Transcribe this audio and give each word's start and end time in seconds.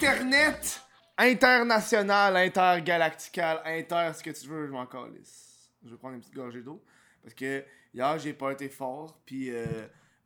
Internet 0.00 0.80
international, 1.18 2.34
intergalactical, 2.34 3.60
inter 3.66 4.12
ce 4.14 4.22
que 4.22 4.30
tu 4.30 4.48
veux, 4.48 4.66
je 4.66 4.72
m'en 4.72 4.86
calisse. 4.86 5.70
Je 5.84 5.90
vais 5.90 5.98
prendre 5.98 6.14
une 6.14 6.20
petite 6.22 6.34
gorgée 6.34 6.62
d'eau. 6.62 6.82
Parce 7.22 7.34
que 7.34 7.62
hier, 7.92 8.18
j'ai 8.18 8.32
pas 8.32 8.52
été 8.52 8.70
fort, 8.70 9.20
puis 9.26 9.50
euh, 9.50 9.66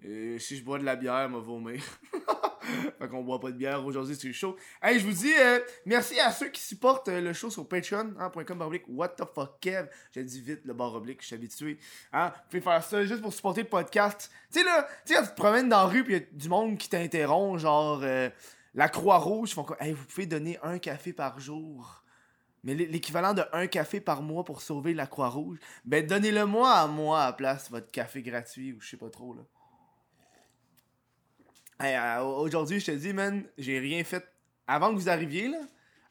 euh, 0.05 0.39
si 0.39 0.57
je 0.57 0.63
bois 0.63 0.79
de 0.79 0.85
la 0.85 0.95
bière, 0.95 1.17
elle 1.17 1.33
va 1.33 1.39
vomir. 1.39 1.83
fait 3.01 3.09
qu'on 3.09 3.25
boit 3.25 3.41
pas 3.41 3.51
de 3.51 3.57
bière 3.57 3.85
aujourd'hui, 3.85 4.15
c'est 4.15 4.33
chaud. 4.33 4.57
Hey, 4.81 5.01
je 5.01 5.07
vous 5.07 5.13
dis 5.13 5.33
euh, 5.37 5.59
merci 5.87 6.21
à 6.21 6.31
ceux 6.31 6.51
qui 6.51 6.63
supportent 6.63 7.09
euh, 7.09 7.21
le 7.21 7.33
show 7.33 7.51
sur 7.51 7.67
patreon.com 7.67 8.63
hein, 8.63 8.81
what 8.91 9.09
the 9.09 9.25
fuck 9.35 9.59
Kev. 9.61 9.89
J'ai 10.13 10.23
dit 10.23 10.41
vite 10.41 10.61
le 10.65 10.75
bar 10.75 10.95
oblique, 10.95 11.21
je 11.23 11.27
suis 11.27 11.35
habitué. 11.35 11.81
Hein? 12.13 12.33
Vous 12.33 12.43
pouvez 12.51 12.61
faire 12.61 12.85
ça 12.85 13.05
juste 13.05 13.23
pour 13.23 13.33
supporter 13.33 13.63
le 13.63 13.69
podcast. 13.69 14.31
Tu 14.53 14.61
sais 14.61 14.65
là, 14.65 14.87
tu 15.05 15.15
te 15.15 15.35
promènes 15.35 15.69
dans 15.69 15.79
la 15.79 15.87
rue 15.87 16.05
puis 16.05 16.15
y 16.15 16.17
a 16.19 16.21
du 16.31 16.49
monde 16.49 16.79
qui 16.79 16.89
t'interrompt, 16.89 17.59
genre 17.59 18.05
la 18.75 18.89
Croix-Rouge, 18.89 19.53
font 19.55 19.65
comme 19.65 19.77
hey, 19.81 19.93
vous 19.93 20.05
pouvez 20.05 20.27
donner 20.27 20.59
un 20.63 20.79
café 20.79 21.13
par 21.13 21.39
jour. 21.41 22.03
Mais 22.63 22.75
l'é- 22.75 22.87
l'équivalent 22.87 23.35
de 23.35 23.43
un 23.53 23.67
café 23.67 24.01
par 24.01 24.23
mois 24.23 24.43
pour 24.45 24.63
sauver 24.63 24.95
la 24.95 25.07
Croix-Rouge, 25.07 25.59
ben 25.85 26.07
donnez-le 26.07 26.47
moi 26.47 26.73
à 26.73 26.87
moi 26.87 27.23
à 27.23 27.27
la 27.27 27.33
place, 27.35 27.71
votre 27.71 27.91
café 27.91 28.23
gratuit 28.23 28.73
ou 28.73 28.81
je 28.81 28.89
sais 28.91 28.97
pas 28.97 29.11
trop 29.11 29.35
là. 29.35 29.43
Hey, 31.81 31.97
euh, 31.97 32.23
aujourd'hui, 32.25 32.81
je 32.81 32.87
te 32.87 32.91
dis, 32.93 33.13
man, 33.13 33.45
j'ai 33.59 33.79
rien 33.81 34.03
fait. 34.05 34.25
Avant 34.67 34.91
que 34.91 34.95
vous 34.99 35.09
arriviez, 35.11 35.49
là, 35.49 35.59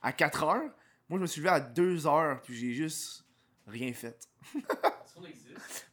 à 0.02 0.12
4 0.12 0.44
heures, 0.44 0.70
moi, 1.10 1.18
je 1.18 1.22
me 1.22 1.28
suis 1.28 1.40
levé 1.42 1.50
à 1.54 1.60
2 1.60 2.06
heures, 2.06 2.42
puis 2.42 2.54
j'ai 2.56 2.74
juste 2.74 3.26
rien 3.68 3.94
fait. 3.94 4.28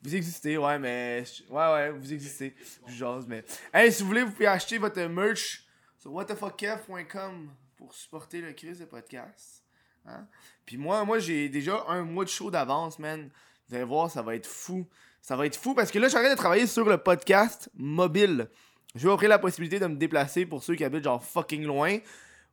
Vous 0.03 0.17
existez, 0.17 0.57
ouais, 0.59 0.79
mais. 0.79 1.23
Ouais, 1.51 1.73
ouais, 1.73 1.91
vous 1.91 2.13
existez. 2.13 2.55
Je 2.89 2.95
jase, 2.95 3.27
mais. 3.29 3.45
Hey, 3.73 3.93
si 3.93 4.03
vous 4.03 4.09
voulez, 4.09 4.23
vous 4.25 4.33
pouvez 4.33 4.47
acheter 4.47 4.79
votre 4.79 5.01
merch 5.03 5.65
sur 6.01 6.13
whatthefuckkev.com 6.15 7.51
pour 7.77 7.95
supporter 7.95 8.41
le 8.41 8.55
Chris 8.55 8.77
de 8.77 8.87
podcast. 8.87 9.63
Hein? 10.07 10.27
Puis 10.65 10.79
moi, 10.79 11.05
moi 11.05 11.19
j'ai 11.19 11.51
déjà 11.51 11.85
un 11.89 12.05
mois 12.05 12.25
de 12.25 12.31
show 12.31 12.51
d'avance, 12.51 12.99
man. 12.99 13.29
Vous 13.69 13.75
allez 13.75 13.85
voir, 13.85 14.11
ça 14.11 14.23
va 14.23 14.35
être 14.35 14.47
fou. 14.47 14.87
Ça 15.21 15.37
va 15.37 15.45
être 15.45 15.57
fou 15.57 15.75
parce 15.75 15.91
que 15.91 15.99
là, 15.99 16.09
j'arrête 16.09 16.31
de 16.31 16.37
travailler 16.37 16.67
sur 16.67 16.89
le 16.89 16.97
podcast 16.97 17.69
mobile. 17.75 18.49
Je 18.95 19.07
vais 19.07 19.13
offrir 19.13 19.29
la 19.29 19.39
possibilité 19.39 19.79
de 19.79 19.87
me 19.87 19.97
déplacer 19.97 20.47
pour 20.47 20.65
ceux 20.65 20.75
qui 20.75 20.85
habitent 20.85 21.05
genre 21.05 21.23
fucking 21.23 21.65
loin 21.65 21.99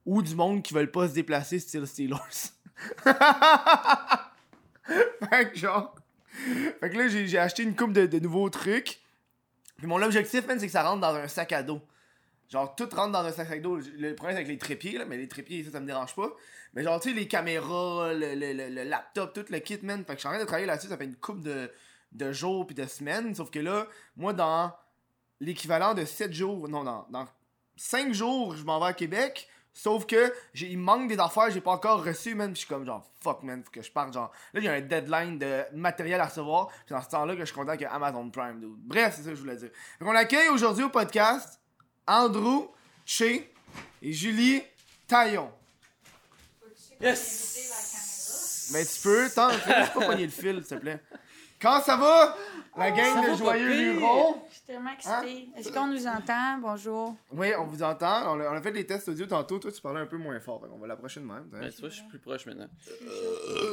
ou 0.06 0.22
du 0.22 0.36
monde 0.36 0.62
qui 0.62 0.74
veulent 0.74 0.92
pas 0.92 1.08
se 1.08 1.14
déplacer, 1.14 1.60
style 1.60 1.88
Steelers. 1.88 2.18
fait 5.30 5.52
que 5.52 5.58
genre. 5.58 5.96
Fait 6.82 6.90
que 6.90 6.98
là, 6.98 7.08
j'ai 7.08 7.26
j'ai 7.28 7.40
acheté 7.40 7.64
une 7.64 7.78
coupe 7.78 7.94
de, 7.94 8.08
de 8.08 8.20
nouveaux 8.20 8.50
trucs. 8.50 9.00
Puis 9.78 9.88
mon 9.88 10.02
objectif, 10.02 10.46
man, 10.48 10.60
c'est 10.60 10.66
que 10.66 10.72
ça 10.72 10.84
rentre 10.84 11.00
dans 11.00 11.16
un 11.16 11.30
sac 11.30 11.54
à 11.54 11.64
dos. 11.64 11.82
Genre, 12.50 12.76
tout 12.76 12.88
rentre 12.94 13.12
dans 13.12 13.26
un 13.26 13.32
sac 13.32 13.62
dos. 13.62 13.78
Le 13.78 14.16
problème, 14.16 14.38
c'est 14.38 14.44
avec 14.44 14.48
les 14.48 14.58
trépieds, 14.58 14.98
là, 14.98 15.06
mais 15.06 15.18
les 15.18 15.28
trépieds, 15.28 15.64
ça, 15.66 15.72
ça 15.72 15.80
me 15.80 15.86
dérange 15.86 16.16
pas. 16.16 16.30
Mais 16.74 16.84
genre, 16.84 17.00
tu 17.00 17.10
sais, 17.10 17.16
les 17.16 17.28
caméras, 17.28 18.14
le, 18.14 18.36
le, 18.36 18.54
le, 18.54 18.84
laptop, 18.84 19.34
tout 19.34 19.46
le 19.50 19.60
kit, 19.60 19.80
man. 19.84 20.06
Fait 20.06 20.14
que 20.14 20.14
je 20.14 20.20
suis 20.20 20.28
en 20.28 20.32
train 20.32 20.40
de 20.40 20.46
travailler 20.46 20.68
là-dessus, 20.68 20.88
ça 20.88 20.98
fait 20.98 21.06
une 21.06 21.16
coupe 21.16 21.42
de, 21.42 21.70
de 22.14 22.32
jours 22.32 22.66
puis 22.66 22.76
de 22.76 22.86
semaines. 22.86 23.36
Sauf 23.36 23.52
que 23.52 23.60
là, 23.60 23.88
moi, 24.16 24.32
dans 24.32 24.72
l'équivalent 25.40 25.94
de 25.94 26.06
7 26.06 26.32
jours, 26.32 26.70
non, 26.70 26.84
dans, 26.84 27.06
dans 27.10 27.28
5 27.76 28.14
jours, 28.14 28.56
je 28.56 28.64
m'en 28.64 28.80
vais 28.80 28.88
à 28.88 28.94
Québec. 28.94 29.50
Sauf 29.74 30.08
que 30.08 30.34
j'ai, 30.54 30.70
il 30.70 30.80
manque 30.80 31.08
des 31.08 31.20
affaires, 31.20 31.52
j'ai 31.52 31.62
pas 31.62 31.72
encore 31.72 32.04
reçu, 32.04 32.34
man. 32.34 32.50
Je 32.52 32.60
suis 32.60 32.68
comme 32.68 32.86
genre, 32.86 33.04
fuck, 33.22 33.44
man, 33.44 33.62
faut 33.64 33.70
que 33.70 33.82
je 33.82 33.92
parte. 33.92 34.14
Genre, 34.14 34.32
là, 34.54 34.72
a 34.72 34.74
un 34.74 34.82
deadline 34.82 35.38
de 35.38 35.64
matériel 35.74 36.20
à 36.20 36.26
recevoir. 36.26 36.68
Puis 36.68 36.96
dans 36.96 37.02
ce 37.02 37.10
temps-là, 37.10 37.34
que 37.36 37.42
je 37.42 37.46
suis 37.46 37.56
content 37.56 37.76
Amazon 37.92 38.30
Prime, 38.32 38.60
dude. 38.60 38.72
Bref, 38.78 39.14
c'est 39.18 39.24
ça 39.24 39.30
que 39.30 39.36
je 39.36 39.42
voulais 39.42 39.58
dire. 39.58 39.70
Donc, 40.00 40.10
on 40.10 40.16
accueille 40.16 40.50
aujourd'hui 40.50 40.84
au 40.86 40.90
podcast 40.90 41.60
Andrew 42.08 42.68
Che 43.06 43.44
et 44.02 44.14
Julie 44.14 44.62
Taillon. 45.08 45.52
Yes! 47.02 48.70
Mais 48.74 48.86
tu 48.86 49.00
peux, 49.02 49.30
tant, 49.34 49.50
fais 49.50 49.74
pas 49.74 49.88
pogner 50.08 50.26
le 50.26 50.32
fil, 50.32 50.56
s'il 50.66 50.78
te 50.78 50.82
plaît. 50.82 51.00
Quand 51.60 51.82
ça 51.82 51.96
va? 51.98 52.36
La 52.78 52.92
gang 52.92 53.32
de 53.32 53.36
Joyeux 53.36 53.68
pire. 53.72 53.94
Lurons. 53.94 54.36
Je 54.50 54.54
suis 54.54 54.64
tellement 54.68 54.92
excitée. 54.92 55.50
Est-ce 55.58 55.72
qu'on 55.72 55.88
nous 55.88 56.06
entend? 56.06 56.60
Bonjour. 56.62 57.16
Oui, 57.32 57.48
on 57.58 57.64
vous 57.66 57.82
entend. 57.82 58.36
On 58.36 58.40
a, 58.40 58.52
on 58.52 58.56
a 58.56 58.62
fait 58.62 58.72
des 58.72 58.86
tests 58.86 59.08
audio 59.10 59.26
tantôt. 59.26 59.58
Toi, 59.58 59.72
tu 59.72 59.82
parlais 59.82 60.02
un 60.02 60.06
peu 60.06 60.18
moins 60.18 60.40
fort. 60.40 60.62
qu'on 60.62 60.78
va 60.78 60.86
l'approcher 60.86 61.20
de 61.20 61.26
même. 61.26 61.38
hein. 61.38 61.60
Ben, 61.60 61.72
tu 61.72 61.80
vois, 61.80 61.90
je 61.90 61.96
suis 61.96 62.04
plus 62.08 62.20
proche 62.20 62.46
maintenant. 62.46 62.68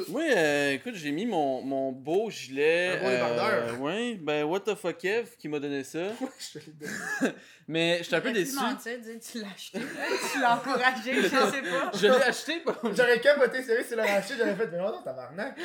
Moi, 0.09 0.23
euh, 0.35 0.73
écoute, 0.73 0.95
j'ai 0.95 1.11
mis 1.13 1.27
mon, 1.27 1.61
mon 1.61 1.93
beau 1.93 2.31
gilet. 2.31 2.97
Un 2.97 3.03
beau 3.03 3.11
débardeur. 3.11 3.81
ouais, 3.83 4.15
ben, 4.15 4.45
what 4.45 4.61
the 4.61 4.75
fuck, 4.75 4.97
Kev, 4.97 5.29
qui 5.39 5.49
m'a 5.49 5.61
donné 5.61 5.85
ça. 5.85 5.99
Je 6.39 6.59
te 6.59 6.65
l'ai 6.65 6.73
donné. 6.73 7.35
Mais 7.67 8.01
j'étais 8.03 8.17
un 8.17 8.21
peu 8.21 8.33
déçu. 8.33 8.57
mentir, 8.57 8.99
dire 9.01 9.19
tu 9.21 9.41
l'as 9.41 9.49
acheté. 9.55 9.81
tu 10.33 10.41
l'as 10.41 10.57
encouragé, 10.57 11.15
je 11.15 11.29
sais 11.29 11.63
pas. 11.63 11.91
Je 11.95 12.07
l'ai 12.07 12.23
acheté, 12.23 12.61
pas. 12.61 12.79
J'aurais 12.83 13.21
capoté 13.21 13.63
sérieux 13.63 13.85
si 13.89 13.95
l'aurait 13.95 14.11
acheté, 14.11 14.35
j'aurais 14.39 14.55
fait, 14.55 14.67
mais 14.71 14.79
non, 14.79 15.03
tabarnak. 15.03 15.59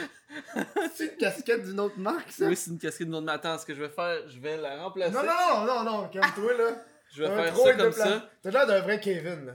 C'est 0.95 1.05
une 1.05 1.17
casquette 1.17 1.65
d'une 1.65 1.79
autre 1.79 1.97
marque, 1.97 2.31
ça? 2.31 2.45
Oui, 2.45 2.55
c'est 2.55 2.71
une 2.71 2.79
casquette 2.79 3.07
de 3.07 3.11
notre 3.11 3.25
matin. 3.25 3.57
Ce 3.57 3.65
que 3.65 3.75
je 3.75 3.81
vais 3.81 3.89
faire, 3.89 4.17
je 4.27 4.39
vais 4.39 4.57
la 4.57 4.81
remplacer. 4.81 5.13
Non, 5.13 5.23
non, 5.23 5.65
non, 5.65 5.83
non, 5.83 5.83
non, 5.83 6.07
calme-toi, 6.07 6.53
là. 6.57 6.85
Je 7.11 7.23
vais 7.23 7.35
faire 7.35 7.57
ça 7.57 7.73
comme 7.73 7.91
ça. 7.91 8.29
T'as 8.41 8.51
l'air 8.51 8.67
d'un 8.67 8.79
vrai 8.81 8.99
Kevin, 8.99 9.45
là. 9.45 9.53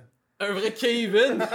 Un 0.48 0.52
vrai 0.52 0.72
Kevin. 0.72 1.38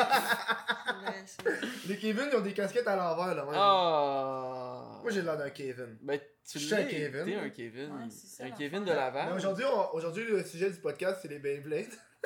Les 1.87 1.97
Kevin, 1.97 2.27
ils 2.31 2.35
ont 2.37 2.41
des 2.41 2.53
casquettes 2.53 2.87
à 2.87 2.95
l'envers, 2.95 3.35
là. 3.35 3.45
même. 3.45 3.53
Ah. 3.55 4.99
Moi, 5.01 5.11
j'ai 5.11 5.21
l'air 5.21 5.37
d'un 5.37 5.49
Kevin. 5.49 5.97
Ben, 6.01 6.19
tu 6.49 6.59
Je 6.59 6.65
suis 6.65 6.73
un 6.75 6.79
l'es. 6.79 6.87
Kevin. 6.87 7.25
T'es 7.25 7.35
un 7.35 7.49
Kevin. 7.49 7.91
Ouais, 7.91 8.09
ça, 8.09 8.43
un. 8.45 8.51
Kevin 8.51 8.83
de 8.85 8.91
Laval. 8.91 9.33
aujourd'hui, 9.35 9.65
on- 9.65 9.95
aujourd'hui, 9.95 10.25
le 10.25 10.43
sujet 10.43 10.69
du 10.69 10.77
podcast, 10.79 11.19
c'est 11.21 11.27
les 11.27 11.39
Beyblade. 11.39 11.85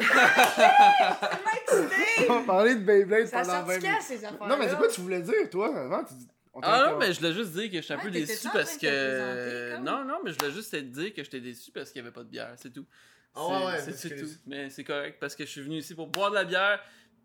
excitée! 1.54 2.28
on 2.30 2.40
va 2.40 2.46
parler 2.46 2.76
de 2.76 2.82
Beyblade 2.82 3.28
Ça 3.28 3.42
pendant 3.42 3.64
20 3.64 3.74
sortit 3.74 3.88
minutes. 3.88 4.02
ces 4.02 4.26
affaires 4.26 4.48
Non, 4.48 4.58
mais 4.58 4.68
c'est 4.70 4.76
quoi 4.78 4.88
tu 4.88 5.02
voulais 5.02 5.22
dire, 5.22 5.50
toi, 5.52 5.76
avant? 5.78 6.04
Tu 6.04 6.14
dis- 6.16 6.28
Ah 6.62 6.88
non, 6.92 6.98
mais 6.98 7.14
je 7.14 7.20
voulais 7.20 7.34
juste 7.34 7.52
dire 7.52 7.70
que 7.72 7.82
j'étais 7.82 7.94
un 7.94 7.98
Ouais, 7.98 8.04
peu 8.04 8.12
déçu 8.12 8.48
parce 8.52 8.78
que. 8.78 9.76
comme? 9.76 9.84
Non, 9.84 10.04
non, 10.06 10.18
mais 10.24 10.32
je 10.32 10.38
voulais 10.40 10.52
juste 10.52 10.72
te 10.72 10.78
dire 10.78 11.14
que 11.14 11.24
j'étais 11.24 11.42
déçu 11.42 11.72
parce 11.72 11.92
qu'il 11.92 12.02
n'y 12.02 12.08
avait 12.08 12.14
pas 12.14 12.24
de 12.24 12.30
bière, 12.30 12.54
c'est 12.58 12.72
tout. 12.74 12.86
Ah 13.36 13.48
ouais, 13.48 13.66
ouais, 13.66 13.80
C'est- 13.82 13.92
c'est 13.94 14.10
c'est 14.10 14.16
tout. 14.22 14.30
Mais 14.46 14.70
c'est 14.70 14.84
correct 14.84 15.18
parce 15.20 15.36
que 15.36 15.46
je 15.46 15.50
suis 15.52 15.62
venu 15.62 15.78
ici 15.78 15.96
pour 15.96 16.08
boire 16.08 16.30
de 16.30 16.36
la 16.36 16.44
bière. 16.46 16.80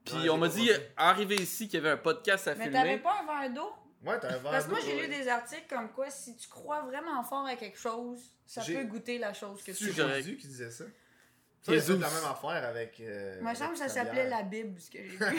Puis 0.04 0.14
Ouais, 0.16 0.28
on 0.30 0.38
m'a 0.38 0.48
dit, 0.48 0.70
arrivé 0.96 1.34
ici, 1.36 1.68
qu'il 1.68 1.78
y 1.78 1.82
avait 1.82 1.90
un 1.90 1.96
podcast 1.98 2.48
à 2.48 2.54
Mais 2.54 2.70
t'avais 2.70 2.88
filmer. 2.96 3.02
pas 3.02 3.20
un 3.22 3.26
verre 3.42 3.52
d'eau? 3.54 3.70
Ouais, 4.04 4.18
t'as 4.18 4.28
un 4.28 4.38
verre 4.38 4.50
Parce 4.52 4.64
que 4.64 4.70
moi, 4.70 4.80
d'eau, 4.80 4.86
j'ai 4.86 5.00
lu 5.02 5.08
des 5.08 5.28
articles 5.28 5.66
comme 5.68 5.90
quoi 5.92 6.08
si 6.08 6.34
tu 6.36 6.48
crois 6.48 6.80
vraiment 6.82 7.22
fort 7.24 7.44
à 7.46 7.56
quelque 7.56 7.78
chose, 7.78 8.20
ça 8.46 8.62
peut 8.64 8.84
goûter 8.84 9.18
la 9.18 9.34
chose 9.34 9.58
que 9.62 9.72
C'est 9.72 9.78
tu 9.84 9.92
C'est 9.92 10.00
correct. 10.00 10.14
Jésus 10.16 10.36
qui 10.38 10.46
disait 10.46 10.70
ça? 10.70 10.84
Ça, 11.60 11.78
c'est 11.78 11.88
la 11.92 11.96
même 12.08 12.24
affaire 12.30 12.64
avec. 12.64 13.00
Euh, 13.00 13.40
Moi, 13.42 13.52
que 13.52 13.76
ça 13.76 13.88
s'appelait 13.88 14.28
la 14.28 14.42
Bible, 14.44 14.80
ce 14.80 14.90
que 14.90 14.98
j'ai 14.98 15.08
lu. 15.18 15.38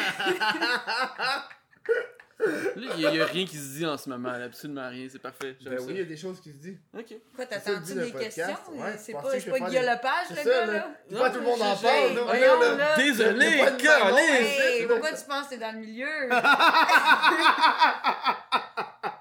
Là, 2.76 2.94
il 2.98 3.10
n'y 3.12 3.20
a, 3.20 3.26
rien 3.26 3.46
qui 3.46 3.58
se 3.58 3.78
dit 3.78 3.86
en 3.86 3.98
ce 3.98 4.10
moment, 4.10 4.32
là, 4.32 4.46
absolument 4.46 4.90
rien, 4.90 5.08
c'est 5.10 5.20
parfait. 5.20 5.56
Ben 5.64 5.78
ça. 5.78 5.84
oui, 5.86 5.94
il 5.94 5.98
y 6.00 6.02
a 6.02 6.06
des 6.06 6.18
choses 6.18 6.40
qui 6.42 6.52
se 6.52 6.58
disent. 6.58 6.80
Ok. 6.98 7.06
Quoi, 7.08 7.18
C'est 7.38 7.48
t'attends-tu 7.48 7.94
des 7.96 8.12
podcast, 8.12 8.36
questions? 8.36 8.56
ouais. 8.74 8.98
C'est 8.98 9.12
Je 9.12 9.18
pas, 9.18 9.32
c'est 9.32 9.42
que 9.46 9.50
pas 9.52 9.60
Guillaume 9.70 9.86
Lepage, 9.86 10.26
C'est 10.30 10.44
le 10.44 10.50
gars, 10.50 10.66
là. 10.66 10.74
là? 10.74 10.88
Dis 11.10 11.16
pas 11.16 11.30
tout 11.30 11.40
le 11.40 11.46
monde 11.46 11.62
en 11.62 11.76
je- 11.76 11.82
parle, 11.82 12.36
hey, 12.36 12.42
là. 12.78 12.96
Désolé, 12.98 13.60
Caroline! 13.82 14.46
c'est- 14.58 14.88
pourquoi 14.88 15.14
tu 15.14 15.24
penses 15.26 15.46
que 15.46 15.50
t'es 15.52 15.58
dans 15.58 15.72
le 15.74 15.80
milieu? 15.80 16.30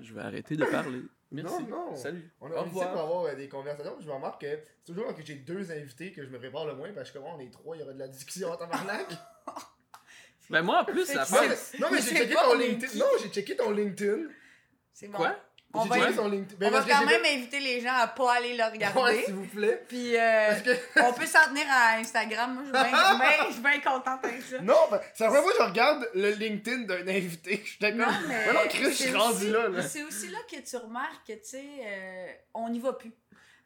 Je 0.00 0.14
vais 0.14 0.20
arrêter 0.20 0.56
de 0.56 0.64
parler. 0.64 1.00
Merci. 1.32 1.64
Non, 1.64 1.90
non. 1.90 1.96
Salut. 1.96 2.30
On 2.40 2.50
Au 2.50 2.56
a 2.56 2.62
ici 2.66 2.70
pour 2.74 2.82
avoir 3.00 3.24
euh, 3.24 3.34
des 3.34 3.48
conversations. 3.48 3.96
Je 4.00 4.06
me 4.06 4.12
remarque 4.12 4.40
que 4.42 4.58
c'est 4.84 4.92
toujours 4.92 5.06
quand 5.08 5.14
j'ai 5.24 5.34
deux 5.34 5.70
invités 5.72 6.12
que 6.12 6.24
je 6.24 6.30
me 6.30 6.38
prépare 6.38 6.66
le 6.66 6.74
moins 6.74 6.92
parce 6.94 7.10
que 7.10 7.18
comment 7.18 7.34
on 7.36 7.40
est 7.40 7.50
trois, 7.50 7.76
il 7.76 7.80
y 7.80 7.82
aura 7.82 7.92
de 7.92 7.98
la 7.98 8.08
discussion 8.08 8.50
en 8.52 8.56
tabarnak. 8.56 9.06
Ben 10.50 10.62
moi 10.62 10.80
en 10.80 10.84
plus, 10.84 11.06
C'est 11.06 11.14
la 11.14 11.24
que 11.24 11.30
non, 11.32 11.40
mais, 11.40 11.48
mais 11.48 11.86
Mais 11.90 12.00
j'ai 12.02 12.14
checké 12.16 12.34
ton 12.34 12.54
LinkedIn. 12.54 12.98
Non, 12.98 13.06
j'ai 13.22 13.28
checké 13.28 13.56
ton 13.56 13.70
LinkedIn. 13.70 14.22
C'est 14.92 15.08
bon. 15.08 15.18
Quoi? 15.18 15.36
On 15.74 15.84
va. 15.84 15.96
Ben, 15.96 16.68
on 16.68 16.70
va 16.70 16.82
quand 16.88 17.04
même 17.04 17.24
inviter 17.26 17.60
les 17.60 17.80
gens 17.82 17.92
à 17.92 18.06
pas 18.06 18.34
aller 18.34 18.56
le 18.56 18.64
regarder. 18.64 18.98
Ouais, 18.98 19.24
s'il 19.24 19.34
vous 19.34 19.44
plaît. 19.46 19.84
Puis 19.88 20.16
euh, 20.16 20.54
que. 20.60 20.70
on 21.02 21.12
peut 21.12 21.26
s'en 21.26 21.44
tenir 21.48 21.66
à 21.70 21.96
Instagram. 21.98 22.54
Moi, 22.54 22.62
je 22.64 22.78
suis 22.78 22.90
bien- 22.90 23.18
bien- 23.18 23.46
je 23.48 23.52
suis 23.52 23.62
bien 23.62 23.80
contente 23.80 24.24
avec 24.24 24.40
ça. 24.42 24.58
Non, 24.62 24.74
ben, 24.90 25.00
c'est 25.14 25.24
la 25.24 25.30
première 25.30 25.42
fois 25.44 25.52
que 25.52 25.58
je 25.58 25.68
regarde 25.68 26.08
le 26.14 26.30
LinkedIn 26.30 26.82
d'un 26.84 27.06
invité. 27.08 27.60
Je 27.62 27.68
suis 27.70 27.78
comme. 27.78 27.96
Non, 27.96 28.06
mais. 28.26 28.46
Mais 28.46 28.52
non, 28.54 28.60
Chris, 28.70 28.84
je 28.84 28.88
c'est 28.90 29.04
suis 29.08 29.14
rendu 29.14 29.36
aussi- 29.36 29.50
là, 29.50 29.68
là. 29.68 29.82
C'est 29.82 30.02
aussi 30.04 30.28
là 30.28 30.38
que 30.50 30.56
tu 30.56 30.76
remarques 30.76 31.26
que, 31.26 31.32
tu 31.34 31.40
sais, 31.44 31.64
euh, 31.84 32.26
on 32.54 32.70
n'y 32.70 32.78
va 32.80 32.94
plus. 32.94 33.12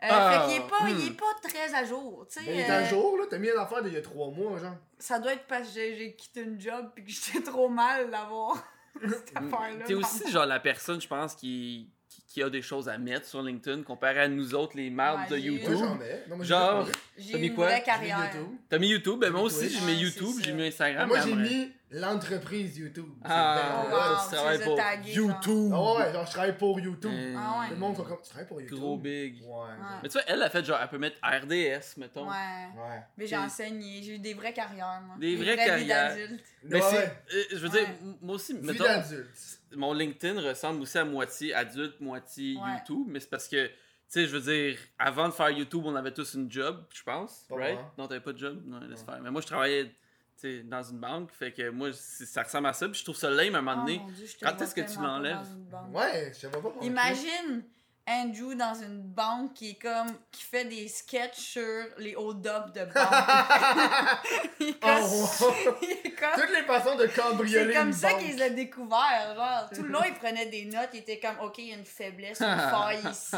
Euh, 0.02 0.08
Ah, 0.11 0.31
fait 0.31 0.47
qu'il 0.47 0.62
est 0.62 0.69
pas, 0.69 0.88
il 0.88 1.06
est 1.06 1.11
hmm. 1.11 1.17
pas 1.17 1.49
très 1.49 1.75
à 1.75 1.85
jour. 1.85 2.26
Tu 2.31 2.41
sais, 2.41 2.47
Ben, 2.47 2.55
il 2.55 2.61
est 2.61 2.70
à 2.70 2.79
euh, 2.79 2.85
jour, 2.87 3.19
là. 3.19 3.25
T'as 3.29 3.38
mis 3.38 3.49
une 3.49 3.58
affaire 3.58 3.82
d'il 3.82 3.93
y 3.93 3.97
a 3.99 4.02
trois 4.02 4.31
mois, 4.31 4.58
genre. 4.58 4.76
ça 4.99 5.19
doit 5.19 5.35
être 5.35 5.47
parce 5.47 5.69
que 5.69 5.75
j'ai 5.75 6.14
quitté 6.17 6.41
une 6.41 6.58
job 6.61 6.91
puis 6.94 7.05
que 7.05 7.11
j'étais 7.11 7.43
trop 7.43 7.69
mal 7.69 8.11
d'avoir 8.11 8.56
cette 9.02 9.32
affaire-là. 9.37 9.85
T'es 9.87 9.94
aussi 9.94 10.31
genre 10.31 10.47
la 10.47 10.61
personne, 10.61 11.00
je 11.00 11.08
pense, 11.08 11.35
qui, 11.35 11.91
qui, 12.31 12.43
a 12.43 12.49
des 12.49 12.62
choses 12.62 12.88
à 12.88 12.97
mettre 12.97 13.27
sur 13.27 13.43
LinkedIn 13.43 13.82
comparé 13.82 14.21
à 14.21 14.29
nous 14.29 14.55
autres, 14.55 14.77
les 14.77 14.88
mardes 14.88 15.31
Ouais, 15.31 15.41
de 15.41 15.49
Moi, 15.49 15.59
YouTube. 15.59 15.77
j'en 15.79 16.00
ai. 16.00 16.23
Non, 16.29 16.37
moi, 16.37 16.44
j'ai 16.44 16.49
Genre, 16.49 16.88
T'as 17.32 17.38
mis 17.38 17.55
quoi? 17.55 17.67
vraie 17.67 17.75
J'ai 17.75 17.81
mis 17.81 17.85
carrière. 17.87 18.31
YouTube. 18.35 18.49
T'as 18.69 18.79
mis 18.79 18.88
YouTube, 18.88 19.19
ben 19.21 19.31
moi 19.32 19.43
aussi 19.43 19.69
j'ai 19.69 19.81
mis 19.85 19.94
YouTube, 19.99 20.37
j'ai 20.43 20.53
mis 20.53 20.67
Instagram. 20.69 21.09
Moi, 21.09 21.19
j'ai 21.21 21.35
mis 21.35 21.73
l'entreprise 21.91 22.79
YouTube. 22.79 23.09
Ah, 23.25 23.85
ouais, 23.85 23.93
hot. 23.93 23.97
wow, 23.97 24.17
tu 24.31 24.35
travailles 24.37 24.59
pour 24.65 24.77
genre. 24.77 24.87
YouTube. 25.06 25.73
Ah 25.75 25.94
ouais, 25.99 26.12
genre 26.12 26.27
je 26.27 26.31
travaille 26.31 26.56
pour 26.56 26.81
YouTube. 26.81 27.11
Euh, 27.12 27.35
Ah 27.37 27.61
ouais. 27.61 27.71
Le 27.71 27.77
monde 27.77 27.97
sont 27.97 28.05
comme, 28.05 28.19
tu 28.23 28.29
travailles 28.31 28.47
pour 28.49 28.61
YouTube? 28.61 28.79
Gros 28.79 28.97
big. 28.97 29.43
Ouais. 29.43 29.67
Mais 30.03 30.09
tu 30.09 30.12
vois, 30.12 30.23
elle 30.29 30.43
a 30.43 30.50
fait 30.50 30.65
genre, 30.65 30.79
elle 30.81 30.88
peut 30.88 30.99
mettre 30.99 31.17
RDS, 31.23 31.97
mettons. 31.99 32.26
Ouais. 32.29 32.37
Ouais. 32.76 33.00
Mais 33.19 33.26
j'ai 33.26 33.37
enseigné, 33.37 34.00
j'ai 34.03 34.15
eu 34.15 34.19
des 34.19 34.35
vraies 34.35 34.53
carrières, 34.53 35.03
moi. 35.05 35.17
Des 35.19 35.35
vraies 35.37 35.56
vies 35.56 35.65
carrières. 35.67 36.11
d'adulte. 36.11 36.44
Mais 36.62 36.76
Ouais, 36.81 36.87
c'est. 36.91 36.97
ouais. 36.97 37.12
euh, 37.35 37.43
je 37.50 37.56
veux 37.59 37.69
dire, 37.69 37.88
moi 38.23 38.37
aussi, 38.37 38.55
Vie 38.55 38.61
mettons, 38.67 38.85
d'adulte. 38.85 39.60
Mon 39.76 39.93
LinkedIn 39.93 40.40
ressemble 40.40 40.82
aussi 40.82 40.99
à 40.99 41.05
moitié 41.05 41.55
adulte, 41.55 42.00
moitié 42.00 42.56
Ouais. 42.56 42.72
YouTube, 42.78 43.06
mais 43.08 43.20
c'est 43.20 43.31
parce 43.31 43.49
que, 43.49 43.67
tu 43.67 43.72
sais, 44.08 44.26
je 44.26 44.37
veux 44.37 44.52
dire, 44.52 44.78
avant 44.99 45.28
de 45.28 45.32
faire 45.34 45.50
YouTube, 45.50 45.82
on 45.84 45.94
avait 45.94 46.12
tous 46.12 46.34
une 46.34 46.50
job, 46.50 46.84
je 46.93 47.02
pense, 47.02 47.46
Pas 47.49 47.55
right? 47.56 47.75
moi. 47.78 47.94
Non, 47.99 48.08
t'avais 48.08 48.20
pas 48.20 48.32
de 48.32 48.38
job? 48.38 48.61
Non, 48.67 48.81
laisse 48.81 49.02
faire. 49.02 49.20
Mais 49.22 49.31
moi, 49.31 49.40
je 49.40 49.46
travaillais, 49.46 49.84
tu 49.87 49.93
sais, 50.37 50.62
dans 50.64 50.82
une 50.82 50.99
banque, 50.99 51.31
fait 51.32 51.52
que 51.52 51.70
moi, 51.70 51.90
ça 51.93 52.43
ressemble 52.43 52.67
à 52.69 52.72
ça, 52.72 52.88
puis 52.88 52.99
je 52.99 53.05
trouve 53.05 53.17
ça 53.17 53.31
lame 53.31 53.55
à 53.55 53.58
un 53.58 53.62
moment 53.62 53.82
Oh 53.82 53.87
donné. 53.87 53.99
mon 53.99 54.06
Dieu, 54.11 54.26
je 54.26 54.37
te 54.37 54.44
quand 54.44 54.61
est-ce 54.61 54.75
que 54.75 54.81
tu 54.93 54.99
l'enlèves? 55.00 55.38
Ouais, 55.93 56.32
je 56.34 56.38
sais 56.40 56.50
pas 56.50 56.61
pourquoi. 56.61 56.84
Imagine 56.84 57.62
Andrew 58.08 58.55
dans 58.55 58.75
une 58.75 59.02
banque 59.02 59.55
qui 59.55 59.70
est 59.70 59.81
comme 59.81 60.08
qui 60.32 60.43
fait 60.43 60.64
des 60.64 60.88
sketchs 60.88 61.37
sur 61.38 61.85
les 61.99 62.17
hold-up 62.17 62.73
de 62.75 62.85
banque. 62.87 62.97
il 64.61 64.69
est 64.69 64.81
comme, 64.81 65.05
Oh, 65.05 65.52
il 65.82 65.91
est 65.91 66.11
comme- 66.14 66.32
Toutes 66.41 66.50
les 66.50 66.62
façons 66.64 66.97
de 66.97 67.06
c'est 67.06 67.20
cambrioler 67.20 67.75
comme 67.75 67.88
une 67.88 67.93
ça 67.93 68.14
qu'ils 68.14 68.43
a 68.43 68.50
découvert, 68.50 69.35
genre. 69.37 69.70
Tout 69.75 69.82
le 69.85 69.91
long, 69.91 70.00
il 70.05 70.14
prenait 70.19 70.47
des 70.47 70.64
notes, 70.64 70.88
il 70.94 71.00
était 71.00 71.20
comme, 71.20 71.37
OK, 71.44 71.58
il 71.58 71.69
y 71.69 71.73
a 71.73 71.76
une 71.76 71.85
faiblesse, 71.85 72.41
une 72.41 72.58
faille 72.58 73.00
ici. 73.11 73.37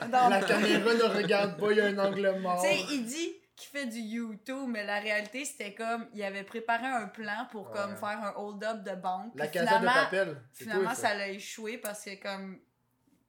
La 0.00 0.40
caméra 0.42 0.94
ne 0.94 1.02
regarde 1.16 1.58
pas, 1.58 1.72
il 1.72 1.78
y 1.78 1.80
a 1.80 1.86
un 1.86 1.98
angle 1.98 2.38
mort. 2.40 2.62
Tu 2.62 2.68
sais, 2.68 2.80
il 2.92 3.04
dit 3.04 3.32
qu'il 3.56 3.68
fait 3.78 3.86
du 3.86 3.98
YouTube, 3.98 4.66
mais 4.68 4.84
la 4.84 4.98
réalité, 5.00 5.44
c'était 5.44 5.74
comme, 5.74 6.06
il 6.14 6.22
avait 6.22 6.42
préparé 6.44 6.86
un 6.86 7.06
plan 7.08 7.46
pour 7.50 7.70
comme 7.70 7.96
faire 7.96 8.18
un 8.22 8.32
hold-up 8.36 8.82
de 8.82 8.94
banque. 8.94 9.32
La 9.34 9.48
casa 9.48 9.78
de 9.78 9.84
papel. 9.84 10.40
C'est 10.52 10.64
Finalement, 10.64 10.84
toi, 10.84 10.94
ça. 10.94 11.14
l'a 11.14 11.28
échoué 11.28 11.78
parce 11.78 12.04
que 12.04 12.20
comme 12.22 12.58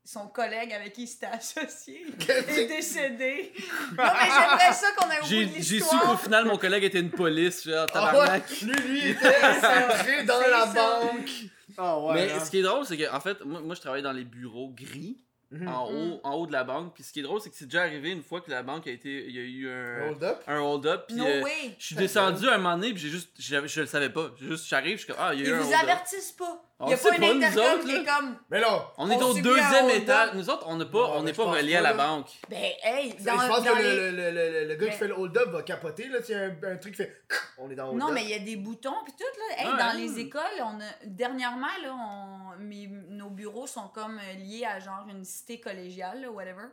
son 0.05 0.27
collègue 0.27 0.73
avec 0.73 0.93
qui 0.93 1.03
il 1.03 1.07
s'était 1.07 1.27
associé 1.27 2.05
est 2.29 2.67
décédé. 2.67 3.53
Non, 3.97 4.03
mais 4.03 4.25
j'aimerais 4.25 4.73
ça 4.73 4.87
qu'on 4.97 5.09
ait 5.09 5.19
au 5.19 5.21
bout 5.21 5.27
J'ai 5.27 5.45
de 5.45 5.53
j'ai 5.63 5.79
su 5.79 5.97
qu'au 5.99 6.17
final, 6.17 6.45
mon 6.45 6.57
collègue 6.57 6.83
était 6.83 6.99
une 6.99 7.11
police, 7.11 7.63
genre, 7.67 7.87
Ah 7.89 7.93
tabarnak. 7.93 8.61
lui, 8.61 8.73
lui, 8.73 9.09
était 9.11 9.35
infiltré 9.43 10.23
dans 10.25 10.39
la 10.39 10.67
ça. 10.67 10.73
banque. 10.73 11.29
Ah 11.77 11.99
ouais. 11.99 12.13
Mais 12.15 12.31
hein. 12.31 12.39
ce 12.43 12.51
qui 12.51 12.59
est 12.59 12.63
drôle, 12.63 12.85
c'est 12.85 12.97
que, 12.97 13.11
en 13.13 13.19
fait, 13.19 13.43
moi, 13.45 13.61
moi 13.61 13.75
je 13.75 13.81
travaille 13.81 14.01
dans 14.01 14.11
les 14.11 14.23
bureaux 14.25 14.69
gris, 14.75 15.17
Mhm. 15.51 15.67
en, 15.67 15.87
haut, 15.87 16.19
en 16.23 16.31
haut 16.33 16.47
de 16.47 16.51
la 16.51 16.63
banque, 16.63 16.95
puis 16.95 17.03
ce 17.03 17.13
qui 17.13 17.19
est 17.19 17.21
drôle, 17.21 17.39
c'est 17.39 17.51
que 17.51 17.55
c'est 17.55 17.65
déjà 17.65 17.83
arrivé 17.83 18.09
une 18.09 18.23
fois 18.23 18.41
que 18.41 18.49
la 18.49 18.63
banque 18.63 18.87
a 18.87 18.89
été. 18.89 19.25
Il 19.27 19.35
y 19.35 19.37
a 19.37 19.43
eu 19.43 19.69
un, 19.69 20.07
Hold 20.09 20.23
up. 20.23 20.41
un 20.47 20.59
hold-up, 20.59 21.03
puis. 21.07 21.15
No 21.15 21.27
euh, 21.27 21.43
way. 21.43 21.75
Je 21.77 21.85
suis 21.85 21.95
descendu 21.95 22.49
un 22.49 22.57
moment 22.57 22.75
donné, 22.75 22.91
puis 22.91 23.03
j'ai 23.03 23.09
juste. 23.09 23.29
j'avais- 23.37 23.67
Je 23.67 23.81
le 23.81 23.85
savais 23.85 24.09
pas. 24.09 24.31
Juste, 24.41 24.65
j'arrive, 24.67 24.93
je 24.97 25.03
suis 25.03 25.13
comme. 25.13 25.17
Ah, 25.19 25.31
il 25.35 25.41
y 25.41 25.43
a 25.43 25.45
Ils 25.45 25.49
eu 25.51 25.53
un 25.53 25.59
vous 25.59 25.67
hold-up. 25.67 25.83
avertissent 25.83 26.31
pas. 26.31 26.63
On 26.83 26.87
Il 26.87 26.91
y 26.91 26.93
a 26.93 26.97
pas 26.97 27.15
une 27.15 27.21
pas, 27.21 27.47
intercom 27.47 27.73
autres, 27.79 27.85
qui 27.85 27.95
est 27.95 28.03
là. 28.03 28.15
comme. 28.19 28.37
Mais 28.49 28.59
là, 28.59 28.91
On 28.97 29.09
est 29.09 29.15
On 29.15 29.21
au 29.29 29.33
subit 29.35 29.47
un 29.49 29.51
deuxième 29.53 29.85
hold-up. 29.85 30.01
étage. 30.03 30.29
Nous 30.35 30.49
autres, 30.49 30.63
on 30.67 30.75
n'est 30.77 30.85
pas, 30.85 30.99
on 31.15 31.23
n'est 31.23 31.31
je 31.31 31.37
pas 31.37 31.43
pense 31.45 31.55
relié 31.57 31.73
pas, 31.73 31.79
à 31.79 31.81
la 31.81 31.93
banque. 31.93 32.27
Ben, 32.49 32.57
hey, 32.83 33.15
je 33.17 33.23
dans, 33.23 33.37
pense 33.37 33.63
dans 33.63 33.73
que 33.73 33.77
les- 33.81 33.95
le, 33.95 34.11
le, 34.11 34.31
le, 34.31 34.49
le, 34.51 34.67
le 34.67 34.75
gars 34.75 34.85
Mais- 34.85 34.91
qui 34.91 34.97
fait 34.97 35.07
le 35.07 35.17
hold 35.19 35.37
up 35.37 35.49
va 35.49 35.63
capoter. 35.63 36.07
Là, 36.09 36.19
y 36.27 36.33
a 36.33 36.39
un, 36.39 36.73
un 36.73 36.77
truc 36.77 36.93
qui 36.95 37.03
fait. 37.03 37.21
On 37.57 37.69
est 37.71 37.75
dans 37.75 37.89
hold 37.89 37.99
Non, 37.99 38.11
mais 38.11 38.23
il 38.23 38.29
y 38.29 38.33
a 38.33 38.39
des 38.39 38.55
boutons 38.57 38.95
puis 39.03 39.13
tout 39.17 39.23
là. 39.23 39.61
Hey, 39.63 39.71
Ouais. 39.71 39.77
dans 39.79 39.97
les 39.97 40.19
écoles, 40.19 40.41
on 40.61 40.79
a 40.81 41.05
dernièrement 41.05 41.67
là, 41.83 41.93
on... 41.95 42.59
mes- 42.63 42.87
nos 43.09 43.29
bureaux 43.29 43.67
sont 43.67 43.87
comme 43.87 44.19
euh, 44.19 44.33
liés 44.33 44.65
à 44.65 44.79
genre 44.79 45.05
une 45.09 45.23
cité 45.23 45.59
collégiale, 45.59 46.21
là, 46.21 46.29
whatever. 46.31 46.67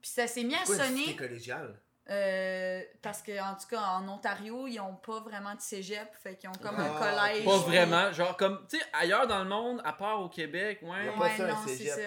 Puis 0.00 0.10
ça 0.10 0.26
s'est 0.26 0.44
mis 0.44 0.54
à 0.54 0.58
Pourquoi 0.64 0.76
une 0.76 0.82
sonner. 0.92 1.04
cité 1.04 1.16
collégiale? 1.16 1.78
Euh, 2.10 2.82
parce 3.02 3.22
que 3.22 3.40
en 3.40 3.54
tout 3.54 3.68
cas 3.68 3.80
en 3.80 4.08
Ontario 4.08 4.66
ils 4.66 4.80
ont 4.80 4.96
pas 4.96 5.20
vraiment 5.20 5.54
de 5.54 5.60
cégep 5.60 6.08
fait 6.20 6.34
qu'ils 6.36 6.48
ont 6.50 6.58
comme 6.60 6.80
un 6.80 6.92
Ah, 6.96 6.98
collège 6.98 7.44
Pas 7.44 7.56
vraiment. 7.58 8.10
Genre, 8.12 8.36
comme, 8.36 8.66
tu 8.68 8.78
sais, 8.78 8.84
ailleurs 8.92 9.28
dans 9.28 9.38
le 9.44 9.48
monde, 9.48 9.80
à 9.84 9.92
part 9.92 10.20
au 10.20 10.28
Québec, 10.28 10.80
Y 10.82 10.86
ouais. 10.86 11.08
a 11.08 11.12
pas 11.12 11.20
ouais 11.26 11.36
ça, 11.36 11.46
non 11.46 11.54
c'est 11.66 11.76
cégep. 11.76 11.92
ça 11.94 12.00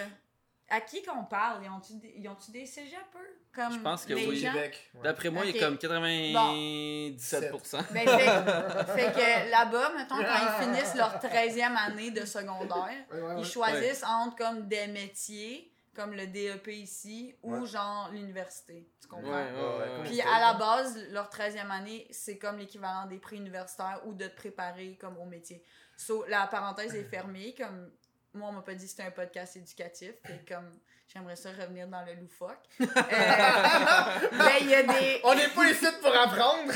à 0.70 0.80
qui 0.82 1.04
qu'on 1.04 1.24
parle? 1.26 1.64
Ils 1.64 1.70
ont-tu 1.70 1.94
des, 2.00 2.14
ils 2.18 2.28
ont-tu 2.28 2.50
des 2.52 2.66
cégeps 2.66 2.98
eux? 3.16 3.40
Comme 3.54 3.72
Je 3.74 3.80
pense 3.80 4.06
que 4.06 4.14
les 4.14 4.26
oui. 4.28 4.38
gens? 4.38 4.52
Québec. 4.54 4.90
ouais. 4.96 5.02
D'après 5.04 5.30
moi, 5.30 5.46
il 5.46 5.50
Ok. 5.52 5.56
est 5.56 5.60
comme 5.60 5.76
97%. 5.76 7.84
ben, 7.92 8.08
fait, 8.08 8.94
fait 8.94 9.12
que 9.14 9.50
là-bas 9.52 9.92
mettons 9.96 10.16
quand 10.18 10.24
ils 10.24 10.64
finissent 10.64 10.96
leur 10.96 11.20
13e 11.20 11.76
année 11.78 12.10
de 12.12 12.26
secondaire 12.26 12.90
Ouais, 13.12 13.12
ouais, 13.12 13.22
ouais. 13.22 13.36
ils 13.40 13.46
choisissent 13.46 14.04
entre 14.04 14.36
comme 14.38 14.68
des 14.68 14.88
métiers 14.88 15.72
comme 15.96 16.14
le 16.14 16.28
DEP 16.28 16.68
ici 16.70 17.36
ou 17.44 17.56
Ouais. 17.56 17.68
genre 17.68 18.10
l'université 18.12 18.90
tu 19.02 19.08
comprends? 19.08 19.30
Ouais, 19.32 19.52
ouais, 19.52 19.78
ouais. 20.00 20.04
Puis 20.06 20.22
à 20.22 20.40
la 20.40 20.54
base, 20.54 20.98
leur 21.12 21.30
13e 21.30 21.70
année, 21.72 22.08
c'est 22.12 22.38
comme 22.38 22.58
l'équivalent 22.58 23.06
des 23.06 23.20
prix 23.20 23.38
universitaires 23.38 24.02
ou 24.06 24.14
de 24.14 24.28
te 24.28 24.36
préparer 24.36 24.98
comme 25.00 25.18
au 25.18 25.26
métier. 25.26 25.64
So, 25.98 26.26
la 26.28 26.48
parenthèse 26.48 26.96
est 26.96 27.04
fermée. 27.04 27.54
Comme 27.58 27.92
moi, 28.34 28.50
on 28.50 28.54
m'a 28.54 28.62
pas 28.62 28.74
dit 28.74 28.86
que 28.86 28.90
c'était 28.92 29.04
un 29.04 29.12
podcast 29.12 29.56
éducatif. 29.58 30.14
Et 30.30 30.44
comme 30.52 30.72
j'aimerais 31.08 31.36
ça 31.36 31.50
revenir 31.52 31.88
dans 31.88 32.04
le 32.04 32.14
loufoque. 32.16 32.58
Euh, 32.82 32.86
ben, 34.32 34.52
il 34.62 34.70
y 34.70 34.76
a 34.76 34.84
des. 34.84 35.22
On 35.24 35.36
n'est 35.36 35.50
pas 35.50 35.70
ici 35.70 35.86
pour 36.02 36.16
apprendre. 36.16 36.72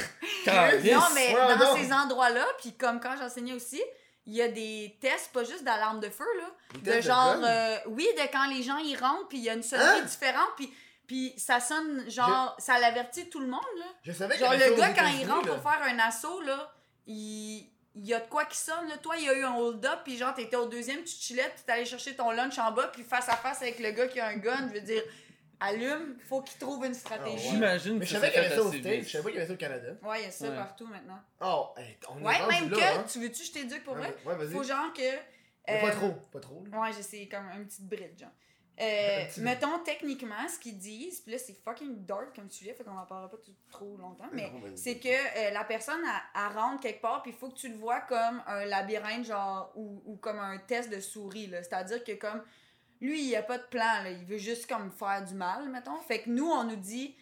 Non, 0.45 1.07
mais 1.15 1.33
Ouais, 1.33 1.57
dans 1.57 1.57
non. 1.57 1.75
ces 1.77 1.91
endroits-là, 1.91 2.45
puis 2.59 2.73
comme 2.77 2.99
quand 2.99 3.15
j'enseignais 3.17 3.53
aussi, 3.53 3.81
il 4.27 4.35
y 4.35 4.41
a 4.41 4.50
des 4.50 4.97
tests, 5.01 5.31
pas 5.31 5.44
juste 5.45 5.63
d'alarme 5.63 6.00
de 6.01 6.09
feu, 6.09 6.27
là. 6.38 6.51
Des 6.81 6.97
De 6.97 7.01
genre, 7.01 7.38
euh, 7.44 7.77
oui, 7.88 8.06
de 8.18 8.21
quand 8.31 8.47
les 8.50 8.62
gens 8.62 8.77
y 8.77 8.95
rentrent, 8.95 9.27
puis 9.29 9.38
il 9.39 9.44
y 9.45 9.50
a 9.50 9.53
une 9.53 9.63
sonnerie 9.63 10.01
Hein? 10.01 10.06
différente, 10.06 10.50
puis, 10.57 10.71
puis 11.07 11.33
ça 11.38 11.59
sonne 11.62 12.03
genre, 12.09 12.53
ça 12.59 12.77
l'avertit 12.77 13.29
tout 13.29 13.39
le 13.39 13.47
monde, 13.47 13.62
là. 13.79 13.85
Je 14.03 14.12
savais 14.12 14.35
y 14.35 14.39
Genre, 14.39 14.51
le 14.53 14.75
gars, 14.75 14.89
quand 14.89 15.07
il 15.07 15.25
rentre 15.31 15.47
là. 15.47 15.53
pour 15.56 15.71
faire 15.71 15.81
un 15.81 15.97
assaut, 16.00 16.41
là, 16.41 16.71
il... 17.07 17.69
il 17.95 18.06
y 18.06 18.13
a 18.13 18.19
de 18.19 18.27
quoi 18.27 18.44
qui 18.45 18.57
sonne, 18.57 18.88
là. 18.89 18.97
Toi, 18.97 19.15
il 19.18 19.24
y 19.24 19.29
a 19.29 19.33
eu 19.33 19.44
un 19.45 19.56
hold-up, 19.56 20.00
puis 20.03 20.18
genre, 20.18 20.33
t'étais 20.35 20.57
au 20.57 20.68
deuxième, 20.68 21.03
tu 21.06 21.15
chillais, 21.15 21.50
puis 21.56 21.63
t'allais 21.65 21.85
chercher 21.85 22.15
ton 22.15 22.30
lunch 22.31 22.59
en 22.59 22.71
bas, 22.71 22.88
puis 22.88 23.03
face 23.03 23.30
à 23.30 23.38
face 23.38 23.62
avec 23.62 23.80
le 23.80 23.91
gars 23.91 24.07
qui 24.07 24.19
a 24.19 24.27
un 24.27 24.35
gun, 24.35 24.68
je 24.68 24.73
veux 24.73 24.81
dire, 24.81 25.01
allume, 25.59 26.18
faut 26.27 26.42
qu'il 26.42 26.57
trouve 26.59 26.86
une 26.86 26.94
stratégie. 26.94 27.36
Ah 27.38 27.50
ouais. 27.50 27.56
J'imagine 27.56 27.94
Mais 27.94 28.00
que 28.01 28.06
je 28.06 28.13
savais 28.13 28.27
qu'il 28.31 28.36
y 28.36 28.39
avait 28.39 28.50
fait 28.50 28.56
ça 28.56 28.63
aux 28.63 28.71
States, 28.71 29.04
je 29.04 29.09
savais 29.09 29.24
pas 29.24 29.30
qu'il 29.30 29.38
y 29.38 29.42
avait 29.42 29.48
ça 29.48 29.54
au 29.54 29.57
Canada. 29.57 29.88
Ouais, 30.04 30.19
il 30.21 30.24
y 30.25 30.27
a 30.27 30.31
ça 30.31 30.50
Ouais. 30.50 30.56
partout 30.56 30.88
maintenant. 30.88 31.19
Oh, 31.42 31.69
hey, 31.77 31.98
on 32.09 32.19
est 32.19 32.24
Ouais, 32.24 32.48
même 32.48 32.69
là, 32.69 32.77
que, 32.77 33.00
hein. 33.00 33.06
tu 33.12 33.19
veux-tu, 33.19 33.44
je 33.44 33.51
t'éduque 33.51 33.83
pour 33.83 33.95
vrai? 33.95 34.15
Ouais, 34.25 34.36
vas-y. 34.36 34.51
Faut 34.51 34.63
genre 34.63 34.94
que. 34.94 35.01
Mais 35.69 35.81
Pas 35.81 35.88
euh, 35.88 35.92
trop, 35.92 36.12
pas 36.31 36.39
trop. 36.39 36.63
là. 36.71 36.80
Ouais, 36.80 36.94
je 36.94 37.01
sais, 37.01 37.27
comme 37.27 37.50
une 37.56 37.65
petite 37.65 37.88
bride, 37.88 38.18
genre. 38.19 38.30
Euh, 38.80 39.24
Un 39.24 39.25
petit- 39.25 39.42
mettons, 39.42 39.80
techniquement, 39.83 40.48
ce 40.48 40.59
qu'ils 40.59 40.77
disent, 40.77 41.21
puis 41.21 41.31
là, 41.31 41.39
c'est 41.39 41.56
fucking 41.65 42.06
dark 42.06 42.36
comme 42.36 42.48
sujet, 42.51 42.75
fait 42.75 42.83
qu'on 42.83 42.95
en 42.95 43.07
parlera 43.07 43.27
pas 43.27 43.38
tout- 43.38 43.51
trop 43.71 43.98
longtemps, 43.98 44.30
mais 44.31 44.51
c'est 44.75 45.00
que 45.00 45.07
euh, 45.09 45.50
la 45.51 45.63
personne, 45.63 46.00
elle, 46.06 46.42
elle 46.45 46.56
rentre 46.56 46.81
quelque 46.81 47.01
part, 47.01 47.24
puis 47.24 47.31
il 47.31 47.38
faut 47.39 47.50
que 47.50 47.56
tu 47.57 47.69
le 47.69 47.75
vois 47.75 48.01
comme 48.01 48.39
un 48.45 48.65
labyrinthe, 48.65 49.25
genre, 49.25 49.71
ou, 49.74 50.04
ou 50.06 50.15
comme 50.18 50.38
un 50.38 50.59
test 50.59 50.92
de 50.92 51.00
souris, 51.00 51.48
là. 51.48 51.63
C'est-à-dire 51.63 52.04
que, 52.04 52.12
comme, 52.12 52.44
lui, 53.01 53.23
il 53.23 53.35
a 53.35 53.44
pas 53.44 53.57
de 53.57 53.63
plan, 53.63 54.04
là. 54.04 54.11
Il 54.11 54.25
veut 54.25 54.37
juste, 54.37 54.68
comme, 54.68 54.92
faire 54.92 55.23
du 55.25 55.33
mal, 55.33 55.69
mettons. 55.69 55.97
Fait 56.01 56.21
que 56.21 56.30
nous, 56.30 56.47
on 56.49 56.63
nous 56.63 56.75
dit, 56.75 57.16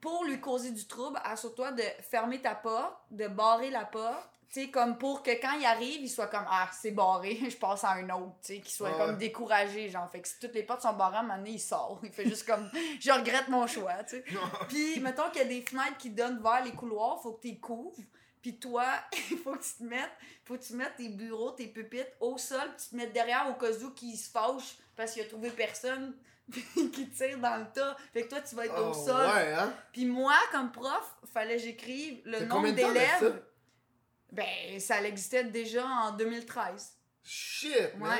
pour 0.00 0.24
lui 0.24 0.40
causer 0.40 0.70
du 0.72 0.86
trouble, 0.86 1.18
assure-toi 1.24 1.72
de 1.72 1.82
fermer 2.10 2.40
ta 2.40 2.54
porte, 2.54 2.96
de 3.10 3.26
barrer 3.28 3.70
la 3.70 3.84
porte, 3.84 4.30
tu 4.52 4.62
sais, 4.62 4.70
comme 4.70 4.96
pour 4.96 5.24
que 5.24 5.32
quand 5.40 5.54
il 5.58 5.66
arrive, 5.66 6.02
il 6.02 6.08
soit 6.08 6.28
comme 6.28 6.44
Ah, 6.48 6.70
c'est 6.72 6.92
barré, 6.92 7.36
je 7.50 7.56
passe 7.56 7.82
à 7.82 7.92
un 7.94 8.08
autre, 8.10 8.36
tu 8.42 8.54
sais, 8.54 8.60
qu'il 8.60 8.70
soit 8.70 8.90
Ouais. 8.90 8.96
comme 8.96 9.16
découragé, 9.18 9.90
genre. 9.90 10.08
Fait 10.10 10.20
que 10.20 10.28
si 10.28 10.38
toutes 10.38 10.54
les 10.54 10.62
portes 10.62 10.82
sont 10.82 10.92
barrées, 10.92 11.16
à 11.16 11.20
un 11.20 11.22
moment 11.22 11.36
donné, 11.38 11.50
il 11.52 11.60
sort. 11.60 11.98
Il 12.04 12.12
fait 12.12 12.28
juste 12.28 12.46
comme 12.46 12.70
Je 13.00 13.10
regrette 13.10 13.48
mon 13.48 13.66
choix, 13.66 14.04
tu 14.04 14.16
sais. 14.18 14.24
Puis, 14.68 15.00
mettons 15.00 15.28
qu'il 15.30 15.42
y 15.42 15.44
a 15.44 15.48
des 15.48 15.62
fenêtres 15.62 15.96
qui 15.98 16.10
donnent 16.10 16.40
vers 16.42 16.62
les 16.64 16.70
couloirs, 16.72 17.20
faut 17.20 17.32
que 17.32 17.40
tu 17.42 17.48
les 17.48 17.58
couvres. 17.58 17.96
Puis 18.40 18.60
toi, 18.60 18.86
il 19.32 19.38
faut 19.38 19.54
que 19.54 19.64
tu 19.64 19.74
te 19.78 19.82
mettes, 19.82 20.12
faut 20.44 20.56
que 20.56 20.62
tu 20.62 20.74
mettes 20.74 20.94
tes 20.96 21.08
bureaux, 21.08 21.50
tes 21.50 21.66
pupitres 21.66 22.12
au 22.20 22.38
sol, 22.38 22.60
puis 22.76 22.84
tu 22.84 22.90
te 22.90 22.96
mettes 22.96 23.12
derrière 23.12 23.48
au 23.50 23.54
cas 23.54 23.72
où 23.72 23.96
se 24.14 24.30
fâche 24.30 24.76
parce 24.96 25.12
qu'il 25.12 25.22
a 25.22 25.26
trouvé 25.26 25.50
personne 25.50 26.16
qui 26.52 27.08
tire 27.10 27.38
dans 27.38 27.56
le 27.58 27.66
tas. 27.72 27.96
Fait 28.12 28.22
que 28.24 28.28
toi, 28.28 28.40
tu 28.40 28.54
vas 28.54 28.66
être 28.66 28.74
Oh, 28.78 28.90
au 28.90 28.94
sol. 28.94 29.26
Ouais, 29.26 29.52
hein? 29.52 29.72
Puis 29.92 30.04
moi, 30.06 30.34
comme 30.52 30.72
prof, 30.72 31.16
fallait 31.32 31.56
que 31.56 31.62
j'écrive 31.62 32.20
le 32.24 32.44
nombre 32.46 32.70
d'élèves. 32.70 33.42
Ben, 34.32 34.80
ça 34.80 35.02
existait 35.02 35.44
déjà 35.44 35.84
en 35.86 36.12
2013. 36.16 36.94
Shit, 37.22 37.72
Ouais. 37.72 37.90
man. 37.98 38.18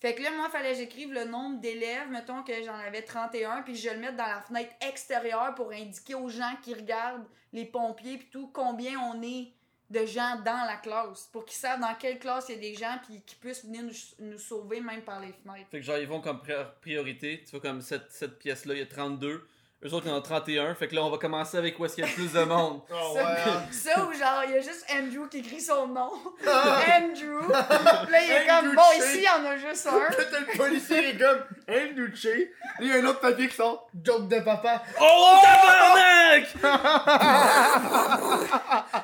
Fait 0.00 0.14
que 0.16 0.22
là, 0.22 0.30
moi, 0.32 0.48
fallait 0.50 0.72
que 0.72 0.78
j'écrive 0.78 1.12
le 1.12 1.24
nombre 1.24 1.60
d'élèves. 1.60 2.08
Mettons 2.10 2.42
que 2.42 2.60
j'en 2.64 2.74
avais 2.74 3.02
31, 3.02 3.62
puis 3.62 3.76
je 3.76 3.88
le 3.90 3.98
mette 3.98 4.16
dans 4.16 4.26
la 4.26 4.40
fenêtre 4.40 4.74
extérieure 4.80 5.54
pour 5.54 5.70
indiquer 5.70 6.16
aux 6.16 6.28
gens 6.28 6.56
qui 6.62 6.74
regardent 6.74 7.26
les 7.52 7.64
pompiers, 7.64 8.18
puis 8.18 8.28
tout, 8.30 8.48
combien 8.52 8.98
on 8.98 9.22
est 9.22 9.52
de 9.92 10.06
gens 10.06 10.36
dans 10.44 10.64
la 10.66 10.76
classe. 10.76 11.28
Pour 11.32 11.44
qu'ils 11.44 11.56
savent 11.58 11.80
dans 11.80 11.94
quelle 11.94 12.18
classe 12.18 12.46
il 12.48 12.54
y 12.56 12.58
a 12.58 12.60
des 12.60 12.74
gens, 12.74 12.96
puis 13.06 13.20
qu'ils 13.20 13.38
puissent 13.38 13.64
venir 13.64 13.82
nous, 13.82 14.26
nous 14.26 14.38
sauver 14.38 14.80
même 14.80 15.02
par 15.02 15.20
les 15.20 15.32
fenêtres. 15.32 15.68
Fait 15.70 15.80
que 15.80 15.84
genre, 15.86 15.98
ils 15.98 16.06
vont 16.08 16.20
comme 16.20 16.38
pri- 16.38 16.66
priorité. 16.80 17.42
Tu 17.44 17.50
vois, 17.52 17.60
comme 17.60 17.80
cette, 17.82 18.10
cette 18.10 18.38
pièce-là, 18.38 18.74
il 18.74 18.80
y 18.80 18.82
a 18.82 18.86
32. 18.86 19.46
Eux 19.84 19.92
autres, 19.94 20.06
ils 20.06 20.12
en 20.12 20.18
ont 20.18 20.22
31. 20.22 20.76
Fait 20.76 20.86
que 20.86 20.94
là, 20.94 21.02
on 21.02 21.10
va 21.10 21.18
commencer 21.18 21.56
avec 21.58 21.76
où 21.78 21.84
est-ce 21.84 21.96
qu'il 21.96 22.04
y 22.04 22.06
a 22.06 22.10
le 22.10 22.14
plus 22.14 22.32
de 22.32 22.44
monde. 22.44 22.80
Oh, 22.92 23.14
Ça, 23.16 23.20
ouais. 23.24 23.30
hein. 23.46 23.62
ça 23.72 24.00
ou 24.04 24.12
genre, 24.12 24.42
il 24.46 24.52
y 24.54 24.56
a 24.56 24.60
juste 24.60 24.86
Andrew 24.94 25.28
qui 25.28 25.38
écrit 25.38 25.60
son 25.60 25.88
nom. 25.88 26.10
Ah. 26.46 26.78
Andrew. 27.00 27.48
Là, 27.50 28.22
il 28.22 28.30
est 28.30 28.48
Andrew 28.50 28.68
comme, 28.68 28.76
bon, 28.76 28.82
Che. 28.92 28.98
ici, 28.98 29.18
il 29.18 29.22
y 29.24 29.28
en 29.28 29.44
a 29.44 29.56
juste 29.56 29.86
un. 29.88 29.98
Là, 29.98 30.24
t'as 30.30 30.40
le 30.40 30.56
policier 30.56 31.08
est 31.08 31.18
comme 31.18 31.42
Andrew 31.68 32.14
Che. 32.14 32.26
Là, 32.28 32.80
il 32.80 32.86
y 32.86 32.92
a 32.92 32.94
un 32.96 33.04
autre 33.06 33.18
papier 33.20 33.48
qui 33.48 33.56
sort 33.56 33.88
Joke 34.04 34.28
de 34.28 34.38
papa. 34.40 34.82
Oh, 35.00 35.36
tabarnak! 35.42 36.54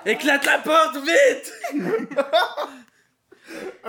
Éclate 0.07 0.45
la 0.47 0.59
porte, 0.59 0.97
vite! 0.99 1.53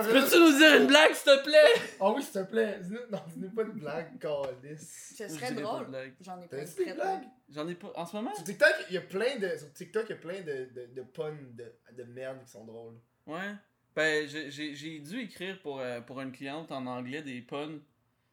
Peux-tu 0.02 0.38
nous 0.38 0.56
dire 0.58 0.76
une 0.80 0.86
blague, 0.86 1.12
s'il 1.14 1.32
te 1.32 1.44
plaît? 1.44 1.82
Ah 2.00 2.10
oui, 2.12 2.22
s'il 2.22 2.32
te 2.32 2.44
plaît. 2.50 2.78
Dis-nous- 2.82 3.10
Non, 3.10 3.20
dis-nous 3.28 3.50
pas 3.50 3.64
de 3.64 3.70
blague, 3.70 4.18
calice. 4.18 5.14
Ce 5.16 5.24
Je 5.24 5.28
serait 5.28 5.48
dirais 5.52 5.62
pas 5.62 5.68
drôle. 5.68 5.86
blague. 5.88 6.14
J'en 6.20 6.40
ai 6.40 6.48
T'as 6.48 6.56
pas 6.58 6.64
dit 6.64 6.74
des 6.84 6.92
blagues? 6.92 7.22
J'en 7.52 7.68
ai 7.68 7.74
pas. 7.74 7.92
En 7.96 8.06
ce 8.06 8.16
moment? 8.16 8.34
Sur 8.34 8.44
TikTok, 8.44 8.74
il 8.88 8.94
y 8.94 8.98
a 8.98 9.02
plein 9.02 9.36
de. 9.36 9.56
Sur 9.56 9.72
TikTok, 9.72 10.04
il 10.08 10.10
y 10.10 10.12
a 10.12 10.16
plein 10.16 10.40
de, 10.40 10.68
de, 10.74 10.86
de 10.94 11.02
puns 11.02 11.36
de, 11.52 11.72
de 11.92 12.04
merde 12.04 12.38
qui 12.44 12.50
sont 12.50 12.64
drôles. 12.64 12.94
Ouais. 13.26 13.54
Ben, 13.96 14.28
j'ai- 14.28 14.50
j'ai 14.50 14.74
j'ai 14.74 14.98
dû 15.00 15.20
écrire 15.22 15.60
pour, 15.60 15.80
euh, 15.80 16.00
pour 16.00 16.20
une 16.20 16.30
cliente 16.32 16.70
en 16.72 16.86
anglais 16.86 17.22
des 17.22 17.40
puns 17.40 17.78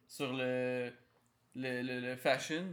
sur 0.06 0.32
le, 0.32 0.90
le, 1.56 1.82
le, 1.82 2.00
le 2.00 2.16
fashion. 2.16 2.64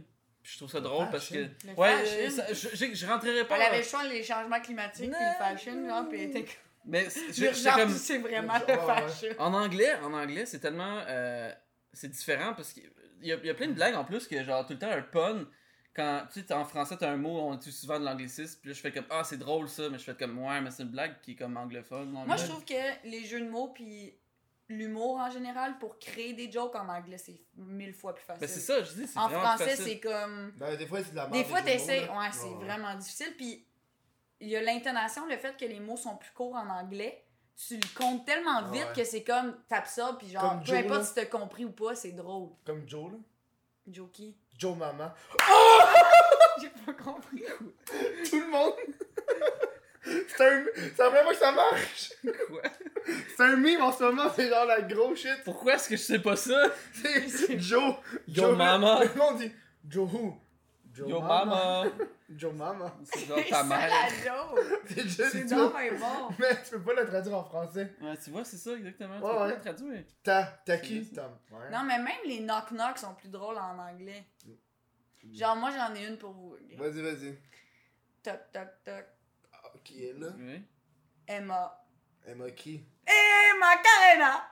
Puis 0.42 0.52
je 0.52 0.58
trouve 0.58 0.70
ça 0.70 0.78
Le 0.78 0.84
drôle 0.84 1.08
parce 1.10 1.28
que. 1.28 1.34
fashion? 1.48 1.50
Le 1.64 1.72
Ouais, 1.74 1.92
fashion? 2.04 2.16
euh, 2.20 2.30
ça- 2.30 2.52
je, 2.52 2.68
je, 2.76 2.94
je 2.94 3.06
rentrerai 3.06 3.44
pas. 3.48 3.56
Elle 3.56 3.62
avait 3.62 3.78
le 3.78 3.82
choix 3.84 4.04
les 4.04 4.22
changements 4.22 4.60
climatiques 4.60 5.06
et 5.06 5.08
le 5.08 5.38
fashion, 5.38 5.88
genre, 5.88 6.08
pis 6.08 6.16
elle 6.16 6.30
était 6.30 6.44
comme. 6.44 6.54
Mais 6.86 7.08
c'est- 7.10 7.70
comme. 7.74 7.90
c'est 7.90 8.18
vraiment 8.18 8.54
le 8.58 8.74
fashion. 8.78 9.28
En 9.38 9.52
anglais, 9.54 9.94
en 10.02 10.12
anglais, 10.14 10.46
c'est 10.46 10.60
tellement. 10.60 11.02
euh, 11.08 11.52
c'est 11.92 12.08
différent 12.08 12.54
parce 12.54 12.72
qu'il 12.72 12.84
y 13.22 13.32
a, 13.32 13.36
il 13.36 13.46
y 13.46 13.50
a 13.50 13.54
plein 13.54 13.68
de 13.68 13.72
blagues 13.72 13.94
en 13.94 14.04
plus 14.04 14.28
que, 14.28 14.42
genre, 14.44 14.64
tout 14.66 14.74
le 14.74 14.78
temps 14.78 14.90
un 14.90 15.02
pun. 15.02 15.46
Quand 15.94 16.26
tu 16.30 16.42
sais, 16.42 16.52
en 16.52 16.64
français, 16.66 16.96
t'as 17.00 17.10
un 17.10 17.16
mot, 17.16 17.40
on 17.40 17.54
utilise 17.56 17.80
souvent 17.80 17.98
de 17.98 18.04
l'anglicisme, 18.04 18.58
puis 18.60 18.68
là, 18.68 18.74
je 18.74 18.80
fais 18.82 18.92
comme, 18.92 19.06
ah, 19.08 19.24
c'est 19.24 19.38
drôle 19.38 19.66
ça, 19.66 19.88
mais 19.88 19.98
je 19.98 20.04
fais 20.04 20.14
comme, 20.14 20.38
ouais, 20.38 20.60
mais 20.60 20.70
c'est 20.70 20.82
une 20.82 20.90
blague 20.90 21.14
qui 21.22 21.32
est 21.32 21.36
comme 21.36 21.56
anglophone. 21.56 22.10
Moi, 22.10 22.36
je 22.36 22.44
trouve 22.46 22.64
que 22.66 22.74
les 23.08 23.24
jeux 23.24 23.40
de 23.40 23.48
mots 23.48 23.68
puis 23.68 24.14
l'humour 24.68 25.16
en 25.16 25.30
général, 25.30 25.78
pour 25.78 25.98
créer 25.98 26.34
des 26.34 26.50
jokes 26.52 26.74
en 26.76 26.88
anglais, 26.88 27.16
c'est 27.18 27.40
mille 27.56 27.94
fois 27.94 28.14
plus 28.14 28.24
facile. 28.24 28.40
Ben, 28.42 28.48
c'est 28.48 28.60
ça, 28.60 28.82
je 28.82 28.92
dis, 28.92 29.06
c'est 29.06 29.18
En 29.18 29.28
français, 29.30 29.74
c'est 29.76 29.98
comme. 29.98 30.52
Ben, 30.58 30.76
des 30.76 30.86
fois, 30.86 30.98
c'est 31.02 31.12
de 31.12 31.16
la 31.16 31.28
merde. 31.28 31.32
Des 31.34 31.44
fois, 31.44 31.62
t'essayes. 31.62 32.00
Ouais, 32.04 32.28
c'est 32.30 32.44
Ouais. 32.46 32.64
vraiment 32.64 32.94
difficile. 32.96 33.32
Puis 33.38 33.64
il 34.40 34.48
y 34.48 34.56
a 34.56 34.62
l'intonation, 34.62 35.26
le 35.26 35.36
fait 35.36 35.56
que 35.56 35.64
les 35.64 35.80
mots 35.80 35.96
sont 35.96 36.16
plus 36.16 36.30
courts 36.32 36.54
en 36.54 36.68
anglais. 36.68 37.22
Tu 37.56 37.76
le 37.76 37.98
comptes 37.98 38.26
tellement 38.26 38.58
Ah 38.58 38.70
vite 38.70 38.84
ouais. 38.88 38.92
que 38.96 39.04
c'est 39.04 39.22
comme 39.24 39.56
t'absorbes, 39.68 40.18
puis 40.18 40.28
genre, 40.30 40.42
Comme 40.42 40.60
peu 40.60 40.66
Joe, 40.66 40.76
importe 40.78 40.98
là. 41.00 41.04
si 41.04 41.14
t'as 41.14 41.24
compris 41.24 41.64
ou 41.64 41.70
pas, 41.72 41.94
c'est 41.94 42.12
drôle. 42.12 42.50
Comme 42.66 42.86
Joe, 42.86 43.12
là. 43.12 43.18
Jokey. 43.90 44.34
Joe 44.58 44.76
Maman. 44.76 45.10
J'ai 46.60 46.68
pas 46.84 46.92
compris. 46.92 47.42
Tout 48.28 48.40
le 48.40 48.50
monde. 48.50 48.74
c'est 50.28 50.46
un. 50.46 50.64
C'est 50.74 50.98
la 50.98 51.06
première 51.06 51.22
fois 51.24 51.32
que 51.32 51.38
ça 51.38 51.52
marche. 51.52 52.12
Quoi? 52.48 52.62
C'est 53.36 53.42
un 53.44 53.56
meme 53.56 53.80
en 53.82 53.92
ce 53.92 54.02
moment, 54.04 54.30
c'est 54.34 54.48
genre 54.48 54.64
la 54.66 54.80
grosse 54.82 55.20
shit. 55.20 55.42
Pourquoi 55.44 55.74
est-ce 55.74 55.88
que 55.88 55.96
je 55.96 56.02
sais 56.02 56.18
pas 56.18 56.36
ça? 56.36 56.66
C'est 56.92 57.58
Joe. 57.58 57.94
Yo 58.28 58.54
Mama. 58.56 59.00
Le 59.04 59.14
monde 59.18 59.38
dit 59.38 59.52
Joe 59.88 60.12
who? 60.12 60.36
Joe 60.96 61.08
Yo 61.10 61.20
mama! 61.20 61.84
Joe 62.30 62.52
Mama. 62.54 62.96
C'est 63.04 63.26
genre 63.26 63.38
ta 63.48 63.62
mère. 63.64 63.90
C'est 64.88 65.02
juste 65.02 65.22
C'est 65.30 65.44
bon! 65.44 65.72
Mais 66.38 66.62
tu 66.64 66.70
peux 66.70 66.80
pas 66.82 66.94
le 67.02 67.06
traduire 67.06 67.36
en 67.38 67.44
français. 67.44 67.94
Ouais, 68.00 68.16
tu 68.16 68.30
vois, 68.30 68.44
c'est 68.44 68.56
ça 68.56 68.72
exactement. 68.72 69.18
Tu 69.18 69.24
Ouais, 69.24 69.30
peux 69.30 69.36
pas 69.36 69.46
ouais. 69.46 69.54
le 69.54 69.60
traduire. 69.60 70.04
T'as, 70.22 70.44
t'as 70.64 70.76
C'est 70.76 70.82
qui? 70.82 71.12
Tom? 71.12 71.38
Ouais. 71.52 71.70
Non, 71.70 71.82
mais 71.84 71.98
même 71.98 72.16
les 72.26 72.40
knock-knock 72.40 72.98
sont 72.98 73.14
plus 73.14 73.28
drôles 73.28 73.58
en 73.58 73.78
anglais. 73.78 74.26
Genre, 75.32 75.56
moi, 75.56 75.70
j'en 75.70 75.94
ai 75.94 76.06
une 76.06 76.16
pour 76.18 76.32
vous. 76.32 76.54
ok? 76.54 76.78
Vas-y, 76.78 77.02
vas-y. 77.02 77.38
Toc, 78.22 78.40
toc, 78.52 78.68
toc. 78.84 79.04
Ah, 79.52 79.68
qui 79.84 80.04
est 80.06 80.12
là? 80.18 80.28
Oui. 80.38 80.62
Emma. 81.28 81.84
Emma 82.26 82.50
qui? 82.52 82.84
Eh, 83.06 83.58
Macarena! 83.58 84.48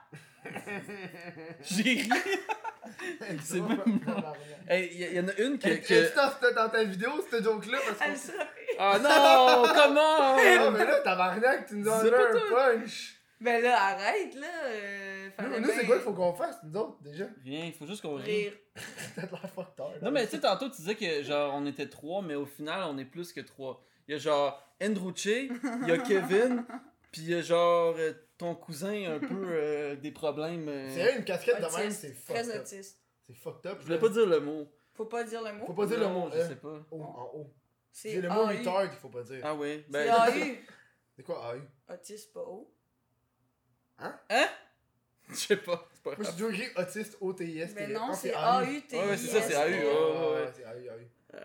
J'ai 1.61 1.83
ri. 1.83 2.09
C'est 3.43 3.59
même 3.61 3.99
Hey, 4.67 4.89
il 4.93 5.13
y, 5.15 5.19
en 5.19 5.27
a 5.27 5.33
une 5.37 5.57
que. 5.57 5.69
Que... 5.69 6.13
t'as 6.13 6.51
dans 6.51 6.69
ta 6.69 6.83
vidéo, 6.83 7.11
cette 7.29 7.43
joke-là? 7.43 7.77
Parce 7.87 7.99
Elle 8.05 8.13
que. 8.13 8.19
serait. 8.19 8.47
Oh 8.79 8.93
non! 9.01 9.63
Comment? 9.73 10.35
Ah, 10.37 10.71
mais 10.71 10.85
là, 10.85 10.99
tabarnak, 11.01 11.67
tu 11.67 11.75
nous 11.77 11.89
as 11.89 12.03
donné 12.03 12.17
un 12.17 12.53
punch. 12.79 13.15
Ben 13.41 13.61
là, 13.61 13.79
arrête, 13.79 14.33
là. 14.35 14.47
euh, 14.65 15.29
Nous, 15.41 15.59
nous, 15.59 15.69
c'est 15.75 15.85
quoi 15.85 15.95
qu'il 15.97 16.05
faut 16.05 16.13
qu'on 16.13 16.33
fasse, 16.33 16.57
nous 16.63 16.79
autres, 16.79 16.97
déjà? 17.01 17.25
Viens, 17.43 17.65
il 17.65 17.73
faut 17.73 17.85
juste 17.85 18.01
qu'on. 18.01 18.15
Rire. 18.15 18.53
Peut-être 19.15 19.31
l'air 19.31 19.49
fucked 19.53 19.79
up, 19.79 19.87
là. 19.93 19.97
Non, 20.01 20.11
mais 20.11 20.25
tu 20.25 20.31
sais, 20.31 20.39
tantôt, 20.39 20.69
tu 20.69 20.77
disais 20.77 20.95
que 20.95 21.21
genre 21.23 21.53
on 21.55 21.65
était 21.65 21.87
trois, 21.87 22.21
mais 22.21 22.35
au 22.35 22.45
final, 22.45 22.83
on 22.87 22.97
est 22.97 23.05
plus 23.05 23.33
que 23.33 23.41
trois. 23.41 23.83
Il 24.07 24.13
y 24.13 24.15
a 24.15 24.17
genre 24.19 24.61
Andrew 24.81 25.11
Che, 25.15 25.49
il 25.81 25.87
y 25.87 25.91
a 25.91 25.97
Kevin, 26.07 26.63
puis 27.11 27.21
il 27.23 27.29
y 27.31 27.35
a 27.35 27.41
genre 27.41 27.95
euh, 27.97 28.13
ton 28.37 28.55
cousin 28.55 29.15
un 29.15 29.19
peu 29.19 29.27
euh, 29.49 29.95
des 29.95 30.11
problèmes. 30.11 30.67
euh, 30.69 30.89
C'est 30.93 31.01
vrai, 31.03 31.17
une 31.17 31.25
casquette 31.25 31.57
de 31.57 31.61
même, 31.61 31.71
Autiste. 31.87 32.01
c'est 32.01 32.13
fucked 32.13 32.43
Très 32.43 32.55
up. 32.55 32.61
autiste. 32.61 32.99
C'est 33.27 33.33
fucked 33.35 33.65
up. 33.71 33.77
Je 33.81 33.85
voulais 33.85 33.99
pas 33.99 34.09
dire 34.09 34.25
le 34.25 34.39
mot. 34.39 34.67
Faut 34.93 35.05
pas 35.05 35.23
dire 35.23 35.41
le 35.43 35.53
mot? 35.53 35.65
Faut 35.65 35.73
pas 35.73 35.85
dire 35.85 35.99
le 35.99 36.07
mot 36.07 36.29
je 36.31 36.37
E. 36.39 36.47
sais 36.47 36.55
pas. 36.55 36.85
En 36.91 37.31
haut. 37.33 37.53
C'est 37.91 38.11
C'est 38.13 38.21
le 38.21 38.29
mot 38.29 38.41
AU. 38.41 38.47
retard 38.47 38.89
qu'il 38.89 38.99
faut 38.99 39.09
pas 39.09 39.23
dire. 39.23 39.39
Ah 39.43 39.55
oui. 39.55 39.83
C'est 39.85 39.91
Ben. 39.91 40.09
AU. 40.13 40.55
C'est 41.15 41.23
quoi 41.23 41.55
AU? 41.55 41.93
Autiste, 41.93 42.33
pas 42.33 42.41
O. 42.41 42.71
Hein? 43.99 44.19
Je 45.29 45.35
sais 45.35 45.57
pas. 45.57 45.87
C'est 45.93 46.03
pas 46.03 46.09
Moi, 46.11 46.17
j'ai 46.19 46.23
grave. 46.23 46.35
toujours 46.35 46.51
écrit 46.51 46.67
autiste, 46.81 47.17
O-T-I-S. 47.21 47.71
Mais 47.75 47.87
T- 47.87 47.93
non, 47.93 48.07
ah, 48.09 48.13
c'est 48.13 48.33
AU. 48.33 48.37
A-U-T-I-S. 48.37 49.01
Ouais, 49.03 49.09
ouais, 49.09 49.17
c'est 49.17 49.27
ça, 49.27 49.41
c'est 49.41 49.55
AU, 49.55 49.59
Ouais, 49.59 49.71
ouais, 49.71 50.35
ouais, 50.35 50.43
ouais. 50.43 50.51
c'est 50.53 50.65
AU, 50.65 50.91
AU. 50.91 51.35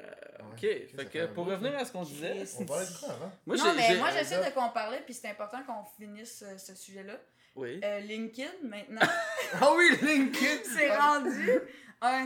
Ok, 0.41 0.63
Ouais, 0.63 0.89
fait 0.97 1.07
que 1.07 1.27
pour 1.27 1.47
revenir 1.47 1.77
à 1.79 1.85
ce 1.85 1.93
qu'on 1.93 2.03
disait. 2.03 2.45
On 2.59 2.65
parlait 2.65 2.87
de 2.87 2.99
quoi 2.99 3.09
avant? 3.11 3.33
Moi, 3.47 3.57
non, 3.57 3.75
mais 3.77 3.97
moi, 3.97 4.11
j'essaie 4.11 4.43
de 4.45 4.51
qu'on 4.51 4.69
parlait, 4.71 5.03
puis 5.05 5.15
c'est 5.15 5.29
important 5.29 5.59
qu'on 5.67 5.85
finisse 5.99 6.43
euh, 6.47 6.57
ce 6.59 6.75
sujet-là. 6.75 7.15
Oui. 7.57 7.81
Euh, 7.85 8.01
LinkedIn, 8.01 8.49
maintenant, 8.63 9.01
Ah 9.61 9.71
oui, 9.77 9.91
LinkedIn! 10.03 10.63
c'est 10.77 10.97
rendu 10.97 11.59
un 12.03 12.25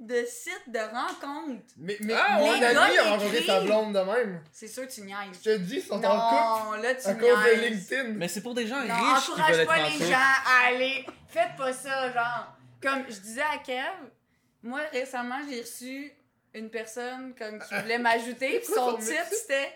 de 0.00 0.24
site 0.24 0.62
de 0.68 0.78
rencontre. 0.78 1.62
Mais, 1.76 1.98
mais 2.00 2.14
Ah, 2.16 2.38
mon 2.38 2.52
les 2.52 2.64
ami 2.64 2.74
gars, 2.74 2.82
a 2.84 2.92
ils 2.92 3.00
rencontré 3.00 3.42
sa 3.44 3.60
blonde 3.60 3.92
de 3.92 4.00
même. 4.00 4.42
C'est 4.52 4.68
sûr 4.68 4.86
que 4.86 4.92
tu 4.92 5.02
Je 5.02 5.06
niaises. 5.06 5.42
te 5.42 5.56
dis, 5.58 5.76
ils 5.76 5.82
sont 5.82 6.02
en 6.02 6.30
couple 6.30 6.76
Non, 6.76 6.82
là, 6.82 6.94
tu 6.94 7.06
à 7.08 7.14
cause 7.14 7.28
de 7.28 7.60
niaises. 7.60 7.70
LinkedIn. 7.90 8.04
Mais 8.14 8.28
c'est 8.28 8.40
pour 8.40 8.54
des 8.54 8.66
gens 8.66 8.82
Non, 8.82 8.94
riches 8.94 9.24
qui 9.26 9.30
veulent 9.32 9.40
encourage 9.40 9.58
être 9.58 9.66
pas 9.66 9.88
les 9.88 10.06
gens 10.06 10.16
à 10.16 10.68
aller. 10.68 11.06
Faites 11.28 11.56
pas 11.58 11.72
ça, 11.74 12.10
genre. 12.12 12.56
Comme 12.82 13.04
je 13.10 13.18
disais 13.20 13.42
à 13.42 13.58
Kev, 13.58 13.84
moi 14.62 14.80
récemment 14.92 15.38
j'ai 15.50 15.60
reçu 15.60 16.12
une 16.54 16.70
personne 16.70 17.34
comme 17.34 17.58
qui 17.60 17.74
voulait 17.74 17.98
m'ajouter, 17.98 18.58
puis 18.64 18.72
son 18.74 18.96
titre 18.96 19.26
c'était 19.30 19.70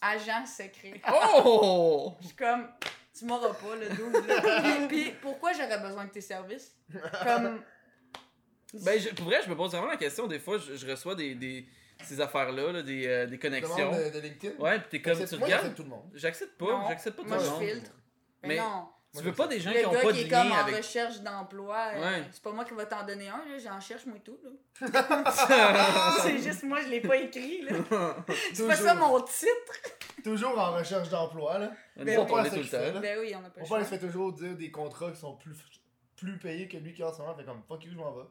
agent 0.00 0.46
secret. 0.46 1.00
Oh! 1.44 2.14
Je 2.20 2.26
suis 2.28 2.36
comme, 2.36 2.68
tu 3.16 3.24
m'auras 3.24 3.54
pas 3.54 3.76
le 3.76 3.88
double. 3.90 4.88
puis, 4.88 5.12
pourquoi 5.22 5.52
j'aurais 5.52 5.78
besoin 5.80 6.04
de 6.06 6.10
tes 6.10 6.20
services? 6.20 6.72
Comme, 7.24 7.60
Ben, 8.82 8.98
je- 9.00 9.10
pour 9.10 9.26
vrai, 9.26 9.40
je 9.44 9.48
me 9.50 9.56
pose 9.56 9.70
vraiment 9.72 9.86
la 9.88 9.96
question. 9.96 10.26
Des 10.26 10.38
fois, 10.40 10.58
je, 10.58 10.74
je 10.76 10.90
reçois 10.90 11.14
des, 11.14 11.34
des, 11.34 11.66
ces 12.02 12.20
affaires-là, 12.20 12.72
là, 12.72 12.82
des, 12.82 13.06
euh, 13.06 13.26
des 13.26 13.38
connexions. 13.38 13.92
De, 13.92 14.10
de 14.10 14.18
LinkedIn? 14.20 14.56
Ouais, 14.58 14.80
pis 14.80 14.88
t'es 14.90 15.02
comme, 15.02 15.24
tu 15.24 15.36
Moi, 15.36 15.44
regardes? 15.46 15.50
j'accepte 15.62 15.76
tout 15.76 15.82
le 15.84 15.88
monde. 15.88 16.10
J'accepte 16.14 16.58
pas, 16.58 16.64
Non. 16.66 16.88
j'accepte 16.88 17.16
pas 17.16 17.22
tout 17.22 17.28
moi 17.28 17.38
le 17.38 17.44
je 17.44 17.50
monde. 17.50 17.62
filtre. 17.62 17.90
Mais, 18.42 18.48
Mais- 18.48 18.56
non. 18.56 18.88
Tu 19.16 19.22
veux 19.22 19.32
pas 19.32 19.46
des 19.46 19.60
gens 19.60 19.70
Le 19.70 19.78
qui 19.80 19.86
ont 19.86 19.92
gars 19.92 20.02
pas 20.02 20.12
qui 20.12 20.18
de 20.22 20.26
est 20.26 20.28
comme 20.28 20.50
en 20.52 20.56
avec. 20.56 20.76
recherche 20.76 21.20
d'emploi, 21.20 21.90
euh, 21.94 22.22
c'est 22.32 22.42
pas 22.42 22.50
moi 22.52 22.64
qui 22.64 22.74
va 22.74 22.84
t'en 22.86 23.04
donner 23.06 23.28
un, 23.28 23.36
là, 23.48 23.58
j'en 23.62 23.78
cherche 23.80 24.06
moi 24.06 24.16
tout. 24.24 24.38
Là. 24.42 24.50
c'est 26.22 26.38
juste 26.38 26.62
moi, 26.64 26.80
je 26.82 26.88
l'ai 26.88 27.00
pas 27.00 27.16
écrit. 27.16 27.62
là. 27.62 27.72
C'est 28.52 28.66
pas 28.66 28.74
ça 28.76 28.94
mon 28.94 29.20
titre. 29.20 29.72
Toujours 30.24 30.58
en 30.58 30.72
recherche 30.72 31.08
d'emploi, 31.10 31.58
là. 31.58 31.70
Ben 31.96 32.18
autres, 32.18 32.32
oui. 32.34 32.40
on 32.40 32.44
est 32.44 32.50
tout 32.50 32.56
le 32.56 32.68
temps. 32.92 33.00
Ben 33.00 33.18
oui, 33.20 33.32
on 33.34 33.44
a 33.44 33.50
pas 33.50 33.60
Mon 33.60 33.62
le 33.62 33.62
père, 33.62 33.62
il 33.62 33.66
choix. 33.68 33.84
se 33.84 33.88
fait 33.90 33.98
toujours 33.98 34.32
dire 34.32 34.56
des 34.56 34.70
contrats 34.70 35.10
qui 35.12 35.20
sont 35.20 35.36
plus, 35.36 35.56
plus 36.16 36.38
payés 36.38 36.66
que 36.66 36.76
lui 36.78 36.92
qui 36.92 37.02
a 37.02 37.08
en 37.08 37.12
ce 37.12 37.18
moment. 37.18 37.36
Fait 37.36 37.44
comme, 37.44 37.62
fuck 37.68 37.84
you, 37.84 37.92
je 37.92 37.96
m'en 37.96 38.12
vais. 38.12 38.24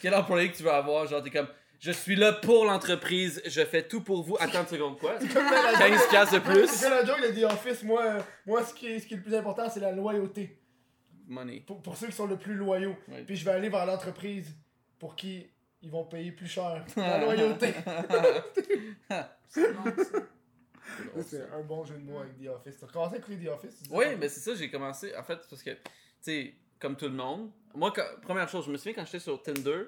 Quel 0.00 0.14
employé 0.14 0.50
que 0.50 0.56
tu 0.56 0.62
veux 0.62 0.72
avoir? 0.72 1.06
Genre, 1.06 1.22
t'es 1.22 1.30
comme, 1.30 1.48
je 1.84 1.92
suis 1.92 2.16
là 2.16 2.32
pour 2.32 2.64
l'entreprise, 2.64 3.42
je 3.44 3.62
fais 3.64 3.86
tout 3.86 4.00
pour 4.00 4.22
vous. 4.22 4.36
Attends 4.40 4.62
une 4.62 4.66
seconde, 4.68 4.98
quoi? 4.98 5.18
Comme 5.18 5.44
la- 5.44 5.72
la- 5.72 5.78
15 5.78 6.08
piastres 6.08 6.34
de 6.34 6.38
C'est 6.38 6.52
plus? 6.52 6.80
comme 6.82 6.90
la 6.90 7.04
joke, 7.04 7.16
il 7.18 7.24
a 7.26 7.30
dit 7.30 7.44
Office, 7.44 7.82
moi, 7.82 8.02
euh, 8.04 8.20
moi 8.46 8.64
ce, 8.64 8.72
qui 8.72 8.86
est, 8.86 9.00
ce 9.00 9.06
qui 9.06 9.14
est 9.14 9.16
le 9.18 9.22
plus 9.22 9.34
important, 9.34 9.68
c'est 9.68 9.80
la 9.80 9.92
loyauté. 9.92 10.58
Money. 11.26 11.62
Pour, 11.66 11.82
pour 11.82 11.96
ceux 11.96 12.06
qui 12.06 12.12
sont 12.14 12.26
le 12.26 12.36
plus 12.38 12.54
loyaux. 12.54 12.96
Puis 13.26 13.36
je 13.36 13.44
vais 13.44 13.50
aller 13.52 13.68
vers 13.68 13.84
l'entreprise 13.86 14.54
pour 14.98 15.14
qui 15.16 15.46
ils 15.82 15.90
vont 15.90 16.04
payer 16.04 16.32
plus 16.32 16.46
cher. 16.46 16.82
La 16.96 17.18
loyauté. 17.18 17.74
C'est 19.48 19.72
bon, 19.72 21.22
c'est 21.26 21.42
un 21.52 21.62
bon 21.62 21.84
jeu 21.84 21.94
de 21.96 22.02
mots 22.04 22.18
avec 22.20 22.38
The 22.38 22.48
Office. 22.48 22.78
T'as 22.80 22.86
commencé 22.86 23.14
à 23.16 23.18
écouter 23.18 23.38
The 23.44 23.48
Office? 23.48 23.82
Oui, 23.90 24.04
mais 24.18 24.28
c'est 24.28 24.40
ça, 24.40 24.54
j'ai 24.54 24.70
commencé. 24.70 25.14
En 25.16 25.22
fait, 25.22 25.38
c'est 25.42 25.48
parce 25.50 25.62
que, 25.62 25.70
tu 25.70 25.78
sais, 26.20 26.54
comme 26.78 26.96
tout 26.96 27.06
le 27.06 27.12
monde, 27.14 27.50
moi, 27.74 27.92
quand- 27.94 28.20
première 28.22 28.48
chose, 28.48 28.66
je 28.66 28.70
me 28.72 28.76
souviens 28.76 28.94
quand 28.94 29.04
j'étais 29.06 29.18
sur 29.18 29.42
Tinder, 29.42 29.84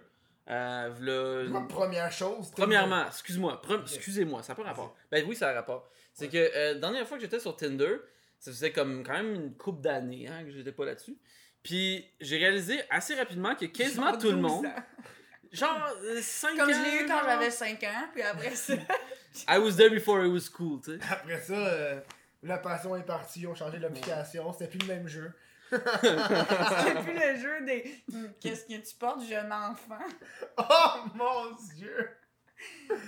euh, 0.49 1.50
Quoi, 1.50 1.69
première 1.69 2.12
chose. 2.12 2.50
Premièrement, 2.57 3.07
excuse-moi, 3.07 3.61
pre- 3.65 3.83
excusez-moi, 3.83 4.43
ça 4.43 4.53
n'a 4.53 4.57
pas 4.57 4.62
rapport. 4.65 4.95
Ben 5.11 5.25
oui, 5.29 5.35
ça 5.37 5.50
a 5.50 5.53
rapport. 5.55 5.88
C'est 6.12 6.29
que 6.29 6.37
euh, 6.38 6.75
la 6.75 6.79
dernière 6.81 7.07
fois 7.07 7.17
que 7.17 7.23
j'étais 7.23 7.41
sur 7.41 7.57
Tinder, 7.57 7.97
ça 8.38 8.50
faisait 8.50 8.73
comme 8.73 9.03
quand 9.05 9.15
même 9.15 9.35
une 9.35 9.55
couple 9.57 9.81
d'années 9.83 10.29
hein, 10.29 10.45
que 10.45 10.50
j'étais 10.50 10.73
pas 10.73 10.85
là-dessus. 10.85 11.17
Puis 11.62 12.07
j'ai 12.21 12.37
réalisé 12.38 12.81
assez 12.91 13.15
rapidement 13.17 13.55
que 13.55 13.67
quasiment 13.67 14.11
Genre 14.12 14.19
tout 14.19 14.26
le 14.31 14.35
12 14.35 14.43
monde. 14.43 14.67
ans. 14.67 14.75
Genre 15.53 15.91
5 16.21 16.53
ans. 16.53 16.57
Comme 16.59 16.73
je 16.75 16.83
l'ai 16.83 16.97
eu 17.03 17.07
quand 17.07 17.19
genre. 17.19 17.25
j'avais 17.29 17.50
5 17.50 17.83
ans, 17.85 18.09
puis 18.12 18.23
après 18.23 18.55
ça. 18.55 18.75
I 19.49 19.59
was 19.59 19.76
there 19.76 19.91
before 19.91 20.25
it 20.25 20.31
was 20.31 20.49
cool, 20.49 20.81
tu 20.83 20.93
sais. 20.93 20.99
Après 21.11 21.41
ça, 21.41 21.55
euh, 21.55 22.00
la 22.43 22.59
passion 22.59 22.95
est 22.97 23.03
partie, 23.05 23.41
ils 23.41 23.47
ont 23.47 23.55
changé 23.55 23.79
l'application, 23.79 24.53
c'était 24.53 24.69
plus 24.69 24.79
le 24.87 24.95
même 24.95 25.09
jeu. 25.09 25.33
C'était 25.70 27.02
plus 27.02 27.14
le 27.14 27.37
jeu 27.40 27.64
des. 27.64 28.02
Hmm, 28.12 28.26
Qu'est-ce 28.40 28.64
que 28.64 28.75
tu 28.88 28.94
portes, 28.96 29.23
jeune 29.25 29.52
enfant? 29.52 29.99
Oh 30.58 30.99
mon 31.14 31.52
dieu! 31.75 32.08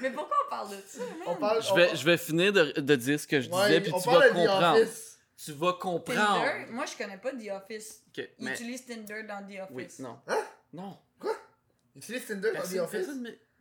Mais 0.02 0.10
pourquoi 0.10 0.36
on 0.46 0.50
parle 0.50 0.70
de 0.70 0.82
ça, 0.86 1.02
On 1.26 1.34
parle. 1.36 1.62
Je 1.62 1.74
vais, 1.74 1.96
je 1.96 2.04
vais 2.04 2.16
finir 2.18 2.52
de, 2.52 2.72
de 2.80 2.94
dire 2.96 3.18
ce 3.18 3.26
que 3.26 3.40
je 3.40 3.48
disais, 3.48 3.62
Ouais, 3.62 3.80
puis 3.80 3.92
on 3.94 3.98
tu 3.98 4.04
parle 4.04 4.18
vas 4.18 4.28
de 4.28 4.32
The 4.32 4.36
comprendre. 4.36 4.80
Office. 4.82 5.18
Tu 5.44 5.52
vas 5.52 5.72
comprendre. 5.74 6.44
Tinder? 6.44 6.66
Moi, 6.72 6.84
je 6.86 6.96
connais 7.02 7.16
pas 7.18 7.30
The 7.30 7.48
Office. 7.52 8.02
Ok, 8.08 8.28
Ils 8.38 8.44
mais... 8.44 8.52
utilisent 8.52 8.84
Tinder 8.86 9.22
dans 9.22 9.46
The 9.46 9.60
Oui, 9.70 9.84
Office. 9.84 9.98
non. 10.00 10.18
Hein? 10.26 10.44
Non. 10.72 10.98
Utilise 11.96 12.26
Tinder 12.26 12.52
dans 12.52 12.62
The 12.62 12.78
Office? 12.82 13.08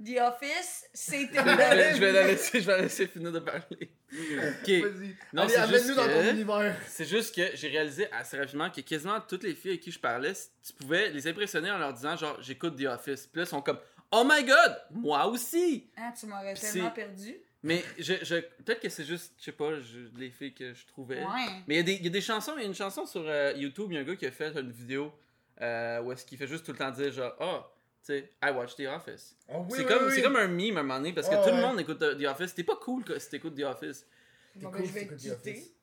The 0.04 0.20
Office, 0.22 0.86
c'est 0.94 1.22
Je 1.22 1.32
vais, 1.34 1.96
je 1.96 2.02
la 2.04 2.24
laisser, 2.28 2.62
je 2.62 2.66
vais 2.68 2.72
la 2.78 2.82
laisser 2.84 3.08
finir 3.08 3.32
de 3.32 3.40
parler. 3.40 3.64
Ok. 3.72 4.70
Vas-y. 4.70 5.16
Non, 5.34 5.42
Allez, 5.42 5.50
c'est 5.54 5.58
amène-nous 5.58 5.96
dans 5.96 6.06
ton 6.08 6.30
univers. 6.32 6.76
C'est 6.88 7.06
juste 7.06 7.34
que 7.36 7.56
j'ai 7.56 7.70
réalisé 7.70 8.12
assez 8.12 8.38
rapidement 8.38 8.70
que 8.70 8.82
quasiment 8.82 9.20
toutes 9.22 9.44
les 9.44 9.56
filles 9.56 9.72
avec 9.72 9.82
qui 9.82 9.92
je 9.92 10.00
parlais, 10.00 10.34
tu 10.66 10.74
pouvais 10.74 11.10
les 11.10 11.28
impressionner 11.28 11.72
en 11.72 11.80
leur 11.80 11.94
disant 11.94 12.16
genre 12.16 12.38
j'écoute 12.42 12.76
The 12.78 12.86
Office. 12.86 13.26
Puis 13.28 13.40
là, 13.40 13.46
ils 13.46 13.50
sont 13.50 13.62
comme 13.62 13.80
Oh 14.12 14.24
my 14.24 14.44
god, 14.46 14.78
moi 14.92 15.26
aussi! 15.28 15.90
Hein, 15.98 16.14
tu 16.18 16.28
m'aurais 16.28 16.54
Puis 16.54 16.62
tellement 16.62 16.92
perdu. 16.92 17.36
Mais 17.64 17.84
je, 17.98 18.14
je, 18.22 18.36
peut-être 18.64 18.80
que 18.80 18.90
c'est 18.90 19.04
juste, 19.04 19.34
je 19.40 19.46
sais 19.46 19.52
pas, 19.52 19.80
je- 19.80 20.16
les 20.18 20.30
filles 20.30 20.54
que 20.54 20.74
je 20.76 20.86
trouvais. 20.86 21.22
Ouais. 21.24 21.48
Mais 21.68 21.74
il 21.74 21.78
y, 21.78 21.80
a 21.80 21.84
des- 21.84 21.94
il 21.96 22.04
y 22.04 22.08
a 22.08 22.12
des 22.12 22.22
chansons, 22.22 22.54
il 22.56 22.62
y 22.62 22.64
a 22.64 22.68
une 22.68 22.76
chanson 22.76 23.06
sur 23.08 23.24
euh, 23.26 23.52
YouTube, 23.58 23.88
il 23.92 23.96
y 23.96 23.98
a 23.98 24.02
un 24.02 24.04
gars 24.04 24.16
qui 24.16 24.28
a 24.28 24.32
fait 24.32 24.54
une 24.56 24.72
vidéo 24.72 25.12
euh, 25.60 26.02
où 26.04 26.12
est-ce 26.12 26.24
qu'il 26.24 26.38
fait 26.38 26.46
juste 26.48 26.66
tout 26.66 26.72
le 26.72 26.78
temps 26.78 26.92
dire 26.92 27.12
genre 27.12 27.34
oh, 27.42 27.62
sais, 28.08 28.32
I 28.44 28.52
watch 28.52 28.76
The 28.76 28.88
Office. 28.88 29.36
Oh, 29.50 29.66
oui, 29.70 29.78
c'est 29.78 29.78
oui, 29.84 29.86
comme, 29.88 30.06
oui. 30.08 30.12
c'est 30.16 30.22
comme 30.22 30.36
un 30.36 30.48
meme 30.48 30.78
à 30.78 30.80
un 30.80 30.84
moment 30.84 30.98
donné 30.98 31.14
parce 31.14 31.30
que 31.30 31.36
Ouais, 31.36 31.44
tout 31.44 31.56
le 31.56 31.62
monde 31.62 31.80
écoute 31.80 32.00
The 32.00 32.26
Office. 32.26 32.50
C'était 32.50 32.64
pas 32.64 32.76
cool 32.78 33.04
si 33.20 33.30
t'écoutes 33.30 33.56
The 33.56 33.64
Office. 33.64 34.06
T'es 34.54 34.60
Bon, 34.60 34.72
cool 34.72 34.82
ben, 34.82 34.88
je 34.88 34.94
vais 34.94 35.08
quitter. 35.16 35.76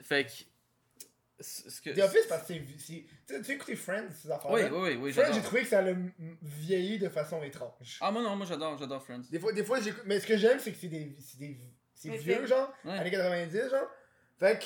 Fait 0.00 0.24
que. 0.26 1.90
The 1.94 1.98
Office, 1.98 2.26
parce 2.28 2.46
que 2.46 2.54
c'est. 2.78 3.04
Tu 3.26 3.44
sais, 3.44 3.52
écouter 3.54 3.74
Friends, 3.76 4.08
ces 4.12 4.30
affaires 4.30 4.50
Oui, 4.50 4.60
oui, 4.62 4.78
oui, 4.80 4.96
oui, 5.00 5.12
Friends, 5.12 5.32
j'ai 5.32 5.42
trouvé 5.42 5.62
que 5.62 5.68
ça 5.68 5.80
a 5.80 5.88
m- 5.88 6.12
vieilli 6.40 6.98
de 6.98 7.08
façon 7.08 7.42
étrange. 7.42 7.98
Ah, 8.00 8.12
moi 8.12 8.22
non, 8.22 8.36
moi 8.36 8.46
j'adore, 8.46 8.78
j'adore 8.78 9.02
Friends. 9.02 9.22
Des 9.30 9.40
fois, 9.40 9.52
des 9.52 9.64
fois 9.64 9.80
j'écoute. 9.80 10.04
Mais 10.06 10.20
ce 10.20 10.26
que 10.26 10.36
j'aime, 10.36 10.58
c'est 10.60 10.70
que 10.72 10.78
c'est 10.78 10.88
des. 10.88 11.16
C'est 11.18 11.38
des. 11.38 11.58
Vieux, 12.18 12.18
fait- 12.40 12.46
genre. 12.46 12.72
Ouais. 12.84 12.92
Années 12.92 13.10
90, 13.10 13.70
genre. 13.70 13.88
Fait 14.38 14.58
que. 14.60 14.64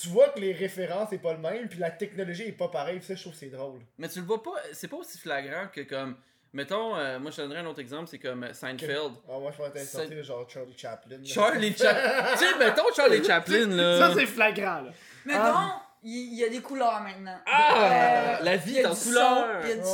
Tu 0.00 0.08
vois 0.08 0.28
que 0.28 0.38
les 0.38 0.52
références 0.52 1.08
c'est 1.10 1.18
pas 1.18 1.32
le 1.32 1.40
même, 1.40 1.68
puis 1.68 1.78
la 1.80 1.90
technologie 1.90 2.44
est 2.44 2.52
pas 2.52 2.68
pareille, 2.68 2.98
puis 2.98 3.06
ça, 3.08 3.14
je 3.16 3.20
trouve 3.20 3.32
que 3.32 3.38
c'est 3.40 3.46
drôle. 3.50 3.80
Mais 3.98 4.08
tu 4.08 4.20
le 4.20 4.26
vois 4.26 4.40
pas, 4.42 4.52
c'est 4.72 4.86
pas 4.88 4.96
aussi 4.96 5.18
flagrant 5.18 5.66
que 5.72 5.80
comme. 5.80 6.16
Mettons, 6.52 6.96
euh, 6.96 7.18
moi 7.18 7.30
je 7.30 7.36
te 7.36 7.42
donnerais 7.42 7.58
un 7.60 7.66
autre 7.66 7.80
exemple, 7.80 8.06
c'est 8.08 8.18
comme 8.18 8.42
euh, 8.44 8.54
Seinfeld. 8.54 9.12
Ah, 9.28 9.38
moi, 9.38 9.50
je 9.52 9.62
C'est- 9.80 9.84
sortir 9.84 10.22
genre 10.24 10.48
Charlie 10.48 10.72
Chaplin. 10.78 11.16
là. 11.18 11.24
Charlie 11.24 11.76
Chaplin. 11.76 12.32
tu 12.32 12.38
sais, 12.38 12.58
mettons 12.58 12.84
Charlie 12.96 13.22
Chaplin 13.24 13.66
là. 13.66 13.98
Ça, 13.98 14.14
c'est 14.14 14.24
flagrant, 14.26 14.80
là. 14.80 14.90
Mettons, 15.26 15.40
Ah. 15.42 15.82
il 16.02 16.32
il 16.32 16.38
y, 16.38 16.44
a 16.44 16.48
des 16.48 16.60
couleurs 16.60 17.00
maintenant. 17.02 17.38
Ah! 17.44 18.38
Euh, 18.40 18.44
La 18.44 18.56
vie 18.56 18.70
il 18.70 18.74
y 18.76 18.78
a 18.78 18.82
est 18.82 18.86
en 18.86 18.94
du 18.94 19.00
couleur. 19.00 19.46
son, 19.62 19.62
Il 19.64 19.68
y 19.68 19.72
a 19.72 19.74
du 19.74 19.80
Ouais. 19.82 19.86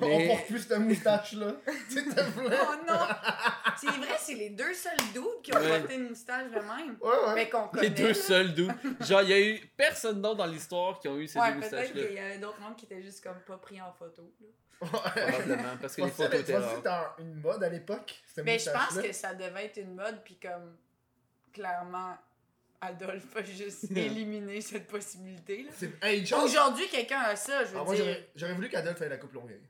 On 0.00 0.26
porte 0.28 0.46
plus 0.46 0.60
cette 0.60 0.78
moustache-là. 0.78 1.52
tu 1.88 1.94
sais, 1.94 2.04
t'as 2.14 2.24
plein. 2.30 2.56
Oh 2.62 2.74
non! 2.86 2.98
C'est 3.78 3.86
vrai, 3.88 4.16
c'est 4.18 4.34
les 4.34 4.50
deux 4.50 4.72
seuls 4.74 4.96
dudes 5.12 5.42
qui 5.42 5.54
ont 5.54 5.58
Ouais. 5.60 5.78
porté 5.80 5.94
une 5.96 6.08
moustache 6.08 6.50
de 6.50 6.58
même. 6.60 6.96
Ouais, 7.00 7.08
ouais. 7.10 7.34
Mais 7.34 7.48
qu'on 7.48 7.68
connaît. 7.68 7.82
Les 7.84 7.90
deux 7.90 8.08
là. 8.08 8.14
seuls 8.14 8.54
d'où. 8.54 8.68
Genre, 9.00 9.22
il 9.22 9.28
y 9.28 9.32
a 9.32 9.40
eu 9.40 9.60
personne 9.76 10.20
d'autre 10.22 10.36
dans 10.36 10.46
l'histoire 10.46 10.98
qui 10.98 11.08
ont 11.08 11.16
eu 11.18 11.26
ces 11.26 11.38
Ouais, 11.38 11.52
deux 11.52 11.60
peut-être 11.60 11.72
moustaches-là. 11.72 12.02
qu'il 12.06 12.14
y 12.14 12.18
avait 12.18 12.38
d'autres 12.38 12.60
mondes 12.60 12.76
qui 12.76 12.84
étaient 12.86 13.02
juste 13.02 13.22
comme 13.22 13.38
pas 13.46 13.56
pris 13.56 13.80
en 13.80 13.92
photo. 13.92 14.22
là. 14.40 14.46
Probablement, 14.80 15.76
parce 15.80 15.96
que 15.96 16.02
les 16.02 16.10
photos 16.10 16.40
étaient 16.40 16.56
rares. 16.56 17.14
c'était 17.16 17.22
une 17.22 17.34
mode 17.40 17.62
à 17.64 17.68
l'époque, 17.68 18.14
cette 18.34 18.44
Mais 18.44 18.58
je 18.58 18.70
pense 18.70 18.98
que 19.00 19.12
ça 19.12 19.32
devait 19.32 19.66
être 19.66 19.78
une 19.78 19.94
mode, 19.94 20.20
puis 20.24 20.36
comme 20.36 20.76
clairement, 21.52 22.16
Adolphe 22.80 23.34
a 23.36 23.42
juste 23.42 23.84
éliminé 23.96 24.60
cette 24.60 24.86
possibilité. 24.86 25.62
là. 25.62 25.70
C'est... 25.74 25.90
Hey. 26.02 26.24
Aujourd'hui, 26.34 26.86
quelqu'un 26.88 27.20
a 27.20 27.36
ça, 27.36 27.64
je 27.64 27.70
veux 27.70 27.78
Ah, 27.80 27.84
moi, 27.84 27.94
dire. 27.94 28.04
j'aurais, 28.04 28.28
j'aurais 28.36 28.54
voulu 28.54 28.68
qu'Adolphe 28.68 29.00
ait 29.00 29.08
la 29.08 29.16
coupe 29.16 29.32
longueuil. 29.32 29.60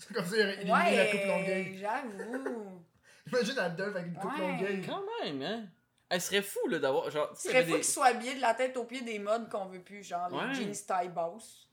C'est 0.08 0.14
comme 0.14 0.24
ça, 0.24 0.36
il 0.36 0.40
éliminé 0.48 0.96
la 0.96 1.06
coupe 1.06 1.20
Ouais, 1.20 1.26
longueuil. 1.28 1.78
j'avoue. 1.80 2.82
Imagine 3.28 3.58
Adolphe 3.58 3.96
avec 3.96 4.06
une 4.08 4.14
coupe 4.14 4.32
Ouais. 4.32 4.38
longueuil. 4.40 4.82
Quand 4.86 5.02
même, 5.24 5.42
hein. 5.42 5.64
Elle 6.12 6.20
serait 6.20 6.42
fou, 6.42 6.58
là, 6.68 6.80
d'avoir. 6.80 7.08
Genre, 7.10 7.30
serait 7.36 7.58
avait 7.58 7.66
fou 7.66 7.70
des- 7.74 7.76
qu'il 7.82 7.84
soit 7.92 8.06
habillé 8.06 8.34
de 8.34 8.40
la 8.40 8.54
tête 8.54 8.76
aux 8.76 8.82
pieds 8.84 9.02
des 9.02 9.20
modes 9.20 9.48
qu'on 9.48 9.66
veut 9.66 9.80
plus, 9.82 10.02
genre 10.02 10.32
Ouais. 10.32 10.48
les 10.48 10.54
jeans 10.54 10.74
taille 10.86 11.08
basse. 11.10 11.68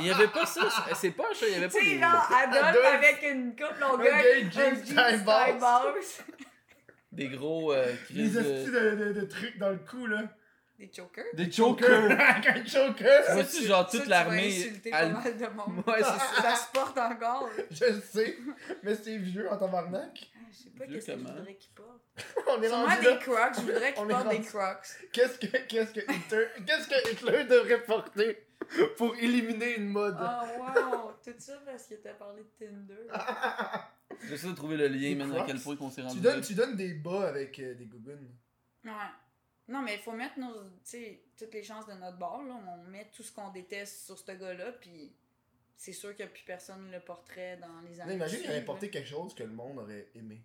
Il 0.00 0.06
y 0.06 0.10
avait 0.10 0.28
pas 0.28 0.46
ça. 0.46 0.62
c'est- 0.70 0.94
C'est 0.94 1.10
pas 1.10 1.24
ça. 1.34 1.46
Il 1.46 1.52
y 1.52 1.56
avait 1.56 1.68
pas 1.68 1.78
Tu 1.78 1.84
sais, 1.84 1.94
des. 1.96 2.00
genre 2.00 2.32
Adolphe 2.34 2.84
avec 2.86 3.22
une 3.22 3.50
coupe 3.54 3.78
longueuil, 3.80 4.44
un 4.46 4.50
jeans 4.50 5.24
basse. 5.24 5.58
basse. 5.60 6.22
Des 7.12 7.28
gros. 7.28 7.72
euh, 7.74 7.92
astuces 7.92 8.32
de... 8.32 8.32
de, 8.72 9.04
de, 9.12 9.20
de 9.20 9.26
trucs 9.26 9.58
dans 9.58 9.70
le 9.70 9.78
cou, 9.78 10.06
là. 10.06 10.22
Des 10.78 10.90
chokers? 10.92 11.24
Des 11.34 11.50
Choker. 11.52 11.86
chokers. 11.88 12.20
avec 12.28 12.46
un 12.48 12.64
choker. 12.66 13.24
Ça, 13.24 13.34
Vois-tu, 13.34 13.64
genre, 13.64 13.88
toute 13.88 14.02
tu 14.02 14.08
l'armée. 14.08 14.48
insulter 14.48 14.90
elle- 14.92 15.12
pas 15.12 15.20
mal 15.20 15.36
de 15.38 15.46
monde. 15.46 15.82
Ouais, 15.86 15.94
c'est 15.98 16.02
ça. 16.02 16.42
Ça 16.42 16.56
se 16.56 16.72
porte 16.72 16.98
encore. 16.98 17.48
Je 17.70 17.84
le 17.84 18.00
sais. 18.00 18.36
Mais 18.82 18.94
c'est 18.96 19.16
vieux 19.18 19.48
en 19.50 19.56
tabarnak. 19.56 20.30
Ah, 20.34 20.38
Je 20.50 20.56
sais 20.56 20.70
pas 20.70 20.84
Vieux 20.86 20.96
qu'est-ce 20.96 21.06
que 21.06 21.12
je 21.12 21.16
comment? 21.18 21.34
voudrais 21.36 21.54
qu'il 21.54 21.70
porte. 21.74 22.00
On 22.48 22.62
est 22.62 22.68
Sûrement 22.68 22.86
des 22.88 23.18
crocs, 23.18 23.54
je 23.56 23.60
voudrais 23.60 23.94
qu'il 23.94 24.06
porte 24.06 24.28
des 24.28 24.40
crocs. 24.40 24.86
Qu'est-ce 25.12 25.38
que, 25.38 25.46
qu'est-ce 25.66 25.92
que 25.92 26.00
Hitler, 26.12 26.46
qu'est-ce 26.66 26.88
que 26.88 27.12
Hitler 27.12 27.44
devrait 27.44 27.82
porter 27.82 28.46
pour 28.96 29.14
éliminer 29.16 29.76
une 29.76 29.88
mode? 29.88 30.16
Oh 30.20 30.60
wow, 30.60 31.12
tout 31.24 31.32
ça 31.38 31.54
parce 31.64 31.84
qu'il 31.84 32.00
t'a 32.00 32.14
parlé 32.14 32.42
de 32.42 32.66
Tinder. 32.66 33.08
J'essaie 34.28 34.46
de 34.48 34.52
trouver 34.52 34.76
le 34.76 34.88
lien, 34.88 35.14
man, 35.16 35.36
à 35.36 35.44
quel 35.44 35.58
point 35.60 35.76
qu'on 35.76 35.90
s'est 35.90 36.02
rendu. 36.02 36.16
tu, 36.16 36.20
donnes, 36.22 36.40
là. 36.40 36.46
tu 36.46 36.54
donnes 36.54 36.76
des 36.76 36.94
bas 36.94 37.28
avec 37.28 37.58
euh, 37.58 37.74
des 37.74 37.86
gougounes. 37.86 38.28
Ouais. 38.84 38.90
Non, 39.68 39.80
mais 39.82 39.94
il 39.94 40.00
faut 40.00 40.12
mettre 40.12 40.38
nos, 40.38 40.52
tu 40.64 40.70
sais, 40.84 41.22
toutes 41.38 41.54
les 41.54 41.62
chances 41.62 41.86
de 41.86 41.94
notre 41.94 42.18
bord. 42.18 42.42
Là. 42.42 42.54
On 42.54 42.84
met 42.90 43.10
tout 43.14 43.22
ce 43.22 43.32
qu'on 43.32 43.50
déteste 43.50 44.04
sur 44.06 44.18
ce 44.18 44.32
gars-là, 44.32 44.72
puis 44.72 45.12
c'est 45.76 45.92
sûr 45.92 46.14
qu'il 46.14 46.24
n'y 46.26 46.30
a 46.30 46.34
plus 46.34 46.44
personne 46.44 46.90
le 46.90 47.00
portrait 47.00 47.56
dans 47.56 47.80
les 47.88 48.00
années. 48.00 48.14
imagine 48.14 48.36
qui 48.38 48.42
qu'il 48.44 48.52
avait 48.52 48.64
porté 48.64 48.86
là. 48.86 48.92
quelque 48.92 49.08
chose 49.08 49.34
que 49.34 49.42
le 49.42 49.52
monde 49.52 49.78
aurait 49.78 50.08
aimé. 50.14 50.42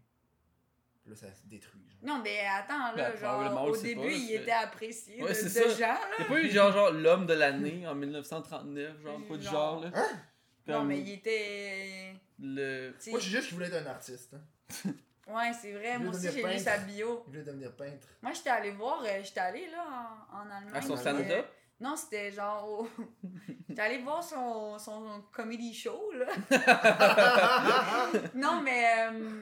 Puis 1.01 1.11
là, 1.11 1.15
ça 1.15 1.33
se 1.33 1.43
détruit. 1.47 1.81
Genre. 1.89 1.99
Non, 2.17 2.21
mais 2.23 2.39
attends, 2.45 2.95
là, 2.95 3.11
Ben, 3.11 3.17
genre, 3.19 3.65
au 3.67 3.75
début, 3.77 4.01
pas, 4.01 4.07
il 4.11 4.33
était 4.35 4.51
apprécié 4.51 5.21
Ouais, 5.23 5.33
de, 5.33 5.79
là. 5.81 5.99
Y'a 6.19 6.25
pas 6.25 6.41
eu 6.41 6.49
genre, 6.49 6.71
genre 6.71 6.91
l'homme 6.91 7.25
de 7.25 7.33
l'année 7.33 7.87
en 7.87 7.95
1939, 7.95 9.01
genre, 9.01 9.19
quoi 9.27 9.37
du 9.37 9.45
Non. 9.45 9.51
genre, 9.51 9.79
là? 9.81 9.91
Hein? 9.93 10.19
Non, 10.67 10.79
Comme 10.79 10.87
mais 10.89 10.99
il 10.99 11.09
était. 11.13 12.13
le. 12.39 12.93
Moi, 13.07 13.19
je 13.19 13.23
suis 13.23 13.31
juste 13.31 13.47
qu'il 13.47 13.55
voulait 13.55 13.67
être 13.67 13.85
un 13.85 13.89
artiste. 13.89 14.33
Hein. 14.33 14.91
Ouais, 15.29 15.51
c'est 15.59 15.71
vrai. 15.73 15.97
Moi 15.99 16.13
aussi, 16.13 16.31
j'ai 16.31 16.43
lu 16.43 16.57
sa 16.59 16.77
bio. 16.79 17.23
Il 17.27 17.31
voulait 17.31 17.43
devenir 17.43 17.75
peintre. 17.75 18.07
Moi, 18.21 18.31
j'étais 18.33 18.49
allée 18.49 18.71
voir, 18.71 19.01
euh, 19.05 19.19
j'étais 19.23 19.39
allée 19.39 19.67
là 19.69 19.85
en, 20.31 20.37
en 20.37 20.49
Allemagne. 20.51 20.73
À 20.75 20.81
son 20.81 20.97
stand-up? 20.97 21.45
Non, 21.79 21.95
c'était 21.95 22.31
genre. 22.31 22.67
au- 22.67 22.89
J'étais 23.69 23.81
allée 23.81 23.99
voir 23.99 24.21
son, 24.23 24.77
son 24.79 25.23
comedy 25.31 25.73
show, 25.73 26.11
là. 26.13 26.25
non, 28.35 28.61
mais. 28.61 28.85
euh, 29.09 29.41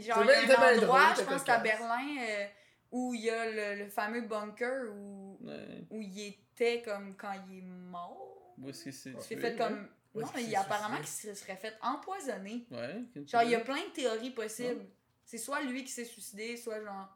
genre, 0.00 0.24
C'est 0.26 0.42
il 0.44 0.48
y 0.48 0.52
a 0.52 0.60
un 0.60 0.76
endroit, 0.78 1.12
drôle, 1.12 1.16
je 1.16 1.22
pense 1.30 1.48
à. 1.48 1.58
Berlin, 1.58 2.16
euh, 2.20 2.46
où 2.92 3.14
il 3.14 3.22
y 3.22 3.30
a 3.30 3.50
le, 3.50 3.82
le 3.84 3.88
fameux 3.88 4.22
bunker 4.22 4.84
où, 4.94 5.38
Ouais. 5.42 5.84
où 5.90 6.00
il 6.00 6.28
était 6.28 6.82
comme 6.82 7.16
quand 7.16 7.32
il 7.48 7.58
est 7.58 7.62
mort. 7.62 8.54
Où 8.58 8.68
est-ce 8.68 8.84
que 8.84 8.92
c'est? 8.92 9.10
Il 9.10 9.20
s'est 9.20 9.34
oui, 9.34 9.40
fait 9.40 9.56
comme. 9.56 9.88
Non, 10.14 10.26
qu'il 10.28 10.46
il 10.48 10.54
apparemment 10.56 10.98
qu'il 10.98 11.06
se 11.06 11.32
serait 11.34 11.56
fait 11.56 11.74
empoisonner. 11.80 12.66
Ouais. 12.70 13.02
Genre, 13.26 13.42
il 13.44 13.50
y 13.50 13.54
a 13.54 13.60
plein 13.60 13.76
de 13.76 13.92
théories 13.94 14.30
possibles. 14.30 14.84
C'est 15.24 15.38
soit 15.38 15.62
lui 15.62 15.84
qui 15.84 15.92
s'est 15.92 16.04
suicidé, 16.04 16.56
soit 16.56 16.82
genre. 16.82 17.08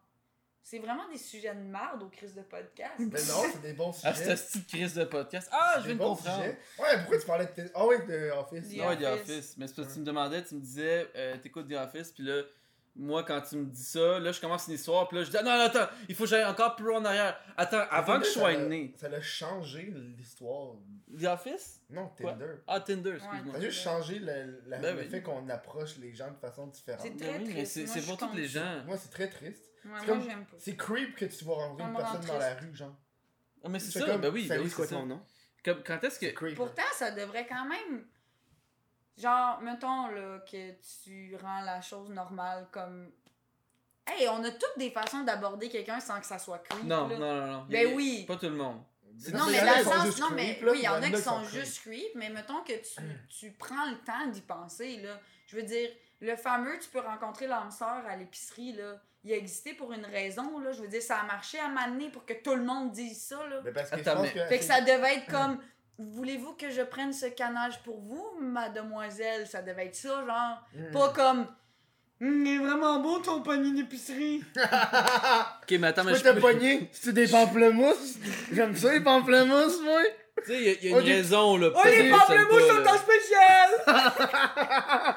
C'est 0.62 0.78
vraiment 0.80 1.08
des 1.08 1.18
sujets 1.18 1.54
de 1.54 1.60
merde 1.60 2.02
au 2.02 2.08
crise 2.08 2.34
de 2.34 2.42
podcast. 2.42 2.94
Mais 2.98 3.06
non, 3.06 3.44
c'est 3.52 3.62
des 3.62 3.72
bons 3.72 3.92
Ah, 4.02 4.12
sujets. 4.12 4.36
cette 4.36 4.46
petite 4.48 4.66
crise 4.68 4.94
de 4.94 5.04
podcast. 5.04 5.48
Ah, 5.52 5.74
C'est 5.76 5.82
je 5.82 5.86
viens 5.86 5.94
des 5.94 6.00
de 6.00 6.04
bons 6.04 6.16
comprendre. 6.16 6.42
sujets. 6.42 6.58
Ouais, 6.80 6.98
pourquoi 6.98 7.18
tu 7.20 7.26
parlais 7.26 7.46
de. 7.46 7.50
tes- 7.52 7.70
Ah 7.74 7.86
ouais, 7.86 8.04
de 8.04 8.30
Office. 8.32 8.68
The 8.68 8.72
ouais, 8.80 8.96
The 8.96 9.02
Office. 9.02 9.30
Office. 9.30 9.54
Mais 9.58 9.66
c'est 9.68 9.76
parce 9.76 9.88
que 9.88 9.92
tu 9.94 10.00
me 10.00 10.04
demandais, 10.04 10.42
tu 10.44 10.54
me 10.56 10.60
disais, 10.60 11.08
euh, 11.14 11.36
t'écoutes 11.38 11.68
The 11.68 11.74
Office, 11.74 12.10
puis 12.10 12.24
là, 12.24 12.42
moi, 12.98 13.22
quand 13.24 13.40
tu 13.42 13.56
me 13.56 13.66
dis 13.66 13.84
ça, 13.84 14.18
là, 14.18 14.32
je 14.32 14.40
commence 14.40 14.66
une 14.68 14.74
histoire, 14.74 15.06
puis 15.08 15.18
là, 15.18 15.24
je 15.24 15.30
dis, 15.30 15.36
ah, 15.36 15.42
non, 15.42 15.50
non, 15.56 15.64
attends, 15.64 15.88
il 16.08 16.14
faut 16.14 16.24
que 16.24 16.30
j'aille 16.30 16.44
encore 16.44 16.76
plus 16.76 16.86
loin 16.86 17.00
en 17.00 17.04
arrière. 17.04 17.38
Attends, 17.56 17.82
avant 17.90 18.18
que 18.18 18.24
je 18.26 18.30
sois 18.30 18.56
né. 18.56 18.94
Ça 18.98 19.08
l'a 19.08 19.20
changé 19.20 19.92
l'histoire. 20.16 20.74
The 21.18 21.24
Office? 21.24 21.82
Non, 21.90 22.08
Quoi? 22.20 22.32
Tinder. 22.32 22.54
Ah, 22.66 22.80
Tinder, 22.80 23.10
excuse-moi. 23.16 23.52
Ça 23.52 23.58
a 23.58 23.60
juste 23.60 23.80
changé 23.82 24.18
le, 24.18 24.62
la- 24.66 24.78
Ben 24.78 24.96
le 24.96 25.02
oui. 25.02 25.08
fait 25.08 25.22
qu'on 25.22 25.48
approche 25.48 25.96
les 25.98 26.12
gens 26.14 26.30
de 26.30 26.36
façon 26.38 26.66
différente. 26.66 27.00
C'est 27.02 27.10
Ben 27.10 27.28
très 27.28 27.38
oui, 27.38 27.50
triste. 27.52 27.86
c'est 27.86 28.02
pour 28.06 28.16
tous 28.16 28.34
les 28.34 28.46
gens. 28.48 28.82
Moi, 28.86 28.96
c'est 28.96 29.10
très 29.10 29.28
triste. 29.28 29.62
Ouais, 29.84 29.90
moi, 30.06 30.18
j'aime 30.26 30.44
pas. 30.46 30.56
C'est 30.58 30.76
creep 30.76 31.14
que 31.16 31.26
tu 31.26 31.44
vas 31.44 31.54
rencontrer 31.54 31.86
une 31.88 31.96
personne 31.96 32.24
dans 32.26 32.38
la 32.38 32.54
rue, 32.54 32.74
genre. 32.74 32.96
Ah, 33.62 33.68
mais 33.68 33.78
c'est 33.78 33.98
ça, 33.98 34.04
comme, 34.06 34.20
ben 34.20 34.32
oui, 34.32 34.46
ben 34.48 34.60
oui, 34.60 34.68
c'est 34.68 34.74
quoi 34.76 34.86
ton 34.86 35.06
nom? 35.06 35.20
Quand 35.64 36.02
est-ce 36.04 36.18
que. 36.18 36.26
C'est 36.26 36.34
creep. 36.34 36.54
Pourtant, 36.56 36.82
ça 36.94 37.10
devrait 37.10 37.46
quand 37.46 37.68
même. 37.68 38.04
Genre, 39.16 39.60
mettons 39.62 40.08
là, 40.08 40.38
que 40.40 40.72
tu 41.04 41.36
rends 41.42 41.62
la 41.62 41.80
chose 41.80 42.10
normale 42.10 42.66
comme. 42.70 43.10
Hey, 44.06 44.28
on 44.28 44.42
a 44.44 44.50
toutes 44.50 44.78
des 44.78 44.90
façons 44.90 45.22
d'aborder 45.22 45.68
quelqu'un 45.68 45.98
sans 45.98 46.20
que 46.20 46.26
ça 46.26 46.38
soit 46.38 46.58
creep. 46.58 46.84
Non, 46.84 47.08
là. 47.08 47.18
non, 47.18 47.34
non, 47.34 47.46
non. 47.46 47.66
Ben 47.68 47.94
oui. 47.94 48.24
Pas 48.26 48.36
tout 48.36 48.46
le 48.46 48.54
monde. 48.54 48.80
Non, 49.32 49.46
mais 49.50 49.60
dans 49.64 49.78
le 49.78 49.84
sens, 49.84 50.20
non, 50.20 50.30
mais 50.34 50.54
creep, 50.56 50.64
là, 50.66 50.72
oui, 50.72 50.78
il 50.80 50.84
y 50.84 50.88
en 50.88 51.02
a 51.02 51.10
qui 51.10 51.20
sont 51.22 51.42
juste 51.44 51.80
creep, 51.80 52.14
mais 52.14 52.28
mettons 52.28 52.62
que 52.62 52.74
tu, 52.74 53.00
tu 53.30 53.50
prends 53.52 53.86
le 53.90 53.96
temps 54.04 54.26
d'y 54.26 54.42
penser, 54.42 54.98
là. 54.98 55.18
Je 55.46 55.56
veux 55.56 55.62
dire, 55.62 55.88
le 56.20 56.36
fameux 56.36 56.78
tu 56.78 56.88
peux 56.90 57.00
rencontrer 57.00 57.46
l'âme 57.46 57.70
sœur 57.70 58.02
à 58.06 58.14
l'épicerie, 58.16 58.74
là, 58.74 59.00
il 59.24 59.32
a 59.32 59.36
existé 59.36 59.72
pour 59.72 59.92
une 59.92 60.04
raison, 60.04 60.58
là. 60.58 60.72
Je 60.72 60.82
veux 60.82 60.88
dire, 60.88 61.02
ça 61.02 61.16
a 61.18 61.24
marché 61.24 61.58
à 61.58 61.68
m'amener 61.68 62.10
pour 62.10 62.26
que 62.26 62.34
tout 62.34 62.54
le 62.54 62.62
monde 62.62 62.92
dise 62.92 63.20
ça, 63.24 63.44
là. 63.48 63.60
Mais 63.64 63.72
parce 63.72 63.88
que 63.90 63.96
je 63.96 64.02
Attends, 64.02 64.20
pense 64.22 64.34
mais- 64.34 64.40
que. 64.42 64.46
Fait 64.48 64.58
que 64.58 64.64
ça 64.64 64.82
devait 64.82 65.14
être 65.16 65.30
comme. 65.30 65.58
Voulez-vous 65.98 66.52
que 66.52 66.70
je 66.70 66.82
prenne 66.82 67.12
ce 67.12 67.26
canage 67.26 67.82
pour 67.82 67.98
vous, 68.00 68.26
mademoiselle? 68.40 69.46
Ça 69.46 69.62
devait 69.62 69.86
être 69.86 69.96
ça, 69.96 70.24
genre. 70.26 70.62
Hmm. 70.74 70.92
Pas 70.92 71.08
comme. 71.10 71.46
Hum, 72.20 72.46
il 72.46 72.54
est 72.54 72.58
vraiment 72.58 72.98
beau 73.00 73.18
ton 73.18 73.42
panier 73.42 73.72
d'épicerie. 73.72 74.42
Ok, 75.62 75.78
mais 75.80 75.88
attends, 75.88 76.04
mais 76.04 76.14
je 76.14 76.22
peux 76.22 76.38
pogner? 76.40 76.88
C'est 76.92 77.12
des 77.12 77.26
pamplemousses? 77.28 78.16
J'aime 78.52 78.76
ça, 78.76 78.92
les 78.92 79.00
pamplemousses, 79.00 79.80
moi! 79.82 80.00
Tu 80.44 80.52
sais, 80.52 80.58
il 80.60 80.64
y 80.64 80.68
a, 80.68 80.72
il 80.82 80.90
y 80.90 80.94
a 80.94 80.98
une 80.98 81.04
des- 81.04 81.12
raison, 81.14 81.56
là. 81.56 81.68
Oh, 81.74 81.80
les 81.84 82.10
pamplemousses 82.10 82.68
sont 82.68 82.86
en 82.86 82.96
spécial! 82.98 83.70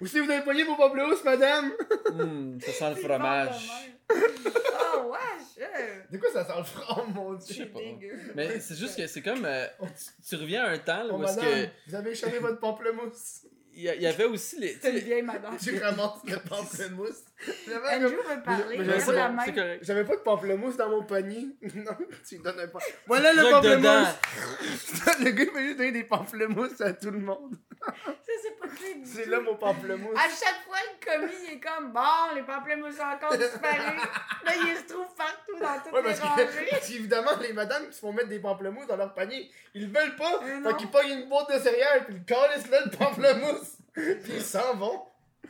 Ou 0.00 0.06
si 0.06 0.18
vous 0.20 0.30
avez 0.30 0.42
pogné 0.44 0.64
vos 0.64 0.76
pamplemousses, 0.76 1.24
madame! 1.24 1.72
Hum, 2.18 2.58
ça 2.64 2.72
sent 2.72 2.90
le 2.90 2.96
fromage. 2.96 3.68
Oh, 4.12 5.12
wesh! 5.12 5.66
euh, 5.66 6.00
De 6.10 6.18
quoi 6.18 6.30
ça 6.32 6.44
sent 6.44 6.52
le 6.58 6.64
franc, 6.64 7.04
mon 7.06 7.38
Je 7.38 7.44
sais 7.44 7.54
dieu? 7.54 7.70
pas. 7.70 7.78
dégueu. 7.80 8.18
Mais 8.34 8.60
c'est 8.60 8.76
juste 8.76 8.96
que 8.96 9.06
c'est 9.06 9.22
comme. 9.22 9.44
euh, 9.44 9.66
tu, 9.80 10.28
tu 10.28 10.36
reviens 10.36 10.64
à 10.64 10.70
un 10.70 10.78
temps 10.78 11.04
là, 11.04 11.10
Oh, 11.12 11.16
où 11.18 11.24
est-ce 11.24 11.38
que. 11.38 11.68
vous 11.88 11.94
avez 11.94 12.10
échappé 12.12 12.38
votre 12.38 12.58
pamplemousse. 12.60 13.42
Il 13.72 13.82
y, 13.84 14.06
avait 14.06 14.24
aussi 14.24 14.58
les. 14.58 14.76
C'est 14.82 14.90
une 14.90 14.98
vieille 14.98 15.22
madame. 15.22 15.56
Tu 15.56 15.78
ramasses 15.78 16.20
le 16.26 16.36
pamplemousse. 16.48 17.22
J'avais 17.66 17.88
Andrew 17.96 18.16
comme- 18.16 18.36
veut 18.36 18.42
parler, 18.42 18.76
j'avais 18.84 19.12
la 19.12 19.28
pas-. 19.30 19.78
J'avais 19.82 20.04
de 20.04 20.16
pamplemousse 20.16 20.76
dans 20.76 20.90
mon 20.90 21.02
panier. 21.04 21.46
non, 21.74 21.96
tu 22.28 22.38
me 22.38 22.42
donnes 22.44 22.60
un 22.60 22.66
pamplemousse. 22.68 22.94
Voilà 23.06 23.32
le 23.32 23.50
pamplemousse! 23.50 25.20
le 25.24 25.30
gars, 25.30 25.44
il 25.44 25.52
m'a 25.52 25.60
juste 25.62 25.76
donné 25.78 25.92
des 25.92 26.04
pamplemousses 26.04 26.80
à 26.82 26.92
tout 26.92 27.10
le 27.10 27.18
monde. 27.20 27.56
Ça, 27.80 28.32
c'est 28.42 28.58
pas 28.60 28.68
crédible. 28.68 29.06
C'est 29.06 29.26
là 29.26 29.40
mon 29.40 29.56
pamplemousse. 29.56 30.16
À 30.16 30.28
chaque 30.28 30.62
fois, 30.66 30.76
le 30.92 31.04
commis 31.04 31.32
il 31.48 31.54
est 31.54 31.60
comme 31.60 31.92
bon, 31.92 32.34
les 32.34 32.42
pamplemousses 32.42 33.00
ont 33.00 33.14
encore 33.14 33.36
disparu. 33.36 33.96
là, 34.44 34.52
il 34.56 34.76
se 34.76 34.92
trouve 34.92 35.06
partout 35.16 35.58
dans 35.58 35.80
toutes 35.82 35.92
Ouais, 35.94 36.02
les 36.02 36.14
rangées. 36.18 36.68
parce 36.70 36.86
qu'évidemment, 36.88 37.30
les 37.40 37.52
madames 37.54 37.86
qui 37.88 37.94
se 37.94 38.00
font 38.00 38.12
mettre 38.12 38.28
des 38.28 38.38
pamplemousses 38.40 38.86
dans 38.86 38.96
leur 38.96 39.14
panier, 39.14 39.50
ils 39.74 39.90
le 39.90 39.98
veulent 39.98 40.16
pas. 40.16 40.40
Euh, 40.44 40.62
fait 40.62 40.76
qu'ils 40.76 40.90
pognent 40.90 41.10
une 41.22 41.28
boîte 41.30 41.50
de 41.54 41.58
céréales, 41.58 42.04
puis 42.04 42.16
ils 42.16 42.24
calissent 42.24 42.68
là 42.70 42.80
le 42.84 42.90
pamplemousse. 42.90 43.76
puis 43.94 44.32
ils 44.34 44.42
s'en 44.42 44.74
vont. 44.74 45.02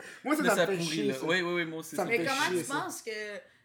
Moi, 0.23 0.35
ça, 0.35 0.43
Mais 0.43 0.49
ça, 0.49 0.55
ça 0.55 0.61
me 0.61 0.67
fait 0.67 0.77
pourrit, 0.77 0.87
chier. 0.89 1.03
là. 1.05 1.13
ça. 1.13 1.19
Oui, 1.25 1.41
oui, 1.41 1.53
oui, 1.53 1.65
moi 1.65 1.79
aussi. 1.79 1.89
Ça 1.95 1.97
ça. 1.97 2.05
me 2.05 2.09
Mais 2.09 2.17
fait 2.19 2.25
comment 2.25 2.41
chier, 2.49 2.57
tu 2.59 2.63
ça. 2.65 2.73
penses 2.75 3.01
que 3.01 3.11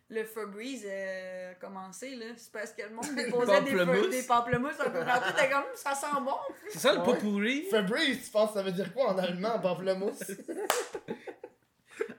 le 0.08 0.24
Febreze 0.24 0.86
a 0.86 1.54
commencé, 1.54 2.14
là? 2.14 2.26
C'est 2.36 2.52
parce 2.52 2.72
que 2.72 2.82
le 2.82 2.90
monde 2.90 3.14
déposait 3.16 3.60
des, 3.62 3.72
fe- 3.72 4.10
des 4.10 4.22
pamplemousses 4.22 4.80
un 4.80 4.90
peu 4.90 5.04
partout. 5.04 5.32
T'es 5.36 5.48
comme, 5.50 5.64
ça 5.74 5.94
sent 5.94 6.06
bon. 6.20 6.36
C'est 6.70 6.78
ça 6.78 6.92
le 6.92 6.98
Ouais. 7.00 7.04
pot 7.04 7.14
pourri? 7.14 7.64
Febreze, 7.70 8.24
tu 8.24 8.30
penses 8.30 8.50
que 8.50 8.54
ça 8.58 8.62
veut 8.62 8.72
dire 8.72 8.92
quoi 8.94 9.12
en 9.14 9.18
allemand, 9.18 9.58
pamplemousse? 9.58 10.22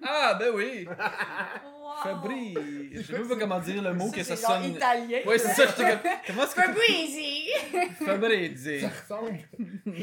Ah, 0.03 0.36
ben 0.39 0.51
oui! 0.53 0.88
Fabri. 2.03 2.55
Je 2.93 3.01
sais 3.01 3.13
même 3.13 3.27
pas 3.27 3.36
comment 3.38 3.60
dire 3.60 3.81
le 3.81 3.93
mot 3.93 4.12
que 4.12 4.23
ça 4.23 4.36
c'est 4.36 4.41
genre 4.41 4.62
sonne. 4.62 4.75
italien. 4.75 5.19
Ouais, 5.25 5.38
c'est 5.38 5.53
ça, 5.53 5.65
j'étais 5.67 5.89
comme. 5.91 6.12
Comment 6.27 6.43
est-ce 6.43 6.55
que. 6.55 8.05
Febreze! 8.05 8.81
Ça 8.81 8.89
ressemble. 8.89 9.39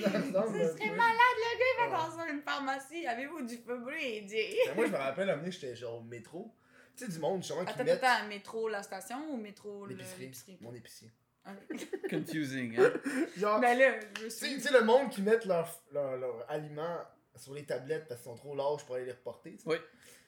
Ça 0.03 0.09
ressemble. 0.11 0.59
Ce 0.59 0.65
un 0.65 0.77
serait 0.77 0.91
malade, 0.91 1.37
le 1.37 1.59
gars, 1.59 1.87
il 1.87 1.91
va 1.91 1.97
dans 2.27 2.33
une 2.33 2.43
pharmacie. 2.43 3.07
Avez-vous 3.07 3.43
du 3.43 3.57
Febreze? 3.57 4.33
Ben, 4.33 4.75
moi, 4.77 4.87
je 4.87 4.91
me 4.93 4.97
rappelle, 4.97 5.31
amener, 5.31 5.51
j'étais 5.51 5.75
genre 5.77 5.99
au 5.99 6.03
métro. 6.03 6.55
Tu 6.97 7.05
sais, 7.07 7.11
du 7.13 7.19
monde, 7.19 7.43
justement, 7.43 7.65
qui 7.65 7.73
Attends, 7.73 7.85
mettent 7.85 8.05
attends, 8.05 8.29
métro 8.29 8.69
la 8.69 8.83
station 8.83 9.17
ou 9.31 9.37
métro 9.37 9.87
le- 9.87 9.95
l'épicerie. 9.97 10.57
Mon 10.61 10.73
épicier. 10.75 11.11
Confusing, 12.11 12.79
hein? 12.81 12.91
Genre, 13.37 13.61
Ben 13.61 13.79
là, 13.79 13.87
je 14.23 14.29
suis. 14.29 14.55
tu 14.55 14.61
sais, 14.61 14.73
le 14.73 14.83
monde 14.85 15.11
qui 15.11 15.21
mettent 15.23 15.45
leurs 15.45 15.69
leur, 15.93 16.17
leur 16.17 16.45
aliments 16.49 16.99
sur 17.37 17.55
les 17.55 17.65
tablettes 17.65 18.07
parce 18.09 18.21
qu'ils 18.21 18.31
sont 18.31 18.37
trop 18.37 18.55
larges 18.55 18.85
pour 18.85 18.95
aller 18.97 19.05
les 19.07 19.13
reporter. 19.13 19.57
Oui. 19.67 19.77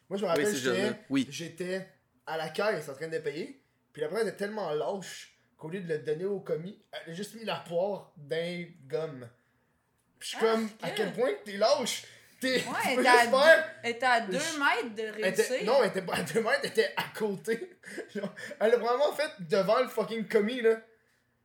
Moi, 0.08 0.18
je 0.18 0.22
me 0.24 0.28
rappelle, 0.28 0.46
j'étais 0.46 0.58
jeune. 0.58 0.96
Oui. 1.10 1.26
j'étais 1.30 1.88
à 2.26 2.36
la 2.36 2.48
caisse 2.48 2.88
en 2.88 2.94
train 2.94 3.08
de 3.08 3.18
payer. 3.18 3.62
Puis 3.92 4.02
la 4.02 4.20
était 4.22 4.36
tellement 4.36 4.70
lâche 4.72 5.36
qu'au 5.56 5.68
lieu 5.70 5.80
de 5.80 5.88
le 5.88 5.98
donner 6.00 6.24
au 6.26 6.40
commis, 6.40 6.78
elle 6.92 7.12
a 7.12 7.14
juste 7.14 7.34
mis 7.34 7.44
la 7.44 7.56
poire 7.56 8.12
d'un 8.16 8.64
gomme. 8.86 9.28
Puis 10.18 10.30
je 10.30 10.36
suis 10.36 10.46
Ah, 10.46 10.52
comme, 10.52 10.64
ok. 10.66 10.70
à 10.82 10.90
quel 10.90 11.12
point 11.12 11.30
t'es 11.44 11.56
lâche? 11.56 12.04
T'es, 12.38 12.56
Ouais, 12.56 12.96
peux 12.96 13.02
t'as 13.02 13.20
juste 13.22 13.30
faire. 13.30 13.74
Elle 13.82 13.90
était 13.92 14.06
à 14.06 14.20
2 14.20 14.32
Je- 14.38 14.58
mètres 14.58 14.94
de 14.94 15.02
Elle 15.02 15.32
était- 15.32 15.42
réussir. 15.42 15.64
non, 15.66 15.82
elle 15.82 15.88
était 15.88 16.02
pas 16.02 16.16
à 16.16 16.22
2 16.22 16.40
mètres, 16.42 16.60
elle 16.64 16.68
était 16.70 16.92
à 16.96 17.04
côté. 17.18 17.78
Genre, 18.14 18.34
elle 18.60 18.70
l'a 18.72 18.76
vraiment 18.76 19.12
fait 19.12 19.30
devant 19.40 19.80
le 19.80 19.88
fucking 19.88 20.28
commis, 20.28 20.60
là. 20.60 20.76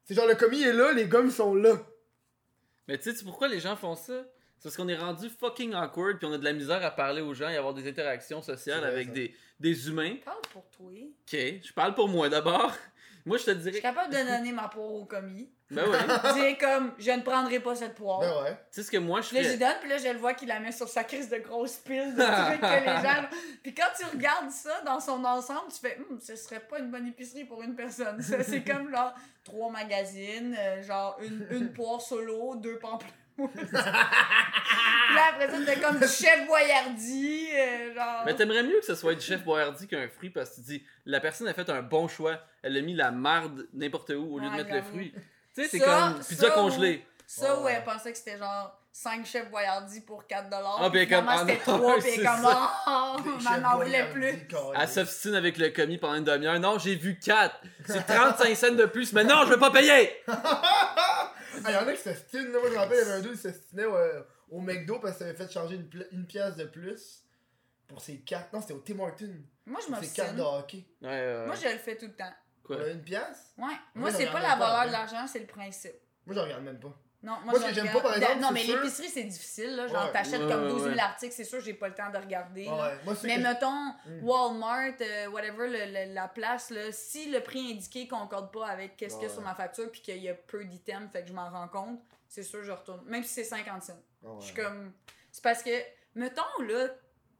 C'est 0.04 0.15
genre, 0.15 0.28
le 0.28 0.36
commis 0.36 0.62
est 0.63 0.74
là, 0.74 0.91
les 0.91 1.06
gommes 1.06 1.32
sont 1.32 1.56
là. 1.56 1.78
Mais 2.89 2.97
tu 2.97 3.15
sais 3.15 3.24
pourquoi 3.24 3.47
les 3.47 3.62
gens 3.62 3.78
font 3.78 3.95
ça? 3.95 4.26
C'est 4.62 4.69
parce 4.69 4.78
qu'on 4.78 4.88
est 4.89 4.95
rendu 4.95 5.28
fucking 5.28 5.74
awkward 5.74 6.19
puis 6.19 6.28
on 6.28 6.34
a 6.34 6.38
de 6.38 6.43
la 6.43 6.54
misère 6.54 6.86
à 6.86 6.91
parler 6.91 7.21
aux 7.24 7.34
gens 7.34 7.50
et 7.50 7.58
avoir 7.58 7.74
des 7.74 7.89
interactions 7.89 8.43
sociales 8.43 8.82
vrai, 8.82 8.89
avec 8.89 9.08
ça. 9.08 9.13
des, 9.13 9.36
des 9.60 9.88
humains. 9.89 10.17
Parle 10.24 10.38
pour 10.54 10.69
toi. 10.69 10.91
Ok, 10.91 11.39
je 11.63 11.74
parle 11.74 11.95
pour 11.95 12.08
moi 12.08 12.30
d'abord. 12.30 12.71
Moi 13.26 13.38
je 13.38 13.45
te 13.45 13.52
Je 13.52 13.56
suis 13.60 13.63
dirais. 13.71 13.82
capable 13.82 14.12
de 14.13 14.17
donner 14.19 14.52
ma 14.52 14.67
poire 14.67 14.91
au 14.93 15.06
commis. 15.06 15.50
Ben 15.69 15.84
ouais. 15.88 15.97
Dire 16.34 16.58
comme, 16.60 16.91
je 17.00 17.12
ne 17.12 17.21
prendrai 17.21 17.60
pas 17.60 17.76
cette 17.76 17.93
poire. 17.95 18.19
Ben 18.19 18.43
ouais. 18.43 18.52
tu 18.52 18.58
sais 18.71 18.84
ce 18.84 18.89
que 18.91 18.97
moi 18.97 19.21
je 19.21 19.34
Là, 19.36 19.43
je 19.43 19.58
donne, 19.58 19.76
puis 19.80 19.89
là, 19.89 19.97
je 19.97 20.08
le 20.10 20.17
vois 20.19 20.34
qu'il 20.34 20.47
la 20.47 20.60
met 20.60 20.71
sur 20.71 20.88
sa 20.88 21.04
crise 21.04 21.30
de 21.30 21.38
grosse 21.38 21.78
pile 21.78 22.13
de 22.15 22.21
trucs 22.50 22.62
que 22.62 22.80
les 22.80 23.08
gens. 23.08 23.28
Puis 23.63 23.74
quand 23.76 23.89
tu 23.97 24.06
regardes 24.06 24.50
ça 24.52 24.82
dans 24.86 25.00
son 25.00 25.24
ensemble, 25.24 25.71
tu 25.71 25.80
fais, 25.80 25.97
Hum, 26.10 26.19
ce 26.19 26.36
serait 26.36 26.60
pas 26.62 26.80
une 26.80 26.89
bonne 26.91 27.08
épicerie 27.08 27.45
pour 27.45 27.62
une 27.63 27.76
personne. 27.76 28.21
Ça, 28.21 28.43
C'est 28.43 28.63
comme 28.63 28.89
genre 28.91 29.13
trois 29.43 29.71
magazines, 29.71 30.56
euh, 30.60 30.82
genre 30.84 31.17
une, 31.24 31.45
une 31.52 31.71
poire 31.74 32.02
solo, 32.02 32.56
deux 32.56 32.78
pamplemousses. 32.80 33.13
Puis 33.47 33.67
là, 33.73 35.23
après 35.30 35.47
ça, 35.49 35.58
t'as 35.65 35.75
comme 35.75 35.99
du 35.99 36.08
chef 36.08 36.45
Boyardi, 36.47 37.47
euh, 37.54 37.93
genre. 37.95 38.23
Mais 38.25 38.36
t'aimerais 38.36 38.63
mieux 38.63 38.80
que 38.80 38.86
ce 38.86 38.95
soit 38.95 39.15
du 39.15 39.21
chef 39.21 39.43
Boyardi 39.43 39.88
qu'un 39.88 40.08
fruit 40.08 40.30
parce 40.30 40.51
que 40.51 40.56
tu 40.56 40.62
dis 40.62 40.84
la 41.06 41.19
personne 41.19 41.47
a 41.47 41.54
fait 41.54 41.69
un 41.69 41.82
bon 41.82 42.08
choix. 42.08 42.39
Elle 42.63 42.77
a 42.77 42.82
mis 42.82 42.93
la 42.95 43.12
marde 43.12 43.67
n'importe 43.73 44.10
où 44.12 44.36
au 44.36 44.39
lieu 44.39 44.45
de 44.47 44.51
Ouais, 44.51 44.58
mettre 44.63 44.73
le 44.75 44.82
fruit. 44.84 45.13
Tu 45.56 45.63
sais, 45.63 45.67
c'est 45.69 45.80
comme 45.80 46.19
pizza 46.19 46.47
ça, 46.47 46.51
congelée. 46.51 47.06
Ça, 47.27 47.56
Ouais. 47.56 47.62
où 47.63 47.67
elle 47.69 47.84
pensait 47.84 48.12
que 48.12 48.17
c'était 48.17 48.38
genre 48.38 48.77
5 48.93 49.25
chefs 49.25 49.49
Boyardi 49.49 50.01
pour 50.01 50.23
4$. 50.25 50.47
Ah, 50.51 50.89
puis 50.91 50.99
elle 50.99 51.06
est 51.06 51.08
comme, 51.08 51.25
ah 51.30 51.38
c'était 51.47 51.71
non, 51.71 51.77
3, 51.77 51.93
puis 51.97 52.04
elle 52.08 52.13
c'est 52.15 52.21
est 52.21 52.25
comme, 52.25 52.43
ça. 52.43 52.71
oh, 52.88 53.15
on 53.25 53.39
chefs 53.39 53.65
en 53.65 53.77
voulait 53.77 54.10
plus. 54.12 54.47
Elle 54.80 54.88
s'obstine 54.89 55.36
avec 55.36 55.58
le 55.58 55.69
commis 55.69 55.97
pendant 55.97 56.15
une 56.15 56.23
demi-heure. 56.25 56.60
Non, 56.60 56.77
j'ai 56.77 56.95
vu 56.95 57.17
4. 57.19 57.56
C'est 57.88 58.06
35 58.08 58.56
cents 58.56 58.71
de 58.73 58.86
plus. 58.86 59.13
Mais 59.13 59.23
non, 59.23 59.43
je 59.45 59.51
veux 59.51 59.60
pas 59.60 59.71
payer. 59.71 60.12
Ah, 61.65 61.71
y 61.71 61.76
en 61.78 61.88
a 61.88 61.93
qui 61.93 62.02
s'estinent, 62.02 62.52
là. 62.52 62.60
Moi, 62.60 62.69
je 62.69 62.74
me 62.74 62.78
rappelle, 62.80 62.97
il 62.97 63.08
y 63.08 63.10
avait 63.10 63.19
un 63.19 63.21
deux 63.21 63.32
qui 63.32 63.38
s'estinait 63.38 63.86
au, 63.86 63.95
au 64.50 64.60
McDo 64.62 65.00
parce 65.00 65.13
que 65.13 65.19
ça 65.19 65.26
avait 65.30 65.38
fait 65.38 65.52
changer 65.52 65.76
une, 65.76 66.08
une 66.12 66.26
pièce 66.26 66.56
de 66.56 66.65
plus 66.65 67.24
pour 67.88 68.02
ses 68.02 68.19
cartes. 68.19 68.52
Non, 68.54 68.62
c'était 68.62 68.74
au 68.74 68.80
Tim 68.80 69.00
Hortons. 69.00 69.36
Moi, 69.65 69.80
je 69.86 69.93
Pour 69.93 70.04
ses 70.04 70.13
cartes 70.13 70.36
de 70.36 70.41
hockey. 70.41 70.86
Ouais, 71.02 71.45
Moi, 71.45 71.56
je 71.56 71.67
le 71.69 71.78
fais 71.78 71.97
tout 71.97 72.06
le 72.08 72.13
temps. 72.15 72.34
quoi? 72.63 72.88
Une 72.89 73.02
pièce? 73.04 73.54
Ouais. 73.58 73.65
Moi, 73.65 73.76
Moi, 73.95 74.12
c'est 74.12 74.26
pas 74.28 74.41
la 74.41 74.56
valeur 74.56 74.80
hein. 74.82 74.88
de 74.88 74.91
l'argent, 74.91 75.28
c'est 75.28 75.39
le 75.39 75.47
principe. 75.47 75.93
Moi, 76.26 76.36
je 76.36 76.39
regarde 76.41 76.63
même 76.63 76.80
pas. 76.80 76.97
Non, 77.23 77.34
moi, 77.43 77.53
Moi, 77.53 77.60
ce 77.60 77.65
que 77.67 77.73
j'aime 77.75 77.91
pas, 77.93 78.01
par 78.01 78.15
exemple, 78.15 78.39
Non, 78.39 78.51
mais 78.51 78.62
sûr- 78.63 78.77
l'épicerie, 78.77 79.07
c'est 79.10 79.23
difficile, 79.25 79.75
là. 79.75 79.88
Genre, 79.88 80.05
Ouais. 80.05 80.12
t'achètes 80.12 80.41
Ouais, 80.41 80.47
comme 80.51 80.63
ouais, 80.63 80.69
12 80.69 80.81
000 80.86 80.95
ouais. 80.95 80.99
articles, 81.01 81.34
c'est 81.36 81.43
sûr, 81.43 81.60
j'ai 81.62 81.75
pas 81.75 81.88
le 81.88 81.93
temps 81.93 82.10
de 82.10 82.17
regarder. 82.17 82.65
moi, 82.65 82.91
c'est 83.15 83.27
Mais 83.27 83.36
que- 83.36 83.41
mettons, 83.43 83.93
Mm. 84.07 84.23
Walmart, 84.23 84.93
euh, 85.01 85.27
whatever, 85.29 85.67
le- 85.67 86.07
le- 86.07 86.13
la 86.15 86.27
place, 86.27 86.71
là, 86.71 86.91
si 86.91 87.29
le 87.29 87.39
prix 87.41 87.73
indiqué 87.73 88.07
concorde 88.07 88.51
pas 88.51 88.67
avec 88.67 88.97
qu'est-ce 88.97 89.15
qu'il 89.15 89.23
y 89.27 89.29
a 89.29 89.34
sur 89.34 89.41
ma 89.43 89.53
facture 89.53 89.91
puis 89.91 90.01
qu'il 90.01 90.17
y 90.17 90.29
a 90.29 90.34
peu 90.34 90.65
d'items, 90.65 91.12
fait 91.12 91.21
que 91.21 91.27
je 91.27 91.34
m'en 91.34 91.49
rends 91.49 91.67
compte, 91.67 91.99
c'est 92.27 92.41
sûr, 92.43 92.63
je 92.63 92.71
retourne. 92.71 93.01
Même 93.05 93.23
si 93.23 93.29
c'est 93.29 93.43
50 93.43 93.84
cents. 93.84 93.99
Ah 94.25 94.29
ouais. 94.29 94.36
Je 94.39 94.45
suis 94.47 94.55
comme. 94.55 94.91
C'est 95.31 95.43
parce 95.43 95.62
que, 95.62 95.69
mettons, 96.15 96.41
là, 96.67 96.88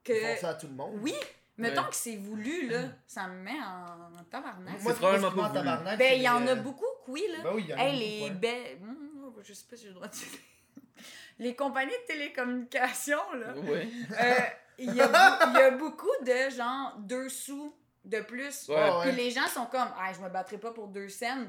que. 0.04 0.12
Ils 0.12 0.36
font 0.36 0.40
ça 0.42 0.48
à 0.50 0.54
tout 0.54 0.68
le 0.68 0.74
monde. 0.74 0.94
Oui, 1.02 1.14
mettons 1.56 1.82
Ouais. 1.82 1.88
que 1.88 1.94
c'est 1.96 2.16
voulu, 2.16 2.68
là, 2.68 2.82
ça 3.08 3.26
me 3.26 3.34
met 3.42 3.50
en, 3.60 4.20
en 4.20 4.24
tabarnak. 4.30 4.80
Moi, 4.80 4.92
C'est 4.92 4.98
probablement 4.98 5.30
ce 5.30 5.34
pas 5.34 5.42
voulu. 5.48 5.54
tabarnak, 5.54 5.98
Ben, 5.98 6.12
il 6.14 6.22
y 6.22 6.28
en 6.28 6.46
a 6.46 6.50
euh, 6.52 6.54
beaucoup 6.54 6.84
oui, 7.08 7.24
là. 7.32 7.38
Ben 7.42 7.50
oui, 7.54 7.64
il 7.64 7.70
y 7.70 7.74
en 7.74 7.78
a 7.78 7.82
Hey, 7.84 8.20
beaucoup, 8.30 8.40
les. 8.42 8.78
Hum, 8.80 9.01
je 9.44 9.52
sais 9.52 9.64
pas 9.68 9.76
si 9.76 9.82
j'ai 9.82 9.88
le 9.88 9.94
droit 9.94 10.08
de 10.08 10.12
dire. 10.14 10.26
Les 11.38 11.54
compagnies 11.56 11.90
de 11.92 12.06
télécommunications, 12.06 13.32
là. 13.34 13.54
Ouais. 13.56 13.88
euh, 14.20 14.34
Il 14.78 14.94
y, 14.94 15.00
a 15.00 15.08
bou- 15.08 15.50
il 15.54 15.58
y 15.58 15.62
a 15.62 15.70
beaucoup 15.72 16.10
de 16.24 16.50
genre 16.54 16.94
deux 16.98 17.28
sous 17.28 17.74
de 18.04 18.20
plus. 18.20 18.68
Ouais. 18.68 18.76
Ah, 18.78 18.98
Puis 19.02 19.10
ouais. 19.10 19.16
les 19.16 19.30
gens 19.30 19.46
sont 19.46 19.66
comme, 19.66 19.88
ah, 19.98 20.12
je 20.12 20.20
me 20.20 20.28
battrai 20.28 20.58
pas 20.58 20.72
pour 20.72 20.88
deux 20.88 21.08
cents. 21.08 21.46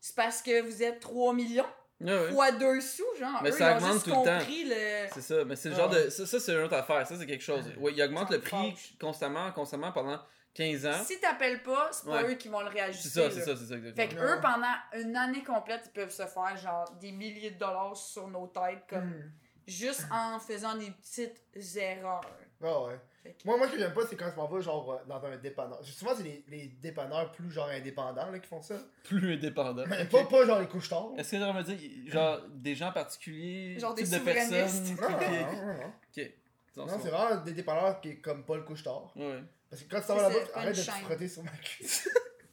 C'est 0.00 0.16
parce 0.16 0.42
que 0.42 0.60
vous 0.62 0.82
êtes 0.82 1.00
3 1.00 1.32
millions 1.34 1.66
Ouais, 2.00 2.10
ouais. 2.18 2.32
fois 2.32 2.50
deux 2.50 2.80
sous, 2.80 3.04
genre. 3.20 3.40
Mais 3.44 3.50
Eux, 3.50 3.52
ça 3.52 3.70
ils 3.70 3.74
ont 3.74 3.76
augmente 3.76 3.92
juste 3.92 4.04
tout 4.06 4.10
le 4.10 4.24
temps. 4.24 4.38
le. 4.48 5.08
C'est 5.14 5.20
ça, 5.20 5.44
mais 5.44 5.54
c'est 5.54 5.68
le 5.68 5.74
Ah 5.76 5.78
genre 5.78 5.90
ouais. 5.92 6.04
de. 6.06 6.10
Ça, 6.10 6.26
ça, 6.26 6.40
c'est 6.40 6.52
une 6.52 6.58
autre 6.58 6.74
affaire. 6.74 7.06
Ça, 7.06 7.16
c'est 7.16 7.26
quelque 7.26 7.44
chose. 7.44 7.64
Oui, 7.78 7.92
il 7.96 8.02
augmente 8.02 8.30
le 8.30 8.40
prix 8.40 8.72
fâche. 8.72 8.94
constamment, 9.00 9.52
constamment 9.52 9.92
pendant 9.92 10.20
15 10.54 10.86
ans. 10.86 11.04
Si 11.04 11.18
t'appelles 11.20 11.62
pas, 11.62 11.88
c'est 11.92 12.04
pas 12.04 12.22
Ouais. 12.22 12.32
eux 12.32 12.34
qui 12.34 12.48
vont 12.48 12.60
le 12.60 12.66
C'est 12.68 12.72
réajuster. 12.74 13.08
ça, 13.08 13.20
là. 13.22 13.30
c'est 13.30 13.40
ça, 13.40 13.56
c'est 13.56 13.64
ça, 13.64 13.74
Fait 13.80 13.88
exactement. 13.88 14.20
que 14.20 14.26
eux, 14.26 14.40
pendant 14.42 14.74
une 15.08 15.16
année 15.16 15.42
complète, 15.42 15.82
ils 15.86 15.92
peuvent 15.92 16.10
se 16.10 16.26
faire 16.26 16.56
genre 16.56 16.90
des 17.00 17.12
milliers 17.12 17.52
de 17.52 17.58
dollars 17.58 17.96
sur 17.96 18.28
nos 18.28 18.46
têtes, 18.48 18.84
comme 18.88 19.04
Hmm. 19.08 19.30
juste 19.66 20.06
en 20.10 20.38
faisant 20.38 20.74
des 20.76 20.90
petites 20.90 21.40
erreurs. 21.76 22.20
Ah 22.64 22.82
ouais. 22.84 23.00
Fait 23.22 23.30
que- 23.32 23.46
Moi, 23.46 23.56
moi, 23.56 23.66
ce 23.68 23.72
que 23.72 23.78
j'aime 23.78 23.94
pas, 23.94 24.00
c'est 24.08 24.16
quand 24.16 24.30
je 24.30 24.36
m'en 24.36 24.46
vais, 24.48 24.60
genre, 24.62 24.92
euh, 24.92 24.98
dans 25.08 25.24
un 25.24 25.36
dépanneur. 25.36 25.78
Souvent, 25.84 26.12
c'est 26.16 26.24
les, 26.24 26.44
les 26.48 26.66
dépanneurs 26.66 27.30
plus, 27.32 27.50
genre, 27.52 27.68
indépendants, 27.68 28.30
là, 28.30 28.38
qui 28.40 28.48
font 28.48 28.60
ça. 28.62 28.74
Plus 29.04 29.34
indépendant. 29.34 29.84
Mais 29.88 30.04
pas, 30.06 30.24
pas, 30.24 30.44
genre, 30.44 30.58
les 30.60 30.66
couches 30.66 30.88
tard. 30.88 31.10
Est-ce 31.16 31.30
que 31.32 31.36
tu 31.36 31.42
me 31.56 31.62
dire, 31.62 32.12
genre, 32.12 32.40
des 32.50 32.74
gens 32.74 32.90
particuliers, 32.92 33.78
Genre 33.78 33.94
des 33.94 34.02
type 34.02 34.12
de 34.12 34.18
souverainistes. 34.18 34.96
personnes 34.96 34.96
Non, 34.96 35.10
non, 35.10 35.52
non, 35.56 35.66
non, 35.66 35.74
non. 35.82 35.92
Ok. 36.16 36.30
Non, 36.76 36.88
ça. 36.88 36.98
c'est 37.02 37.10
vraiment 37.10 37.40
des 37.42 37.52
dépanneurs 37.52 38.00
qui 38.00 38.08
est 38.10 38.16
comme 38.16 38.44
pas 38.44 38.56
le 38.56 38.62
couche 38.62 38.82
tard. 38.82 39.12
Ouais, 39.16 39.26
ouais. 39.26 39.42
Parce 39.72 39.84
que 39.84 39.88
quand 39.88 40.00
tu 40.02 40.06
t'en 40.06 40.16
vas 40.16 40.28
là-bas, 40.28 40.40
arrête 40.54 40.76
de 40.76 40.82
te 40.82 40.90
frotter 40.90 41.28
sur 41.28 41.42
ma 41.44 41.50
cuisse. 41.52 42.06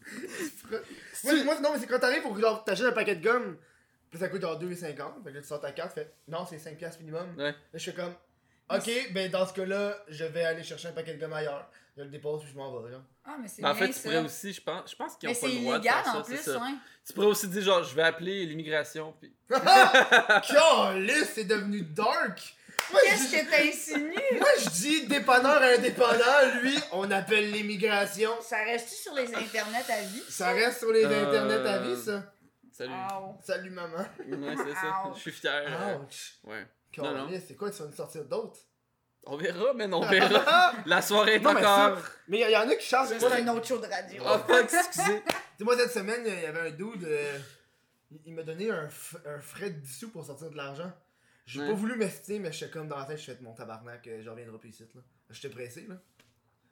moi, 1.25 1.33
moi, 1.43 1.59
non, 1.59 1.73
mais 1.73 1.79
c'est 1.79 1.85
quand 1.85 1.99
t'arrives 1.99 2.21
pour 2.21 2.33
que 2.33 2.63
t'achètes 2.63 2.85
un 2.85 2.93
paquet 2.93 3.17
de 3.17 3.21
gomme, 3.21 3.57
puis 4.09 4.17
ça 4.17 4.29
coûte 4.29 4.39
genre 4.41 4.57
2,50. 4.57 4.79
Fait 4.85 4.93
que 4.95 5.35
là, 5.35 5.41
tu 5.41 5.45
sors 5.45 5.59
ta 5.59 5.73
carte, 5.73 5.93
tu 5.93 5.99
fais 5.99 6.09
non, 6.29 6.45
c'est 6.49 6.55
5$ 6.55 6.77
piastres 6.77 7.01
minimum. 7.01 7.27
Ouais. 7.37 7.51
Là, 7.51 7.53
je 7.73 7.91
fais 7.91 7.93
comme 7.93 8.13
ok, 8.73 9.11
ben 9.11 9.29
dans 9.29 9.45
ce 9.45 9.51
cas-là, 9.51 9.97
je 10.07 10.23
vais 10.23 10.45
aller 10.45 10.63
chercher 10.63 10.87
un 10.87 10.91
paquet 10.93 11.13
de 11.13 11.19
gomme 11.19 11.33
ailleurs. 11.33 11.69
Je 11.97 12.03
le 12.03 12.09
dépose, 12.09 12.41
puis 12.43 12.51
je 12.53 12.57
m'en 12.57 12.79
vais. 12.79 12.91
Genre. 12.93 13.01
Ah, 13.25 13.35
mais 13.41 13.49
c'est 13.49 13.65
en 13.65 13.75
fait, 13.75 13.87
tu 13.87 13.93
ça. 13.95 14.01
pourrais 14.03 14.23
aussi, 14.23 14.53
je 14.53 14.61
pense, 14.61 14.91
je 14.91 14.95
pense 14.95 15.17
qu'ils 15.17 15.27
Mais 15.27 15.35
ont 15.35 15.41
pas 15.41 15.47
c'est 15.47 15.53
le 15.53 15.59
droit 15.59 15.79
de 15.79 15.83
illégal 15.83 16.03
faire 16.03 16.13
ça, 16.13 16.19
en 16.19 16.23
c'est 16.23 16.33
plus, 16.35 16.43
ça. 16.43 16.57
ouais. 16.57 16.73
Tu 17.05 17.13
pourrais 17.13 17.27
aussi 17.27 17.47
dire, 17.49 17.61
genre, 17.61 17.83
je 17.83 17.93
vais 17.93 18.03
appeler 18.03 18.45
l'immigration, 18.45 19.13
puis... 19.19 19.33
Calisse, 19.49 21.31
c'est 21.35 21.43
devenu 21.43 21.81
dark! 21.81 22.55
Qu'est-ce 23.03 23.31
que 23.31 23.49
t'insinues? 23.49 24.39
Moi, 24.39 24.47
je 24.59 24.69
dis 24.69 25.07
dépanneur 25.07 25.61
indépendant, 25.61 26.59
lui, 26.61 26.77
on 26.91 27.09
appelle 27.11 27.51
l'immigration. 27.51 28.31
Ça 28.41 28.57
reste-tu 28.63 28.95
sur 28.95 29.13
les 29.15 29.33
internets 29.35 29.89
à 29.89 30.01
vie? 30.01 30.23
Ça 30.29 30.51
reste 30.51 30.79
sur 30.79 30.91
les 30.91 31.05
Euh, 31.05 31.27
internets 31.27 31.67
à 31.69 31.77
vie, 31.79 32.01
ça. 32.01 32.23
Salut. 32.71 32.93
Salut, 33.43 33.69
maman. 33.71 33.97
Ouais, 33.97 34.55
c'est 34.57 34.73
ça. 34.73 35.03
Je 35.13 35.19
suis 35.19 35.31
fier. 35.31 35.99
Ouch. 36.01 36.35
ouais. 36.45 36.65
Non, 36.97 37.11
non. 37.13 37.29
C'est 37.47 37.55
quoi, 37.55 37.69
tu 37.71 37.81
vas 37.81 37.87
nous 37.89 37.95
sortir 37.95 38.23
d'autres? 38.25 38.59
On 39.25 39.35
verra, 39.37 39.73
mais 39.75 39.85
on 39.93 39.99
verra. 40.01 40.73
La 40.85 41.01
soirée 41.01 41.35
est 41.35 41.39
Non, 41.39 41.51
encore... 41.51 41.97
Mais 42.29 42.39
il 42.39 42.49
y, 42.49 42.55
en 42.55 42.67
a 42.69 42.75
qui 42.75 42.85
chargent. 42.87 43.09
C'est 43.19 43.25
un 43.25 43.47
autre 43.49 43.67
show 43.67 43.77
de 43.77 43.85
radio. 43.85 44.23
Oh, 44.25 44.37
fuck, 44.47 44.69
excusez. 44.73 45.21
Tu 45.59 45.65
sais, 45.65 45.65
moi, 45.65 45.75
cette 45.77 45.91
semaine, 45.91 46.21
il 46.25 46.39
y 46.41 46.45
avait 46.45 46.69
un 46.69 46.71
dude. 46.71 47.03
euh, 47.03 47.37
il- 48.25 48.33
m'a 48.33 48.43
donné 48.43 48.71
un, 48.71 48.87
un 49.25 49.39
frais 49.41 49.69
de 49.71 49.79
10 49.79 49.99
sous 49.99 50.09
pour 50.09 50.25
sortir 50.25 50.49
de 50.49 50.55
l'argent. 50.55 50.89
J'ai 51.51 51.61
Ouais. 51.61 51.67
pas 51.67 51.73
voulu 51.73 51.95
m'estimer, 51.95 52.37
mais 52.39 52.51
j'étais 52.51 52.69
comme 52.71 52.87
dans 52.87 52.97
la 52.99 53.05
tête, 53.05 53.17
je 53.17 53.23
fais 53.31 53.37
mon 53.41 53.53
tabarnak, 53.55 54.05
euh, 54.07 54.21
je 54.21 54.29
reviendrai 54.29 54.59
plus 54.59 54.69
ici. 54.69 54.83
là. 54.93 55.01
J'étais 55.31 55.49
pressé, 55.49 55.87
là. 55.89 55.95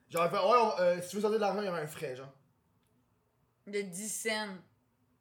J'aurais 0.10 0.30
fait, 0.30 0.36
ouais, 0.36 0.42
on- 0.46 0.80
euh, 0.80 1.02
si 1.02 1.10
tu 1.10 1.16
veux 1.16 1.22
sortir 1.24 1.40
de 1.40 1.42
l'argent, 1.44 1.62
il 1.62 1.66
y 1.66 1.70
aura 1.70 1.80
un 1.80 1.88
frais, 1.88 2.16
genre. 2.16 2.32
De 3.66 3.82
10 3.82 4.10
cents. 4.10 4.56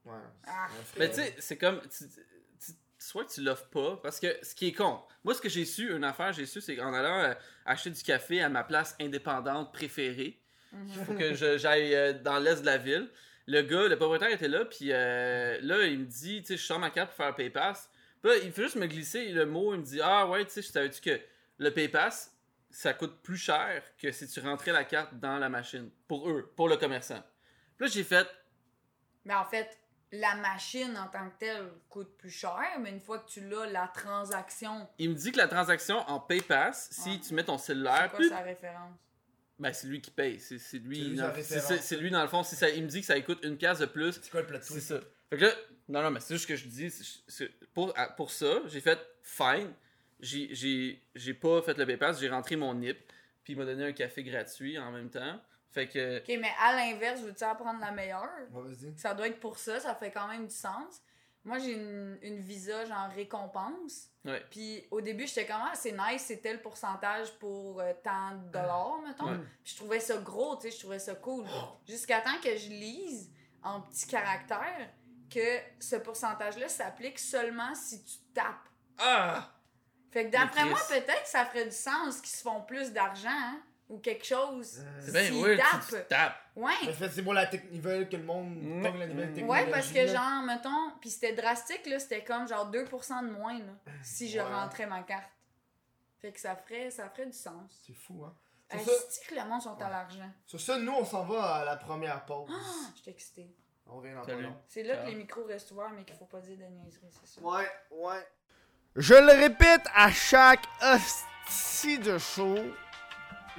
Ouais. 0.05 0.13
Ah. 0.47 0.67
un 0.67 0.69
frais, 0.85 0.99
Mais 1.01 1.09
tu 1.09 1.15
sais, 1.17 1.35
c'est 1.39 1.57
comme. 1.57 1.81
tu- 1.89 2.07
tu- 2.09 2.73
soit 2.99 3.25
que 3.25 3.33
tu 3.33 3.41
l'offres 3.43 3.69
pas, 3.71 3.97
parce 4.03 4.21
que 4.21 4.37
ce 4.43 4.55
qui 4.55 4.69
est 4.69 4.73
con. 4.73 5.01
Moi, 5.25 5.35
ce 5.35 5.41
que 5.41 5.49
j'ai 5.49 5.65
su, 5.65 5.91
une 5.91 6.05
affaire, 6.05 6.33
j'ai 6.33 6.47
su, 6.47 6.61
c'est 6.61 6.77
qu'en 6.77 6.93
allant 6.93 7.21
euh, 7.31 7.35
acheter 7.65 7.91
du 7.91 8.03
café 8.03 8.43
à 8.43 8.49
ma 8.51 8.63
place 8.63 8.95
indépendante 9.01 9.73
préférée, 9.73 10.39
il 10.73 10.93
faut 11.05 11.15
que 11.15 11.33
j'aille 11.57 11.95
euh, 11.95 12.13
dans 12.13 12.39
l'est 12.39 12.61
de 12.61 12.67
la 12.67 12.77
ville. 12.79 13.11
Le 13.47 13.63
gars, 13.63 13.89
le 13.89 13.97
propriétaire 13.97 14.31
était 14.31 14.49
là, 14.49 14.65
puis 14.67 14.93
euh, 14.93 15.59
là, 15.63 15.85
il 15.87 16.01
me 16.01 16.05
dit, 16.05 16.43
tu 16.43 16.49
sais, 16.49 16.57
je 16.57 16.63
sors 16.65 16.79
ma 16.79 16.91
carte 16.91 17.09
pour 17.11 17.17
faire 17.25 17.35
PayPass. 17.35 17.89
Puis 18.27 18.35
là, 18.39 18.45
il 18.45 18.51
fait 18.51 18.63
juste 18.63 18.75
me 18.75 18.87
glisser 18.87 19.29
le 19.29 19.47
mot, 19.47 19.73
il 19.73 19.81
me 19.81 19.85
dit, 19.85 20.01
ah 20.03 20.27
ouais, 20.27 20.45
tu 20.45 20.51
sais, 20.51 20.63
je 20.63 20.67
savais-tu 20.67 21.01
que 21.01 21.21
le 21.59 21.71
PayPass, 21.73 22.35
ça 22.71 22.93
coûte 22.93 23.23
plus 23.23 23.37
cher 23.37 23.85
que 23.97 24.11
si 24.11 24.27
tu 24.27 24.41
rentrais 24.41 24.73
la 24.73 24.83
carte 24.85 25.15
dans 25.21 25.39
la 25.39 25.49
machine, 25.49 25.89
pour 26.09 26.29
eux, 26.29 26.53
pour 26.57 26.69
le 26.69 26.77
commerçant. 26.77 27.23
Puis 27.77 27.87
là, 27.87 27.93
j'ai 27.93 28.03
fait, 28.03 28.27
Mais 29.25 29.35
en 29.35 29.45
fait, 29.45 29.79
la 30.11 30.35
machine 30.37 30.97
en 30.99 31.07
tant 31.07 31.31
que 31.31 31.39
telle 31.39 31.69
coûte 31.89 32.17
plus 32.19 32.31
cher, 32.31 32.65
mais 32.81 32.91
une 32.91 32.99
fois 33.01 33.21
que 33.21 33.29
tu 33.29 33.47
l'as, 33.49 33.67
la 33.67 33.87
transaction, 33.89 34.89
il 34.99 35.11
me 35.11 35.15
dit 35.15 35.31
que 35.31 35.37
la 35.39 35.47
transaction 35.49 35.99
en 36.09 36.19
PayPass, 36.19 36.89
si 36.91 37.11
Ouais. 37.11 37.21
tu 37.21 37.33
mets 37.35 37.45
ton 37.45 37.59
c'est 37.59 37.67
cellulaire, 37.67 38.09
quoi 38.11 38.19
puis- 38.19 38.29
sa 38.29 38.39
référence? 38.41 38.93
ben, 39.61 39.73
c'est 39.73 39.87
lui 39.87 40.01
qui 40.01 40.11
paye. 40.11 40.41
C'est 40.41 40.59
c'est 40.59 40.79
lui, 40.79 40.97
C'est 40.99 41.05
lui 41.05 41.17
dans- 41.17 41.33
c'est- 41.37 41.61
c'est- 41.61 41.79
c'est 41.79 41.97
lui, 41.97 42.11
le 42.11 42.27
fond, 42.27 42.43
ça, 42.43 42.69
il 42.71 42.83
me 42.83 42.89
dit 42.89 43.01
que 43.01 43.07
ça 43.07 43.21
coûte 43.21 43.39
une 43.45 43.57
pièce 43.57 43.79
de 43.79 43.87
plus, 43.87 44.19
C'est 44.21 44.31
quoi 44.31 44.41
le 44.41 44.47
plot 44.49 44.59
c'est 44.63 44.75
twist? 44.75 44.89
ça. 44.89 45.01
Fait 45.31 45.37
que 45.39 45.45
là, 45.45 45.53
non, 45.89 46.03
non, 46.03 46.11
mais 46.11 46.21
c'est 46.21 46.35
juste 46.35 46.45
ce 46.45 46.49
que 46.49 46.57
je 46.57 46.67
dis. 46.69 46.91
c'est- 46.91 47.49
pour, 47.75 47.95
pour 48.17 48.31
ça, 48.31 48.61
j'ai 48.67 48.81
fait 48.81 48.99
fine. 49.23 49.73
J'ai- 50.21 50.55
J'ai 50.55 51.03
j'ai 51.15 51.35
pas 51.35 51.61
fait 51.63 51.77
le 51.77 51.85
PayPass, 51.87 52.19
j'ai 52.21 52.29
rentré 52.31 52.57
mon 52.57 52.75
NIP, 52.75 52.99
puis 53.45 53.53
il 53.53 53.59
m'a 53.59 53.65
donné 53.67 53.85
un 53.85 53.93
café 53.93 54.23
gratuit 54.25 54.79
en 54.79 54.91
même 54.91 55.11
temps. 55.11 55.39
Fait 55.71 55.89
que. 55.89 56.19
Ok, 56.21 56.39
mais 56.41 56.51
à 56.59 56.73
l'inverse, 56.75 57.21
veux-tu 57.21 57.45
apprendre 57.45 57.81
la 57.81 57.91
meilleure? 57.91 58.31
Ouais, 58.53 58.63
vas-y. 58.63 58.97
Ça 58.99 59.13
doit 59.13 59.29
être 59.29 59.39
pour 59.41 59.59
ça, 59.59 59.79
ça 59.79 59.95
fait 59.95 60.11
quand 60.11 60.27
même 60.29 60.47
du 60.47 60.55
sens. 60.55 61.03
Moi, 61.45 61.59
j'ai 61.59 61.75
une, 61.75 62.19
une 62.23 62.39
visa 62.41 62.85
genre 62.87 63.09
récompense. 63.15 64.09
Ouais. 64.25 64.43
Puis 64.51 64.85
au 64.91 65.01
début, 65.01 65.27
j'étais 65.29 65.47
comme, 65.47 65.61
ah, 65.63 65.75
c'est 65.77 65.93
nice, 65.93 66.23
c'est 66.27 66.39
tel 66.39 66.61
pourcentage 66.63 67.31
pour 67.39 67.81
euh, 67.81 67.93
tant 68.03 68.33
de 68.37 68.51
dollars, 68.51 68.99
mettons. 69.07 69.31
Ouais. 69.31 69.39
Puis 69.63 69.75
je 69.75 69.77
trouvais 69.77 70.01
ça 70.01 70.17
gros, 70.17 70.57
tu 70.57 70.63
sais, 70.63 70.71
je 70.73 70.81
trouvais 70.81 70.99
ça 70.99 71.15
cool. 71.15 71.45
Jusqu'à 71.87 72.21
temps 72.23 72.41
que 72.43 72.57
je 72.57 72.69
lise 72.71 73.31
en 73.63 73.83
petits 73.83 74.09
caractères 74.09 74.89
que 75.31 75.59
ce 75.81 75.97
pourcentage-là 75.97 76.69
s'applique 76.69 77.19
seulement 77.19 77.75
si 77.75 78.03
tu 78.05 78.19
tapes. 78.35 78.69
Ah! 78.99 79.53
Fait 80.11 80.27
que 80.27 80.31
d'après 80.31 80.65
moi, 80.65 80.79
peut-être 80.89 81.23
que 81.23 81.29
ça 81.29 81.45
ferait 81.47 81.65
du 81.67 81.73
sens 81.77 82.21
qu'ils 82.21 82.31
se 82.31 82.43
font 82.43 82.63
plus 82.63 82.93
d'argent, 82.93 83.29
hein, 83.31 83.61
ou 83.89 83.99
quelque 83.99 84.25
chose. 84.25 84.81
Euh, 84.81 85.01
C'est 85.01 85.13
bien 85.31 85.43
weird, 85.43 85.59
tapent. 85.59 85.83
si 85.83 85.91
tu 85.97 86.03
tapes. 86.09 86.37
Ouais. 86.57 86.93
fait, 86.93 87.09
c'est 87.11 87.23
pour 87.23 87.35
la 87.35 87.47
technique. 87.47 87.73
Ils 87.75 87.81
veulent 87.83 88.09
que 88.09 88.17
le 88.17 88.23
monde 88.25 88.57
Mm. 88.57 88.83
pogne 88.83 88.99
la 88.99 89.07
nouvelle 89.09 89.33
technologie. 89.35 89.65
Ouais, 89.65 89.71
parce 89.71 89.89
que 89.93 89.99
là. 89.99 90.07
genre, 90.07 90.43
mettons, 90.45 90.91
puis 91.01 91.11
c'était 91.11 91.35
drastique, 91.35 91.85
là, 91.87 91.99
c'était 91.99 92.25
comme 92.25 92.49
genre 92.49 92.71
2% 92.71 93.23
de 93.23 93.31
moins, 93.31 93.59
là, 93.59 93.73
si 94.03 94.29
je 94.31 94.39
Ouais. 94.39 94.45
rentrais 94.45 94.87
ma 94.87 95.03
carte. 95.03 95.31
Fait 96.21 96.33
que 96.33 96.41
ça 96.41 96.57
ferait, 96.57 96.91
ça 96.91 97.11
ferait 97.11 97.27
du 97.27 97.37
sens. 97.37 97.83
C'est 97.87 97.93
fou, 97.95 98.25
hein. 98.25 98.35
Sur 98.71 98.81
Est-ce 98.81 99.21
ça, 99.21 99.27
que 99.29 99.35
le 99.37 99.45
monde 99.45 99.63
sont 99.63 99.81
à 99.81 99.89
l'argent? 99.91 100.31
sur 100.47 100.61
ça, 100.61 100.79
nous, 100.79 100.93
on 100.93 101.05
s'en 101.05 101.25
va 101.25 101.57
à 101.57 101.65
la 101.65 101.77
première 101.77 102.25
pause. 102.25 102.51
Ah, 102.53 102.91
je 102.97 103.03
suis 103.03 103.11
excitée. 103.11 103.55
On 103.89 103.97
revient 103.99 104.15
dans 104.15 104.21
pas 104.23 104.27
Salut. 104.27 104.43
long. 104.43 104.57
C'est 104.69 104.83
là 104.83 104.95
Ciao. 104.95 105.05
que 105.05 105.11
les 105.11 105.15
micros 105.17 105.45
restent 105.45 105.71
ouverts, 105.71 105.91
mais 105.97 106.05
qu'il 106.05 106.17
faut 106.17 106.25
pas 106.25 106.41
dire 106.41 106.57
de 106.59 106.65
niaiseries, 106.65 107.07
c'est 107.11 107.27
ça. 107.27 107.41
Ouais, 107.47 107.71
ouais. 107.91 108.27
Je 108.97 109.15
le 109.15 109.41
répète 109.41 109.83
à 109.95 110.11
chaque 110.11 110.65
hostie 110.83 111.99
de 111.99 112.19
show. 112.19 112.57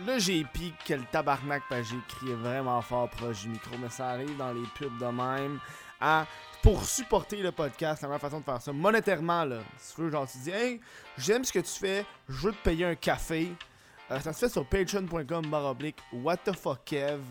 Là, 0.06 0.20
j'ai 0.20 0.44
piqué 0.44 0.74
que 0.86 0.94
le 0.96 1.06
tabarnak 1.12 1.64
parce 1.70 1.82
que 1.82 1.88
j'ai 1.96 2.02
crié 2.08 2.36
vraiment 2.36 2.82
fort 2.82 3.10
proche 3.10 3.42
du 3.44 3.50
micro, 3.50 3.76
mais 3.78 3.90
ça 3.90 4.10
arrive 4.10 4.36
dans 4.38 4.52
les 4.54 4.66
pubs 4.76 4.98
de 5.00 5.06
même. 5.06 5.60
Pour 6.62 6.84
supporter 6.86 7.38
le 7.42 7.52
podcast, 7.52 8.02
la 8.02 8.08
meilleure 8.10 8.22
façon 8.22 8.40
de 8.40 8.46
faire 8.46 8.62
ça, 8.62 8.74
monétairement, 8.74 9.46
là, 9.46 9.60
si 9.78 9.96
tu 9.96 10.02
veux, 10.02 10.10
genre, 10.10 10.28
tu 10.30 10.38
dis, 10.40 10.52
hey, 10.52 10.82
j'aime 11.18 11.44
ce 11.44 11.54
que 11.54 11.60
tu 11.60 11.72
fais, 11.80 12.06
je 12.28 12.48
veux 12.48 12.52
te 12.52 12.62
payer 12.64 12.86
un 12.86 12.96
café. 12.96 13.54
Euh, 14.12 14.20
ça 14.20 14.34
se 14.34 14.40
fait 14.40 14.50
sur 14.50 14.66
patreon.com 14.68 15.48
baroblique 15.50 15.98
what 16.14 16.38
the 16.38 16.54
fuck 16.56 16.84
Kev. 16.86 17.22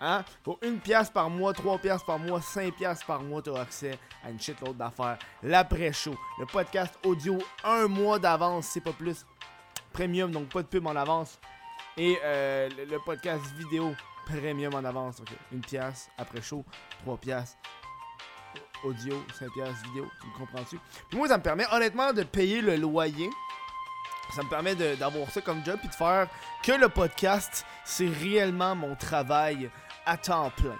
Hein? 0.00 0.24
Pour 0.42 0.58
une 0.62 0.78
pièce 0.78 1.10
par 1.10 1.30
mois, 1.30 1.52
trois 1.52 1.78
pièces 1.78 2.02
par 2.02 2.18
mois, 2.18 2.40
cinq 2.40 2.74
pièces 2.74 3.02
par 3.04 3.22
mois, 3.22 3.40
tu 3.42 3.50
as 3.50 3.60
accès 3.60 3.98
à 4.24 4.30
une 4.30 4.40
shitload 4.40 4.76
d'affaires. 4.76 5.18
L'après-show, 5.42 6.14
le 6.38 6.46
podcast 6.46 6.94
audio, 7.04 7.38
un 7.62 7.86
mois 7.86 8.18
d'avance, 8.18 8.66
c'est 8.66 8.80
pas 8.80 8.92
plus. 8.92 9.24
Premium, 9.92 10.30
donc 10.30 10.48
pas 10.48 10.62
de 10.62 10.66
pub 10.66 10.86
en 10.86 10.96
avance. 10.96 11.38
Et 11.96 12.18
euh, 12.24 12.68
le, 12.90 12.98
podcast 12.98 13.44
vidéo, 13.56 13.94
premium 14.26 14.74
en 14.74 14.84
avance. 14.84 15.16
Donc 15.16 15.28
une 15.52 15.60
pièce 15.60 16.10
après-show, 16.18 16.64
trois 17.02 17.16
pièces 17.16 17.56
audio, 18.84 19.22
5 19.38 19.50
pièces 19.52 19.82
vidéo, 19.84 20.06
tu 20.20 20.26
me 20.26 20.32
comprends-tu? 20.38 20.78
Puis 21.08 21.18
moi, 21.18 21.28
ça 21.28 21.38
me 21.38 21.42
permet 21.42 21.64
honnêtement 21.72 22.12
de 22.12 22.22
payer 22.22 22.60
le 22.60 22.76
loyer. 22.76 23.30
Ça 24.34 24.42
me 24.42 24.48
permet 24.48 24.74
d'avoir 24.74 25.30
ça 25.30 25.40
comme 25.40 25.64
job 25.64 25.78
puis 25.78 25.88
de 25.88 25.94
faire 25.94 26.28
que 26.62 26.72
le 26.72 26.88
podcast, 26.88 27.64
c'est 27.84 28.08
réellement 28.08 28.74
mon 28.74 28.96
travail 28.96 29.70
à 30.06 30.16
temps 30.16 30.50
plein. 30.50 30.76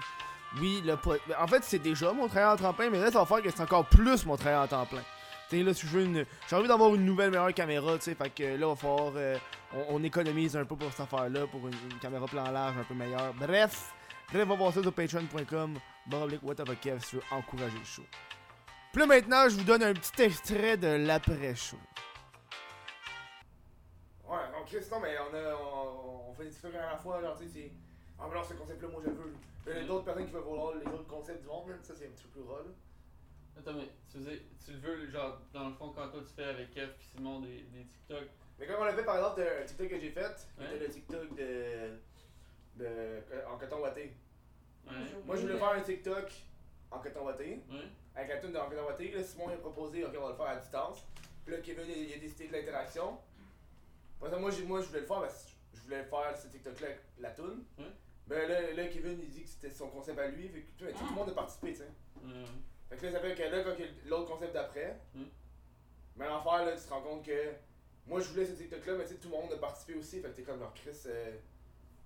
Oui, 0.60 0.82
le 0.84 0.96
En 1.38 1.46
fait, 1.46 1.64
c'est 1.64 1.78
déjà 1.78 2.12
mon 2.12 2.28
travail 2.28 2.54
à 2.54 2.56
temps 2.56 2.72
plein, 2.72 2.90
mais 2.90 3.00
là, 3.00 3.10
ça 3.10 3.18
va 3.18 3.26
faire 3.26 3.42
que 3.42 3.50
c'est 3.50 3.62
encore 3.62 3.86
plus 3.86 4.24
mon 4.24 4.36
travail 4.36 4.64
à 4.64 4.68
temps 4.68 4.86
plein. 4.86 5.02
Tu 5.48 5.62
là, 5.62 5.74
si 5.74 5.86
je 5.86 5.92
veux 5.92 6.04
une. 6.04 6.24
J'ai 6.48 6.56
envie 6.56 6.68
d'avoir 6.68 6.94
une 6.94 7.04
nouvelle 7.04 7.30
meilleure 7.30 7.52
caméra, 7.52 7.96
tu 7.98 8.04
sais, 8.04 8.14
fait 8.14 8.30
que 8.30 8.42
là, 8.42 8.52
il 8.54 8.64
va 8.64 8.76
falloir. 8.76 9.12
euh, 9.16 9.36
on, 9.74 9.96
on 9.96 10.02
économise 10.02 10.56
un 10.56 10.64
peu 10.64 10.76
pour 10.76 10.90
cette 10.90 11.00
affaire-là, 11.00 11.46
pour 11.46 11.66
une, 11.66 11.98
caméra 12.00 12.26
plan 12.26 12.50
large 12.50 12.76
un 12.78 12.84
peu 12.84 12.94
meilleure. 12.94 13.34
Bref, 13.34 13.92
bref, 14.32 14.48
va 14.48 14.54
voir 14.54 14.72
ça 14.72 14.82
sur 14.82 14.92
patreon.com, 14.92 15.78
baroblique 16.06 16.42
whatever 16.42 16.76
si 16.82 17.10
tu 17.10 17.16
veux 17.16 17.22
encourager 17.30 17.78
le 17.78 17.84
show. 17.84 18.02
Puis 18.92 19.00
là, 19.00 19.06
maintenant, 19.06 19.48
je 19.48 19.56
vous 19.56 19.64
donne 19.64 19.82
un 19.82 19.92
petit 19.92 20.22
extrait 20.22 20.76
de 20.76 20.86
l'après-show. 20.86 21.76
Ouais, 24.26 24.38
donc 24.52 24.66
Chris, 24.66 24.86
non, 24.90 25.00
mais 25.00 25.16
on, 25.18 25.34
a, 25.34 25.54
on, 25.56 26.30
on 26.30 26.34
fait 26.34 26.44
des 26.44 26.54
trucs 26.54 26.74
à 26.74 26.92
la 26.92 26.96
fois, 26.96 27.20
genre, 27.20 27.36
tu 27.38 27.48
sais. 27.48 27.72
Ah, 28.18 28.26
mais 28.28 28.34
non, 28.36 28.44
ce 28.44 28.54
concept-là, 28.54 28.88
moi, 28.88 29.02
je 29.04 29.10
le 29.10 29.16
veux. 29.16 29.32
Il 29.66 29.72
y 29.76 29.80
a 29.80 29.84
d'autres 29.84 30.04
personnes 30.04 30.26
qui 30.26 30.32
veulent 30.32 30.42
vouloir 30.42 30.74
les 30.76 30.86
autres 30.86 31.06
concepts 31.06 31.40
du 31.42 31.46
monde, 31.48 31.64
ça, 31.82 31.94
c'est 31.96 32.06
un 32.06 32.10
petit 32.10 32.24
peu 32.24 32.40
plus 32.40 32.48
là. 32.48 32.58
Attends, 33.58 33.72
mais 33.74 33.88
tu, 34.10 34.18
faisais, 34.18 34.42
tu 34.64 34.72
le 34.72 34.78
veux, 34.78 35.10
genre, 35.10 35.40
dans 35.52 35.68
le 35.68 35.74
fond, 35.74 35.90
quand 35.94 36.08
toi 36.08 36.20
tu 36.26 36.32
fais 36.34 36.44
avec 36.44 36.70
Kev 36.72 36.92
puis 36.98 37.06
Simon 37.06 37.40
des, 37.40 37.62
des 37.72 37.84
TikTok? 37.84 38.24
Mais 38.58 38.66
comme 38.66 38.76
on 38.80 38.84
l'a 38.84 38.92
fait 38.94 39.04
par 39.04 39.16
exemple, 39.16 39.42
un 39.42 39.64
TikTok 39.64 39.88
que 39.88 39.98
j'ai 40.00 40.10
fait, 40.10 40.48
qui 40.58 40.64
était 40.64 40.78
le 40.78 40.88
TikTok 40.88 41.34
de. 41.36 41.98
de 42.76 43.22
en 43.48 43.56
coton 43.58 43.80
watté. 43.80 44.12
Ouais. 44.86 44.92
Moi, 45.24 45.36
je 45.36 45.42
voulais 45.42 45.56
faire 45.58 45.70
un 45.70 45.80
TikTok 45.80 46.32
en 46.90 46.98
coton 46.98 47.24
watté, 47.24 47.62
Ouais. 47.70 47.88
avec 48.14 48.28
la 48.30 48.36
tune 48.38 48.52
de 48.52 48.58
en 48.58 48.68
coton 48.68 48.84
watté. 48.86 49.10
Là, 49.12 49.22
Simon 49.22 49.46
il 49.50 49.54
a 49.54 49.58
proposé, 49.58 50.04
ok, 50.04 50.12
on 50.18 50.22
va 50.24 50.28
le 50.30 50.36
faire 50.36 50.46
à 50.46 50.56
distance. 50.56 51.04
Puis 51.44 51.54
là, 51.54 51.60
Kevin, 51.62 51.84
il, 51.88 52.08
il 52.10 52.12
a 52.14 52.18
décidé 52.18 52.48
de 52.48 52.52
l'interaction. 52.52 53.18
Moi, 54.20 54.50
j'ai- 54.50 54.64
moi, 54.64 54.80
je 54.80 54.86
voulais 54.86 55.00
le 55.00 55.06
faire 55.06 55.20
parce 55.20 55.44
que 55.44 55.50
je 55.76 55.82
voulais 55.82 56.04
faire 56.04 56.36
ce 56.36 56.48
TikTok-là 56.48 56.86
avec 56.88 57.00
la 57.18 57.30
toune. 57.30 57.64
Ouais. 57.78 57.84
Ben 58.26 58.48
là, 58.48 58.72
là, 58.72 58.86
Kevin, 58.88 59.18
il 59.22 59.28
dit 59.28 59.42
que 59.42 59.48
c'était 59.48 59.70
son 59.70 59.88
concept 59.88 60.18
à 60.18 60.28
lui. 60.28 60.48
Fait 60.48 60.62
que, 60.62 60.92
tout 60.98 61.04
le 61.08 61.14
monde 61.14 61.28
a 61.28 61.32
participé, 61.32 61.72
tu 61.72 61.78
sais. 61.80 61.88
Euh, 62.24 62.44
Fait 62.88 62.96
que 62.96 63.06
là, 63.06 63.12
ça 63.12 63.20
fait 63.20 63.34
que 63.34 63.42
là, 63.42 63.62
quand 63.64 63.74
il 63.78 63.84
y 63.84 63.88
a 63.88 63.90
l'autre 64.08 64.30
concept 64.30 64.54
d'après, 64.54 64.98
Hmm. 65.14 65.24
mais 66.16 66.26
l'enfer, 66.28 66.64
là, 66.64 66.72
tu 66.76 66.82
te 66.82 66.88
rends 66.90 67.02
compte 67.02 67.24
que 67.24 67.52
moi, 68.06 68.20
je 68.20 68.28
voulais 68.30 68.46
ce 68.46 68.52
TikTok-là, 68.52 68.94
mais 68.96 69.04
tu 69.04 69.10
sais, 69.14 69.16
tout 69.20 69.28
le 69.28 69.36
monde 69.36 69.52
a 69.52 69.56
participé 69.58 69.94
aussi. 69.94 70.20
Fait 70.20 70.28
que 70.30 70.36
t'es 70.36 70.42
comme 70.42 70.60
leur 70.60 70.72
Chris, 70.74 70.96
euh, 71.06 71.36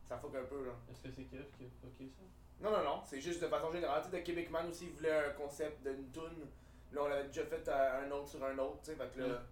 ça 0.09 0.17
fuck 0.19 0.35
un 0.35 0.45
peu, 0.45 0.65
là. 0.65 0.73
Est-ce 0.91 1.03
que 1.03 1.11
c'est 1.11 1.25
Kev 1.25 1.45
qui 1.57 1.65
a 1.65 1.69
fucké 1.81 2.09
ça? 2.09 2.23
Non, 2.61 2.71
non, 2.73 2.83
non, 2.83 3.03
c'est 3.05 3.21
juste 3.21 3.41
de 3.43 3.47
façon 3.47 3.71
générale. 3.71 4.03
Tu 4.05 4.11
sais, 4.11 4.17
de 4.19 4.23
Québec 4.25 4.51
Man 4.51 4.69
aussi, 4.69 4.87
il 4.87 4.93
voulait 4.93 5.13
un 5.27 5.31
concept 5.31 5.83
d'une 5.87 6.11
tune. 6.11 6.47
Là, 6.93 7.03
on 7.05 7.09
l'avait 7.09 7.29
déjà 7.29 7.45
fait 7.45 7.69
à 7.69 8.01
un 8.01 8.11
autre 8.11 8.29
sur 8.29 8.43
un 8.45 8.59
autre, 8.59 8.79
tu 8.83 8.87
sais. 8.91 8.97
Fait 8.97 9.09
que 9.15 9.21
là, 9.21 9.43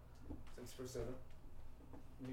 c'est 0.54 0.60
un 0.60 0.64
petit 0.64 0.76
peu 0.76 0.86
ça, 0.86 0.98
là. 1.00 2.26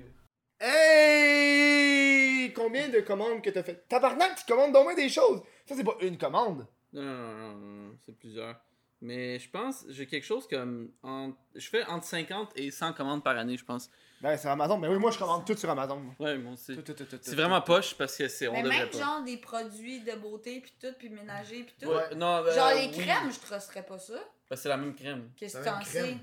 Hey! 0.59 2.51
Combien 2.53 2.89
de 2.89 2.99
commandes 3.01 3.41
que 3.41 3.49
t'as 3.49 3.63
fait? 3.63 3.87
Tabarnak, 3.87 4.35
tu 4.35 4.45
commandes 4.51 4.73
donc 4.73 4.87
bien 4.87 4.95
des 4.95 5.09
choses! 5.09 5.41
Ça, 5.65 5.75
c'est 5.75 5.83
pas 5.83 5.95
une 6.01 6.17
commande! 6.17 6.67
Non, 6.93 7.01
non, 7.01 7.11
non, 7.13 7.33
non, 7.33 7.53
non, 7.55 7.83
non, 7.87 7.97
c'est 8.05 8.17
plusieurs. 8.17 8.55
Mais 9.01 9.37
je 9.39 9.49
pense, 9.49 9.83
j'ai 9.89 10.05
quelque 10.07 10.23
chose 10.25 10.47
comme. 10.47 10.91
en- 11.03 11.31
je 11.55 11.67
fais 11.67 11.83
entre 11.85 12.05
50 12.05 12.51
et 12.55 12.71
100 12.71 12.93
commandes 12.93 13.21
par 13.23 13.37
année, 13.37 13.57
je 13.57 13.65
pense. 13.65 13.89
Ben, 14.21 14.37
c'est 14.37 14.47
Amazon. 14.47 14.77
Ben 14.79 14.89
oui, 14.89 14.97
moi, 14.97 15.11
je 15.11 15.17
commande 15.19 15.45
tout 15.45 15.57
sur 15.57 15.69
Amazon. 15.69 16.01
Ouais, 16.19 16.37
moi 16.37 16.53
aussi. 16.53 16.73
Tout, 16.75 16.81
tout, 16.83 16.93
tout, 16.93 17.03
tout, 17.05 17.17
C'est 17.21 17.35
vraiment 17.35 17.59
poche 17.61 17.95
parce 17.97 18.15
que 18.15 18.29
c'est. 18.29 18.47
On 18.47 18.53
Mais 18.53 18.63
même 18.63 18.93
genre 18.93 19.21
des 19.25 19.35
produits 19.37 19.99
de 20.01 20.13
beauté 20.13 20.61
puis 20.61 20.73
tout, 20.79 20.93
puis 20.97 21.09
ménager 21.09 21.63
puis 21.63 21.75
tout. 21.81 21.89
Ouais. 21.89 22.15
Non, 22.15 22.37
euh, 22.45 22.53
Genre 22.55 22.69
les 22.69 22.87
oui. 22.87 23.03
crèmes, 23.03 23.29
je 23.33 23.39
trosserais 23.39 23.83
pas 23.83 23.99
ça. 23.99 24.13
Que 24.49 24.55
c'est 24.55 24.69
la 24.69 24.77
même 24.77 24.95
crème. 24.95 25.29
Qu'est-ce 25.35 25.57
que 25.57 25.65
t'en 25.65 25.75
même 25.77 25.85
sais? 25.85 26.15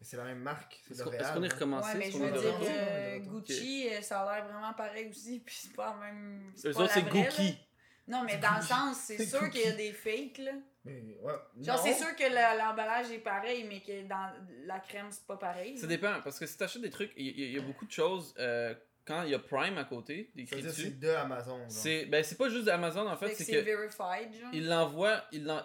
Mais 0.00 0.06
c'est 0.06 0.16
la 0.16 0.24
même 0.24 0.38
marque. 0.40 0.80
C'est 0.86 0.94
Est-ce 0.94 1.02
qu'on 1.02 1.10
L'Oréal, 1.10 1.24
est-ce 1.24 1.34
qu'on 1.34 1.42
est 1.42 1.46
hein. 1.46 1.54
recommencé 1.54 1.88
Ouais, 1.88 1.98
mais 1.98 2.10
je 2.10 2.18
veux 2.18 2.30
dire, 2.40 2.60
euh. 2.62 3.18
Gucci, 3.18 3.88
euh, 3.90 4.00
ça 4.00 4.20
a 4.22 4.36
l'air 4.36 4.44
vraiment 4.46 4.72
pareil 4.74 5.08
aussi, 5.10 5.40
puis 5.40 5.54
c'est 5.58 5.72
pas 5.74 5.96
la 6.00 6.06
même. 6.06 6.52
Eux 6.64 6.76
autres, 6.78 6.92
c'est. 6.92 7.02
Gookie. 7.02 7.58
Non, 8.06 8.22
mais 8.24 8.38
dans 8.38 8.56
le 8.56 8.62
sens, 8.62 8.96
c'est 8.98 9.24
sûr 9.26 9.50
qu'il 9.50 9.60
y 9.60 9.66
a 9.66 9.72
des 9.72 9.92
fakes, 9.92 10.38
là. 10.38 10.52
Mais, 10.84 11.18
ouais. 11.20 11.32
Genre, 11.60 11.78
c'est 11.78 11.92
sûr 11.94 12.16
que 12.16 12.22
le- 12.22 12.58
l'emballage 12.58 13.10
est 13.10 13.18
pareil, 13.18 13.66
mais 13.68 13.80
que 13.82 14.08
dans 14.08 14.32
la 14.64 14.78
crème, 14.80 15.08
c'est 15.10 15.26
pas 15.26 15.36
pareil. 15.36 15.76
Ça 15.76 15.82
là. 15.82 15.88
dépend, 15.88 16.20
parce 16.22 16.38
que 16.38 16.46
si 16.46 16.56
t'achètes 16.56 16.80
des 16.80 16.88
trucs, 16.90 17.12
il 17.16 17.50
y, 17.52 17.58
a 17.58 17.60
beaucoup 17.60 17.84
de 17.84 17.90
choses. 17.92 18.34
euh, 18.38 18.74
quand 19.04 19.22
il 19.24 19.30
y 19.30 19.34
a 19.34 19.38
Prime 19.38 19.76
à 19.78 19.84
côté, 19.84 20.30
Ça 20.34 20.40
écrit 20.42 20.56
veut 20.56 20.62
dire 20.62 20.70
dessus, 20.70 20.82
c'est 20.84 21.00
de 21.00 21.08
Amazon. 21.08 21.56
genre. 21.58 21.66
c'est 21.70 22.04
ben, 22.06 22.22
c'est 22.22 22.36
pas 22.36 22.48
juste 22.50 22.66
d'Amazon 22.66 23.06
en 23.08 23.16
Fait 23.16 23.34
c'est 23.34 23.44
c'est 23.44 23.52
que 23.52 23.58
verified, 23.60 24.34
genre. 24.38 24.50
il 24.52 24.68
l'envoie, 24.68 25.24
il 25.32 25.44
l'en- 25.44 25.62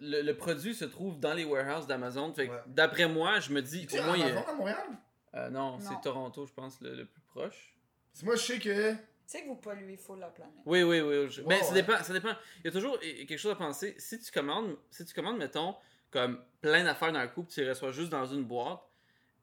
le, 0.00 0.22
le 0.22 0.36
produit 0.36 0.74
se 0.74 0.84
trouve 0.84 1.18
dans 1.20 1.34
les 1.34 1.44
warehouses 1.44 1.86
d'Amazon. 1.86 2.32
Fait 2.34 2.46
que 2.48 2.52
Ouais. 2.52 2.60
d'après 2.66 3.06
moi, 3.08 3.38
je 3.40 3.52
me 3.52 3.60
dis, 3.62 3.86
Tu 3.86 3.98
au 3.98 4.02
moins 4.02 4.16
il 4.16 4.20
y 4.20 4.22
a- 4.24 4.26
Amazon 4.28 4.48
à 4.48 4.54
Montréal? 4.54 4.86
Euh, 5.34 5.50
non, 5.50 5.72
Non. 5.72 5.80
c'est 5.80 6.00
Toronto, 6.02 6.46
je 6.46 6.52
pense, 6.52 6.80
le, 6.80 6.94
le 6.94 7.04
plus 7.06 7.20
proche. 7.22 7.74
Parce 8.12 8.20
que 8.20 8.24
Moi, 8.26 8.36
je 8.36 8.40
sais 8.42 8.58
que. 8.58 8.92
Tu 8.92 8.98
sais 9.36 9.42
que 9.42 9.46
vous 9.48 9.56
polluez 9.56 9.96
full 9.96 10.18
la 10.18 10.26
planète. 10.28 10.52
Oui, 10.66 10.82
oui, 10.82 11.00
oui. 11.00 11.28
je- 11.30 11.42
Ouais, 11.42 11.56
ben, 11.60 11.62
ça 11.64 11.72
dépend, 11.72 12.02
ça 12.02 12.12
dépend. 12.12 12.32
Il 12.58 12.64
y 12.64 12.68
a 12.68 12.72
toujours 12.72 12.98
quelque 12.98 13.36
chose 13.36 13.52
à 13.52 13.56
penser. 13.56 13.94
Si 13.98 14.18
tu 14.18 14.32
commandes, 14.32 14.76
si 14.90 15.04
tu 15.04 15.14
commandes, 15.14 15.38
mettons, 15.38 15.76
comme 16.10 16.42
plein 16.60 16.82
d'affaires 16.82 17.12
d'un 17.12 17.28
coup, 17.28 17.46
tu 17.48 17.60
les 17.60 17.68
reçois 17.68 17.92
juste 17.92 18.10
dans 18.10 18.26
une 18.26 18.42
boîte, 18.42 18.80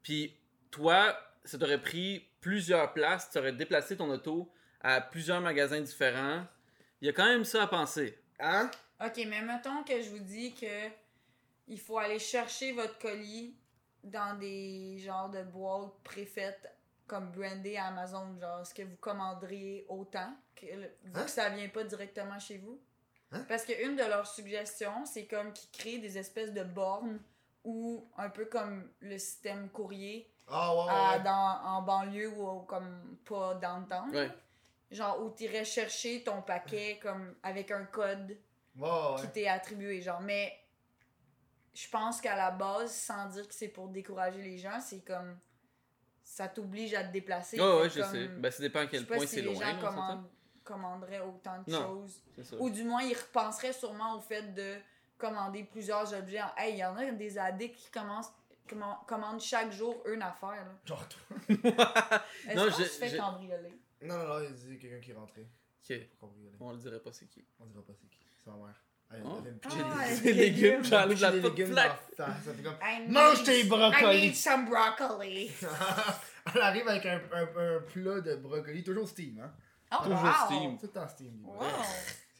puis 0.04 0.36
toi, 0.72 1.18
ça 1.46 1.58
t'aurait 1.58 1.82
pris 1.82 2.28
plusieurs 2.42 2.92
places, 2.94 3.30
tu 3.32 3.38
aurais 3.38 3.54
déplacé 3.54 3.96
ton 3.96 4.10
auto 4.10 4.52
à 4.82 5.00
plusieurs 5.00 5.40
magasins 5.40 5.80
différents. 5.80 6.46
Il 7.00 7.06
y 7.06 7.10
a 7.10 7.14
quand 7.14 7.26
même 7.26 7.46
ça 7.46 7.64
à 7.64 7.68
penser. 7.68 8.18
Hein? 8.42 8.70
Ok, 9.04 9.22
mais 9.28 9.42
mettons 9.42 9.84
que 9.84 10.02
je 10.02 10.10
vous 10.10 10.20
dis 10.20 10.54
que 10.56 10.90
il 11.68 11.80
faut 11.80 11.98
aller 11.98 12.20
chercher 12.20 12.72
votre 12.72 12.98
colis 12.98 13.56
dans 14.04 14.38
des 14.40 14.98
genres 15.00 15.30
de 15.30 15.44
boîtes 15.44 15.92
préfaites 16.04 16.74
comme 17.06 17.32
brandées 17.32 17.78
à 17.78 17.88
Amazon. 17.88 18.38
Genre, 18.40 18.62
est-ce 18.62 18.74
que 18.74 18.84
vous 18.84 18.96
commanderiez 18.98 19.86
autant 19.90 20.34
que, 20.56 20.66
le- 20.66 20.92
vu 21.04 21.12
Hein? 21.14 21.24
que 21.24 21.30
ça 21.30 21.50
vient 21.50 21.68
pas 21.70 21.84
directement 21.84 22.40
chez 22.40 22.58
vous? 22.58 22.80
Hein? 23.32 23.44
Parce 23.48 23.66
que 23.66 23.86
une 23.86 23.96
de 23.96 24.04
leurs 24.04 24.28
suggestions, 24.28 25.06
c'est 25.06 25.26
comme 25.26 25.52
qu'ils 25.54 25.70
créent 25.72 26.00
des 26.00 26.18
espèces 26.18 26.54
de 26.54 26.64
bornes 26.64 27.20
ou 27.64 28.08
un 28.18 28.30
peu 28.30 28.46
comme 28.46 28.90
le 29.02 29.18
système 29.20 29.70
courrier 29.70 30.32
Ah, 30.48 30.74
ouais, 30.74 30.84
ouais. 30.84 30.90
à- 30.90 31.18
ouais. 31.18 31.24
dans, 31.24 31.62
en 31.66 31.82
banlieue 31.82 32.30
ou 32.30 32.62
comme 32.62 33.18
pas 33.26 33.56
downtown. 33.56 34.10
Ouais. 34.16 34.32
Genre 34.90 35.22
où 35.22 35.30
t'irais 35.32 35.66
chercher 35.66 36.24
ton 36.24 36.42
paquet 36.42 36.98
comme 37.02 37.36
avec 37.44 37.72
un 37.72 37.84
code 37.84 38.38
Ouais, 38.78 38.90
ouais. 38.90 39.22
qui 39.22 39.28
t'est 39.32 39.48
attribué, 39.48 40.02
genre. 40.02 40.22
Mais 40.22 40.54
je 41.74 41.88
pense 41.90 42.22
qu'à 42.22 42.36
la 42.36 42.52
base, 42.52 42.92
sans 42.94 43.26
dire 43.28 43.48
que 43.48 43.54
c'est 43.54 43.68
pour 43.70 43.88
décourager 43.90 44.42
les 44.42 44.58
gens, 44.58 44.80
c'est 44.82 45.04
comme 45.04 45.38
ça 46.24 46.48
t'oblige 46.48 46.94
à 46.94 47.04
te 47.04 47.12
déplacer. 47.12 47.58
Oh, 47.60 47.82
ouais, 47.82 47.90
je 47.90 48.02
comme- 48.02 48.12
sais. 48.12 48.28
Ben, 48.28 48.52
ça 48.52 48.62
dépend 48.62 48.80
à 48.80 48.88
quel 48.88 49.06
point 49.06 49.20
si 49.20 49.28
c'est 49.28 49.42
les 49.42 49.54
loin. 49.54 49.56
gens 49.56 49.60
là, 49.62 49.74
on 49.78 49.82
s'entend. 49.82 49.92
commandent- 49.96 50.30
commanderaient 50.64 51.20
autant 51.22 51.62
de 51.66 51.72
Non. 51.72 51.82
choses. 51.82 52.22
Ou 52.60 52.70
du 52.70 52.84
moins, 52.84 53.02
ils 53.02 53.16
repenseraient 53.16 53.72
sûrement 53.74 54.16
au 54.18 54.20
fait 54.20 54.54
de 54.54 54.76
commander 55.18 55.64
plusieurs 55.64 56.14
objets. 56.14 56.42
En... 56.42 56.54
Hey, 56.58 56.74
il 56.74 56.78
y 56.80 56.86
en 56.86 56.96
a 56.98 57.10
des 57.12 57.38
addicts 57.38 57.78
qui 57.78 57.90
commencent, 57.90 58.32
commen- 58.70 58.98
commandent 59.08 59.40
chaque 59.40 59.72
jour 59.72 59.96
une 60.06 60.22
affaire. 60.22 60.50
là. 60.66 60.76
Genre 60.86 61.08
toi. 61.08 61.38
Est-ce 61.50 62.56
Non, 62.56 62.66
qu'on 62.66 62.78
je- 62.78 62.84
fait 62.84 63.10
je- 63.10 63.18
cambrioler? 63.18 63.80
Non, 64.02 64.18
non, 64.18 64.28
non, 64.28 64.40
il 64.44 64.54
dit 64.54 64.78
quelqu'un 64.78 65.00
qui 65.00 65.12
est 65.12 65.16
rentré. 65.16 65.48
Ok. 65.90 65.98
Pour 66.10 66.20
cambrioler. 66.30 66.58
On 66.60 66.72
le 66.72 66.78
dirait 66.78 67.00
pas 67.00 67.14
c'est 67.14 67.28
qui. 67.28 67.46
On 67.62 67.66
dira 67.66 67.82
pas 67.84 67.94
c'est 68.00 68.08
qui. 68.10 68.27
C'est 68.48 68.52
ma 68.52 68.66
mère. 68.66 68.76
Elle, 69.10 69.22
Oh. 69.26 69.42
me 69.42 69.52
Ah, 69.64 70.22
des- 70.22 70.34
légumes, 70.34 70.84
j'enlève 70.84 71.22
la 71.22 71.32
légumes 71.32 71.72
flaque. 71.72 72.00
dans 72.18 72.28
la 72.28 72.34
face. 72.34 72.44
Ça 72.46 72.54
fait 72.54 72.64
comme. 72.64 72.76
I 72.82 73.08
Mange 73.10 73.44
tes 73.44 73.64
brocolis. 73.64 74.18
I 74.18 74.22
need 74.22 74.36
some 74.36 74.66
broccoli. 74.66 75.50
Elle 76.56 76.62
arrive 76.62 76.88
avec 76.88 77.06
un, 77.06 77.22
un, 77.34 77.44
un 77.44 77.80
plat 77.92 78.22
de 78.22 78.36
brocoli, 78.36 78.84
toujours 78.84 79.08
steam, 79.08 79.40
hein? 79.40 79.52
Oh, 79.94 80.04
Toujours 80.04 80.22
wow. 80.24 80.46
steam. 80.46 80.78
Tout 80.78 80.90
steam. 81.10 81.46
Wow. 81.46 81.56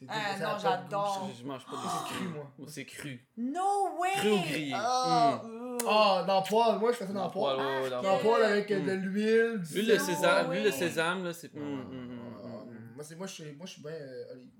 Ah, 0.08 0.36
ça 0.38 0.52
non, 0.52 0.58
j'adore. 0.58 1.30
Je, 1.34 1.40
je 1.42 1.46
mange 1.46 1.64
pas 1.64 1.72
de 1.72 1.78
C'est 1.82 2.14
cru, 2.14 2.28
moi. 2.28 2.52
C'est 2.68 2.84
cru. 2.84 3.26
No 3.36 3.98
way! 3.98 4.10
Cru 4.16 4.30
ou 4.32 4.40
grillé? 4.42 4.74
Oh, 4.76 5.34
Mm. 5.44 5.78
Ah, 5.88 6.24
dans 6.26 6.40
le 6.40 6.48
poêle. 6.48 6.78
Moi, 6.78 6.92
je 6.92 6.96
fais 6.98 7.06
ça 7.06 7.12
dans 7.12 7.24
le 7.24 7.30
poêle. 7.30 7.56
ouais, 7.56 7.82
ouais, 7.82 7.90
dans 7.90 7.98
Ah, 7.98 8.02
Dans 8.02 8.16
le 8.16 8.22
poêle 8.22 8.42
avec 8.44 8.70
euh, 8.70 8.80
Mm. 8.80 8.86
de 8.86 8.92
l'huile. 8.92 9.62
du 9.62 9.74
L'huile 9.74 9.88
de 9.88 9.98
sésame, 9.98 10.52
l'huile 10.52 10.64
de 10.64 10.70
sésame, 10.70 11.24
là, 11.24 11.32
c'est. 11.32 11.50
Ah, 11.56 11.60
ah. 11.60 12.48
Moi, 12.94 13.04
c'est- 13.04 13.16
moi, 13.16 13.26
je 13.26 13.32
suis 13.32 13.52
moi, 13.52 13.66
je 13.66 13.72
suis 13.72 13.82
bien 13.82 13.90
euh, 13.92 14.32
olive. 14.34 14.50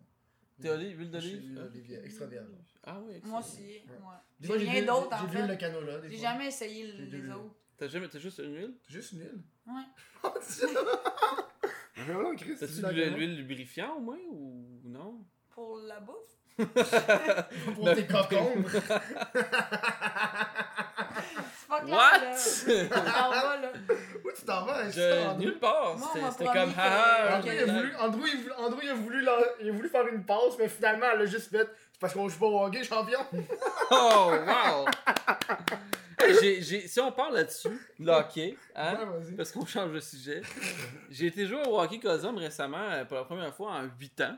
T'es 0.61 0.71
olive, 0.71 0.99
huile 0.99 1.11
d'olive? 1.11 1.59
olive, 1.73 2.01
extra 2.05 2.27
vierge. 2.27 2.47
Ah 2.85 2.99
oui, 3.01 3.21
Moi 3.25 3.39
aussi, 3.41 3.61
ouais. 3.61 3.79
J'ai 4.41 4.53
rien 4.71 4.83
d'autre, 4.85 5.09
en 5.13 5.19
J'ai 5.21 5.27
de 5.27 5.33
l'huile 5.33 5.47
de 5.47 5.53
fait. 5.53 5.59
canola. 5.59 6.09
J'ai 6.09 6.17
jamais 6.19 6.47
essayé 6.49 6.87
J'ai 6.97 7.05
le- 7.07 7.27
les 7.27 7.33
autres. 7.33 7.55
T'as 7.77 7.87
jamais, 7.89 8.09
t'as 8.09 8.19
juste 8.19 8.39
une 8.41 8.55
huile? 8.57 8.75
Juste 8.89 9.13
une 9.13 9.21
huile? 9.21 9.43
Ouais. 9.67 9.83
Oh, 12.11 12.33
Chris, 12.39 12.57
T'as-tu 12.59 12.81
de 12.81 12.89
l'huile 13.17 13.37
lubrifiant 13.37 13.97
au 13.97 14.01
moins 14.01 14.19
ou 14.31 14.81
non? 14.85 15.25
Pour 15.51 15.79
la 15.81 15.99
bouffe? 16.01 16.39
Pour 17.75 17.93
tes 17.95 18.07
cocombes. 18.07 18.67
C'est 21.55 21.69
pas 21.69 21.81
clair, 21.81 21.97
What? 21.97 22.19
là. 23.61 23.73
Où 24.29 24.33
tu 24.39 24.45
t'en 24.45 24.65
vas? 24.65 24.91
Je, 24.91 25.27
Andrew? 25.27 25.41
nulle 25.41 25.59
part. 25.59 25.97
C'était 26.33 26.45
comme. 26.45 26.73
Andrew, 26.77 27.51
il 27.53 27.59
a 27.61 27.65
voulu, 27.67 27.93
Andrew, 27.99 28.21
il 28.27 28.31
a 28.31 28.37
voulu, 28.37 28.53
Andrew, 28.59 28.81
il 28.83 28.89
a 28.91 28.95
voulu, 28.95 29.21
la- 29.23 29.39
il 29.63 29.69
a 29.71 29.73
voulu 29.73 29.89
faire 29.89 30.07
une 30.09 30.25
passe, 30.25 30.59
mais 30.59 30.69
finalement, 30.69 31.07
elle 31.15 31.23
a 31.23 31.27
juste 31.27 31.51
fait. 31.51 31.69
C'est 31.93 32.01
parce 32.01 32.13
qu'on 32.13 32.29
joue 32.29 32.39
pas 32.39 32.47
au 32.47 32.65
hockey, 32.65 32.85
champion. 32.85 33.21
Oh, 33.91 34.31
wow! 34.47 34.85
Hey, 36.21 36.35
j'ai- 36.43 36.61
j'ai- 36.63 36.87
si 36.89 37.01
on 37.01 37.11
parle 37.13 37.35
là-dessus, 37.37 37.81
le 37.99 38.11
hockey, 38.13 38.57
hein, 38.77 38.99
Ouais, 38.99 39.35
parce 39.37 39.51
qu'on 39.53 39.65
change 39.65 39.93
de 39.93 40.01
sujet, 40.01 40.43
j'ai 41.11 41.27
été 41.27 41.47
jouer 41.47 41.63
au 41.67 41.81
hockey 41.81 41.99
Cosum 42.01 42.37
récemment 42.37 42.77
euh, 42.91 43.05
pour 43.05 43.17
la 43.17 43.25
première 43.25 43.55
fois 43.55 43.71
en 43.73 43.85
8 43.99 44.21
ans. 44.23 44.37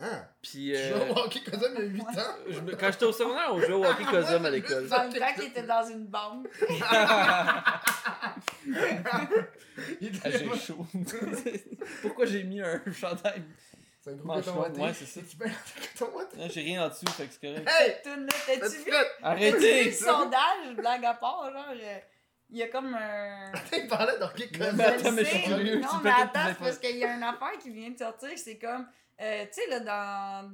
Hein? 0.00 0.22
Puis, 0.42 0.72
Tu 0.72 0.76
euh, 0.76 1.06
joues 1.08 1.12
au 1.12 1.18
hockey 1.18 1.40
ça, 1.50 1.56
il 1.68 1.74
y 1.74 1.76
a 1.76 1.80
8 1.82 2.00
ans? 2.02 2.06
je 2.48 2.60
quand 2.76 2.86
j'étais 2.92 3.04
au 3.04 3.12
secondaire, 3.12 3.48
on 3.52 3.58
jouait 3.60 3.72
au 3.72 3.84
hockey 3.84 4.04
Cosum 4.04 4.44
à 4.46 4.50
l'école. 4.50 4.88
Dans 4.88 5.04
le 5.04 5.18
temps 5.18 5.34
qu'il 5.34 5.44
était 5.44 5.62
dans 5.64 5.86
une 5.88 6.06
bande. 6.06 6.48
Il 10.00 10.20
Ah, 10.24 10.30
j'ai 10.30 10.58
chaud. 10.58 10.86
Pourquoi 12.02 12.26
j'ai 12.26 12.44
mis 12.44 12.60
un 12.60 12.80
chandail? 12.92 13.42
C'est 14.00 14.10
un 14.10 14.14
gros 14.14 14.40
coton 14.40 14.82
ouais, 14.82 14.92
c'est 14.94 15.06
ça. 15.06 15.20
Tu 15.28 15.36
un 15.44 16.06
coton 16.06 16.48
j'ai 16.48 16.60
rien 16.60 16.86
en 16.86 16.88
dessous, 16.88 17.06
fait 17.08 17.26
que 17.26 17.32
c'est 17.32 17.40
correct. 17.40 17.68
Hey! 17.68 17.96
T'as-tu 18.02 18.76
vu? 18.84 18.92
Arrêtez! 19.22 19.84
le 19.84 19.92
sondage, 19.92 20.76
blague 20.76 21.04
à 21.04 21.14
part, 21.14 21.50
genre, 21.52 21.74
il 22.50 22.56
y 22.56 22.62
a 22.62 22.68
comme 22.68 22.94
un... 22.94 23.52
Il 23.76 23.86
parlait 23.88 24.18
d'hockey 24.18 24.48
comme 24.48 24.76
Mais 24.76 24.84
attends, 24.84 25.12
mais 25.12 25.24
je 25.24 25.30
suis 25.30 25.42
curieux. 25.42 25.80
Non, 25.80 26.00
mais 26.02 26.10
attends, 26.10 26.54
parce 26.58 26.78
qu'il 26.78 26.96
y 26.96 27.04
a 27.04 27.14
une 27.14 27.22
affaire 27.22 27.58
qui 27.60 27.70
vient 27.70 27.90
de 27.90 27.98
sortir, 27.98 28.30
c'est 28.36 28.58
comme, 28.58 28.86
euh, 29.20 29.44
tu 29.46 29.60
sais, 29.60 29.68
là, 29.68 29.80
dans... 29.80 30.50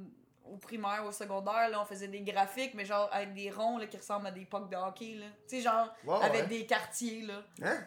Au 0.51 0.57
primaire, 0.57 1.03
au 1.05 1.11
secondaire, 1.11 1.69
là, 1.69 1.81
on 1.81 1.85
faisait 1.85 2.07
des 2.07 2.21
graphiques, 2.21 2.73
mais 2.75 2.85
genre 2.85 3.09
avec 3.11 3.33
des 3.33 3.49
ronds 3.49 3.77
là, 3.79 3.87
qui 3.87 3.97
ressemblent 3.97 4.27
à 4.27 4.31
des 4.31 4.45
pucks 4.45 4.69
de 4.69 4.75
hockey, 4.75 5.15
là. 5.15 5.25
Tu 5.49 5.57
sais, 5.57 5.61
genre, 5.61 5.93
avec 6.21 6.41
ouais. 6.43 6.47
des 6.47 6.65
quartiers, 6.65 7.21
là. 7.23 7.41
Hein? 7.63 7.77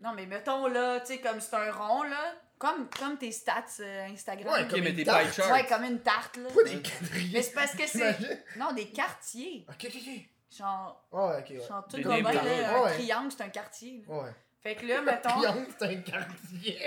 Non, 0.00 0.12
mais 0.14 0.26
mettons, 0.26 0.66
là, 0.66 1.00
tu 1.00 1.06
sais, 1.06 1.18
comme 1.20 1.40
c'est 1.40 1.54
un 1.54 1.70
rond, 1.72 2.02
là, 2.02 2.34
comme, 2.58 2.88
comme 2.98 3.16
tes 3.16 3.30
stats 3.32 3.64
euh, 3.80 4.06
Instagram. 4.06 4.52
Ouais, 4.52 4.68
comme 4.68 4.80
mais 4.80 4.90
une 4.90 4.96
des 4.96 5.04
tarte. 5.04 5.24
pie 5.26 5.32
charts. 5.32 5.52
Ouais, 5.52 5.66
comme 5.66 5.84
une 5.84 6.00
tarte, 6.00 6.36
là. 6.36 6.48
Pas 6.54 6.62
des 6.68 6.82
quadrillés? 6.82 7.30
Mais 7.34 7.42
c'est 7.42 7.54
parce 7.54 7.74
que 7.74 7.86
c'est... 7.86 8.44
Non, 8.56 8.72
des 8.72 8.88
quartiers. 8.90 9.64
Ok, 9.68 9.86
ok, 9.88 9.94
ok. 9.96 10.20
Genre, 10.56 11.04
Ouais, 11.12 11.38
ok, 11.40 11.50
ouais. 11.50 11.60
genre 11.66 11.86
tout 11.88 11.96
là, 11.96 12.14
un 12.14 12.82
Ouais. 12.82 12.92
triangle, 12.94 13.32
c'est 13.32 13.42
un 13.42 13.48
quartier. 13.48 14.04
là. 14.08 14.14
Ouais. 14.14 14.30
Fait 14.64 14.76
que 14.76 14.86
là, 14.86 15.02
mettons. 15.02 15.28
Triangle, 15.28 15.66
c'est 15.78 15.84
un 15.84 15.96
quartier. 15.96 16.78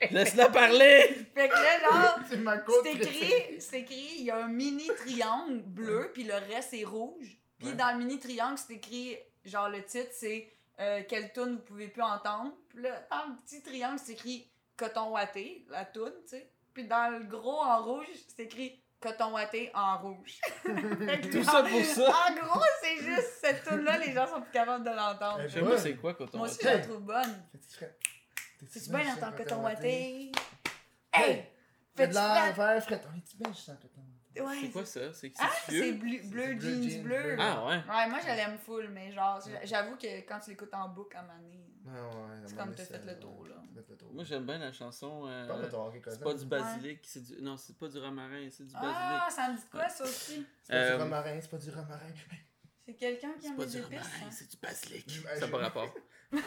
Laisse-la 0.10 0.48
parler! 0.48 1.16
fait 1.34 1.48
que 1.50 1.54
là, 1.54 1.80
genre, 1.80 2.18
c'est 2.30 2.38
ma 2.38 2.56
côte. 2.58 2.80
c'est 2.82 2.94
écrit, 2.94 3.60
c'est 3.60 3.80
écrit, 3.80 4.08
il 4.20 4.24
y 4.24 4.30
a 4.30 4.38
un 4.44 4.48
mini 4.48 4.88
triangle 4.96 5.58
bleu, 5.60 6.10
puis 6.14 6.24
le 6.24 6.32
reste 6.34 6.72
est 6.74 6.84
rouge. 6.84 7.36
Puis 7.58 7.68
Ouais. 7.68 7.74
dans 7.74 7.92
le 7.92 7.98
mini 7.98 8.18
triangle, 8.18 8.56
c'est 8.56 8.72
écrit, 8.72 9.18
genre 9.44 9.68
le 9.68 9.84
titre, 9.84 10.08
c'est 10.12 10.50
euh, 10.80 11.02
Quelle 11.06 11.30
tune 11.34 11.56
vous 11.56 11.62
pouvez 11.62 11.88
plus 11.88 12.00
entendre. 12.02 12.54
Puis 12.70 12.82
là, 12.82 13.06
dans 13.10 13.26
le 13.28 13.36
petit 13.44 13.62
triangle, 13.62 13.98
c'est 14.02 14.12
écrit 14.12 14.50
Coton 14.78 15.10
Watté, 15.10 15.66
la 15.68 15.84
tune, 15.84 16.10
tu 16.22 16.28
sais. 16.30 16.50
Puis 16.72 16.84
dans 16.84 17.12
le 17.12 17.24
gros 17.24 17.58
en 17.60 17.82
rouge, 17.84 18.06
c'est 18.28 18.44
écrit 18.44 18.80
Coton 19.00 19.32
Watté 19.32 19.70
en 19.74 19.98
rouge. 19.98 20.38
Tout 20.62 21.42
genre, 21.42 21.44
ça 21.44 21.62
pour 21.62 21.84
ça. 21.84 22.08
En 22.28 22.34
gros, 22.34 22.60
c'est 22.82 22.98
juste 23.02 23.38
cette 23.42 23.64
tune-là, 23.64 23.98
les 23.98 24.12
gens 24.12 24.26
sont 24.26 24.42
plus 24.42 24.50
capables 24.52 24.84
de 24.84 24.90
l'entendre. 24.90 25.40
Eh 25.44 25.48
Je 25.48 25.54
sais 25.58 25.60
pas 25.64 25.78
c'est 25.78 25.96
quoi 25.96 26.14
coton 26.14 26.38
Moi 26.38 26.46
aussi, 26.48 26.58
watté. 26.64 26.68
je 26.68 26.76
la 26.76 26.84
trouve 26.86 27.00
bonne. 27.02 27.42
C'est 28.68 28.90
bien 28.92 29.16
ton 29.16 29.32
coton 29.32 29.62
watté. 29.62 30.32
Hey! 31.12 31.44
Fais 31.96 32.06
de 32.08 32.12
Fais-tu 32.12 32.14
l'air, 32.14 32.54
faire 32.54 32.82
frais. 32.82 32.94
On 32.94 32.98
coton 32.98 33.08
watté? 33.48 34.40
Ouais, 34.42 34.58
C'est 34.60 34.70
quoi 34.70 34.84
ça? 34.84 35.12
C'est 35.12 35.32
Ah, 35.40 35.50
c'est 35.68 35.92
bleu, 35.92 36.20
jeans 36.60 36.60
jeans 36.60 37.02
bleu. 37.02 37.22
bleu. 37.22 37.36
Ah 37.40 37.64
ouais. 37.66 37.76
Ouais, 37.76 38.08
moi 38.08 38.18
je 38.22 38.26
l'aime 38.26 38.58
full, 38.58 38.88
mais 38.90 39.10
genre, 39.12 39.40
j'avoue 39.64 39.96
que 39.96 40.20
quand 40.28 40.38
tu 40.40 40.50
l'écoutes 40.50 40.72
en 40.72 40.88
boucle 40.88 41.16
à 41.16 41.22
Mané, 41.22 41.66
Ouais, 41.86 41.92
ouais. 41.92 42.42
C'est 42.46 42.56
comme 42.56 42.74
t'as 42.74 42.84
fait 42.84 43.04
le 43.06 43.18
tour, 43.18 43.46
là. 43.48 43.54
t'as 43.74 43.82
fait 43.82 43.92
le 43.92 43.96
tour. 43.96 44.12
Moi 44.12 44.24
j'aime 44.24 44.44
bien 44.44 44.58
la 44.58 44.72
chanson. 44.72 45.26
euh, 45.26 45.46
c'est 46.08 46.20
pas 46.22 46.34
du 46.34 46.44
basilic, 46.44 47.00
c'est 47.04 47.22
du. 47.24 47.42
Non, 47.42 47.56
c'est 47.56 47.76
pas 47.78 47.88
du 47.88 47.98
romarin, 47.98 48.48
c'est 48.50 48.64
du 48.66 48.72
basilic. 48.74 48.94
Ah, 48.98 49.28
ça 49.30 49.50
me 49.50 49.56
dit 49.56 49.62
quoi 49.70 49.88
ça 49.88 50.04
aussi? 50.04 50.46
C'est 50.62 50.72
pas 50.72 50.78
Euh, 50.78 50.96
du 50.96 51.02
romarin, 51.02 51.40
c'est 51.40 51.50
pas 51.50 51.56
du 51.58 51.70
romarin. 51.70 52.12
C'est 52.84 52.94
quelqu'un 52.94 53.32
qui 53.34 53.42
C'est 53.42 53.48
aime 53.48 53.56
pas 53.56 53.64
les 53.64 53.70
du 53.70 53.76
épices? 53.78 53.88
romarin, 53.88 54.26
hein? 54.26 54.30
c'est 54.30 54.50
du 54.50 54.56
basilic. 54.58 55.10
Ça 55.34 55.40
n'a 55.40 55.48
pas 55.48 55.58
rapport. 55.58 55.94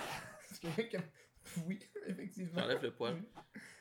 Oui, 1.67 1.79
effectivement. 2.07 2.61
J'enlève 2.61 2.81
le 2.81 2.91
poil. 2.91 3.21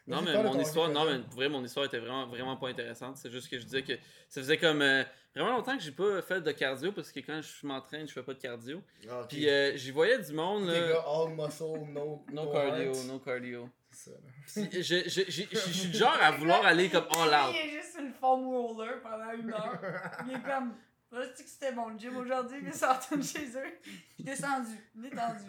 Non, 0.06 0.20
mais 0.22 0.42
mon 0.42 0.58
histoire, 0.58 0.88
non, 0.90 1.04
mais 1.04 1.20
pour 1.20 1.34
vrai, 1.34 1.48
mon 1.48 1.64
histoire 1.64 1.86
était 1.86 1.98
vraiment, 2.00 2.26
vraiment 2.26 2.56
pas 2.56 2.68
intéressante. 2.68 3.16
C'est 3.18 3.30
juste 3.30 3.48
que 3.48 3.58
je 3.58 3.64
disais 3.64 3.82
que 3.84 3.92
ça 4.28 4.40
faisait 4.40 4.58
comme 4.58 4.82
euh, 4.82 5.04
vraiment 5.34 5.56
longtemps 5.56 5.76
que 5.76 5.82
j'ai 5.82 5.92
pas 5.92 6.20
fait 6.22 6.40
de 6.40 6.52
cardio 6.52 6.92
parce 6.92 7.10
que 7.12 7.20
quand 7.20 7.40
je 7.40 7.66
m'entraîne, 7.66 8.06
je 8.06 8.12
fais 8.12 8.22
pas 8.22 8.34
de 8.34 8.40
cardio. 8.40 8.82
Ah. 9.10 9.24
Puis 9.28 9.48
euh, 9.48 9.76
j'y 9.76 9.90
voyais 9.90 10.18
du 10.18 10.32
monde, 10.32 10.68
Les 10.68 10.80
là. 10.80 10.88
gars, 10.88 11.04
all 11.06 11.30
muscle, 11.34 11.64
no, 11.92 12.24
No 12.32 12.44
no 12.44 12.52
cardio, 12.52 12.92
heart. 12.92 13.06
no 13.06 13.18
cardio. 13.18 13.68
C'est 13.90 14.10
ça, 14.10 14.16
là. 14.16 14.66
Puis 14.70 14.82
je, 14.82 14.96
je, 15.04 15.22
je, 15.28 15.56
suis 15.58 15.88
du 15.90 15.98
genre 15.98 16.16
à 16.20 16.30
vouloir 16.32 16.64
aller 16.64 16.88
comme 16.88 17.06
all 17.10 17.28
out. 17.28 17.54
Il 17.54 17.66
est 17.68 17.70
juste 17.82 17.98
le 18.00 18.10
foam 18.20 18.46
roller 18.46 19.00
pendant 19.02 19.32
une 19.32 19.52
heure. 19.52 19.78
Il 20.26 20.32
est 20.34 20.42
comme. 20.42 20.74
Là, 21.10 21.26
que 21.26 21.38
c'était 21.44 21.72
mon 21.72 21.98
gym 21.98 22.16
aujourd'hui, 22.16 22.56
mais 22.62 22.72
ça 22.72 22.94
retourne 22.94 23.22
chez 23.22 23.44
eux. 23.44 23.78
Je 23.84 23.90
suis 24.14 24.24
descendu, 24.24 24.70
détendu. 24.94 25.44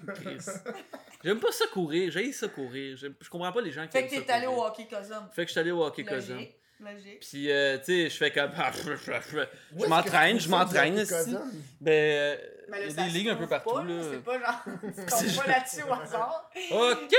J'aime 1.23 1.39
pas 1.39 1.53
ça 1.53 1.65
courir, 1.67 2.11
j'ai 2.11 2.33
ça 2.33 2.49
courir. 2.49 2.97
Je, 2.97 3.07
je 3.21 3.29
comprends 3.29 3.53
pas 3.53 3.61
les 3.61 3.71
gens 3.71 3.85
qui 3.85 3.93
Fait 3.93 3.99
aiment 3.99 4.09
que 4.09 4.15
ça 4.15 4.21
t'es 4.23 4.31
allé 4.33 4.47
au 4.47 4.61
hockey 4.61 4.87
cousin. 4.89 5.29
Fait 5.33 5.43
que 5.43 5.47
je 5.47 5.51
suis 5.51 5.59
allé 5.61 5.71
au 5.71 5.81
hockey 5.81 6.03
cousin. 6.03 6.43
Logique. 6.83 7.19
Puis, 7.21 7.51
euh, 7.51 7.77
tu 7.79 7.85
sais, 7.85 8.09
je 8.09 8.17
fais 8.17 8.31
comme. 8.31 8.51
Je 9.79 9.85
m'entraîne, 9.87 10.39
je 10.39 10.49
m'entraîne. 10.49 10.95
cousin? 10.99 11.49
Ben, 11.81 12.37
il 12.81 12.95
y 12.95 12.99
a 12.99 13.03
des 13.05 13.09
ligues 13.11 13.29
un 13.29 13.35
peu 13.35 13.47
partout, 13.47 13.73
pas, 13.73 13.83
là. 13.83 14.01
C'est 14.11 14.23
pas 14.23 14.39
genre. 14.39 14.63
Tu 14.81 15.05
tombes 15.05 15.35
pas 15.43 15.47
là-dessus 15.47 15.83
au 15.83 15.93
hasard. 15.93 16.49
Ok! 16.71 17.15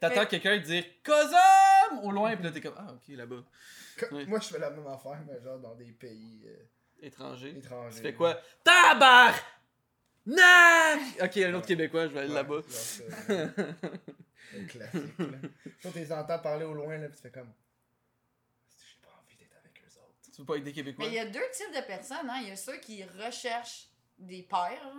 T'attends 0.00 0.26
quelqu'un 0.26 0.58
dire 0.58 0.84
Cosum 1.04 1.98
au 2.04 2.10
loin, 2.10 2.34
puis 2.34 2.44
là 2.44 2.50
t'es 2.50 2.60
comme 2.60 2.74
Ah, 2.76 2.92
ok, 2.92 3.16
là-bas. 3.16 3.42
Moi, 4.26 4.38
je 4.40 4.48
fais 4.48 4.58
la 4.58 4.70
même 4.70 4.86
affaire, 4.86 5.18
mais 5.26 5.40
genre 5.42 5.58
dans 5.58 5.74
des 5.74 5.92
pays 5.92 6.42
euh, 6.46 7.06
Étranger. 7.06 7.54
étrangers. 7.58 7.96
Tu 7.96 8.02
fais 8.02 8.14
quoi? 8.14 8.40
Tabar 8.64 9.34
Nac 10.26 11.00
Ok, 11.22 11.36
un 11.38 11.54
autre 11.54 11.66
Québécois, 11.66 12.08
je 12.08 12.12
vais 12.12 12.20
aller 12.20 12.28
Ouais, 12.28 12.34
là-bas. 12.34 12.60
genre, 13.28 14.66
classique, 14.68 15.18
là. 15.18 15.26
Quand 15.82 15.90
tu 15.92 15.98
les 15.98 16.12
entends 16.12 16.38
parler 16.38 16.64
au 16.64 16.72
loin, 16.74 16.96
là, 16.98 17.08
puis 17.08 17.16
tu 17.16 17.22
fais 17.22 17.30
comme. 17.30 17.52
J'ai 18.78 18.96
pas 19.02 19.08
envie 19.22 19.36
d'être 19.36 19.56
avec 19.56 19.72
eux 19.82 19.98
autres. 19.98 20.14
Tu 20.40 20.46
veux 20.46 20.46
pas 20.46 20.56
être 20.56 20.64
des 20.64 20.72
Québécois 20.72 21.04
Mais 21.04 21.10
il 21.10 21.14
y 21.16 21.18
a 21.18 21.26
deux 21.26 21.50
types 21.52 21.74
de 21.74 21.80
personnes, 21.86 22.28
hein. 22.30 22.38
Il 22.42 22.48
y 22.48 22.50
a 22.50 22.56
ceux 22.56 22.76
qui 22.78 23.04
recherchent 23.04 23.88
des 24.18 24.42
pères. 24.42 24.90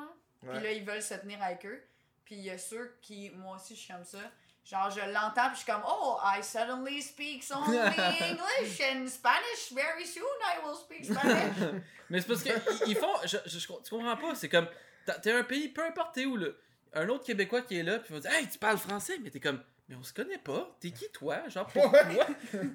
Ouais. 0.43 0.53
Puis 0.55 0.63
là, 0.63 0.71
ils 0.71 0.83
veulent 0.85 1.01
se 1.01 1.15
tenir 1.15 1.41
avec 1.41 1.65
eux. 1.65 1.81
Puis 2.25 2.35
il 2.35 2.41
y 2.41 2.49
a 2.51 2.57
ceux 2.57 2.97
qui, 3.01 3.31
moi 3.31 3.55
aussi, 3.55 3.75
je 3.75 3.79
suis 3.81 3.93
comme 3.93 4.03
ça. 4.05 4.19
Genre, 4.63 4.91
je 4.91 4.99
l'entends, 5.11 5.47
puis 5.47 5.53
je 5.53 5.63
suis 5.63 5.71
comme, 5.71 5.81
oh, 5.87 6.17
I 6.23 6.43
suddenly 6.43 7.01
speak 7.01 7.43
only 7.51 7.77
English 8.21 8.79
and 8.81 9.07
Spanish. 9.07 9.71
Very 9.73 10.05
soon 10.05 10.23
I 10.43 10.63
will 10.63 10.75
speak 10.75 11.05
Spanish. 11.05 11.81
Mais 12.11 12.21
c'est 12.21 12.27
parce 12.27 12.43
que 12.43 12.49
ils- 12.85 12.91
ils 12.91 12.95
font. 12.95 13.11
Je, 13.23 13.37
je- 13.47 13.57
je- 13.59 13.67
tu 13.67 13.89
comprends 13.89 14.17
pas, 14.17 14.35
c'est 14.35 14.49
comme. 14.49 14.67
t'as- 15.05 15.17
T'es 15.19 15.31
un 15.31 15.43
pays, 15.43 15.69
peu 15.69 15.83
importe 15.83 16.13
t'es 16.13 16.25
où, 16.25 16.37
là. 16.37 16.49
Un 16.93 17.07
autre 17.09 17.23
Québécois 17.25 17.61
qui 17.63 17.77
est 17.79 17.83
là, 17.83 17.97
puis 17.99 18.13
il 18.13 18.21
va 18.21 18.29
dire 18.29 18.31
Hey, 18.39 18.47
tu 18.47 18.59
parles 18.59 18.77
français, 18.77 19.17
mais 19.23 19.31
t'es 19.31 19.39
comme. 19.39 19.63
Mais 19.91 19.97
on 19.97 20.03
se 20.03 20.13
connaît 20.13 20.37
pas. 20.37 20.73
T'es 20.79 20.91
qui, 20.91 21.11
toi? 21.11 21.49
Genre, 21.49 21.67
pourquoi? 21.67 21.99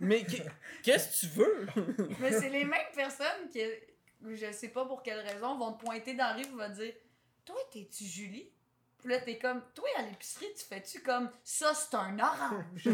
Mais 0.00 0.22
qu'est- 0.24 0.44
qu'est-ce 0.82 1.08
que 1.22 1.26
tu 1.26 1.32
veux? 1.32 1.66
Mais 2.20 2.30
c'est 2.30 2.50
les 2.50 2.64
mêmes 2.66 2.78
personnes 2.94 3.48
qui, 3.50 3.62
je 4.34 4.52
sais 4.52 4.68
pas 4.68 4.84
pour 4.84 5.02
quelle 5.02 5.20
raison, 5.20 5.56
vont 5.56 5.72
te 5.72 5.82
pointer 5.82 6.12
dans 6.12 6.26
la 6.26 6.32
rue 6.34 6.42
et 6.42 6.48
vont 6.50 6.68
te 6.68 6.74
dire 6.82 6.92
Toi, 7.46 7.56
t'es-tu 7.72 8.04
Julie? 8.04 8.50
Puis 8.98 9.08
là, 9.08 9.18
t'es 9.20 9.38
comme 9.38 9.62
Toi, 9.74 9.88
à 9.96 10.02
l'épicerie, 10.02 10.52
tu 10.58 10.64
fais-tu 10.66 11.00
comme 11.00 11.30
Ça, 11.42 11.72
c'est 11.72 11.94
un 11.96 12.18
orange. 12.18 12.82
ça, 12.84 12.90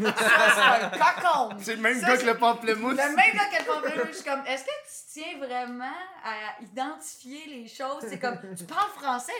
c'est 0.55 0.61
un 0.61 0.91
cocon. 0.91 1.57
C'est 1.59 1.75
le 1.75 1.83
même 1.83 2.01
Ça, 2.01 2.07
gars 2.07 2.17
que 2.19 2.27
le 2.27 2.39
pamplemousse. 2.39 2.93
Le 2.93 3.17
même 3.17 3.35
gars 3.35 3.47
qu'elle 3.51 3.65
pamplemousse, 3.65 4.07
je 4.07 4.13
suis 4.13 4.25
comme, 4.25 4.47
est-ce 4.47 4.63
que 4.65 4.71
tu 4.71 5.21
tiens 5.21 5.39
vraiment 5.39 5.97
à 6.23 6.63
identifier 6.63 7.47
les 7.47 7.67
choses? 7.67 8.05
C'est 8.09 8.21
comme, 8.21 8.39
tu 8.57 8.65
parles 8.67 8.91
français, 8.91 9.33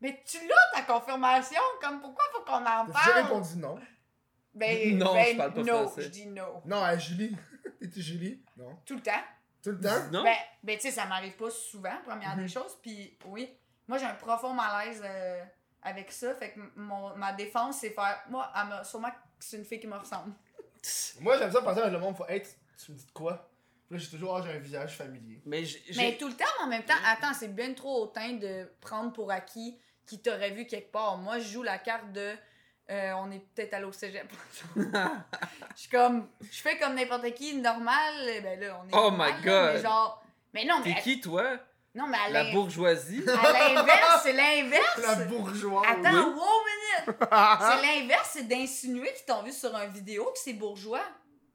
mais 0.00 0.20
tu 0.26 0.38
l'as 0.48 0.80
ta 0.80 0.82
confirmation, 0.82 1.60
comme 1.80 2.00
pourquoi 2.00 2.24
faut 2.32 2.42
qu'on 2.42 2.66
en 2.66 2.86
J'ai 2.86 2.92
parle? 2.92 3.22
répondu 3.22 3.56
non. 3.58 3.78
Ben, 4.54 4.98
Non, 4.98 5.12
ben, 5.14 5.26
je 5.32 5.36
parle 5.36 5.54
pas 5.54 5.62
no, 5.62 5.78
français. 5.86 6.02
je 6.02 6.08
dis 6.08 6.26
no. 6.26 6.62
Non, 6.64 6.82
à 6.82 6.96
Julie. 6.96 7.36
T'es-tu 7.80 8.00
Julie? 8.02 8.42
Non. 8.56 8.76
Tout 8.84 8.94
le 8.96 9.02
temps. 9.02 9.22
Tout 9.62 9.70
le 9.70 9.80
temps? 9.80 10.10
Non 10.12 10.22
Ben, 10.22 10.36
ben 10.62 10.76
tu 10.76 10.82
sais, 10.82 10.90
ça 10.90 11.04
m'arrive 11.06 11.36
pas 11.36 11.50
souvent, 11.50 11.96
première 12.04 12.36
des 12.36 12.48
choses, 12.48 12.78
puis 12.80 13.16
oui, 13.26 13.50
moi 13.86 13.98
j'ai 13.98 14.06
un 14.06 14.14
profond 14.14 14.54
malaise 14.54 15.02
euh, 15.04 15.44
avec 15.82 16.10
ça, 16.12 16.34
fait 16.34 16.52
que 16.52 16.60
mon, 16.76 17.14
ma 17.16 17.32
défense, 17.34 17.78
c'est 17.80 17.90
faire, 17.90 18.22
moi, 18.30 18.50
elle 18.56 18.68
m'a- 18.68 18.84
sûrement 18.84 19.10
que 19.10 19.16
c'est 19.38 19.58
une 19.58 19.64
fille 19.64 19.80
qui 19.80 19.86
me 19.86 19.96
ressemble. 19.96 20.32
Moi, 21.20 21.36
j'aime 21.38 21.52
ça 21.52 21.60
penser 21.60 21.80
avec 21.80 21.92
le 21.92 21.98
monde. 21.98 22.16
Faut, 22.16 22.26
hey, 22.26 22.40
tu, 22.42 22.48
tu 22.86 22.92
me 22.92 22.96
dis 22.96 23.04
de 23.04 23.10
quoi? 23.12 23.50
Puis 23.86 23.98
là, 23.98 24.02
j'ai 24.02 24.10
toujours, 24.10 24.36
ah, 24.36 24.42
j'ai 24.42 24.50
un 24.52 24.58
visage 24.58 24.96
familier. 24.96 25.42
Mais. 25.44 25.62
Mais 25.96 26.16
tout 26.16 26.26
le 26.28 26.34
temps, 26.34 26.44
mais 26.60 26.64
en 26.64 26.68
même 26.68 26.84
temps, 26.84 26.94
attends, 27.04 27.34
c'est 27.34 27.54
bien 27.54 27.74
trop 27.74 28.04
hautain 28.04 28.32
de 28.34 28.66
prendre 28.80 29.12
pour 29.12 29.30
acquis 29.30 29.78
qui 30.06 30.22
t'aurait 30.22 30.52
vu 30.52 30.66
quelque 30.66 30.90
part. 30.90 31.18
Moi, 31.18 31.38
je 31.38 31.48
joue 31.48 31.62
la 31.62 31.76
carte 31.78 32.10
de. 32.12 32.32
Euh, 32.90 33.12
on 33.18 33.30
est 33.30 33.38
peut-être 33.54 33.74
allé 33.74 33.84
au 33.84 33.92
cégep. 33.92 34.26
je 34.76 34.82
suis 35.76 35.88
comme. 35.90 36.28
Je 36.50 36.60
fais 36.60 36.78
comme 36.78 36.94
n'importe 36.94 37.32
qui, 37.34 37.54
normal. 37.56 38.14
Ben 38.42 38.60
là, 38.60 38.80
on 38.82 38.88
est. 38.88 38.92
Oh 38.92 39.10
normal, 39.10 39.34
my 39.38 39.44
God. 39.44 39.70
Mais 39.74 39.82
genre. 39.82 40.24
Mais 40.54 40.64
non, 40.64 40.80
mais. 40.84 40.94
T'es 40.94 41.00
qui, 41.00 41.20
toi? 41.20 41.44
Non, 41.94 42.06
mais 42.06 42.18
à 42.18 42.30
La 42.30 42.52
bourgeoisie 42.52 43.24
à 43.28 43.52
l'inverse, 43.52 44.20
c'est 44.22 44.32
l'inverse. 44.32 45.00
La 45.02 45.14
bourgeoise. 45.24 45.84
Attends, 45.88 46.28
wow, 46.28 46.34
minute! 46.36 47.16
C'est 47.60 47.82
l'inverse, 47.82 48.30
c'est 48.32 48.46
d'insinuer 48.46 49.12
qu'ils 49.12 49.24
t'ont 49.26 49.42
vu 49.42 49.50
sur 49.52 49.74
un 49.74 49.86
vidéo 49.86 50.24
que 50.26 50.38
c'est 50.38 50.52
bourgeois. 50.52 51.02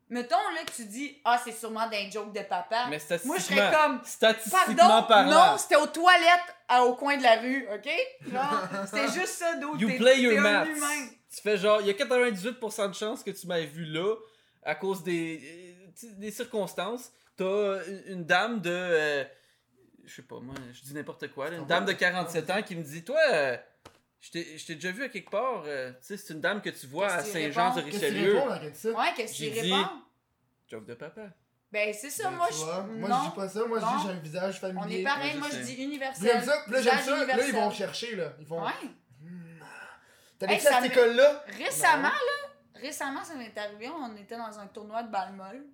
Mettons 0.10 0.36
là 0.54 0.62
que 0.66 0.72
tu 0.74 0.86
dis 0.86 1.20
Ah, 1.24 1.40
c'est 1.44 1.54
sûrement 1.54 1.88
d'un 1.88 2.10
joke 2.12 2.34
de 2.34 2.42
papa. 2.42 2.88
Mais 2.90 3.00
Moi, 3.24 3.38
je 3.38 3.44
serais 3.44 3.72
comme 3.72 4.02
Statistiquement 4.04 4.66
Pardon, 4.76 5.08
parlant. 5.08 5.52
non, 5.54 5.58
c'était 5.58 5.78
aux 5.78 5.88
toilettes 5.88 6.56
à- 6.68 6.84
au 6.84 6.96
coin 6.96 7.16
de 7.18 7.24
la 7.24 7.36
rue, 7.38 7.66
ok? 7.74 7.90
Genre, 8.32 8.64
c'était 8.86 9.08
juste 9.08 9.36
ça, 9.40 9.56
d'autre. 9.56 9.80
You 9.80 9.96
play 9.98 10.20
your 10.20 10.42
maths. 10.42 10.68
humain. 10.68 11.08
Tu 11.36 11.42
fais 11.42 11.58
genre, 11.58 11.82
il 11.82 11.88
y 11.88 11.90
a 11.90 11.94
98% 11.94 12.90
de 12.90 12.96
chances 12.96 13.24
que 13.24 13.32
tu 13.32 13.46
m'aies 13.48 13.66
vu 13.66 13.86
là 13.86 14.16
à 14.64 14.74
cause 14.76 15.04
des, 15.04 15.76
euh, 16.04 16.08
des 16.18 16.32
circonstances. 16.32 17.12
T'as 17.36 17.84
une, 18.08 18.24
dame 18.24 18.62
de. 18.62 18.70
euh, 18.72 19.24
je 20.06 20.16
sais 20.16 20.22
pas, 20.22 20.40
moi, 20.40 20.56
je 20.72 20.82
dis 20.82 20.94
n'importe 20.94 21.28
quoi. 21.34 21.50
là, 21.50 21.58
une 21.58 21.66
dame 21.66 21.86
de 21.86 21.92
47 21.92 22.50
ans 22.50 22.64
qui 22.64 22.76
me 22.76 22.84
dit 22.84 23.04
Toi, 23.04 23.20
euh, 23.34 23.58
je 24.22 24.32
t'ai 24.32 24.76
déjà 24.76 24.92
vu 24.92 25.04
à 25.04 25.10
quelque 25.10 25.30
part. 25.30 25.64
euh, 25.66 25.92
tu 25.92 25.98
sais, 26.02 26.18
c'est 26.18 26.34
une 26.34 26.40
dame 26.40 26.62
que 26.62 26.70
tu 26.70 26.88
vois 26.88 27.08
à 27.08 27.18
Qu'est-ce 27.18 27.34
que 27.34 27.38
tu 27.38 27.54
Saint-Jean 27.54 27.70
de 27.76 27.82
réponds? 27.82 27.90
Qu'est-ce 27.92 29.34
que 29.34 29.54
tu 29.54 29.60
réponds? 29.60 29.76
Ouais? 29.78 29.86
Joke 30.70 30.86
de 30.86 30.94
papa. 30.94 31.22
Ben, 31.72 31.94
c'est 31.94 32.10
ça, 32.10 32.30
Ben, 32.30 32.38
moi, 32.38 32.48
je. 32.50 32.94
moi, 32.98 33.10
non, 33.10 33.16
je 33.26 33.30
dis 33.30 33.36
pas 33.36 33.50
ça. 33.50 33.66
Moi, 33.66 33.80
je 33.80 33.86
dis 33.86 34.04
j'ai 34.04 34.14
un 34.14 34.20
visage 34.20 34.60
familier. 34.62 34.82
On 34.82 34.90
est 34.90 35.04
pareil, 35.04 35.32
Ouais, 35.32 35.34
je 35.34 35.40
moi, 35.40 35.50
je 35.52 35.58
dis 35.58 35.74
universel. 35.84 36.30
J'aime 36.32 36.44
ça, 36.44 36.64
là, 36.68 36.82
j'aime 36.82 37.00
ça. 37.00 37.26
Là, 37.26 37.48
ils 37.48 37.54
vont 37.54 37.72
chercher, 37.72 38.16
là. 38.16 38.34
Ils 38.40 38.48
vont. 38.48 38.64
Ouais. 38.64 38.72
T'allais 40.40 40.54
Hey, 40.54 40.60
à 40.60 40.62
ça 40.64 40.70
cette 40.74 40.82
m'est- 40.82 40.88
école-là? 40.88 41.44
Récemment, 41.48 42.04
Non. 42.04 42.10
là, 42.10 42.80
récemment, 42.82 43.24
ça 43.24 43.36
m'est 43.36 43.58
arrivé, 43.58 43.90
on 43.90 44.16
était 44.18 44.38
dans 44.38 44.60
un 44.60 44.68
tournoi 44.68 45.04
de 45.04 45.12
balle 45.12 45.34
molle. 45.34 45.66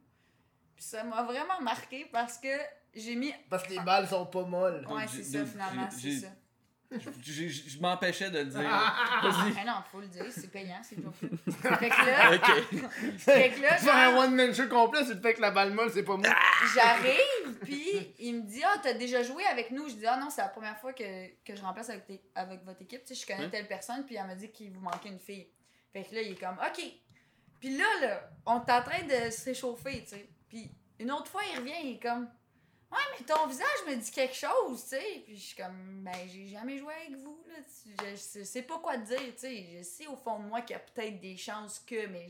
Puis 0.76 0.86
ça 0.86 1.04
m'a 1.04 1.24
vraiment 1.24 1.60
marqué 1.62 2.06
parce 2.12 2.38
que 2.38 2.48
j'ai 2.94 3.16
mis. 3.16 3.34
Parce 3.50 3.64
que 3.64 3.70
les 3.70 3.80
balles 3.80 4.08
sont 4.08 4.26
pas 4.26 4.44
molles. 4.44 4.86
Ouais, 4.90 5.06
c'est 5.08 5.24
ça, 5.24 5.46
finalement, 5.46 5.90
c'est 5.92 6.12
ça. 6.20 6.28
Je, 6.92 7.32
je- 7.32 7.48
je- 7.48 7.70
je 7.70 7.80
m'empêchais 7.80 8.30
de 8.30 8.40
le 8.40 8.46
dire. 8.46 8.62
Ah, 8.66 9.22
Vas-y. 9.24 9.54
Ah 9.60 9.66
non, 9.66 9.74
faut 9.92 10.02
le 10.02 10.08
dire, 10.08 10.26
c'est 10.30 10.52
payant, 10.52 10.82
c'est 10.84 10.96
toujours 10.98 11.14
plus. 11.14 11.30
fait 11.30 11.90
que 11.90 12.06
là, 12.06 12.36
Ok. 12.36 13.18
fait 13.18 13.52
que 13.52 13.62
là, 13.62 13.78
Faire 13.78 13.96
un 13.96 14.12
genre, 14.12 14.20
one-man 14.24 14.54
show 14.54 14.68
complet, 14.68 15.00
c'est 15.06 15.14
le 15.14 15.22
fait 15.22 15.34
que 15.36 15.42
la 15.42 15.52
balle 15.52 15.72
molle, 15.74 15.90
c'est 15.94 16.04
pas 16.04 16.18
moi. 16.18 16.28
j'arrive, 16.76 17.60
Puis 17.64 18.14
il 18.20 18.36
me 18.38 18.42
dit 18.42 18.62
Ah, 18.64 18.78
t'as 18.84 18.94
déjà 18.94 19.24
joué 19.24 19.46
avec 19.46 19.72
nous 19.72 19.88
Je 19.90 19.96
dis 19.96 20.06
Ah 20.06 20.18
non, 20.18 20.30
c'est 20.30 20.42
la 20.42 20.50
première 20.50 20.78
fois 20.80 20.94
que, 20.94 21.28
que 21.46 21.56
je 21.56 21.62
remplace 21.62 21.90
avec, 21.90 22.06
tes- 22.06 22.22
avec 22.36 22.64
votre 22.66 22.82
équipe. 22.82 23.06
Tu 23.06 23.16
sais, 23.16 23.22
je 23.22 23.26
connais 23.26 23.46
Ouais. 23.46 23.50
telle 23.52 23.68
personne, 23.68 24.06
puis 24.06 24.16
elle 24.16 24.28
m'a 24.28 24.36
dit 24.36 24.52
qu'il 24.52 24.72
vous 24.72 24.82
manquait 24.82 25.10
une 25.10 25.20
fille. 25.20 25.48
Fait 25.94 26.04
que 26.04 26.14
là, 26.16 26.22
il 26.22 26.32
est 26.34 26.40
comme 26.40 26.58
Ok. 26.58 26.84
Puis 27.60 27.78
là, 27.78 27.86
là, 28.02 28.30
on 28.46 28.56
est 28.58 28.72
en 28.72 28.82
train 28.82 29.04
de 29.04 29.30
se 29.32 29.46
réchauffer, 29.46 30.04
tu 30.04 30.10
sais. 30.16 30.30
Puis 30.50 30.70
une 31.00 31.12
autre 31.12 31.28
fois, 31.28 31.42
il 31.54 31.60
revient, 31.60 31.74
il 31.84 31.96
est 31.96 32.00
comme 32.02 32.28
Ouais, 32.92 32.98
mais 33.18 33.26
ton 33.26 33.48
visage 33.48 33.68
me 33.88 33.96
dit 33.96 34.12
quelque 34.12 34.36
chose, 34.36 34.82
tu 34.84 34.90
sais. 34.90 35.22
Puis 35.26 35.38
je 35.38 35.42
suis 35.42 35.56
comme 35.56 36.02
Ben, 36.04 36.14
j'ai 36.28 36.48
jamais 36.48 36.78
joué 36.78 36.94
avec 36.94 37.16
vous, 37.18 37.42
là. 37.48 37.56
Je, 38.04 38.40
je 38.40 38.44
sais- 38.44 38.62
pas 38.64 38.80
quoi 38.80 38.98
te 38.98 39.06
dire, 39.06 39.20
tu 39.34 39.40
sais. 39.40 39.66
Je 39.78 39.84
sais 39.84 40.08
au 40.08 40.16
fond 40.18 40.40
de 40.40 40.46
moi 40.48 40.62
qu'il 40.62 40.72
y 40.76 40.76
a 40.76 40.80
peut-être 40.80 41.20
des 41.22 41.38
chances 41.38 41.80
que, 41.80 42.08
mais. 42.08 42.30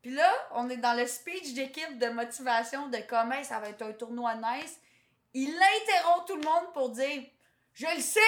Puis 0.00 0.10
là, 0.12 0.32
on 0.52 0.68
est 0.70 0.78
dans 0.78 0.94
le 0.98 1.06
speech 1.06 1.52
d'équipe 1.54 1.98
de 1.98 2.08
motivation 2.08 2.88
de 2.88 2.98
comment 3.08 3.42
ça 3.44 3.60
va 3.60 3.68
être 3.68 3.82
un 3.82 3.92
tournoi 3.92 4.34
nice. 4.36 4.78
Il 5.34 5.50
interrompt 5.54 6.26
tout 6.26 6.36
le 6.36 6.42
monde 6.42 6.72
pour 6.72 6.88
dire 6.90 7.22
Je 7.74 7.86
le 7.94 8.00
sais! 8.00 8.20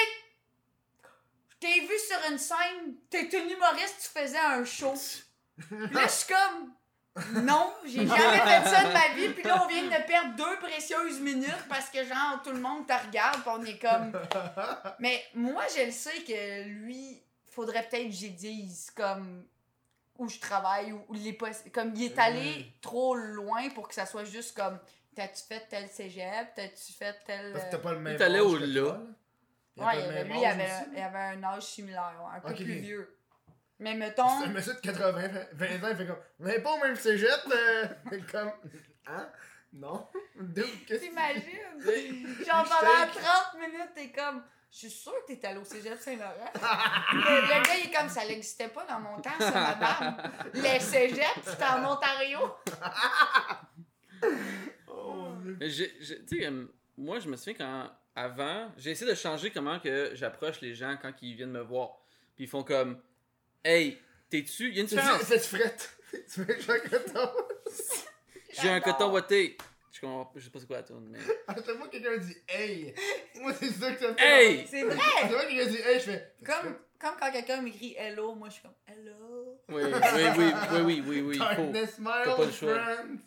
Je 1.48 1.56
t'ai 1.58 1.80
vu 1.80 1.94
sur 2.06 2.30
une 2.30 2.38
scène, 2.38 2.96
t'es 3.08 3.22
une 3.22 3.48
humoriste, 3.50 4.10
tu 4.12 4.20
faisais 4.20 4.38
un 4.38 4.64
show. 4.64 4.92
Là, 5.70 6.06
je 6.06 6.10
suis 6.12 6.32
comme 6.34 6.74
Non, 7.42 7.72
j'ai 7.86 8.06
jamais 8.06 8.38
fait 8.38 8.68
ça 8.68 8.84
de 8.88 8.92
ma 8.92 9.08
vie. 9.14 9.28
Puis 9.34 9.42
là, 9.44 9.62
on 9.64 9.68
vient 9.68 9.84
de 9.84 10.06
perdre 10.06 10.34
deux 10.36 10.58
précieuses 10.58 11.20
minutes 11.20 11.64
parce 11.68 11.88
que, 11.90 12.04
genre, 12.04 12.40
tout 12.42 12.50
le 12.50 12.58
monde 12.60 12.86
te 12.86 12.92
regarde, 13.06 13.40
puis 13.42 13.50
on 13.56 13.64
est 13.64 13.78
comme. 13.78 14.12
Mais 14.98 15.22
moi, 15.34 15.62
je 15.76 15.84
le 15.84 15.92
sais 15.92 16.22
que 16.24 16.64
lui, 16.64 17.22
faudrait 17.50 17.86
peut-être 17.88 18.06
que 18.06 18.10
j'y 18.12 18.30
dise 18.30 18.90
comme 18.96 19.44
où 20.18 20.28
je 20.28 20.38
travaille 20.40 20.92
ou, 20.92 21.04
les 21.14 21.32
poss- 21.32 21.64
comme 21.72 21.92
il 21.94 22.04
est 22.04 22.18
allé 22.18 22.72
trop 22.80 23.14
loin 23.14 23.68
pour 23.70 23.86
que 23.88 23.94
ça 23.94 24.06
soit 24.06 24.24
juste 24.24 24.56
comme 24.56 24.78
t'as-tu 25.14 25.42
fait 25.48 25.66
tel 25.68 25.88
cégep, 25.88 26.48
t'as-tu 26.56 26.92
fait 26.92 27.16
tel 27.26 27.52
Parce 27.52 27.64
que 27.66 27.70
t'as 27.70 27.78
pas 27.78 27.92
le 27.92 28.00
même 28.00 28.14
Il 28.16 28.20
est 28.20 28.24
allé 28.24 28.38
âge 28.38 28.44
au 28.44 28.58
que 28.58 28.64
là. 28.64 28.82
toi, 28.82 28.98
Il 29.76 29.82
a 29.82 29.86
Ouais, 29.86 30.24
lui, 30.24 30.38
il 30.40 30.44
avait, 30.44 30.68
il 30.96 31.00
avait 31.00 31.18
un 31.18 31.42
âge 31.44 31.62
similaire, 31.62 32.12
ouais, 32.20 32.36
un 32.36 32.40
peu 32.40 32.54
plus 32.54 32.64
vieux. 32.80 33.16
Mais 33.80 33.90
C'est 33.92 33.96
mettons, 33.98 34.28
un 34.42 34.46
monsieur 34.48 34.74
de 34.74 34.80
80, 34.80 35.28
20 35.52 35.66
ans, 35.66 35.88
il 35.90 35.96
fait 35.96 36.06
comme, 36.06 36.16
on 36.40 36.44
n'est 36.44 36.60
pas 36.60 36.72
au 36.74 36.78
même 36.78 36.96
cégep, 36.96 37.30
euh, 37.50 37.86
comme, 38.32 38.52
hein? 39.06 39.28
Non? 39.72 40.06
T'imagines? 40.54 40.84
Genre 42.46 42.64
pendant 42.64 43.12
t'ai- 43.12 43.18
30 43.20 43.60
minutes, 43.60 43.90
t'es 43.94 44.10
comme, 44.12 44.42
je 44.70 44.78
suis 44.78 44.90
sûre 44.90 45.12
que 45.26 45.32
t'es 45.32 45.44
allé 45.46 45.58
au 45.58 45.64
cégep 45.64 45.98
Saint-Laurent. 45.98 46.52
le, 47.12 47.18
le 47.18 47.62
gars, 47.64 47.74
il 47.76 47.90
est 47.90 47.92
comme, 47.94 48.08
ça 48.08 48.24
n'existait 48.24 48.68
pas 48.68 48.84
dans 48.86 49.00
mon 49.00 49.20
temps, 49.20 49.30
ça, 49.38 49.50
madame. 49.50 50.30
Les 50.54 50.78
cégeps, 50.80 51.40
c'était 51.44 51.64
en 51.64 51.84
Ontario. 51.92 52.38
Oh, 54.88 55.32
tu 55.60 55.70
sais, 55.70 55.92
euh, 56.46 56.66
moi, 56.96 57.18
je 57.18 57.28
me 57.28 57.36
souviens 57.36 57.54
quand, 57.54 57.90
avant, 58.14 58.70
j'ai 58.76 58.92
essayé 58.92 59.10
de 59.10 59.16
changer 59.16 59.50
comment 59.50 59.78
que 59.80 60.10
j'approche 60.14 60.60
les 60.60 60.74
gens 60.74 60.96
quand 61.00 61.12
ils 61.22 61.34
viennent 61.34 61.50
me 61.50 61.60
voir. 61.62 61.90
Puis 62.36 62.44
ils 62.44 62.48
font 62.48 62.62
comme, 62.62 63.00
hey, 63.64 63.98
t'es-tu, 64.30 64.68
il 64.68 64.74
y 64.74 64.78
a 64.78 64.80
une 64.82 64.86
différence? 64.86 65.22
fais 65.22 65.40
tu 65.40 65.56
frette? 65.56 65.90
Tu 66.32 66.40
mets 66.40 66.60
Jacques 66.60 66.88
Coton. 66.90 67.30
J'ai 68.52 68.68
un 68.68 68.80
coton 68.80 69.10
watté. 69.10 69.56
Je 69.92 70.00
comprends, 70.00 70.30
je 70.36 70.44
sais 70.44 70.50
pas 70.50 70.58
c'est 70.60 70.66
quoi 70.66 70.76
la 70.78 70.82
tourne, 70.82 71.06
mais. 71.10 71.18
À 71.48 71.54
chaque 71.54 71.64
fois 71.76 71.86
que 71.86 71.92
quelqu'un 71.92 72.16
dit 72.18 72.36
hey, 72.48 72.94
moi 73.36 73.52
c'est 73.54 73.70
ça 73.70 73.92
que 73.92 74.00
ça 74.00 74.08
me 74.10 74.14
fait. 74.16 74.44
Hey! 74.60 74.66
C'est 74.68 74.82
vrai! 74.82 74.96
À 74.96 75.20
chaque 75.22 75.30
fois 75.30 75.44
que 75.44 75.48
quelqu'un 75.50 75.70
dit 75.70 75.78
hey, 75.78 75.94
je 76.00 76.04
fais. 76.04 76.32
Comme, 76.44 76.76
comme 76.98 77.14
quand 77.20 77.32
quelqu'un 77.32 77.62
m'écrit 77.62 77.94
hello, 77.96 78.34
moi 78.34 78.48
je 78.48 78.54
suis 78.54 78.62
comme 78.62 78.74
hello. 78.86 79.60
Oui, 79.68 79.82
oui, 79.84 79.92
oui, 80.36 80.52
oui, 80.72 80.82
oui, 80.84 81.02
oui, 81.06 81.20
oui. 81.22 81.38
Darkness, 81.38 81.98
my 81.98 82.28
old 82.28 82.46
le 82.46 82.52
choix. 82.52 82.78
friend. 82.78 83.18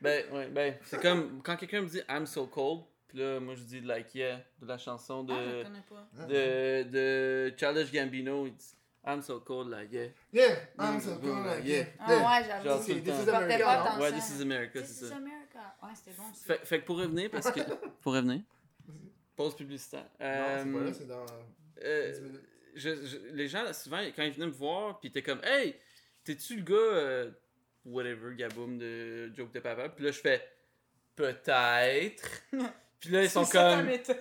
Ben, 0.00 0.24
ouais, 0.32 0.46
ben, 0.48 0.76
c'est 0.84 1.00
comme 1.00 1.42
quand 1.42 1.56
quelqu'un 1.56 1.82
me 1.82 1.88
dit 1.88 2.00
I'm 2.08 2.26
so 2.26 2.46
cold, 2.46 2.82
puis 3.08 3.18
là, 3.18 3.40
moi 3.40 3.54
je 3.56 3.62
dis 3.62 3.80
like 3.80 4.14
yeah, 4.14 4.40
de 4.60 4.66
la 4.66 4.78
chanson 4.78 5.26
Ah, 5.28 5.34
je 5.34 5.56
de, 5.58 5.62
connais 5.64 5.82
pas. 5.88 6.26
de, 6.26 6.82
de 6.84 7.54
Childish 7.58 7.92
Gambino, 7.92 8.46
il 8.46 8.54
dit 8.54 8.74
I'm 9.10 9.22
so 9.22 9.40
cold, 9.40 9.68
like 9.70 9.90
yeah. 9.90 10.08
Yeah, 10.32 10.54
I'm 10.78 11.00
so 11.00 11.16
cool, 11.18 11.42
like, 11.42 11.64
yeah. 11.64 11.84
Ah 11.98 12.10
ouais, 12.40 12.46
j'avoue. 12.46 12.64
Genre, 12.64 12.84
tout 12.84 12.92
le 12.92 13.00
temps. 13.02 13.16
portais 13.24 13.30
America, 13.32 13.64
pas 13.64 13.76
non? 13.76 13.82
attention. 13.84 14.00
Ouais, 14.02 14.12
This 14.12 14.30
is 14.30 14.42
America, 14.42 14.80
This 14.82 14.88
c'est 14.90 15.04
is 15.04 15.08
ça. 15.08 15.16
America. 15.16 15.76
Ouais, 15.82 15.88
c'était 15.94 16.16
bon. 16.16 16.24
Fait, 16.34 16.66
fait 16.66 16.80
que 16.80 16.84
pour 16.84 16.98
revenir, 16.98 17.30
parce 17.30 17.50
que. 17.50 17.60
pour 18.02 18.12
revenir. 18.14 18.40
Pause 19.34 19.56
publicitaire. 19.56 20.02
Non, 20.02 20.08
c'est 20.18 20.20
pas 20.20 20.78
Euh, 20.78 20.84
là, 20.84 20.92
c'est 20.92 21.06
dans. 21.08 21.26
euh, 21.84 22.12
10 22.12 22.20
minutes. 22.20 22.42
je- 22.74 23.06
je- 23.06 23.34
les 23.34 23.48
gens, 23.48 23.72
souvent, 23.72 24.00
quand 24.14 24.22
ils 24.24 24.32
venaient 24.32 24.46
me 24.46 24.52
voir, 24.52 25.00
pis 25.00 25.10
t'es 25.10 25.22
comme, 25.22 25.40
hey, 25.44 25.74
t'es-tu 26.24 26.56
le 26.56 26.62
gars, 26.62 26.74
euh, 26.74 27.30
whatever, 27.86 28.34
Gaboum 28.36 28.76
de 28.78 29.32
Joke 29.34 29.52
de 29.52 29.60
Papa? 29.60 29.88
Puis 29.88 30.04
là, 30.04 30.10
je 30.10 30.20
fais, 30.20 30.46
peut-être. 31.16 32.42
Puis 33.00 33.10
là, 33.10 33.22
ils 33.22 33.30
sont 33.30 33.44
C'est 33.44 33.52
ça 33.52 33.62
ta 33.70 33.76
comme, 33.76 33.86
méthode. 33.86 34.16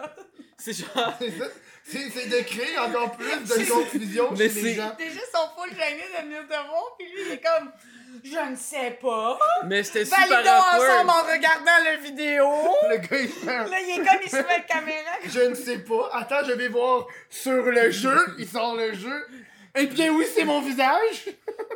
c'est 0.57 0.73
genre, 0.73 1.13
C'est 1.19 1.31
ça. 1.31 1.45
C'est 1.89 2.09
c'est 2.09 2.27
de 2.27 2.41
créer 2.45 2.77
encore 2.77 3.11
plus 3.11 3.25
de 3.29 3.69
confusion 3.71 4.29
Mais 4.31 4.37
chez 4.37 4.49
c'est- 4.49 4.61
les 4.61 4.73
gens. 4.75 4.93
Déjà, 4.97 5.11
ils 5.13 5.31
sont 5.37 5.49
full 5.57 5.69
gênés 5.69 6.03
de 6.19 6.23
venir 6.25 6.41
te 6.41 6.47
voir, 6.67 6.95
puis 6.99 7.07
lui, 7.07 7.21
il 7.27 7.31
est 7.31 7.41
comme, 7.41 7.71
je 8.23 8.51
ne 8.51 8.55
sais 8.57 8.97
pas. 9.01 9.39
mais 9.65 9.83
c'était 9.83 10.03
super 10.03 10.27
Validons 10.27 10.51
ensemble 10.51 11.09
en 11.11 11.31
regardant 11.33 11.83
la 11.85 11.95
vidéo. 11.95 12.45
Le 12.89 12.97
gars, 12.97 13.19
il 13.21 13.27
fait 13.29 13.45
Là, 13.45 13.79
il 13.79 13.91
est 14.01 14.05
comme, 14.05 14.19
il 14.21 14.29
se 14.29 14.35
met 14.35 14.43
la 14.43 14.59
caméra. 14.59 15.11
Je 15.29 15.39
ne 15.39 15.55
sais 15.55 15.79
pas. 15.79 16.09
Attends, 16.13 16.45
je 16.45 16.51
vais 16.53 16.67
voir 16.67 17.07
sur 17.29 17.63
le 17.63 17.89
jeu. 17.89 18.35
Il 18.37 18.47
sort 18.47 18.75
le 18.75 18.93
jeu. 18.93 19.25
Eh 19.75 19.85
bien 19.85 20.11
oui, 20.11 20.25
c'est 20.35 20.43
mon 20.43 20.59
visage. 20.61 21.29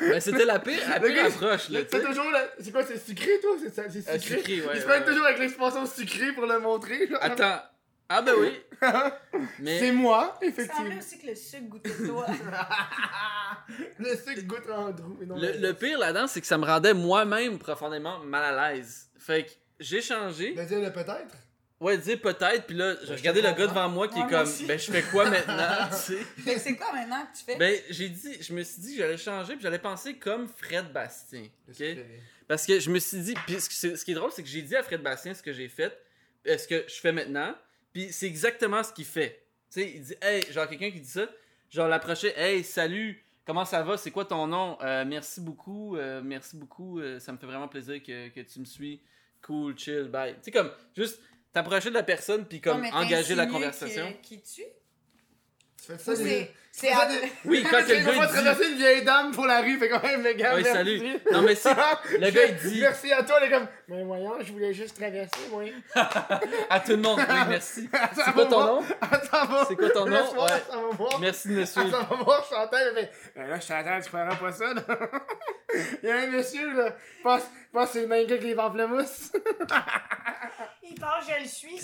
Mais 0.00 0.20
c'était 0.20 0.44
la 0.44 0.58
pire, 0.58 0.80
la 0.88 0.98
pire 1.00 1.24
approche, 1.26 1.68
là, 1.70 1.80
C'est 1.90 2.02
toujours 2.02 2.30
la... 2.30 2.44
C'est 2.60 2.72
quoi, 2.72 2.84
c'est 2.84 2.98
sucré, 2.98 3.38
toi? 3.40 3.56
C'est 3.60 3.74
ça, 3.74 3.82
c'est 3.90 4.08
Euh, 4.08 4.18
sucré? 4.18 4.38
sucré, 4.38 4.60
ouais, 4.66 4.72
Il 4.76 4.80
se 4.80 4.86
ouais. 4.86 5.04
toujours 5.04 5.26
avec 5.26 5.38
l'expression 5.38 5.86
sucré 5.86 6.32
pour 6.32 6.46
le 6.46 6.58
montrer. 6.58 7.06
genre. 7.08 7.18
Attends. 7.22 7.60
Ah 8.12 8.22
ben 8.22 8.32
oui. 8.40 8.52
C'est 8.82 9.60
Mais 9.60 9.92
moi, 9.92 10.36
Il 10.42 10.48
effectivement. 10.48 10.78
semblait 10.82 10.98
aussi 10.98 11.18
que 11.20 11.26
le 11.28 11.34
sucre 11.36 11.62
goûtait 11.68 11.90
toi. 12.06 12.26
le 13.98 14.16
sucre 14.16 14.42
goûte 14.46 14.68
Andrew. 14.70 15.16
mais 15.20 15.26
non, 15.26 15.36
le, 15.36 15.52
le 15.58 15.72
pire 15.74 15.98
là-dedans, 15.98 16.26
c'est 16.26 16.40
que 16.40 16.46
ça 16.46 16.58
me 16.58 16.64
rendait 16.64 16.94
moi-même 16.94 17.58
profondément 17.58 18.18
mal 18.20 18.58
à 18.58 18.72
l'aise. 18.74 19.08
Fait 19.18 19.44
que 19.44 19.50
j'ai 19.78 20.00
changé. 20.02 20.52
De 20.54 20.62
dire 20.64 20.80
le 20.80 20.90
peut-être? 20.92 21.36
Ouais, 21.80 21.96
dire 21.96 22.20
peut-être, 22.20 22.66
puis 22.66 22.76
là, 22.76 22.94
j'ai 23.02 23.08
Ben, 23.08 23.16
regardé 23.16 23.40
le 23.42 23.52
gars 23.52 23.66
devant 23.66 23.88
moi 23.88 24.06
qui 24.06 24.14
Ouais, 24.16 24.20
est 24.20 24.30
moi 24.30 24.44
comme, 24.44 24.66
ben 24.66 24.78
je 24.78 24.90
fais 24.92 25.02
quoi 25.02 25.30
maintenant, 25.30 25.88
tu 25.88 25.96
sais? 25.96 26.16
Fait 26.18 26.54
que 26.56 26.60
c'est 26.60 26.76
quoi 26.76 26.92
maintenant 26.92 27.26
que 27.32 27.38
tu 27.38 27.44
fais? 27.44 27.56
Ben, 27.56 27.80
j'ai 27.88 28.08
dit, 28.10 28.36
je 28.42 28.52
me 28.52 28.62
suis 28.62 28.82
dit 28.82 28.92
que 28.96 28.98
j'allais 29.02 29.16
changer, 29.16 29.54
puis 29.54 29.62
j'allais 29.62 29.78
penser 29.78 30.16
comme 30.16 30.46
Fred 30.46 30.92
Bastien, 30.92 31.46
ok? 31.68 31.82
Parce 32.46 32.66
que 32.66 32.78
je 32.80 32.90
me 32.90 32.98
suis 32.98 33.18
dit, 33.20 33.34
puis 33.46 33.60
ce, 33.60 33.96
ce 33.96 34.04
qui 34.04 34.10
est 34.10 34.14
drôle, 34.14 34.30
c'est 34.32 34.42
que 34.42 34.48
j'ai 34.48 34.60
dit 34.62 34.76
à 34.76 34.82
Fred 34.82 35.02
Bastien 35.02 35.32
ce 35.32 35.42
que 35.42 35.52
j'ai 35.54 35.68
fait, 35.68 35.96
euh, 36.46 36.58
ce 36.58 36.68
que 36.68 36.84
je 36.86 36.94
fais 37.00 37.12
maintenant, 37.12 37.54
puis 37.94 38.12
c'est 38.12 38.26
exactement 38.26 38.82
ce 38.82 38.92
qu'il 38.92 39.06
fait. 39.06 39.42
Tu 39.72 39.80
sais, 39.80 39.90
il 39.94 40.02
dit, 40.02 40.14
hey, 40.20 40.42
genre 40.52 40.68
quelqu'un 40.68 40.90
qui 40.90 41.00
dit 41.00 41.08
ça, 41.08 41.26
genre 41.70 41.88
l'approcher, 41.88 42.38
hey, 42.38 42.62
salut, 42.62 43.24
comment 43.46 43.64
ça 43.64 43.82
va, 43.82 43.96
c'est 43.96 44.10
quoi 44.10 44.26
ton 44.26 44.46
nom, 44.46 44.76
Euh, 44.82 45.04
merci 45.06 45.40
beaucoup, 45.40 45.96
euh, 45.96 46.20
merci 46.22 46.56
beaucoup, 46.56 47.00
euh, 47.00 47.18
ça 47.20 47.32
me 47.32 47.38
fait 47.38 47.46
vraiment 47.46 47.68
plaisir 47.68 48.02
que, 48.02 48.28
que 48.28 48.40
tu 48.40 48.58
me 48.60 48.64
suis, 48.66 49.00
cool, 49.40 49.78
chill, 49.78 50.08
bye. 50.12 50.34
Tu 50.34 50.38
sais, 50.42 50.50
comme, 50.50 50.70
juste 50.96 51.20
t'approcher 51.52 51.88
de 51.90 51.94
la 51.94 52.02
personne, 52.02 52.46
puis 52.46 52.60
comme 52.60 52.84
engager 52.92 53.34
la 53.34 53.46
conversation. 53.46 54.12
Qui, 54.22 54.40
qui 54.40 54.54
tue? 54.54 54.62
Tu 55.78 55.84
fais 55.92 55.98
ça, 55.98 56.12
Ou 56.12 56.16
des- 56.16 56.24
c'est. 56.24 56.54
C'est 56.80 56.92
à- 56.92 57.08
Oui, 57.44 57.62
quand 57.70 57.76
le 57.78 57.94
il 57.94 58.02
va 58.04 58.12
gars, 58.12 58.18
pas 58.18 58.24
il 58.24 58.28
dit, 58.28 58.32
traverser 58.34 58.70
une 58.70 58.76
vieille 58.78 59.04
dame 59.04 59.32
pour 59.32 59.46
la 59.46 59.60
rue, 59.60 59.78
fait 59.78 59.88
quand 59.90 60.02
même, 60.02 60.22
le 60.22 60.32
gars. 60.32 60.54
Merci. 60.54 60.72
salut. 60.72 61.02
Non, 61.30 61.42
mais 61.42 61.54
c'est- 61.54 61.74
le 62.18 62.30
gars, 62.30 62.44
il 62.46 62.56
dit- 62.56 62.80
Merci 62.80 63.12
à 63.12 63.22
toi, 63.22 63.38
les 63.40 63.48
gars. 63.48 63.68
Mais 63.88 64.02
voyons, 64.02 64.34
je 64.40 64.52
voulais 64.52 64.72
juste 64.72 64.96
traverser, 64.96 65.48
moi. 65.50 65.62
à 66.70 66.80
tout 66.80 66.92
le 66.92 66.96
monde, 66.98 67.18
oui, 67.28 67.34
merci. 67.48 67.88
C'est 68.14 68.22
va 68.24 68.32
quoi 68.32 68.46
ton 68.46 68.64
nom? 68.64 68.84
Attends, 69.00 69.46
va. 69.46 69.64
C'est 69.68 69.76
quoi 69.76 69.90
ton 69.90 70.06
nom? 70.06 70.32
Va. 70.34 70.46
Merci 71.20 71.48
de 71.48 71.54
me 71.54 71.64
suivre. 71.66 71.90
ça 71.90 72.06
va 72.08 72.16
voir 72.22 72.44
Chantal, 72.48 72.94
fait 72.94 73.10
Euh, 73.38 73.46
Là, 73.48 73.60
Chantal, 73.60 74.02
tu 74.02 74.10
feras 74.10 74.34
pas 74.36 74.52
ça, 74.52 74.72
là. 74.74 74.82
Il 76.02 76.08
y 76.08 76.10
a 76.12 76.16
un 76.16 76.26
monsieur, 76.28 76.72
là. 76.74 76.94
Pense, 77.22 77.42
pense 77.72 77.86
que 77.88 77.92
c'est 77.92 78.00
le 78.02 78.06
même 78.08 78.26
gars 78.26 78.38
que 78.38 78.44
les 78.44 78.54
pamplemousses. 78.54 79.32
Il 80.82 80.94
pense 80.98 81.26
que 81.26 81.32
je 81.38 81.42
le 81.42 81.48
suis. 81.48 81.78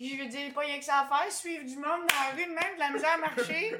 Je 0.00 0.22
veux 0.22 0.28
dire, 0.28 0.52
pas 0.54 0.60
rien 0.60 0.78
que 0.78 0.84
ça 0.84 1.06
à 1.10 1.22
faire, 1.22 1.32
suivre 1.32 1.64
du 1.64 1.76
monde 1.76 1.84
dans 2.08 2.14
la 2.14 2.30
rue 2.36 2.44
de 2.44 2.54
même, 2.54 2.74
de 2.74 2.78
la 2.80 2.90
misère 2.90 3.14
à 3.14 3.18
marcher. 3.18 3.74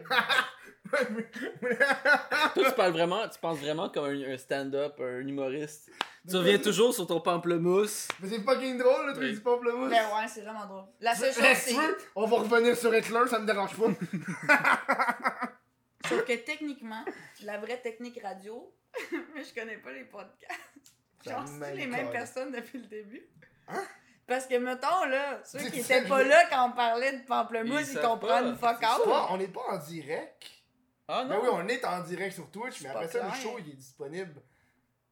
Toi, 2.54 2.64
tu 2.64 2.72
parles 2.76 2.92
vraiment, 2.92 3.28
tu 3.28 3.38
penses 3.40 3.58
vraiment 3.58 3.88
comme 3.88 4.04
un, 4.04 4.32
un 4.32 4.38
stand-up, 4.38 4.94
un 5.00 5.26
humoriste. 5.26 5.90
Tu 6.28 6.36
reviens 6.36 6.58
toujours 6.58 6.92
sur 6.94 7.06
ton 7.06 7.20
pamplemousse. 7.20 8.08
Mais 8.20 8.28
c'est 8.28 8.40
fucking 8.42 8.78
drôle, 8.78 9.06
le 9.06 9.12
truc 9.12 9.24
Oui. 9.24 9.32
du 9.34 9.40
pamplemousse. 9.40 9.90
ben 9.90 10.06
ouais, 10.06 10.28
c'est 10.28 10.42
vraiment 10.42 10.66
drôle. 10.66 10.84
La 11.00 11.14
seule 11.14 11.32
chose, 11.32 11.44
c'est. 11.56 11.74
on 12.14 12.26
va 12.26 12.36
revenir 12.38 12.76
sur 12.76 12.94
Hitler, 12.94 13.20
ça 13.28 13.38
me 13.38 13.46
dérange 13.46 13.76
pas. 13.76 13.86
Sauf 16.08 16.24
que 16.24 16.36
techniquement, 16.44 17.04
la 17.42 17.58
vraie 17.58 17.80
technique 17.80 18.20
radio, 18.22 18.72
mais 19.34 19.44
je 19.44 19.54
connais 19.54 19.76
pas 19.78 19.92
les 19.92 20.04
podcasts. 20.04 20.60
Genre, 21.24 21.44
c'est 21.60 21.74
les 21.74 21.86
mêmes 21.86 22.10
personnes 22.10 22.52
depuis 22.52 22.78
le 22.78 22.86
début. 22.86 23.26
Hein? 23.68 23.82
Parce 24.26 24.46
que, 24.46 24.56
mettons, 24.56 25.04
là, 25.04 25.38
ceux 25.44 25.60
qui 25.70 25.80
étaient 25.80 26.02
pas 26.02 26.22
là 26.24 26.44
quand 26.50 26.68
on 26.68 26.72
parlait 26.72 27.12
de 27.18 27.24
pamplemousse, 27.26 27.92
Ils 27.92 28.00
comprennent 28.00 28.56
pas. 28.58 28.74
fuck 28.74 28.82
out. 28.82 29.12
On 29.30 29.36
n'est 29.36 29.46
pas 29.48 29.60
en 29.70 29.76
direct. 29.78 30.50
Ah 31.08 31.24
Ben 31.24 31.36
non? 31.36 31.42
oui, 31.42 31.48
on 31.52 31.68
est 31.68 31.84
en 31.84 32.00
direct 32.00 32.34
sur 32.34 32.50
Twitch, 32.50 32.80
mais 32.82 32.88
après 32.88 33.06
ça, 33.06 33.22
le 33.24 33.32
show, 33.40 33.56
il 33.60 33.70
est 33.70 33.76
disponible 33.76 34.42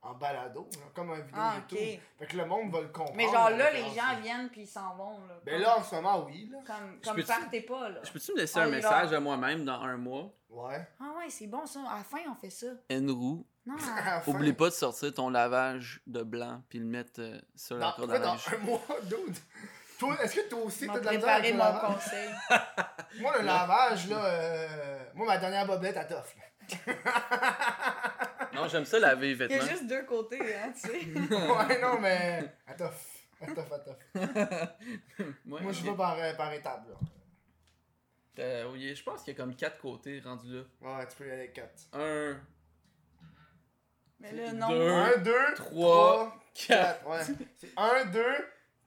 en 0.05 0.13
balado, 0.15 0.69
là, 0.73 0.87
comme 0.95 1.11
un 1.13 1.21
vidéo 1.21 1.35
Ah, 1.37 1.55
YouTube. 1.57 2.01
Fait 2.19 2.27
que 2.27 2.37
le 2.37 2.45
monde 2.45 2.71
va 2.71 2.81
le 2.83 2.89
comprendre. 2.89 3.17
Mais 3.17 3.25
genre 3.25 3.51
là, 3.51 3.71
les 3.73 3.83
référence. 3.83 3.95
gens 3.97 4.21
viennent 4.23 4.49
puis 4.51 4.61
ils 4.63 4.67
s'en 4.67 4.95
vont. 4.97 5.19
Là, 5.27 5.35
Ben 5.45 5.53
Comme- 5.55 5.63
là, 5.63 5.79
en 5.79 5.83
ce 5.83 5.95
moment, 5.95 6.25
oui, 6.27 6.49
là. 6.53 6.59
Comme, 6.67 6.99
Je 7.03 7.09
comme 7.11 7.23
partez 7.25 7.61
pas, 7.63 7.89
là. 7.89 8.01
Je 8.05 8.13
peux-tu 8.13 8.33
me 8.33 8.39
laisser 8.39 8.59
Ah, 8.59 8.63
un 8.63 8.67
il 8.67 8.73
message 8.73 9.09
va. 9.11 9.17
à 9.17 9.21
moi-même 9.21 9.65
dans 9.65 9.81
un 9.81 9.97
mois? 9.97 10.31
Ouais. 10.51 10.87
Ah 11.01 11.13
ouais, 11.19 11.31
c'est 11.31 11.47
bon 11.47 11.65
ça. 11.67 11.81
À 11.91 11.99
la 11.99 12.05
fin, 12.05 12.19
on 12.31 12.35
fait 12.35 12.51
ça. 12.51 12.67
Enrou, 12.93 13.47
Non, 13.67 13.75
À 14.07 14.29
oublie 14.29 14.53
pas 14.53 14.67
de 14.67 14.75
sortir 14.75 15.13
ton 15.15 15.31
lavage 15.31 16.01
de 16.07 16.23
blanc 16.23 16.63
puis 16.69 16.79
le 16.79 16.85
mettre 16.85 17.21
euh, 17.21 17.41
sur 17.57 17.77
la 17.79 17.99
ouais, 17.99 18.15
à 18.15 18.19
dans 18.19 18.33
un 18.35 18.59
mois, 18.59 18.81
dude. 19.05 19.37
Toi, 19.99 20.17
est-ce 20.23 20.35
que 20.37 20.49
toi 20.51 20.59
aussi, 20.65 20.87
t'as 20.87 20.99
de 21.01 21.05
la 21.07 21.13
misère 21.13 21.35
avec 21.37 21.53
mon 21.55 21.59
lavage? 21.65 21.95
conseil. 21.95 22.29
Moi, 23.21 23.33
le 23.39 23.45
lavage, 23.47 24.09
là, 24.09 24.25
euh... 24.25 24.99
moi, 25.15 25.27
ma 25.29 25.39
dernière 25.39 25.67
bobette, 25.67 25.97
elle 25.97 26.07
t'offre. 26.09 26.35
Non, 28.55 28.69
j'aime 28.69 28.85
ça 28.85 28.99
laver 28.99 29.29
les 29.29 29.33
Il 29.35 29.41
y 29.41 29.45
a 29.45 29.47
vêtements. 29.49 29.69
juste 29.71 29.87
deux 29.87 30.03
côtés, 30.05 30.55
hein, 30.57 30.73
tu 30.75 30.89
sais. 30.89 30.91
ouais, 31.15 31.81
non, 31.83 31.99
mais 32.01 32.45
t'offre, 32.79 33.01
elle 33.41 33.55
t'offre. 33.55 33.75
Ouais, 34.15 35.61
Moi, 35.63 35.73
je 35.73 35.83
vais 35.85 35.95
par, 35.97 36.17
euh, 36.19 36.33
par 36.35 36.53
étapes, 36.53 36.87
là. 36.89 36.97
Euh, 38.41 38.71
oui, 38.73 38.95
je 38.95 39.03
pense 39.05 39.23
qu'il 39.23 39.33
y 39.33 39.37
a 39.37 39.41
comme 39.41 39.55
quatre 39.55 39.79
côtés 39.79 40.21
rendus 40.21 40.53
là. 40.83 40.99
Ouais, 40.99 41.07
tu 41.07 41.17
peux 41.17 41.29
y 41.29 41.31
aller 41.31 41.51
4. 41.53 41.71
Un, 41.93 42.37
Mais 44.19 44.33
là, 44.33 44.51
Deux. 44.51 44.57
non. 44.57 44.69
1, 44.71 45.17
2, 45.19 45.33
trois, 45.55 46.17
3, 46.17 46.41
quatre. 46.55 47.05
4. 47.05 47.09
Ouais. 47.09 47.37
C'est 47.57 47.73
1, 47.77 48.05
2, 48.07 48.25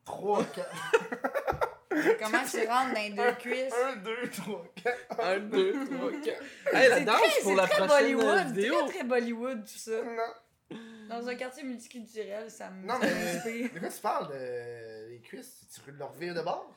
3, 0.04 0.44
4. 0.44 1.67
Comment 2.20 2.44
tu 2.50 2.68
rentres 2.68 2.94
dans 2.94 3.02
les 3.02 3.10
deux 3.12 3.32
cuisses? 3.34 3.74
1, 3.74 3.96
2, 3.98 4.30
3, 4.30 4.66
4. 4.84 5.20
Un, 5.20 5.40
deux, 5.40 5.86
trois, 5.86 6.12
quatre. 6.24 6.44
Hey, 6.74 6.90
la 6.90 6.98
C'est 6.98 7.06
danse 7.06 7.22
très, 7.22 7.42
pour 7.42 7.52
c'est 7.52 7.56
la 7.56 7.68
très 7.68 7.88
prochaine 7.88 7.90
euh, 7.94 8.18
Bollywood, 8.18 8.48
vidéo. 8.56 8.76
très 8.88 8.94
très 8.96 9.04
Bollywood 9.06 9.66
tout 9.66 9.78
ça. 9.78 10.02
Non. 10.04 10.78
Dans 11.10 11.28
un 11.30 11.36
quartier 11.36 11.64
multiculturel, 11.64 12.52
ça 12.52 12.70
me 12.70 12.86
Non, 12.86 12.96
mais. 13.00 13.70
De 13.70 13.80
quoi 13.80 13.90
tu 13.90 14.02
parles 14.02 14.28
de... 14.34 15.10
Les 15.10 15.22
cuisses 15.22 15.62
Tu 15.74 15.92
leur 15.92 16.14
revires 16.14 16.34
de 16.36 16.42
bord? 16.42 16.76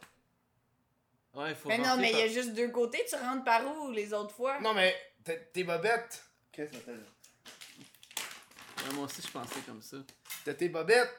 Ouais, 1.35 1.55
faut 1.55 1.69
Mais 1.69 1.79
non, 1.79 1.97
mais 1.97 2.11
il 2.13 2.19
y 2.19 2.23
a 2.23 2.29
juste 2.29 2.53
deux 2.55 2.69
côtés, 2.69 3.05
tu 3.09 3.17
rentres 3.17 3.45
par 3.45 3.63
où 3.67 3.91
les 3.91 4.13
autres 4.13 4.35
fois? 4.35 4.61
Non, 4.61 4.75
mais 4.75 4.95
t'es- 5.25 5.51
tes 5.53 5.65
bobettes. 5.65 6.23
Qu'est-ce 6.53 6.71
que 6.71 6.77
ça 6.77 6.83
fait? 6.83 6.93
Ouais, 8.89 8.95
moi 8.95 9.05
aussi, 9.07 9.23
je 9.23 9.29
pensais 9.31 9.61
comme 9.67 9.83
ça. 9.83 9.97
T'as 10.45 10.55
tes 10.55 10.69
bobettes. 10.69 11.13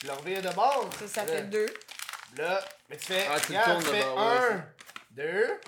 Tu 0.00 0.06
leur 0.06 0.20
de 0.22 0.54
bord. 0.54 0.90
Ça, 1.06 1.24
fait 1.24 1.42
deux. 1.44 1.72
Là, 2.36 2.64
mais 2.88 2.96
tu 2.96 3.06
fais. 3.06 3.26
Ah, 3.28 3.38
tu 3.40 3.52
le 3.52 3.58
regarde, 3.58 3.82
tournes 3.82 3.84
tu 3.84 3.90
de 3.90 4.02
fais 4.02 4.04
bord, 4.04 4.16
ouais, 4.18 4.52
un, 4.52 4.64
deux. 5.10 5.60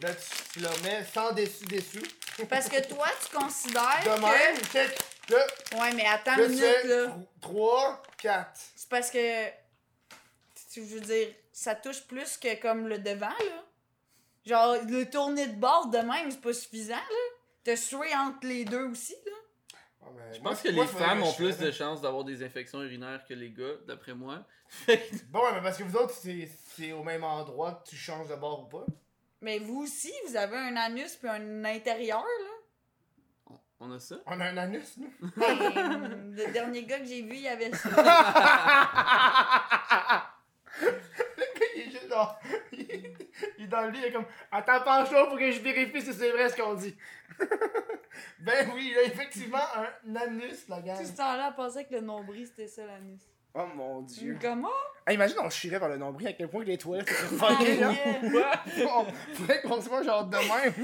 Là, 0.00 0.14
tu, 0.14 0.52
tu 0.52 0.60
leur 0.60 0.82
mets 0.82 1.04
sans 1.12 1.32
dessus-dessous. 1.32 2.46
Parce 2.48 2.68
que 2.68 2.86
toi, 2.88 3.06
tu 3.20 3.36
considères 3.36 4.02
De 4.04 4.20
même, 4.20 4.58
que... 4.60 4.66
check. 4.66 4.98
Là, 5.28 5.46
Ouais, 5.78 5.92
mais 5.92 6.06
attends 6.06 6.36
une 6.36 6.44
tu 6.44 6.50
minute, 6.50 6.64
fais 6.64 6.86
là. 6.86 7.16
3, 7.40 8.02
4. 8.18 8.50
C'est 8.76 8.88
parce 8.88 9.10
que... 9.10 9.48
Tu 10.72 10.80
veux 10.82 11.00
dire, 11.00 11.28
ça 11.52 11.74
touche 11.74 12.02
plus 12.02 12.36
que 12.36 12.60
comme 12.60 12.88
le 12.88 12.98
devant, 12.98 13.26
là. 13.28 13.64
Genre, 14.46 14.76
le 14.88 15.04
tourner 15.10 15.46
de 15.48 15.56
bord 15.56 15.88
de 15.88 15.98
même, 15.98 16.30
c'est 16.30 16.40
pas 16.40 16.52
suffisant, 16.52 16.94
là. 16.94 17.34
Te 17.64 17.76
suer 17.76 18.14
entre 18.14 18.46
les 18.46 18.64
deux 18.64 18.84
aussi, 18.86 19.16
là. 19.26 19.27
Je 20.32 20.40
pense 20.40 20.62
que 20.62 20.68
les 20.68 20.86
femmes 20.86 21.22
ont 21.22 21.32
plus 21.32 21.56
de 21.58 21.70
chances 21.70 22.00
d'avoir 22.00 22.24
des 22.24 22.42
infections 22.42 22.82
urinaires 22.82 23.24
que 23.28 23.34
les 23.34 23.50
gars, 23.50 23.74
d'après 23.86 24.14
moi. 24.14 24.44
Bon, 25.30 25.40
ouais, 25.40 25.52
mais 25.54 25.62
parce 25.62 25.78
que 25.78 25.82
vous 25.84 25.96
autres, 25.96 26.12
c'est 26.14 26.46
c'est 26.76 26.92
au 26.92 27.02
même 27.02 27.24
endroit 27.24 27.82
que 27.82 27.88
tu 27.90 27.96
changes 27.96 28.28
de 28.28 28.34
bord 28.36 28.64
ou 28.64 28.66
pas. 28.66 28.84
Mais 29.40 29.58
vous 29.60 29.82
aussi, 29.82 30.12
vous 30.26 30.36
avez 30.36 30.56
un 30.58 30.76
anus 30.76 31.16
puis 31.16 31.28
un 31.28 31.64
intérieur, 31.64 32.20
là. 32.20 33.54
On- 33.80 33.92
a 33.92 33.98
ça? 34.00 34.16
On 34.26 34.40
a 34.40 34.44
un 34.46 34.56
anus, 34.56 34.96
nous. 34.98 35.10
Ben, 35.36 36.34
le 36.36 36.52
dernier 36.52 36.84
gars 36.84 36.98
que 36.98 37.06
j'ai 37.06 37.22
vu, 37.22 37.34
il 37.36 37.40
y 37.42 37.48
avait 37.48 37.70
ça. 37.74 37.88
Le 40.80 41.44
gars, 41.58 41.66
il 41.76 41.80
est 41.82 41.90
juste 41.90 42.08
genre. 42.08 42.38
Il 42.72 42.80
est, 42.90 43.14
il 43.58 43.64
est 43.64 43.68
dans 43.68 43.82
le 43.82 43.90
lit, 43.90 43.98
il 44.02 44.06
est 44.06 44.12
comme. 44.12 44.26
Attends, 44.50 44.80
penche-toi 44.82 45.28
pour 45.28 45.38
que 45.38 45.50
je 45.50 45.60
vérifie 45.60 46.02
si 46.02 46.12
c'est 46.12 46.30
vrai 46.30 46.48
ce 46.48 46.56
qu'on 46.56 46.74
dit. 46.74 46.94
ben 48.40 48.68
oui, 48.74 48.92
il 48.92 48.98
a 48.98 49.02
effectivement 49.04 49.58
un 50.04 50.16
anus, 50.16 50.64
la 50.68 50.80
gang. 50.80 50.98
Tout 50.98 51.06
ce 51.06 51.16
temps-là, 51.16 51.52
pensait 51.56 51.84
que 51.84 51.94
le 51.94 52.00
nombril, 52.00 52.46
c'était 52.46 52.68
ça, 52.68 52.82
l'anus. 52.86 53.20
Oh 53.54 53.64
mon 53.74 54.02
dieu. 54.02 54.36
Comment? 54.40 54.68
Ah, 55.06 55.12
imagine, 55.14 55.36
on 55.42 55.48
chierait 55.48 55.80
par 55.80 55.88
le 55.88 55.96
nombril 55.96 56.28
à 56.28 56.32
quel 56.34 56.48
point 56.48 56.62
que 56.62 56.68
les 56.68 56.76
toilettes 56.76 57.08
étaient 57.08 57.14
fuckées, 57.36 57.76
là. 57.76 57.92
On 58.98 59.06
faudrait 59.34 59.62
qu'on 59.62 59.80
se 59.80 59.88
voit 59.88 60.02
genre 60.02 60.26
de 60.26 60.36
même. 60.36 60.74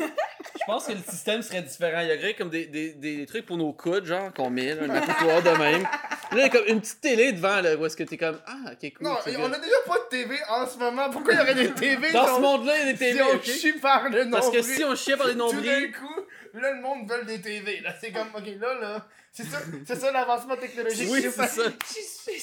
Je 0.54 0.64
pense 0.66 0.86
que 0.86 0.92
le 0.92 0.98
système 0.98 1.42
serait 1.42 1.60
différent. 1.60 2.00
Il 2.00 2.08
y 2.08 2.18
aurait 2.18 2.34
comme 2.34 2.48
des, 2.48 2.64
des, 2.66 2.94
des 2.94 3.26
trucs 3.26 3.44
pour 3.44 3.58
nos 3.58 3.74
coudes, 3.74 4.06
genre, 4.06 4.32
qu'on 4.32 4.48
met, 4.48 4.74
là, 4.74 4.84
un 4.84 4.90
accoudoir 4.96 5.42
de 5.42 5.50
même. 5.50 5.82
Là, 5.82 5.88
il 6.32 6.38
y 6.38 6.42
a 6.42 6.48
comme 6.48 6.64
une 6.66 6.80
petite 6.80 7.02
télé 7.02 7.32
devant, 7.32 7.60
là, 7.60 7.76
où 7.76 7.84
est-ce 7.84 7.96
que 7.98 8.02
t'es 8.02 8.16
comme, 8.16 8.40
ah, 8.46 8.72
ok, 8.72 8.92
cool. 8.96 9.06
Non, 9.06 9.16
on 9.40 9.52
a 9.52 9.58
déjà 9.58 9.76
pas 9.86 9.98
de 9.98 10.08
TV 10.08 10.36
en 10.48 10.66
ce 10.66 10.78
moment. 10.78 11.10
Pourquoi 11.10 11.34
il 11.34 11.38
y 11.38 11.42
aurait 11.42 11.54
des 11.54 11.70
TV 11.74 12.10
Dans 12.12 12.24
si 12.26 12.30
ce 12.32 12.38
on- 12.38 12.40
monde-là, 12.40 12.78
il 12.78 12.86
y 12.86 12.88
a 12.88 12.92
des 12.94 12.98
si 12.98 13.12
TV, 13.12 13.22
on 13.22 13.34
ok? 13.36 13.42
chie 13.44 13.72
par 13.74 14.04
le 14.04 14.24
nombril? 14.24 14.30
Parce 14.30 14.50
que 14.50 14.62
si 14.62 14.82
on 14.84 14.94
chiait 14.96 15.18
par 15.18 15.26
les 15.26 15.34
Tout 15.34 15.38
d'un 15.40 15.44
nombrils, 15.52 15.92
coup, 15.92 16.13
là, 16.60 16.72
le 16.72 16.80
monde 16.80 17.10
veut 17.10 17.24
des 17.24 17.40
TV. 17.40 17.80
Là, 17.80 17.94
c'est 18.00 18.12
comme, 18.12 18.28
ok, 18.34 18.46
là, 18.60 18.74
là. 18.80 19.06
C'est 19.32 19.44
ça, 19.44 19.58
c'est 19.84 19.96
ça 19.96 20.12
l'avancement 20.12 20.56
technologique. 20.56 21.08
oui, 21.10 21.22
C'est 21.22 21.32
ça. 21.32 21.62
Je 21.88 21.92
suis 22.38 22.40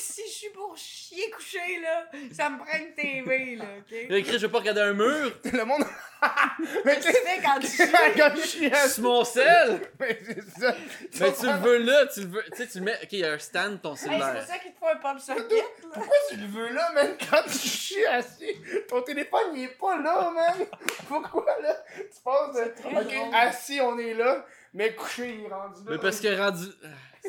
pour 0.50 0.76
chier 0.78 1.30
couché, 1.32 1.80
là, 1.82 2.06
ça 2.32 2.50
me 2.50 2.58
prend 2.58 2.78
une 2.78 2.94
TV, 2.94 3.56
là, 3.56 3.66
ok? 3.80 4.10
Là, 4.10 4.18
écrit, 4.18 4.34
je 4.34 4.46
veux 4.46 4.52
pas 4.52 4.60
regarder 4.60 4.82
un 4.82 4.94
mur. 4.94 5.32
Le 5.52 5.64
monde. 5.64 5.84
mais 6.86 6.96
Qu'est-ce 7.00 7.08
que 7.08 7.18
tu 7.18 7.26
fais 7.28 7.42
quand 7.42 7.60
tu 7.60 7.68
chies? 7.68 8.16
Quand 8.18 8.36
je 8.36 8.42
chie 8.42 8.66
assis. 8.68 8.94
Sur 8.94 9.04
mon 9.04 9.24
sel. 9.24 9.82
Mais 10.00 10.20
c'est 10.24 10.60
ça. 10.62 10.76
Mais 11.20 11.34
tu 11.34 11.46
le 11.48 11.54
veux 11.54 11.78
là, 11.80 12.06
tu 12.08 12.22
le 12.22 12.28
veux. 12.28 12.44
Tu 12.44 12.58
sais, 12.58 12.68
tu 12.68 12.78
le 12.78 12.86
mets. 12.86 13.00
Ok, 13.02 13.08
il 13.14 13.20
y 13.20 13.26
a 13.26 13.32
un 13.34 13.40
stand, 13.40 13.82
ton 13.82 13.94
Hey, 13.94 13.98
c'est 13.98 14.06
cellulaire. 14.06 14.34
pour 14.36 14.44
ça 14.44 14.58
qu'il 14.60 14.72
te 14.72 14.78
faut 14.78 14.88
un 14.88 14.96
pop 14.98 15.20
socket, 15.20 15.50
là. 15.50 15.90
Pourquoi 15.94 16.16
tu 16.30 16.36
le 16.38 16.46
veux 16.46 16.70
là, 16.70 16.92
man, 16.94 17.18
quand 17.30 17.42
tu 17.44 17.58
chies 17.58 18.06
assis? 18.06 18.56
Ton 18.88 19.02
téléphone, 19.02 19.42
il 19.56 19.64
est 19.64 19.68
pas 19.80 19.98
là, 19.98 20.30
man. 20.30 20.68
Pourquoi, 21.08 21.46
là? 21.62 21.76
Tu 21.98 22.22
penses, 22.24 22.56
euh, 22.56 22.68
très 22.80 23.02
ok, 23.02 23.14
drôle. 23.16 23.36
assis, 23.36 23.82
on 23.82 23.98
est 23.98 24.14
là, 24.14 24.46
mais 24.74 24.94
couché, 24.94 25.38
il 25.40 25.46
est 25.46 25.54
rendu 25.54 25.84
là. 25.86 25.92
Mais 25.92 25.98
parce 25.98 26.20
que 26.20 26.38
rendu. 26.38 26.66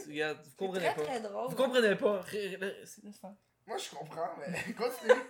Regarde, 0.07 0.39
vous 0.45 0.57
comprenez 0.57 0.87
très, 0.87 0.95
pas. 0.95 1.03
très 1.05 1.21
drôle. 1.21 1.51
Vous 1.51 1.57
comprenez 1.57 1.95
pas. 1.97 2.23
Laisse 2.33 3.01
faire. 3.21 3.33
Moi, 3.67 3.77
je 3.79 3.91
comprends, 3.91 4.31
mais 4.39 4.73
continue. 4.75 5.21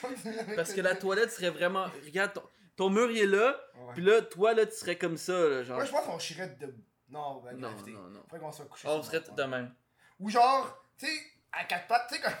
Continue 0.00 0.38
avec 0.38 0.56
Parce 0.56 0.72
que 0.72 0.80
la 0.80 0.94
toilette 0.94 1.30
serait 1.30 1.50
vraiment. 1.50 1.86
Regarde, 2.04 2.32
ton, 2.34 2.42
ton 2.76 2.90
mur 2.90 3.10
il 3.10 3.18
est 3.18 3.26
là, 3.26 3.56
puis 3.94 4.02
là, 4.02 4.22
toi 4.22 4.54
là, 4.54 4.66
tu 4.66 4.74
serais 4.76 4.96
comme 4.96 5.16
ça, 5.16 5.32
là, 5.32 5.62
genre. 5.62 5.76
Moi, 5.76 5.84
je 5.84 5.90
pense 5.90 6.04
qu'on 6.06 6.18
chierait 6.18 6.56
de. 6.60 6.74
Non, 7.08 7.40
ben, 7.42 7.52
Non, 7.56 7.68
gravité. 7.68 7.90
non, 7.92 8.02
non. 8.08 8.20
Faudrait 8.22 8.38
qu'on 8.40 8.52
soit 8.52 8.64
couché. 8.66 8.88
Oh, 8.90 8.96
on 8.98 9.02
serait 9.02 9.20
de 9.20 9.42
même. 9.42 9.74
Ou 10.20 10.30
genre, 10.30 10.84
tu 10.96 11.06
sais, 11.06 11.12
à 11.52 11.64
quatre 11.64 11.86
pattes, 11.86 12.08
tu 12.08 12.16
sais, 12.16 12.20
comme. 12.22 12.32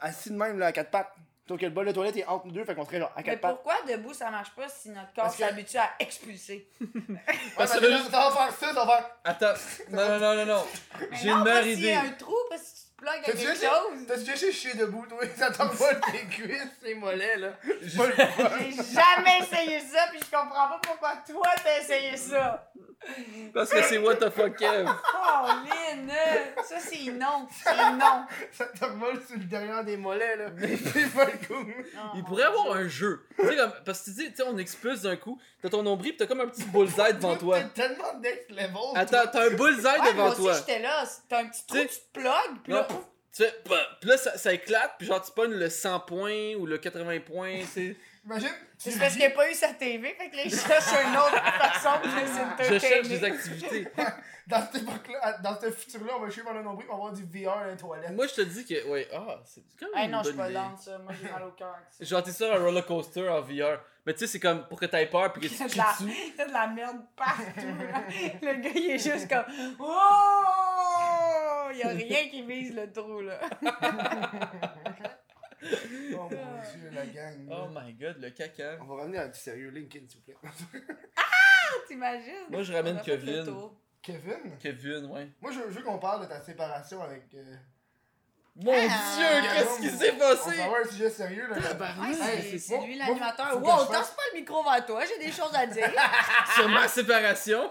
Assis 0.00 0.30
de 0.30 0.36
même, 0.36 0.58
là, 0.58 0.66
à 0.66 0.72
quatre 0.72 0.90
pattes. 0.90 1.12
Sauf 1.46 1.60
que 1.60 1.66
le 1.66 1.70
bol 1.72 1.86
de 1.86 1.92
toilette 1.92 2.16
est 2.16 2.24
entre 2.24 2.46
nous 2.46 2.52
deux, 2.52 2.64
fait 2.64 2.74
qu'on 2.74 2.86
serait 2.86 2.98
genre 3.00 3.10
à 3.14 3.18
Mais 3.18 3.22
quatre 3.24 3.40
pattes. 3.42 3.54
pourquoi 3.56 3.74
debout 3.86 4.14
ça 4.14 4.30
marche 4.30 4.50
pas 4.54 4.66
si 4.68 4.88
notre 4.88 5.12
corps 5.12 5.24
Parce 5.24 5.36
que- 5.36 5.42
s'habitue 5.44 5.76
à 5.76 5.90
expulser? 6.00 6.68
Ouais, 6.80 6.88
Parce 7.56 7.70
parce 7.72 7.80
que 7.80 7.86
là, 7.86 7.98
ça 8.02 8.08
va 8.10 8.30
faire 8.30 8.50
ça, 8.52 8.74
ça 8.74 8.84
va 8.84 8.86
faire. 8.96 9.10
Attends, 9.24 9.60
non, 9.90 10.08
non, 10.08 10.18
non, 10.20 10.34
non, 10.36 10.46
non. 10.46 10.64
Mais 11.10 11.16
J'ai 11.18 11.28
non, 11.28 11.38
une 11.38 11.44
pas 11.44 11.50
meilleure 11.50 11.62
s'il 11.64 11.72
y 11.72 11.82
idée. 11.82 11.92
a 11.92 12.00
un 12.02 12.10
trou 12.12 12.36
parce 12.48 12.62
que 12.62 12.66
à 13.12 13.18
T'as-tu 13.24 13.38
quelque 13.38 13.54
chose? 13.54 14.06
T'as-tu 14.06 14.30
essayé 14.30 14.52
chier 14.52 14.74
debout, 14.74 15.06
toi? 15.06 15.20
Ça 15.36 15.50
t'envole 15.50 16.00
tes 16.12 16.24
cuisses, 16.26 16.78
tes 16.82 16.94
mollets, 16.94 17.36
là. 17.36 17.52
J'ai 17.82 17.98
jamais 17.98 19.38
essayé 19.40 19.80
ça 19.80 20.06
puis 20.10 20.20
je 20.20 20.30
comprends 20.36 20.68
pas 20.68 20.80
pourquoi 20.82 21.14
toi 21.26 21.46
t'as 21.62 21.80
essayé 21.80 22.16
ça. 22.16 22.70
Parce 23.52 23.70
que 23.70 23.82
c'est 23.82 23.98
what 23.98 24.16
the 24.16 24.30
fuck 24.30 24.56
Kev. 24.56 24.88
Oh 24.88 25.46
Lynn, 25.46 26.10
ça 26.64 26.80
c'est 26.80 27.10
non, 27.12 27.46
c'est 27.50 27.74
non. 27.74 28.24
Ça 28.50 28.64
t'envole 28.78 29.22
sur 29.26 29.36
le 29.36 29.44
derrière 29.44 29.84
des 29.84 29.96
mollets, 29.96 30.36
là. 30.36 30.46
C'est 30.58 31.12
pas 31.12 31.26
le 31.26 31.46
coup. 31.46 31.70
Oh, 31.96 31.98
Il 32.14 32.24
pourrait 32.24 32.44
avoir 32.44 32.76
un 32.76 32.88
jeu. 32.88 33.26
Tu 33.38 33.46
sais, 33.46 33.56
comme, 33.56 33.72
parce 33.84 34.00
que 34.00 34.04
tu 34.06 34.10
dis, 34.12 34.30
tu 34.30 34.36
sais, 34.36 34.42
on 34.46 34.56
expulse 34.56 35.02
d'un 35.02 35.16
coup, 35.16 35.38
t'as 35.64 35.70
ton 35.70 35.82
nombril 35.82 36.12
pis 36.12 36.18
t'as 36.18 36.26
comme 36.26 36.42
un 36.42 36.48
petit 36.48 36.64
bullseye 36.64 37.12
devant 37.14 37.36
toi. 37.36 37.58
T'es 37.58 37.88
tellement 37.88 38.18
next 38.20 38.50
level. 38.50 38.76
Attends, 38.94 39.30
t'as 39.32 39.46
un 39.46 39.50
bullseye 39.50 39.84
Ouais, 39.84 39.98
moi 39.98 40.12
devant 40.12 40.28
aussi 40.28 40.42
toi. 40.42 40.52
j'étais 40.52 40.78
là, 40.80 41.04
t'as 41.26 41.40
un 41.40 41.46
petit 41.46 41.66
trou, 41.66 41.78
Tu 41.78 41.88
te 41.88 42.12
plugues 42.12 42.62
puis 42.62 42.72
là 42.74 42.86
Tu 43.32 43.42
fais, 43.42 43.54
bah, 43.66 43.80
pis 43.98 44.06
là, 44.08 44.18
ça, 44.18 44.36
ça 44.36 44.52
éclate, 44.52 44.92
puis 44.98 45.06
genre, 45.06 45.24
tu 45.24 45.32
pognes 45.32 45.54
le 45.54 45.70
100 45.70 46.00
points 46.00 46.54
ou 46.56 46.66
le 46.66 46.76
80 46.76 47.20
points, 47.20 47.60
c'est. 47.72 47.96
Imagine, 48.26 48.48
tu 48.78 48.90
c'est 48.90 48.98
parce 48.98 49.12
qu'il 49.12 49.20
n'y 49.20 49.26
a 49.26 49.30
pas 49.30 49.50
eu 49.50 49.54
sa 49.54 49.68
TV, 49.68 50.14
fait 50.14 50.28
que 50.28 50.36
là, 50.36 50.42
il 50.44 50.50
cherche 50.50 50.92
une 51.02 51.16
autre 51.16 51.42
façon 51.58 52.00
de 52.02 52.64
Je 52.74 52.78
cherche 52.78 53.08
des 53.08 53.24
activités. 53.24 53.88
dans 54.46 54.60
cette 54.60 54.82
époque-là, 54.82 55.38
dans 55.42 55.58
ce 55.58 55.70
futur-là, 55.70 56.12
on 56.16 56.20
va 56.20 56.30
chier 56.30 56.42
par 56.42 56.52
le 56.52 56.62
nombril, 56.62 56.86
on 56.90 56.92
va 56.92 57.04
avoir 57.04 57.12
du 57.14 57.22
VR 57.22 57.54
dans 57.60 57.64
les 57.70 57.76
toilettes. 57.76 58.12
Moi, 58.12 58.26
je 58.26 58.34
te 58.34 58.40
dis 58.42 58.66
que, 58.66 58.86
ouais, 58.88 59.08
ah, 59.14 59.40
c'est 59.44 59.62
quand 59.80 59.86
même 59.86 59.98
Hey, 59.98 60.04
une 60.06 60.12
non, 60.12 60.22
je 60.22 60.28
suis 60.28 60.36
pas 60.36 60.50
dans 60.50 60.76
ça, 60.76 60.98
moi 60.98 61.12
j'ai 61.18 61.30
mal 61.30 61.42
au 61.44 61.50
cœur. 61.52 61.74
Genre, 62.00 62.22
t'es 62.22 62.32
sur 62.32 62.52
un 62.52 62.58
roller 62.58 62.84
coaster 62.84 63.28
en 63.28 63.40
VR. 63.40 63.80
Mais 64.06 64.12
tu 64.12 64.18
sais, 64.20 64.26
c'est 64.26 64.40
comme 64.40 64.66
pour 64.68 64.78
que 64.78 64.86
t'aies 64.86 65.06
peur 65.06 65.32
puis 65.32 65.42
que 65.42 65.46
tu 65.48 65.54
chies 65.68 65.78
la- 65.78 65.94
il 66.00 66.34
y 66.36 66.40
a 66.40 66.46
de 66.46 66.52
la 66.52 66.66
merde 66.68 66.98
partout. 67.16 67.42
là. 67.56 68.02
Le 68.42 68.54
gars, 68.60 68.70
il 68.74 68.90
est 68.90 68.98
juste 68.98 69.28
comme 69.28 69.44
Oh! 69.78 71.70
Il 71.72 71.78
y 71.78 71.82
a 71.82 71.88
rien 71.88 72.28
qui 72.28 72.42
vise 72.42 72.74
le 72.74 72.92
trou, 72.92 73.20
là. 73.22 73.40
Oh 76.12 76.16
mon 76.16 76.28
dieu, 76.28 76.90
la 76.92 77.06
gang. 77.06 77.48
là. 77.48 77.56
Oh 77.64 77.68
my 77.74 77.94
god, 77.94 78.16
le 78.20 78.30
caca. 78.30 78.76
On 78.82 78.84
va 78.84 79.02
revenir 79.02 79.22
à 79.22 79.28
du 79.28 79.38
sérieux, 79.38 79.70
Linkin, 79.70 80.00
s'il 80.06 80.18
vous 80.20 80.24
plaît. 80.24 80.36
T'imagines? 81.88 82.32
Moi, 82.50 82.62
je 82.62 82.72
ramène 82.72 83.00
Kevin. 83.02 83.46
Kevin? 84.02 84.58
Kevin, 84.60 85.06
ouais. 85.06 85.28
Moi, 85.40 85.50
je, 85.50 85.60
je 85.70 85.78
veux 85.78 85.82
qu'on 85.82 85.98
parle 85.98 86.22
de 86.22 86.26
ta 86.26 86.40
séparation 86.42 87.00
avec. 87.02 87.22
euh, 87.34 87.56
Mon 88.56 88.72
Ah, 88.72 88.78
dieu, 89.16 89.50
qu'est-ce 89.52 89.80
qui 89.80 89.90
s'est 89.98 90.12
On 90.12 90.18
passé? 90.18 90.56
s'en 90.56 90.70
va 90.70 90.78
un 90.78 90.88
sujet 90.88 91.10
sérieux, 91.10 91.48
là. 91.48 91.56
Ouais, 91.56 92.14
c'est- 92.14 92.58
c'est 92.58 92.76
moi- 92.76 92.86
lui 92.86 92.96
l'animateur. 92.96 93.60
Wow, 93.60 93.84
tasse 93.86 94.10
pas 94.12 94.22
le 94.32 94.38
micro 94.40 94.62
vers 94.62 94.86
toi, 94.86 95.02
j'ai 95.06 95.24
des 95.24 95.32
choses 95.32 95.52
à 95.54 95.66
dire. 95.66 95.90
Sur 96.54 96.68
ma 96.68 96.86
séparation? 96.86 97.70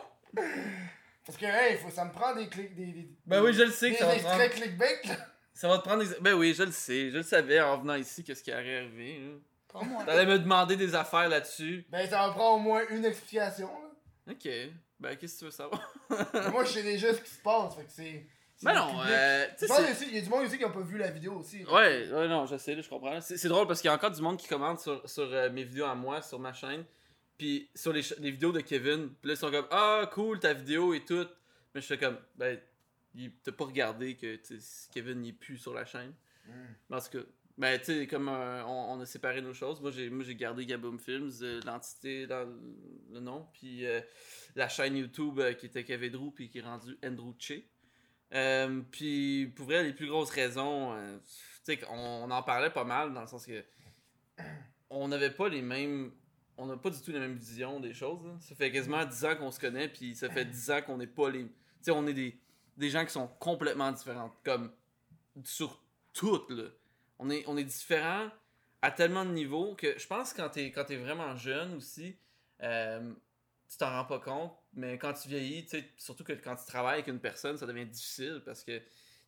Parce 1.26 1.38
que, 1.38 1.46
hey, 1.46 1.78
faut, 1.78 1.90
ça 1.90 2.04
me 2.04 2.12
prend 2.12 2.36
des 2.36 2.50
clics. 2.50 2.76
Des, 2.76 2.86
des, 2.88 3.10
Ben 3.26 3.42
oui, 3.42 3.54
je 3.54 3.64
le 3.64 3.72
sais 3.72 3.92
que 3.92 3.98
ça 3.98 4.08
va 4.08 4.16
te 4.16 4.20
prendre. 4.24 4.42
extraits 4.42 4.62
clickbait, 4.62 5.00
là. 5.06 5.16
Ça 5.54 5.68
va 5.70 5.78
te 5.78 5.84
prendre 5.84 6.04
des... 6.04 6.16
Ben 6.20 6.34
oui, 6.34 6.54
je 6.54 6.64
le 6.64 6.72
sais. 6.72 7.12
Je 7.12 7.18
le 7.18 7.24
savais 7.24 7.62
en 7.62 7.78
venant 7.78 7.96
ici 7.96 8.24
qu'est-ce 8.24 8.44
qui 8.44 8.52
allait 8.52 8.80
arriver. 8.80 9.22
moi. 9.74 10.04
T'allais 10.04 10.26
me 10.26 10.38
demander 10.40 10.76
des 10.76 10.96
affaires 10.96 11.30
là-dessus. 11.30 11.86
Ben, 11.90 12.10
ça 12.10 12.28
va 12.28 12.34
prendre 12.34 12.56
au 12.56 12.60
moins 12.60 12.82
une 12.90 13.06
explication, 13.06 13.68
là. 14.28 14.34
Ok. 14.34 14.50
Ben, 15.00 15.16
qu'est-ce 15.16 15.36
que 15.36 15.40
tu 15.40 15.46
veux 15.46 15.52
savoir? 15.52 15.94
Moi, 16.52 16.64
je 16.66 16.72
sais 16.72 16.84
déjà 16.84 17.14
ce 17.14 17.22
qui 17.22 17.30
se 17.30 17.40
passe, 17.42 17.76
fait 17.76 17.84
que 17.84 17.92
c'est. 17.92 18.26
Le 18.72 18.78
non, 18.78 19.02
euh, 19.06 19.48
tu 19.58 19.68
sais, 19.68 20.08
Il 20.08 20.16
y 20.16 20.18
a 20.18 20.22
du 20.22 20.30
monde 20.30 20.46
aussi 20.46 20.58
qui 20.58 20.64
n'a 20.64 20.70
pas 20.70 20.82
vu 20.82 20.98
la 20.98 21.12
vidéo 21.12 21.34
aussi. 21.34 21.64
Ouais, 21.66 22.10
ouais, 22.12 22.28
non, 22.28 22.46
je 22.46 22.58
sais, 22.58 22.76
là, 22.76 22.82
je 22.82 22.90
comprends. 22.90 23.20
C'est 23.22 23.38
c'est 23.38 23.48
drôle 23.48 23.68
parce 23.68 23.82
qu'il 23.82 23.90
y 23.90 23.92
a 23.92 23.96
encore 23.96 24.12
du 24.12 24.22
monde 24.22 24.38
qui 24.38 24.48
commente 24.48 24.80
sur, 24.80 25.08
sur 25.10 25.32
euh, 25.32 25.50
mes 25.50 25.64
vidéos 25.64 25.86
à 25.86 25.96
moi, 25.96 26.22
sur 26.22 26.40
ma 26.40 26.54
chaîne. 26.54 26.86
Puis 27.38 27.70
sur 27.76 27.92
les, 27.92 28.02
vidéos 28.20 28.52
de 28.52 28.62
Kevin. 28.62 29.10
Puis 29.10 29.30
là, 29.30 29.34
ils 29.34 29.38
sont 29.38 29.52
comme 29.52 29.68
Ah, 29.72 30.10
cool, 30.14 30.40
ta 30.40 30.54
vidéo 30.54 30.94
et 30.94 31.04
tout. 31.04 31.28
Mais 31.74 31.82
je 31.82 31.88
fais 31.88 31.98
comme 31.98 32.18
Ben, 32.36 32.60
il- 33.16 33.32
t'as 33.44 33.52
pas 33.52 33.66
regardé 33.66 34.16
que 34.16 34.40
Kevin 34.94 35.22
n'est 35.22 35.34
plus 35.34 35.58
sur 35.58 35.74
la 35.74 35.86
chaîne. 35.86 36.14
Mm. 36.46 36.52
Mais 36.90 36.98
en 36.98 37.00
tout 37.00 37.18
cas, 37.18 37.24
ben, 37.58 37.80
tu 37.80 37.86
sais, 37.86 38.08
comme 38.08 38.30
euh, 38.30 38.64
on, 38.66 38.94
on 38.94 39.00
a 39.00 39.06
séparé 39.06 39.42
nos 39.42 39.54
choses. 39.54 39.80
Moi, 39.82 39.92
j'ai 39.92 40.10
moi, 40.10 40.24
j'ai 40.24 40.36
gardé 40.36 40.66
Gaboom 40.66 41.00
Films, 41.00 41.32
euh, 41.42 41.60
l'entité 41.66 42.26
dans 42.26 42.46
le, 42.46 42.58
le 43.14 43.20
nom. 43.20 43.48
Puis 43.54 43.86
euh, 43.86 44.02
la 44.56 44.68
chaîne 44.68 44.98
YouTube 44.98 45.40
euh, 45.40 45.54
qui 45.54 45.68
était 45.68 45.84
Kevedrou, 45.84 46.32
puis 46.32 46.50
qui 46.50 46.60
est 46.60 46.62
rendue 46.62 46.98
Andrew 47.06 47.34
Che. 47.38 47.62
Euh, 48.34 48.82
puis 48.92 49.48
pour 49.56 49.66
vrai, 49.66 49.84
les 49.84 49.94
plus 49.94 50.08
grosses 50.08 50.32
raisons, 50.32 50.94
euh, 50.94 51.18
tu 51.66 51.76
sais, 51.76 51.80
on, 51.90 52.24
on 52.26 52.32
en 52.32 52.44
parlait 52.44 52.72
pas 52.72 52.84
mal 52.84 53.14
dans 53.14 53.22
le 53.22 53.28
sens 53.28 53.46
que 53.46 53.64
on 54.90 55.08
n'avait 55.08 55.32
pas 55.32 55.50
les 55.50 55.62
mêmes. 55.62 56.12
On 56.58 56.68
n'a 56.68 56.78
pas 56.78 56.92
du 56.92 57.02
tout 57.02 57.12
les 57.12 57.20
mêmes 57.20 57.36
visions 57.36 57.80
des 57.80 57.94
choses. 57.94 58.24
là. 58.26 58.34
Ça 58.40 58.56
fait 58.56 58.72
quasiment 58.72 59.04
10 59.04 59.26
ans 59.26 59.36
qu'on 59.36 59.52
se 59.52 59.60
connaît, 59.60 59.88
puis 59.88 60.16
ça 60.16 60.30
fait 60.30 60.46
10 60.46 60.72
ans 60.72 60.82
qu'on 60.84 60.98
n'est 60.98 61.08
pas 61.08 61.30
les. 61.30 61.46
Tu 61.46 61.52
sais, 61.82 61.92
on 61.92 62.06
est 62.06 62.14
des, 62.14 62.40
des 62.78 62.90
gens 62.90 63.04
qui 63.04 63.12
sont 63.12 63.28
complètement 63.40 63.92
différents. 63.92 64.32
Comme 64.44 64.72
sur 65.44 65.82
tout, 66.14 66.44
là. 66.50 66.66
On 67.20 67.30
est, 67.30 67.44
on 67.48 67.58
est 67.58 67.64
différents 67.64 68.30
à 68.82 68.92
tellement 68.92 69.26
de 69.26 69.32
niveaux 69.32 69.76
que 69.76 69.98
je 69.98 70.06
pense 70.06 70.34
que 70.34 70.42
quand 70.42 70.50
t'es 70.50 70.72
quand 70.72 70.84
t'es 70.86 70.98
vraiment 70.98 71.36
jeune 71.36 71.76
aussi, 71.76 72.18
euh, 72.62 73.14
tu 73.74 73.78
t'en 73.80 73.90
rends 73.92 74.06
pas 74.06 74.20
compte, 74.20 74.54
mais 74.74 74.98
quand 74.98 75.14
tu 75.14 75.28
vieillis, 75.28 75.68
surtout 75.98 76.24
que 76.24 76.34
quand 76.34 76.56
tu 76.56 76.66
travailles 76.66 76.96
avec 76.96 77.08
une 77.08 77.20
personne, 77.20 77.58
ça 77.58 77.66
devient 77.66 77.86
difficile 77.86 78.42
parce 78.46 78.64
que 78.64 78.82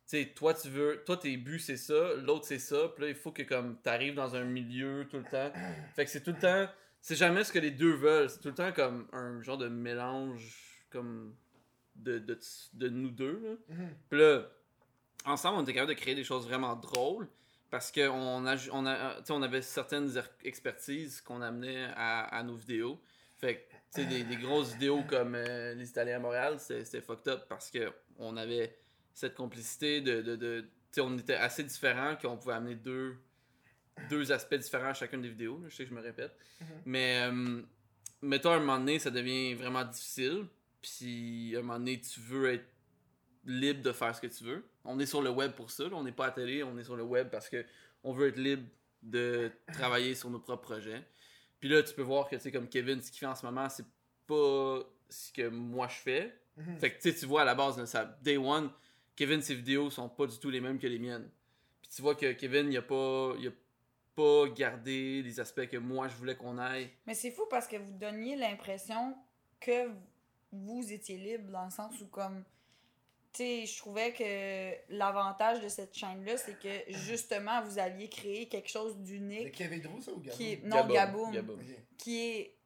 sais, 0.06 0.32
toi 0.34 0.54
tu 0.54 0.68
veux, 0.68 1.02
toi 1.04 1.16
tes 1.16 1.36
buts 1.36 1.58
c'est 1.58 1.76
ça, 1.76 2.14
l'autre 2.14 2.46
c'est 2.46 2.58
ça, 2.58 2.88
puis 2.94 3.04
là 3.04 3.10
il 3.10 3.16
faut 3.16 3.32
que 3.32 3.42
comme 3.42 3.76
t'arrives 3.82 4.14
dans 4.14 4.34
un 4.36 4.44
milieu 4.44 5.06
tout 5.10 5.18
le 5.18 5.24
temps. 5.24 5.52
Fait 5.94 6.04
que 6.04 6.10
c'est 6.10 6.22
tout 6.22 6.32
le 6.32 6.38
temps, 6.38 6.68
c'est 7.00 7.16
jamais 7.16 7.44
ce 7.44 7.52
que 7.52 7.58
les 7.58 7.72
deux 7.72 7.94
veulent, 7.94 8.30
c'est 8.30 8.40
tout 8.40 8.48
le 8.48 8.54
temps 8.54 8.72
comme 8.72 9.08
un 9.12 9.42
genre 9.42 9.58
de 9.58 9.68
mélange 9.68 10.86
comme 10.90 11.34
de, 11.96 12.18
de, 12.18 12.38
de 12.74 12.88
nous 12.88 13.10
deux 13.10 13.40
là. 13.42 13.74
Mhm. 13.74 13.94
Puis 14.08 14.18
là, 14.20 14.48
ensemble, 15.24 15.58
on 15.58 15.62
était 15.62 15.74
capable 15.74 15.94
de 15.94 15.98
créer 15.98 16.14
des 16.14 16.24
choses 16.24 16.46
vraiment 16.46 16.76
drôles 16.76 17.28
parce 17.70 17.90
qu'on 17.90 18.46
a, 18.46 18.56
on 18.72 18.86
a, 18.86 19.16
on 19.28 19.42
avait 19.42 19.62
certaines 19.62 20.16
er- 20.16 20.22
expertises 20.44 21.20
qu'on 21.20 21.42
amenait 21.42 21.88
à, 21.96 22.20
à 22.24 22.42
nos 22.44 22.54
vidéos. 22.54 23.00
Fait 23.38 23.56
que, 23.56 23.76
sais, 23.96 24.06
des, 24.06 24.24
des 24.24 24.36
grosses 24.36 24.72
vidéos 24.72 25.02
comme 25.08 25.34
euh, 25.34 25.74
Les 25.74 25.88
Italiens 25.88 26.16
à 26.16 26.20
Montréal, 26.20 26.56
c'était 26.58 27.00
fucked 27.00 27.28
up 27.28 27.44
parce 27.48 27.70
que 27.70 27.92
on 28.18 28.36
avait 28.36 28.76
cette 29.14 29.34
complicité 29.34 30.00
de. 30.00 30.68
on 30.98 31.18
était 31.18 31.34
assez 31.34 31.62
différents 31.62 32.16
qu'on 32.16 32.36
pouvait 32.36 32.54
amener 32.54 32.74
deux, 32.74 33.16
deux 34.10 34.32
aspects 34.32 34.54
différents 34.54 34.90
à 34.90 34.94
chacune 34.94 35.22
des 35.22 35.28
vidéos. 35.28 35.62
Je 35.68 35.74
sais 35.74 35.84
que 35.84 35.90
je 35.90 35.94
me 35.94 36.02
répète. 36.02 36.36
Mhm. 36.60 36.66
Mais, 36.84 37.22
euh, 37.22 37.62
mettons, 38.22 38.50
à 38.50 38.56
un 38.56 38.60
moment 38.60 38.78
donné, 38.78 38.98
ça 38.98 39.10
devient 39.10 39.54
vraiment 39.54 39.84
difficile. 39.84 40.46
Puis, 40.82 41.54
à 41.56 41.60
un 41.60 41.62
moment 41.62 41.78
donné, 41.78 42.00
tu 42.00 42.20
veux 42.20 42.52
être 42.52 42.66
libre 43.44 43.82
de 43.82 43.92
faire 43.92 44.14
ce 44.14 44.20
que 44.20 44.26
tu 44.26 44.44
veux. 44.44 44.64
On 44.84 44.98
est 44.98 45.06
sur 45.06 45.22
le 45.22 45.30
web 45.30 45.52
pour 45.52 45.70
ça, 45.70 45.84
là. 45.84 45.94
on 45.94 46.02
n'est 46.02 46.12
pas 46.12 46.26
à 46.26 46.30
télé, 46.30 46.62
on 46.62 46.76
est 46.78 46.84
sur 46.84 46.96
le 46.96 47.02
web 47.04 47.28
parce 47.30 47.48
que 47.48 47.64
on 48.04 48.12
veut 48.12 48.28
être 48.28 48.38
libre 48.38 48.64
de 49.02 49.50
travailler 49.72 50.14
sur 50.14 50.30
nos 50.30 50.40
propres 50.40 50.62
projets. 50.62 51.02
Puis 51.60 51.68
là, 51.68 51.82
tu 51.82 51.94
peux 51.94 52.02
voir 52.02 52.28
que, 52.28 52.36
tu 52.36 52.42
sais, 52.42 52.52
comme 52.52 52.68
Kevin, 52.68 53.00
ce 53.00 53.10
qu'il 53.10 53.20
fait 53.20 53.26
en 53.26 53.34
ce 53.34 53.46
moment, 53.46 53.68
c'est 53.68 53.86
pas 54.26 54.80
ce 55.08 55.32
que 55.32 55.48
moi 55.48 55.88
je 55.88 55.96
fais. 55.96 56.34
Mhm. 56.56 56.78
Fait 56.78 56.90
que, 56.90 57.00
tu 57.00 57.10
sais, 57.12 57.18
tu 57.18 57.26
vois 57.26 57.42
à 57.42 57.44
la 57.44 57.54
base, 57.54 57.78
là, 57.78 57.86
ça, 57.86 58.18
Day 58.22 58.36
One, 58.36 58.70
Kevin, 59.14 59.40
ses 59.40 59.54
vidéos 59.54 59.90
sont 59.90 60.08
pas 60.08 60.26
du 60.26 60.38
tout 60.38 60.50
les 60.50 60.60
mêmes 60.60 60.78
que 60.78 60.86
les 60.86 60.98
miennes. 60.98 61.28
Puis 61.80 61.90
tu 61.94 62.02
vois 62.02 62.14
que 62.14 62.32
Kevin, 62.32 62.70
il 62.70 62.76
a 62.76 62.82
pas, 62.82 63.34
il 63.38 63.48
a 63.48 63.52
pas 64.14 64.48
gardé 64.48 65.22
les 65.22 65.40
aspects 65.40 65.66
que 65.66 65.76
moi 65.76 66.08
je 66.08 66.16
voulais 66.16 66.36
qu'on 66.36 66.58
aille. 66.58 66.90
Mais 67.06 67.14
c'est 67.14 67.30
fou 67.30 67.42
parce 67.48 67.66
que 67.66 67.76
vous 67.76 67.92
donniez 67.92 68.36
l'impression 68.36 69.14
que 69.60 69.90
vous 70.52 70.92
étiez 70.92 71.18
libre 71.18 71.50
dans 71.50 71.64
le 71.64 71.70
sens 71.70 72.00
où 72.00 72.06
comme 72.06 72.42
sais, 73.36 73.66
je 73.66 73.78
trouvais 73.78 74.12
que 74.12 74.94
l'avantage 74.94 75.60
de 75.60 75.68
cette 75.68 75.94
chaîne-là, 75.94 76.36
c'est 76.36 76.58
que 76.58 76.92
justement, 76.92 77.62
vous 77.62 77.78
aviez 77.78 78.08
créé 78.08 78.48
quelque 78.48 78.68
chose 78.68 78.94
C'est 78.96 79.02
d'unique 79.04 79.52
Kevin 79.52 79.80
Drew, 79.80 80.00
ça 80.00 80.12
ou 80.12 80.20
Gabon? 80.20 80.36
qui 80.36 80.52
est, 80.52 80.64
non, 80.64 80.86
Gaboum, 80.86 81.32
Gaboum. 81.32 81.60
Qui 81.98 82.20
est 82.20 82.56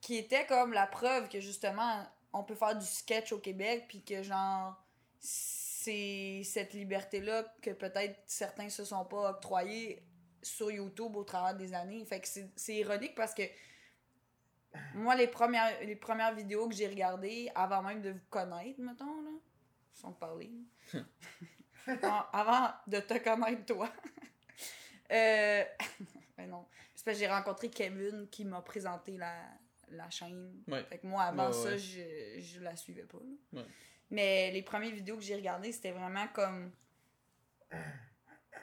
qui 0.00 0.16
était 0.16 0.46
comme 0.46 0.72
la 0.72 0.86
preuve 0.86 1.28
que 1.28 1.40
justement 1.40 2.06
on 2.32 2.44
peut 2.44 2.54
faire 2.54 2.76
du 2.76 2.86
sketch 2.86 3.32
au 3.32 3.38
Québec 3.38 3.84
puis 3.88 4.02
que 4.02 4.22
genre 4.22 4.76
c'est 5.18 6.42
cette 6.44 6.72
liberté 6.72 7.20
là 7.20 7.44
que 7.60 7.70
peut-être 7.70 8.16
certains 8.26 8.68
se 8.68 8.84
sont 8.84 9.04
pas 9.04 9.30
octroyés 9.30 10.02
sur 10.40 10.70
YouTube 10.70 11.16
au 11.16 11.24
travers 11.24 11.56
des 11.56 11.74
années 11.74 12.04
fait 12.04 12.20
que 12.20 12.28
c'est 12.28 12.48
c'est 12.54 12.76
ironique 12.76 13.14
parce 13.16 13.34
que 13.34 13.42
moi 14.94 15.14
les 15.16 15.26
premières 15.28 15.80
les 15.82 15.96
premières 15.96 16.34
vidéos 16.34 16.68
que 16.68 16.74
j'ai 16.74 16.88
regardées 16.88 17.50
avant 17.54 17.82
même 17.82 18.02
de 18.02 18.10
vous 18.10 18.26
connaître 18.30 18.80
mettons 18.80 19.22
là 19.22 19.30
sans 19.92 20.12
te 20.12 20.20
parler 20.20 20.50
là. 20.92 22.28
avant, 22.32 22.70
de 22.86 23.00
te 23.00 23.18
connaître 23.18 23.64
toi 23.66 23.90
euh, 25.12 25.64
ben 26.36 26.50
non 26.50 26.66
c'est 26.94 27.04
parce 27.04 27.16
que 27.16 27.24
j'ai 27.24 27.30
rencontré 27.30 27.70
Kevin 27.70 28.28
qui 28.28 28.44
m'a 28.44 28.60
présenté 28.60 29.16
la, 29.16 29.32
la 29.90 30.10
chaîne. 30.10 30.52
Ouais. 30.66 30.84
Fait 30.84 30.98
que 30.98 31.06
moi, 31.06 31.22
avant 31.22 31.46
Ouais, 31.46 31.52
ça, 31.52 31.68
ouais. 31.70 31.78
je, 31.78 32.40
je 32.40 32.60
la 32.60 32.74
suivais 32.74 33.04
pas. 33.04 33.18
Mais 34.10 34.50
les 34.50 34.62
premières 34.62 34.90
vidéos 34.90 35.16
que 35.16 35.22
j'ai 35.22 35.36
regardées, 35.36 35.70
c'était 35.70 35.92
vraiment 35.92 36.26
comme. 36.34 36.72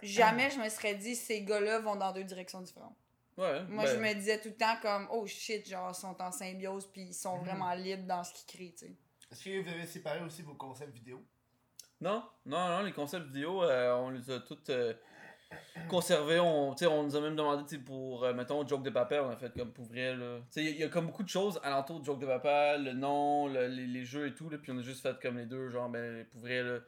Jamais 0.01 0.49
je 0.49 0.59
me 0.59 0.67
serais 0.67 0.95
dit 0.95 1.15
ces 1.15 1.43
gars-là 1.43 1.79
vont 1.79 1.95
dans 1.95 2.11
deux 2.11 2.23
directions 2.25 2.59
différentes. 2.61 2.97
Ouais. 3.37 3.63
Moi, 3.67 3.83
ben, 3.83 3.89
je 3.95 3.99
me 3.99 4.13
disais 4.13 4.39
tout 4.39 4.47
le 4.49 4.55
temps 4.55 4.77
comme 4.81 5.07
oh 5.11 5.25
shit, 5.27 5.67
genre, 5.67 5.91
ils 5.91 5.99
sont 5.99 6.15
en 6.21 6.31
symbiose 6.31 6.87
puis 6.91 7.01
ils 7.07 7.13
sont 7.13 7.37
Mhm. 7.37 7.45
vraiment 7.45 7.73
libres 7.73 8.07
dans 8.07 8.23
ce 8.23 8.33
qu'ils 8.33 8.57
créent, 8.57 8.73
tu 8.77 8.85
sais. 8.87 8.95
Est-ce 9.31 9.43
que 9.43 9.61
vous 9.61 9.69
avez 9.69 9.85
séparé 9.85 10.21
aussi 10.23 10.41
vos 10.41 10.53
concepts 10.53 10.93
vidéo? 10.93 11.21
Non, 11.99 12.23
non, 12.45 12.67
non, 12.69 12.83
les 12.83 12.91
concepts 12.93 13.25
vidéo, 13.27 13.63
euh, 13.63 13.93
on 13.95 14.09
les 14.11 14.29
a 14.29 14.39
toutes 14.39 14.69
euh, 14.69 14.93
conservés. 15.89 16.39
On, 16.39 16.73
tu 16.73 16.85
sais, 16.85 16.87
on 16.91 17.03
nous 17.03 17.15
a 17.15 17.21
même 17.21 17.35
demandé 17.35 17.63
tu 17.67 17.75
sais, 17.77 17.81
pour, 17.81 18.23
euh, 18.23 18.33
mettons, 18.33 18.65
Joke 18.67 18.83
de 18.83 18.89
Papa, 18.89 19.21
on 19.23 19.29
a 19.29 19.35
fait 19.37 19.53
comme 19.53 19.71
pour 19.73 19.85
vrai. 19.85 20.15
là. 20.15 20.39
Tu 20.39 20.45
sais, 20.51 20.61
Il 20.63 20.65
y, 20.65 20.69
a- 20.69 20.71
il 20.71 20.79
y 20.79 20.83
a 20.83 20.89
comme 20.89 21.07
beaucoup 21.07 21.23
de 21.23 21.29
choses 21.29 21.59
alentour 21.63 21.99
de 21.99 22.05
Joke 22.05 22.19
de 22.19 22.25
Papa, 22.25 22.77
le 22.77 22.93
nom, 22.93 23.47
le- 23.47 23.67
les, 23.67 23.87
les 23.87 24.05
jeux 24.05 24.27
et 24.27 24.33
tout, 24.33 24.49
là, 24.49 24.57
puis 24.57 24.71
on 24.71 24.77
a 24.77 24.81
juste 24.81 25.01
fait 25.01 25.19
comme 25.21 25.37
les 25.37 25.45
deux, 25.45 25.69
genre, 25.69 25.89
ben, 25.89 26.25
pour 26.31 26.41
vrai, 26.41 26.61
là, 26.63 26.79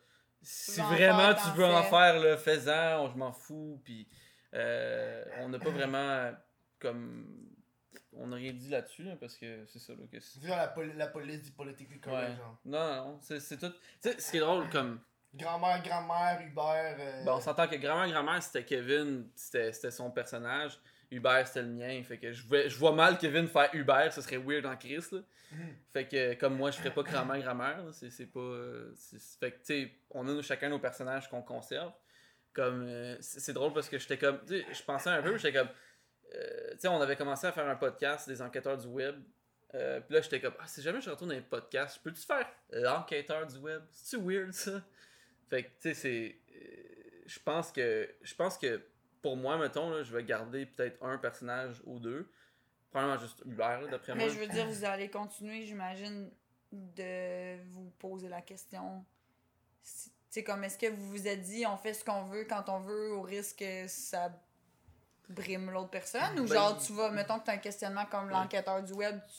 si 0.41 0.79
vraiment 0.81 1.33
tu 1.33 1.49
veux 1.57 1.65
en 1.65 1.83
faire, 1.83 2.19
là, 2.19 2.37
fais-en, 2.37 3.03
on- 3.05 3.09
je 3.11 3.17
m'en 3.17 3.31
fous, 3.31 3.81
puis 3.83 4.07
euh, 4.53 5.23
on 5.39 5.49
n'a 5.49 5.59
pas 5.59 5.69
vraiment, 5.69 6.31
comme, 6.79 7.27
on 8.13 8.27
n'a 8.27 8.37
rien 8.37 8.53
dit 8.53 8.69
là-dessus, 8.69 9.03
là, 9.03 9.15
parce 9.19 9.35
que 9.37 9.65
c'est 9.67 9.79
ça, 9.79 9.93
là, 9.93 9.99
que 10.11 10.19
c'est- 10.19 10.39
genre 10.45 10.57
la, 10.57 10.67
pol- 10.67 10.93
la 10.95 11.07
police 11.07 11.43
du 11.43 11.51
Ouais. 12.13 12.35
genre. 12.35 12.57
Non, 12.65 12.95
non, 12.95 13.19
c'est 13.21 13.39
c'est 13.39 13.57
tout. 13.57 13.69
Tu 14.01 14.09
sais, 14.11 14.19
ce 14.19 14.31
qui 14.31 14.37
est 14.37 14.41
drôle, 14.41 14.69
comme. 14.69 14.99
Grand-mère, 15.35 15.83
grand-mère, 15.83 16.41
Hubert. 16.47 16.95
euh, 16.99 17.23
Ben, 17.25 17.33
on 17.33 17.39
s'entend 17.41 17.67
que 17.67 17.75
grand-mère, 17.75 18.09
grand-mère, 18.11 18.41
c'était 18.41 18.63
Kevin, 18.63 19.29
c'était 19.35 19.71
c'était 19.73 19.91
son 19.91 20.09
personnage. 20.09 20.79
Hubert, 21.11 21.45
c'était 21.47 21.61
le 21.61 21.67
mien. 21.69 22.01
Fait 22.03 22.17
que 22.17 22.31
je 22.33 22.45
vois, 22.47 22.67
je 22.67 22.75
vois 22.77 22.91
mal 22.93 23.17
Kevin 23.17 23.47
faire 23.47 23.69
Hubert, 23.73 24.11
ce 24.11 24.21
serait 24.21 24.37
weird 24.37 24.65
en 24.65 24.75
Chris, 24.75 25.03
là. 25.11 25.19
Mhm. 25.51 25.75
Fait 25.93 26.07
que, 26.07 26.33
comme 26.35 26.55
moi, 26.57 26.71
je 26.71 26.77
ferais 26.77 26.93
pas 26.93 27.03
grand-mère, 27.03 27.39
grand-mère, 27.41 27.83
là, 27.85 27.91
c'est 27.93 28.09
c'est 28.09 28.25
pas. 28.25 28.39
euh, 28.39 28.93
c'est- 28.95 29.39
Fait 29.39 29.51
que, 29.51 29.57
tu 29.59 29.63
sais, 29.65 29.91
on 30.11 30.27
a 30.27 30.41
chacun 30.41 30.69
nos 30.69 30.79
personnages 30.79 31.29
qu'on 31.29 31.41
conserve. 31.43 31.91
Comme. 32.57 32.85
euh, 32.87 33.15
c'est 33.21 33.39
c'est 33.39 33.53
drôle 33.53 33.71
parce 33.71 33.87
que 33.87 33.99
j'étais 33.99 34.17
comme. 34.17 34.39
Je 34.49 34.83
pensais 34.83 35.11
un 35.11 35.21
peu, 35.21 35.37
j'étais 35.37 35.57
comme. 35.57 35.69
euh, 36.33 36.71
tu 36.71 36.79
sais, 36.79 36.87
on 36.87 36.99
avait 36.99 37.15
commencé 37.15 37.45
à 37.45 37.51
faire 37.51 37.67
un 37.69 37.75
podcast 37.75 38.27
des 38.27 38.41
enquêteurs 38.41 38.77
du 38.79 38.87
web. 38.87 39.15
Euh, 39.75 40.01
puis 40.01 40.15
là, 40.15 40.21
j'étais 40.21 40.41
comme, 40.41 40.55
ah, 40.59 40.65
si 40.65 40.81
jamais 40.81 40.99
je 40.99 41.09
retourne 41.11 41.29
dans 41.29 41.35
les 41.35 41.41
podcasts, 41.41 41.99
peux-tu 42.01 42.21
faire 42.21 42.47
l'enquêteur 42.71 43.45
du 43.45 43.57
web? 43.57 43.83
C'est-tu 43.91 44.23
weird, 44.23 44.51
ça? 44.53 44.81
Fait 45.51 45.63
que, 45.65 45.67
tu 45.69 45.75
sais, 45.81 45.93
c'est. 45.93 46.35
Je 47.27 47.39
pense 47.39 47.71
que. 47.71 48.09
Je 48.23 48.33
pense 48.33 48.57
que 48.57 48.81
pour 49.21 49.37
moi, 49.37 49.57
mettons, 49.59 49.91
là, 49.91 50.01
je 50.03 50.11
vais 50.15 50.23
garder 50.23 50.65
peut-être 50.65 50.97
un 51.03 51.17
personnage 51.19 51.79
ou 51.85 51.99
deux. 51.99 52.27
Probablement 52.89 53.19
juste 53.19 53.43
Hubert, 53.45 53.87
d'après 53.89 54.15
moi. 54.15 54.25
Mais 54.25 54.31
je 54.31 54.39
veux 54.39 54.47
dire, 54.47 54.65
vous 54.65 54.83
allez 54.83 55.09
continuer, 55.11 55.63
j'imagine, 55.65 56.31
de 56.71 57.61
vous 57.71 57.91
poser 57.99 58.29
la 58.29 58.41
question. 58.41 59.05
Si- 59.83 60.11
sais, 60.29 60.43
comme 60.43 60.63
est-ce 60.63 60.77
que 60.77 60.87
vous 60.87 61.09
vous 61.09 61.27
êtes 61.27 61.41
dit 61.41 61.65
on 61.65 61.77
fait 61.77 61.93
ce 61.93 62.03
qu'on 62.03 62.23
veut 62.23 62.45
quand 62.45 62.69
on 62.69 62.79
veut 62.79 63.13
au 63.13 63.21
risque 63.21 63.59
que 63.59 63.87
ça 63.87 64.31
brime 65.29 65.71
l'autre 65.71 65.89
personne? 65.89 66.39
Ou 66.39 66.45
Ben, 66.47 66.53
genre 66.53 66.77
tu 66.77 66.93
vas, 66.93 67.11
mettons 67.11 67.39
que 67.39 67.45
t'as 67.45 67.53
un 67.53 67.57
questionnement 67.57 68.05
comme 68.05 68.29
l'enquêteur 68.29 68.83
du 68.83 68.93
web, 68.93 69.19
tu, 69.27 69.35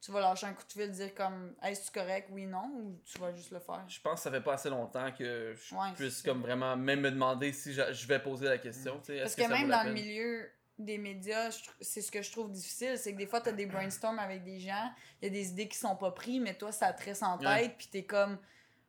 tu 0.00 0.12
vas 0.12 0.20
lâcher 0.20 0.46
un 0.46 0.52
coup 0.54 0.64
de 0.66 0.72
fil, 0.72 0.90
dire 0.90 1.14
comme 1.14 1.54
est-ce 1.62 1.90
correct, 1.90 2.28
oui, 2.32 2.46
non, 2.46 2.70
ou 2.74 3.00
tu 3.04 3.18
vas 3.18 3.32
juste 3.32 3.50
le 3.50 3.58
faire? 3.60 3.84
Je 3.88 4.00
pense 4.00 4.14
que 4.14 4.20
ça 4.20 4.30
fait 4.30 4.40
pas 4.40 4.54
assez 4.54 4.70
longtemps 4.70 5.10
que 5.12 5.54
je 5.54 5.74
Ouais, 5.74 5.92
puisse 5.96 6.22
comme 6.22 6.40
vraiment 6.40 6.76
même 6.76 7.00
me 7.00 7.10
demander 7.10 7.52
si 7.52 7.72
je, 7.72 7.92
je 7.92 8.06
vais 8.06 8.20
poser 8.20 8.46
la 8.46 8.58
question. 8.58 8.98
tu 9.00 9.06
sais, 9.06 9.18
Parce 9.20 9.32
est-ce 9.36 9.46
que, 9.46 9.52
même 9.52 9.68
dans 9.68 9.82
le 9.84 9.92
milieu 9.92 10.50
des 10.78 10.96
médias, 10.96 11.50
c'est 11.80 12.00
ce 12.00 12.12
que 12.12 12.22
je 12.22 12.30
trouve 12.30 12.52
difficile, 12.52 12.96
c'est 12.96 13.12
que 13.12 13.18
des 13.18 13.26
fois, 13.26 13.40
tu 13.40 13.48
as 13.48 13.52
des 13.52 13.66
brainstorms 13.66 14.20
avec 14.20 14.44
des 14.44 14.60
gens, 14.60 14.92
il 15.20 15.24
y 15.24 15.28
a 15.28 15.30
des 15.32 15.48
idées 15.48 15.66
qui 15.68 15.76
sont 15.76 15.96
pas 15.96 16.12
prises, 16.12 16.40
mais 16.40 16.54
toi, 16.54 16.70
ça 16.70 16.92
te 16.92 17.02
reste 17.04 17.24
en 17.24 17.36
tête, 17.36 17.74
puis 17.76 17.88
t'es 17.88 18.04
comme, 18.04 18.38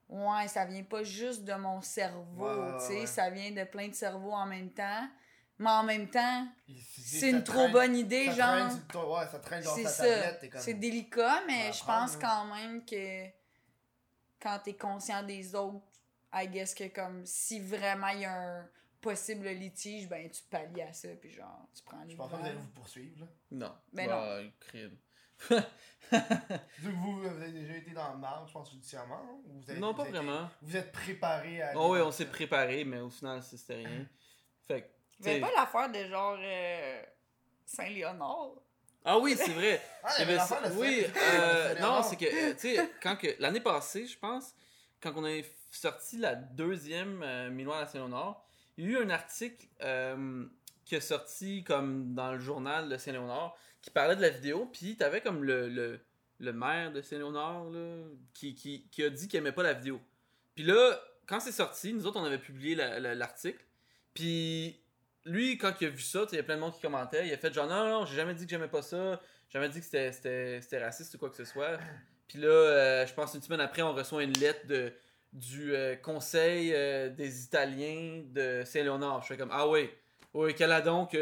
ouais, 0.09 0.47
ça 0.47 0.65
vient 0.65 0.83
pas 0.83 1.03
juste 1.03 1.43
de 1.43 1.53
mon 1.53 1.81
cerveau, 1.81 2.45
Ouais, 2.45 2.53
ouais, 2.73 2.77
tu 2.79 2.85
sais, 2.85 2.99
ouais. 3.01 3.05
ça 3.05 3.29
vient 3.29 3.51
de 3.51 3.63
plein 3.63 3.87
de 3.87 3.93
cerveaux 3.95 4.31
en 4.33 4.45
même 4.45 4.71
temps, 4.71 5.07
mais 5.57 5.69
en 5.69 5.83
même 5.83 6.09
temps, 6.09 6.47
c'est 6.97 7.29
une 7.31 7.43
trop 7.43 7.53
traîne- 7.57 7.71
bonne 7.71 7.95
idée, 7.95 8.25
ça 8.27 8.31
genre. 8.33 8.47
traîne 8.67 8.71
sur 8.71 8.87
ton- 8.87 9.17
ouais, 9.17 9.27
ça 9.27 9.39
traîne 9.39 9.63
dans 9.63 9.75
C'est 9.75 9.83
ta 9.83 9.89
ça. 9.89 10.03
tablette. 10.03 10.39
t'es 10.39 10.49
comme- 10.49 10.61
C'est 10.61 10.73
délicat, 10.73 11.41
mais 11.47 11.71
je 11.73 11.83
pense 11.83 12.15
hein. 12.15 12.19
quand 12.21 12.45
même 12.55 12.85
que 12.85 13.25
quand 14.41 14.59
t'es 14.63 14.75
conscient 14.75 15.23
des 15.23 15.53
autres, 15.55 15.85
I 16.33 16.47
guess 16.47 16.73
que 16.75 16.87
comme 16.87 17.25
si 17.25 17.59
vraiment 17.59 18.07
il 18.09 18.21
y 18.21 18.25
a 18.25 18.59
un 18.59 18.69
possible 19.01 19.47
litige, 19.49 20.07
ben 20.07 20.29
tu 20.29 20.43
pallies 20.43 20.81
à 20.81 20.93
ça, 20.93 21.07
puis 21.19 21.29
genre, 21.31 21.67
tu 21.75 21.81
prends 21.83 22.03
les 22.03 22.11
Je 22.11 22.17
pense 22.17 22.29
pas 22.29 22.37
que 22.37 22.41
vous 22.41 22.47
allez 22.47 22.57
vous 22.57 22.67
poursuivre. 22.67 23.19
Là. 23.21 23.27
Non. 23.51 23.75
Ben 23.93 24.07
Bah, 24.07 24.39
crime. 24.59 24.95
Vu 25.47 25.55
que 26.11 26.95
vous, 26.95 27.19
vous 27.21 27.27
avez 27.27 27.51
déjà 27.51 27.75
été 27.75 27.91
dans 27.91 28.11
le 28.13 28.17
marge, 28.17 28.47
je 28.49 28.53
pense, 28.53 28.71
judiciairement. 28.71 29.15
hein, 29.23 29.37
ou 29.45 29.59
vous 29.61 29.69
avez- 29.71 29.79
non, 29.79 29.87
vous 29.91 29.93
pas 29.97 30.01
avez- 30.03 30.11
vraiment. 30.11 30.49
Vous 30.61 30.75
êtes 30.75 30.91
préparé 30.91 31.61
à. 31.61 31.73
Oh 31.75 31.93
oui, 31.93 31.99
on 32.01 32.11
s'est 32.11 32.25
préparé, 32.25 32.83
mais 32.83 32.99
au 32.99 33.09
final, 33.09 33.41
c'était 33.43 33.75
rien. 33.75 34.05
Fait 34.67 34.81
que, 34.81 34.87
t'sais- 35.21 35.39
pas 35.39 35.51
l'affaire 35.55 35.91
de 35.91 36.07
genre 36.09 36.37
euh, 36.39 37.01
Saint-Léonard? 37.65 38.49
Ah 39.05 39.17
oui, 39.17 39.35
c'est 39.37 39.51
vrai. 39.53 39.81
Ah, 40.03 40.13
avait 40.19 40.39
ça- 40.39 40.61
oui, 40.75 41.05
euh, 41.15 41.79
non, 41.79 42.01
c'est 42.03 42.15
que, 42.17 42.51
tu 42.53 42.59
sais, 42.75 42.91
quand 43.01 43.15
que, 43.15 43.27
l'année 43.39 43.61
passée, 43.61 44.05
je 44.07 44.17
pense, 44.17 44.53
quand 45.01 45.13
on 45.15 45.25
a 45.25 45.41
sorti 45.71 46.17
la 46.17 46.35
deuxième 46.35 47.21
euh, 47.23 47.49
Minois 47.49 47.79
à 47.79 47.85
Saint-Léonard, 47.85 48.41
il 48.77 48.85
y 48.85 48.95
a 48.95 48.99
eu 48.99 49.03
un 49.03 49.09
article 49.09 49.67
euh, 49.81 50.45
qui 50.85 50.95
est 50.95 51.01
sorti 51.01 51.63
comme 51.63 52.13
dans 52.15 52.31
le 52.33 52.39
journal 52.39 52.89
de 52.89 52.97
Saint-Léonard 52.97 53.55
qui 53.81 53.89
parlait 53.91 54.15
de 54.15 54.21
la 54.21 54.29
vidéo, 54.29 54.69
puis 54.71 54.95
t'avais 54.97 55.21
comme 55.21 55.43
le, 55.43 55.69
le, 55.69 55.99
le 56.39 56.53
maire 56.53 56.91
de 56.91 57.01
Saint-Léonard 57.01 57.65
là, 57.69 57.95
qui, 58.33 58.55
qui, 58.55 58.87
qui 58.89 59.03
a 59.03 59.09
dit 59.09 59.27
qu'il 59.27 59.37
aimait 59.39 59.51
pas 59.51 59.63
la 59.63 59.73
vidéo. 59.73 60.01
Puis 60.55 60.63
là, 60.65 60.99
quand 61.27 61.39
c'est 61.39 61.51
sorti, 61.51 61.93
nous 61.93 62.05
autres, 62.05 62.19
on 62.19 62.23
avait 62.25 62.37
publié 62.39 62.75
la- 62.75 62.99
la- 62.99 63.15
l'article, 63.15 63.63
puis 64.13 64.81
lui, 65.25 65.57
quand 65.57 65.73
il 65.81 65.87
a 65.87 65.89
vu 65.89 66.01
ça, 66.01 66.25
il 66.31 66.35
y 66.35 66.39
a 66.39 66.43
plein 66.43 66.55
de 66.55 66.61
monde 66.61 66.73
qui 66.73 66.81
commentait, 66.81 67.27
il 67.27 67.33
a 67.33 67.37
fait 67.37 67.53
genre 67.53 67.67
non, 67.67 67.87
non, 67.87 68.05
j'ai 68.05 68.15
jamais 68.15 68.33
dit 68.33 68.45
que 68.45 68.49
j'aimais 68.49 68.67
pas 68.67 68.81
ça, 68.81 69.19
j'ai 69.49 69.59
jamais 69.59 69.69
dit 69.69 69.79
que 69.79 69.85
c'était- 69.85 70.79
raciste 70.83 71.13
ou 71.15 71.17
quoi 71.17 71.29
que 71.29 71.35
ce 71.37 71.45
soit. 71.45 71.77
Puis 72.27 72.39
là, 72.39 72.47
euh, 72.47 73.05
je 73.07 73.13
pense 73.13 73.33
une 73.33 73.41
semaine 73.41 73.61
après, 73.61 73.81
on 73.81 73.93
reçoit 73.93 74.23
une 74.23 74.37
lettre 74.39 74.67
de, 74.67 74.91
du 75.33 75.73
euh, 75.75 75.95
Conseil 75.95 76.73
euh, 76.73 77.09
des 77.09 77.43
Italiens 77.43 78.23
de 78.27 78.63
Saint-Léonard. 78.65 79.21
Je 79.23 79.27
fais 79.29 79.37
comme 79.37 79.49
ah 79.51 79.67
oui, 79.67 79.89
oui, 80.33 80.53
quel 80.55 80.71
a 80.71 80.81
donc 80.81 81.13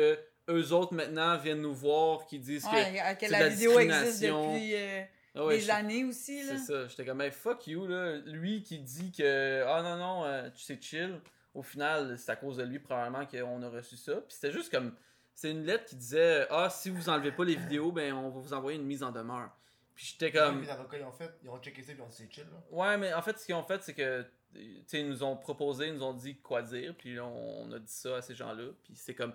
eux 0.50 0.72
autres 0.74 0.94
maintenant 0.94 1.38
viennent 1.38 1.62
nous 1.62 1.74
voir 1.74 2.26
qui 2.26 2.40
disent 2.40 2.64
que. 2.64 2.70
Ouais, 2.72 3.16
que 3.16 3.26
c'est 3.26 3.32
la 3.32 3.40
la 3.40 3.50
vidéo 3.50 3.80
existe 3.80 4.22
depuis 4.22 4.76
euh, 4.76 5.04
Ah 5.36 5.46
ouais, 5.46 5.56
des 5.58 5.62
je- 5.62 5.72
années 5.72 6.04
aussi. 6.06 6.44
Là. 6.44 6.58
c'est 6.58 6.66
ça. 6.74 6.88
J'étais 6.88 7.06
comme, 7.06 7.22
hey, 7.22 7.32
fuck 7.32 7.68
you, 7.68 7.86
là. 7.88 8.18
Lui 8.26 8.64
qui 8.64 8.80
dit 8.80 9.12
que, 9.12 9.64
ah 9.68 9.82
non, 9.84 9.98
non, 9.98 10.26
euh, 10.26 10.50
tu 10.56 10.62
sais, 10.64 10.78
chill. 10.82 11.20
Au 11.54 11.64
final, 11.64 12.18
c'est 12.20 12.32
à 12.32 12.36
cause 12.36 12.58
de 12.58 12.64
lui, 12.64 12.80
probablement, 12.80 13.26
qu'on 13.26 13.62
a 13.64 13.70
reçu 13.70 13.96
ça. 13.98 14.14
Puis 14.16 14.36
c'était 14.36 14.52
juste 14.52 14.72
comme, 14.72 14.94
c'est 15.34 15.50
une 15.52 15.66
lettre 15.66 15.86
qui 15.86 15.96
disait, 15.96 16.46
ah, 16.50 16.70
si 16.70 16.90
vous 16.90 17.10
enlevez 17.10 17.32
pas 17.32 17.46
les 17.46 17.56
vidéos, 17.56 17.92
ben, 17.92 18.14
on 18.14 18.30
va 18.30 18.40
vous 18.40 18.54
envoyer 18.54 18.78
une 18.78 18.86
mise 18.86 19.02
en 19.04 19.12
demeure. 19.12 19.50
Puis 19.96 20.06
j'étais 20.14 20.32
comme, 20.32 20.62
Les 20.62 20.70
avocats, 20.70 20.98
ils 20.98 21.04
ont 21.04 21.12
fait, 21.12 21.32
ils 21.44 21.50
ont 21.50 21.58
checké 21.60 21.82
ça, 21.82 21.94
puis 21.94 22.00
ils 22.00 22.04
ont 22.04 22.08
dit 22.08 22.16
c'est 22.16 22.32
chill. 22.32 22.44
Là. 22.52 22.60
ouais, 22.78 22.98
mais 22.98 23.12
en 23.14 23.22
fait, 23.24 23.40
ce 23.40 23.46
qu'ils 23.48 23.56
ont 23.56 23.64
fait, 23.64 23.82
c'est 23.82 23.96
que, 23.96 24.24
tu 24.54 24.62
sais, 24.86 25.00
ils 25.00 25.10
nous 25.10 25.24
ont 25.24 25.36
proposé, 25.36 25.88
ils 25.88 25.96
nous 25.96 26.04
ont 26.04 26.14
dit 26.14 26.38
quoi 26.38 26.62
dire. 26.62 26.94
Puis 26.96 27.16
là, 27.16 27.26
on 27.26 27.72
a 27.72 27.80
dit 27.80 27.92
ça 27.92 28.18
à 28.18 28.22
ces 28.22 28.36
gens-là. 28.36 28.66
Puis 28.84 28.94
c'est 28.96 29.16
comme, 29.16 29.34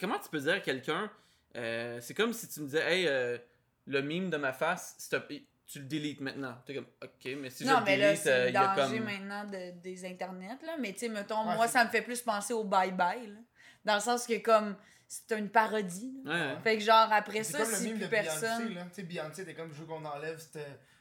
comment 0.00 0.18
tu 0.18 0.28
peux 0.30 0.40
dire 0.40 0.54
à 0.54 0.60
quelqu'un, 0.60 1.10
euh, 1.56 2.00
c'est 2.00 2.14
comme 2.14 2.32
si 2.32 2.48
tu 2.48 2.60
me 2.60 2.66
disais, 2.66 2.82
hey, 2.92 3.06
euh, 3.08 3.38
le 3.86 4.00
mime 4.02 4.30
de 4.30 4.36
ma 4.36 4.52
face, 4.52 4.94
stop, 4.98 5.30
tu 5.66 5.78
le 5.78 5.84
délites 5.86 6.20
maintenant. 6.20 6.54
T'es 6.66 6.74
comme, 6.74 6.86
ok, 7.02 7.30
mais 7.38 7.50
si 7.50 7.64
je 7.64 7.68
non, 7.70 7.78
le 7.80 7.84
mais 7.84 7.96
là, 7.96 8.06
délite, 8.08 8.22
c'est 8.22 8.32
euh, 8.32 8.42
le 8.44 8.48
il 8.50 8.54
y 8.54 8.56
a 8.56 8.76
danger 8.76 8.96
comme. 8.98 9.04
maintenant 9.06 9.44
de, 9.44 9.70
des 9.80 10.04
internets. 10.04 10.58
Là. 10.66 10.76
Mais 10.78 10.92
tu 10.92 11.00
sais, 11.00 11.08
mettons, 11.08 11.46
Ouais, 11.48 11.54
moi, 11.56 11.66
c'est- 11.66 11.72
ça 11.74 11.84
me 11.84 11.90
fait 11.90 12.02
plus 12.02 12.20
penser 12.22 12.52
au 12.52 12.64
bye-bye. 12.64 13.26
là. 13.32 13.40
Dans 13.84 13.94
le 13.94 14.00
sens 14.00 14.26
que, 14.26 14.38
comme, 14.38 14.76
c'est 15.08 15.32
une 15.38 15.48
parodie. 15.50 16.14
là. 16.24 16.32
Ouais, 16.32 16.54
ouais. 16.54 16.60
Fait 16.62 16.78
que, 16.78 16.84
genre, 16.84 17.08
après 17.12 17.42
C'est 17.42 17.52
ça, 17.52 17.58
comme 17.58 17.70
le 17.70 17.76
si 17.76 17.82
mime 17.84 17.92
plus 17.96 18.04
de 18.04 18.10
Beyoncé, 18.10 18.40
personne. 18.40 18.74
là. 18.74 18.82
Tu 18.84 18.88
sais, 18.94 19.02
Beyoncé, 19.02 19.44
t'es 19.44 19.54
comme, 19.54 19.72
je 19.72 19.80
veux 19.80 19.86
qu'on 19.86 20.04
enlève 20.04 20.38
cette. 20.38 20.56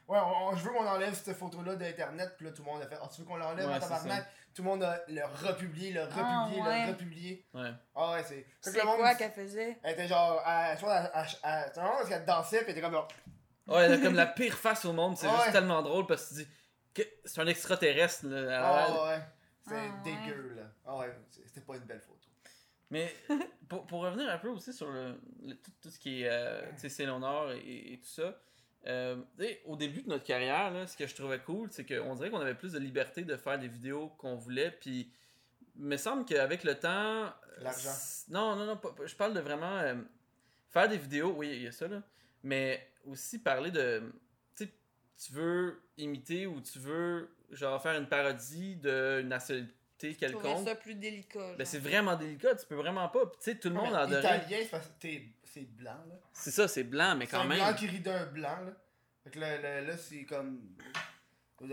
Ouais, 0.08 0.18
on- 0.20 0.48
on- 0.50 0.56
je 0.56 0.64
veux 0.64 0.72
qu'on 0.72 0.86
enlève 0.88 1.14
cette 1.14 1.38
photo-là 1.38 1.76
d'Internet, 1.76 2.34
puis 2.38 2.46
là, 2.48 2.52
tout 2.52 2.64
le 2.66 2.72
monde 2.72 2.82
a 2.82 2.88
fait, 2.88 2.98
ah, 3.02 3.08
tu 3.14 3.22
veux 3.22 3.28
qu'on 3.28 3.38
l'enlève, 3.38 3.66
Ouais, 3.68 3.74
ouais, 3.74 3.80
c'est 3.82 3.88
tabarnak? 3.88 4.28
Tout 4.54 4.64
le 4.64 4.70
monde 4.70 4.84
a 4.84 5.02
le 5.08 5.22
republié, 5.26 5.92
le 5.94 6.02
Ah, 6.02 6.06
republié, 6.46 6.62
ouais. 6.62 6.86
le 6.86 6.92
republié. 6.92 7.46
Ouais. 7.54 7.72
Ah 7.96 8.12
ouais, 8.14 8.24
c'est. 8.24 8.46
C'est 8.60 8.78
le 8.80 8.86
monde, 8.86 8.98
quoi 8.98 9.16
qu'elle 9.16 9.32
faisait? 9.32 9.78
Elle 9.84 9.94
était 9.94 10.08
genre, 10.08 10.42
à, 10.46 10.76
je 10.76 10.82
pense, 10.82 12.10
qu'elle 12.10 12.26
dansait, 12.26 12.58
puis 12.60 12.66
elle 12.68 12.72
était 12.72 12.82
comme, 12.82 12.94
genre, 12.94 13.08
Ouais, 13.68 13.84
elle 13.86 13.94
a 13.94 13.98
comme 13.98 14.16
la 14.16 14.26
pire 14.26 14.58
face 14.58 14.84
au 14.86 14.92
monde, 14.94 15.16
c'est 15.18 15.28
Ouais. 15.28 15.34
juste 15.38 15.52
tellement 15.54 15.82
drôle 15.82 16.06
parce 16.08 16.26
que 16.30 16.36
tu 16.36 16.44
dis 16.44 16.48
que 16.94 17.02
c'est 17.24 17.40
un 17.40 17.48
extraterrestre. 17.48 18.26
Là, 18.28 18.60
ah 18.62 19.06
ouais, 19.06 19.20
c'est 19.68 19.76
Ah, 19.76 20.02
dégueu, 20.04 20.54
là. 20.58 20.64
Ah 20.86 20.98
ouais, 20.98 21.16
c'était 21.46 21.62
pas 21.62 21.76
une 21.76 21.84
belle 21.84 22.02
photo. 22.02 22.18
Mais 22.90 23.16
pour, 23.70 23.86
pour 23.86 24.02
revenir 24.02 24.30
un 24.30 24.38
peu 24.38 24.50
aussi 24.50 24.74
sur 24.74 24.90
le, 24.92 25.18
le- 25.46 25.56
tout, 25.56 25.72
tout 25.82 25.90
ce 25.90 25.98
qui 25.98 26.24
est 26.24 26.28
euh, 26.30 26.62
tu 26.78 26.90
sais, 26.90 27.04
et 27.06 28.00
tout 28.04 28.10
ça, 28.10 28.36
euh, 28.88 29.16
au 29.66 29.76
début 29.76 30.02
de 30.02 30.10
notre 30.10 30.24
carrière, 30.24 30.72
là, 30.72 30.88
ce 30.88 30.98
que 30.98 31.06
je 31.08 31.14
trouvais 31.16 31.40
cool, 31.40 31.70
c'est 31.72 31.86
qu'on 31.86 32.16
dirait 32.16 32.30
qu'on 32.30 32.40
avait 32.40 32.56
plus 32.56 32.72
de 32.74 32.80
liberté 32.80 33.24
de 33.24 33.36
faire 33.38 33.60
des 33.60 33.68
vidéos 33.68 34.10
qu'on 34.18 34.36
voulait. 34.36 34.72
Puis, 34.72 35.12
il 35.78 35.84
me 35.86 35.98
semble 35.98 36.26
qu'avec 36.26 36.64
le 36.64 36.76
temps. 36.76 37.26
euh, 37.26 37.30
L'argent. 37.60 37.92
Non, 38.30 38.56
non, 38.56 38.66
non, 38.66 38.78
pas- 38.78 38.92
pas- 38.94 39.06
je 39.06 39.16
parle 39.16 39.34
de 39.34 39.40
vraiment. 39.40 39.78
euh, 39.80 39.96
faire 40.70 40.88
des 40.90 40.98
vidéos, 40.98 41.34
oui, 41.38 41.50
il 41.54 41.62
y 41.64 41.68
a 41.68 41.72
ça, 41.72 41.88
là. 41.88 42.02
Mais 42.44 42.88
aussi 43.06 43.40
parler 43.40 43.72
de. 43.72 44.02
Tu 44.56 44.66
sais, 44.66 44.72
tu 45.24 45.34
veux 45.34 45.82
imiter 45.98 46.48
ou 46.48 46.60
tu 46.62 46.80
veux, 46.80 47.30
genre, 47.52 47.82
faire 47.82 48.00
une 48.00 48.08
parodie 48.08 48.76
d'une 48.78 49.28
nationalité 49.28 49.74
Trouvais 50.10 50.16
quelconque. 50.16 50.68
ça 50.68 50.76
plus 50.76 50.96
délicat. 50.96 51.56
Ben, 51.58 51.66
c'est 51.66 51.80
vraiment 51.80 52.16
délicat, 52.16 52.56
tu 52.56 52.66
peux 52.66 52.76
vraiment 52.76 53.08
pas. 53.10 53.26
Puis, 53.28 53.38
Tu 53.44 53.52
sais, 53.52 53.58
tout 53.60 53.70
le 53.70 53.76
monde 53.76 53.92
Ouais, 53.92 53.98
adorait. 54.00 54.20
Italien, 54.20 54.58
c'est 54.62 54.70
parce 54.72 54.88
que 54.88 55.00
t'es- 55.00 55.28
c'est 55.44 55.62
blanc, 55.76 55.98
là. 56.10 56.16
C'est 56.34 56.52
ça, 56.52 56.68
c'est 56.68 56.84
blanc, 56.84 57.16
mais 57.16 57.26
C'est 57.26 57.32
quand 57.32 57.42
un 57.42 57.48
même. 57.48 57.58
blanc 57.60 57.74
qui 57.74 57.88
rit 57.88 58.00
d'un 58.00 58.26
blanc, 58.28 58.62
là. 58.66 58.72
Fait 59.24 59.30
que 59.32 59.40
là, 59.40 59.58
là, 59.62 59.82
là, 59.82 59.98
c'est 59.98 60.26
comme. 60.26 60.62
Tu 61.60 61.68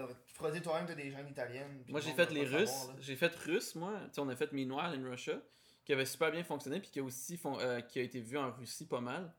toi-même, 0.60 0.86
t'as 0.86 0.94
des 0.94 1.10
gens 1.10 1.26
italiennes. 1.26 1.82
Moi, 1.88 2.00
j'ai 2.00 2.12
fait 2.12 2.30
les 2.30 2.44
Russes. 2.44 2.88
J'ai 3.00 3.16
fait 3.16 3.34
russe, 3.36 3.74
moi. 3.74 3.94
Tu 4.08 4.14
sais, 4.14 4.20
on 4.20 4.28
a 4.28 4.36
fait 4.36 4.52
Meanwhile 4.52 5.00
in 5.00 5.08
Russia, 5.08 5.34
qui 5.84 5.92
avait 5.94 6.04
super 6.04 6.30
bien 6.30 6.44
fonctionné, 6.44 6.78
puis 6.80 6.90
qui 6.90 7.00
a 7.00 7.02
aussi 7.02 7.38
fon- 7.38 7.58
euh, 7.58 7.80
qui 7.80 7.98
a 7.98 8.02
été 8.02 8.20
vu 8.20 8.36
en 8.36 8.52
Russie 8.52 8.86
pas 8.86 9.00
mal. 9.00 9.32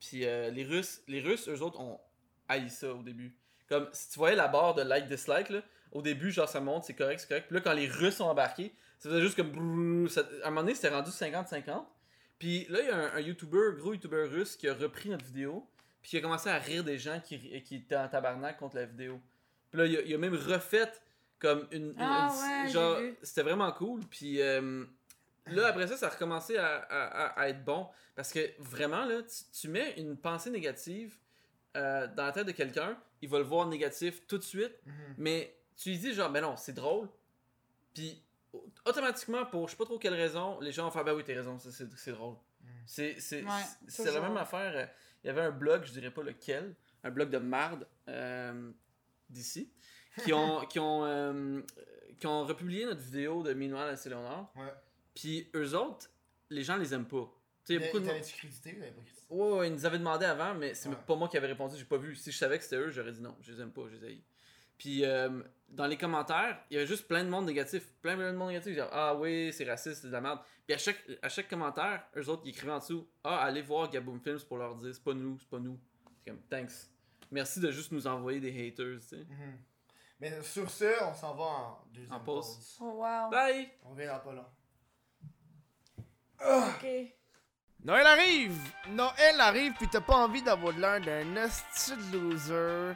Puis 0.00 0.24
euh, 0.24 0.50
les 0.50 0.64
Russes, 0.64 1.02
les 1.06 1.20
Russes, 1.20 1.48
eux 1.48 1.60
autres, 1.60 1.78
ont 1.80 2.00
haï 2.48 2.70
ça 2.70 2.94
au 2.94 3.02
début. 3.02 3.36
Comme 3.68 3.88
si 3.92 4.08
tu 4.10 4.18
voyais 4.18 4.34
la 4.36 4.48
barre 4.48 4.74
de 4.74 4.80
like-dislike, 4.82 5.50
là, 5.50 5.60
au 5.92 6.02
début, 6.02 6.30
genre 6.30 6.48
ça 6.48 6.60
monte, 6.60 6.84
c'est 6.84 6.94
correct, 6.94 7.20
c'est 7.20 7.28
correct. 7.28 7.46
Puis 7.48 7.54
là, 7.56 7.60
quand 7.62 7.72
les 7.72 7.88
Russes 7.88 8.16
sont 8.16 8.24
embarqués, 8.24 8.72
ça 8.98 9.08
faisait 9.08 9.20
juste 9.22 9.36
comme. 9.36 9.50
brrr, 9.52 10.10
ça- 10.10 10.28
à 10.42 10.46
un 10.46 10.50
moment 10.50 10.62
donné, 10.62 10.74
c'était 10.74 10.88
rendu 10.90 11.10
50-50. 11.10 11.84
Puis 12.38 12.66
là, 12.70 12.80
il 12.80 12.86
y 12.86 12.90
a 12.90 12.96
un, 12.96 13.14
un 13.16 13.20
YouTuber, 13.20 13.72
gros 13.76 13.92
YouTuber 13.92 14.24
russe, 14.30 14.56
qui 14.56 14.68
a 14.68 14.74
repris 14.74 15.08
notre 15.10 15.24
vidéo, 15.24 15.66
puis 16.02 16.10
qui 16.10 16.16
a 16.16 16.20
commencé 16.20 16.48
à 16.48 16.58
rire 16.58 16.84
des 16.84 16.98
gens 16.98 17.20
qui, 17.20 17.38
qui 17.62 17.76
étaient 17.76 17.96
en 17.96 18.08
tabarnak 18.08 18.56
contre 18.58 18.76
la 18.76 18.86
vidéo. 18.86 19.20
Puis 19.70 19.78
là, 19.78 19.86
il 19.86 19.96
a, 19.96 20.00
il 20.02 20.14
a 20.14 20.18
même 20.18 20.34
refait 20.34 20.90
comme 21.38 21.66
une. 21.70 21.88
une- 21.90 21.94
Ah 21.98 22.30
une- 22.32 22.66
ouais, 22.66 22.72
genre, 22.72 22.98
c'était 23.22 23.42
vraiment 23.42 23.70
cool. 23.72 24.00
Puis 24.10 24.40
euh, 24.40 24.84
là, 25.46 25.66
après 25.68 25.86
ça, 25.86 25.96
ça 25.96 26.06
a 26.06 26.10
recommencé 26.10 26.56
à, 26.56 26.76
à- 26.78 27.48
être 27.48 27.64
bon. 27.64 27.86
Parce 28.16 28.32
que 28.32 28.40
vraiment, 28.58 29.04
là, 29.04 29.22
tu, 29.22 29.44
tu 29.60 29.68
mets 29.68 29.94
une 29.98 30.16
pensée 30.16 30.50
négative 30.50 31.14
euh, 31.76 32.06
dans 32.16 32.24
la 32.26 32.32
tête 32.32 32.46
de 32.46 32.52
quelqu'un, 32.52 32.98
il 33.22 33.28
va 33.28 33.38
le 33.38 33.44
voir 33.44 33.66
négatif 33.66 34.26
tout 34.26 34.38
de 34.38 34.42
suite, 34.42 34.72
Mhm. 34.86 34.92
mais 35.18 35.54
tu 35.82 35.88
lui 35.90 35.98
dis 35.98 36.12
genre, 36.12 36.30
ben 36.30 36.40
non, 36.42 36.56
c'est 36.56 36.72
drôle. 36.74 37.08
Puis 37.94 38.22
au- 38.52 38.66
automatiquement, 38.84 39.46
pour 39.46 39.66
je 39.66 39.72
sais 39.72 39.76
pas 39.78 39.84
trop 39.84 39.98
quelle 39.98 40.14
raison, 40.14 40.60
les 40.60 40.72
gens 40.72 40.84
vont 40.84 40.90
faire, 40.90 41.04
ben 41.04 41.14
oui, 41.14 41.22
t'as 41.24 41.34
raison, 41.34 41.58
c'est- 41.58 42.10
drôle. 42.12 42.34
Mhm. 42.62 42.68
C'est 42.86 43.20
c'est- 43.20 43.42
Ouais, 43.42 43.50
c'est 43.88 44.12
la 44.12 44.20
même 44.20 44.36
affaire. 44.36 44.90
Il 45.24 45.26
y 45.26 45.30
avait 45.30 45.42
un 45.42 45.50
blog, 45.50 45.84
je 45.84 45.92
dirais 45.92 46.10
pas 46.10 46.22
lequel, 46.22 46.74
un 47.04 47.10
blog 47.10 47.30
de 47.30 47.38
marde 47.38 47.86
euh, 48.08 48.70
d'ici, 49.28 49.70
qui 50.24 50.32
ont, 50.32 50.60
qui, 50.70 50.78
ont, 50.78 51.04
euh, 51.04 51.62
qui 52.18 52.26
ont 52.26 52.44
republié 52.44 52.84
notre 52.84 53.00
vidéo 53.00 53.42
de 53.42 53.52
Meanwhile 53.54 53.88
à 53.92 53.96
Saint-Léonard. 53.96 54.52
Ouais. 54.56 54.72
Puis 55.14 55.50
eux 55.54 55.74
autres, 55.74 56.10
les 56.50 56.62
gens 56.62 56.76
les 56.76 56.92
aiment 56.94 57.06
pas. 57.08 57.30
Tu 57.64 57.74
sais, 57.74 57.74
il 57.74 57.80
y 57.80 57.82
a 57.82 57.86
beaucoup 57.86 57.98
de 58.00 58.04
monde. 58.04 58.14
T'avais-tu 58.14 58.36
crédité 58.36 58.70
ou 58.72 58.78
t'avais 58.80 58.90
pas 58.92 59.02
crédité? 59.02 59.26
Ouais, 59.30 59.52
ouais, 59.58 59.68
ils 59.68 59.72
nous 59.74 59.86
avaient 59.86 59.98
demandé 59.98 60.24
avant, 60.26 60.54
mais 60.54 60.74
c'est 60.74 60.88
Ouais. 60.88 60.96
pas 61.06 61.14
moi 61.16 61.28
qui 61.28 61.36
avais 61.36 61.46
répondu, 61.46 61.76
j'ai 61.78 61.84
pas 61.84 61.98
vu. 61.98 62.14
Si 62.16 62.32
je 62.32 62.36
savais 62.38 62.58
que 62.58 62.64
c'était 62.64 62.76
eux, 62.76 62.90
j'aurais 62.90 63.12
dit 63.12 63.20
non, 63.20 63.36
je 63.40 63.52
les 63.52 63.60
aime 63.60 63.70
pas, 63.72 63.82
je 63.88 63.96
les 63.96 64.04
haïs. 64.06 64.22
Puis 64.78 65.04
euh, 65.04 65.42
dans 65.70 65.86
les 65.86 65.96
commentaires, 65.96 66.60
il 66.70 66.74
y 66.74 66.76
avait 66.78 66.86
juste 66.86 67.06
plein 67.06 67.22
de 67.24 67.28
monde 67.28 67.46
négatif. 67.46 67.92
Plein, 68.02 68.16
plein 68.16 68.32
de 68.32 68.36
monde 68.36 68.48
négatif. 68.48 68.74
Genre, 68.76 68.88
ah 68.92 69.14
oui, 69.14 69.52
c'est 69.52 69.64
raciste, 69.68 70.02
c'est 70.02 70.08
de 70.08 70.12
la 70.12 70.20
merde. 70.20 70.40
Puis 70.66 70.74
à 70.74 70.78
chaque, 70.78 71.00
à 71.22 71.28
chaque 71.28 71.48
commentaire, 71.48 72.04
eux 72.16 72.28
autres, 72.28 72.42
ils 72.44 72.50
écrivaient 72.50 72.72
en 72.72 72.78
dessous 72.78 73.08
Ah, 73.24 73.38
allez 73.42 73.62
voir 73.62 73.88
Gaboom 73.90 74.20
Films 74.20 74.40
pour 74.48 74.58
leur 74.58 74.74
dire 74.76 74.94
c'est 74.94 75.02
pas 75.02 75.14
nous, 75.14 75.38
c'est 75.38 75.48
pas 75.48 75.58
nous. 75.58 75.78
C'est 76.18 76.30
comme, 76.30 76.40
thanks. 76.48 76.72
Merci 77.30 77.60
de 77.60 77.70
juste 77.70 77.92
nous 77.92 78.06
envoyer 78.06 78.40
des 78.40 78.50
haters, 78.68 78.98
tu 79.00 79.06
sais. 79.06 79.16
Mhm. 79.28 79.58
Mais 80.18 80.42
sur 80.42 80.68
ce, 80.68 81.02
on 81.04 81.14
s'en 81.14 81.34
va 81.34 81.44
en 81.44 81.84
deuxième 81.94 82.12
En 82.16 82.20
pause. 82.20 82.56
pause. 82.56 82.76
Oh, 82.80 82.92
wow. 83.02 83.30
Bye! 83.30 83.70
On 83.84 83.90
revient 83.90 84.06
dans 84.06 84.18
pas 84.18 84.32
long. 84.32 84.46
Ok. 86.40 86.86
Noël 87.84 88.06
arrive! 88.06 88.58
Noël 88.90 89.40
arrive, 89.40 89.72
pis 89.78 89.88
t'as 89.88 90.00
pas 90.02 90.16
envie 90.16 90.42
d'avoir 90.42 90.76
l'air 90.76 91.00
d'un 91.00 91.36
esti 91.36 91.92
loser 92.12 92.92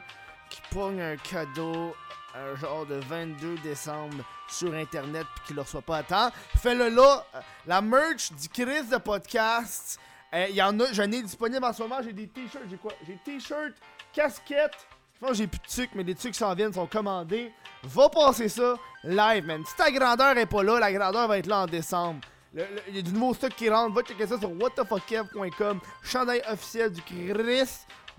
qui 0.49 0.61
pogne 0.71 1.01
un 1.01 1.17
cadeau 1.17 1.95
un 2.35 2.55
genre 2.55 2.85
de 2.85 2.95
22 2.95 3.55
décembre 3.63 4.23
sur 4.49 4.73
internet 4.73 5.25
pis 5.35 5.41
qu'il 5.47 5.55
le 5.55 5.61
reçoit 5.61 5.81
pas 5.81 5.97
à 5.97 6.03
temps. 6.03 6.29
Fais-le 6.57 6.89
là! 6.89 7.25
Euh, 7.35 7.39
La 7.65 7.81
merch 7.81 8.31
du 8.33 8.49
Chris 8.49 8.83
de 8.91 8.97
podcast, 8.97 9.99
il 10.33 10.55
y 10.55 10.61
en 10.61 10.77
a, 10.81 10.91
j'en 10.91 11.03
ai 11.03 11.21
disponible 11.21 11.63
en 11.63 11.71
ce 11.71 11.81
moment. 11.83 12.01
J'ai 12.03 12.11
des 12.13 12.27
t-shirts, 12.27 12.65
j'ai 12.69 12.77
quoi? 12.77 12.91
J'ai 13.07 13.17
t-shirts, 13.23 13.75
casquettes. 14.11 14.87
Je 15.13 15.25
pense 15.25 15.37
j'ai 15.37 15.47
plus 15.47 15.59
de 15.59 15.67
trucs, 15.67 15.95
mais 15.95 16.03
les 16.03 16.13
trucs 16.15 16.35
s'en 16.35 16.53
viennent, 16.53 16.73
sont 16.73 16.87
commandés. 16.87 17.53
Va 17.83 18.09
passer 18.09 18.49
ça 18.49 18.75
live, 19.03 19.45
man. 19.45 19.63
Si 19.65 19.75
ta 19.77 19.89
grandeur 19.89 20.37
est 20.37 20.45
pas 20.45 20.61
là, 20.61 20.79
la 20.79 20.91
grandeur 20.91 21.27
va 21.29 21.37
être 21.37 21.47
là 21.47 21.59
en 21.59 21.65
décembre. 21.67 22.19
Il 22.53 22.95
y 22.95 22.99
a 22.99 23.01
du 23.01 23.11
nouveau 23.13 23.33
stock 23.33 23.53
qui 23.55 23.69
rentre. 23.69 23.93
Va 23.95 24.01
checker 24.01 24.27
ça 24.27 24.37
sur 24.39 24.51
whatthefuckkev.com. 24.51 25.79
Chandail 26.03 26.41
officiel 26.49 26.91
du 26.91 27.01
Chris 27.01 27.69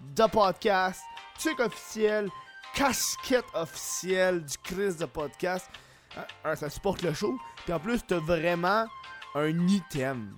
de 0.00 0.26
podcast. 0.26 1.00
Truc 1.38 1.60
officiel. 1.60 2.28
Casquette 2.76 3.46
officielle 3.54 4.44
du 4.44 4.58
Chris 4.62 4.94
de 5.00 5.06
podcast. 5.06 5.68
Hein? 6.16 6.24
Un, 6.44 6.54
ça 6.56 6.68
supporte 6.68 7.00
le 7.02 7.14
show. 7.14 7.38
Puis 7.64 7.72
en 7.72 7.80
plus, 7.80 8.04
t'as 8.06 8.18
vraiment 8.18 8.86
un 9.34 9.66
item. 9.68 10.34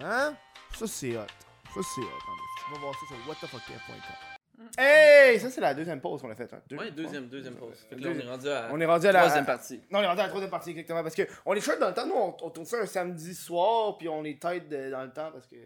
Hein? 0.00 0.34
Ça, 0.74 0.86
c'est 0.86 1.16
hot. 1.16 1.26
Ça, 1.74 1.80
c'est 1.94 2.00
hot. 2.00 2.18
Tu 2.66 2.74
vas 2.74 2.80
voir 2.80 2.94
ça 2.94 3.06
sur 3.08 3.28
whatthefuckkev.com. 3.28 4.68
Hey! 4.78 5.40
Ça, 5.40 5.50
c'est 5.50 5.60
la 5.60 5.74
deuxième 5.74 6.00
pause 6.00 6.20
qu'on 6.22 6.30
a 6.30 6.36
faite. 6.36 6.52
Hein? 6.52 6.60
Deux- 6.68 6.76
Ouais, 6.76 6.90
deuxième, 6.92 7.26
deuxième 7.28 7.54
pause. 7.56 7.84
Fait 7.88 7.96
que 7.96 8.00
là, 8.02 8.10
on 8.14 8.18
est 8.20 8.28
rendu 8.30 8.48
à 8.48 8.68
On 8.72 8.80
est 8.80 8.86
rendu 8.86 9.06
à 9.06 9.12
la 9.12 9.18
troisième 9.20 9.46
partie. 9.46 9.80
non, 9.90 9.98
on 9.98 10.02
est 10.02 10.06
rendu 10.06 10.20
à 10.20 10.22
la 10.24 10.28
troisième 10.28 10.50
partie, 10.50 10.70
exactement. 10.70 11.02
Parce 11.02 11.14
que 11.16 11.22
on 11.44 11.54
est 11.54 11.60
short 11.60 11.80
dans 11.80 11.88
le 11.88 11.94
temps. 11.94 12.06
Nous, 12.06 12.14
on, 12.14 12.36
on 12.42 12.50
tourne 12.50 12.66
ça 12.66 12.78
un 12.78 12.86
samedi 12.86 13.34
soir, 13.34 13.96
puis 13.98 14.08
on 14.08 14.22
est 14.24 14.40
tête 14.40 14.68
de- 14.68 14.90
dans 14.90 15.02
le 15.02 15.10
temps 15.12 15.30
parce 15.32 15.46
que, 15.48 15.56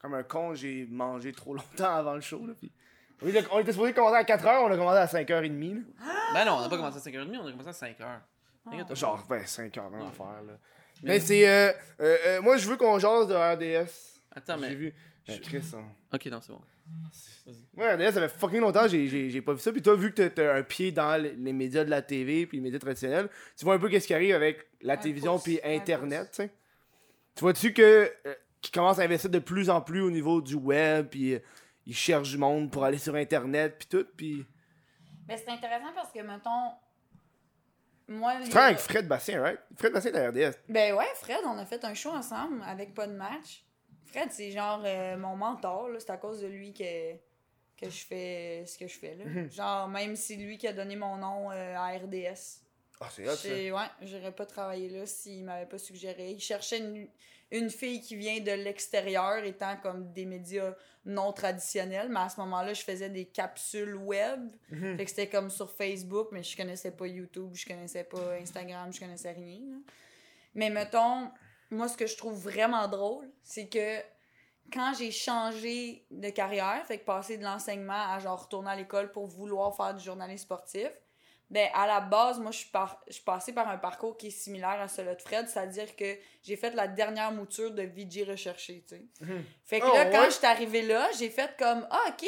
comme 0.00 0.14
un 0.14 0.22
con, 0.24 0.54
j'ai 0.54 0.86
mangé 0.90 1.30
trop 1.32 1.54
longtemps 1.54 1.94
avant 1.94 2.14
le 2.14 2.20
show. 2.20 2.44
Là, 2.46 2.54
puis... 2.58 2.72
Oui, 3.22 3.34
on 3.50 3.58
était 3.60 3.72
supposé 3.72 3.92
commencer 3.92 4.16
à 4.16 4.22
4h, 4.22 4.62
on 4.64 4.70
a 4.70 4.76
commencé 4.76 4.98
à 4.98 5.06
5h30. 5.06 5.74
Là. 5.74 5.80
Ben 6.34 6.44
non, 6.44 6.52
on 6.58 6.60
n'a 6.60 6.68
pas 6.68 6.76
commencé 6.76 6.98
à 6.98 7.00
5h30, 7.10 7.38
on 7.42 7.46
a 7.48 7.50
commencé 7.50 7.68
à 7.68 7.72
5h. 7.88 8.20
T'inquiète 8.70 8.86
pas. 8.88 8.94
Genre, 8.94 9.26
ben, 9.28 9.42
5h, 9.42 9.90
même 9.90 10.02
affaire. 10.02 10.42
Là. 10.46 10.52
Mais- 11.02 11.20
c'est. 11.20 11.48
Euh, 11.48 11.72
euh, 12.00 12.16
euh, 12.26 12.42
moi, 12.42 12.56
je 12.56 12.68
veux 12.68 12.76
qu'on 12.76 12.98
jase 12.98 13.26
de 13.28 13.34
RDS. 13.34 14.20
Attends, 14.34 14.54
J'ai 14.56 14.68
mais. 14.68 14.74
vu. 14.74 14.94
je- 15.26 15.38
Chris, 15.40 15.62
hein. 15.74 15.84
Ok, 16.12 16.26
non, 16.26 16.40
c'est 16.42 16.52
bon. 16.52 16.60
Ouais, 17.76 17.94
RDS, 17.94 18.12
ça 18.14 18.28
fait 18.28 18.38
fucking 18.38 18.60
longtemps, 18.60 18.86
j'ai- 18.88 19.08
j'ai 19.08 19.30
j'ai 19.30 19.40
pas 19.42 19.52
vu 19.54 19.60
ça. 19.60 19.72
Puis 19.72 19.82
toi, 19.82 19.94
vu 19.94 20.10
que 20.10 20.22
t'as- 20.22 20.30
t'as 20.30 20.54
un 20.56 20.62
pied 20.62 20.90
dans 20.92 21.20
les 21.20 21.32
les 21.34 21.52
médias 21.52 21.84
de 21.84 21.90
la 21.90 22.02
TV 22.02 22.46
puis 22.46 22.58
les 22.58 22.62
médias 22.62 22.78
traditionnels, 22.78 23.28
tu 23.56 23.64
vois 23.64 23.74
un 23.74 23.78
peu 23.78 23.88
qu'est-ce 23.88 24.06
qui 24.06 24.14
arrive 24.14 24.34
avec 24.34 24.66
la 24.82 24.94
Un 24.94 24.96
télévision 24.96 25.34
pouce, 25.34 25.44
puis 25.44 25.60
un 25.64 25.74
Internet, 25.76 26.28
tu 26.30 26.36
sais. 26.42 26.50
Tu 27.34 27.40
vois-tu 27.42 27.72
que 27.72 27.82
euh, 28.26 28.34
qu'ils 28.60 28.72
commencent 28.72 28.98
à 28.98 29.02
investir 29.02 29.30
de 29.30 29.38
plus 29.38 29.70
en 29.70 29.80
plus 29.80 30.00
au 30.00 30.10
niveau 30.10 30.40
du 30.40 30.54
web, 30.56 31.08
puis 31.10 31.34
euh, 31.34 31.38
ils 31.88 31.94
cherchent 31.96 32.30
du 32.30 32.38
monde 32.38 32.70
pour 32.70 32.84
aller 32.84 32.98
sur 32.98 33.14
Internet, 33.14 33.76
puis 33.78 33.88
tout, 33.88 34.06
puis... 34.16 34.46
Mais 35.26 35.36
c'est 35.38 35.48
intéressant 35.48 35.92
parce 35.94 36.12
que, 36.12 36.20
mettons, 36.20 36.72
moi. 38.06 38.32
A- 38.54 38.64
avec 38.66 38.78
Fred 38.78 39.08
Bastien, 39.08 39.40
right? 39.42 39.58
Fred 39.76 39.92
Bastien 39.92 40.12
est 40.12 40.18
à 40.18 40.28
RDS. 40.30 40.54
Ben 40.68 40.94
ouais, 40.94 41.06
Fred, 41.16 41.40
on 41.46 41.56
a 41.58 41.64
fait 41.66 41.82
un 41.84 41.94
show 41.94 42.10
ensemble 42.10 42.62
avec 42.66 42.94
pas 42.94 43.06
de 43.06 43.12
match. 43.14 43.64
Fred, 44.06 44.28
c'est 44.30 44.50
genre 44.50 44.82
euh, 44.84 45.16
mon 45.16 45.36
mentor, 45.36 45.88
là. 45.88 45.98
C'est 46.00 46.10
à 46.10 46.16
cause 46.16 46.40
de 46.40 46.46
lui 46.46 46.72
que, 46.72 47.12
que 47.76 47.90
je 47.90 48.06
fais 48.06 48.64
ce 48.66 48.78
que 48.78 48.86
je 48.86 48.98
fais, 48.98 49.14
là. 49.16 49.24
Mhm. 49.24 49.50
Genre, 49.50 49.88
même 49.88 50.16
si 50.16 50.36
lui 50.36 50.56
qui 50.56 50.66
a 50.68 50.72
donné 50.72 50.96
mon 50.96 51.16
nom 51.16 51.50
euh, 51.50 51.74
à 51.76 51.88
RDS. 51.88 52.62
Ah, 53.00 53.08
c'est 53.10 53.28
hot, 53.28 53.36
ça. 53.36 53.48
Ouais, 53.48 53.90
j'aurais 54.02 54.32
pas 54.32 54.46
travaillé 54.46 54.88
là 54.88 55.06
s'il 55.06 55.44
m'avait 55.44 55.66
pas 55.66 55.78
suggéré. 55.78 56.30
Il 56.30 56.40
cherchait 56.40 56.78
une, 56.78 57.08
une 57.50 57.70
fille 57.70 58.00
qui 58.00 58.16
vient 58.16 58.40
de 58.40 58.52
l'extérieur, 58.52 59.44
étant 59.44 59.76
comme 59.76 60.12
des 60.12 60.26
médias 60.26 60.74
non 61.04 61.32
traditionnels. 61.32 62.08
Mais 62.10 62.20
à 62.20 62.28
ce 62.28 62.38
moment-là, 62.40 62.74
je 62.74 62.82
faisais 62.82 63.08
des 63.08 63.24
capsules 63.24 63.94
web. 63.94 64.50
Mhm. 64.70 64.96
Fait 64.96 65.04
que 65.04 65.10
c'était 65.10 65.28
comme 65.28 65.50
sur 65.50 65.70
Facebook, 65.70 66.28
mais 66.32 66.42
je 66.42 66.56
connaissais 66.56 66.90
pas 66.90 67.06
YouTube, 67.06 67.50
je 67.54 67.66
connaissais 67.66 68.04
pas 68.04 68.34
Instagram, 68.40 68.92
je 68.92 69.00
connaissais 69.00 69.32
rien. 69.32 69.60
là. 69.60 69.76
Mais 70.54 70.70
mettons, 70.70 71.30
moi, 71.70 71.88
ce 71.88 71.96
que 71.96 72.06
je 72.06 72.16
trouve 72.16 72.38
vraiment 72.38 72.88
drôle, 72.88 73.30
c'est 73.42 73.68
que 73.68 74.00
quand 74.72 74.92
j'ai 74.98 75.10
changé 75.10 76.04
de 76.10 76.28
carrière, 76.30 76.84
fait 76.86 76.98
que 76.98 77.04
passer 77.04 77.38
de 77.38 77.44
l'enseignement 77.44 78.12
à 78.12 78.18
genre 78.18 78.42
retourner 78.42 78.70
à 78.70 78.76
l'école 78.76 79.10
pour 79.10 79.26
vouloir 79.26 79.74
faire 79.74 79.94
du 79.94 80.04
journalisme 80.04 80.44
sportif, 80.44 80.90
ben 81.50 81.68
à 81.74 81.86
la 81.86 82.00
base, 82.00 82.38
moi, 82.38 82.50
je 82.50 82.58
suis, 82.58 82.68
par... 82.70 83.02
je 83.08 83.14
suis 83.14 83.22
passée 83.22 83.52
par 83.52 83.68
un 83.68 83.78
parcours 83.78 84.16
qui 84.16 84.26
est 84.26 84.30
similaire 84.30 84.80
à 84.80 84.88
celui 84.88 85.14
de 85.16 85.20
Fred, 85.22 85.48
c'est-à-dire 85.48 85.96
que 85.96 86.18
j'ai 86.42 86.56
fait 86.56 86.74
la 86.74 86.86
dernière 86.88 87.32
mouture 87.32 87.70
de 87.70 87.82
VJ 87.82 88.24
recherché, 88.28 88.84
tu 88.86 88.96
sais. 88.96 89.04
Mhm. 89.20 89.44
Fait 89.64 89.80
que 89.80 89.86
Oh, 89.88 89.94
là, 89.94 90.06
quand 90.06 90.20
ouais? 90.20 90.30
je 90.30 90.36
suis 90.36 90.46
arrivée 90.46 90.82
là, 90.82 91.08
j'ai 91.18 91.30
fait 91.30 91.50
comme 91.58 91.86
Ah, 91.90 92.04
ok, 92.10 92.26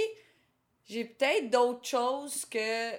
j'ai 0.86 1.04
peut-être 1.04 1.50
d'autres 1.50 1.86
choses 1.86 2.44
que 2.46 2.92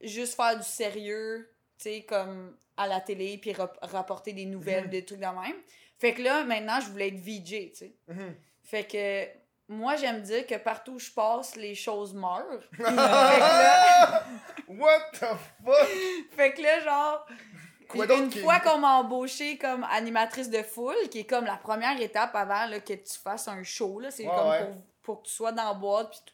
juste 0.00 0.34
faire 0.36 0.56
du 0.56 0.64
sérieux, 0.64 1.50
tu 1.78 1.84
sais, 1.84 2.02
comme 2.02 2.56
à 2.76 2.86
la 2.86 3.00
télé, 3.00 3.38
puis 3.38 3.52
rap- 3.52 3.78
rapporter 3.82 4.32
des 4.32 4.44
nouvelles, 4.44 4.84
Mhm. 4.84 4.90
des 4.90 5.04
trucs 5.04 5.18
de 5.20 5.24
même. 5.24 5.56
Fait 5.98 6.12
que 6.14 6.22
là, 6.22 6.44
maintenant, 6.44 6.78
je 6.80 6.90
voulais 6.90 7.08
être 7.08 7.16
VJ, 7.18 7.70
tu 7.72 7.74
sais. 7.74 7.94
Mhm. 8.08 8.34
Fait 8.62 8.84
que 8.84 9.26
moi, 9.68 9.96
j'aime 9.96 10.22
dire 10.22 10.46
que 10.46 10.54
partout 10.56 10.92
où 10.92 10.98
je 10.98 11.10
passe, 11.10 11.56
les 11.56 11.74
choses 11.74 12.14
meurent. 12.14 12.62
fait, 12.72 12.84
que 12.84 12.92
là, 12.94 14.24
What 14.68 15.00
the 15.12 15.26
fuck? 15.64 15.88
fait 16.36 16.52
que 16.54 16.62
là, 16.62 16.80
genre, 16.80 17.26
Quoi 17.88 18.12
une 18.16 18.30
fois 18.32 18.60
qu'on 18.60 18.78
m'a 18.78 18.94
embauchée 18.98 19.58
comme 19.58 19.84
animatrice 19.90 20.50
de 20.50 20.62
foule, 20.62 21.08
qui 21.10 21.20
est 21.20 21.24
comme 21.24 21.44
la 21.44 21.56
première 21.56 22.00
étape 22.00 22.34
avant 22.34 22.66
là, 22.66 22.80
que 22.80 22.92
tu 22.94 23.18
fasses 23.22 23.48
un 23.48 23.62
show, 23.62 24.00
là, 24.00 24.10
c'est 24.10 24.24
Ouais, 24.26 24.34
comme 24.34 24.48
ouais. 24.48 24.64
pour, 24.66 24.76
pour 25.02 25.22
que 25.22 25.28
tu 25.28 25.34
sois 25.34 25.52
dans 25.52 25.68
la 25.68 25.74
boîte. 25.74 26.10
Tout. 26.26 26.32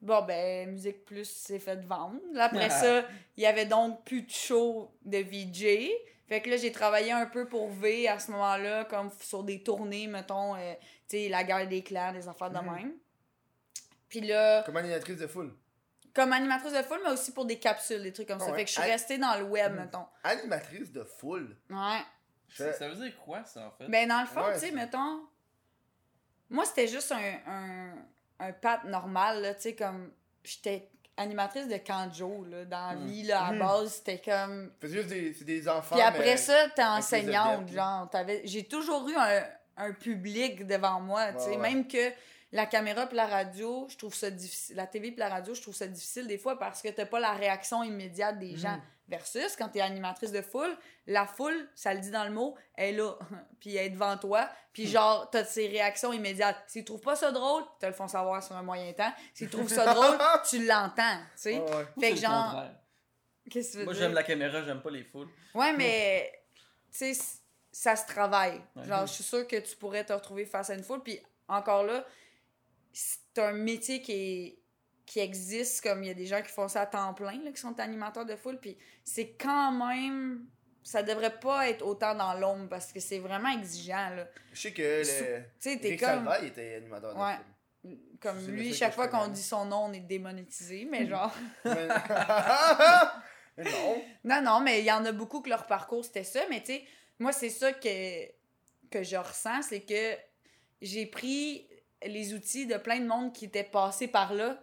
Bon, 0.00 0.22
ben, 0.22 0.70
Musique 0.70 1.04
Plus 1.04 1.24
s'est 1.28 1.58
fait 1.58 1.84
vendre. 1.84 2.20
Là, 2.32 2.44
après 2.44 2.70
ça, 2.70 3.02
il 3.36 3.42
y 3.42 3.46
avait 3.46 3.66
donc 3.66 4.04
plus 4.04 4.22
de 4.22 4.30
show 4.30 4.90
de 5.04 5.18
VJ. 5.18 5.90
Fait 6.28 6.42
que 6.42 6.50
là, 6.50 6.56
j'ai 6.56 6.72
travaillé 6.72 7.12
un 7.12 7.26
peu 7.26 7.46
pour 7.46 7.68
V 7.70 8.08
à 8.08 8.18
ce 8.18 8.30
moment-là, 8.32 8.84
comme 8.86 9.10
sur 9.20 9.44
des 9.44 9.62
tournées, 9.62 10.06
mettons, 10.08 10.56
euh, 10.56 10.74
tu 11.08 11.16
sais, 11.18 11.28
la 11.28 11.44
guerre 11.44 11.68
des 11.68 11.82
clans, 11.84 12.12
des 12.12 12.26
affaires 12.26 12.50
de 12.50 12.58
Mhm. 12.58 12.74
même. 12.74 12.92
Puis 14.08 14.20
là, 14.22 14.62
Comme 14.64 14.76
animatrice 14.76 15.16
de 15.18 15.26
foule. 15.26 15.54
comme 16.14 16.32
animatrice 16.32 16.72
de 16.72 16.82
foule, 16.82 17.00
mais 17.04 17.10
aussi 17.12 17.32
pour 17.32 17.44
des 17.44 17.58
capsules, 17.58 18.02
des 18.02 18.12
trucs 18.12 18.26
comme 18.28 18.38
Ah 18.40 18.44
ça. 18.46 18.50
ouais. 18.50 18.58
Fait 18.58 18.64
que 18.64 18.70
je 18.70 18.74
suis 18.74 18.82
Ah. 18.82 18.86
restée 18.92 19.18
dans 19.18 19.36
le 19.38 19.44
web, 19.44 19.72
Mhm. 19.72 19.78
mettons. 19.80 20.06
Animatrice 20.24 20.90
de 20.92 21.04
foule? 21.04 21.56
Ouais. 21.70 22.00
Ça, 22.48 22.88
veut 22.88 22.94
dire 22.94 23.16
quoi, 23.18 23.44
ça, 23.44 23.66
en 23.66 23.70
fait? 23.72 23.86
Ben, 23.88 24.08
dans 24.08 24.20
le 24.20 24.26
fond, 24.26 24.40
Ouais, 24.44 24.54
tu 24.54 24.60
sais, 24.60 24.70
mettons. 24.72 25.26
Moi, 26.48 26.64
c'était 26.64 26.86
juste 26.88 27.12
un, 27.12 27.34
un, 27.46 27.94
un 28.40 28.52
pat 28.52 28.84
normal, 28.84 29.42
là, 29.42 29.54
tu 29.54 29.62
sais, 29.62 29.74
comme. 29.76 30.12
J'étais 30.44 30.88
animatrice 31.16 31.68
de 31.68 31.76
Kanjo, 31.78 32.44
là, 32.44 32.64
dans 32.64 32.88
la 32.90 32.94
Mm. 32.96 33.06
vie, 33.06 33.22
là, 33.24 33.44
à 33.46 33.52
Mm. 33.52 33.58
base, 33.58 33.92
c'était 33.94 34.20
comme. 34.20 34.70
C'est 34.80 34.88
juste 34.88 35.08
des, 35.08 35.32
c'est 35.32 35.44
des 35.44 35.68
enfants. 35.68 35.94
Puis 35.96 36.04
après 36.04 36.24
mais- 36.24 36.36
ça, 36.36 36.66
t'es 36.74 36.82
enseignante, 36.84 37.68
genre. 37.68 38.08
t'avais- 38.10 38.42
J'ai 38.44 38.64
toujours 38.64 39.08
eu 39.08 39.14
un, 39.16 39.42
un 39.78 39.92
public 39.92 40.66
devant 40.66 41.00
moi, 41.00 41.32
tu 41.32 41.40
sais. 41.40 41.44
Ouais, 41.50 41.56
ouais. 41.56 41.62
Même 41.62 41.86
que 41.88 42.12
la 42.52 42.66
caméra 42.66 43.06
puis 43.06 43.16
la 43.16 43.26
radio, 43.26 43.86
je 43.90 43.96
trouve 43.96 44.14
ça 44.14 44.30
difficile. 44.30 44.76
La 44.76 44.86
TV 44.86 45.10
puis 45.10 45.18
la 45.20 45.28
radio, 45.28 45.54
je 45.54 45.60
trouve 45.62 45.74
ça 45.74 45.86
difficile 45.86 46.26
des 46.26 46.38
fois 46.38 46.58
parce 46.58 46.80
que 46.82 46.88
t'as 46.88 47.06
pas 47.06 47.20
la 47.20 47.32
réaction 47.32 47.82
immédiate 47.82 48.38
des 48.38 48.56
gens. 48.56 48.78
Versus 49.08 49.54
quand 49.56 49.68
t'es 49.68 49.80
animatrice 49.80 50.32
de 50.32 50.42
foule, 50.42 50.76
la 51.06 51.26
foule, 51.26 51.68
ça 51.76 51.94
le 51.94 52.00
dit 52.00 52.10
dans 52.10 52.24
le 52.24 52.30
mot, 52.32 52.56
elle 52.74 52.94
est 52.94 52.98
là, 52.98 53.12
puis 53.60 53.76
elle 53.76 53.86
est 53.86 53.90
devant 53.90 54.16
toi, 54.18 54.48
puis 54.72 54.88
genre, 54.88 55.30
t'as 55.30 55.44
ses 55.44 55.68
réactions 55.68 56.12
immédiates. 56.12 56.56
S'ils 56.66 56.84
trouvent 56.84 57.00
pas 57.00 57.14
ça 57.14 57.30
drôle, 57.30 57.62
ils 57.76 57.80
te 57.80 57.86
le 57.86 57.92
font 57.92 58.08
savoir 58.08 58.42
sur 58.42 58.56
un 58.56 58.62
moyen 58.62 58.92
temps. 58.94 59.12
S'ils 59.32 59.48
trouvent 59.48 59.68
ça 59.68 59.94
drôle, 59.94 60.18
tu 60.50 60.66
l'entends, 60.66 61.18
tu 61.36 61.42
sais. 61.42 61.58
Ouais. 61.60 61.66
Fait 61.68 61.84
c'est 62.00 62.10
que 62.10 62.16
genre- 62.16 62.44
contraire. 62.50 62.74
Qu'est-ce 63.48 63.68
que 63.68 63.72
tu 63.74 63.78
veux 63.78 63.84
Moi, 63.84 63.94
dire? 63.94 64.02
j'aime 64.02 64.12
la 64.14 64.22
caméra, 64.24 64.62
j'aime 64.64 64.82
pas 64.82 64.90
les 64.90 65.04
foules. 65.04 65.28
Ouais, 65.54 65.72
mais 65.72 66.32
tu 66.90 67.14
sais, 67.14 67.22
ça 67.70 67.94
se 67.94 68.06
travaille. 68.06 68.60
Genre, 68.82 69.06
je 69.06 69.12
suis 69.12 69.22
sûre 69.22 69.46
que 69.46 69.54
tu 69.56 69.76
pourrais 69.76 70.02
te 70.04 70.12
retrouver 70.12 70.46
face 70.46 70.70
à 70.70 70.74
une 70.74 70.82
foule. 70.82 71.00
Puis 71.04 71.20
encore 71.46 71.84
là, 71.84 72.04
c'est 72.92 73.38
un 73.38 73.52
métier 73.52 74.02
qui 74.02 74.12
est 74.12 74.58
qui 75.06 75.20
existe 75.20 75.82
comme 75.82 76.02
il 76.02 76.08
y 76.08 76.10
a 76.10 76.14
des 76.14 76.26
gens 76.26 76.42
qui 76.42 76.50
font 76.50 76.68
ça 76.68 76.82
à 76.82 76.86
temps 76.86 77.14
plein 77.14 77.40
là, 77.42 77.52
qui 77.52 77.60
sont 77.60 77.78
animateurs 77.80 78.26
de 78.26 78.36
foule 78.36 78.58
puis 78.58 78.76
c'est 79.04 79.30
quand 79.40 79.72
même 79.72 80.46
ça 80.82 81.02
devrait 81.02 81.38
pas 81.40 81.68
être 81.68 81.84
autant 81.84 82.14
dans 82.14 82.34
l'ombre 82.34 82.68
parce 82.68 82.92
que 82.92 83.00
c'est 83.00 83.18
vraiment 83.18 83.48
exigeant, 83.48 84.10
là. 84.10 84.28
Je 84.52 84.60
sais 84.60 84.72
que 84.72 84.82
le. 84.82 85.02
Tu 85.02 85.10
sais, 85.58 85.78
t'es 85.80 85.96
comme. 85.96 86.30
Était 86.44 86.76
animateur 86.76 87.12
de 87.12 87.18
Ouais. 87.20 87.96
Comme 88.20 88.38
lui, 88.46 88.72
chaque 88.72 88.90
que 88.90 88.94
fois 88.94 89.08
qu'on 89.08 89.26
dit 89.26 89.42
son 89.42 89.64
nom, 89.64 89.86
on 89.86 89.92
est 89.92 89.98
démonétisé, 90.00 90.86
mais 90.88 91.06
genre. 91.08 91.34
Mais- 91.64 91.88
Mais 93.56 93.64
non. 93.70 94.02
Non, 94.24 94.42
non, 94.42 94.60
mais 94.60 94.78
il 94.80 94.84
y 94.84 94.92
en 94.92 95.04
a 95.04 95.10
beaucoup 95.12 95.40
que 95.40 95.48
leur 95.48 95.66
parcours 95.66 96.04
c'était 96.04 96.24
ça, 96.24 96.40
mais 96.50 96.60
tu 96.60 96.66
sais, 96.66 96.84
moi 97.18 97.32
c'est 97.32 97.50
ça 97.50 97.72
que, 97.72 98.26
que 98.90 99.02
je 99.02 99.16
ressens, 99.16 99.62
c'est 99.62 99.80
que 99.80 100.16
j'ai 100.82 101.06
pris 101.06 101.68
les 102.04 102.32
outils 102.34 102.66
de 102.66 102.76
plein 102.76 103.00
de 103.00 103.06
monde 103.06 103.32
qui 103.32 103.46
étaient 103.46 103.64
passés 103.64 104.08
par 104.08 104.34
là, 104.34 104.62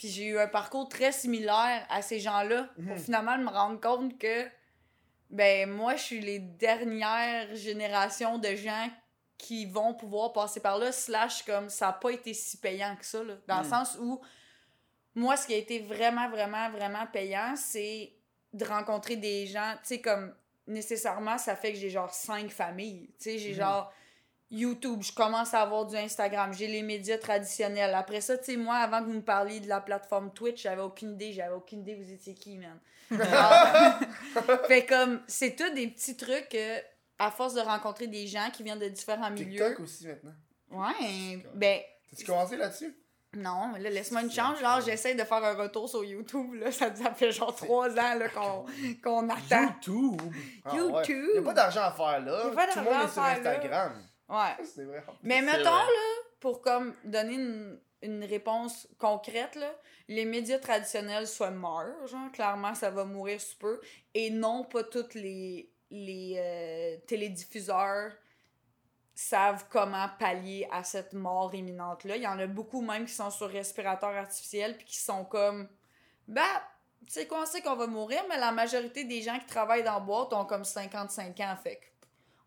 puis 0.00 0.08
j'ai 0.08 0.24
eu 0.28 0.38
un 0.38 0.46
parcours 0.48 0.88
très 0.88 1.12
similaire 1.12 1.86
à 1.90 2.00
ces 2.00 2.20
gens-là 2.20 2.70
pour 2.74 2.84
Mhm. 2.96 2.96
finalement 2.96 3.36
me 3.36 3.50
rendre 3.50 3.78
compte 3.78 4.18
que, 4.18 4.48
ben, 5.28 5.68
moi 5.68 5.94
je 5.96 6.02
suis 6.02 6.20
les 6.22 6.38
dernières 6.38 7.54
générations 7.54 8.38
de 8.38 8.54
gens 8.54 8.88
qui 9.36 9.66
vont 9.66 9.92
pouvoir 9.92 10.32
passer 10.32 10.58
par 10.60 10.78
là, 10.78 10.90
slash 10.90 11.42
comme 11.42 11.68
ça 11.68 11.88
n'a 11.88 11.92
pas 11.92 12.12
été 12.12 12.32
si 12.32 12.56
payant 12.56 12.96
que 12.96 13.04
ça, 13.04 13.22
là, 13.22 13.34
dans 13.46 13.58
le 13.58 13.64
Mhm. 13.64 13.68
sens 13.68 13.98
où 14.00 14.22
moi, 15.14 15.36
ce 15.36 15.46
qui 15.46 15.52
a 15.52 15.58
été 15.58 15.80
vraiment, 15.80 16.30
vraiment, 16.30 16.70
vraiment 16.70 17.06
payant, 17.06 17.54
c'est 17.54 18.14
de 18.54 18.64
rencontrer 18.64 19.16
des 19.16 19.46
gens, 19.48 19.74
tu 19.82 19.88
sais, 19.88 20.00
comme 20.00 20.34
nécessairement, 20.66 21.36
ça 21.36 21.56
fait 21.56 21.72
que 21.72 21.78
j'ai 21.78 21.90
genre 21.90 22.14
cinq 22.14 22.48
familles. 22.50 23.08
Tu 23.18 23.24
sais, 23.24 23.38
j'ai 23.38 23.50
Mhm. 23.50 23.56
genre 23.56 23.92
YouTube, 24.50 25.02
je 25.02 25.12
commence 25.12 25.54
à 25.54 25.60
avoir 25.62 25.86
du 25.86 25.96
Instagram, 25.96 26.52
j'ai 26.52 26.66
les 26.66 26.82
médias 26.82 27.18
traditionnels. 27.18 27.94
Après 27.94 28.20
ça, 28.20 28.36
tu 28.36 28.44
sais, 28.46 28.56
moi, 28.56 28.76
avant 28.76 29.00
que 29.00 29.04
vous 29.04 29.14
me 29.14 29.22
parliez 29.22 29.60
de 29.60 29.68
la 29.68 29.80
plateforme 29.80 30.32
Twitch, 30.32 30.62
j'avais 30.62 30.82
aucune 30.82 31.12
idée, 31.12 31.32
j'avais 31.32 31.54
aucune 31.54 31.80
idée 31.80 31.94
vous 31.94 32.10
étiez 32.12 32.34
qui, 32.34 32.58
man. 32.58 32.78
Genre, 33.10 34.56
fait 34.66 34.86
comme, 34.86 35.20
c'est 35.28 35.54
tout 35.54 35.72
des 35.74 35.88
petits 35.88 36.16
trucs 36.16 36.48
que, 36.48 36.78
à 37.18 37.30
force 37.30 37.54
de 37.54 37.60
rencontrer 37.60 38.06
des 38.08 38.26
gens 38.26 38.48
qui 38.52 38.62
viennent 38.62 38.78
de 38.78 38.88
différents 38.88 39.30
milieux. 39.30 39.50
TikTok 39.66 39.80
aussi 39.80 40.06
maintenant. 40.08 40.34
Ouais, 40.70 41.44
ben, 41.54 41.80
T'as-tu 42.10 42.24
commencé 42.24 42.56
là-dessus? 42.56 42.96
non, 43.36 43.68
mais 43.72 43.78
là, 43.78 43.90
laisse-moi 43.90 44.22
une 44.22 44.30
chance. 44.32 44.58
Genre, 44.58 44.80
j'essaie 44.80 45.14
de 45.14 45.22
faire 45.22 45.44
un 45.44 45.54
retour 45.54 45.88
sur 45.88 46.02
YouTube. 46.02 46.54
Là, 46.54 46.72
ça, 46.72 46.92
ça 46.94 47.14
fait 47.14 47.30
genre 47.30 47.54
trois 47.54 47.88
ans 47.90 48.14
là, 48.18 48.28
qu'on 48.28 48.66
qu'on 49.04 49.28
attend. 49.28 49.62
YouTube! 49.62 50.20
Ah, 50.64 50.74
ouais. 50.74 50.78
YouTube? 50.80 51.30
Y 51.36 51.38
a 51.38 51.42
pas 51.42 51.54
d'argent 51.54 51.82
à 51.82 51.92
faire 51.92 52.20
là. 52.24 52.44
Y 52.46 52.48
a 52.48 52.50
pas 52.50 52.66
Tout 52.66 52.78
le 52.80 52.84
d'argent 52.84 52.90
monde 52.90 52.94
à 52.94 53.04
est 53.04 53.06
sur 53.06 53.22
faire 53.22 53.70
là. 53.70 53.92
Ouais. 54.30 54.64
C'est 54.64 54.84
vrai. 54.84 55.04
Mais 55.22 55.42
mettons, 55.42 55.62
vrai. 55.64 55.70
là, 55.70 56.22
pour 56.38 56.62
comme 56.62 56.94
donner 57.04 57.34
une, 57.34 57.80
une 58.02 58.24
réponse 58.24 58.88
concrète, 58.98 59.56
là, 59.56 59.74
les 60.08 60.24
médias 60.24 60.58
traditionnels 60.58 61.26
soit 61.26 61.50
meurent, 61.50 62.06
genre, 62.06 62.30
clairement, 62.32 62.74
ça 62.74 62.90
va 62.90 63.04
mourir 63.04 63.40
sous 63.40 63.58
peu. 63.58 63.80
Et 64.14 64.30
non, 64.30 64.64
pas 64.64 64.84
tous 64.84 65.14
les, 65.14 65.70
les 65.90 66.36
euh, 66.38 66.96
télédiffuseurs 67.06 68.12
savent 69.14 69.66
comment 69.68 70.08
pallier 70.18 70.66
à 70.72 70.82
cette 70.82 71.12
mort 71.12 71.54
imminente-là. 71.54 72.16
Il 72.16 72.22
y 72.22 72.26
en 72.26 72.38
a 72.38 72.46
beaucoup 72.46 72.80
même 72.80 73.04
qui 73.04 73.12
sont 73.12 73.30
sur 73.30 73.50
respirateur 73.50 74.10
artificiel 74.10 74.76
puis 74.76 74.86
qui 74.86 74.98
sont 74.98 75.24
comme, 75.24 75.68
bah, 76.26 76.42
tu 77.06 77.12
sais 77.12 77.26
quoi, 77.26 77.42
on 77.42 77.46
sait 77.46 77.60
qu'on 77.60 77.76
va 77.76 77.86
mourir, 77.86 78.22
mais 78.28 78.38
la 78.38 78.52
majorité 78.52 79.04
des 79.04 79.20
gens 79.20 79.38
qui 79.38 79.46
travaillent 79.46 79.82
dans 79.82 79.94
la 79.94 80.00
boîte 80.00 80.32
ont 80.32 80.46
comme 80.46 80.64
55 80.64 81.38
ans, 81.40 81.56
fait 81.62 81.76
que 81.76 81.89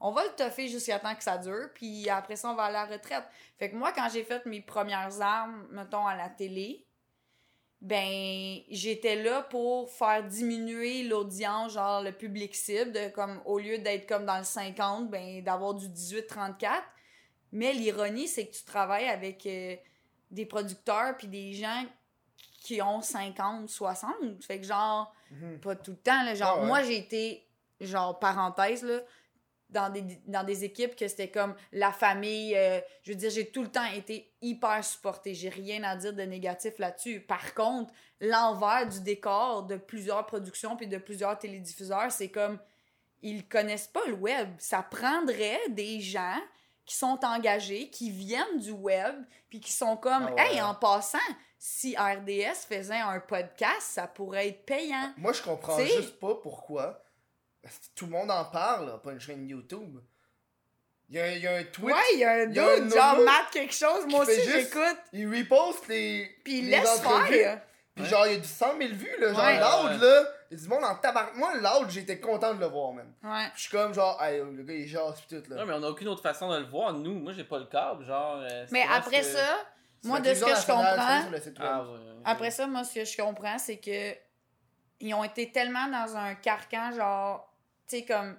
on 0.06 0.12
va 0.12 0.24
le 0.26 0.32
toffer 0.36 0.68
jusqu'à 0.68 1.00
temps 1.00 1.16
que 1.16 1.24
ça 1.24 1.38
dure, 1.38 1.70
puis 1.74 2.10
après 2.10 2.36
ça, 2.36 2.50
on 2.52 2.56
va 2.56 2.64
aller 2.64 2.76
à 2.76 2.86
la 2.88 2.94
retraite. 2.98 3.24
Fait 3.58 3.70
que 3.72 3.76
moi, 3.78 3.92
quand 3.94 4.10
j'ai 4.12 4.24
fait 4.24 4.46
mes 4.46 4.60
premières 4.62 5.22
armes, 5.22 5.66
mettons, 5.72 6.06
à 6.06 6.16
la 6.16 6.28
télé, 6.30 6.86
ben, 7.82 8.60
j'étais 8.70 9.22
là 9.22 9.42
pour 9.42 9.92
faire 9.92 10.24
diminuer 10.24 11.04
l'audience, 11.04 11.74
genre 11.74 12.02
le 12.02 12.12
public 12.14 12.56
cible, 12.56 12.92
de, 12.94 13.10
comme, 13.10 13.42
au 13.46 13.60
lieu 13.60 13.78
d'être 13.80 14.08
comme 14.08 14.26
dans 14.26 14.38
le 14.38 14.44
50, 14.46 15.10
ben, 15.10 15.44
d'avoir 15.44 15.74
du 15.74 15.88
18-34. 15.90 16.82
Mais 17.52 17.74
l'ironie, 17.74 18.28
c'est 18.28 18.48
que 18.48 18.54
tu 18.56 18.64
travailles 18.64 19.08
avec 19.10 19.46
euh, 19.46 19.76
des 20.32 20.46
producteurs 20.46 21.16
puis 21.18 21.28
des 21.28 21.54
gens 21.54 21.86
qui 22.62 22.82
ont 22.82 23.02
50, 23.02 23.70
60. 23.70 24.14
Fait 24.42 24.60
que 24.60 24.66
genre, 24.66 25.14
Mhm. 25.32 25.60
pas 25.60 25.76
tout 25.76 25.92
le 25.92 25.98
temps, 25.98 26.24
là, 26.24 26.36
genre, 26.36 26.56
Ah 26.58 26.62
ouais. 26.62 26.68
moi, 26.68 26.84
j'ai 26.84 26.98
été, 26.98 27.46
genre, 27.82 28.18
parenthèse, 28.20 28.84
là, 28.84 29.00
dans 29.74 29.90
des, 29.92 30.02
dans 30.28 30.44
des 30.46 30.64
équipes 30.64 30.96
que 30.96 31.08
c'était 31.08 31.30
comme 31.30 31.56
la 31.74 31.92
famille. 31.92 32.56
euh, 32.56 32.80
je 33.04 33.12
veux 33.12 33.18
dire, 33.18 33.30
j'ai 33.30 33.48
tout 33.52 33.62
le 33.64 33.70
temps 33.70 33.86
été 33.94 34.32
hyper 34.42 34.84
supportée. 34.86 35.34
J'ai 35.34 35.50
rien 35.50 35.84
à 35.84 35.96
dire 35.98 36.14
de 36.14 36.22
négatif 36.22 36.78
là-dessus. 36.80 37.20
Par 37.20 37.54
contre, 37.54 37.94
l'envers 38.22 38.88
du 38.88 39.02
décor 39.02 39.64
de 39.64 39.76
plusieurs 39.76 40.26
productions 40.26 40.78
puis 40.78 40.88
de 40.88 40.98
plusieurs 40.98 41.38
télédiffuseurs, 41.38 42.12
c'est 42.12 42.30
comme 42.30 42.58
ils 43.22 43.48
connaissent 43.48 43.88
pas 43.88 44.06
le 44.08 44.14
web. 44.14 44.50
Ça 44.60 44.82
prendrait 44.84 45.60
des 45.70 46.00
gens 46.00 46.38
qui 46.86 46.96
sont 46.96 47.20
engagés, 47.24 47.90
qui 47.90 48.12
viennent 48.12 48.60
du 48.60 48.72
web, 48.72 49.16
puis 49.50 49.60
qui 49.62 49.72
sont 49.72 49.96
comme, 49.96 50.28
Ah 50.30 50.34
ouais. 50.36 50.54
hey, 50.56 50.62
en 50.62 50.76
passant, 50.76 51.18
si 51.58 51.96
RDS 51.96 52.66
faisait 52.68 53.00
un 53.00 53.22
podcast, 53.22 53.80
ça 53.82 54.06
pourrait 54.06 54.50
être 54.50 54.66
payant. 54.66 55.14
Moi, 55.16 55.32
je 55.32 55.42
comprends 55.42 55.78
T'sais- 55.78 55.88
juste 56.02 56.20
pas 56.20 56.36
pourquoi. 56.36 57.02
Tout 57.96 58.06
le 58.06 58.12
monde 58.12 58.30
en 58.32 58.46
parle, 58.46 58.88
là, 58.88 58.98
pas 58.98 59.12
une 59.12 59.20
chaîne 59.20 59.48
YouTube. 59.48 60.00
Il 61.10 61.16
y 61.18 61.20
a, 61.20 61.32
il 61.32 61.42
y 61.42 61.48
a 61.48 61.56
un 61.58 61.64
tweet, 61.64 61.86
Ouais, 61.94 62.02
il 62.14 62.20
y 62.20 62.24
a 62.24 62.32
un 62.32 62.44
il 62.50 62.56
y 62.56 62.60
a 62.60 62.66
un 62.72 62.80
dude, 62.80 62.94
genre 62.94 63.20
Matt 63.20 63.50
quelque 63.52 63.74
chose, 63.74 64.06
moi 64.08 64.22
aussi 64.24 64.42
j'écoute. 64.44 64.98
il 65.12 65.28
reposte 65.28 65.88
les. 65.88 66.36
Puis 66.44 66.60
il 66.60 66.66
les 66.66 66.72
laisse 66.80 67.00
entrevues. 67.00 67.34
faire. 67.36 67.62
Puis 67.94 68.04
Ouais. 68.06 68.10
genre, 68.10 68.26
il 68.26 68.34
y 68.34 68.36
a 68.36 68.40
du 68.40 68.48
100 68.48 68.78
000 68.80 68.94
vues, 68.96 69.16
là. 69.20 69.34
Genre, 69.34 69.44
Ouais. 69.46 69.60
Loud, 69.92 70.02
là. 70.02 70.24
Il 70.50 70.58
y 70.58 70.60
a 70.60 70.64
du 70.64 70.68
monde 70.70 70.84
en 70.84 70.96
tabac. 70.96 71.32
Moi, 71.36 71.54
Loud, 71.58 71.90
j'étais 71.92 72.20
content 72.20 72.54
de 72.56 72.60
le 72.60 72.66
voir, 72.66 72.92
man. 72.94 73.14
Ouais. 73.22 73.46
Je 73.56 73.62
suis 73.62 73.70
comme 73.70 73.94
genre, 73.94 74.20
hey, 74.24 74.40
le 74.40 74.64
gars, 74.64 74.74
il 74.74 74.88
jase 74.88 75.22
pis 75.22 75.28
tout, 75.28 75.44
là. 75.50 75.58
Non, 75.58 75.66
mais 75.68 75.74
on 75.74 75.84
a 75.84 75.90
aucune 75.90 76.08
autre 76.08 76.24
façon 76.24 76.50
de 76.52 76.58
le 76.58 76.66
voir, 76.66 76.92
nous. 76.94 77.14
Moi, 77.20 77.34
j'ai 77.34 77.44
pas 77.44 77.60
le 77.60 77.66
câble, 77.66 78.04
genre. 78.06 78.38
euh, 78.40 78.66
Mais 78.72 78.84
après 78.92 79.20
que- 79.20 79.26
ça, 79.28 79.58
moi, 80.04 80.20
de 80.22 80.34
ce 80.34 80.40
que 80.44 80.50
je 80.56 80.66
comprends. 80.66 80.96
Ah, 81.60 81.84
ouais. 81.84 81.90
ouais. 81.90 81.98
après 82.26 82.50
ça, 82.50 82.66
moi, 82.66 82.84
ce 82.84 82.96
que 82.96 83.06
je 83.06 83.16
comprends, 83.18 83.60
c'est 83.60 83.78
que 83.78 84.16
ils 85.00 85.14
ont 85.14 85.24
été 85.24 85.52
tellement 85.52 85.88
dans 85.88 86.16
un 86.18 86.34
carcan, 86.34 86.92
genre, 86.96 87.53
sais, 87.98 88.06
comme 88.06 88.38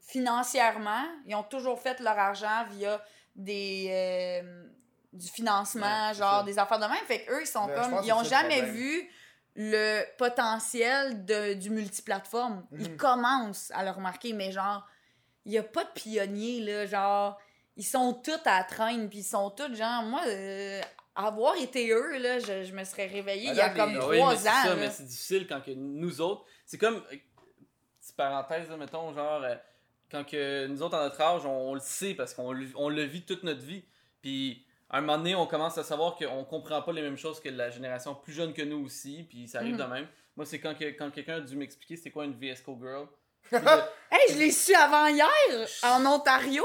financièrement, 0.00 1.04
ils 1.26 1.34
ont 1.34 1.42
toujours 1.42 1.80
fait 1.80 2.00
leur 2.00 2.18
argent 2.18 2.64
via 2.70 3.02
des. 3.36 3.88
euh, 3.90 4.64
du 5.12 5.28
financement, 5.28 6.08
Ouais, 6.08 6.14
genre 6.14 6.38
ça. 6.38 6.42
des 6.42 6.58
affaires 6.58 6.80
de 6.80 6.86
même. 6.86 7.04
Fait 7.06 7.24
qu'eux, 7.24 7.42
ils 7.42 7.46
sont 7.46 7.66
Ben, 7.66 7.80
comme. 7.82 8.00
Ils 8.04 8.12
ont 8.12 8.24
jamais 8.24 8.56
problème. 8.62 8.74
vu 8.74 9.08
le 9.54 10.02
potentiel 10.18 11.24
de, 11.24 11.54
du 11.54 11.70
multiplateforme. 11.70 12.66
Ils 12.72 12.90
Mhm. 12.90 12.96
commencent 12.96 13.70
à 13.72 13.84
le 13.84 13.90
remarquer, 13.92 14.32
mais 14.32 14.50
genre, 14.50 14.84
il 15.44 15.52
n'y 15.52 15.58
a 15.58 15.62
pas 15.62 15.84
de 15.84 15.90
pionniers, 15.90 16.60
là. 16.62 16.86
Genre, 16.86 17.38
ils 17.76 17.84
sont 17.86 18.12
tous 18.14 18.32
à 18.44 18.58
la 18.58 18.64
traîne, 18.64 19.08
puis 19.08 19.18
ils 19.20 19.22
sont 19.24 19.50
tous, 19.50 19.72
genre, 19.76 20.02
moi, 20.02 20.22
euh, 20.26 20.80
avoir 21.14 21.54
été 21.56 21.90
eux, 21.92 22.18
là, 22.18 22.40
je, 22.40 22.64
je 22.64 22.72
me 22.74 22.82
serais 22.82 23.06
réveillée 23.06 23.50
il 23.50 23.54
y 23.56 23.60
a 23.60 23.70
comme 23.70 23.94
Ah 23.96 24.00
trois 24.00 24.48
ans. 24.48 24.50
c'est 24.64 24.76
mais 24.76 24.90
c'est 24.90 25.04
difficile 25.04 25.46
quand 25.46 25.60
que 25.60 25.70
nous 25.70 26.20
autres. 26.20 26.44
C'est 26.66 26.78
comme. 26.78 27.00
Petite 28.14 28.16
parenthèse, 28.16 28.68
là, 28.70 28.76
mettons, 28.76 29.12
genre. 29.14 29.42
euh, 29.42 29.54
quand 30.10 30.24
que 30.24 30.66
nous 30.66 30.82
autres, 30.82 30.96
à 30.96 31.02
notre 31.04 31.20
âge, 31.20 31.44
on, 31.44 31.70
on 31.70 31.74
le 31.74 31.80
sait 31.80 32.14
parce 32.14 32.34
qu'on 32.34 32.52
le- 32.52 32.68
on 32.76 32.88
le 32.88 33.02
vit 33.02 33.22
toute 33.22 33.42
notre 33.42 33.62
vie. 33.62 33.82
Puis, 34.22 34.64
à 34.90 34.98
un 34.98 35.00
moment 35.00 35.18
donné, 35.18 35.34
on 35.34 35.46
commence 35.46 35.76
à 35.78 35.82
savoir 35.82 36.14
qu'on 36.16 36.44
comprend 36.44 36.80
pas 36.82 36.92
les 36.92 37.02
mêmes 37.02 37.16
choses 37.18 37.40
que 37.40 37.48
la 37.48 37.70
génération 37.70 38.14
plus 38.14 38.32
jeune 38.32 38.52
que 38.52 38.62
nous 38.62 38.84
aussi. 38.84 39.26
Puis, 39.28 39.48
ça 39.48 39.58
arrive 39.58 39.72
Mhm. 39.74 39.78
de 39.80 39.84
même. 39.84 40.06
Moi, 40.36 40.46
c'est 40.46 40.60
quand, 40.60 40.74
que, 40.76 40.84
quand 40.96 41.10
quelqu'un 41.10 41.36
a 41.36 41.40
dû 41.40 41.56
m'expliquer 41.56 41.96
c'était 41.96 42.10
quoi 42.10 42.24
une 42.24 42.34
VSCO 42.34 42.78
Girl. 42.80 43.06
Là, 43.50 43.90
Hey, 44.10 44.32
je 44.32 44.38
l'ai 44.38 44.50
su 44.52 44.74
avant 44.74 45.06
hier, 45.08 45.26
en 45.82 46.04
Ontario. 46.06 46.64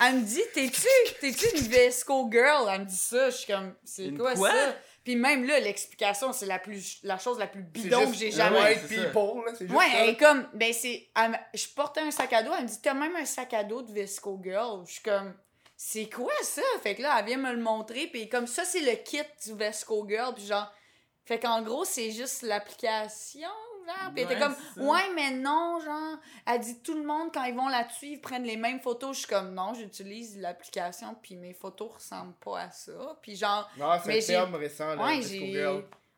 Elle 0.00 0.16
me 0.16 0.24
dit, 0.24 0.42
t'es-tu, 0.54 0.86
t'es-tu 1.20 1.56
une 1.58 1.68
Vesco 1.68 2.28
girl? 2.32 2.68
Elle 2.72 2.80
me 2.82 2.86
dit 2.86 2.96
ça. 2.96 3.28
Je 3.30 3.36
suis 3.36 3.52
comme, 3.52 3.74
c'est 3.84 4.10
quoi? 4.16 4.34
ça? 4.34 4.74
Puis 5.08 5.16
même 5.16 5.46
là, 5.46 5.58
l'explication, 5.58 6.34
c'est 6.34 6.44
la 6.44 6.58
plus, 6.58 6.98
la 7.02 7.16
chose 7.16 7.38
la 7.38 7.46
plus 7.46 7.62
bidon 7.62 8.00
juste 8.00 8.12
que 8.12 8.18
j'ai 8.18 8.30
jamais. 8.30 8.60
Ouais, 8.60 8.78
c'est 8.86 8.94
ça. 8.96 9.04
people, 9.04 9.42
là. 9.46 9.52
C'est 9.56 9.66
juste 9.66 9.78
Ouais, 9.78 9.86
ça. 9.86 9.96
elle 10.00 10.10
est 10.10 10.16
comme, 10.18 10.46
ben 10.52 10.70
c'est, 10.74 11.08
je 11.54 11.66
portais 11.74 12.00
un 12.02 12.10
sac 12.10 12.30
à 12.34 12.42
dos, 12.42 12.50
elle 12.54 12.64
me 12.64 12.68
dit, 12.68 12.78
t'as 12.82 12.92
même 12.92 13.16
un 13.16 13.24
sac 13.24 13.54
à 13.54 13.64
dos 13.64 13.80
de 13.80 13.90
Vesco 13.90 14.38
Girl. 14.44 14.84
Je 14.86 14.92
suis 14.92 15.02
comme, 15.02 15.32
c'est 15.78 16.10
quoi 16.10 16.34
ça? 16.42 16.60
Fait 16.82 16.94
que 16.94 17.00
là, 17.00 17.16
elle 17.18 17.24
vient 17.24 17.38
me 17.38 17.52
le 17.52 17.62
montrer, 17.62 18.08
puis 18.08 18.28
comme 18.28 18.46
ça, 18.46 18.66
c'est 18.66 18.82
le 18.82 18.96
kit 18.96 19.22
du 19.46 19.54
Vesco 19.54 20.06
Girl, 20.06 20.34
puis 20.34 20.44
genre, 20.44 20.70
fait 21.28 21.38
qu'en 21.38 21.60
gros, 21.60 21.84
c'est 21.84 22.10
juste 22.10 22.40
l'application, 22.40 23.50
genre, 23.86 24.12
puis 24.14 24.24
elle 24.24 24.32
était 24.32 24.40
comme, 24.40 24.56
c'est 24.74 24.80
ouais, 24.80 25.12
mais 25.14 25.30
non, 25.32 25.78
genre, 25.78 26.16
elle 26.46 26.58
dit, 26.58 26.80
tout 26.80 26.94
le 26.94 27.04
monde, 27.04 27.28
quand 27.34 27.44
ils 27.44 27.54
vont 27.54 27.68
là-dessus, 27.68 28.06
ils 28.12 28.20
prennent 28.20 28.44
les 28.44 28.56
mêmes 28.56 28.80
photos. 28.80 29.14
Je 29.14 29.18
suis 29.26 29.28
comme, 29.28 29.52
non, 29.52 29.74
j'utilise 29.74 30.38
l'application, 30.38 31.14
puis 31.20 31.36
mes 31.36 31.52
photos 31.52 31.92
ressemblent 31.96 32.32
pas 32.42 32.62
à 32.62 32.70
ça. 32.70 33.18
Puis 33.20 33.36
genre, 33.36 33.70
Non, 33.76 33.92
c'est 34.02 34.08
Mais 34.08 34.24
un 34.24 34.26
terme 34.26 34.54
récent, 34.54 34.94
là. 34.94 35.04
ouais, 35.04 35.20
j'ai. 35.20 35.66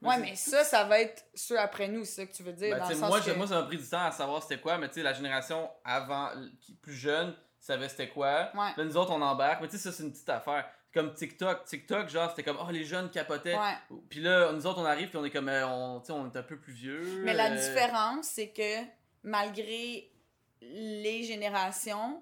Ouais, 0.00 0.16
mais 0.18 0.36
ça, 0.36 0.62
ça 0.62 0.84
va 0.84 1.00
être 1.00 1.24
ceux 1.34 1.58
après 1.58 1.88
nous, 1.88 2.04
c'est 2.04 2.22
ça 2.22 2.26
que 2.26 2.32
tu 2.32 2.44
veux 2.44 2.52
dire. 2.52 2.76
Ben, 2.76 2.84
dans 2.84 2.88
le 2.88 2.94
sens 2.94 3.08
moi, 3.08 3.20
que... 3.20 3.30
moi, 3.32 3.48
ça 3.48 3.60
m'a 3.60 3.66
pris 3.66 3.78
du 3.78 3.88
temps 3.88 4.04
à 4.04 4.12
savoir 4.12 4.40
c'était 4.44 4.60
quoi, 4.60 4.78
mais 4.78 4.86
tu 4.86 4.94
sais, 4.94 5.02
la 5.02 5.12
génération 5.12 5.68
avant, 5.84 6.28
qui 6.60 6.74
plus 6.74 6.94
jeune, 6.94 7.34
savait 7.58 7.88
c'était 7.88 8.08
quoi. 8.10 8.50
Ouais. 8.54 8.70
Là, 8.76 8.84
nous 8.84 8.96
autres, 8.96 9.10
on 9.10 9.20
embarque. 9.20 9.60
Mais 9.60 9.66
tu 9.66 9.76
sais, 9.76 9.82
ça, 9.82 9.92
c'est 9.92 10.04
une 10.04 10.12
petite 10.12 10.28
affaire. 10.30 10.66
Comme 10.92 11.14
TikTok. 11.14 11.64
TikTok, 11.66 12.08
genre, 12.08 12.30
c'était 12.30 12.42
comme, 12.42 12.58
oh, 12.60 12.70
les 12.70 12.84
jeunes 12.84 13.10
capotaient. 13.10 13.56
Ouais. 13.56 13.98
Puis 14.08 14.20
là, 14.20 14.52
nous 14.52 14.66
autres, 14.66 14.80
on 14.80 14.84
arrive, 14.84 15.08
puis 15.08 15.18
on 15.18 15.24
est 15.24 15.30
comme, 15.30 15.48
euh, 15.48 15.66
on, 15.66 16.00
tu 16.00 16.06
sais, 16.06 16.12
on 16.12 16.26
est 16.26 16.36
un 16.36 16.42
peu 16.42 16.58
plus 16.58 16.72
vieux. 16.72 17.22
Mais 17.24 17.32
la 17.32 17.52
euh, 17.52 17.56
différence, 17.56 18.26
c'est 18.26 18.48
que 18.48 18.84
malgré 19.22 20.10
les 20.60 21.22
générations, 21.22 22.20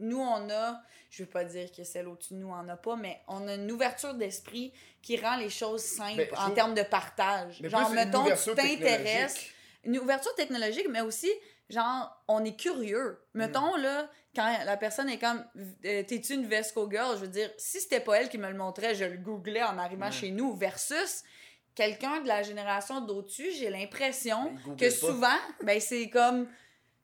nous, 0.00 0.20
on 0.20 0.50
a, 0.50 0.80
je 1.10 1.22
veux 1.22 1.28
pas 1.28 1.44
dire 1.44 1.70
que 1.72 1.84
celle 1.84 2.08
au-dessus 2.08 2.34
de 2.34 2.38
nous 2.38 2.50
en 2.50 2.68
a 2.68 2.76
pas, 2.76 2.96
mais 2.96 3.20
on 3.28 3.46
a 3.48 3.54
une 3.54 3.70
ouverture 3.70 4.14
d'esprit 4.14 4.72
qui 5.02 5.16
rend 5.18 5.36
les 5.36 5.50
choses 5.50 5.82
simples 5.82 6.28
Ben, 6.30 6.38
en 6.38 6.50
termes 6.50 6.74
de 6.74 6.82
partage. 6.82 7.60
Mais 7.60 7.68
Genre, 7.68 7.90
mettons, 7.90 8.24
tu 8.24 8.54
t'intéresses. 8.54 9.46
Une 9.84 9.98
ouverture 9.98 10.34
technologique, 10.34 10.86
mais 10.90 11.00
aussi, 11.00 11.30
genre, 11.70 12.22
on 12.28 12.44
est 12.44 12.56
curieux. 12.58 13.18
Mettons, 13.32 13.76
là, 13.76 14.10
quand 14.34 14.52
la 14.64 14.76
personne 14.76 15.08
est 15.08 15.18
comme, 15.18 15.44
euh, 15.84 16.02
t'es-tu 16.04 16.34
une 16.34 16.46
Vesco 16.46 16.88
Girl? 16.90 17.16
Je 17.16 17.22
veux 17.22 17.28
dire, 17.28 17.50
si 17.58 17.80
c'était 17.80 18.00
pas 18.00 18.20
elle 18.20 18.28
qui 18.28 18.38
me 18.38 18.48
le 18.48 18.56
montrait, 18.56 18.94
je 18.94 19.04
le 19.04 19.16
googlais 19.18 19.62
en 19.62 19.76
arrivant 19.78 20.06
Ouais. 20.06 20.12
chez 20.12 20.30
nous, 20.30 20.54
versus 20.56 21.22
quelqu'un 21.74 22.20
de 22.20 22.28
la 22.28 22.42
génération 22.42 23.00
d'au-dessus, 23.00 23.50
j'ai 23.58 23.70
l'impression 23.70 24.52
googlent 24.64 24.76
que 24.76 24.84
pas. 24.84 24.90
souvent, 24.90 25.38
ben, 25.62 25.80
c'est 25.80 26.08
comme, 26.10 26.48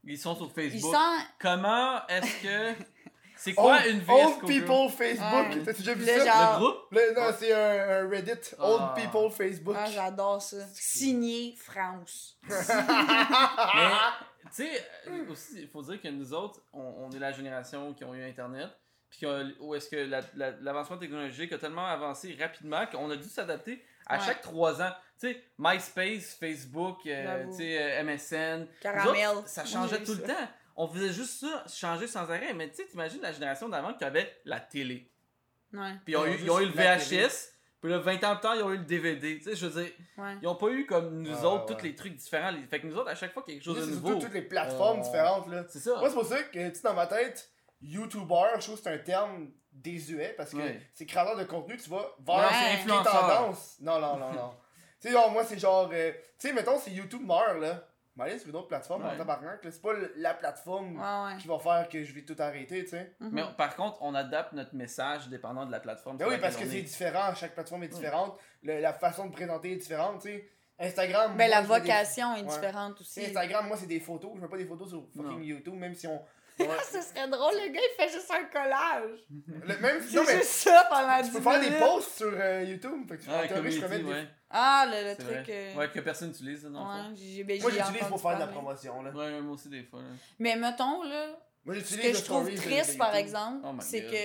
Ils 0.05 0.19
sont 0.19 0.35
sur 0.36 0.53
ils 0.57 0.70
Facebook. 0.70 0.94
Comment 1.40 2.07
est-ce 2.09 2.43
que. 2.43 2.74
C'est 3.39 3.53
quoi 3.53 3.74
Old, 3.77 3.85
une 3.90 3.98
vie 3.98 4.07
Old? 4.11 4.47
People 4.47 4.89
Facebook. 4.89 5.48
Ouais. 5.51 5.62
T'as 5.62 5.73
déjà 5.74 5.93
vu 5.93 6.07
Le 6.07 6.07
ça? 6.07 6.24
genre- 6.24 6.53
Le 6.53 6.59
groupe? 6.65 6.78
Le- 6.90 7.15
non, 7.15 7.35
c'est 7.39 7.53
un, 7.53 8.07
un 8.07 8.09
Reddit. 8.09 8.32
Ah. 8.59 8.65
Old 8.66 8.94
People 8.94 9.31
Facebook. 9.31 9.77
ah, 9.78 9.85
j'adore 9.90 10.40
ça. 10.40 10.57
Signé 10.73 11.55
France. 11.62 12.39
Mais, 12.48 12.55
tu 14.55 14.64
sais, 14.64 14.85
euh, 15.09 15.31
aussi, 15.31 15.62
il 15.62 15.68
faut 15.68 15.82
dire 15.82 16.01
que 16.01 16.09
nous 16.09 16.32
autres, 16.32 16.60
on, 16.73 16.81
on 16.81 17.10
est 17.10 17.18
la 17.18 17.32
génération 17.32 17.93
qui 17.94 18.05
ont 18.05 18.14
eu 18.14 18.23
Internet. 18.24 18.68
Puis 19.09 19.20
qu'on- 19.20 19.52
où 19.60 19.74
est-ce 19.74 19.89
que 19.89 19.97
la- 19.97 20.20
la- 20.35 20.51
l'avancement 20.60 20.98
technologique 20.98 21.52
a 21.52 21.59
tellement 21.59 21.86
avancé 21.86 22.36
rapidement 22.40 22.86
qu'on 22.86 23.09
a 23.10 23.16
dû 23.16 23.28
s'adapter 23.28 23.82
à 24.06 24.18
Ouais. 24.18 24.24
chaque 24.24 24.43
trois 24.43 24.82
ans. 24.82 24.90
Tu 25.20 25.28
sais, 25.32 25.43
MySpace, 25.59 26.35
Facebook, 26.39 27.06
euh, 27.06 27.51
sais, 27.52 27.81
euh, 27.81 28.01
MSN. 28.02 28.66
Caramel. 28.81 29.28
autres, 29.36 29.48
ça 29.48 29.64
changeait 29.64 30.02
tout 30.02 30.14
ça. 30.14 30.20
le 30.20 30.27
temps. 30.27 30.48
On 30.74 30.89
faisait 30.89 31.12
juste 31.12 31.40
ça, 31.40 31.64
changer 31.73 32.06
sans 32.06 32.31
arrêt. 32.31 32.52
Mais 32.52 32.68
tu 32.68 32.77
sais, 32.77 32.86
t'imagines 32.86 33.23
la 33.23 33.32
génération 33.32 33.68
d'avant 33.68 33.94
qui 33.94 34.05
avait 34.05 34.36
la 34.44 34.60
télé. 34.60 35.10
Ouais, 35.73 35.93
Puis 36.05 36.12
ils 36.12 36.16
ont, 36.16 36.27
Ils 36.27 36.28
ont 36.31 36.35
eu, 36.35 36.43
ils 36.43 36.51
ont 36.51 36.60
eu 36.60 36.66
le. 36.66 36.73
VHS. 36.73 37.52
Puis 37.81 37.90
là, 37.90 37.98
20 37.98 38.24
ans 38.24 38.32
plus 38.35 38.40
tard, 38.40 38.57
ils 38.57 38.62
ont 38.62 38.70
eu 38.73 38.78
le 38.78 38.85
DVD. 38.85 39.39
Tu 39.39 39.44
sais, 39.44 39.55
je 39.57 39.66
veux 39.66 39.82
dire, 39.82 39.93
ouais. 40.19 40.35
ils 40.43 40.48
ont 40.48 40.55
pas 40.57 40.69
eu 40.70 40.86
comme 40.86 41.23
nous 41.23 41.36
Ah, 41.43 41.44
autres 41.47 41.70
ouais. 41.70 41.77
tous 41.77 41.85
les 41.85 41.94
trucs 41.94 42.16
différents. 42.16 42.51
Les- 42.51 42.66
Fait 42.66 42.81
que 42.81 42.86
nous 42.86 42.97
autres, 42.97 43.11
à 43.11 43.15
chaque 43.15 43.32
fois 43.32 43.43
qu'il 43.43 43.55
y 43.55 43.57
a 43.57 43.61
quelque 43.61 43.65
chose 43.66 43.77
de 43.86 43.93
surtout 43.93 44.09
nouveau. 44.09 44.20
toutes 44.20 44.35
les 44.35 44.43
plateformes 44.43 45.01
on- 45.01 45.03
différentes. 45.03 45.48
là. 45.48 45.65
C'est 45.69 45.78
ça. 45.81 45.97
Moi, 45.98 46.09
c'est 46.09 46.15
pour 46.15 46.24
ça 46.27 46.43
que, 46.43 46.69
tu 46.69 46.74
sais, 46.74 46.82
dans 46.82 46.94
ma 46.94 47.07
tête, 47.07 47.48
YouTuber, 47.82 48.44
je 48.57 48.61
trouve 48.62 48.77
que 48.77 48.82
c'est 48.82 48.90
un 48.94 48.98
terme 48.98 49.51
désuet 49.73 50.35
parce 50.36 50.53
que 50.53 50.57
Ouais. 50.57 50.81
c'est 50.94 51.05
créateur 51.07 51.36
de 51.36 51.44
contenu, 51.44 51.77
tu 51.77 51.90
vas 51.90 52.07
vers 52.27 52.51
les 52.86 52.86
tendances. 53.05 53.77
Non, 53.81 54.01
non, 54.01 54.16
non, 54.16 54.32
non. 54.32 54.51
tu 55.01 55.09
sais, 55.09 55.12
genre, 55.12 55.31
moi, 55.31 55.44
c'est 55.44 55.59
genre. 55.59 55.90
euh, 55.93 56.12
tu 56.39 56.48
sais, 56.48 56.53
mettons, 56.55 56.78
si 56.78 56.93
YouTube 56.93 57.23
meurt, 57.24 57.61
là. 57.61 57.86
Mais 58.16 58.24
aller 58.24 58.38
sur 58.38 58.48
une 58.48 58.56
autre 58.56 58.68
plateforme, 58.68 59.05
Ouais. 59.05 59.10
en 59.12 59.16
tabarnak. 59.18 59.60
C'est 59.62 59.82
pas 59.82 59.93
la 60.16 60.32
plateforme 60.34 60.97
Ouais, 60.97 61.32
ouais. 61.34 61.38
qui 61.40 61.48
va 61.48 61.59
faire 61.59 61.88
que 61.88 62.02
je 62.02 62.12
vais 62.14 62.22
tout 62.22 62.36
arrêter, 62.38 62.82
tu 62.84 62.90
sais. 62.90 63.14
Mhm. 63.20 63.30
Mais 63.32 63.43
par 63.56 63.76
contre, 63.76 63.98
on 64.01 64.14
adapte 64.14 64.52
notre 64.55 64.74
message 64.74 65.28
dépendant 65.28 65.66
de 65.66 65.70
la 65.72 65.80
plateforme. 65.80 66.16
Ben 66.16 66.26
oui, 66.28 66.38
parce 66.40 66.56
que 66.56 66.64
c'est 66.66 66.78
est. 66.78 66.82
différent, 66.82 67.34
chaque 67.34 67.55
plateforme 67.55 67.82
est 67.84 67.88
différente, 67.88 68.38
le- 68.62 68.80
la 68.80 68.93
façon 68.94 69.26
de 69.26 69.32
présenter 69.32 69.72
est 69.72 69.76
différente, 69.76 70.22
tu 70.22 70.28
sais. 70.28 70.48
Instagram. 70.78 71.36
Ben, 71.36 71.48
moi, 71.48 71.56
la 71.56 71.62
des- 71.62 71.66
vocation 71.68 72.34
est 72.36 72.43
différente 72.43 73.01
aussi. 73.01 73.24
Instagram, 73.24 73.66
moi, 73.66 73.76
c'est 73.78 73.86
des 73.86 74.01
photos. 74.01 74.32
Je 74.36 74.40
mets 74.43 74.48
pas 74.48 74.59
des 74.59 74.66
photos 74.66 74.90
sur 74.90 75.06
fucking 75.14 75.38
Non. 75.38 75.40
YouTube, 75.40 75.74
même 75.74 75.94
si 75.94 76.06
on. 76.06 76.20
Ce 76.91 77.01
serait 77.03 77.28
drôle, 77.28 77.55
le 77.55 77.69
gars, 77.73 77.81
il 77.83 77.95
fait 77.97 78.11
juste 78.12 78.31
un 78.31 78.45
collage. 78.45 79.20
Le- 79.47 79.77
même 79.78 80.03
si. 80.03 80.11
C'est 80.11 80.16
Non, 80.16 80.23
mais 80.27 80.37
juste 80.39 80.45
ça 80.51 80.87
pendant 80.89 81.16
tu 81.19 81.24
10 81.24 81.31
peux 81.33 81.41
faire 81.43 81.61
des 81.61 81.78
posts 81.78 82.16
sur 82.16 82.33
euh, 82.33 82.65
YouTube. 82.65 83.09
Fait 83.09 83.16
que, 83.19 83.23
Ah, 83.28 83.45
en 83.45 83.49
théorie, 83.49 83.73
je 83.73 83.81
peux 83.81 83.87
community, 83.89 83.89
mettre 83.89 84.05
des. 84.05 84.12
ouais. 84.24 84.28
Ah, 84.51 84.87
le, 84.89 85.03
le 85.03 85.09
C'est 85.11 85.16
truc. 85.16 85.28
vrai. 85.28 85.45
euh, 85.49 85.74
Ouais, 85.77 85.91
que 85.91 86.01
personne 86.01 86.28
n'utilise, 86.28 86.62
dans 86.62 86.70
le 86.95 87.11
ouais, 87.11 87.16
j'ai 87.16 87.45
ben, 87.45 87.61
Moi, 87.61 87.70
j'ai 87.70 87.78
j'utilise 87.78 87.99
pour 88.01 88.07
entendu 88.15 88.23
faire 88.23 88.35
de 88.35 88.39
la 88.41 88.47
parler. 88.47 88.53
promotion, 88.55 89.03
là. 89.03 89.11
Ouais, 89.11 89.41
moi 89.43 89.55
aussi, 89.55 89.69
des 89.69 89.83
fois. 89.83 90.01
là. 90.01 90.07
Mais 90.39 90.57
mettons, 90.57 91.03
là, 91.03 91.27
Moi, 91.65 91.74
ce 91.74 91.81
j'utilise 91.81 92.03
que 92.03 92.09
le 92.12 92.15
je 92.19 92.24
trouve 92.24 92.51
de- 92.51 92.57
triste, 92.57 92.93
de 92.95 92.99
par 92.99 93.09
YouTube. 93.09 93.27
exemple, 93.27 93.66
Oh 93.69 93.73
my 93.73 93.83
c'est 93.83 94.01
God. 94.03 94.11
que 94.12 94.16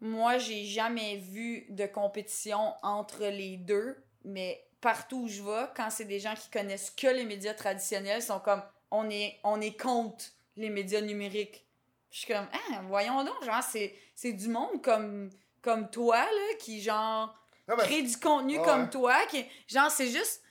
moi, 0.00 0.38
j'ai 0.38 0.64
jamais 0.64 1.16
vu 1.16 1.66
de 1.70 1.86
compétition 1.86 2.74
entre 2.82 3.24
les 3.26 3.56
deux, 3.56 3.96
mais 4.24 4.64
partout 4.80 5.22
où 5.24 5.28
je 5.28 5.42
vais, 5.42 5.66
quand 5.76 5.90
c'est 5.90 6.04
des 6.04 6.20
gens 6.20 6.34
qui 6.34 6.48
connaissent 6.50 6.90
que 6.90 7.08
les 7.08 7.24
médias 7.24 7.54
traditionnels, 7.54 8.20
ils 8.20 8.22
sont 8.22 8.38
comme 8.40 8.62
on 8.90 9.10
est, 9.10 9.38
on 9.42 9.60
est 9.60 9.76
contre 9.76 10.24
les 10.58 10.70
médias 10.70 11.00
numériques. 11.00 11.64
Je 12.10 12.18
suis 12.18 12.32
comme 12.32 12.46
ah, 12.52 12.82
voyons 12.88 13.24
donc, 13.24 13.44
genre, 13.44 13.62
c'est, 13.62 14.32
du 14.32 14.48
monde 14.48 14.82
comme, 14.82 15.30
comme 15.62 15.90
toi, 15.90 16.18
là, 16.18 16.54
qui 16.58 16.80
genre 16.82 17.34
Non, 17.68 17.76
mais 17.76 17.84
crée 17.84 18.02
du 18.02 18.16
contenu 18.18 18.58
Ouais. 18.58 18.64
comme 18.64 18.90
toi, 18.90 19.16
qui 19.30 19.44
genre 19.66 19.90
c'est 19.90 20.08
juste 20.10 20.42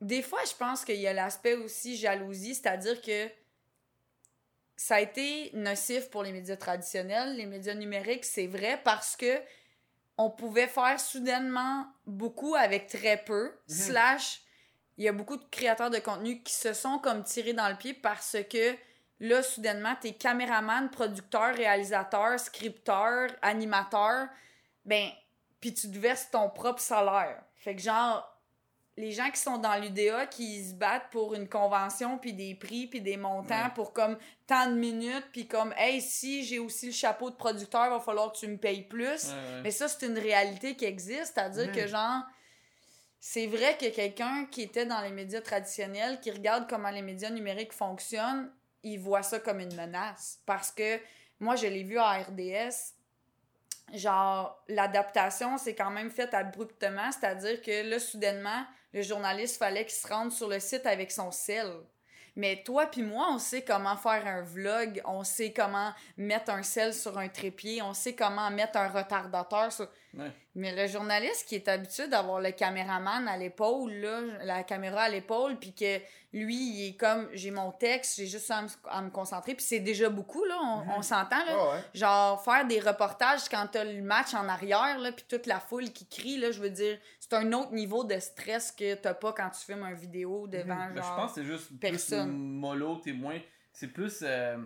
des 0.00 0.22
fois 0.22 0.40
je 0.48 0.54
pense 0.54 0.84
qu'il 0.84 0.96
y 1.00 1.06
a 1.06 1.12
l'aspect 1.12 1.54
aussi 1.54 1.96
jalousie, 1.96 2.54
c'est-à-dire 2.54 3.00
que 3.00 3.28
ça 4.76 4.96
a 4.96 5.00
été 5.00 5.50
nocif 5.54 6.10
pour 6.10 6.22
les 6.22 6.32
médias 6.32 6.56
traditionnels, 6.56 7.36
les 7.36 7.46
médias 7.46 7.74
numériques, 7.74 8.24
c'est 8.24 8.46
vrai 8.48 8.80
parce 8.82 9.16
que 9.16 9.40
on 10.18 10.30
pouvait 10.30 10.68
faire 10.68 10.98
soudainement 11.00 11.86
beaucoup 12.06 12.54
avec 12.54 12.86
très 12.88 13.22
peu, 13.24 13.46
Mhm. 13.68 13.74
slash 13.74 14.40
il 14.96 15.04
y 15.04 15.08
a 15.08 15.12
beaucoup 15.12 15.36
de 15.36 15.44
créateurs 15.50 15.90
de 15.90 15.98
contenu 15.98 16.40
qui 16.42 16.52
se 16.54 16.72
sont 16.72 16.98
comme 17.00 17.24
tirés 17.24 17.52
dans 17.52 17.68
le 17.68 17.76
pied 17.76 17.94
parce 17.94 18.36
que 18.48 18.76
là 19.20 19.42
soudainement 19.42 19.94
t'es 20.00 20.12
caméraman, 20.12 20.90
producteur, 20.90 21.54
réalisateur, 21.54 22.38
scripteur, 22.40 23.30
animateur, 23.42 24.28
ben 24.84 25.08
puis 25.60 25.72
tu 25.72 25.90
te 25.90 25.98
verses 25.98 26.30
ton 26.30 26.50
propre 26.50 26.80
salaire. 26.80 27.42
Fait 27.56 27.74
que 27.74 27.80
genre 27.82 28.30
les 28.96 29.10
gens 29.10 29.28
qui 29.30 29.40
sont 29.40 29.58
dans 29.58 29.74
l'UDA 29.80 30.26
qui 30.26 30.64
se 30.68 30.74
battent 30.74 31.10
pour 31.10 31.34
une 31.34 31.48
convention 31.48 32.16
puis 32.18 32.32
des 32.32 32.54
prix 32.54 32.86
puis 32.86 33.00
des 33.00 33.16
montants 33.16 33.64
Ouais. 33.64 33.70
pour 33.74 33.92
comme 33.92 34.16
tant 34.46 34.66
de 34.68 34.74
minutes 34.74 35.26
puis 35.32 35.48
comme 35.48 35.72
hey 35.76 36.00
si 36.00 36.44
j'ai 36.44 36.58
aussi 36.60 36.86
le 36.86 36.92
chapeau 36.92 37.28
de 37.30 37.34
producteur 37.34 37.90
va 37.90 37.98
falloir 37.98 38.30
que 38.32 38.38
tu 38.38 38.46
me 38.46 38.56
payes 38.56 38.82
plus. 38.82 39.24
Ouais, 39.24 39.32
ouais. 39.32 39.60
Mais 39.64 39.70
ça 39.72 39.88
c'est 39.88 40.06
une 40.06 40.18
réalité 40.18 40.76
qui 40.76 40.84
existe, 40.84 41.32
c'est-à-dire 41.34 41.68
Mhm. 41.68 41.74
que 41.74 41.86
genre 41.88 42.22
c'est 43.18 43.46
vrai 43.46 43.76
que 43.80 43.86
quelqu'un 43.88 44.44
qui 44.50 44.62
était 44.62 44.84
dans 44.86 45.00
les 45.00 45.10
médias 45.10 45.40
traditionnels 45.40 46.20
qui 46.20 46.30
regarde 46.30 46.66
comment 46.68 46.90
les 46.90 47.00
médias 47.02 47.30
numériques 47.30 47.72
fonctionnent, 47.72 48.52
il 48.84 48.98
voit 48.98 49.22
ça 49.22 49.40
comme 49.40 49.60
une 49.60 49.74
menace. 49.74 50.38
Parce 50.46 50.70
que 50.70 51.00
moi 51.40 51.56
je 51.56 51.66
l'ai 51.66 51.82
vu 51.82 51.98
à 51.98 52.18
RDS 52.18 52.94
genre 53.92 54.64
l'adaptation 54.68 55.58
c'est 55.58 55.74
quand 55.74 55.90
même 55.90 56.10
fait 56.10 56.32
abruptement. 56.32 57.10
C'est-à-dire 57.10 57.60
que 57.60 57.88
là 57.88 57.98
soudainement 57.98 58.64
le 58.92 59.02
journaliste 59.02 59.56
fallait 59.58 59.84
qu'il 59.84 59.94
se 59.94 60.06
rende 60.06 60.32
sur 60.32 60.48
le 60.48 60.60
site 60.60 60.86
avec 60.86 61.10
son 61.10 61.30
sel 61.30 61.72
mais 62.36 62.62
toi 62.64 62.86
puis 62.86 63.02
moi 63.02 63.26
on 63.30 63.38
sait 63.38 63.62
comment 63.62 63.96
faire 63.96 64.26
un 64.26 64.42
vlog 64.42 65.00
on 65.04 65.22
sait 65.24 65.52
comment 65.52 65.92
mettre 66.16 66.50
un 66.52 66.62
sel 66.62 66.92
sur 66.94 67.16
un 67.18 67.28
trépied 67.28 67.80
on 67.82 67.94
sait 67.94 68.14
comment 68.14 68.50
mettre 68.50 68.76
un 68.78 68.88
retardateur 68.88 69.72
sur 69.72 69.88
Ouais. 70.16 70.30
mais 70.54 70.72
le 70.72 70.86
journaliste 70.86 71.48
qui 71.48 71.56
est 71.56 71.66
habitué 71.66 72.06
d'avoir 72.06 72.38
le 72.38 72.52
caméraman 72.52 73.26
à 73.26 73.36
l'épaule, 73.36 73.90
là, 73.94 74.20
la 74.44 74.62
caméra 74.62 75.00
à 75.02 75.08
l'épaule, 75.08 75.58
puis 75.58 75.74
que 75.74 75.98
lui, 76.32 76.54
il 76.54 76.88
est 76.90 76.96
comme, 76.96 77.28
j'ai 77.32 77.50
mon 77.50 77.72
texte, 77.72 78.18
j'ai 78.18 78.28
juste 78.28 78.48
à 78.48 78.62
me, 78.62 78.68
à 78.88 79.02
me 79.02 79.10
concentrer, 79.10 79.56
puis 79.56 79.64
c'est 79.66 79.80
déjà 79.80 80.08
beaucoup, 80.10 80.44
là, 80.44 80.56
on, 80.62 80.76
Mhm. 80.84 80.90
on 80.98 81.02
s'entend, 81.02 81.44
là. 81.44 81.56
Ouais. 81.72 81.80
Genre, 81.94 82.44
faire 82.44 82.64
des 82.64 82.78
reportages 82.78 83.48
quand 83.50 83.66
t'as 83.72 83.82
le 83.82 84.02
match 84.02 84.34
en 84.34 84.48
arrière, 84.48 85.00
là, 85.00 85.10
puis 85.10 85.24
toute 85.28 85.46
la 85.46 85.58
foule 85.58 85.90
qui 85.90 86.06
crie, 86.06 86.36
là, 86.38 86.52
je 86.52 86.60
veux 86.60 86.70
dire, 86.70 86.96
c'est 87.28 87.36
un 87.36 87.52
autre 87.54 87.72
niveau 87.72 88.04
de 88.04 88.18
stress 88.18 88.70
que 88.70 88.94
t'as 88.96 89.14
pas 89.14 89.32
quand 89.32 89.48
tu 89.50 89.64
filmes 89.64 89.82
un 89.84 89.94
vidéo 89.94 90.46
devant. 90.46 90.76
Ben, 90.88 90.96
genre... 90.96 91.04
je 91.04 91.20
pense 91.22 91.32
que 91.34 91.40
c'est 91.40 91.46
juste 91.46 91.70
personne. 91.80 92.28
plus 92.28 92.36
mollo, 92.36 92.96
t'es 92.96 93.12
moins. 93.12 93.40
C'est 93.72 93.88
plus 93.88 94.20
euh, 94.22 94.58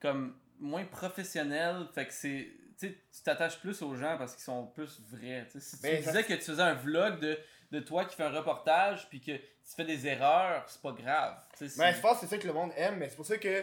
comme 0.00 0.34
moins 0.58 0.84
professionnel. 0.84 1.86
Fait 1.94 2.06
que 2.06 2.12
c'est. 2.12 2.48
Tu 2.78 2.88
sais, 2.88 2.98
tu 3.14 3.22
t'attaches 3.22 3.60
plus 3.60 3.82
aux 3.82 3.94
gens 3.94 4.16
parce 4.18 4.34
qu'ils 4.34 4.44
sont 4.44 4.66
plus 4.68 5.00
vrais. 5.10 5.46
Tu 5.52 5.60
si 5.60 5.76
tu 5.76 5.82
Ben, 5.82 6.02
ça- 6.02 6.10
disais 6.10 6.24
que 6.24 6.32
tu 6.34 6.40
faisais 6.44 6.62
un 6.62 6.74
vlog 6.74 7.20
de, 7.20 7.38
de 7.70 7.80
toi 7.80 8.04
qui 8.04 8.16
fait 8.16 8.24
un 8.24 8.30
reportage 8.32 9.08
puis 9.08 9.20
que 9.20 9.32
tu 9.36 9.74
fais 9.76 9.84
des 9.84 10.06
erreurs, 10.06 10.64
c'est 10.68 10.80
pas 10.82 10.92
grave. 10.92 11.36
Tu 11.56 11.68
Mais 11.78 11.92
je 11.94 12.00
pense 12.00 12.14
que 12.14 12.20
c'est 12.26 12.34
ça 12.34 12.38
que 12.38 12.46
le 12.46 12.52
monde 12.52 12.72
aime, 12.76 12.96
mais 12.96 13.08
c'est 13.10 13.16
pour 13.16 13.26
ça 13.26 13.36
que 13.38 13.62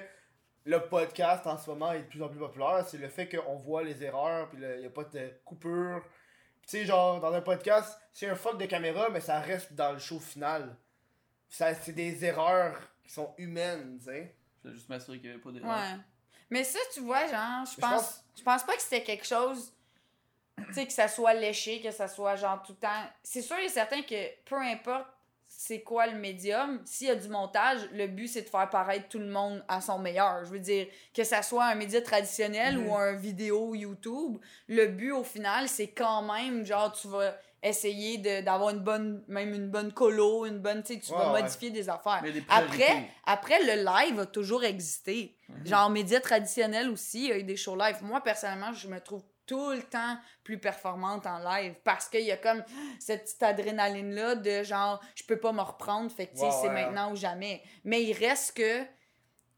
le 0.64 0.80
podcast 0.80 1.46
en 1.48 1.58
ce 1.58 1.70
moment 1.70 1.92
est 1.92 2.04
de 2.04 2.08
plus 2.08 2.22
en 2.22 2.30
plus 2.30 2.40
populaire. 2.40 2.86
C'est 2.88 3.00
le 3.00 3.10
fait 3.10 3.28
qu'on 3.28 3.56
voit 3.56 3.84
les 3.84 4.04
erreurs, 4.04 4.48
puis 4.50 4.60
il 4.62 4.80
n'y 4.80 4.86
a 4.86 4.90
pas 4.92 5.04
de 5.06 5.34
coupure. 5.44 6.04
Sais, 6.72 6.86
genre, 6.86 7.20
dans 7.20 7.34
un 7.34 7.42
podcast, 7.42 8.00
c'est 8.14 8.30
un 8.30 8.36
fuck 8.36 8.58
de 8.58 8.66
caméra, 8.66 9.10
mais 9.10 9.20
ça 9.20 9.42
reste 9.42 9.74
dans 9.74 9.92
le 9.92 10.00
show 10.00 10.20
final. 10.22 10.74
Ça, 11.50 11.76
c'est 11.76 11.92
des 11.92 12.24
erreurs 12.24 12.80
qui 13.04 13.12
sont 13.12 13.34
humaines, 13.38 13.98
tu 14.00 14.06
sais. 14.06 14.34
Je 14.64 14.70
vais 14.70 14.76
juste 14.76 14.88
m'assurer 14.88 15.20
qu'il 15.20 15.28
n'y 15.32 15.34
avait 15.36 15.44
pas 15.44 15.52
d'erreur. 15.52 15.70
Ouais. 15.70 15.98
Mais 16.50 16.64
ça, 16.64 16.80
tu 16.94 17.02
vois, 17.02 17.28
genre, 17.28 17.66
je 17.66 17.76
pense- 17.82 18.24
je 18.38 18.42
pense 18.44 18.64
pas 18.64 18.74
que 18.78 18.82
c'était 18.82 19.04
quelque 19.04 19.28
chose, 19.28 19.74
tu 20.66 20.74
sais, 20.74 20.88
que 20.88 20.94
ça 20.94 21.10
soit 21.10 21.34
léché, 21.34 21.82
que 21.82 21.92
ça 21.92 22.08
soit 22.08 22.38
genre 22.38 22.64
tout 22.64 22.72
le 22.72 22.78
temps. 22.80 23.04
C'est 23.22 23.42
sûr 23.42 23.58
et 23.58 23.68
certain 23.68 24.02
que 24.04 24.30
peu 24.46 24.56
importe 24.56 25.10
c'est 25.64 25.82
quoi 25.82 26.08
le 26.08 26.18
médium, 26.18 26.82
s'il 26.86 27.06
y 27.06 27.12
a 27.12 27.16
du 27.16 27.30
montage, 27.30 27.82
le 27.94 28.08
but 28.08 28.28
c'est 28.28 28.42
de 28.42 28.50
faire 28.50 28.68
paraître 28.72 29.08
tout 29.10 29.20
le 29.20 29.28
monde 29.28 29.64
à 29.68 29.80
son 29.80 30.00
meilleur. 30.00 30.44
Je 30.44 30.50
veux 30.50 30.60
dire, 30.60 30.88
que 31.14 31.24
ça 31.24 31.44
soit 31.44 31.66
un 31.66 31.76
média 31.76 32.02
traditionnel 32.02 32.80
Mhm. 32.80 32.88
ou 32.88 32.96
un 32.96 33.14
vidéo 33.14 33.76
YouTube, 33.76 34.40
le 34.68 34.88
but 34.88 35.12
au 35.12 35.24
final 35.24 35.68
c'est 35.68 35.90
quand 35.90 36.24
même, 36.24 36.66
genre, 36.66 36.92
tu 36.92 37.08
vas 37.10 37.38
essayer 37.62 38.18
d'avoir 38.42 38.72
une 38.72 38.80
bonne, 38.80 39.24
même 39.28 39.54
une 39.54 39.70
bonne 39.70 39.94
colo, 39.94 40.48
une 40.48 40.58
bonne, 40.58 40.82
tu 40.82 40.96
sais, 40.96 41.00
tu 41.00 41.12
vas 41.12 41.32
ouais. 41.32 41.42
modifier 41.44 41.70
des 41.70 41.88
affaires. 41.90 42.24
Après, 42.50 43.10
après, 43.24 43.60
le 43.64 43.84
live 43.84 44.20
a 44.20 44.26
toujours 44.26 44.64
existé. 44.64 45.36
Mhm. 45.48 45.68
Genre, 45.68 45.90
médias 45.92 46.22
traditionnels 46.22 46.90
aussi, 46.90 47.26
il 47.26 47.30
y 47.30 47.32
a 47.34 47.38
eu 47.38 47.44
des 47.44 47.56
shows 47.56 47.76
live. 47.76 47.98
Moi, 48.02 48.20
personnellement, 48.22 48.74
je 48.74 48.88
me 48.88 49.00
trouve 49.00 49.22
tout 49.46 49.72
le 49.72 49.84
temps 49.84 50.18
plus 50.44 50.58
performante 50.58 51.26
en 51.28 51.40
live 51.40 51.74
parce 51.84 52.08
qu'il 52.08 52.22
y 52.22 52.32
a 52.32 52.38
comme 52.38 52.64
cette 53.00 53.24
petite 53.24 53.44
adrénaline-là 53.44 54.36
de 54.36 54.64
genre, 54.64 55.02
je 55.16 55.24
peux 55.24 55.38
pas 55.38 55.52
me 55.52 55.62
reprendre, 55.62 56.12
fait 56.12 56.28
que 56.28 56.38
c'est 56.38 56.46
ouais. 56.46 56.70
maintenant 56.70 57.12
ou 57.12 57.16
jamais. 57.16 57.62
Mais 57.84 58.04
il 58.04 58.14
reste 58.14 58.56
que 58.58 58.86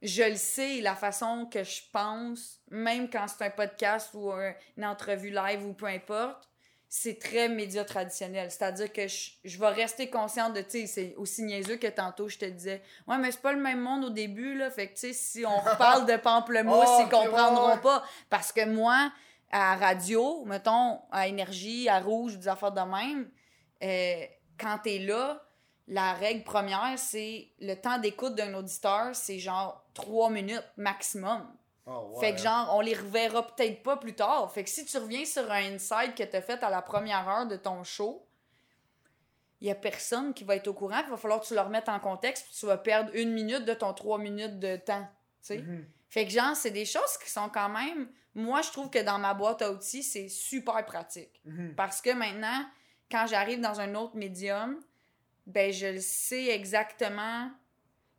je 0.02 0.24
le 0.24 0.36
sais, 0.36 0.82
la 0.82 0.96
façon 0.96 1.46
que 1.46 1.64
je 1.64 1.82
pense, 1.94 2.60
même 2.70 3.10
quand 3.10 3.26
c'est 3.28 3.46
un 3.46 3.50
podcast 3.50 4.10
ou 4.14 4.32
un- 4.32 4.54
une 4.78 4.86
entrevue 4.86 5.30
live 5.30 5.66
ou 5.66 5.74
peu 5.74 5.86
importe, 5.86 6.50
c'est 6.90 7.18
très 7.20 7.48
média 7.50 7.84
traditionnel. 7.86 8.52
C'est-à-dire 8.52 8.92
que 8.94 9.08
je, 9.08 9.32
je 9.44 9.58
vais 9.58 9.70
rester 9.70 10.10
consciente 10.12 10.54
de, 10.54 10.62
tu 10.62 10.82
sais, 10.82 10.88
c'est 10.88 11.16
aussi 11.16 11.42
niaiseux 11.44 11.78
que 11.78 11.88
tantôt 11.88 12.28
je 12.30 12.38
te 12.38 12.46
disais, 12.46 12.84
ouais, 13.08 13.18
mais 13.18 13.32
c'est 13.32 13.42
pas 13.42 13.54
le 13.54 13.62
même 13.62 13.80
monde 13.80 14.06
au 14.06 14.10
début, 14.12 14.56
là. 14.56 14.70
Fait 14.70 14.88
que, 14.90 14.94
tu 14.94 15.00
sais, 15.08 15.14
si 15.14 15.46
on 15.46 15.58
reparle 15.60 16.06
de 16.06 16.18
pamplemousse, 16.18 16.86
Oh, 16.88 17.02
ils 17.04 17.10
comprendront 17.10 17.70
ouais. 17.76 17.82
pas. 17.82 18.04
Parce 18.30 18.52
que 18.52 18.66
moi, 18.66 19.12
à 19.54 19.76
radio, 19.76 20.44
mettons, 20.46 21.00
à 21.12 21.28
Énergie, 21.28 21.88
à 21.88 22.00
Rouge, 22.00 22.40
des 22.40 22.48
affaires 22.48 22.72
de 22.72 22.82
même, 22.82 23.30
euh, 23.84 24.26
quand 24.60 24.80
t'es 24.84 24.98
là, 24.98 25.46
la 25.88 26.14
règle 26.14 26.44
première, 26.44 26.98
c'est 26.98 27.52
le 27.60 27.76
temps 27.76 28.00
d'écoute 28.00 28.34
d'un 28.34 28.56
auditeur, 28.56 29.16
c'est 29.16 29.38
genre 29.38 29.86
trois 29.94 30.32
minutes 30.32 30.66
maximum. 30.76 31.48
Oh, 31.86 32.14
ouais. 32.14 32.20
Fait 32.20 32.36
que 32.36 32.42
genre, 32.42 32.74
on 32.76 32.82
les 32.82 32.96
reverra 32.96 33.46
peut-être 33.46 33.84
pas 33.84 33.98
plus 33.98 34.16
tard. 34.16 34.52
Fait 34.52 34.64
que 34.64 34.70
si 34.72 34.86
tu 34.86 34.98
reviens 34.98 35.24
sur 35.24 35.52
un 35.52 35.76
insight 35.76 36.16
que 36.16 36.24
t'as 36.24 36.42
fait 36.42 36.64
à 36.64 36.72
la 36.72 36.82
première 36.82 37.30
heure 37.30 37.46
de 37.46 37.58
ton 37.58 37.84
show, 37.84 38.26
il 39.62 39.68
y 39.68 39.72
a 39.72 39.76
personne 39.76 40.34
qui 40.34 40.46
va 40.46 40.56
être 40.56 40.68
au 40.68 40.74
courant. 40.74 41.02
Il 41.06 41.12
va 41.12 41.18
falloir 41.18 41.42
que 41.42 41.46
tu 41.46 41.54
le 41.54 41.62
remettes 41.62 41.90
en 41.90 42.00
contexte, 42.00 42.46
puis 42.46 42.56
tu 42.60 42.66
vas 42.66 42.78
perdre 42.78 43.12
une 43.14 43.32
minute 43.34 43.66
de 43.66 43.74
ton 43.76 43.94
trois 43.94 44.18
minutes 44.18 44.58
de 44.58 44.78
temps. 44.78 45.08
Mhm. 45.48 45.86
Fait 46.10 46.26
que 46.26 46.32
genre, 46.32 46.56
c'est 46.56 46.72
des 46.72 46.86
choses 46.86 47.18
qui 47.24 47.30
sont 47.30 47.50
quand 47.50 47.70
même... 47.70 48.10
Moi, 48.36 48.62
je 48.62 48.72
trouve 48.72 48.90
que 48.90 49.02
dans 49.04 49.20
ma 49.20 49.34
boîte 49.34 49.62
à 49.62 49.72
outils, 49.72 50.04
c'est 50.04 50.28
super 50.28 50.84
pratique. 50.86 51.42
Mhm. 51.46 51.76
Parce 51.76 52.02
que 52.02 52.12
maintenant, 52.14 52.66
quand 53.12 53.28
j'arrive 53.28 53.62
dans 53.62 53.80
un 53.80 53.94
autre 53.96 54.16
médium, 54.16 54.80
ben 55.46 55.72
je 55.72 55.88
le 55.88 56.00
sais 56.00 56.48
exactement 56.48 57.52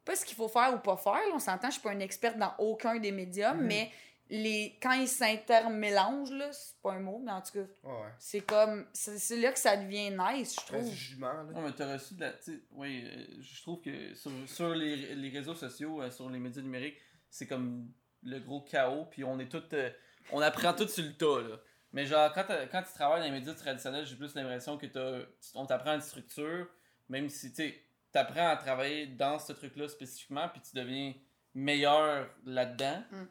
pas 0.05 0.15
ce 0.15 0.24
qu'il 0.27 0.36
faut 0.36 0.49
faire 0.49 0.73
ou 0.74 0.78
pas 0.78 0.97
faire. 0.99 1.15
là. 1.15 1.32
on 1.35 1.39
s'entend, 1.39 1.69
je 1.69 1.74
suis 1.74 1.82
pas 1.82 1.93
une 1.93 2.03
experte 2.03 2.36
dans 2.39 2.55
aucun 2.59 2.99
des 2.99 3.11
médiums, 3.11 3.59
Mhm. 3.61 3.66
mais 3.66 3.91
les 4.31 4.78
quand 4.82 4.93
ils 4.93 5.09
s'intermélangent, 5.09 6.32
là, 6.32 6.51
c'est 6.53 6.77
pas 6.82 6.93
un 6.93 7.01
mot, 7.01 7.20
mais 7.24 7.32
en 7.32 7.41
tout 7.43 7.53
cas, 7.53 7.66
Ouais, 7.82 7.93
ouais. 7.93 8.09
c'est 8.19 8.41
comme. 8.41 8.86
C'est 8.93 9.36
là 9.36 9.53
que 9.53 9.59
ça 9.59 9.77
devient 9.77 10.11
nice, 10.11 10.57
je 10.61 10.66
trouve. 10.66 10.91
jugement, 10.93 11.32
là. 11.32 11.45
Non, 11.55 11.62
mais 11.62 11.73
t'as 11.73 11.93
reçu 11.95 12.15
de 12.15 12.20
la. 12.20 12.32
Oui, 12.73 13.05
euh, 13.07 13.24
je 13.41 13.62
trouve 13.62 13.81
que 13.81 14.15
sur, 14.15 14.31
sur 14.47 14.69
les, 14.74 15.15
les 15.15 15.28
réseaux 15.31 15.55
sociaux, 15.55 16.03
euh, 16.03 16.11
sur 16.11 16.28
les 16.31 16.39
médias 16.39 16.62
numériques, 16.62 16.99
c'est 17.31 17.47
comme 17.47 17.91
le 18.24 18.38
gros 18.40 18.62
chaos, 18.62 19.06
puis 19.10 19.24
on 19.24 19.38
est 19.38 19.48
tout. 19.48 19.62
euh, 19.72 19.90
on 20.32 20.40
apprend 20.40 20.72
tout 20.72 20.88
sur 20.88 21.05
le 21.05 21.12
tas, 21.12 21.48
là. 21.48 21.60
Mais 21.92 22.06
genre, 22.06 22.32
quand, 22.32 22.44
quand 22.72 22.82
tu 22.82 22.92
travailles 22.92 23.20
dans 23.20 23.26
les 23.26 23.38
médias 23.38 23.55
traditionnels, 23.55 24.05
j'ai 24.05 24.16
plus 24.16 24.34
l'impression 24.34 24.76
que 24.76 24.86
t'as, 24.86 25.20
on 25.55 25.64
t'apprend 25.64 25.94
une 25.94 26.01
structure, 26.01 26.66
même 27.09 27.28
si, 27.28 27.51
tu 27.51 27.56
sais, 27.56 27.80
t'apprends 28.10 28.48
à 28.48 28.56
travailler 28.56 29.06
dans 29.06 29.38
ce 29.38 29.52
truc-là 29.52 29.88
spécifiquement, 29.88 30.48
puis 30.48 30.60
tu 30.60 30.76
deviens 30.76 31.14
meilleur 31.55 32.28
là-dedans. 32.44 33.05
Mm. 33.12 33.24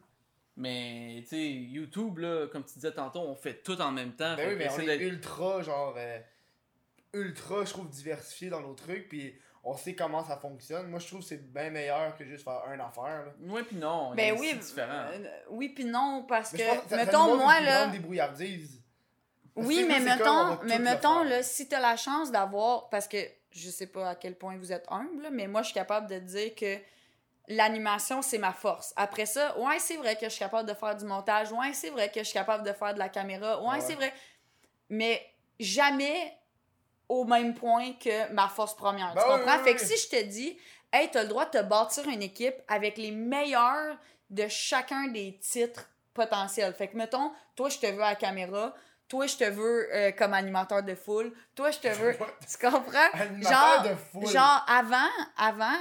Mais, 0.56 1.18
tu 1.24 1.30
sais, 1.30 1.52
YouTube, 1.52 2.20
là, 2.20 2.48
comme 2.48 2.64
tu 2.64 2.76
disais 2.76 2.94
tantôt, 2.94 3.22
on 3.22 3.36
fait 3.36 3.64
tout 3.64 3.82
en 3.82 3.92
même 3.92 4.16
temps. 4.16 4.36
Ben 4.36 4.50
oui, 4.50 4.56
mais 4.56 4.70
on 4.70 4.76
c'est 4.76 4.86
est 4.86 5.00
ultra, 5.00 5.62
genre, 5.62 5.96
euh, 5.98 6.20
ultra, 7.14 7.66
je 7.66 7.72
trouve, 7.72 7.90
diversifié 7.90 8.50
dans 8.50 8.62
nos 8.62 8.76
trucs, 8.76 9.10
puis 9.10 9.36
on 9.64 9.78
sait 9.78 9.96
comment 9.96 10.24
ça 10.26 10.38
fonctionne. 10.38 10.88
Moi, 10.88 11.00
je 11.00 11.08
trouve 11.08 11.20
que 11.22 11.26
c'est 11.26 11.52
bien 11.54 11.70
meilleur 11.70 12.18
que 12.18 12.26
juste 12.26 12.44
faire 12.44 12.62
une 12.74 12.82
affaire, 12.82 13.26
là. 13.26 13.32
Ouais, 13.54 13.64
puis 13.64 13.78
non. 13.78 14.14
Ben 14.16 14.36
oui, 14.38 14.54
différent. 14.56 15.06
euh, 15.14 15.40
oui 15.50 15.70
puis 15.70 15.86
non, 15.86 16.26
parce 16.28 16.52
Mais 16.54 16.60
que, 16.60 16.66
ça- 16.66 16.82
ça 16.90 16.96
mettons, 16.98 17.26
demande 17.26 17.40
moi, 17.40 17.60
là. 17.62 17.88
débrouillardise. 17.88 18.82
Oui, 19.56 19.84
que 19.84 19.88
mais 19.88 19.96
comme, 19.96 20.04
mettons, 20.06 20.56
tout 20.58 20.66
mais 20.66 20.80
mettons 20.80 21.24
là, 21.24 21.44
si 21.44 21.70
tu 21.70 21.76
as 21.76 21.80
la 21.80 21.96
chance 21.96 22.32
d'avoir, 22.32 22.90
parce 22.90 23.08
que 23.08 23.18
je 23.52 23.70
sais 23.70 23.86
pas 23.88 24.10
à 24.10 24.16
quel 24.16 24.36
point 24.36 24.58
vous 24.58 24.72
êtes 24.72 24.86
humble, 24.90 25.30
mais 25.32 25.48
moi, 25.48 25.62
je 25.62 25.68
suis 25.68 25.76
capable 25.76 26.10
de 26.10 26.18
dire 26.20 26.56
que 26.56 26.78
l'animation, 27.48 28.22
c'est 28.22 28.38
ma 28.40 28.52
force. 28.52 28.94
Après 28.96 29.26
ça, 29.26 29.58
ouais, 29.60 29.78
c'est 29.80 29.98
vrai 29.98 30.16
que 30.16 30.24
je 30.26 30.30
suis 30.30 30.40
capable 30.40 30.68
de 30.68 30.74
faire 30.74 30.96
du 30.96 31.06
montage, 31.06 31.52
ouais, 31.52 31.72
c'est 31.74 31.90
vrai 31.92 32.10
que 32.10 32.20
je 32.20 32.24
suis 32.26 32.34
capable 32.34 32.66
de 32.66 32.74
faire 32.74 32.94
de 32.94 33.00
la 33.00 33.10
caméra, 33.10 33.62
ouais, 33.62 33.70
Ouais. 33.70 33.82
c'est 33.82 33.96
vrai. 33.96 34.12
Mais 34.90 35.22
jamais 35.60 36.36
au 37.14 37.26
même 37.26 37.54
point 37.54 37.94
que 37.94 38.32
ma 38.34 38.48
force 38.48 38.76
première. 38.76 39.14
Ben 39.14 39.22
tu 39.22 39.28
oui, 39.28 39.38
comprends? 39.38 39.58
oui, 39.58 39.64
fait 39.64 39.76
que 39.76 39.82
si 39.82 39.98
je 39.98 40.10
te 40.10 40.24
dis, 40.24 40.58
hey, 40.92 41.10
t'as 41.12 41.24
le 41.24 41.30
droit 41.30 41.46
de 41.46 41.52
te 41.52 41.64
bâtir 41.64 42.08
une 42.08 42.24
équipe 42.24 42.56
avec 42.68 42.98
les 42.98 43.12
meilleurs 43.12 43.98
de 44.30 44.48
chacun 44.48 45.08
des 45.10 45.38
titres 45.40 45.88
potentiels. 46.14 46.74
Fait 46.74 46.88
que, 46.88 46.98
mettons, 46.98 47.32
toi, 47.56 47.70
je 47.70 47.78
te 47.78 47.86
veux 47.86 48.02
à 48.02 48.10
la 48.10 48.16
caméra, 48.16 48.74
toi, 49.08 49.28
je 49.28 49.38
te 49.38 49.44
veux 49.44 49.94
euh, 49.94 50.12
comme 50.12 50.34
animateur 50.34 50.82
de 50.82 50.96
foule, 50.96 51.32
toi, 51.56 51.70
je 51.70 51.80
te 51.80 51.88
veux. 51.88 52.16
tu 52.50 52.58
comprends? 52.58 53.12
Animateur 53.14 53.52
genre, 53.52 53.84
de 53.84 53.96
foule. 53.96 54.28
Genre, 54.28 54.66
avant, 54.68 55.10
avant, 55.38 55.80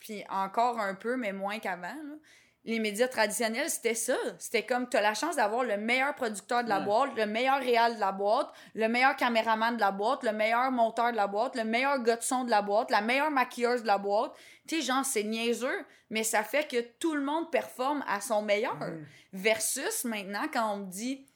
puis 0.00 0.24
encore 0.28 0.80
un 0.80 0.94
peu, 0.94 1.16
mais 1.16 1.32
moins 1.32 1.60
qu'avant, 1.60 1.82
là, 1.82 2.14
les 2.64 2.78
médias 2.78 3.08
traditionnels, 3.08 3.68
c'était 3.70 3.94
ça. 3.94 4.14
C'était 4.38 4.64
comme, 4.64 4.88
tu 4.88 4.96
as 4.96 5.00
la 5.00 5.14
chance 5.14 5.36
d'avoir 5.36 5.64
le 5.64 5.76
meilleur 5.76 6.14
producteur 6.14 6.62
de 6.62 6.68
la 6.68 6.78
Ouais. 6.78 6.84
boîte, 6.84 7.10
le 7.16 7.26
meilleur 7.26 7.58
réal 7.58 7.96
de 7.96 8.00
la 8.00 8.12
boîte, 8.12 8.50
le 8.74 8.86
meilleur 8.88 9.16
caméraman 9.16 9.74
de 9.76 9.80
la 9.80 9.90
boîte, 9.90 10.22
le 10.22 10.32
meilleur 10.32 10.70
monteur 10.70 11.10
de 11.10 11.16
la 11.16 11.26
boîte, 11.26 11.56
le 11.56 11.64
meilleur 11.64 11.98
gars 12.02 12.16
de 12.16 12.22
son 12.22 12.44
de 12.44 12.50
la 12.50 12.62
boîte, 12.62 12.90
la 12.92 13.00
meilleure 13.00 13.30
maquilleuse 13.32 13.82
de 13.82 13.86
la 13.88 13.98
boîte. 13.98 14.32
Tu 14.68 14.76
sais, 14.76 14.82
genre, 14.82 15.04
c'est 15.04 15.24
niaiseux, 15.24 15.84
mais 16.10 16.22
ça 16.22 16.44
fait 16.44 16.68
que 16.70 16.80
tout 17.00 17.14
le 17.14 17.22
monde 17.22 17.50
performe 17.50 18.04
à 18.06 18.20
son 18.20 18.42
meilleur. 18.42 18.76
Versus 19.32 20.04
maintenant, 20.04 20.46
quand 20.52 20.74
on 20.74 20.76
me 20.78 20.86
dit, 20.90 21.26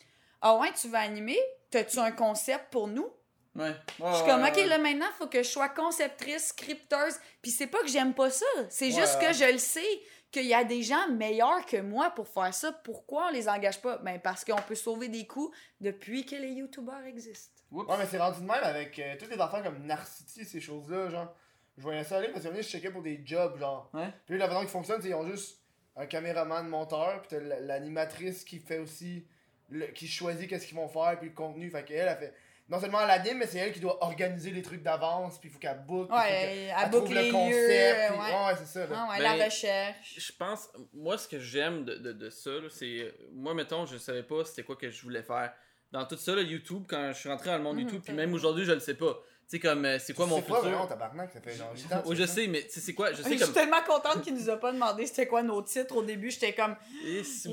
ah 0.43 0.57
ouais, 0.59 0.69
tu 0.81 0.89
vas 0.89 1.01
animer, 1.01 1.39
t'as-tu 1.71 1.99
un 1.99 2.13
concept 2.13 2.71
pour 2.71 2.87
nous? 2.89 3.09
Ouais. 3.55 3.73
Je 3.99 4.15
suis 4.17 4.27
comme, 4.27 4.45
OK, 4.45 4.57
là, 4.67 4.77
maintenant, 4.77 5.07
il 5.09 5.17
faut 5.19 5.29
que 5.29 5.43
je 5.43 5.49
sois 5.49 5.71
conceptrice, 5.71 6.49
scripteuse. 6.49 7.17
Puis 7.41 7.51
c'est 7.51 7.67
pas 7.69 7.79
que 7.81 7.89
j'aime 7.89 8.13
pas 8.13 8.29
ça. 8.31 8.45
C'est 8.69 8.91
juste 8.91 9.19
que 9.19 9.33
je 9.33 9.51
le 9.51 9.57
sais 9.59 10.03
qu'il 10.31 10.47
y 10.47 10.55
a 10.55 10.65
des 10.65 10.83
gens 10.83 11.09
meilleurs 11.11 11.65
que 11.67 11.81
moi 11.81 12.11
pour 12.11 12.29
faire 12.29 12.53
ça. 12.53 12.73
Pourquoi 12.73 13.29
on 13.29 13.31
les 13.33 13.49
engage 13.49 13.81
pas? 13.81 13.99
Ben, 13.99 14.21
parce 14.21 14.45
qu'on 14.45 14.61
peut 14.63 14.75
sauver 14.75 15.09
des 15.09 15.27
coûts 15.27 15.53
depuis 15.81 16.27
que 16.27 16.37
les 16.37 16.51
YouTubers 16.53 17.05
existent. 17.07 17.63
Oups. 17.71 17.89
Ouais, 17.89 17.97
mais 17.99 18.07
c'est 18.07 18.19
rendu 18.19 18.41
de 18.41 18.47
même 18.47 18.63
avec 18.63 18.99
euh, 18.99 19.15
toutes 19.19 19.31
les 19.31 19.41
affaires 19.41 19.63
comme 19.63 19.85
Narcity, 19.87 20.45
ces 20.45 20.61
choses-là, 20.61 21.09
genre. 21.11 21.35
Je 21.79 21.83
voyais 21.83 22.05
ça 22.05 22.17
aller 22.19 22.29
parce 22.29 22.45
que 22.45 22.55
je 22.57 22.63
checkais 22.63 22.91
pour 22.91 23.03
des 23.03 23.21
jobs, 23.25 23.59
genre. 23.59 23.91
Ouais. 23.93 24.09
Puis 24.27 24.39
la 24.39 24.49
façon 24.49 24.63
qui 24.65 24.71
fonctionne, 24.71 25.01
c'est 25.01 25.09
qu'ils 25.09 25.17
ont 25.17 25.27
juste 25.27 25.61
un 25.97 26.07
caméraman, 26.07 26.67
monteur, 26.69 27.21
puis 27.23 27.29
t'as 27.31 27.41
l'animatrice 27.61 28.45
qui 28.45 28.59
fait 28.59 28.79
aussi. 28.79 29.27
le- 29.69 29.87
qui 29.89 30.07
choisit 30.07 30.49
qu'est-ce 30.49 30.67
qu'ils 30.67 30.77
vont 30.77 30.87
faire, 30.89 31.19
puis 31.19 31.29
le 31.31 31.35
contenu. 31.35 31.69
Fait 31.71 31.85
qu'elle, 31.85 32.07
elle 32.09 32.17
fait. 32.19 32.35
Non 32.69 32.81
seulement 32.81 33.01
elle 33.03 33.11
anime, 33.11 33.39
mais 33.39 33.47
c'est 33.47 33.59
elle 33.59 33.73
qui 33.73 33.79
doit 33.81 34.03
organiser 34.03 34.51
les 34.51 34.61
trucs 34.63 34.83
d'avance, 34.83 35.39
puis 35.39 35.49
il 35.49 35.53
faut 35.53 35.59
qu'elle 35.61 35.85
book. 35.87 36.11
Ouais, 36.11 36.69
elle 36.77 36.91
trouve 36.91 37.15
le 37.15 37.21
les 37.21 37.31
concept. 37.31 37.55
lieux. 37.55 38.07
puis- 38.09 38.19
Ouais, 38.19 38.47
ouais, 38.47 38.57
c'est 38.59 38.67
ça. 38.67 38.81
là. 38.87 38.87
Ah 39.07 39.11
ouais, 39.13 39.19
Ben, 39.19 39.37
la 39.37 39.45
recherche. 39.45 40.15
Je 40.19 40.33
pense, 40.33 40.69
moi, 40.93 41.17
ce 41.17 41.29
que 41.29 41.39
j'aime 41.39 41.85
de, 41.85 41.95
de, 41.95 42.13
de 42.13 42.29
ça, 42.31 42.51
là, 42.51 42.69
c'est. 42.71 43.15
Moi, 43.33 43.55
mettons, 43.55 43.87
je 43.87 43.97
savais 43.99 44.25
pas 44.25 44.45
c'était 44.45 44.65
quoi 44.65 44.75
que 44.77 44.91
je 44.91 45.01
voulais 45.03 45.23
faire. 45.23 45.53
Dans 45.93 46.05
tout 46.05 46.17
ça, 46.17 46.35
là, 46.35 46.43
YouTube, 46.43 46.85
quand 46.89 47.13
je 47.13 47.19
suis 47.21 47.29
rentré 47.29 47.51
dans 47.51 47.59
le 47.59 47.63
monde 47.63 47.77
Mhm, 47.77 47.83
YouTube, 47.83 48.03
puis 48.05 48.13
même 48.13 48.35
aujourd'hui, 48.35 48.65
je 48.65 48.73
le 48.73 48.81
sais 48.81 48.95
pas. 48.95 49.17
Tu 49.49 49.59
sais, 49.59 49.61
comme, 49.61 49.85
euh, 49.85 49.97
c'est 50.01 50.13
quoi 50.13 50.27
mon 50.27 50.43
pas 50.43 50.59
vraiment 50.61 50.75
futur? 50.83 50.89
tabarnak, 50.89 51.31
ça 51.31 51.41
fait 51.41 51.53
genre 51.55 51.73
8 51.73 51.93
ans. 51.93 52.03
Oui, 52.07 52.17
je 52.17 52.27
sais, 52.27 52.49
mais 52.49 52.63
tu 52.65 52.71
sais, 52.71 52.81
c'est 52.81 52.95
quoi 52.95 53.13
Je 53.13 53.19
Je 53.19 53.23
sais 53.23 53.29
suis 53.31 53.39
comme. 53.39 53.53
tellement 53.53 53.81
contente 53.87 54.23
qu'il 54.23 54.35
nous 54.35 54.51
a 54.51 54.57
pas 54.57 54.73
demandé 54.73 55.07
c'était 55.07 55.29
quoi 55.29 55.45
nos 55.45 55.63
titres 55.63 55.95
au 55.95 56.03
début. 56.03 56.33
J'étais 56.33 56.53
comme, 56.53 56.75
Et 57.05 57.19
ouais. 57.19 57.25
c'est 57.25 57.49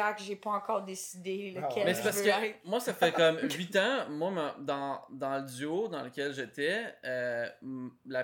vrai 0.00 0.14
que 0.16 0.22
j'ai 0.22 0.36
pas 0.36 0.50
encore 0.52 0.82
décidé 0.86 1.52
Ah 1.56 1.60
lequel 1.68 1.76
ouais. 1.76 1.84
Mais 1.84 1.94
c'est 1.94 2.02
parce 2.02 2.22
que 2.22 2.66
moi, 2.66 2.80
ça 2.80 2.94
fait 2.94 3.12
comme 3.12 3.38
8 3.42 3.76
ans, 3.76 4.08
moi, 4.08 4.30
ma- 4.30 4.56
dans, 4.58 5.02
dans 5.10 5.36
le 5.36 5.42
duo 5.42 5.88
dans 5.88 6.02
lequel 6.02 6.32
j'étais, 6.32 6.94
euh, 7.04 7.46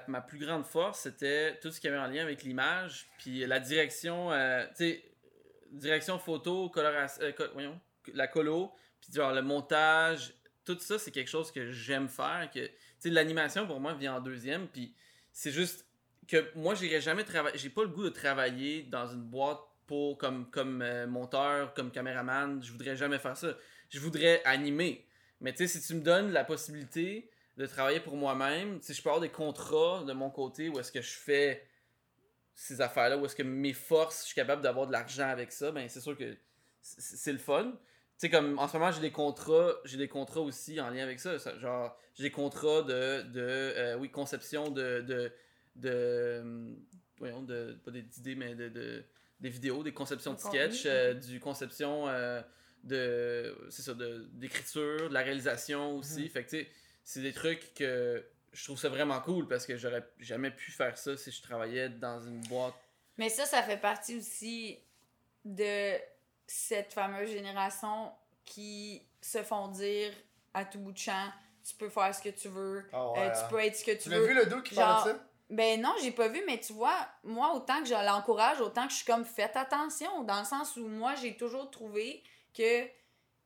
ma 0.09 0.23
plus 0.23 0.39
grande 0.39 0.65
force, 0.65 1.01
c'était 1.01 1.59
tout 1.61 1.71
ce 1.71 1.79
qui 1.79 1.89
avait 1.89 1.99
en 1.99 2.07
lien 2.07 2.23
avec 2.23 2.43
l'image, 2.43 3.07
puis 3.19 3.47
la 3.47 3.61
direction, 3.61 4.33
euh, 4.33 4.65
tu 4.69 4.77
sais, 4.77 5.05
direction 5.73 6.19
photo, 6.19 6.71
coloration, 6.71 7.23
euh, 7.23 7.33
co- 7.33 7.45
voyons, 7.53 7.79
la 8.15 8.29
colo, 8.29 8.73
puis 8.99 9.13
genre 9.13 9.33
le 9.35 9.43
montage, 9.43 10.33
tout 10.65 10.79
ça, 10.81 10.99
c'est 10.99 11.11
quelque 11.11 11.29
chose 11.31 11.53
que 11.53 11.71
j'aime 11.71 12.09
faire, 12.09 12.49
que, 12.53 12.61
l'animation, 13.09 13.66
pour 13.66 13.81
moi, 13.81 13.94
vient 13.94 14.16
en 14.16 14.20
deuxième, 14.20 14.68
puis 14.68 14.94
c'est 15.32 15.51
juste 15.51 15.86
que 16.28 16.51
moi, 16.55 16.74
j'irais 16.74 17.01
jamais 17.01 17.24
travailler, 17.24 17.56
j'ai 17.59 17.70
pas 17.70 17.82
le 17.82 17.89
goût 17.89 18.05
de 18.05 18.10
travailler 18.10 18.82
dans 18.82 19.06
une 19.06 19.22
boîte 19.22 19.60
comme, 20.18 20.82
euh, 20.82 21.06
monteur, 21.06 21.74
comme 21.74 21.90
caméraman, 21.90 22.62
je 22.62 22.70
voudrais 22.72 22.97
jamais 22.97 23.18
faire 23.18 23.36
ça. 23.36 23.56
Je 23.89 23.98
voudrais 23.98 24.43
animer. 24.44 25.06
Mais 25.40 25.52
tu 25.52 25.66
si 25.66 25.81
tu 25.81 25.94
me 25.94 26.01
donnes 26.01 26.31
la 26.32 26.44
possibilité 26.44 27.31
de 27.56 27.66
travailler 27.66 28.01
pour 28.01 28.16
moi-même, 28.16 28.81
si 28.82 28.94
je 28.94 29.02
peux 29.02 29.09
avoir 29.09 29.20
des 29.20 29.31
contrats 29.31 30.05
de 30.05 30.12
mon 30.12 30.31
côté 30.31 30.68
où 30.68 30.78
est-ce 30.78 30.93
que 30.93 31.02
je 31.02 31.12
fais 31.12 31.66
ces 32.55 32.81
affaires-là, 32.81 33.16
où 33.18 33.24
est-ce 33.27 33.35
que 33.35 33.43
mes 33.43 33.72
forces, 33.72 34.22
je 34.22 34.27
suis 34.27 34.35
capable 34.35 34.62
d'avoir 34.62 34.86
de 34.86 34.93
l'argent 34.93 35.28
avec 35.28 35.51
ça, 35.51 35.72
ben 35.72 35.89
c'est 35.89 36.01
sûr 36.01 36.16
que 36.16 36.36
c'est 36.81 37.32
le 37.32 37.39
fun. 37.39 37.72
Sais, 38.21 38.31
comme 38.31 38.59
en 38.59 38.69
ce 38.69 38.77
moment, 38.77 38.91
j'ai 38.93 39.01
des 39.01 39.13
contrats, 39.13 39.73
j'ai 39.85 39.97
des 39.97 40.09
contrats 40.09 40.41
aussi 40.41 40.81
en 40.81 40.91
lien 40.91 41.03
avec 41.03 41.21
ça. 41.21 41.39
ça- 41.39 41.59
genre, 41.59 41.97
j'ai 42.15 42.25
des 42.25 42.31
contrats 42.31 42.83
de, 42.83 43.23
de 43.23 43.41
euh, 43.41 43.97
oui, 43.97 44.11
conception 44.11 44.71
de, 44.71 45.01
de, 45.01 45.33
de, 45.77 45.89
euh, 45.91 46.73
voyons, 47.19 47.43
de, 47.43 47.79
pas 47.85 47.91
des 47.91 48.05
idées, 48.19 48.35
mais 48.35 48.55
de, 48.55 48.69
de- 48.69 49.05
des 49.41 49.49
vidéos, 49.49 49.83
des 49.83 49.93
conceptions 49.93 50.35
de 50.35 50.39
sketch, 50.39 50.83
euh, 50.87 51.15
du 51.15 51.41
conception 51.41 52.09
euh, 52.09 52.43
de, 52.85 53.57
c'est 53.71 53.83
ça, 53.83 53.95
de, 53.95 54.29
d'écriture, 54.33 55.09
de 55.09 55.15
la 55.15 55.21
réalisation 55.23 55.97
aussi. 55.97 56.29
Fait 56.29 56.45
que, 56.45 56.51
tu 56.51 56.59
sais, 56.65 56.71
c'est 57.05 57.23
des 57.23 57.33
trucs 57.33 57.73
que 57.75 58.23
je 58.53 58.65
trouve 58.65 58.79
ça 58.79 58.89
vraiment 58.91 59.21
cool 59.21 59.49
parce 59.49 59.65
que 59.65 59.77
j'aurais 59.79 60.05
jamais 60.19 60.51
pu 60.51 60.71
faire 60.73 60.99
ça 60.99 61.17
si 61.17 61.31
je 61.31 61.41
travaillais 61.41 61.89
dans 61.89 62.21
une 62.21 62.41
boîte. 62.49 62.75
Mais 63.17 63.29
ça, 63.31 63.47
ça 63.47 63.63
fait 63.63 63.77
partie 63.81 64.17
aussi 64.19 64.79
de 65.45 65.97
cette 66.52 66.93
fameuse 66.93 67.31
génération 67.31 68.10
qui 68.44 69.06
se 69.20 69.40
font 69.44 69.68
dire 69.68 70.12
à 70.52 70.64
tout 70.64 70.81
bout 70.81 70.90
de 70.90 70.98
champ 70.98 71.28
tu 71.62 71.77
peux 71.77 71.89
faire 71.90 72.12
ce 72.12 72.20
que 72.22 72.31
tu 72.31 72.48
veux, 72.48 72.89
Ah 72.93 72.97
euh, 73.16 73.31
tu 73.31 73.39
hein. 73.39 73.47
peux 73.51 73.59
être 73.60 73.77
ce 73.77 73.85
que 73.85 73.93
tu, 73.93 73.98
Tu 73.98 74.09
l'as 74.09 74.18
veux. 74.18 74.27
vu 74.27 74.35
le 74.35 74.47
dos 74.47 74.60
qui 74.62 74.74
Genre- 74.74 74.85
parle 75.05 75.12
de 75.12 75.18
ça? 75.18 75.24
Ben 75.51 75.81
non, 75.81 75.94
j'ai 76.02 76.10
pas 76.10 76.27
vu, 76.28 76.43
mais 76.47 76.59
tu 76.59 76.72
vois, 76.72 76.97
moi, 77.22 77.52
autant 77.55 77.78
que 77.81 77.85
je 77.86 77.94
l'encourage, 77.94 78.60
autant 78.60 78.85
que 78.86 78.90
je 78.93 78.97
suis 78.97 79.05
comme 79.05 79.24
faites 79.24 79.56
attention, 79.56 80.22
dans 80.24 80.39
le 80.40 80.44
sens 80.44 80.77
où 80.77 80.89
moi, 80.89 81.14
j'ai 81.16 81.36
toujours 81.36 81.70
trouvé 81.70 82.22
que 82.56 82.89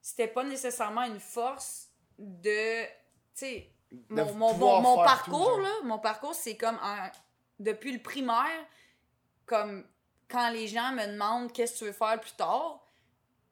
c'était 0.00 0.28
pas 0.28 0.44
nécessairement 0.44 1.02
une 1.02 1.20
force 1.20 1.88
de. 2.18 2.84
Tu 2.84 2.90
sais, 3.34 3.70
mon, 4.08 4.32
mon, 4.34 4.80
mon, 4.80 4.96
parcours, 4.96 5.58
là, 5.60 5.70
mon 5.82 5.98
parcours, 5.98 6.34
c'est 6.34 6.56
comme 6.56 6.78
en- 6.82 7.10
depuis 7.58 7.92
le 7.92 8.00
primaire, 8.00 8.64
comme 9.44 9.84
quand 10.28 10.50
les 10.50 10.68
gens 10.68 10.92
me 10.92 11.06
demandent 11.06 11.52
qu'est-ce 11.52 11.74
que 11.74 11.78
tu 11.80 11.84
veux 11.86 11.92
faire 11.92 12.18
plus 12.20 12.32
tard, 12.32 12.83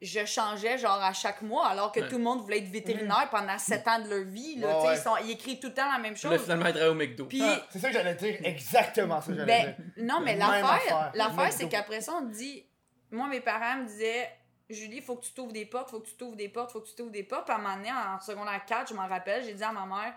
je 0.03 0.25
changeais 0.25 0.77
genre 0.77 1.01
à 1.01 1.13
chaque 1.13 1.41
mois, 1.41 1.67
alors 1.67 1.91
que 1.91 1.99
Ouais. 2.01 2.07
tout 2.09 2.17
le 2.17 2.23
monde 2.23 2.41
voulait 2.41 2.59
être 2.59 2.67
vétérinaire 2.69 3.29
pendant 3.31 3.57
sept 3.57 3.87
ans 3.87 3.99
de 3.99 4.09
leur 4.09 4.23
vie. 4.25 4.55
Là, 4.57 4.79
Ouais, 4.79 4.87
ouais. 4.87 4.95
ils, 4.97 5.01
sont, 5.01 5.15
ils 5.23 5.31
écrivent 5.31 5.59
tout 5.59 5.67
le 5.67 5.73
temps 5.73 5.91
la 5.91 5.97
même 5.99 6.13
Puis 6.13 6.23
là, 6.27 6.31
chose. 6.35 6.41
finalement, 6.43 6.65
il 6.67 6.73
travaille 6.73 6.89
au 6.91 6.95
McDo. 6.95 7.25
Puis, 7.25 7.41
Ah, 7.43 7.65
c'est 7.69 7.79
ça 7.79 7.87
que 7.87 7.93
j'allais 7.93 8.15
dire, 8.15 8.37
exactement 8.43 9.21
ça 9.21 9.27
que 9.31 9.37
j'allais 9.39 9.75
ben, 9.77 9.85
dire. 9.95 10.05
non, 10.05 10.19
mais 10.21 10.35
l'affaire, 10.35 11.51
c'est 11.51 11.69
qu'après 11.69 12.01
ça, 12.01 12.13
on 12.13 12.21
dit. 12.27 12.65
Moi, 13.11 13.27
mes 13.27 13.41
parents 13.41 13.77
me 13.77 13.85
disaient 13.85 14.29
Julie, 14.69 15.01
faut 15.01 15.15
que 15.17 15.25
tu 15.25 15.33
t'ouvres 15.33 15.51
des 15.53 15.65
portes, 15.67 15.91
faut 15.91 15.99
que 15.99 16.07
tu 16.07 16.15
t'ouvres 16.15 16.35
des 16.35 16.49
portes, 16.49 16.71
faut 16.71 16.81
que 16.81 16.87
tu 16.87 16.95
t'ouvres 16.95 17.11
des 17.11 17.23
portes. 17.23 17.45
Puis 17.45 17.53
à 17.53 17.57
un 17.57 17.61
moment 17.61 17.75
donné, 17.75 17.91
en 17.91 18.19
secondaire 18.19 18.65
4, 18.65 18.89
je 18.89 18.93
m'en 18.95 19.07
rappelle, 19.07 19.43
j'ai 19.43 19.53
dit 19.53 19.63
à 19.63 19.71
ma 19.71 19.85
mère 19.85 20.13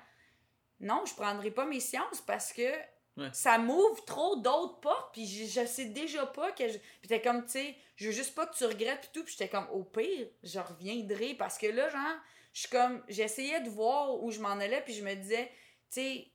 Non, 0.80 1.02
je 1.06 1.14
prendrai 1.14 1.50
pas 1.50 1.66
mes 1.66 1.80
sciences 1.80 2.22
parce 2.26 2.52
que 2.54 2.62
Ça 3.32 3.58
m'ouvre 3.58 4.04
trop 4.04 4.36
d'autres 4.36 4.80
portes. 4.80 5.12
Puis 5.12 5.26
je, 5.26 5.60
je 5.60 5.66
sais 5.66 5.86
déjà 5.86 6.26
pas 6.26 6.52
que. 6.52 6.68
Je... 6.68 6.78
Puis 7.00 7.08
t'es 7.08 7.20
comme, 7.20 7.44
tu 7.44 7.52
sais, 7.52 7.76
je 7.96 8.06
veux 8.06 8.12
juste 8.12 8.34
pas 8.34 8.46
que 8.46 8.56
tu 8.56 8.64
regrettes, 8.64 9.00
puis 9.00 9.10
tout. 9.12 9.24
Puis 9.24 9.34
j'étais 9.38 9.48
comme, 9.48 9.68
au 9.72 9.84
pire, 9.84 10.26
je 10.42 10.58
reviendrai. 10.58 11.34
Parce 11.34 11.58
que 11.58 11.66
là, 11.66 11.88
genre, 11.88 12.00
je 12.52 12.60
suis 12.60 12.68
comme, 12.68 13.02
j'essayais 13.08 13.60
de 13.60 13.70
voir 13.70 14.22
où 14.22 14.30
je 14.30 14.40
m'en 14.40 14.52
allais, 14.52 14.82
puis 14.82 14.94
je 14.94 15.04
me 15.04 15.14
disais, 15.14 15.46
tu 15.90 16.00
sais, 16.00 16.26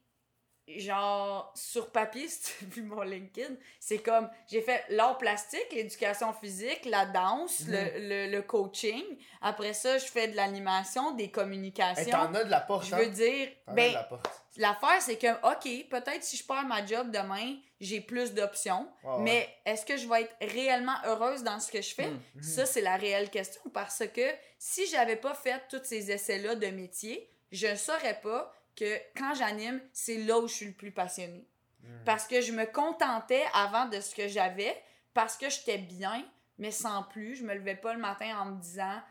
genre 0.80 1.52
sur 1.56 1.90
papier 1.92 2.28
si 2.30 2.42
tu 2.60 2.66
as 2.66 2.68
vu 2.70 2.84
mon 2.84 3.02
LinkedIn 3.02 3.56
c'est 3.80 4.00
comme 4.00 4.30
j'ai 4.48 4.62
fait 4.62 4.84
l'art 4.90 5.18
plastique 5.18 5.68
l'éducation 5.72 6.34
physique 6.34 6.86
la 6.86 7.06
danse 7.06 7.62
Mhm. 7.68 7.72
le, 7.74 8.10
le, 8.28 8.32
le 8.32 8.42
coaching 8.42 9.04
après 9.42 9.74
ça 9.74 9.98
je 9.98 10.06
fais 10.06 10.28
de 10.28 10.36
l'animation 10.36 11.12
des 11.12 11.26
Hey, 11.26 11.32
communications 11.32 12.12
T'en 12.12 12.34
as 12.34 12.44
de 12.44 12.50
la 12.52 12.62
porte, 12.62 12.86
je 12.88 12.96
hein? 12.96 13.00
veux 13.00 13.08
dire 13.08 13.50
T'en 13.66 13.72
as 13.74 13.76
ben 13.76 13.90
de 13.90 13.94
la 13.96 14.04
porte. 14.04 14.30
l'affaire 14.58 15.02
c'est 15.02 15.18
que 15.18 15.28
ok 15.52 15.90
peut-être 15.90 16.24
si 16.24 16.38
je 16.38 16.44
perds 16.46 16.66
ma 16.66 16.86
job 16.86 17.12
demain 17.12 17.56
j'ai 17.80 18.00
plus 18.02 18.34
d'options 18.34 18.88
ouais. 19.04 19.18
mais 19.20 19.50
est-ce 19.66 19.86
que 19.86 19.98
je 19.98 20.08
vais 20.08 20.22
être 20.24 20.36
réellement 20.54 20.96
heureuse 21.06 21.44
dans 21.44 21.60
ce 21.60 21.72
que 21.72 21.82
je 21.82 21.94
fais? 21.96 22.10
Mhm. 22.10 22.42
ça, 22.44 22.66
c'est 22.68 22.82
la 22.82 22.96
réelle 22.96 23.30
question 23.32 23.62
parce 23.74 24.04
que 24.14 24.22
si 24.60 24.86
j'avais 24.88 25.16
pas 25.16 25.34
fait 25.34 25.62
tous 25.70 25.82
ces 25.84 26.12
essais-là 26.12 26.54
de 26.56 26.68
métier, 26.68 27.28
je 27.52 27.68
ne 27.68 27.76
saurais 27.76 28.20
pas 28.22 28.54
que 28.76 28.98
quand 29.18 29.34
j'anime, 29.36 29.82
c'est 29.94 30.18
là 30.18 30.40
où 30.40 30.48
je 30.48 30.54
suis 30.54 30.66
le 30.68 30.74
plus 30.74 30.92
passionnée. 30.92 31.48
Mhm. 31.84 32.04
Parce 32.06 32.28
que 32.28 32.42
je 32.42 32.52
me 32.52 32.66
contentais 32.66 33.44
avant 33.54 33.86
de 33.88 34.00
ce 34.00 34.14
que 34.16 34.28
j'avais, 34.28 34.76
parce 35.14 35.38
que 35.38 35.50
j'étais 35.50 35.78
bien, 35.78 36.26
mais 36.58 36.72
sans 36.72 37.04
plus. 37.04 37.36
Je 37.36 37.44
me 37.44 37.54
levais 37.54 37.76
pas 37.76 37.94
le 37.94 38.00
matin 38.00 38.38
en 38.40 38.46
me 38.46 38.62
disant 38.62 39.02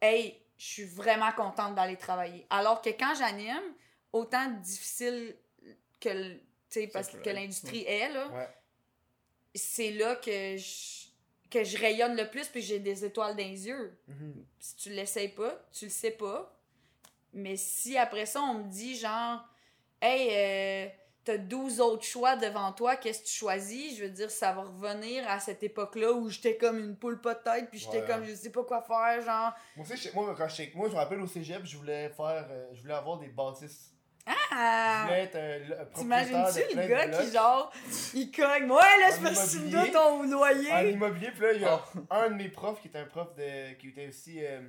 Hey, 0.00 0.40
je 0.58 0.64
suis 0.66 0.84
vraiment 0.84 1.32
contente 1.32 1.74
d'aller 1.74 1.96
travailler. 1.96 2.46
Alors 2.50 2.82
que 2.82 2.90
quand 2.90 3.14
j'anime, 3.14 3.62
autant 4.12 4.50
difficile 4.60 5.34
que, 6.00 6.38
parce 6.92 7.08
que 7.08 7.30
l'industrie 7.30 7.84
est, 7.86 8.08
là, 8.10 8.28
Ouais. 8.28 8.48
c'est 9.54 9.92
là 9.92 10.16
que 10.16 10.56
je, 10.56 11.06
que 11.50 11.64
je 11.64 11.78
rayonne 11.78 12.16
le 12.16 12.28
plus 12.28 12.48
puis 12.48 12.60
j'ai 12.62 12.78
des 12.80 13.04
étoiles 13.04 13.34
dans 13.34 13.42
les 13.42 13.66
yeux. 13.66 13.98
Mhm. 14.08 14.44
Si 14.58 14.76
tu 14.76 14.90
l'essayes 14.90 15.28
pas, 15.28 15.66
tu 15.72 15.86
le 15.86 15.90
sais 15.90 16.10
pas. 16.12 16.53
Mais 17.34 17.56
si 17.56 17.98
après 17.98 18.26
ça, 18.26 18.40
on 18.42 18.54
me 18.54 18.70
dit 18.70 18.96
genre, 18.96 19.44
hey, 20.00 20.28
euh, 20.32 20.88
t'as 21.24 21.36
12 21.38 21.80
autres 21.80 22.04
choix 22.04 22.36
devant 22.36 22.72
toi, 22.72 22.96
qu'est-ce 22.96 23.20
que 23.22 23.26
tu 23.26 23.32
choisis? 23.32 23.96
Je 23.98 24.04
veux 24.04 24.10
dire, 24.10 24.30
ça 24.30 24.52
va 24.52 24.62
revenir 24.62 25.28
à 25.28 25.40
cette 25.40 25.62
époque-là 25.62 26.12
où 26.12 26.28
j'étais 26.28 26.56
comme 26.56 26.78
une 26.78 26.96
poule 26.96 27.20
pas 27.20 27.34
de 27.34 27.42
tête 27.42 27.70
puis 27.70 27.78
j'étais 27.80 28.00
Ouais. 28.02 28.06
comme, 28.06 28.24
je 28.24 28.34
sais 28.34 28.50
pas 28.50 28.62
quoi 28.64 28.82
faire, 28.82 29.20
genre. 29.24 29.52
Moi 29.76 29.84
aussi, 29.86 29.96
je- 29.96 30.14
moi, 30.14 30.34
quand 30.36 30.48
j'étais- 30.48 30.76
moi, 30.76 30.88
je 30.88 30.92
me 30.94 30.98
rappelle 30.98 31.20
au 31.20 31.26
cégep, 31.26 31.64
je 31.64 31.76
voulais 31.76 32.08
faire, 32.10 32.46
euh, 32.50 32.66
je 32.74 32.82
voulais 32.82 32.94
avoir 32.94 33.18
des 33.18 33.28
bâtisses. 33.28 33.90
Je 34.26 34.32
Ah! 34.52 35.02
voulais 35.06 35.20
être 35.24 35.34
euh, 35.34 35.84
T'imagines-tu 35.94 36.76
le 36.76 36.86
gars 36.86 37.08
qui, 37.08 37.32
genre, 37.32 37.70
il 38.14 38.30
cogne, 38.30 38.70
ouais, 38.70 38.98
là, 39.00 39.12
tu 39.12 39.20
me 39.20 39.30
immobilier. 39.30 39.70
dois 39.70 39.86
ton 39.88 40.22
loyer. 40.22 40.72
en 40.72 40.86
immobilier. 40.86 41.30
Puis 41.32 41.40
là, 41.42 41.52
il 41.52 41.60
y 41.60 41.64
a 41.64 41.82
Oh. 41.94 41.98
un 42.10 42.30
de 42.30 42.34
mes 42.34 42.48
profs 42.48 42.80
qui 42.80 42.88
était 42.88 42.98
un 43.00 43.04
prof 43.06 43.34
de, 43.34 43.74
qui 43.74 43.88
était 43.88 44.06
aussi 44.08 44.42
euh, 44.44 44.60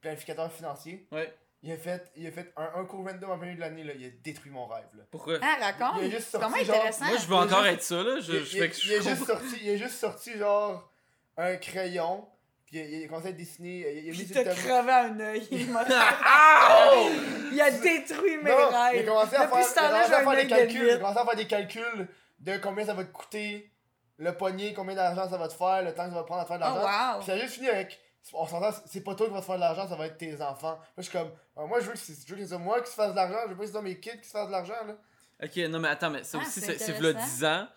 planificateur 0.00 0.50
financier. 0.52 1.06
Ouais. 1.12 1.32
Il 1.62 1.72
a 1.72 1.76
fait, 1.76 2.12
il 2.16 2.26
a 2.26 2.30
fait 2.30 2.52
un, 2.56 2.80
un 2.80 2.84
cours 2.84 3.04
random 3.04 3.30
en 3.30 3.36
milieu 3.38 3.54
de 3.54 3.60
l'année, 3.60 3.82
là. 3.82 3.92
Il 3.98 4.04
a 4.04 4.08
détruit 4.22 4.50
mon 4.50 4.66
rêve, 4.66 4.84
là. 4.96 5.02
Pourquoi? 5.10 5.38
Ah, 5.42 5.56
raconte. 5.60 6.00
Il 6.02 6.06
a 6.06 6.10
juste 6.16 6.30
sorti, 6.30 6.46
Comment 6.46 6.64
genre- 6.64 6.76
intéressant. 6.76 7.04
Moi, 7.06 7.16
je 7.16 7.26
veux 7.26 7.34
il 7.34 7.38
encore 7.38 7.62
juste- 7.64 7.74
être 7.74 7.82
ça, 7.82 7.94
là. 8.02 8.20
Je, 8.20 8.32
il, 8.32 8.44
je 8.44 8.56
il- 8.56 8.60
fais 8.60 8.68
que 8.70 8.76
il 8.86 8.92
a 8.94 8.96
je 8.98 9.08
juste 9.08 9.26
sorti, 9.26 9.56
il 9.62 9.70
a 9.70 9.76
juste 9.76 9.94
sorti, 9.98 10.38
genre, 10.38 10.92
un 11.36 11.56
crayon. 11.56 12.28
Puis 12.66 12.78
il, 12.78 12.90
il 13.00 13.04
a 13.04 13.08
commencé 13.08 13.28
à 13.28 13.32
dessiner. 13.32 13.78
Il, 13.96 14.04
il 14.04 14.08
a 14.10 14.12
mis 14.12 14.18
Il 14.22 14.54
crevé 14.54 14.92
un 14.92 15.20
œil. 15.20 15.48
Il 15.50 15.70
m'a-! 15.70 15.84
Il 17.52 17.60
a 17.60 17.70
détruit 17.80 18.36
mes 18.38 18.50
Non, 18.50 18.68
rêves. 18.68 18.94
il 18.94 19.00
a 19.00 19.02
commencé 19.04 19.36
à 19.36 19.46
Depuis 19.46 19.62
faire, 19.64 19.90
il 20.08 20.12
a 20.12 20.12
commencé 20.12 20.14
à 20.14 20.22
faire 20.22 20.36
des 20.36 20.44
de 20.44 20.48
calculs. 20.48 20.82
Il 20.86 20.90
a 20.90 20.96
commencé 20.98 21.18
à 21.18 21.24
faire 21.24 21.36
des 21.36 21.46
calculs 21.46 22.08
de 22.40 22.56
combien 22.58 22.84
ça 22.86 22.94
va 22.94 23.04
te 23.04 23.12
coûter, 23.12 23.72
le 24.18 24.36
poignet, 24.36 24.72
combien 24.74 24.94
d'argent 24.94 25.28
ça 25.28 25.36
va 25.38 25.48
te 25.48 25.54
faire, 25.54 25.82
le 25.82 25.94
temps 25.94 26.04
que 26.04 26.10
ça 26.10 26.16
va 26.16 26.22
te 26.22 26.26
prendre 26.26 26.42
à 26.42 26.46
faire 26.46 26.58
de 26.58 26.64
Oh, 26.64 26.82
l'argent. 26.84 27.12
wow. 27.14 27.18
Puis 27.18 27.26
ça 27.26 27.32
a 27.32 27.38
juste 27.38 27.54
fini 27.54 27.68
avec. 27.68 27.98
On 28.32 28.46
s'entend, 28.46 28.70
c'est 28.86 29.02
pas 29.02 29.14
toi 29.14 29.26
qui 29.26 29.32
vas 29.32 29.40
te 29.40 29.44
faire 29.46 29.54
de 29.56 29.60
l'argent, 29.60 29.86
ça 29.88 29.94
va 29.96 30.06
être 30.06 30.18
tes 30.18 30.40
enfants. 30.42 30.72
Là, 30.72 30.80
je 30.98 31.02
suis 31.02 31.12
comme. 31.12 31.30
euh, 31.58 31.66
moi, 31.66 31.78
je 31.80 31.86
veux 31.86 31.92
que 31.92 31.98
c'est 31.98 32.14
je 32.26 32.28
veux 32.30 32.36
que 32.36 32.42
ce 32.42 32.48
soit 32.48 32.58
moi 32.58 32.80
qui 32.82 32.90
se 32.90 32.94
fasse 32.96 33.10
de 33.12 33.16
l'argent, 33.16 33.38
je 33.44 33.50
veux 33.50 33.56
pas 33.56 33.60
que 33.62 33.66
ce 33.66 33.72
soit 33.72 33.82
mes 33.82 34.00
kids 34.00 34.20
qui 34.20 34.26
se 34.26 34.32
fassent 34.32 34.46
de 34.48 34.52
l'argent, 34.52 34.74
là. 34.86 34.96
Ok, 35.44 35.56
non, 35.68 35.78
mais 35.78 35.88
attends, 35.88 36.10
mais 36.10 36.24
ça 36.24 36.38
Ah, 36.40 36.42
aussi, 36.46 36.60
c'est 36.60 36.72
c'est 36.72 36.78
c'est 36.78 36.92
v'là 36.92 37.10
intéressant. 37.10 37.34
10 37.36 37.44
ans. 37.44 37.68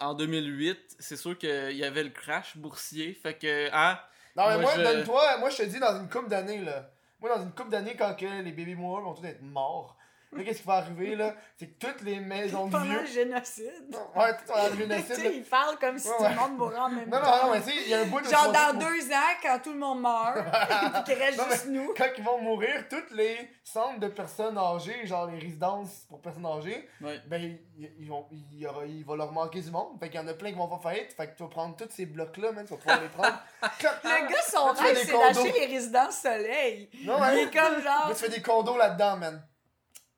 En 0.00 0.14
2008, 0.14 0.96
c'est 0.98 1.16
sûr 1.16 1.38
qu'il 1.38 1.76
y 1.76 1.84
avait 1.84 2.02
le 2.02 2.10
crash 2.10 2.56
boursier. 2.56 3.14
Fait 3.14 3.34
que, 3.38 3.68
hein, 3.72 3.98
Non, 4.36 4.48
mais 4.48 4.54
Moi, 4.54 4.62
moi, 4.62 4.72
je- 4.76 4.82
donne-toi, 4.82 5.38
moi, 5.38 5.50
je 5.50 5.56
te 5.58 5.62
dis, 5.62 5.78
dans 5.78 5.96
une 6.00 6.08
couple 6.08 6.28
d'années, 6.28 6.58
là. 6.60 6.90
Moi, 7.20 7.34
dans 7.36 7.42
une 7.42 7.52
couple 7.52 7.70
d'années, 7.70 7.94
quand 7.96 8.14
que 8.16 8.26
les 8.26 8.50
baby 8.52 8.74
boomers 8.74 9.02
vont 9.02 9.14
tous 9.14 9.24
être 9.24 9.40
morts, 9.42 9.96
là, 10.36 10.44
qu'est-ce 10.44 10.60
qui 10.62 10.66
va 10.66 10.74
arriver, 10.74 11.14
là? 11.16 11.34
C'est 11.58 11.68
que 11.68 11.86
toutes 11.86 12.02
les 12.02 12.20
maisons 12.20 12.66
de 12.66 12.72
Pendant 12.72 12.84
le 12.84 12.98
vieux. 13.00 13.06
génocide. 13.06 13.96
Ouais, 14.16 14.32
tout 14.36 14.52
le 14.54 14.70
Tu 14.72 14.76
génocide, 14.78 15.14
sais, 15.14 15.22
là. 15.24 15.30
il 15.30 15.44
parle 15.44 15.78
comme 15.78 15.98
si 15.98 16.08
Ouais, 16.08 16.14
tout 16.16 16.22
ouais. 16.24 16.30
le 16.30 16.36
monde 16.36 16.56
mourait 16.58 16.78
en 16.78 16.88
même 16.90 17.08
Non, 17.10 17.20
temps. 17.20 17.36
non, 17.36 17.46
non, 17.48 17.52
mais 17.54 17.60
tu 17.62 17.70
sais, 17.70 17.76
il 17.84 17.88
y 17.88 17.94
a 17.94 18.00
un 18.00 18.06
bout 18.06 18.20
de. 18.20 18.28
Genre 18.28 18.52
dans 18.52 18.78
pour- 18.78 18.88
deux 18.90 19.12
ans, 19.12 19.34
quand 19.42 19.58
tout 19.62 19.72
le 19.72 19.78
monde 19.78 20.00
meurt, 20.00 20.36
puis 20.94 21.04
qu'il 21.14 21.22
reste 21.22 21.38
Non, 21.38 21.44
juste 21.50 21.66
nous. 21.68 21.94
Quand 21.96 22.08
ils 22.16 22.24
vont 22.24 22.38
mourir, 22.40 22.84
tous 22.88 23.14
les 23.14 23.50
centres 23.62 24.00
de 24.00 24.08
personnes 24.08 24.58
âgées, 24.58 25.06
genre 25.06 25.26
les 25.26 25.38
résidences 25.38 26.06
pour 26.08 26.20
personnes 26.20 26.46
âgées, 26.46 26.88
ouais. 27.00 27.20
ben, 27.26 27.42
ils, 27.76 27.90
ils 27.98 28.08
vont, 28.08 28.26
il, 28.30 28.44
il 28.52 29.04
va 29.04 29.16
leur 29.16 29.32
manquer 29.32 29.60
du 29.60 29.70
monde. 29.70 29.98
Fait 30.00 30.08
qu'il 30.10 30.20
y 30.20 30.22
en 30.22 30.28
a 30.28 30.34
plein 30.34 30.50
qui 30.50 30.58
vont 30.58 30.68
faire 30.68 30.82
faillite. 30.82 31.12
Fait 31.12 31.28
que 31.28 31.36
tu 31.36 31.42
vas 31.42 31.48
prendre 31.48 31.76
tous 31.76 31.88
ces 31.90 32.06
blocs-là, 32.06 32.52
man, 32.52 32.64
tu 32.64 32.72
vas 32.72 32.78
pouvoir 32.78 33.00
les 33.00 33.08
prendre. 33.08 33.38
Le 34.04 34.28
gars, 34.28 34.42
son 34.50 34.74
tu 34.74 34.82
rêve, 34.82 34.96
c'est 35.04 35.12
d'acheter 35.12 35.52
les 35.60 35.66
résidences 35.66 36.18
soleil. 36.18 36.88
Non, 37.04 37.16
Il 37.18 37.22
ouais. 37.22 37.42
est 37.44 37.50
comme 37.52 37.80
genre. 37.82 38.08
Là, 38.08 38.14
tu 38.14 38.14
fais 38.24 38.28
des 38.28 38.42
condos 38.42 38.76
là-dedans, 38.76 39.16
man. 39.16 39.42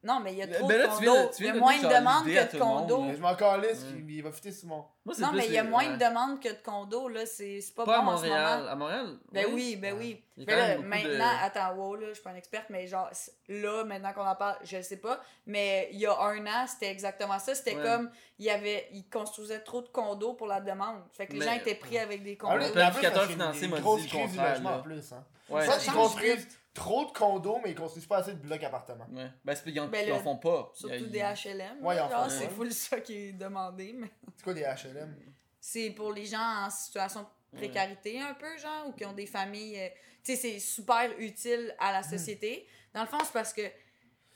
Non, 0.07 0.21
mais 0.21 0.33
il 0.35 0.39
y 0.39 0.43
a 0.43 0.47
trop 0.47 0.69
Ben 0.69 0.79
là, 0.79 0.87
de 0.87 0.93
tu 0.97 1.03
viens 1.03 1.13
de- 1.15 1.19
condos. 1.19 1.33
Il 1.41 1.47
y 1.47 1.49
a 1.49 1.55
moins 1.55 1.77
de 1.79 1.83
demandes 1.89 2.25
que 2.27 2.53
de 2.53 2.59
condos. 2.61 3.05
je 3.17 3.21
m'en 3.21 3.35
calisse, 3.35 3.85
il, 4.09 4.23
va 4.23 4.31
fitter 4.31 4.53
sur 4.53 4.69
mon. 4.69 4.85
Moi, 5.05 5.15
Non, 5.19 5.29
plus 5.29 5.37
mais 5.39 5.47
il 5.47 5.53
y 5.53 5.59
a 5.59 5.65
moins 5.65 5.85
ouais. 5.87 5.97
de 5.97 6.05
demandes 6.05 6.41
que 6.41 6.49
de 6.49 6.63
condos, 6.65 7.09
là. 7.09 7.27
C'est 7.27 7.61
c'est 7.61 7.75
pas, 7.75 7.85
Pas 7.85 7.99
à 7.99 8.03
bon 8.03 8.09
en 8.13 8.17
ce 8.17 8.23
Montréal. 8.27 8.59
moment. 8.59 8.71
À 8.71 8.75
Montréal? 8.77 9.17
Ben 9.33 9.47
oui, 9.53 9.77
ben 9.77 9.95
oui. 9.99 10.23
Il 10.37 10.45
y 10.49 10.53
a 10.53 10.55
Mais 10.57 10.63
là, 10.69 10.77
de- 10.77 10.83
maintenant, 10.83 11.31
attends, 11.43 11.75
wow, 11.75 11.97
là, 11.97 12.07
je 12.11 12.15
suis 12.15 12.23
pas 12.23 12.31
une 12.31 12.37
experte, 12.37 12.67
mais 12.71 12.87
genre, 12.87 13.09
là, 13.49 13.85
maintenant 13.85 14.13
qu'on 14.13 14.27
en 14.27 14.35
parle, 14.37 14.57
je 14.63 14.81
sais 14.83 14.99
pas, 14.99 15.21
mais 15.47 15.89
il 15.93 15.99
y 15.99 16.07
a 16.07 16.17
un 16.21 16.47
an, 16.47 16.67
c'était 16.69 16.91
exactement 16.91 17.39
ça. 17.39 17.55
C'était 17.55 17.75
Ouais. 17.77 17.83
comme, 17.83 18.11
il 18.39 18.45
y 18.47 18.51
avait, 18.51 18.89
ils 18.93 19.09
construisaient 19.09 19.61
trop 19.61 19.81
de 19.83 19.89
condos 19.89 20.35
pour 20.35 20.47
la 20.47 20.61
demande. 20.61 21.03
Fait 21.13 21.27
que 21.27 21.33
les 21.33 21.39
Mais- 21.41 21.45
gens 21.47 21.53
étaient 21.55 21.75
pris 21.75 21.99
avec 21.99 22.23
des 22.23 22.37
Ah, 22.41 22.45
condos. 22.47 22.65
le 22.67 22.71
planificateur 22.73 23.25
financier 23.27 23.67
m'a 23.69 23.77
dit 23.77 23.83
le 23.83 24.11
contraire, 24.13 24.83
plus. 24.83 25.13
Hein. 25.13 25.25
Ouais, 25.49 25.65
Ça, 25.67 25.79
ils 25.85 25.93
construisent. 25.93 26.47
Trop 26.77 27.05
de 27.07 27.11
condos, 27.13 27.61
mais 27.65 27.71
ils 27.71 27.75
construisent 27.77 28.07
pas 28.07 28.19
assez 28.19 28.33
de 28.33 28.39
blocs 28.39 28.63
appartements. 28.63 29.07
Ouais. 29.13 29.29
Ben, 29.45 29.55
c'est 29.55 29.65
qu'ils 29.65 29.81
en, 29.81 29.89
Ben, 29.89 30.07
ils 30.07 30.13
en 30.13 30.17
le- 30.19 30.23
font 30.23 30.37
pas. 30.37 30.73
Il 30.75 30.77
y 30.77 30.81
Surtout 30.81 31.05
a- 31.05 31.09
des 31.09 31.19
HLM. 31.21 31.85
Ouais, 31.85 31.97
ils 31.97 32.01
en 32.01 32.09
genre, 32.11 32.25
font, 32.25 32.31
c'est 32.31 32.45
ouais. 32.47 32.51
full 32.51 32.73
ça 32.73 33.01
qui 33.01 33.15
est 33.29 33.33
demandé, 33.33 33.93
mais 33.97 34.09
C'est 34.37 34.45
quoi 34.45 34.55
des 34.55 34.63
HLM 34.63 35.17
c'est 35.61 35.91
pour 35.91 36.13
les 36.13 36.27
gens 36.27 36.39
en 36.67 36.71
situation 36.71 37.27
précarité 37.57 38.21
un 38.21 38.35
peu, 38.35 38.57
genre, 38.59 38.87
ou 38.87 38.93
qui 38.93 39.05
ont 39.05 39.13
des 39.13 39.27
familles. 39.27 39.81
euh, 39.81 39.89
tu 40.23 40.35
sais, 40.35 40.37
c'est 40.37 40.59
super 40.61 41.11
utile 41.19 41.75
à 41.81 41.91
la 41.93 42.03
société. 42.05 42.67
Dans 42.95 43.01
le 43.03 43.07
fond, 43.09 43.19
c'est 43.25 43.33
parce 43.33 43.53
que 43.53 43.63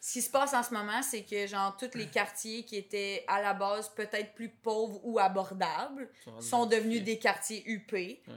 ce 0.00 0.12
qui 0.14 0.22
se 0.22 0.30
passe 0.30 0.54
en 0.54 0.62
ce 0.62 0.72
moment, 0.72 1.02
c'est 1.02 1.22
que, 1.24 1.46
genre, 1.46 1.76
tous 1.76 1.96
les 1.96 2.06
quartiers 2.06 2.64
qui 2.64 2.76
étaient 2.76 3.24
à 3.28 3.40
la 3.42 3.52
base 3.54 3.90
peut-être 3.90 4.34
plus 4.34 4.48
pauvres 4.48 4.98
ou 5.04 5.18
abordables 5.18 6.08
sont 6.40 6.66
devenus 6.66 7.02
des 7.04 7.18
quartiers 7.18 7.62
UP. 7.66 7.90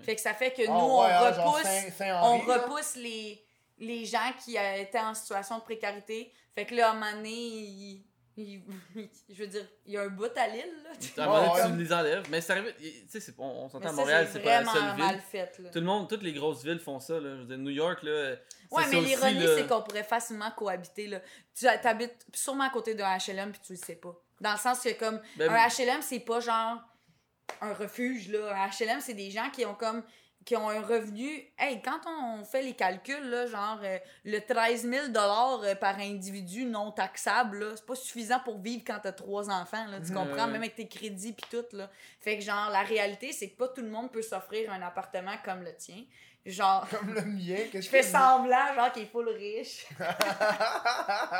Fait 0.03 0.15
que 0.15 0.21
ça 0.21 0.33
fait 0.33 0.51
que 0.51 0.61
nous, 0.67 0.71
Ah 0.73 0.83
on 0.83 1.01
ouais, 1.03 1.11
hein, 1.11 1.33
genre 1.33 1.55
repousse 1.55 1.69
Saint- 1.97 2.21
on 2.23 2.45
là. 2.45 2.57
repousse 2.57 2.95
les, 2.97 3.42
les 3.83 4.05
gens 4.05 4.31
qui 4.43 4.57
euh, 4.57 4.75
étaient 4.75 4.99
en 4.99 5.13
situation 5.13 5.57
de 5.59 5.63
précarité. 5.63 6.31
Fait 6.55 6.65
que 6.65 6.75
là, 6.75 6.89
à 6.89 6.91
un 6.91 6.93
moment 6.95 7.11
donné, 7.13 7.31
il- 7.31 8.03
il- 8.37 8.61
je 9.29 9.35
veux 9.35 9.47
dire, 9.47 9.65
il 9.85 9.93
y 9.93 9.97
a 9.97 10.01
un 10.03 10.07
bout 10.09 10.35
à 10.35 10.47
l'île, 10.47 10.73
là. 10.83 10.89
À 11.17 11.23
un 11.23 11.27
moment 11.27 11.55
donné, 11.55 11.71
tu 11.77 11.83
les 11.83 11.93
enlèves. 11.93 12.23
Mais 12.31 12.41
c'est 12.41 12.53
arrivé. 12.53 12.73
Tu 12.79 12.91
sais, 13.09 13.19
c'est- 13.19 13.35
on, 13.37 13.43
on 13.65 13.69
s'entend 13.69 13.89
à 13.89 13.91
Montréal, 13.91 14.25
c'est 14.27 14.33
c'est 14.33 14.43
pas 14.43 14.61
la 14.61 14.63
vraiment 14.63 14.73
seule 14.87 14.95
ville. 14.95 15.05
mal 15.05 15.19
fait, 15.19 15.59
là. 15.59 15.69
Tout 15.69 15.79
le 15.79 15.85
monde, 15.85 16.09
toutes 16.09 16.23
les 16.23 16.33
grosses 16.33 16.63
villes 16.63 16.79
font 16.79 16.99
ça. 16.99 17.13
Là. 17.19 17.35
Je 17.35 17.41
veux 17.41 17.45
dire, 17.45 17.57
New 17.59 17.69
York, 17.69 18.01
là. 18.03 18.35
c'est 18.69 18.75
Ouais, 18.75 18.83
mais 18.89 18.97
aussi, 18.97 19.05
l'ironie, 19.09 19.39
là. 19.39 19.55
c'est 19.57 19.67
qu'on 19.67 19.81
pourrait 19.83 20.03
facilement 20.03 20.49
cohabiter, 20.51 21.07
là. 21.07 21.19
Tu 21.55 21.67
habites 21.67 22.25
sûrement 22.33 22.63
à 22.65 22.69
côté 22.71 22.95
d'un 22.95 23.17
HLM, 23.17 23.51
puis 23.51 23.61
tu 23.65 23.73
le 23.73 23.77
sais 23.79 23.95
pas. 23.95 24.15
Dans 24.41 24.53
le 24.53 24.57
sens 24.57 24.81
que, 24.81 24.93
comme, 24.93 25.21
Ben, 25.37 25.49
un 25.51 25.67
HLM, 25.67 26.01
c'est 26.01 26.19
pas 26.19 26.39
genre 26.39 26.79
un 27.61 27.73
refuge, 27.73 28.29
là. 28.29 28.55
Un 28.63 28.67
HLM, 28.69 28.99
c'est 28.99 29.13
des 29.13 29.29
gens 29.29 29.49
qui 29.51 29.63
ont 29.65 29.75
comme 29.75 30.01
qui 30.45 30.55
ont 30.55 30.69
un 30.69 30.81
revenu. 30.81 31.27
Hey, 31.57 31.81
quand 31.81 31.99
on 32.07 32.43
fait 32.43 32.61
les 32.61 32.73
calculs, 32.73 33.29
là, 33.29 33.47
genre 33.47 33.79
euh, 33.83 33.97
le 34.25 34.39
13 34.39 34.89
000 34.89 35.05
euh, 35.15 35.75
par 35.75 35.99
individu 35.99 36.65
non 36.65 36.91
taxable, 36.91 37.73
c'est 37.75 37.85
pas 37.85 37.95
suffisant 37.95 38.39
pour 38.39 38.59
vivre 38.59 38.83
quand 38.85 38.99
t'as 39.01 39.11
trois 39.11 39.49
enfants, 39.49 39.85
là, 39.87 39.99
tu 39.99 40.13
comprends, 40.13 40.47
même 40.47 40.61
avec 40.61 40.75
tes 40.75 40.87
crédits 40.87 41.33
puis 41.33 41.45
tout, 41.49 41.75
là. 41.75 41.89
Fait 42.19 42.37
que, 42.37 42.43
genre, 42.43 42.69
la 42.69 42.83
réalité, 42.83 43.31
c'est 43.31 43.49
que 43.49 43.57
pas 43.57 43.67
tout 43.67 43.81
le 43.81 43.89
monde 43.89 44.11
peut 44.11 44.21
s'offrir 44.21 44.71
un 44.71 44.81
appartement 44.81 45.35
comme 45.43 45.63
le 45.63 45.75
tien. 45.75 46.03
Genre, 46.45 46.85
Comme 46.89 47.13
le 47.13 47.21
mien. 47.21 47.55
Je 47.73 47.79
fais 47.87 48.03
semblant, 48.03 48.75
genre, 48.75 48.91
qu'il 48.91 49.03
est 49.03 49.05
full 49.05 49.29
riche. 49.29 49.85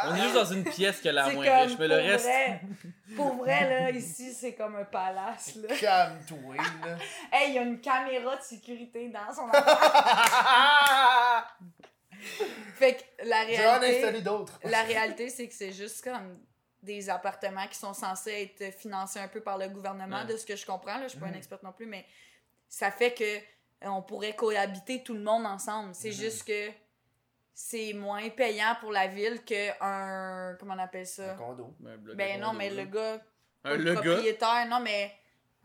On 0.06 0.16
est 0.16 0.22
juste 0.22 0.34
dans 0.34 0.46
une 0.46 0.64
pièce 0.64 1.02
qui 1.02 1.10
a 1.10 1.12
l'air 1.12 1.30
moins 1.34 1.46
comme, 1.46 1.68
riche, 1.68 1.78
mais 1.78 1.88
le 1.90 1.98
pour 1.98 2.06
reste. 2.06 2.26
Vrai, 2.26 2.62
pour 3.18 3.36
vrai, 3.36 3.70
là, 3.70 3.90
ici, 3.92 4.34
c'est 4.34 4.56
comme 4.56 4.78
un 4.78 4.86
palace, 4.86 5.56
là. 5.56 5.76
Calme-toi, 5.76 6.56
là. 6.56 6.98
Hey, 7.34 7.50
il 7.50 7.56
y 7.56 7.60
a 7.60 7.64
une 7.64 7.82
caméra 7.82 8.38
de 8.38 8.42
sécurité 8.42 9.10
dans 9.10 9.34
son 9.34 9.50
appart. 9.50 11.50
fait 12.76 12.96
que 12.96 13.28
la 13.28 13.42
réalité, 13.44 13.98
installé 13.98 14.22
d'autres. 14.22 14.60
la 14.64 14.84
réalité, 14.84 15.30
c'est 15.30 15.48
que 15.48 15.54
c'est 15.54 15.72
juste 15.74 16.04
comme 16.04 16.40
des 16.82 17.10
appartements 17.10 17.68
qui 17.68 17.78
sont 17.78 17.94
censés 17.94 18.52
être 18.58 18.74
financés 18.78 19.20
un 19.20 19.28
peu 19.28 19.42
par 19.42 19.58
le 19.58 19.68
gouvernement, 19.70 20.22
Ouais. 20.22 20.34
de 20.34 20.38
ce 20.38 20.46
que 20.46 20.56
je 20.56 20.66
comprends. 20.66 20.98
Là, 20.98 21.04
je 21.04 21.10
suis 21.10 21.20
pas 21.20 21.26
Mhm. 21.28 21.34
une 21.34 21.38
experte 21.38 21.64
non 21.64 21.72
plus, 21.74 21.86
mais 21.86 22.06
ça 22.68 22.92
fait 22.92 23.14
que 23.14 23.40
on 23.86 24.02
pourrait 24.02 24.36
cohabiter 24.36 25.04
tout 25.04 25.14
le 25.14 25.22
monde 25.22 25.46
ensemble. 25.46 25.94
C'est 25.94 26.10
Mhm. 26.10 26.16
juste 26.16 26.44
que 26.48 26.70
c'est 27.54 27.94
moins 27.94 28.30
payant 28.30 28.76
pour 28.80 28.92
la 28.92 29.08
ville 29.08 29.44
que 29.46 29.70
un 29.82 30.56
comment 30.60 30.74
on 30.76 30.80
appelle 30.80 31.02
Un 31.02 31.06
ça 31.06 31.34
condo. 31.36 31.76
Ben, 31.80 31.98
Ben 32.16 32.40
non, 32.42 32.54
mais 32.54 32.70
le 32.70 32.86
gars 32.86 33.20
Un 33.64 33.76
le 33.76 33.84
le 33.84 33.94
gars? 33.96 34.02
propriétaire, 34.02 34.68
non 34.70 34.80
mais 34.80 35.12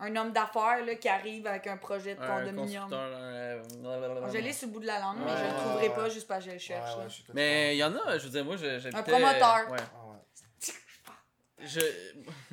un 0.01 0.15
homme 0.15 0.32
d'affaires 0.32 0.85
là, 0.85 0.95
qui 0.95 1.09
arrive 1.09 1.47
avec 1.47 1.66
un 1.66 1.77
projet 1.77 2.15
de 2.15 2.20
Un 2.20 2.27
condominium. 2.27 2.93
un- 2.93 4.31
Je 4.31 4.39
l'ai 4.39 4.53
sur 4.53 4.69
le 4.69 4.73
bout 4.74 4.81
de 4.81 4.86
la 4.86 5.01
langue, 5.01 5.19
mais 5.24 5.32
je 5.36 5.43
Ouais, 5.43 5.49
le 5.51 5.57
trouverai 5.57 5.89
ouais. 5.89 5.95
pas 5.97 6.09
juste 6.09 6.28
parce 6.28 6.45
que 6.45 6.51
je 6.51 6.55
le 6.55 6.61
cherche. 6.61 6.93
Mais 7.35 7.74
il 7.74 7.78
y 7.78 7.85
en 7.85 7.97
a, 7.97 8.16
je 8.19 8.24
veux 8.24 8.31
dire, 8.31 8.45
moi, 8.45 8.57
je- 8.57 8.78
j'habitais... 8.78 8.97
Un 8.99 9.03
promoteur. 9.03 9.70
Ouais. 9.70 9.78
Ah 9.95 10.07
ouais. 10.07 10.19
Je... 11.61 11.81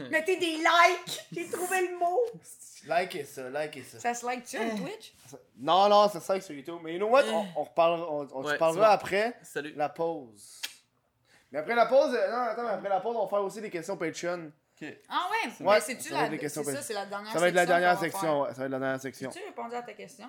Mettez 0.09 0.37
des 0.37 0.57
likes! 0.57 1.25
J'ai 1.31 1.47
trouvé 1.47 1.87
le 1.89 1.97
mot! 1.99 2.19
Likez 2.87 3.25
ça, 3.25 3.49
likez 3.49 3.83
ça. 3.83 3.99
Ça 3.99 4.13
se 4.13 4.25
like-tu 4.25 4.57
sur 4.57 4.75
Twitch? 4.75 5.13
Non, 5.57 5.89
non, 5.89 6.09
c'est 6.11 6.19
ça 6.19 6.39
sur 6.39 6.53
YouTube. 6.55 6.79
Mais 6.83 6.93
you 6.93 6.99
know 6.99 7.09
what? 7.09 7.23
On, 7.25 7.45
on 7.55 7.63
reparlera, 7.63 8.11
on, 8.11 8.27
on 8.31 8.47
se 8.47 8.55
parlera 8.55 8.91
après 8.91 9.35
Salut. 9.41 9.73
la 9.75 9.89
pause. 9.89 10.61
Mais 11.51 11.59
après 11.59 11.75
la 11.75 11.85
pause, 11.85 12.13
euh, 12.13 12.31
non, 12.31 12.37
attends, 12.37 12.63
mais 12.63 12.69
après 12.69 12.89
la 12.89 12.99
pause, 12.99 13.15
on 13.15 13.23
va 13.23 13.29
faire 13.29 13.43
aussi 13.43 13.61
des 13.61 13.69
questions 13.69 13.97
Patreon. 13.97 14.51
Ah 15.07 15.29
ouais? 15.31 15.65
Ouais, 15.65 15.75
mais 15.75 15.81
c'est-tu 15.81 16.11
la... 16.11 16.23
être 16.25 16.31
des 16.31 16.37
questions 16.37 16.63
C'est 16.63 16.73
ça, 16.73 16.81
c'est 16.81 16.93
la 16.93 17.05
dernière 17.05 17.31
Ça 17.31 17.39
va 17.39 17.47
être 17.47 17.55
la 17.55 17.65
dernière 17.65 17.97
section, 17.97 18.41
ouais, 18.41 18.49
ça 18.49 18.59
va 18.59 18.65
être 18.65 18.71
la 18.71 18.79
dernière 18.79 18.99
section. 19.01 19.29
As-tu 19.29 19.39
répondu 19.45 19.73
à 19.75 19.81
ta 19.81 19.93
question? 19.93 20.27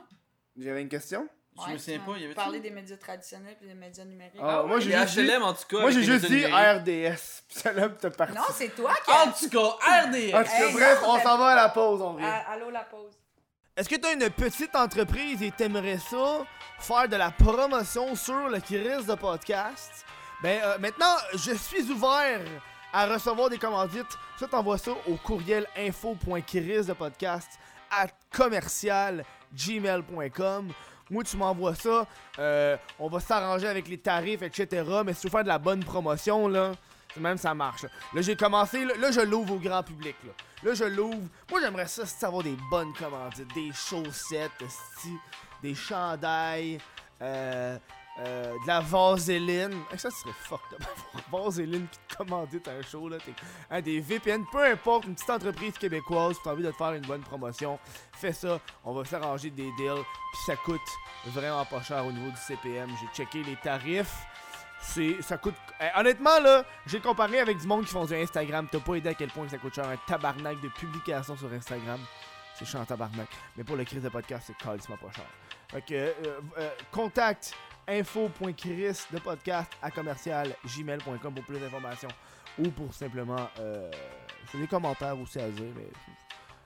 J'avais 0.57 0.83
une 0.83 0.89
question? 0.89 1.29
Je 1.67 1.73
me 1.73 1.79
souviens 1.79 1.99
pas, 2.01 2.13
il 2.17 2.23
y 2.23 2.25
avait 2.27 2.35
parlé 2.35 2.61
des 2.61 2.71
médias 2.71 2.97
traditionnels 2.97 3.57
et 3.63 3.67
des 3.67 3.75
médias 3.75 4.05
numériques. 4.05 4.41
Ah, 4.43 4.63
moi, 4.67 4.79
j'ai 4.81 4.91
Les 4.91 4.99
juste 4.99 5.19
dit- 5.19 5.27
HLM, 5.27 5.43
en 5.43 5.55
tout 5.55 5.65
cas. 5.71 5.81
Moi, 5.81 5.91
j'ai 5.91 6.03
juste 6.03 6.27
dit. 6.27 6.45
RDS. 6.45 7.43
Puis 7.49 7.59
celle-là, 7.61 7.89
t'as 7.91 8.11
parti. 8.11 8.35
Non, 8.35 8.43
c'est 8.53 8.75
toi 8.75 8.93
qui 9.05 9.11
En 9.11 9.31
as... 9.31 9.39
tout 9.39 9.49
cas, 9.49 10.03
RDS. 10.07 10.35
En 10.35 10.43
tout 10.43 10.51
cas, 10.51 10.73
bref, 10.73 11.03
on 11.07 11.19
s'en 11.21 11.39
va 11.39 11.47
à 11.47 11.55
la 11.55 11.69
pause, 11.71 12.03
on 12.03 12.13
revient. 12.13 12.27
Ah, 12.29 12.53
allô, 12.53 12.71
la 12.71 12.83
pause. 12.85 13.13
Est-ce 13.77 13.89
que 13.89 13.97
tu 13.97 14.07
as 14.07 14.13
une 14.13 14.31
petite 14.31 14.75
entreprise 14.75 15.43
et 15.43 15.51
t'aimerais 15.51 15.99
ça 15.99 16.45
faire 16.79 17.09
de 17.09 17.17
la 17.17 17.31
promotion 17.31 18.15
sur 18.15 18.49
le 18.49 18.59
Kiris 18.61 19.07
de 19.07 19.15
podcast? 19.15 20.05
Ben 20.43 20.61
euh, 20.63 20.79
maintenant, 20.79 21.15
je 21.35 21.53
suis 21.55 21.91
ouvert 21.91 22.41
à 22.93 23.07
recevoir 23.07 23.49
des 23.51 23.59
commandites. 23.59 24.07
Ça, 24.39 24.47
t'envoies 24.47 24.79
ça 24.79 24.93
au 25.07 25.17
courriel 25.17 25.67
info.kiris 25.77 26.87
de 26.87 26.93
podcast 26.95 27.49
à 27.91 28.07
commercial 28.35 29.25
gmail.com. 29.55 30.73
Moi, 31.11 31.23
tu 31.25 31.37
m'envoies 31.37 31.75
ça. 31.75 32.07
euh, 32.39 32.77
on 32.99 33.09
va 33.09 33.21
s'arranger 33.21 33.69
avec 33.69 33.89
les 33.89 33.99
tarifs, 33.99 34.43
etc. 34.43 34.85
Mais 35.05 35.13
si 35.15 35.21
tu 35.23 35.27
veux 35.29 35.31
faire 35.31 35.43
de 35.45 35.49
la 35.49 35.59
bonne 35.59 35.85
promotion, 35.85 36.49
là, 36.49 36.73
même 37.17 37.39
ça 37.39 37.55
marche. 37.55 37.85
Là, 38.13 38.21
j'ai 38.23 38.37
commencé. 38.37 38.85
Là, 38.85 39.11
je 39.11 39.21
l'ouvre 39.21 39.55
au 39.55 39.59
grand 39.59 39.83
public. 39.83 40.17
Là, 40.25 40.33
Là, 40.65 40.75
je 40.75 40.85
l'ouvre. 40.85 41.29
Moi, 41.51 41.61
j'aimerais 41.63 41.87
ça, 41.87 42.05
c'est 42.07 42.27
avoir 42.27 42.43
des 42.43 42.57
bonnes 42.71 42.93
commandites, 42.95 43.53
des 43.55 43.71
chaussettes, 43.73 44.51
des 45.63 45.75
chandails, 45.75 46.79
euh, 47.23 47.79
euh, 48.21 48.53
de 48.63 48.67
la 48.67 48.81
vaseline. 48.81 49.83
Eh, 49.93 49.99
ça 49.99 50.11
serait 50.11 50.33
fucked 50.33 50.73
up. 50.81 50.87
Vaseline 51.33 51.87
qui 51.89 51.99
te 52.09 52.17
commandite 52.17 52.67
un 52.69 52.81
show, 52.83 53.09
là. 53.09 53.19
hein, 53.71 53.81
des 53.81 54.01
VPN, 54.01 54.45
peu 54.51 54.65
importe, 54.65 55.05
une 55.07 55.15
petite 55.15 55.29
entreprise 55.31 55.75
québécoise, 55.79 56.37
tu 56.43 56.49
as 56.49 56.53
envie 56.53 56.63
de 56.63 56.71
te 56.71 56.77
faire 56.77 56.93
une 56.93 57.05
bonne 57.07 57.23
promotion, 57.23 57.79
fais 58.15 58.33
ça. 58.33 58.59
On 58.85 58.95
va 58.95 59.05
s'arranger 59.05 59.51
des 59.51 59.71
deals, 59.77 60.03
puis 60.33 60.41
ça 60.47 60.57
coûte 60.57 60.81
vraiment 61.27 61.65
pas 61.67 61.83
cher 61.83 62.07
au 62.07 62.13
niveau 62.13 62.31
du 62.31 62.37
CPM. 62.37 62.89
J'ai 63.01 63.09
checké 63.25 63.43
les 63.43 63.57
tarifs. 63.57 64.15
C'est, 64.81 65.21
ça 65.23 65.37
coûte. 65.39 65.55
eh, 65.81 65.99
honnêtement, 65.99 66.39
là, 66.41 66.65
j'ai 66.87 67.01
comparé 67.01 67.41
avec 67.41 67.59
du 67.59 67.67
monde 67.67 67.85
qui 67.85 67.93
font 67.93 68.05
du 68.05 68.15
Instagram. 68.15 68.69
T'as 68.71 68.79
pas 68.81 68.97
idée 68.97 69.09
à 69.11 69.15
quel 69.15 69.31
point 69.31 69.49
ça 69.49 69.59
coûte 69.59 69.75
cher 69.75 69.89
un 69.89 69.97
tabarnak 70.07 70.61
de 70.61 70.69
publication 70.69 71.37
sur 71.37 71.53
Instagram. 71.53 71.99
C'est 72.55 72.65
chiant 72.67 72.85
tabarnak. 72.85 73.29
Mais 73.57 73.65
pour 73.65 73.77
le 73.77 73.85
crise 73.85 74.03
de 74.03 74.09
podcast, 74.09 74.45
c'est 74.47 74.57
calissement 74.57 74.97
pas 74.97 75.11
cher. 75.13 75.27
Fait 75.69 75.85
euh, 75.93 76.13
euh, 76.59 76.71
contact 76.93 77.55
info.chris 77.89 79.07
de 79.13 79.19
podcast 79.19 79.71
à 79.83 79.91
commercial 79.91 80.55
gmail.com 80.65 81.35
pour 81.35 81.45
plus 81.45 81.59
d'informations 81.59 82.09
ou 82.59 82.71
pour 82.71 82.93
simplement. 82.93 83.49
Euh, 83.61 83.91
des 84.55 84.67
commentaires 84.67 85.19
aussi 85.21 85.39
à 85.39 85.49
dire, 85.49 85.67
mais 85.75 85.89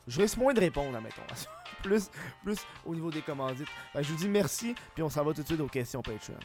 je 0.06 0.20
risque 0.20 0.36
moins 0.36 0.52
de 0.52 0.60
répondre, 0.60 0.96
admettons. 0.96 1.22
plus, 1.82 2.10
plus 2.44 2.58
au 2.84 2.94
niveau 2.94 3.10
des 3.10 3.22
commandites. 3.22 3.68
Que 3.92 4.02
je 4.02 4.12
vous 4.12 4.18
dis 4.18 4.28
merci, 4.28 4.74
puis 4.94 5.02
on 5.02 5.10
s'en 5.10 5.24
va 5.24 5.32
tout 5.32 5.42
de 5.42 5.46
suite 5.46 5.60
aux 5.60 5.66
questions 5.66 6.02
Patreon. 6.02 6.36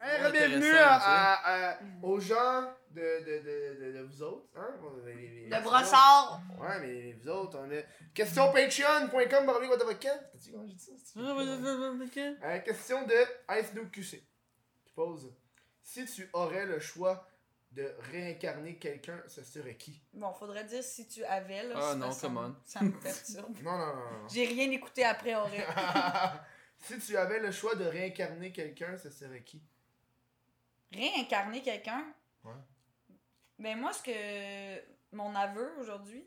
Ouais, 0.00 0.30
bienvenue 0.32 0.70
à, 0.76 0.94
à- 0.94 1.70
à- 1.72 1.78
aux 2.02 2.20
gens 2.20 2.72
de, 2.90 3.00
de, 3.00 3.42
de, 3.42 3.84
de, 3.84 3.98
de 3.98 4.02
vous 4.04 4.22
autres. 4.22 4.46
Hein? 4.56 4.68
Les- 5.04 5.14
les- 5.14 5.28
les- 5.28 5.48
Le 5.48 5.62
brossard! 5.62 6.40
Ouais, 6.60 6.78
mais 6.80 7.12
vous 7.14 7.28
autres, 7.28 7.58
on 7.58 7.70
a. 7.70 7.82
Question 8.14 8.52
patreon.com, 8.52 9.46
par 9.46 9.58
what 9.60 9.76
the 9.78 9.98
T'as-tu 10.00 10.52
comment 10.52 10.66
j'ai 10.66 10.74
dit 10.74 10.84
ça? 10.84 10.92
Ah, 11.16 12.04
ok. 12.04 12.16
Euh, 12.16 12.58
question 12.60 13.06
de 13.06 13.14
Ice 13.60 13.74
Noob 13.74 13.90
QC 13.90 14.24
qui 14.84 14.92
pose 14.92 15.34
Si 15.82 16.04
tu 16.06 16.28
aurais 16.32 16.66
le 16.66 16.78
choix 16.78 17.26
de 17.72 17.92
réincarner 18.12 18.76
quelqu'un, 18.78 19.20
ce 19.26 19.42
serait 19.42 19.76
qui? 19.76 20.00
Bon, 20.12 20.32
faudrait 20.32 20.64
dire 20.64 20.82
si 20.84 21.08
tu 21.08 21.24
avais, 21.24 21.64
là. 21.64 21.74
Ah, 21.76 21.94
non, 21.96 22.12
ça 22.12 22.28
come 22.28 22.34
me- 22.34 22.40
on. 22.50 22.56
Ça 22.64 22.80
me 22.82 22.92
perturbe. 22.92 23.56
Non, 23.64 23.72
non, 23.76 23.86
non, 23.86 23.94
non. 24.22 24.28
J'ai 24.28 24.46
rien 24.46 24.70
écouté 24.70 25.04
après, 25.04 25.34
aurait. 25.34 25.66
si 26.78 26.98
tu 27.00 27.16
avais 27.16 27.40
le 27.40 27.50
choix 27.50 27.74
de 27.74 27.84
réincarner 27.84 28.52
quelqu'un, 28.52 28.96
ce 28.96 29.10
serait 29.10 29.42
qui? 29.42 29.60
Réincarner 30.92 31.62
quelqu'un? 31.62 32.04
Ouais. 32.44 32.52
Ben, 33.58 33.78
moi, 33.78 33.92
ce 33.92 34.02
que. 34.02 34.82
Mon 35.12 35.34
aveu 35.34 35.70
aujourd'hui. 35.80 36.26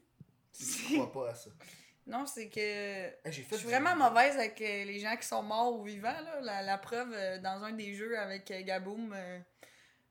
Tu 0.54 0.96
crois 0.96 1.12
pas 1.12 1.30
à 1.30 1.36
ça. 1.36 1.50
Non, 2.08 2.26
c'est 2.26 2.50
que. 2.50 2.60
Hey, 2.60 3.14
Je 3.28 3.42
suis 3.44 3.58
du- 3.58 3.64
vraiment 3.66 3.96
mauvaise 3.96 4.36
avec 4.36 4.60
euh, 4.62 4.84
les 4.86 5.00
gens 5.00 5.16
qui 5.16 5.28
sont 5.28 5.44
morts 5.44 5.80
ou 5.80 5.84
vivants. 5.84 6.10
Là. 6.10 6.42
La, 6.42 6.62
la 6.64 6.78
preuve, 6.78 7.12
euh, 7.14 7.38
dans 7.40 7.64
un 7.64 7.72
des 7.74 7.94
jeux 7.94 8.18
avec 8.18 8.50
euh, 8.52 8.62
Gaboum, 8.64 9.14
euh, 9.16 9.40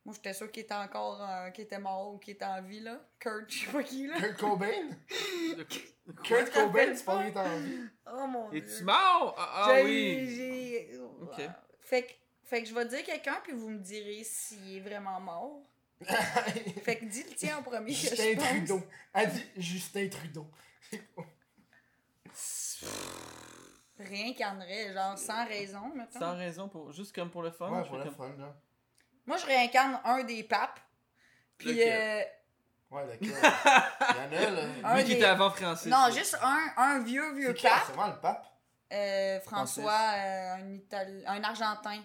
moi 0.05 0.15
j'étais 0.15 0.33
sûr 0.33 0.51
qu'il 0.53 0.63
était 0.63 0.75
encore 0.75 1.21
euh, 1.21 1.51
qu'il 1.51 1.65
était 1.65 1.81
mort 1.81 2.15
ou 2.15 2.19
qu'il 2.19 2.35
était 2.35 2.45
en 2.45 2.63
vie. 2.63 2.81
Là. 2.81 3.01
Kurt, 3.19 3.51
je 3.51 3.67
sais 3.67 3.73
pas 3.73 3.83
qui. 3.83 4.07
Là. 4.07 4.15
Kurt 4.21 4.37
Cobain? 4.39 4.91
Je 5.11 6.13
Kurt 6.23 6.51
Cobain, 6.53 6.95
tu 6.97 7.05
parles 7.05 7.33
pas. 7.33 7.45
en 7.49 7.59
vie? 7.59 7.81
Oh 8.13 8.27
mon 8.29 8.49
dieu. 8.51 8.59
Es-tu 8.65 8.85
mort? 8.85 9.35
Ah, 9.37 9.65
ah 9.67 9.75
oui. 9.85 10.27
j'ai- 10.35 10.91
Ok. 11.23 11.41
Fait, 11.81 12.03
que- 12.05 12.13
fait 12.51 12.63
que 12.63 12.69
je 12.69 12.75
vais 12.75 12.85
dire 12.87 13.03
quelqu'un, 13.05 13.39
puis 13.43 13.53
vous 13.53 13.71
me 13.71 13.79
direz 13.79 14.23
s'il 14.25 14.77
est 14.77 14.81
vraiment 14.81 15.19
mort. 15.21 15.61
Fait 16.85 16.97
que 16.97 17.05
dis 17.05 17.23
le 17.23 17.35
tien 17.35 17.59
en 17.59 17.63
premier. 17.63 17.93
que 17.93 17.99
Justin 17.99 18.25
je 18.33 18.35
pense. 18.37 18.49
Trudeau. 18.49 18.83
Elle 19.13 19.31
dit 19.33 19.45
Justin 19.59 20.09
Trudeau. 20.09 20.51
réincarnerais, 23.99 24.93
genre 24.95 25.19
sans 25.19 25.47
raison, 25.47 25.93
mettons. 25.95 26.19
Sans 26.19 26.37
raison, 26.37 26.69
pour, 26.69 26.93
juste 26.93 27.15
comme 27.15 27.31
pour 27.31 27.43
le 27.43 27.51
fun. 27.51 27.71
Ouais, 27.71 27.87
pour 27.87 27.99
le 27.99 28.05
comme- 28.05 28.15
fun, 28.15 28.33
là. 28.39 28.55
Moi, 29.27 29.37
je 29.37 29.47
réincarne 29.47 30.01
un 30.05 30.25
des 30.25 30.43
papes. 30.43 30.81
Puis, 31.59 31.83
euh, 31.83 32.23
Ouais, 32.91 33.05
lequel 33.07 33.29
Il 33.29 33.31
y 33.31 33.37
en 33.37 34.47
a, 34.47 34.51
là. 34.51 34.63
Un 34.83 34.97
Lui 34.97 35.05
qui 35.05 35.13
était 35.13 35.25
avant 35.27 35.51
Francis. 35.51 35.87
non, 35.87 36.07
là. 36.07 36.11
juste 36.11 36.37
un, 36.43 36.73
un 36.77 36.99
vieux, 37.05 37.35
vieux 37.35 37.49
C'est 37.49 37.55
qui, 37.55 37.63
pape. 37.67 37.83
C'est 37.87 37.93
vraiment 37.93 38.15
le 38.15 38.21
pape? 38.21 38.47
Euh, 38.93 39.41
François, 39.43 39.93
euh, 39.93 40.55
un, 40.55 40.77
Itali- 40.79 41.23
un 41.27 41.45
Argentin. 41.45 42.03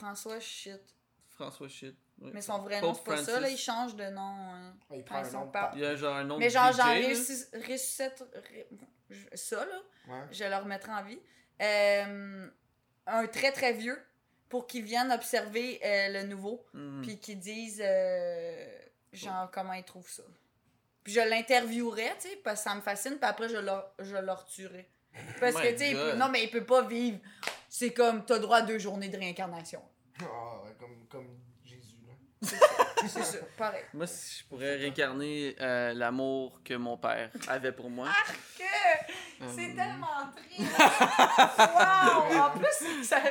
François, 0.00 0.40
shit. 0.40 0.80
François 1.28 1.68
Shit. 1.68 1.96
Mais 2.18 2.42
son 2.42 2.58
vrai 2.58 2.80
nom, 2.82 2.92
c'est 2.92 3.04
pas 3.04 3.16
ça, 3.16 3.40
là, 3.40 3.48
il 3.48 3.56
change 3.56 3.96
de 3.96 4.04
nom. 4.10 4.20
hein. 4.20 4.74
Ouais, 4.90 4.98
Il 4.98 5.04
prend 5.04 5.16
un 5.24 5.30
nom 5.30 5.46
de 5.46 5.50
papes. 5.50 5.70
pape. 5.70 5.72
Il 5.76 5.80
y 5.80 5.86
a 5.86 5.96
genre 5.96 6.16
un 6.16 6.24
nom 6.24 6.36
Mais 6.38 6.50
genre, 6.50 6.70
j'en 6.72 6.92
ressuscite. 6.94 8.24
Ça, 9.34 9.64
là, 9.64 9.80
Ouais. 10.08 10.22
je 10.30 10.44
le 10.44 10.56
remettrai 10.56 10.92
en 10.92 11.02
vie. 11.02 11.18
Euh, 11.62 12.48
un 13.06 13.26
très, 13.26 13.52
très 13.52 13.72
vieux 13.72 13.98
pour 14.48 14.66
qu'il 14.66 14.84
vienne 14.84 15.10
observer 15.12 15.80
euh, 15.84 16.08
le 16.20 16.22
nouveau. 16.28 16.64
Hmm. 16.74 17.00
puis 17.02 17.18
qu'ils 17.18 17.38
disent 17.38 17.82
euh, 17.84 18.66
genre 19.12 19.50
comment 19.50 19.72
ils 19.72 19.84
trouvent 19.84 20.10
ça. 20.10 20.22
Puis 21.04 21.14
je 21.14 21.20
l'interviewerais, 21.20 22.14
tu 22.20 22.28
sais, 22.28 22.36
parce 22.44 22.62
que 22.62 22.68
ça 22.70 22.74
me 22.74 22.82
fascine, 22.82 23.16
puis 23.16 23.24
après 23.28 23.48
je 23.48 23.56
le, 23.56 23.72
je 24.00 24.16
le 24.16 24.32
retuerais. 24.32 24.88
Parce 25.40 25.54
que, 25.56 25.72
tu 25.72 25.78
sais, 25.78 26.16
non, 26.16 26.28
mais 26.28 26.44
il 26.44 26.50
peut 26.50 26.64
pas 26.64 26.82
vivre. 26.82 27.18
C'est 27.68 27.92
comme, 27.92 28.24
t'as 28.24 28.38
droit 28.38 28.58
à 28.58 28.62
deux 28.62 28.78
journées 28.78 29.08
de 29.08 29.16
réincarnation. 29.16 29.80
Ah, 30.20 30.62
ouais, 30.64 30.74
comme, 30.78 31.06
comme 31.08 31.38
Jésus, 31.64 31.96
là. 32.06 32.14
C'est 32.42 33.22
ça, 33.22 33.38
pareil. 33.56 33.84
Moi, 33.94 34.06
si 34.06 34.40
je 34.40 34.44
pourrais 34.48 34.76
réincarner 34.76 35.56
euh, 35.60 35.94
l'amour 35.94 36.60
que 36.64 36.74
mon 36.74 36.96
père 36.96 37.30
avait 37.48 37.72
pour 37.72 37.90
moi. 37.90 38.08
Que 38.58 38.64
Euh, 39.42 39.46
c'est 39.56 39.74
tellement 39.74 40.30
triste. 40.36 40.78
wow! 41.58 42.42
En 42.42 42.50
plus, 42.58 43.04
ça... 43.04 43.22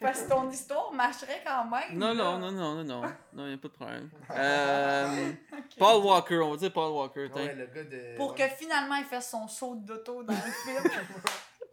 parce 0.00 0.22
que 0.22 0.28
ton 0.28 0.50
histoire 0.50 0.92
marcherait 0.92 1.42
quand 1.44 1.64
même. 1.64 1.98
Non, 1.98 2.08
là. 2.08 2.14
non, 2.14 2.38
non, 2.38 2.52
non, 2.52 2.74
non, 2.74 2.84
non. 2.84 3.12
Non, 3.32 3.46
y 3.48 3.54
a 3.54 3.56
pas 3.58 3.68
de 3.68 3.72
problème. 3.72 4.10
Euh, 4.30 5.32
Paul 5.78 6.04
Walker, 6.04 6.38
on 6.38 6.50
va 6.52 6.56
dire 6.56 6.72
Paul 6.72 6.92
Walker. 6.92 7.28
Ouais, 7.34 7.54
le 7.54 7.66
gars 7.66 7.84
de. 7.84 8.16
Pour 8.16 8.34
que 8.34 8.46
finalement 8.48 8.96
il 8.96 9.04
fasse 9.04 9.30
son 9.30 9.48
saut 9.48 9.74
d'auto 9.76 10.22
dans 10.22 10.32
le 10.32 10.38
film. 10.38 10.92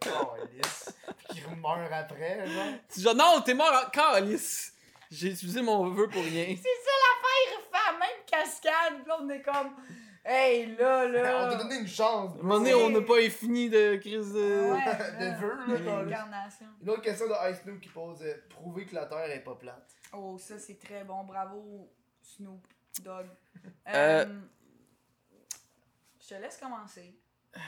Oh, 0.08 0.34
lisse. 0.52 0.94
Puis 1.18 1.40
qu'il 1.40 1.56
meurt 1.56 1.92
après, 1.92 2.46
genre. 2.46 2.64
Tu 2.92 2.98
dis 2.98 3.02
genre, 3.02 3.14
non, 3.16 3.40
t'es 3.44 3.54
mort 3.54 3.72
en 3.72 3.90
calice. 3.90 4.72
J'ai 5.10 5.28
utilisé 5.28 5.62
mon 5.62 5.88
vœu 5.88 6.08
pour 6.08 6.22
rien. 6.22 6.46
C'est 6.48 6.62
ça 6.84 6.90
l'affaire, 7.02 7.42
il 7.46 7.62
fait 7.62 7.92
la 7.92 7.98
même 7.98 8.24
cascade. 8.26 9.02
Puis 9.02 9.08
là, 9.08 9.18
on 9.20 9.28
est 9.30 9.42
comme, 9.42 9.70
hey, 10.26 10.76
là, 10.76 11.04
On 11.06 11.08
là. 11.12 11.48
t'a 11.50 11.56
donné 11.56 11.76
une 11.76 11.86
chance. 11.88 12.32
À 12.36 12.38
un 12.38 12.42
moment 12.42 12.58
donné, 12.58 12.74
on 12.74 12.90
n'a 12.90 13.00
pas 13.02 13.20
fini 13.30 13.68
de 13.70 13.96
crise 13.96 14.32
de. 14.32 14.72
Ouais, 14.72 14.84
de 15.20 15.40
vœux, 15.40 15.84
là, 15.84 16.02
L'incarnation. 16.02 16.66
Une 16.82 16.90
autre 16.90 17.02
question 17.02 17.26
de 17.28 17.50
Ice 17.50 17.60
Snoop 17.62 17.80
qui 17.80 17.88
pose 17.88 18.22
euh, 18.22 18.34
prouver 18.50 18.84
que 18.86 18.94
la 18.94 19.06
Terre 19.06 19.30
est 19.30 19.42
pas 19.44 19.54
plate. 19.54 19.94
Oh, 20.12 20.36
ça, 20.38 20.58
c'est 20.58 20.78
très 20.78 21.04
bon. 21.04 21.24
Bravo, 21.24 21.90
Snoop 22.20 22.66
Dogg. 23.02 23.26
Euh. 23.88 24.24
Euh, 24.24 24.40
Je 26.20 26.28
te 26.28 26.34
laisse 26.34 26.56
commencer. 26.58 27.18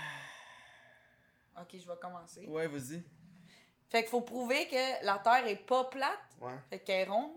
Ok, 1.61 1.71
je 1.73 1.89
vais 1.89 1.97
commencer. 2.01 2.47
Ouais, 2.47 2.69
vas-y. 2.69 3.03
Fait 3.91 4.03
qu'il 4.03 4.11
faut 4.11 4.21
prouver 4.21 4.69
que 4.69 5.05
la 5.05 5.19
Terre 5.19 5.45
est 5.47 5.57
pas 5.67 5.85
plate, 5.85 6.13
Ouais. 6.41 6.53
fait 6.71 6.79
qu'elle 6.79 7.01
est 7.09 7.11
ronde. 7.11 7.33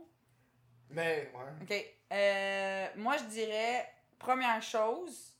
Mais, 0.91 1.31
ouais. 1.33 1.63
Ok. 1.63 1.95
Euh, 2.11 2.87
moi, 2.97 3.17
je 3.17 3.23
dirais, 3.23 3.87
première 4.21 4.61
chose, 4.61 5.33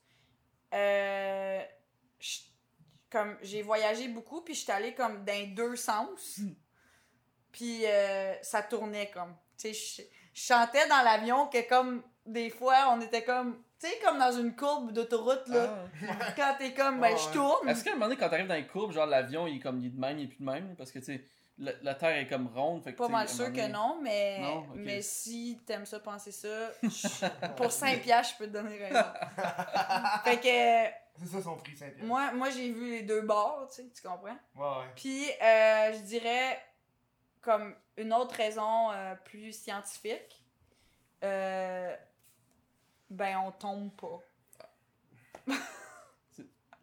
euh, 0.73 1.61
je- 2.19 2.39
comme 3.09 3.37
j'ai 3.41 3.61
voyagé 3.61 4.07
beaucoup, 4.07 4.41
puis 4.41 4.53
je 4.53 4.61
suis 4.61 4.71
allée 4.71 4.93
comme 4.93 5.23
dans 5.23 5.53
deux 5.53 5.75
sens. 5.75 6.39
Puis 7.51 7.85
euh, 7.85 8.33
ça 8.41 8.61
tournait 8.63 9.11
comme. 9.11 9.35
Tu 9.57 9.73
sais, 9.73 10.07
je 10.33 10.41
chantais 10.41 10.87
dans 10.87 11.01
l'avion 11.03 11.47
que 11.47 11.67
comme 11.67 12.01
des 12.25 12.49
fois, 12.49 12.89
on 12.93 13.01
était 13.01 13.23
comme. 13.23 13.61
Tu 13.79 13.87
sais, 13.87 13.99
comme 14.03 14.19
dans 14.19 14.31
une 14.31 14.55
courbe 14.55 14.91
d'autoroute, 14.93 15.47
là. 15.47 15.85
Ah. 16.07 16.31
Quand 16.35 16.55
t'es 16.59 16.73
comme, 16.73 16.99
ben, 17.01 17.17
je 17.17 17.33
tourne. 17.33 17.67
Est-ce 17.67 17.83
qu'à 17.83 17.91
un 17.91 17.93
moment 17.93 18.05
donné, 18.05 18.17
quand 18.19 18.29
t'arrives 18.29 18.47
dans 18.47 18.53
les 18.55 18.67
courbes, 18.67 18.91
genre 18.93 19.07
l'avion, 19.07 19.47
il 19.47 19.57
est 19.57 19.59
comme 19.59 19.79
il 19.79 19.87
est 19.87 19.89
de 19.89 19.99
même, 19.99 20.19
il 20.19 20.25
est 20.25 20.27
plus 20.27 20.37
de 20.39 20.45
même? 20.45 20.75
Parce 20.77 20.91
que, 20.91 20.99
tu 20.99 21.05
sais, 21.05 21.25
la, 21.61 21.71
la 21.81 21.95
Terre 21.95 22.17
est 22.17 22.27
comme 22.27 22.47
ronde. 22.47 22.83
Fait 22.83 22.91
que, 22.93 22.97
Pas 22.97 23.05
tu 23.05 23.11
sais, 23.11 23.17
mal 23.17 23.29
sûr 23.29 23.53
que 23.53 23.67
non, 23.71 23.99
mais, 24.01 24.39
Non? 24.39 24.67
Mais 24.75 25.01
si 25.01 25.59
t'aimes 25.65 25.85
ça, 25.85 25.99
penser 25.99 26.31
ça, 26.31 26.71
je- 26.83 27.49
pour 27.55 27.71
5 27.71 28.01
piastres, 28.01 28.33
je 28.33 28.37
peux 28.43 28.47
te 28.51 28.53
donner 28.57 28.77
raison. 28.77 29.09
fait 30.23 30.37
que 30.39 31.19
C'est 31.23 31.27
ça 31.37 31.41
son 31.41 31.55
prix, 31.57 31.77
Saint-Pierre. 31.77 32.05
moi, 32.05 32.31
moi 32.33 32.49
j'ai 32.49 32.71
vu 32.71 32.89
les 32.91 33.03
deux 33.03 33.21
bords, 33.21 33.67
tu 33.69 33.75
sais, 33.83 33.89
tu 33.89 34.01
comprends? 34.01 34.37
Ouais, 34.55 34.79
ouais. 34.81 34.91
Puis 34.95 35.29
euh, 35.41 35.93
je 35.93 35.99
dirais 35.99 36.59
comme 37.41 37.75
une 37.97 38.13
autre 38.13 38.35
raison 38.35 38.91
euh, 38.91 39.15
plus 39.15 39.51
scientifique, 39.53 40.43
euh, 41.23 41.95
ben 43.09 43.37
on 43.45 43.51
tombe 43.51 43.91
pas. 43.95 44.19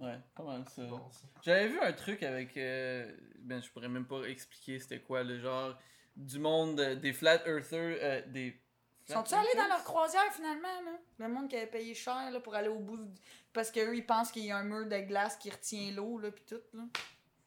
Ouais, 0.00 0.18
pas 0.34 0.42
mal 0.44 0.64
ça. 0.68 0.82
Bon, 0.84 1.10
ça. 1.10 1.26
J'avais 1.42 1.68
vu 1.68 1.80
un 1.80 1.92
truc 1.92 2.22
avec. 2.22 2.56
euh, 2.56 3.10
ben, 3.40 3.60
je 3.62 3.68
pourrais 3.70 3.88
même 3.88 4.06
pas 4.06 4.22
expliquer 4.24 4.78
c'était 4.78 5.00
quoi, 5.00 5.22
le 5.24 5.40
genre. 5.40 5.76
Du 6.16 6.38
monde, 6.38 6.78
euh, 6.80 6.94
des 6.96 7.12
flat 7.12 7.42
earthers. 7.46 7.98
euh, 8.00 8.22
des. 8.26 8.60
flat 9.06 9.16
Sont-ils 9.16 9.34
allés 9.34 9.54
dans 9.56 9.66
leur 9.68 9.82
croisière 9.84 10.32
finalement, 10.32 10.82
là? 10.84 10.92
Le 11.18 11.28
monde 11.28 11.48
qui 11.48 11.56
avait 11.56 11.66
payé 11.66 11.94
cher 11.94 12.30
là, 12.30 12.38
pour 12.40 12.54
aller 12.54 12.68
au 12.68 12.78
bout. 12.78 12.96
du- 12.98 13.20
Parce 13.52 13.70
qu'eux, 13.72 13.96
ils 13.96 14.06
pensent 14.06 14.30
qu'il 14.30 14.44
y 14.44 14.50
a 14.52 14.56
un 14.58 14.64
mur 14.64 14.86
de 14.86 14.98
glace 15.00 15.36
qui 15.36 15.50
retient 15.50 15.90
l'eau, 15.92 16.18
là, 16.18 16.30
pis 16.30 16.42
tout, 16.44 16.60
là. 16.74 16.82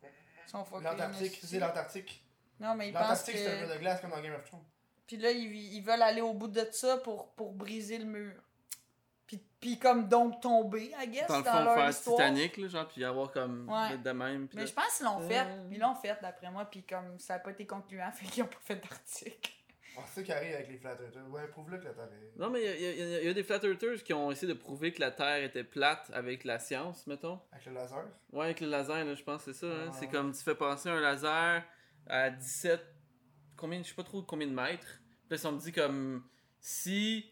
Ils 0.03 0.49
sont 0.49 0.65
L'Antarctique, 0.81 1.39
c'est 1.43 1.59
l'Antarctique. 1.59 2.25
Non, 2.59 2.75
mais 2.75 2.89
ils 2.89 2.93
pensent 2.93 3.01
L'Antarctique, 3.03 3.37
c'est 3.37 3.47
un 3.47 3.55
que. 3.61 3.65
mur 3.65 3.73
de 3.75 3.79
glace 3.79 4.01
comme 4.01 4.09
dans 4.11 4.21
Game 4.21 4.33
of 4.35 4.43
Thrones. 4.43 4.63
Puis 5.07 5.17
là, 5.17 5.31
ils, 5.31 5.73
ils 5.75 5.81
veulent 5.81 6.01
aller 6.01 6.21
au 6.21 6.33
bout 6.33 6.47
de 6.49 6.65
ça 6.71 6.97
pour, 6.97 7.31
pour 7.33 7.53
briser 7.53 7.97
le 7.97 8.05
mur. 8.05 8.33
Puis, 9.31 9.41
puis 9.61 9.79
comme 9.79 10.09
donc 10.09 10.41
tomber, 10.41 10.91
I 11.01 11.07
guess, 11.07 11.27
Dans 11.27 11.37
le 11.37 11.43
fond, 11.45 11.63
leur 11.63 11.75
faire 11.75 11.89
histoire. 11.89 12.17
Titanic, 12.17 12.57
là, 12.57 12.67
genre, 12.67 12.87
puis 12.89 13.05
avoir 13.05 13.31
comme. 13.31 13.69
Ouais. 13.69 13.97
de 13.97 14.11
même. 14.11 14.47
puis 14.49 14.57
Mais 14.57 14.63
là- 14.63 14.67
je 14.69 14.73
pense 14.73 14.97
qu'ils 14.97 15.05
l'ont 15.05 15.21
Euh. 15.21 15.27
fait. 15.29 15.47
Ils 15.71 15.79
l'ont 15.79 15.95
fait, 15.95 16.17
d'après 16.21 16.51
moi, 16.51 16.65
puis 16.65 16.83
comme 16.83 17.17
ça 17.17 17.35
n'a 17.35 17.39
pas 17.39 17.51
été 17.51 17.65
concluant, 17.65 18.11
fait 18.13 18.25
qu'ils 18.25 18.43
ont 18.43 18.47
pas 18.47 18.57
fait 18.59 18.75
d'article. 18.75 19.51
C'est 20.07 20.21
ça 20.21 20.23
qui 20.23 20.31
arrive 20.31 20.53
avec 20.55 20.67
les 20.69 20.77
flat 20.77 20.91
earthers. 21.01 21.29
Ouais, 21.29 21.47
prouve-le 21.47 21.77
que 21.77 21.83
la 21.85 21.91
Terre 21.93 22.05
est. 22.05 22.37
Non, 22.39 22.49
mais 22.49 22.61
il 22.61 22.65
y, 22.65 22.69
a- 22.69 22.75
il 22.91 22.97
y 22.97 23.15
a- 23.15 23.21
il 23.21 23.25
y 23.27 23.29
a 23.29 23.33
des 23.33 23.43
flat 23.43 23.59
earthers 23.63 24.03
qui 24.03 24.13
ont 24.13 24.31
essayé 24.31 24.51
de 24.51 24.57
prouver 24.57 24.91
que 24.93 24.99
la 24.99 25.11
Terre 25.11 25.43
était 25.43 25.63
plate 25.65 26.09
avec 26.13 26.43
la 26.43 26.59
science, 26.59 27.05
mettons. 27.07 27.39
Avec 27.51 27.65
le 27.67 27.73
laser? 27.73 28.05
Ouais, 28.33 28.45
avec 28.45 28.59
le 28.61 28.67
laser, 28.67 29.05
là, 29.05 29.15
je 29.15 29.23
pense 29.23 29.43
que 29.45 29.53
c'est 29.53 29.59
ça. 29.59 29.67
hein. 29.71 29.87
Ah. 29.89 29.95
C'est 29.99 30.07
comme 30.07 30.31
tu 30.33 30.41
fais 30.43 30.55
passer 30.55 30.89
un 30.89 30.99
laser 30.99 31.63
à 32.07 32.29
17. 32.29 32.81
Combien, 33.57 33.81
je 33.83 33.89
sais 33.89 33.93
pas 33.95 34.03
trop 34.03 34.21
combien 34.23 34.47
de 34.47 34.53
mètres. 34.53 34.99
Puis 35.29 35.37
là, 35.37 35.49
on 35.49 35.53
me 35.53 35.59
dit 35.59 35.71
comme 35.71 36.25
si 36.59 37.31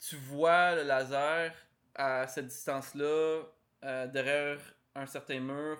tu 0.00 0.16
vois 0.16 0.74
le 0.76 0.82
laser 0.82 1.52
à 1.94 2.26
cette 2.26 2.46
distance-là, 2.46 3.42
euh, 3.84 4.06
derrière 4.06 4.58
un 4.94 5.06
certain 5.06 5.40
mur, 5.40 5.78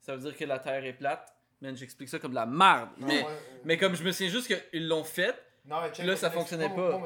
ça 0.00 0.14
veut 0.16 0.22
dire 0.22 0.36
que 0.36 0.44
la 0.44 0.58
Terre 0.58 0.84
est 0.84 0.92
plate. 0.94 1.32
Man, 1.60 1.76
j'explique 1.76 2.08
ça 2.08 2.18
comme 2.18 2.32
de 2.32 2.36
la 2.36 2.46
merde. 2.46 2.90
Non, 2.98 3.06
mais, 3.06 3.22
ouais, 3.22 3.28
euh, 3.30 3.58
mais 3.64 3.76
comme 3.78 3.94
je 3.94 4.02
me 4.02 4.10
souviens 4.10 4.30
juste 4.30 4.48
qu'ils 4.70 4.88
l'ont 4.88 5.04
fait, 5.04 5.40
Non, 5.64 5.80
mais 5.80 5.92
check, 5.92 6.04
là, 6.06 6.16
ça 6.16 6.30
fonctionnait 6.30 6.68
pas. 6.68 7.00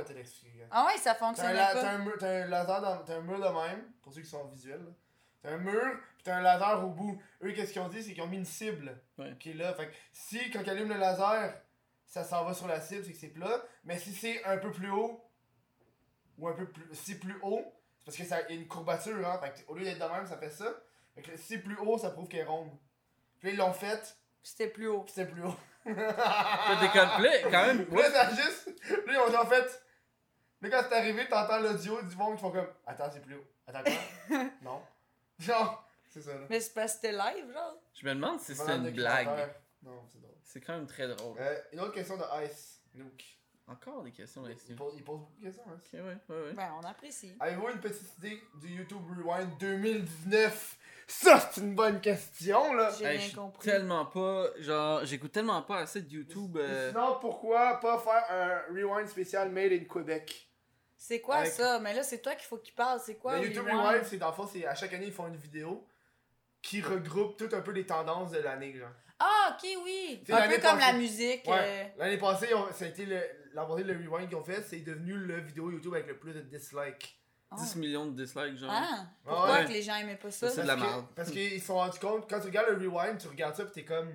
Ah 0.71 0.87
ouais, 0.87 0.97
ça 0.97 1.15
T'as 1.15 1.27
un, 1.27 1.29
fonctionnait 1.29 1.55
pas. 1.55 1.75
t'as 1.75 1.91
un, 1.93 1.99
mur- 1.99 2.17
t'as 2.19 2.45
un 2.45 2.47
laser 2.47 2.81
dans, 2.81 2.99
t'as 3.05 3.17
un 3.17 3.21
mur 3.21 3.39
de 3.39 3.45
même, 3.69 3.85
pour 4.03 4.13
ceux 4.15 4.23
qui 4.23 4.29
sont 4.29 4.45
visuels. 4.47 4.81
là. 4.81 4.91
T'as 5.43 5.51
un 5.53 5.59
mur, 5.59 5.93
pis 6.17 6.25
t'as 6.25 6.37
un 6.37 6.41
laser 6.43 6.83
au 6.85 6.89
bout. 6.89 7.21
Eux, 7.43 7.53
qu'est-ce 7.53 7.73
qu'ils 7.73 7.83
ont 7.83 7.89
dit, 7.89 8.03
c'est 8.03 8.15
qu'ils 8.15 8.23
ont 8.23 8.27
mis 8.29 8.39
une 8.39 8.45
cible 8.47 8.99
Ouais. 9.19 9.37
qui 9.39 9.51
est 9.51 9.55
là. 9.55 9.75
Fait 9.75 9.89
que 9.89 9.95
si, 10.13 10.51
quand 10.51 10.63
ils 10.63 10.71
allument 10.71 10.95
le 10.95 11.01
laser, 11.01 11.55
ça 12.07 12.25
s'en 12.25 12.45
va 12.45 12.55
sur 12.55 12.67
la 12.67 12.81
cible, 12.81 13.05
c'est 13.05 13.13
que 13.13 13.19
c'est 13.19 13.29
plat. 13.29 13.63
Mais 13.85 13.99
si 13.99 14.13
c'est 14.13 14.43
un 14.45 14.57
peu 14.57 14.71
plus 14.73 14.91
haut, 14.91 15.23
ou 16.39 16.49
un 16.49 16.53
peu 16.53 16.67
plus. 16.67 16.85
Si 16.93 17.13
c'est 17.13 17.19
plus 17.19 17.39
haut, 17.43 17.65
c'est 17.99 18.05
parce 18.05 18.17
que 18.17 18.25
ça 18.25 18.41
y 18.43 18.45
a 18.45 18.51
une 18.57 18.69
courbature, 18.69 19.27
hein. 19.27 19.39
Fait 19.41 19.53
que 19.65 19.71
au 19.71 19.75
lieu 19.75 19.85
d'être 19.85 19.99
de 19.99 20.13
même, 20.13 20.27
ça 20.27 20.37
fait 20.37 20.51
ça. 20.51 20.67
Fait 21.15 21.23
que 21.23 21.37
si 21.37 21.43
c'est 21.43 21.59
plus 21.59 21.77
haut, 21.79 21.99
ça 21.99 22.11
prouve 22.11 22.29
qu'elle 22.29 22.41
est 22.41 22.45
ronde. 22.45 22.71
Puis 23.39 23.49
là, 23.49 23.55
ils 23.55 23.59
l'ont 23.59 23.73
fait, 23.73 24.17
C'était 24.43 24.69
plus 24.69 24.89
haut. 24.89 25.05
c'était 25.09 25.27
plus 25.27 25.43
haut. 25.45 25.57
complets 25.85 27.43
quand 27.51 27.67
même. 27.67 27.87
Puis 27.87 27.97
là, 27.97 28.11
ça 28.11 28.31
juste. 28.31 28.69
Là, 28.91 29.13
ils 29.13 29.19
ont 29.19 29.31
dit 29.31 29.37
en 29.37 29.47
fait. 29.47 29.83
Là, 30.63 30.71
quand 30.71 30.83
c'est 30.89 30.97
arrivé, 30.97 31.29
t'entends 31.29 31.61
l'audio 31.61 32.01
du 32.03 32.17
monde 32.17 32.37
qui 32.37 32.41
font 32.43 32.51
comme. 32.51 32.69
Attends, 32.87 33.11
c'est 33.13 33.21
plus 33.21 33.37
haut. 33.37 33.47
Attends, 33.67 33.83
quoi? 33.83 34.39
Non. 34.63 34.83
Genre, 35.39 35.87
c'est 36.09 36.23
ça, 36.23 36.35
là. 36.35 36.47
Mais 36.49 36.61
c'est 36.61 36.73
parce 36.73 36.95
que 36.95 37.01
c'était 37.03 37.13
live, 37.13 37.53
genre. 37.53 37.77
Je 37.95 38.07
me 38.07 38.15
demande 38.15 38.41
si 38.41 38.55
c'est 38.55 38.71
une 38.71 38.91
blague. 38.91 39.29
Non, 39.83 40.03
c'est 40.11 40.21
drôle. 40.21 40.35
C'est 40.43 40.61
quand 40.61 40.73
même 40.75 40.87
très 40.87 41.09
drôle. 41.09 41.37
Euh, 41.39 41.61
une 41.73 41.81
autre 41.81 41.93
question 41.93 42.17
de 42.17 42.25
Ice. 42.45 42.81
Nook. 42.95 43.23
Encore 43.69 44.03
des 44.05 44.13
questions 44.13 44.43
là-dessus. 44.43 44.67
Il 44.71 44.77
pose, 44.77 44.93
il 44.97 45.03
pose 45.03 45.19
beaucoup 45.19 45.35
de 45.41 45.45
questions, 45.47 45.65
hein. 45.69 45.75
Ok, 45.77 45.89
ouais, 45.95 46.01
ouais, 46.01 46.43
ouais. 46.45 46.53
Ben, 46.53 46.73
on 46.81 46.87
apprécie. 46.87 47.35
Avez-vous 47.41 47.69
une 47.69 47.81
petite 47.81 48.17
idée 48.19 48.41
du 48.61 48.69
YouTube 48.77 49.03
Rewind 49.19 49.59
2019 49.59 50.79
Ça, 51.09 51.39
c'est 51.53 51.61
une 51.61 51.75
bonne 51.75 52.01
question, 52.01 52.75
là. 52.75 52.93
J'ai 52.99 53.05
Hey, 53.05 53.19
rien 53.19 53.35
compris. 53.35 53.69
tellement 53.69 54.07
pas. 54.07 54.47
Genre, 54.59 55.05
j'écoute 55.05 55.33
tellement 55.33 55.63
pas 55.63 55.79
assez 55.79 56.03
de 56.03 56.11
YouTube. 56.11 56.57
euh, 56.57 56.91
Sinon, 56.91 57.19
pourquoi 57.21 57.79
pas 57.81 57.99
faire 57.99 58.25
un 58.31 58.73
Rewind 58.75 59.09
spécial 59.09 59.51
Made 59.51 59.73
in 59.73 59.85
Québec? 59.85 60.49
C'est 60.97 61.21
quoi 61.21 61.37
Avec- 61.37 61.53
ça? 61.53 61.79
Mais 61.81 61.93
là, 61.95 62.03
c'est 62.03 62.21
toi 62.23 62.35
qu'il 62.35 62.47
faut 62.47 62.59
qu'il 62.59 62.75
parle. 62.75 63.01
C'est 63.05 63.17
quoi? 63.17 63.39
Le 63.39 63.47
YouTube 63.47 63.65
Rewind? 63.67 63.81
Rewind, 63.87 64.05
c'est 64.05 64.17
dans 64.17 64.29
le 64.29 64.35
fond, 64.35 64.47
c'est 64.53 64.65
à 64.67 64.75
chaque 64.75 64.93
année, 64.95 65.07
ils 65.07 65.13
font 65.13 65.27
une 65.29 65.37
vidéo. 65.37 65.87
Qui 66.63 66.81
regroupe 66.81 67.37
tout 67.37 67.49
un 67.53 67.61
peu 67.61 67.71
les 67.73 67.87
tendances 67.87 68.33
de 68.33 68.39
l'année, 68.39 68.75
genre. 68.77 68.91
Ah, 69.19 69.57
ok, 69.57 69.69
oui. 69.85 70.23
Un 70.29 70.49
peu 70.49 70.59
comme 70.61 70.79
la 70.79 70.93
musique. 70.93 71.47
Ouais. 71.47 71.95
L'année 71.97 72.19
passée, 72.19 72.53
on- 72.55 72.71
ça 72.73 72.85
a 72.85 72.89
été 72.89 73.07
le, 73.07 73.19
passé, 73.55 73.83
le 73.85 73.95
rewind 73.95 74.29
qu'ils 74.29 74.37
ont 74.37 74.45
fait, 74.45 74.63
c'est 74.63 74.81
devenu 74.81 75.15
le 75.15 75.41
vidéo 75.41 75.71
YouTube 75.71 75.95
avec 75.95 76.07
le 76.09 76.19
plus 76.19 76.33
de 76.35 76.41
dislikes. 76.41 77.19
euh, 77.53 77.57
10 77.57 77.77
millions 77.77 78.07
de 78.07 78.23
dislikes, 78.25 78.57
genre. 78.59 78.71
Ah, 78.73 78.89
Ah 78.91 79.07
pourquoi 79.25 79.53
ouais. 79.61 79.65
que 79.67 79.71
les 79.73 79.83
gens 79.83 79.95
aimaient 79.97 80.17
pas 80.17 80.31
ça? 80.31 80.51
C'est 80.51 80.63
de 80.63 80.67
la 80.67 80.75
Parce 80.77 80.87
que- 80.89 80.93
merde. 80.95 81.07
Parce 81.15 81.31
qu'ils 81.31 81.61
se 81.61 81.67
sont 81.67 81.77
rendus 81.77 81.99
compte, 82.01 82.29
quand 82.29 82.41
tu 82.41 82.47
regardes 82.49 82.69
le 82.77 82.89
rewind, 82.89 83.19
tu 83.19 83.29
regardes 83.29 83.55
ça 83.55 83.65
pis 83.65 83.73
t'es 83.73 83.85
comme. 83.85 84.11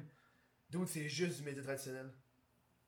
Dude, 0.69 0.88
c'est 0.88 1.07
juste 1.09 1.38
du 1.39 1.43
média 1.43 1.63
traditionnel. 1.63 2.11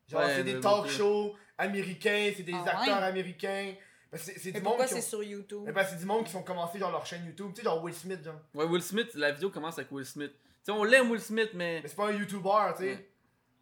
Genre, 0.08 0.22
Ouais, 0.22 0.36
c'est 0.36 0.44
des 0.44 0.60
talk 0.60 0.88
shows 0.90 1.34
américains, 1.58 2.32
c'est 2.36 2.44
des 2.44 2.54
Ah 2.54 2.62
ouais? 2.64 2.70
acteurs 2.70 3.04
américains. 3.04 3.74
Parce 4.14 4.30
que 4.32 4.40
c'est 4.40 4.52
du 4.52 4.62
monde 4.62 4.64
pourquoi 4.78 4.88
c'est 4.88 5.02
sur 5.02 5.24
YouTube? 5.24 5.68
C'est 5.90 5.98
du 5.98 6.06
monde 6.06 6.24
qui 6.26 6.32
sont 6.32 6.44
commencés 6.44 6.78
genre 6.80 6.92
leur 6.92 7.06
chaîne 7.06 7.26
YouTube. 7.26 7.50
Tu 7.50 7.58
sais, 7.58 7.64
genre 7.64 7.84
Will 7.84 7.96
Smith, 7.96 8.24
genre. 8.24 8.36
Ouais, 8.54 8.66
Will 8.66 8.82
Smith, 8.84 9.10
la 9.16 9.32
vidéo 9.32 9.50
commence 9.50 9.78
avec 9.80 9.92
Will 9.92 10.06
Smith. 10.06 10.32
Tu 10.34 10.66
sais, 10.66 10.72
on 10.72 10.84
l'aime 10.84 11.10
Will 11.10 11.20
Smith, 11.20 11.50
mais. 11.56 11.80
Mais 11.82 11.88
c'est 11.90 11.96
pas 11.96 12.10
un 12.10 12.12
YouTuber, 12.12 12.50
tu 12.78 12.84
sais. 12.84 13.10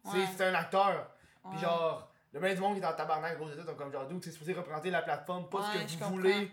Ouais. 0.04 0.26
C'est 0.36 0.44
un 0.44 0.54
acteur. 0.54 1.10
Puis 1.50 1.58
genre, 1.60 2.12
le 2.32 2.40
même 2.40 2.54
du 2.54 2.60
monde 2.60 2.74
qui 2.74 2.78
est 2.78 2.82
dans 2.82 2.90
le 2.90 2.96
tabarnak, 2.96 3.38
gros 3.38 3.50
états, 3.50 3.72
comme 3.74 3.90
genre, 3.92 4.06
dude, 4.06 4.22
c'est 4.22 4.30
supposé 4.30 4.52
représenter 4.52 4.90
la 4.90 5.02
plateforme, 5.02 5.48
pas 5.48 5.58
Ouais, 5.58 5.64
ce 5.74 5.78
je 5.78 5.84
que 5.84 5.90
vous 5.90 5.98
comprends. 5.98 6.10
voulez 6.10 6.50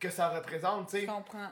que 0.00 0.10
ça 0.10 0.28
représente, 0.30 0.88
tu 0.88 0.96
Je 0.96 1.00
sais. 1.02 1.06
comprends. 1.06 1.50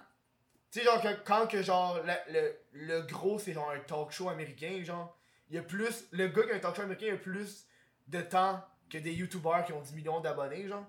Tu 0.71 0.79
sais, 0.79 0.85
genre, 0.87 1.01
que, 1.03 1.09
quand 1.25 1.47
que, 1.47 1.63
genre, 1.63 2.01
le, 2.03 2.33
le, 2.33 2.57
le 2.73 3.03
gros, 3.03 3.39
c'est 3.39 3.53
genre 3.53 3.71
un 3.71 3.81
talk 3.81 4.11
show 4.13 4.29
américain, 4.31 4.83
genre, 4.83 5.15
il 5.51 5.57
y 5.57 5.59
a 5.59 5.63
plus, 5.63 6.07
le 6.13 6.29
gars 6.29 6.43
qui 6.45 6.53
a 6.53 6.55
un 6.55 6.59
talk 6.59 6.75
show 6.75 6.83
américain 6.83 7.13
a 7.15 7.17
plus 7.19 7.67
de 8.09 8.21
temps 8.23 8.65
que 8.91 8.97
des 8.99 9.13
youtubeurs 9.13 9.65
qui 9.65 9.73
ont 9.75 9.81
10 9.83 9.95
millions 9.95 10.21
d'abonnés, 10.21 10.67
genre. 10.67 10.87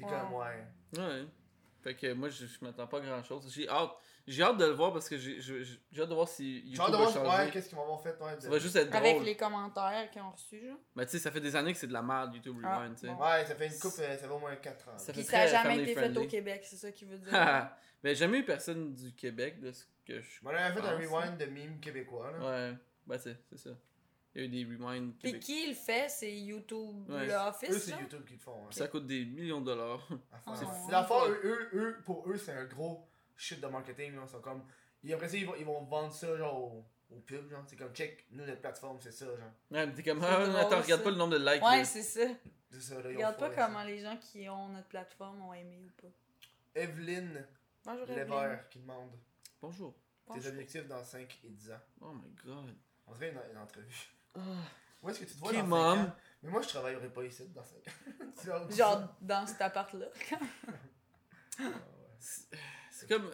Ouais. 0.00 0.08
comme, 0.08 0.34
ouais. 0.34 0.66
Ouais. 0.98 1.26
Fait 1.82 1.94
que 1.96 2.12
moi, 2.12 2.28
je, 2.28 2.46
je 2.46 2.58
m'attends 2.64 2.86
pas 2.86 2.98
à 2.98 3.00
grand 3.00 3.22
chose. 3.24 3.52
J'ai 3.52 3.68
hâte. 3.68 3.90
J'ai 4.24 4.44
hâte 4.44 4.56
de 4.56 4.66
le 4.66 4.70
voir 4.72 4.92
parce 4.92 5.08
que 5.08 5.16
j'ai 5.18 5.36
hâte 6.00 6.08
de 6.08 6.14
voir 6.14 6.28
si 6.28 6.60
YouTube 6.60 6.74
J'ai 6.76 6.80
hâte 6.80 6.86
de 6.88 6.92
va 6.92 6.98
voir, 6.98 7.12
changer. 7.12 7.42
ouais, 7.44 7.50
qu'est-ce 7.50 7.68
qu'ils 7.68 7.76
vont 7.76 7.82
avoir 7.82 8.00
fait, 8.00 8.16
ouais. 8.20 8.36
de- 8.36 8.40
Ça 8.40 8.48
va 8.50 8.58
juste 8.60 8.76
être 8.76 8.88
drôle. 8.90 9.04
Avec 9.04 9.22
les 9.24 9.36
commentaires 9.36 10.08
qu'ils 10.12 10.22
ont 10.22 10.30
reçus, 10.30 10.64
genre. 10.64 10.76
Mais 10.94 11.04
tu 11.06 11.10
sais, 11.12 11.18
ça 11.18 11.32
fait 11.32 11.40
des 11.40 11.56
années 11.56 11.72
que 11.72 11.78
c'est 11.80 11.88
de 11.88 11.92
la 11.92 12.02
merde, 12.02 12.32
YouTube 12.32 12.56
Ah, 12.62 12.78
Rewind, 12.78 12.94
tu 12.94 13.00
sais. 13.00 13.12
bon. 13.12 13.20
Ouais, 13.20 13.44
ça 13.44 13.56
fait 13.56 13.66
une 13.66 13.78
coupe, 13.80 13.94
euh, 13.98 14.16
ça 14.16 14.28
fait 14.28 14.32
au 14.32 14.38
moins 14.38 14.54
4 14.54 14.88
ans. 14.90 14.96
Ça 14.98 15.12
Puis 15.12 15.24
ça 15.24 15.40
a 15.40 15.46
jamais 15.48 15.82
été 15.82 15.94
fait 15.94 16.16
au 16.16 16.26
Québec, 16.28 16.62
c'est 16.64 16.76
ça 16.76 16.92
qu'il 16.92 17.08
veut 17.08 17.18
dire. 17.18 17.32
Mais 18.04 18.10
j'ai 18.10 18.20
jamais 18.20 18.38
eu 18.38 18.44
personne 18.44 18.94
du 18.94 19.12
Québec 19.16 19.58
de 19.60 19.72
ce 19.72 19.84
que 20.06 20.20
je. 20.20 20.38
On 20.44 20.50
avait 20.50 20.72
fait 20.80 20.86
un 20.86 20.96
rewind 20.98 21.36
de 21.36 21.46
mimes 21.46 21.80
québécois, 21.80 22.30
là. 22.38 22.48
Ouais, 22.70 22.76
bah 23.06 23.18
c'est 23.18 23.36
c'est 23.50 23.58
ça. 23.58 23.70
Il 24.34 24.40
y 24.40 24.44
a 24.44 24.46
eu 24.46 24.48
des 24.48 24.64
rewinds 24.76 25.12
Puis 25.20 25.32
Québec. 25.32 25.42
qui 25.42 25.66
le 25.68 25.74
fait, 25.74 26.08
c'est 26.08 26.34
YouTube 26.34 27.08
Ouais. 27.10 27.26
le 27.26 27.32
Eux, 27.32 27.36
Office, 27.48 27.78
c'est 27.84 27.90
genre? 27.90 28.00
YouTube 28.00 28.24
qui 28.26 28.32
le 28.34 28.38
font. 28.40 28.64
hein. 28.66 28.70
Ça 28.70 28.88
coûte 28.88 29.06
des 29.06 29.24
millions 29.26 29.60
de 29.60 29.66
dollars. 29.66 30.00
Enfin, 30.10 30.20
Ah, 30.46 30.56
c'est- 30.56 30.64
ouais. 30.64 30.90
la 30.92 31.04
fois, 31.04 31.28
eux, 31.28 31.40
eux, 31.44 31.70
eux, 31.74 32.02
pour 32.06 32.28
eux, 32.30 32.36
c'est 32.38 32.52
un 32.52 32.64
gros 32.64 33.06
shit 33.36 33.60
de 33.60 33.66
marketing. 33.66 34.14
Là. 34.16 34.22
Ils 34.26 34.30
sont 34.30 34.40
comme... 34.40 34.64
Et 35.04 35.12
après 35.12 35.28
ça, 35.28 35.36
ils 35.36 35.44
vont, 35.46 35.54
ils 35.56 35.64
vont 35.66 35.82
vendre 35.84 36.12
ça 36.14 36.34
genre 36.36 36.62
au, 36.62 36.84
au 37.10 37.18
pub. 37.20 37.50
genre. 37.50 37.62
C'est 37.66 37.76
comme 37.76 37.92
check, 37.92 38.24
nous, 38.30 38.46
notre 38.46 38.60
plateforme, 38.62 38.98
c'est 39.00 39.12
ça. 39.12 39.26
genre. 39.26 39.36
Ouais, 39.70 39.86
mais 39.86 39.92
t'es 39.94 40.02
comme, 40.02 40.20
C'est 40.20 40.26
ah, 40.26 40.46
drôle, 40.46 40.56
attends, 40.56 40.80
regarde 40.80 41.00
ça. 41.00 41.04
pas 41.04 41.10
le 41.10 41.16
nombre 41.16 41.32
de 41.38 41.44
likes. 41.44 41.62
Ouais, 41.62 41.76
là. 41.78 41.84
c'est 41.84 42.02
ça. 42.02 42.20
C'est 42.70 42.94
là, 43.02 43.08
Regarde 43.10 43.36
pas 43.38 43.54
ça. 43.54 43.66
comment 43.66 43.82
les 43.84 43.98
gens 43.98 44.16
qui 44.16 44.48
ont 44.48 44.68
notre 44.68 44.88
plateforme 44.88 45.42
ont 45.42 45.52
aimé 45.52 45.78
ou 45.84 45.90
pas. 46.00 46.08
Evelyne 46.74 47.46
Bonjour, 47.84 48.06
Lever 48.06 48.56
qui 48.70 48.78
demande 48.78 49.10
Bonjour. 49.60 49.92
tes 49.92 49.98
Bonjour. 50.34 50.46
objectifs 50.52 50.86
dans 50.88 51.04
5 51.04 51.38
et 51.44 51.48
10 51.50 51.70
ans. 51.72 51.80
Oh 52.00 52.12
my 52.14 52.30
god. 52.46 52.74
On 53.06 53.12
dirait 53.12 53.30
une, 53.30 53.40
une 53.52 53.58
entrevue. 53.58 54.08
Ah. 54.34 54.40
Où 55.02 55.10
est-ce 55.10 55.20
que 55.20 55.24
tu 55.24 55.34
te 55.34 55.38
vois 55.38 55.52
dans 55.52 55.58
5 55.58 55.66
mom. 55.66 55.98
ans? 55.98 56.12
Mais 56.42 56.50
moi, 56.50 56.62
je 56.62 56.68
travaillerai 56.68 57.08
pas 57.08 57.24
ici 57.24 57.48
dans 57.54 57.64
5 57.64 57.76
ans. 57.76 58.30
Tu 58.40 58.46
vois, 58.46 58.68
Genre 58.70 59.08
dans 59.20 59.46
cet 59.46 59.60
appart-là. 59.60 60.06
Ah, 61.58 61.64
ouais. 61.64 62.58
C'est 62.90 63.06
comme. 63.08 63.30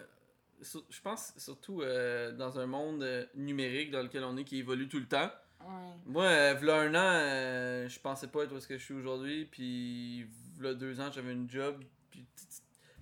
Je 0.61 1.01
pense 1.01 1.33
surtout 1.37 1.83
euh, 1.83 2.33
dans 2.33 2.59
un 2.59 2.67
monde 2.67 3.05
euh, 3.05 3.25
numérique 3.37 3.93
dans 3.93 4.03
lequel 4.03 4.25
on 4.25 4.37
est 4.37 4.43
qui 4.43 4.59
évolue 4.59 4.89
tout 4.89 4.99
le 4.99 5.07
temps. 5.07 5.31
Ouais. 5.61 5.67
Moi, 6.07 6.25
euh, 6.25 6.55
v'là 6.55 6.81
un 6.81 6.95
an, 6.95 7.21
euh, 7.21 7.89
je 7.89 8.01
pensais 8.01 8.29
pas 8.29 8.45
être 8.45 8.53
où 8.53 8.57
est-ce 8.57 8.69
que 8.69 8.79
je 8.79 8.85
suis 8.85 8.95
aujourd'hui. 8.95 9.45
Puis, 9.47 10.25
v'là 10.57 10.75
deux 10.75 11.01
ans, 11.01 11.11
j'avais 11.13 11.33
une 11.33 11.49
job. 11.49 11.83
Puis, 12.11 12.27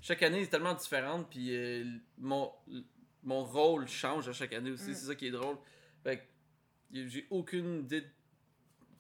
chaque 0.01 0.23
année 0.23 0.43
est 0.43 0.51
tellement 0.51 0.74
différente. 0.74 1.28
Puis, 1.31 1.55
euh, 1.55 1.85
mon, 2.18 2.52
mon 3.23 3.44
rôle 3.44 3.89
change 3.89 4.28
à 4.28 4.32
chaque 4.32 4.52
année 4.52 4.70
aussi. 4.70 4.90
Mm. 4.90 4.94
C'est 4.94 5.06
ça 5.06 5.14
qui 5.14 5.28
est 5.28 5.32
drôle. 5.32 5.56
Fait 6.02 6.28
j'ai 6.92 7.26
aucune 7.30 7.80
idée. 7.80 8.00
de- 8.02 8.06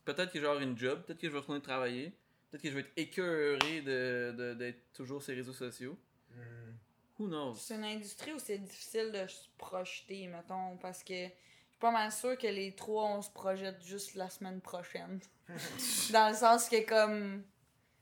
Peut-être 0.04 0.30
que 0.32 0.38
je 0.38 0.42
vais 0.44 0.48
avoir 0.48 0.62
une 0.62 0.78
job. 0.78 1.02
Peut-être 1.04 1.18
que 1.20 1.26
je 1.26 1.32
vais 1.32 1.38
retourner 1.38 1.60
travailler. 1.62 2.12
Peut-être 2.50 2.62
que 2.62 2.68
je 2.70 2.74
vais 2.74 2.80
être 2.80 2.92
écœuré 2.96 3.80
de, 3.82 4.34
de- 4.36 4.54
d'être 4.54 4.92
toujours 4.92 5.22
sur 5.22 5.32
les 5.32 5.38
réseaux 5.38 5.52
sociaux. 5.52 5.98
Hmm. 6.30 6.72
Who 7.18 7.26
knows? 7.28 7.54
C'est 7.56 7.74
une 7.74 7.84
industrie 7.84 8.32
où 8.32 8.38
c'est 8.38 8.58
difficile 8.58 9.10
de 9.10 9.26
se 9.26 9.48
projeter, 9.58 10.26
mettons, 10.28 10.76
parce 10.76 11.02
que 11.02 11.14
je 11.14 11.28
suis 11.28 11.78
pas 11.80 11.90
mal 11.90 12.12
sûre 12.12 12.36
que 12.38 12.46
les 12.46 12.74
trois, 12.76 13.04
on 13.16 13.22
se 13.22 13.30
projette 13.30 13.82
juste 13.84 14.14
la 14.14 14.28
semaine 14.30 14.60
prochaine. 14.60 15.18
Dans 16.12 16.28
le 16.30 16.36
sens 16.36 16.68
que 16.68 16.86
comme... 16.86 17.42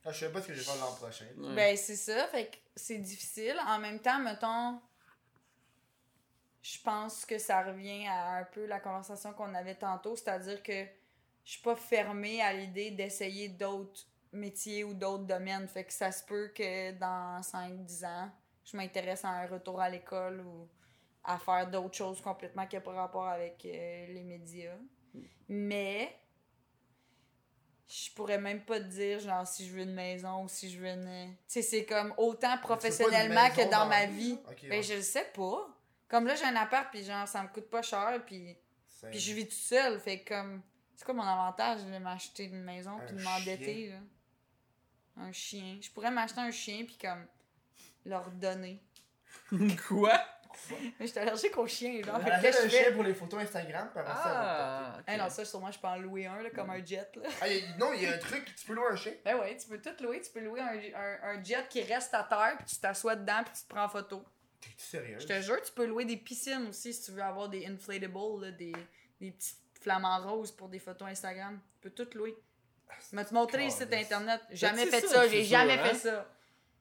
Ah, 0.05 0.13
je 0.13 0.19
sais 0.19 0.31
pas 0.33 0.43
ce 0.43 0.49
que 0.49 0.53
je 0.55 0.59
vais 0.59 0.65
faire 0.65 0.77
l'an 0.85 0.95
prochain. 0.97 1.25
Ouais. 1.39 1.55
Ben, 1.55 1.77
c'est 1.77 1.97
ça, 1.97 2.27
fait 2.29 2.47
que 2.51 2.57
c'est 2.77 2.99
difficile. 2.99 3.57
En 3.67 3.79
même 3.79 4.01
temps, 4.01 4.19
mettons, 4.19 4.79
je 6.65 6.81
pense 6.81 7.27
que 7.27 7.37
ça 7.37 7.63
revient 7.63 8.07
à 8.07 8.39
un 8.39 8.45
peu 8.45 8.65
la 8.65 8.81
conversation 8.81 9.35
qu'on 9.35 9.55
avait 9.55 9.75
tantôt, 9.75 10.17
c'est-à-dire 10.17 10.63
que 10.63 10.87
je 11.45 11.53
suis 11.53 11.63
pas 11.63 11.77
fermée 11.77 12.41
à 12.41 12.55
l'idée 12.55 12.91
d'essayer 12.91 13.51
d'autres 13.51 14.07
métiers 14.33 14.83
ou 14.83 14.95
d'autres 14.95 15.25
domaines. 15.25 15.69
Fait 15.69 15.85
que 15.85 15.93
ça 15.93 16.11
se 16.11 16.25
peut 16.25 16.51
que 16.55 16.93
dans 16.93 17.39
5-10 17.43 18.07
ans, 18.07 18.31
je 18.65 18.79
m'intéresse 18.79 19.27
à 19.27 19.29
un 19.29 19.47
retour 19.47 19.79
à 19.79 19.91
l'école 19.91 20.41
ou 20.41 20.67
à 21.23 21.39
faire 21.39 21.71
d'autres 21.71 21.97
choses 21.97 22.23
complètement 22.23 22.67
qui 22.67 22.77
n'ont 22.77 22.83
pas 22.83 22.93
rapport 22.93 23.29
avec 23.29 23.63
euh, 23.67 24.07
les 24.07 24.23
médias. 24.23 24.79
Mais 25.47 26.17
je 27.87 28.11
pourrais 28.13 28.39
même 28.39 28.65
pas 28.65 28.81
te 28.81 28.87
dire 28.87 29.21
genre 29.21 29.47
si 29.47 29.69
je 29.69 29.75
veux 29.75 29.83
une 29.83 29.95
maison 29.95 30.45
ou 30.45 30.49
si 30.49 30.71
je 30.71 30.81
veux 30.81 30.89
une 30.89 31.37
tu 31.47 31.61
sais 31.61 31.63
c'est 31.63 31.85
comme 31.85 32.15
autant 32.17 32.57
professionnellement 32.57 33.51
que 33.51 33.65
dans 33.65 33.81
dans 33.81 33.87
ma 33.87 34.07
vie? 34.07 34.39
Ok, 34.51 34.63
ben 34.63 34.71
ouais. 34.71 34.83
je 34.83 34.95
le 34.95 35.03
sais 35.03 35.31
pas 35.35 35.74
comme 36.09 36.27
là 36.27 36.35
j'ai 36.35 36.45
un 36.45 36.57
appart 36.57 36.91
puis 36.91 37.05
genre 37.05 37.27
ça 37.27 37.43
me 37.43 37.49
coûte 37.49 37.69
pas 37.71 37.83
cher 37.83 38.21
puis 38.27 38.57
puis 39.11 39.19
je 39.19 39.33
vis 39.35 39.45
toute 39.49 39.53
seule 39.59 39.99
fait 40.01 40.21
que 40.21 40.35
comme 40.35 40.63
c'est 40.97 41.05
quoi 41.05 41.15
mon 41.15 41.23
avantage 41.23 41.85
de 41.85 41.99
m'acheter 41.99 42.45
une 42.45 42.63
maison 42.63 42.97
Un 42.99 43.07
puis 43.07 43.17
de 43.17 43.23
m'endetter 43.23 43.89
là? 43.91 43.99
Un 45.17 45.33
chien 45.33 45.79
je 45.81 45.91
pourrais 45.91 46.11
m'acheter 46.11 46.41
un 46.41 46.51
chien 46.51 46.85
puis 46.85 46.97
comme 47.01 47.27
leur 48.05 48.31
donner 48.31 48.83
Quoi? 49.89 50.21
mais 51.01 51.07
je 51.07 51.07
suis 51.07 51.19
allergique 51.19 51.57
aux 51.59 51.67
chiens 51.67 52.01
genre 52.03 52.21
fait 52.23 52.31
que 52.31 52.37
je 52.37 52.53
fais 52.53 52.69
chien 52.71 52.93
pour 52.93 53.03
les 53.03 53.13
photos 53.15 53.43
Instagram, 53.43 53.91
puis 53.91 53.99
après 54.01 54.13
Ah, 54.17 54.97
ok. 54.99 55.05
Eh 55.09 55.17
non, 55.17 55.29
ça, 55.29 55.45
sûrement, 55.45 55.73
je 55.73 55.79
peux 55.81 55.89
en 55.89 55.97
louer 55.97 56.27
un, 56.27 56.41
là, 56.43 56.51
comme 56.51 56.71
un 56.71 56.85
jet, 56.85 57.11
là. 57.17 57.29
Ah, 57.41 57.49
y 57.49 57.59
a- 57.61 57.77
non, 57.77 57.93
il 57.93 58.03
y 58.03 58.07
a 58.07 58.13
un 58.15 58.19
truc, 58.19 58.55
tu 58.55 58.65
peux 58.65 58.73
louer 58.75 58.87
un 58.93 58.95
chien. 58.97 59.13
Ben 59.25 59.37
ouais, 59.37 59.57
tu 59.57 59.67
peux 59.67 59.81
tout 59.83 60.01
louer. 60.05 60.21
Tu 60.21 60.31
peux 60.31 60.39
louer 60.41 60.61
un, 60.61 60.79
un, 60.97 61.19
un 61.39 61.43
jet 61.43 61.67
qui 61.69 61.83
reste 61.83 62.15
à 62.15 62.23
terre, 62.23 62.55
puis 62.57 62.67
tu 62.67 62.77
t'assois 62.77 63.17
dedans, 63.17 63.43
puis 63.45 63.53
tu 63.53 63.63
te 63.65 63.69
prends 63.75 63.83
en 63.85 63.89
photo. 63.89 64.25
T'es 64.65 64.73
sérieux? 64.83 65.17
Je 65.19 65.27
te 65.27 65.41
jure, 65.41 65.61
tu 65.63 65.73
peux 65.73 65.87
louer 65.87 66.05
des 66.05 66.17
piscines 66.17 66.67
aussi 66.69 66.93
si 66.93 67.03
tu 67.05 67.13
veux 67.13 67.23
avoir 67.23 67.49
des 67.49 67.67
inflatables, 67.67 68.41
là, 68.41 68.51
des, 68.51 68.73
des 69.21 69.31
petits 69.31 69.55
flamants 69.81 70.21
roses 70.23 70.53
pour 70.53 70.69
des 70.69 70.79
photos 70.79 71.09
Instagram. 71.09 71.61
Tu 71.75 71.81
peux 71.81 71.91
tout 71.91 72.09
louer. 72.19 72.35
Je 73.11 73.17
vais 73.17 73.25
te 73.25 73.35
montrer 73.35 73.65
le 73.65 73.71
site 73.71 73.93
internet. 73.93 74.41
Jamais 74.51 74.87
Fais-tu 74.87 75.07
fait 75.09 75.13
ça, 75.15 75.29
j'ai 75.29 75.45
jamais 75.45 75.79
hein? 75.79 75.85
fait 75.87 75.95
ça. 75.95 76.31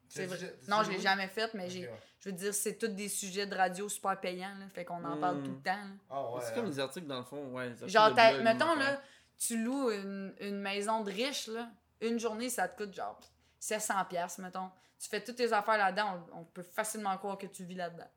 C'est 0.08 0.26
vrai. 0.28 0.38
Non, 0.68 0.84
je 0.84 0.92
l'ai 0.92 1.00
jamais 1.00 1.28
fait, 1.28 1.52
mais 1.56 1.70
j'ai. 1.70 1.90
Je 2.20 2.30
veux 2.30 2.36
dire, 2.36 2.54
c'est 2.54 2.76
tous 2.78 2.88
des 2.88 3.10
sujets 3.10 3.46
de 3.48 3.56
radio 3.56 3.90
super 3.90 4.20
payants, 4.20 4.54
là. 4.60 4.68
Fait 4.74 4.86
qu'on 4.86 5.04
en 5.04 5.16
Hmm. 5.16 5.20
parle 5.20 5.44
tout 5.44 5.52
le 5.52 5.62
temps. 5.62 5.88
Ah 6.10 6.32
ouais. 6.32 6.42
C'est 6.46 6.54
comme 6.54 6.70
des 6.70 6.80
articles 6.80 7.08
dans 7.08 7.18
le 7.18 7.24
fond, 7.26 7.52
ouais. 7.54 7.74
Genre, 7.88 8.14
mettons, 8.44 8.76
là, 8.76 9.02
tu 9.38 9.62
loues 9.62 9.90
une, 9.92 10.34
une 10.40 10.60
maison 10.62 11.02
de 11.02 11.12
riche, 11.12 11.48
là. 11.48 11.70
Une 12.00 12.20
journée, 12.20 12.50
ça 12.50 12.68
te 12.68 12.82
coûte 12.84 12.94
genre 12.94 13.20
700$, 13.60 14.08
piastres, 14.08 14.40
mettons. 14.42 14.70
Tu 15.04 15.10
fais 15.10 15.22
toutes 15.22 15.36
tes 15.36 15.52
affaires 15.52 15.78
là-dedans, 15.78 16.24
on, 16.34 16.40
on 16.40 16.44
peut 16.46 16.64
facilement 16.64 17.18
croire 17.18 17.38
que 17.38 17.48
tu 17.48 17.66
vis 17.66 17.76
là-dedans. 17.76 18.08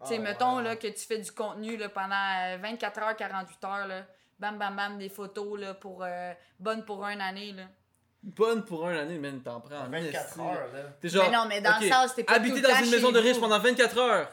Ah 0.00 0.04
tu 0.04 0.08
sais, 0.08 0.14
ouais. 0.18 0.24
mettons, 0.24 0.58
là, 0.60 0.74
que 0.76 0.86
tu 0.88 1.06
fais 1.06 1.18
du 1.18 1.30
contenu, 1.32 1.76
là, 1.76 1.90
pendant 1.90 2.14
euh, 2.54 2.56
24 2.56 2.98
heures, 3.02 3.16
48 3.16 3.64
heures, 3.64 3.86
là. 3.86 4.06
Bam, 4.38 4.56
bam, 4.56 4.74
bam, 4.74 4.96
des 4.96 5.10
photos, 5.10 5.60
là, 5.60 5.74
pour... 5.74 6.02
euh, 6.02 6.32
bonnes 6.58 6.82
pour 6.86 7.04
une 7.06 7.20
année, 7.20 7.52
là. 7.52 7.64
Bonne 8.22 8.64
pour 8.64 8.86
un 8.86 8.96
année, 8.96 9.18
man, 9.18 9.42
t'en 9.42 9.60
prends. 9.60 9.80
en 9.80 9.90
24 9.90 10.26
esti. 10.28 10.40
heures, 10.40 10.72
là. 10.72 10.82
T'es 10.98 11.08
genre. 11.10 11.24
mais 11.30 11.36
non, 11.36 11.44
mais 11.46 11.60
dans 11.60 11.76
ok, 11.76 11.82
le 11.82 11.88
sens, 11.90 12.14
t'es 12.14 12.24
pas 12.24 12.32
Habiter 12.34 12.62
dans 12.62 12.74
une 12.84 12.90
maison 12.90 13.12
de 13.12 13.18
riche 13.18 13.38
pendant 13.38 13.58
24 13.58 13.98
heures. 13.98 14.28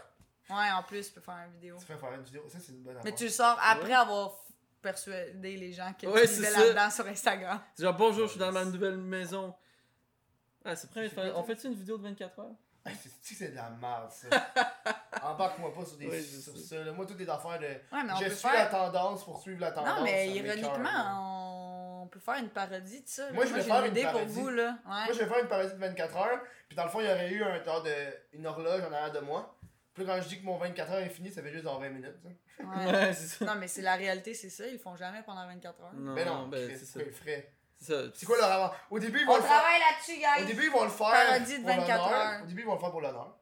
Ouais, 0.50 0.72
en 0.78 0.84
plus, 0.84 1.08
tu 1.08 1.14
peux 1.14 1.20
faire 1.22 1.40
une 1.46 1.52
vidéo. 1.54 1.76
Tu 1.78 1.86
peux 1.86 1.98
faire 1.98 2.14
une 2.14 2.24
vidéo, 2.24 2.44
ça 2.48 2.58
c'est 2.62 2.72
une 2.72 2.84
bonne 2.84 2.98
Mais 3.04 3.14
tu 3.14 3.26
le 3.26 3.30
sors 3.30 3.60
après 3.62 3.90
Ouais. 3.90 3.94
avoir 3.96 4.32
persuadé 4.82 5.58
les 5.58 5.74
gens 5.74 5.92
que 6.00 6.08
Ouais, 6.08 6.26
là-dedans 6.26 6.90
sur 6.90 7.06
Instagram. 7.08 7.60
C'est 7.76 7.84
genre, 7.84 7.94
bonjour, 7.96 8.28
je 8.28 8.32
suis 8.32 8.40
dans 8.40 8.52
ma 8.54 8.64
nouvelle 8.64 8.98
maison. 8.98 9.54
Ah, 10.68 10.76
c'est 10.76 10.90
prêt, 10.90 11.10
on 11.34 11.42
ça? 11.42 11.44
fait-tu 11.44 11.68
une 11.68 11.74
vidéo 11.76 11.98
de 11.98 12.04
24 12.04 12.40
heures? 12.40 12.52
Ah, 12.86 12.90
c'est 13.02 13.10
c'est 13.22 13.34
que 13.34 13.40
c'est 13.40 13.50
de 13.50 13.56
la 13.56 13.70
merde, 13.70 14.12
ça. 14.12 14.28
Embarque-moi 15.24 15.74
pas 15.74 15.86
sur, 15.86 15.98
des, 15.98 16.08
Ouais, 16.08 16.22
sur 16.22 16.54
sais. 16.58 16.76
ça. 16.76 16.84
là. 16.84 16.92
Moi, 16.94 17.06
toutes 17.06 17.20
les 17.20 17.30
affaires 17.30 17.60
de. 17.60 17.66
Ouais, 17.66 18.04
mais 18.06 18.14
on 18.14 18.18
Je 18.18 18.24
peut 18.26 18.30
suis 18.30 18.48
faire... 18.48 18.54
la 18.54 18.66
tendance 18.68 19.24
pour 19.26 19.42
suivre 19.42 19.60
la 19.62 19.72
tendance. 19.72 19.98
Non, 20.00 20.04
mais 20.04 20.30
ironiquement, 20.30 22.04
on 22.04 22.08
peut 22.08 22.20
faire 22.20 22.36
une 22.36 22.50
parodie 22.50 23.02
de 23.02 23.08
ça. 23.08 23.32
Moi, 23.34 23.46
je 23.46 23.54
vais 23.54 23.62
faire 23.64 23.84
une 23.84 23.92
idée 23.92 24.04
pour 24.04 24.12
parodie. 24.14 24.34
vous, 24.34 24.50
là. 24.50 24.78
Moi, 24.86 25.08
je 25.14 25.20
vais 25.20 25.26
faire 25.26 25.40
une 25.42 25.48
parodie 25.50 25.74
de 25.74 25.80
24 25.80 26.18
heures. 26.18 26.40
Puis 26.70 26.76
dans 26.78 26.84
le 26.84 26.90
fond, 26.90 27.00
il 27.02 27.08
y 27.08 27.12
aurait 27.12 27.30
eu 27.32 27.44
un 27.44 27.64
genre 27.64 27.84
de. 27.84 27.92
une 28.34 28.46
horloge 28.46 28.82
en 28.84 28.92
arrière 28.94 29.12
de 29.12 29.20
moi. 29.20 29.54
Puis 29.94 30.06
quand 30.06 30.22
je 30.22 30.28
dis 30.28 30.40
que 30.40 30.46
mon 30.46 30.58
24 30.58 30.92
heures 30.92 31.00
est 31.00 31.10
fini, 31.10 31.32
ça 31.32 31.42
fait 31.42 31.52
juste 31.52 31.64
dans 31.66 31.80
20 31.80 31.90
minutes. 31.90 32.16
Ouais. 32.24 32.38
Ouais, 32.66 33.14
c'est 33.14 33.28
ça. 33.28 33.46
Non, 33.46 33.54
mais 33.56 33.68
c'est 33.68 33.82
la 33.84 33.96
réalité, 33.96 34.34
c'est 34.34 34.50
ça. 34.50 34.66
Ils 34.66 34.74
le 34.74 34.80
font 34.80 34.96
jamais 34.96 35.22
pendant 35.24 35.46
24 35.46 35.80
heures. 35.82 35.94
Non, 35.94 36.14
Mais 36.14 36.26
non, 36.26 36.48
ben, 36.48 36.68
c'est 36.70 36.86
ça. 36.86 37.00
pourquoi 37.00 37.02
ils 37.04 37.06
le 37.06 37.12
feraient? 37.12 37.54
C'est. 37.80 38.16
C'est 38.16 38.26
quoi 38.26 38.38
leur 38.38 38.52
avant? 38.52 38.74
Au 38.90 39.00
début, 39.00 39.20
ils 39.20 39.26
vont 39.26 39.34
On 39.34 39.36
le 39.38 39.42
faire. 39.44 39.52
travaille 39.52 39.80
là-dessus, 39.80 40.44
Au 40.44 40.46
début, 40.48 40.64
ils 40.66 40.72
vont 40.72 40.84
le 40.84 40.90
faire. 40.90 41.12
Parodie 41.12 41.58
de 41.60 41.64
pour 41.64 41.68
24 41.70 41.88
l'honneur. 42.06 42.20
heures. 42.22 42.42
Au 42.44 42.46
début, 42.48 42.62
ils 42.62 42.66
vont 42.66 42.74
le 42.74 42.80
faire 42.80 42.92
pour 42.92 43.02
l'honneur. 43.02 43.34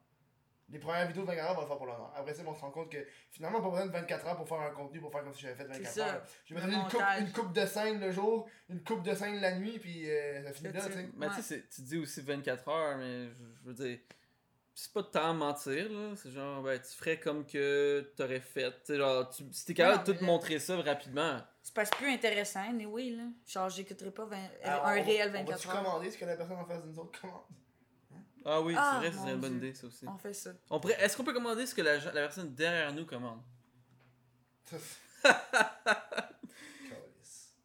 Les 0.67 0.79
premières 0.79 1.05
vidéos 1.07 1.21
de 1.21 1.27
24 1.27 1.45
heures, 1.45 1.51
ils 1.51 1.55
vont 1.55 1.61
le 1.61 1.67
faire 1.67 1.77
pour 1.77 1.85
l'honneur. 1.85 2.11
Après 2.15 2.33
ça, 2.33 2.41
ils 2.41 2.45
vont 2.45 2.53
se 2.55 2.59
rendre 2.61 2.73
compte 2.73 2.91
que 2.91 2.97
finalement, 3.29 3.61
pas 3.61 3.69
besoin 3.69 3.85
de 3.85 3.91
24 3.91 4.25
heures 4.27 4.35
pour 4.35 4.47
faire 4.47 4.59
un 4.61 4.71
contenu, 4.71 4.99
pour 4.99 5.11
faire 5.11 5.23
comme 5.23 5.33
si 5.33 5.41
j'avais 5.43 5.53
fait 5.55 5.63
24 5.65 5.85
C'est 5.87 5.99
ça. 5.99 6.07
heures. 6.07 6.23
Je 6.45 6.55
vais 6.55 6.61
Le 6.61 6.67
mettre 6.67 6.79
une 6.79 6.83
coupe, 6.85 6.93
montage. 6.99 7.21
une 7.21 7.31
coupe 7.31 7.53
de 7.53 7.65
scène 7.67 7.99
le 7.99 8.11
jour, 8.11 8.49
une 8.69 8.83
coupe 8.83 9.03
de 9.03 9.13
scène 9.13 9.39
la 9.39 9.55
nuit, 9.55 9.77
puis 9.79 10.09
euh, 10.09 10.43
ça 10.43 10.53
finit 10.53 10.73
là, 10.73 10.81
tu 10.85 10.91
sais. 10.93 11.09
Mais 11.15 11.27
tu 11.29 11.35
sais, 11.35 11.41
c'est- 11.43 11.69
tu 11.69 11.81
dis 11.81 11.97
aussi 11.99 12.21
24 12.21 12.67
heures, 12.67 12.97
mais 12.97 13.27
je, 13.27 13.33
je 13.61 13.67
veux 13.69 13.73
dire, 13.75 13.99
c'est 14.73 14.91
pas 14.91 15.03
de 15.03 15.07
temps 15.07 15.29
à 15.29 15.33
mentir, 15.33 15.89
là. 15.91 16.15
C'est 16.15 16.31
genre, 16.31 16.63
ben, 16.63 16.81
tu 16.81 16.97
ferais 16.97 17.19
comme 17.19 17.45
que 17.45 18.11
t'aurais 18.17 18.41
fait. 18.41 18.71
Tu 18.71 18.77
sais, 18.85 18.97
genre, 18.97 19.29
tu, 19.29 19.43
si 19.51 19.65
t'es 19.65 19.73
capable 19.75 19.99
Non, 19.99 20.03
de 20.03 20.11
mais 20.11 20.17
tout 20.17 20.25
là- 20.25 20.31
montrer 20.31 20.59
ça 20.59 20.75
rapidement. 20.81 21.41
C'est 21.65 21.73
pas 21.73 21.83
c'est 21.83 21.95
plus 21.95 22.11
intéressant, 22.11 22.71
mais 22.73 22.85
oui, 22.85 23.15
là. 23.15 23.23
Genre, 23.47 23.69
j'écouterai 23.69 24.11
pas 24.11 24.25
20 24.25 24.37
Alors, 24.61 24.85
un 24.85 24.99
on- 24.99 25.03
réel 25.03 25.29
On 25.29 25.33
24 25.33 25.49
va-tu 25.51 25.67
heures? 25.67 25.83
commander 25.83 26.11
ce 26.11 26.17
que 26.19 26.25
la 26.25 26.37
personne 26.37 26.57
en 26.59 26.65
face 26.67 26.83
d'une 26.83 26.99
autre 26.99 27.19
commande? 27.19 27.41
Ah 28.45 28.61
oui, 28.61 28.75
Ah, 28.77 28.91
c'est 28.93 28.97
vrai, 28.99 29.11
ce 29.11 29.17
serait 29.17 29.29
mon 29.29 29.33
une 29.35 29.41
bonne 29.41 29.57
idée, 29.57 29.73
ça 29.73 29.87
aussi. 29.87 30.05
On 30.07 30.17
fait 30.19 30.33
ça. 30.33 30.51
On 30.69 30.79
pourrait, 30.79 31.01
est-ce 31.03 31.17
qu'on 31.17 31.23
peut 31.23 31.33
commander 31.33 31.65
ce 31.65 31.73
que 31.73 31.81
la, 31.81 31.97
la 31.97 32.11
personne 32.11 32.53
derrière 32.53 32.93
nous 32.93 33.07
commande? 33.07 33.41
Ça, 34.65 34.77
c'est- 35.23 35.23
Calice. 36.87 37.55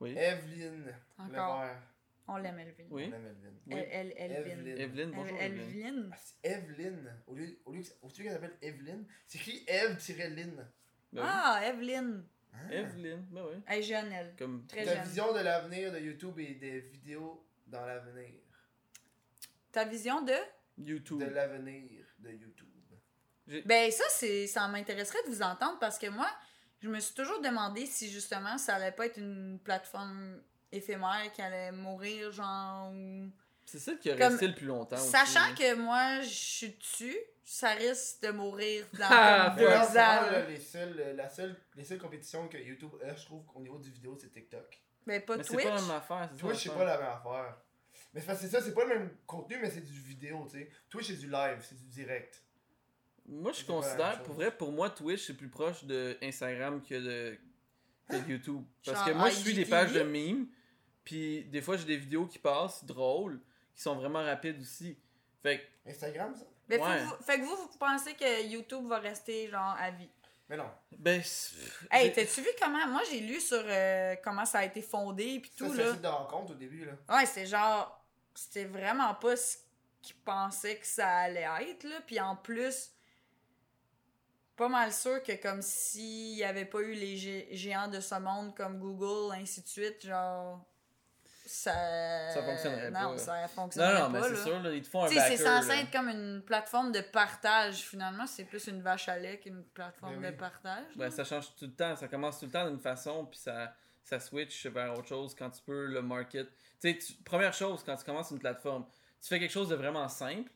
Oui. 0.00 0.14
Evelyne. 0.14 0.94
Encore. 1.16 1.62
Levert. 1.62 1.82
On 2.28 2.36
l'aime, 2.36 2.58
Elvin. 2.58 2.84
Oui. 2.90 3.04
On 3.08 3.12
aime 3.16 3.26
Evelyne. 3.26 3.58
Oui. 3.66 3.74
Elle, 3.90 4.14
elle, 4.18 4.32
Elvin. 4.32 4.50
Evelyne. 4.50 4.78
Evelyne, 4.78 5.10
bonjour. 5.12 5.38
El- 5.38 5.52
Evelyne. 5.58 5.86
Elvin. 5.86 6.10
Ah, 6.12 6.16
c'est 6.22 6.50
Evelyne. 6.50 7.22
Au 7.26 7.34
lieu, 7.34 7.58
au 7.64 7.72
lieu, 7.72 7.82
que- 7.82 7.88
au 8.02 8.08
lieu 8.08 8.12
qu'elle 8.14 8.32
s'appelle 8.32 8.58
Evelyne, 8.60 9.06
c'est 9.26 9.38
écrit 9.38 9.64
Eve-Lynn. 9.66 10.68
Ben 11.14 11.22
oui. 11.22 11.28
Ah, 11.30 11.60
Evelyne. 11.66 12.24
Hein? 12.52 12.68
Evelyne, 12.70 13.26
ben 13.30 13.42
oui. 13.48 13.62
Elle 13.66 13.78
est 13.78 13.82
jeune, 13.82 14.12
elle. 14.12 14.34
Comme 14.36 14.66
Très 14.66 14.84
Ta 14.84 14.94
jeune. 14.96 15.04
vision 15.04 15.32
de 15.32 15.40
l'avenir 15.40 15.92
de 15.92 15.98
YouTube 15.98 16.38
et 16.38 16.54
des 16.54 16.80
vidéos 16.80 17.44
dans 17.66 17.84
l'avenir. 17.86 18.30
Ta 19.72 19.84
vision 19.84 20.22
de? 20.22 20.34
YouTube. 20.78 21.20
De 21.20 21.26
l'avenir 21.26 22.04
de 22.18 22.30
YouTube. 22.30 22.68
Ben, 23.66 23.90
ça, 23.90 24.04
c'est 24.08 24.46
ça 24.46 24.66
m'intéresserait 24.68 25.22
de 25.26 25.30
vous 25.30 25.42
entendre 25.42 25.78
parce 25.78 25.98
que 25.98 26.06
moi, 26.08 26.28
je 26.80 26.88
me 26.88 26.98
suis 26.98 27.14
toujours 27.14 27.40
demandé 27.42 27.84
si 27.86 28.10
justement 28.10 28.56
ça 28.56 28.76
allait 28.76 28.92
pas 28.92 29.06
être 29.06 29.18
une 29.18 29.58
plateforme 29.62 30.40
éphémère 30.72 31.30
qui 31.34 31.42
allait 31.42 31.70
mourir, 31.72 32.32
genre. 32.32 32.90
ou- 32.92 33.30
C'est 33.66 33.78
ça 33.78 33.94
qui 33.94 34.10
a 34.10 34.16
Comme- 34.16 34.32
resté 34.32 34.46
le 34.48 34.54
plus 34.54 34.66
longtemps. 34.66 34.96
aussi, 34.96 35.08
Sachant 35.08 35.54
que 35.54 35.74
moi, 35.74 36.20
je 36.20 36.28
suis 36.28 36.70
dessus, 36.78 37.16
ça 37.44 37.70
risque 37.70 38.22
de 38.22 38.30
mourir 38.30 38.86
dans 38.98 39.06
Ah, 39.10 39.54
deux 39.58 39.66
ans. 39.66 40.30
là. 40.30 40.46
les 40.46 40.58
seules, 40.60 40.94
euh, 41.00 41.12
la 41.14 41.28
seule, 41.28 41.56
les 41.74 41.84
seules 41.84 41.98
compétitions 41.98 42.46
que 42.48 42.58
YouTube 42.58 42.92
a, 43.04 43.14
je 43.14 43.24
trouve, 43.24 43.44
au 43.54 43.60
niveau 43.60 43.78
du 43.78 43.90
vidéo, 43.90 44.16
c'est 44.20 44.30
TikTok. 44.32 44.80
Ben, 45.06 45.20
pas 45.22 45.36
Mais 45.36 45.42
c'est 45.42 45.52
Twitch. 45.54 45.64
pas 45.66 45.74
la 45.74 45.80
même 45.80 45.90
affaire. 45.90 46.28
c'est 46.32 46.38
Twitch, 46.38 46.62
c'est 46.64 46.74
pas 46.74 46.84
la 46.84 46.98
même 46.98 47.08
affaire. 47.08 47.56
Mais 48.12 48.20
c'est 48.20 48.26
parce 48.26 48.40
que 48.40 48.46
c'est 48.46 48.50
ça, 48.56 48.62
c'est 48.62 48.74
pas 48.74 48.84
le 48.84 48.98
même 48.98 49.10
contenu, 49.26 49.58
mais 49.60 49.70
c'est 49.70 49.80
du 49.80 49.92
vidéo, 50.00 50.46
tu 50.50 50.58
sais. 50.58 50.70
Twitch, 50.88 51.08
c'est 51.08 51.16
du 51.16 51.28
live, 51.30 51.58
c'est 51.68 51.76
du 51.76 51.84
direct. 51.86 52.42
Moi, 53.26 53.52
je 53.52 53.58
C'est 53.58 53.66
considère, 53.66 54.22
pour 54.22 54.34
vrai, 54.34 54.50
pour 54.56 54.70
moi, 54.70 54.90
Twitch, 54.90 55.26
c'est 55.26 55.34
plus 55.34 55.48
proche 55.48 55.84
de 55.84 56.16
Instagram 56.22 56.82
que 56.82 56.94
de, 56.94 57.38
que 58.08 58.16
de 58.16 58.30
YouTube. 58.30 58.62
Parce 58.84 58.98
Genre 58.98 59.06
que 59.08 59.12
moi, 59.14 59.30
je 59.30 59.36
suis 59.36 59.54
des 59.54 59.64
pages 59.64 59.92
de 59.92 60.02
memes, 60.02 60.46
puis 61.04 61.44
des 61.46 61.60
fois, 61.62 61.76
j'ai 61.76 61.84
des 61.86 61.96
vidéos 61.96 62.26
qui 62.26 62.38
passent, 62.38 62.84
drôles, 62.84 63.40
qui 63.74 63.82
sont 63.82 63.96
vraiment 63.96 64.22
rapides 64.22 64.60
aussi. 64.60 64.98
Fait 65.42 65.58
que, 65.84 65.90
Instagram, 65.90 66.34
ça? 66.34 66.44
Ouais. 66.70 66.78
que 66.78 67.04
vous- 67.04 67.22
fait 67.22 67.38
que 67.38 67.44
vous, 67.44 67.56
vous 67.56 67.78
pensez 67.78 68.14
que 68.14 68.46
YouTube 68.46 68.86
va 68.88 68.98
rester 68.98 69.48
genre 69.48 69.76
à 69.78 69.90
vie? 69.90 70.08
Mais 70.48 70.56
non. 70.56 70.70
ben, 70.98 71.22
Hey, 71.90 72.12
t'as-tu 72.12 72.40
vu 72.42 72.48
comment. 72.60 72.86
Moi, 72.86 73.02
j'ai 73.10 73.20
lu 73.20 73.40
sur 73.40 73.62
euh, 73.64 74.14
comment 74.22 74.44
ça 74.44 74.58
a 74.60 74.64
été 74.64 74.82
fondé 74.82 75.40
puis 75.40 75.50
Ça, 75.56 75.64
tout, 75.66 75.74
c'est 75.74 75.82
un 75.82 75.86
là. 75.86 75.92
site 75.92 76.02
de 76.02 76.08
rencontre 76.08 76.52
au 76.52 76.54
début, 76.54 76.84
là. 76.84 76.92
Ouais, 77.16 77.26
c'est 77.26 77.46
genre. 77.46 78.02
C'était 78.34 78.64
vraiment 78.64 79.14
pas 79.14 79.36
ce 79.36 79.56
qu'ils 80.02 80.16
pensaient 80.16 80.76
que 80.76 80.86
ça 80.86 81.08
allait 81.08 81.46
être, 81.70 81.84
là. 81.84 82.00
Puis 82.06 82.20
en 82.20 82.36
plus, 82.36 82.90
pas 84.56 84.68
mal 84.68 84.92
sûr 84.92 85.22
que 85.22 85.32
comme 85.40 85.62
s'il 85.62 86.36
y 86.36 86.44
avait 86.44 86.64
pas 86.66 86.80
eu 86.80 86.92
les 86.92 87.16
gé- 87.16 87.48
géants 87.54 87.88
de 87.88 88.00
ce 88.00 88.14
monde 88.16 88.54
comme 88.54 88.78
Google, 88.78 89.34
ainsi 89.34 89.62
de 89.62 89.66
suite, 89.68 90.04
genre. 90.06 90.64
Ça. 91.46 92.30
Ça 92.32 92.42
fonctionnerait 92.42 92.90
non, 92.90 93.10
pas. 93.12 93.18
ça 93.18 93.42
Non, 93.42 93.48
fonctionnerait 93.48 94.00
non, 94.00 94.08
mais 94.10 94.20
pas, 94.20 94.28
c'est 94.28 94.34
là. 94.34 94.42
sûr, 94.44 94.62
là, 94.62 94.72
ils 94.72 94.82
te 94.82 94.88
font 94.88 95.04
un 95.04 95.08
Tu 95.08 95.14
sais, 95.14 95.20
backer. 95.20 95.36
c'est 95.36 95.44
censé 95.44 95.70
être 95.72 95.90
comme 95.90 96.08
une 96.08 96.42
plateforme 96.42 96.90
de 96.92 97.00
partage, 97.00 97.76
finalement. 97.82 98.26
C'est 98.26 98.44
plus 98.44 98.66
une 98.66 98.80
vache 98.80 99.08
à 99.08 99.18
lait 99.18 99.38
qu'une 99.38 99.62
plateforme 99.62 100.14
Ben 100.20 100.26
oui. 100.28 100.32
de 100.32 100.38
partage. 100.38 100.84
Ben, 100.96 101.10
ça 101.10 101.22
change 101.24 101.54
tout 101.56 101.66
le 101.66 101.72
temps, 101.74 101.96
ça 101.96 102.08
commence 102.08 102.38
tout 102.40 102.46
le 102.46 102.50
temps 102.52 102.66
d'une 102.68 102.80
façon, 102.80 103.26
puis 103.26 103.38
ça, 103.38 103.74
ça 104.04 104.18
switch 104.20 104.66
vers 104.66 104.92
autre 104.94 105.08
chose 105.08 105.34
quand 105.34 105.50
tu 105.50 105.60
peux 105.62 105.84
le 105.86 106.00
market. 106.00 106.48
Tu 106.80 106.98
sais, 107.00 107.14
première 107.24 107.52
chose, 107.52 107.82
quand 107.84 107.96
tu 107.96 108.04
commences 108.04 108.30
une 108.30 108.38
plateforme, 108.38 108.86
tu 109.20 109.28
fais 109.28 109.38
quelque 109.38 109.52
chose 109.52 109.68
de 109.68 109.74
vraiment 109.74 110.08
simple, 110.08 110.50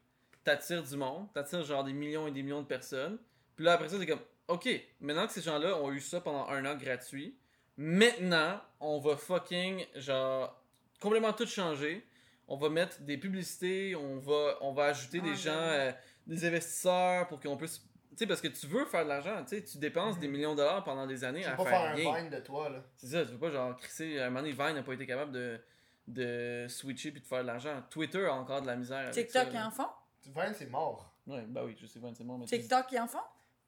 t'attires 0.44 0.82
du 0.82 0.96
monde, 0.96 1.26
t'attires 1.34 1.64
genre 1.64 1.84
des 1.84 1.92
millions 1.92 2.26
et 2.26 2.30
des 2.30 2.42
millions 2.42 2.62
de 2.62 2.66
personnes, 2.66 3.18
puis 3.56 3.64
là 3.66 3.74
après 3.74 3.90
ça, 3.90 3.96
c'est 3.98 4.06
comme, 4.06 4.20
ok, 4.48 4.68
maintenant 5.00 5.26
que 5.26 5.32
ces 5.34 5.42
gens-là 5.42 5.76
ont 5.76 5.92
eu 5.92 6.00
ça 6.00 6.20
pendant 6.22 6.48
un 6.48 6.64
an 6.64 6.76
gratuit, 6.76 7.36
maintenant, 7.76 8.60
on 8.80 8.98
va 8.98 9.16
fucking, 9.16 9.84
genre, 9.96 10.57
complètement 11.00 11.32
tout 11.32 11.46
changer. 11.46 12.06
On 12.46 12.56
va 12.56 12.68
mettre 12.70 13.00
des 13.02 13.18
publicités, 13.18 13.94
on 13.94 14.18
va, 14.18 14.56
on 14.62 14.72
va 14.72 14.86
ajouter 14.86 15.18
Ah, 15.20 15.24
des 15.24 15.30
ben 15.32 15.36
gens, 15.36 15.50
oui. 15.52 15.74
euh, 15.76 15.92
des 16.26 16.44
investisseurs 16.46 17.28
pour 17.28 17.40
qu'on 17.40 17.56
puisse 17.56 17.84
tu 18.10 18.24
sais, 18.24 18.26
parce 18.26 18.40
que 18.40 18.48
tu 18.48 18.66
veux 18.66 18.84
faire 18.86 19.04
de 19.04 19.10
l'argent, 19.10 19.44
tu 19.44 19.50
sais, 19.56 19.62
tu 19.62 19.78
dépenses 19.78 20.18
des 20.18 20.26
millions 20.26 20.50
de 20.52 20.56
dollars 20.56 20.82
pendant 20.82 21.06
des 21.06 21.22
années 21.22 21.42
Tu 21.42 21.46
à 21.46 21.52
pas 21.52 21.64
faire, 21.64 21.80
un 21.82 21.94
Vine 21.94 22.30
de 22.30 22.40
toi, 22.40 22.68
là. 22.68 22.82
C'est 22.96 23.06
ça, 23.06 23.24
tu 23.24 23.30
veux 23.30 23.38
pas 23.38 23.50
genre 23.50 23.76
crisser. 23.76 24.18
À 24.18 24.26
un 24.26 24.30
moment 24.30 24.40
donné, 24.40 24.52
Vine 24.52 24.74
n'a 24.74 24.82
pas 24.82 24.92
été 24.94 25.06
capable 25.06 25.30
de, 25.30 25.60
de 26.08 26.66
switcher 26.68 27.12
puis 27.12 27.20
de 27.20 27.26
faire 27.26 27.42
de 27.42 27.46
l'argent. 27.46 27.80
Twitter 27.90 28.24
a 28.26 28.32
encore 28.34 28.60
de 28.62 28.66
la 28.66 28.74
misère. 28.74 29.08
TikTok, 29.12 29.46
ils 29.50 29.54
là. 29.54 29.68
en 29.68 29.70
font? 29.70 29.86
Vine, 30.24 30.52
c'est 30.52 30.68
mort. 30.68 31.14
Ouais, 31.28 31.44
bah 31.46 31.62
oui, 31.64 31.76
je 31.80 31.86
sais, 31.86 32.00
Vine, 32.00 32.14
c'est 32.16 32.24
bon. 32.24 32.38
Mais 32.38 32.46
TikTok, 32.46 32.86
ils 32.90 32.98
en 32.98 33.06
font? 33.06 33.18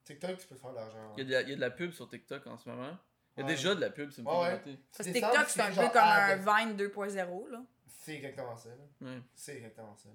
TikTok, 0.04 0.38
tu 0.38 0.46
peux 0.48 0.56
faire 0.56 0.70
de 0.70 0.76
l'argent. 0.76 1.14
Il 1.16 1.28
y 1.28 1.34
a 1.36 1.44
de 1.44 1.60
la 1.60 1.70
pub 1.70 1.92
sur 1.92 2.08
TikTok 2.08 2.44
en 2.48 2.56
ce 2.56 2.68
moment. 2.68 2.96
Il 3.36 3.40
y 3.40 3.42
a 3.42 3.46
Ouais. 3.46 3.52
déjà 3.54 3.74
de 3.74 3.80
la 3.80 3.90
pub, 3.90 4.10
ça 4.10 4.22
me 4.22 4.26
fait 4.26 4.36
Ouais, 4.36 4.50
capoter. 4.50 4.78
Parce 4.96 5.08
que 5.08 5.12
TikTok, 5.14 5.48
c'est 5.48 5.60
un 5.60 5.68
peu 5.70 5.88
comme 5.92 6.02
un 6.02 6.36
Vine 6.36 6.76
2.0, 6.76 7.48
là. 7.50 7.62
C'est 7.86 8.16
exactement 8.16 8.56
ça, 8.56 8.70
là. 8.70 8.84
Ouais. 9.08 9.20
C'est 9.34 9.56
exactement 9.56 9.94
ça. 9.96 10.08
là. 10.08 10.14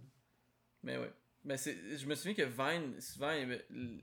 Mais 0.83 0.97
ouais. 0.97 1.11
Mais 1.43 1.57
c'est, 1.57 1.97
je 1.97 2.05
me 2.07 2.15
souviens 2.15 2.33
que 2.33 2.41
Vine, 2.43 2.99
souvent, 2.99 3.31
tu 3.69 4.01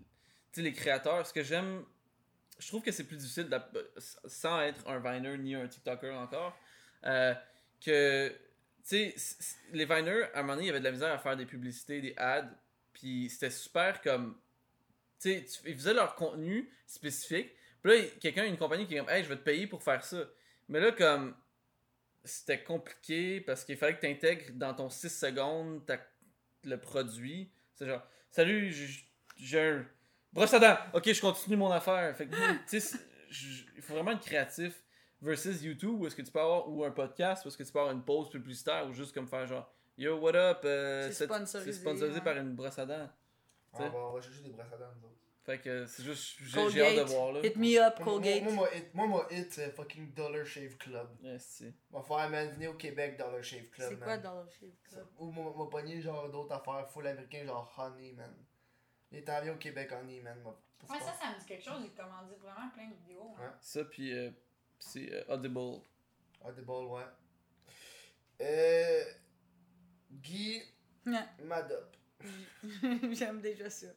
sais, 0.52 0.62
les 0.62 0.72
créateurs, 0.72 1.26
ce 1.26 1.32
que 1.32 1.43
j'aime, 1.43 1.84
je 2.59 2.68
trouve 2.68 2.82
que 2.82 2.93
c'est 2.93 3.05
plus 3.05 3.16
difficile, 3.16 3.48
sans 4.26 4.60
être 4.60 4.86
un 4.89 4.98
Viner 4.98 5.36
ni 5.39 5.55
un 5.55 5.66
TikToker 5.68 6.14
encore, 6.14 6.56
euh, 7.05 7.34
que, 7.84 8.28
tu 8.89 9.12
sais, 9.12 9.14
les 9.72 9.84
Viners, 9.84 10.24
à 10.34 10.39
un 10.39 10.43
moment 10.43 10.55
donné, 10.55 10.64
il 10.64 10.68
y 10.68 10.70
avait 10.70 10.78
de 10.80 10.84
la 10.84 10.93
misère 10.93 11.12
à 11.12 11.18
faire 11.18 11.36
des 11.36 11.47
publicités, 11.47 12.01
des 12.01 12.14
ads, 12.16 12.48
puis 12.93 13.28
c'était 13.28 13.51
super 13.51 14.01
comme, 14.01 14.39
tu 15.20 15.30
sais, 15.32 15.44
tu- 15.44 15.68
ils 15.70 15.74
faisaient 15.76 15.94
leur 15.94 16.14
contenu 16.14 16.70
spécifique, 16.86 17.51
puis 17.83 17.93
là, 17.99 18.05
quelqu'un, 18.21 18.45
une 18.45 18.57
compagnie 18.57 18.87
qui 18.87 18.95
est 18.95 18.99
comme, 18.99 19.09
hey, 19.11 19.23
je 19.25 19.29
vais 19.29 19.37
te 19.37 19.43
payer 19.43 19.67
pour 19.67 19.83
faire 19.83 20.05
ça. 20.05 20.25
Mais 20.69 20.81
là, 20.81 20.93
comme, 20.93 21.35
c'était 22.25 22.63
compliqué 22.63 23.41
parce 23.41 23.65
qu'il 23.65 23.77
fallait 23.77 23.97
que 23.97 24.01
tu 24.01 24.07
intègres 24.07 24.53
dans 24.55 24.75
ton 24.75 24.89
6 24.89 25.09
secondes 25.11 25.85
ta- 25.85 25.99
le 26.65 26.77
produit. 26.79 27.51
C'est 27.75 27.87
genre, 27.87 28.03
salut, 28.31 28.71
j'ai- 29.37 29.61
un 29.61 29.85
brosse 30.33 30.55
à 30.55 30.59
dents. 30.61 30.79
Ok, 30.95 31.13
je 31.13 31.21
continue 31.21 31.57
mon 31.57 31.71
affaire. 31.73 32.17
Fait 32.17 32.27
que, 32.27 32.31
tu 32.69 32.81
sais, 32.81 32.99
il 33.77 33.83
faut 33.83 33.95
vraiment 33.95 34.13
être 34.13 34.21
créatif 34.25 34.85
versus 35.21 35.63
YouTube 35.63 36.01
où 36.01 36.07
est-ce 36.07 36.15
que 36.17 36.23
tu 36.23 36.31
peux 36.31 36.41
avoir, 36.41 36.69
ou 36.69 36.85
un 36.85 36.91
podcast 36.93 37.45
où 37.45 37.49
est-ce 37.49 37.57
que 37.59 37.65
tu 37.65 37.73
peux 37.73 37.81
avoir 37.81 37.93
une 37.95 38.05
pause 38.05 38.31
publicitaire 38.31 38.87
ou 38.89 38.93
juste 38.93 39.13
comme 39.13 39.27
faire 39.27 39.47
genre, 39.47 39.69
yo, 39.99 40.17
what 40.19 40.35
up, 40.37 40.61
euh, 40.65 41.11
C'est 41.11 41.25
sponsorisé, 41.25 41.73
c'est 41.73 41.81
sponsorisé 41.81 42.19
ouais. 42.19 42.25
par 42.25 42.37
une 42.37 42.55
brosse 42.55 42.79
à 42.79 42.87
dents. 42.87 43.09
On 43.73 43.79
T'sais. 43.79 43.89
va, 43.89 43.99
on 43.99 44.13
va 44.13 44.21
chercher 44.21 44.43
des 44.43 44.51
brosses 44.51 44.73
à 44.73 44.77
dents, 44.77 44.93
nous 45.01 45.07
autres. 45.09 45.17
Fait 45.44 45.59
que 45.59 45.86
c'est 45.86 46.05
juste, 46.05 46.36
j'ai 46.40 46.70
j'ai 46.70 46.82
hâte 46.86 46.97
de 47.09 47.12
voir 47.12 47.32
là. 47.32 47.40
hit 47.44 47.56
me 47.56 47.77
up, 47.85 47.94
Moi, 47.98 48.05
Colgate. 48.05 48.43
moi, 48.44 48.52
moi, 48.52 48.69
moi, 48.70 48.74
hit- 48.77 48.94
moi, 48.94 49.06
moi, 49.09 49.27
hit, 49.31 49.52
c'est 49.52 49.70
fucking 49.73 50.14
Dollar 50.14 50.47
Shave 50.47 50.77
Club. 50.77 51.09
Ouais, 51.20 51.36
c'est- 51.40 51.74
On 51.93 52.01
va 52.01 52.05
faire, 52.20 52.31
man, 52.31 52.48
venez 52.52 52.69
au 52.69 52.74
Québec, 52.74 53.16
Dollar 53.19 53.43
Shave 53.43 53.66
Club, 53.70 53.89
C'est 53.90 53.98
quoi 53.98 54.19
Dollar 54.19 54.47
Shave 54.48 54.70
Club? 54.89 55.06
Ou 55.19 55.32
moi, 55.32 55.52
moi, 55.56 55.69
pogner 55.69 56.01
genre 56.01 56.31
d'autres 56.31 56.55
affaires 56.55 56.89
full 56.90 57.09
américain, 57.09 57.44
genre 57.44 57.73
Honey, 57.77 58.12
man. 58.12 58.32
Les 59.10 59.24
temps 59.24 59.40
viens 59.43 59.55
au 59.55 59.59
Québec, 59.59 59.90
Honey, 59.93 60.20
man. 60.20 60.39
Ouais, 60.44 60.98
ça. 61.01 61.12
ça, 61.12 61.32
me 61.35 61.39
dit 61.40 61.47
quelque 61.47 61.64
chose. 61.64 61.82
J'ai 61.82 61.90
commandé 61.90 62.35
vraiment 62.36 62.69
plein 62.73 62.89
de 62.89 62.94
vidéos. 62.94 63.35
hein. 63.39 63.43
Ouais. 63.43 63.51
Ça, 63.60 63.85
puis 63.85 64.12
euh, 64.16 64.31
c'est 64.78 65.12
euh, 65.12 65.24
Audible. 65.35 65.81
Audible, 66.44 66.70
ouais. 66.70 67.02
Euh. 68.40 69.05
Guy. 70.12 70.62
Madop. 71.43 71.97
J'aime 73.12 73.40
déjà 73.40 73.69
ça. 73.69 73.89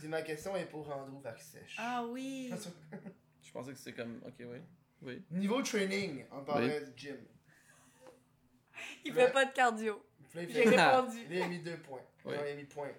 Dis, 0.00 0.08
ma 0.08 0.22
question 0.22 0.56
est 0.56 0.66
pour 0.66 0.88
Andrew 0.90 1.20
Varsèche. 1.20 1.76
Ah 1.78 2.04
oui. 2.08 2.52
Je 3.42 3.52
pensais 3.52 3.72
que 3.72 3.78
c'était 3.78 3.94
comme, 3.94 4.20
ok, 4.26 4.34
oui. 4.40 4.58
Oui. 5.02 5.22
Niveau 5.30 5.62
training, 5.62 6.24
on 6.32 6.44
parlait 6.44 6.80
du 6.80 6.92
gym. 6.96 7.16
Il 9.04 9.12
fait 9.12 9.32
pas 9.32 9.44
de 9.44 9.52
cardio. 9.52 10.04
J'ai 10.34 10.64
répondu. 10.64 11.26
Il 11.30 11.42
a 11.42 11.48
mis 11.48 11.60
deux 11.60 11.78
points. 11.78 12.02
Non, 12.24 12.32
il 12.32 12.52
a 12.52 12.54
mis 12.54 12.64
point. 12.64 12.92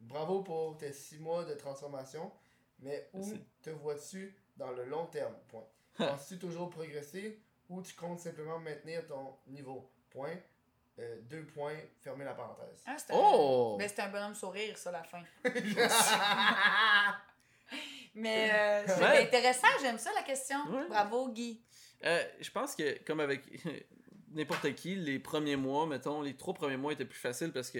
Bravo 0.00 0.42
pour 0.42 0.76
tes 0.78 0.92
6 0.92 1.18
mois 1.18 1.44
de 1.44 1.54
transformation, 1.54 2.32
mais 2.80 3.08
où 3.12 3.18
Merci. 3.18 3.44
te 3.60 3.70
vois-tu 3.70 4.36
dans 4.56 4.72
le 4.72 4.84
long 4.84 5.06
terme? 5.06 5.34
Point. 5.48 5.66
Penses-tu 5.96 6.38
toujours 6.38 6.70
progresser 6.70 7.40
ou 7.68 7.82
tu 7.82 7.94
comptes 7.94 8.20
simplement 8.20 8.58
maintenir 8.58 9.06
ton 9.06 9.36
niveau? 9.46 9.90
Point. 10.10 10.36
Euh, 10.98 11.16
deux 11.22 11.44
points, 11.46 11.76
fermez 12.02 12.24
la 12.24 12.34
parenthèse. 12.34 12.82
Ah, 12.86 12.96
c'était 12.98 13.14
Oh! 13.16 13.72
un... 13.74 13.78
Ben, 13.78 13.88
c'était 13.88 14.02
un 14.02 14.08
bonhomme 14.10 14.34
sourire, 14.34 14.76
ça, 14.76 14.90
la 14.90 15.02
fin. 15.02 15.22
Mais 18.14 18.50
euh, 18.52 18.84
c'est 18.86 19.00
Ouais. 19.02 19.22
intéressant, 19.26 19.68
j'aime 19.80 19.96
ça, 19.98 20.10
la 20.14 20.22
question. 20.22 20.58
Ouais. 20.70 20.86
Bravo, 20.88 21.28
Guy. 21.30 21.62
Euh, 22.04 22.22
je 22.40 22.50
pense 22.50 22.74
que, 22.76 23.02
comme 23.04 23.20
avec 23.20 23.42
n'importe 24.32 24.74
qui, 24.74 24.94
les 24.96 25.18
premiers 25.18 25.56
mois, 25.56 25.86
mettons, 25.86 26.20
les 26.20 26.36
trois 26.36 26.52
premiers 26.52 26.76
mois 26.76 26.92
étaient 26.92 27.06
plus 27.06 27.18
faciles 27.18 27.52
parce 27.52 27.70
que, 27.70 27.78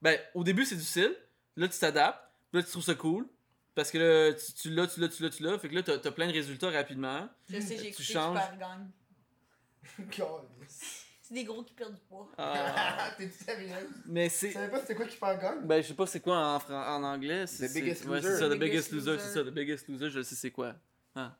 ben, 0.00 0.18
au 0.34 0.42
début, 0.42 0.64
c'est 0.64 0.76
difficile. 0.76 1.14
Là, 1.56 1.68
tu 1.68 1.78
t'adaptes. 1.78 2.24
Là, 2.54 2.62
tu 2.62 2.70
trouves 2.70 2.82
ça 2.84 2.94
cool. 2.94 3.28
Parce 3.74 3.90
que 3.90 3.98
là, 3.98 4.32
tu, 4.32 4.52
tu 4.54 4.70
l'as, 4.70 4.86
tu 4.86 5.00
l'as, 5.00 5.08
tu 5.08 5.22
l'as, 5.22 5.30
tu 5.30 5.42
l'as. 5.42 5.58
Fait 5.58 5.68
que 5.68 5.74
là, 5.74 5.82
t'as, 5.82 5.98
t'as 5.98 6.12
plein 6.12 6.28
de 6.28 6.32
résultats 6.32 6.70
rapidement. 6.70 7.28
Je 7.50 7.60
sais, 7.60 7.76
j'ai 7.76 7.82
Tu 7.82 7.86
écouté 7.88 8.02
changes. 8.04 8.38
Super 8.40 8.56
Gang. 8.58 8.88
C'est 11.26 11.32
des 11.32 11.44
gros 11.44 11.62
qui 11.62 11.72
perdent 11.72 11.94
du 11.94 12.00
poids. 12.02 12.28
Ah, 12.36 13.10
T'es-tu 13.18 13.42
sérieux? 13.44 13.70
mais 14.04 14.28
Tu 14.28 14.34
c'est. 14.34 14.50
savais 14.52 14.68
pas 14.70 14.80
c'était 14.80 14.94
quoi 14.94 15.06
qui 15.06 15.16
fait 15.16 15.40
gagne? 15.40 15.62
Ben, 15.64 15.82
je 15.82 15.88
sais 15.88 15.94
pas 15.94 16.06
c'est 16.06 16.20
quoi 16.20 16.36
en, 16.36 16.58
fran- 16.60 16.96
en 16.96 17.02
anglais. 17.02 17.46
C'est, 17.46 17.68
The 17.70 17.72
Biggest 17.72 18.02
c'est- 18.02 18.08
ouais, 18.08 18.16
Loser. 18.20 18.28
c'est 18.34 18.38
ça, 18.40 18.48
The 18.48 18.52
The 18.52 18.58
Biggest 18.58 18.90
Biggest 18.90 18.92
Loser, 18.92 19.10
Loser. 19.12 19.24
c'est 19.24 19.32
ça, 19.32 19.44
The 19.44 19.54
Biggest 19.54 19.88
Loser, 19.88 20.10
je 20.10 20.22
sais 20.22 20.34
c'est 20.34 20.50
quoi. 20.50 20.74
Ah. 21.14 21.34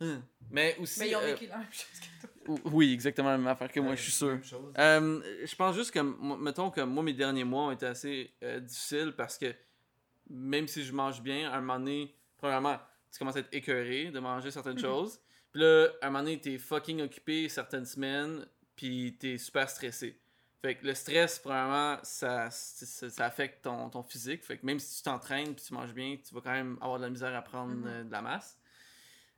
Hum. 0.00 0.22
Mais 0.50 0.76
aussi. 0.80 1.00
Mais 1.00 1.10
ils 1.10 1.16
ont 1.16 1.20
euh, 1.20 1.26
vécu 1.34 1.46
la 1.46 1.58
même 1.58 1.66
chose 1.70 1.86
que 2.00 2.26
toi. 2.26 2.54
ou- 2.54 2.60
oui, 2.72 2.92
exactement 2.94 3.28
la 3.28 3.36
même 3.36 3.46
affaire 3.48 3.70
que 3.70 3.80
moi, 3.80 3.94
je 3.96 4.02
suis 4.02 4.12
sûr. 4.12 4.38
Euh, 4.78 5.20
je 5.44 5.54
pense 5.56 5.74
juste 5.76 5.90
que, 5.90 5.98
mettons 6.00 6.70
que 6.70 6.80
moi, 6.80 7.02
mes 7.02 7.12
derniers 7.12 7.44
mois 7.44 7.64
ont 7.64 7.70
été 7.72 7.84
assez 7.84 8.32
euh, 8.42 8.60
difficiles 8.60 9.12
parce 9.14 9.36
que 9.36 9.54
même 10.30 10.66
si 10.68 10.82
je 10.84 10.92
mange 10.94 11.20
bien, 11.20 11.50
à 11.50 11.56
un 11.56 11.60
moment 11.60 11.78
donné, 11.78 12.14
premièrement, 12.38 12.78
tu 13.12 13.18
commences 13.18 13.36
à 13.36 13.40
être 13.40 13.52
écœuré 13.52 14.10
de 14.10 14.20
manger 14.20 14.50
certaines 14.50 14.78
choses. 14.78 15.20
Puis 15.52 15.60
là, 15.60 15.88
à 16.00 16.06
un 16.06 16.10
moment 16.10 16.24
donné, 16.24 16.40
t'es 16.40 16.56
fucking 16.56 17.02
occupé 17.02 17.48
certaines 17.50 17.84
semaines, 17.86 18.46
puis 18.78 19.16
t'es 19.20 19.36
super 19.36 19.68
stressé. 19.68 20.18
Fait 20.62 20.74
que 20.76 20.86
le 20.86 20.94
stress, 20.94 21.38
premièrement, 21.38 21.98
ça, 22.02 22.48
ça, 22.50 23.10
ça 23.10 23.24
affecte 23.26 23.62
ton, 23.62 23.90
ton 23.90 24.02
physique. 24.02 24.42
Fait 24.44 24.56
que 24.58 24.64
même 24.66 24.78
si 24.80 24.96
tu 24.96 25.02
t'entraînes 25.02 25.54
puis 25.54 25.64
tu 25.66 25.74
manges 25.74 25.92
bien, 25.92 26.16
tu 26.16 26.34
vas 26.34 26.40
quand 26.40 26.50
même 26.52 26.78
avoir 26.80 26.98
de 26.98 27.04
la 27.04 27.10
misère 27.10 27.34
à 27.36 27.42
prendre 27.42 27.74
Mhm. 27.74 27.86
euh, 27.86 28.04
de 28.04 28.10
la 28.10 28.22
masse. 28.22 28.58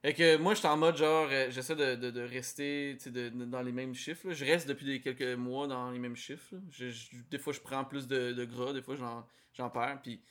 Fait 0.03 0.15
que 0.15 0.37
moi, 0.39 0.55
j'étais 0.55 0.69
en 0.69 0.79
mode 0.79 0.97
genre, 0.97 1.29
euh, 1.31 1.51
j'essaie 1.51 1.77
de, 1.77 1.95
de, 1.95 2.11
de 2.11 2.23
rester 2.23 2.95
de- 3.07 3.29
dans 3.29 3.61
les 3.61 3.73
mêmes 3.73 3.95
chiffres. 3.95 4.29
là. 4.29 4.33
Je 4.35 4.45
reste 4.47 4.67
depuis 4.67 4.87
des 4.87 5.01
quelques 5.03 5.37
mois 5.39 5.67
dans 5.67 5.91
les 5.91 5.99
mêmes 5.99 6.17
chiffres. 6.17 6.55
Je- 6.71 6.89
je- 6.91 7.17
des 7.31 7.39
fois, 7.39 7.53
je 7.53 7.61
prends 7.61 7.85
plus 7.85 8.07
de, 8.09 8.33
de 8.33 8.45
gras, 8.47 8.73
des 8.73 8.81
fois, 8.81 8.97
j'en, 8.97 9.27
perds. 9.69 10.01
Puis, 10.03 10.23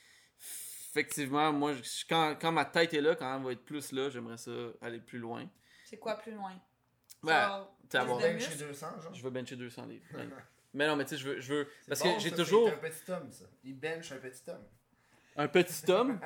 effectivement, 0.90 1.52
moi, 1.52 1.72
je- 1.74 2.04
quand, 2.08 2.36
quand 2.40 2.50
ma 2.50 2.64
tête 2.64 2.92
est 2.94 3.00
là, 3.00 3.14
quand 3.14 3.36
elle 3.36 3.44
va 3.44 3.52
être 3.52 3.64
plus 3.64 3.92
là, 3.92 4.10
j'aimerais 4.10 4.38
ça 4.38 4.50
aller 4.80 4.98
plus 4.98 5.18
loin. 5.20 5.48
C'est 5.84 5.98
quoi 5.98 6.16
plus 6.16 6.32
loin? 6.32 6.54
Genre, 7.48 7.72
t'as 7.90 8.00
avoir- 8.02 8.18
Ben 8.18 8.40
chez 8.40 8.54
200, 8.56 9.00
genre. 9.02 9.14
Je 9.14 9.22
veux 9.22 9.30
bencher 9.30 9.56
200 9.56 9.86
livres. 9.86 10.04
Mais 10.72 10.86
non, 10.86 10.94
mais 10.94 11.04
tu 11.04 11.10
sais, 11.10 11.16
je 11.16 11.28
veux, 11.28 11.40
je 11.40 11.52
veux. 11.54 11.68
Parce 11.88 12.00
bon, 12.00 12.14
que 12.14 12.20
j'ai 12.20 12.30
toujours 12.30 12.68
C'est 12.68 12.74
un 12.74 12.78
petit 12.78 13.10
homme, 13.10 13.32
ça. 13.32 13.44
Il 13.64 13.76
bench 13.76 14.12
un 14.12 14.18
petit 14.18 14.42
homme. 14.50 14.64
un 15.36 15.48
petit 15.48 15.90
homme? 15.90 16.20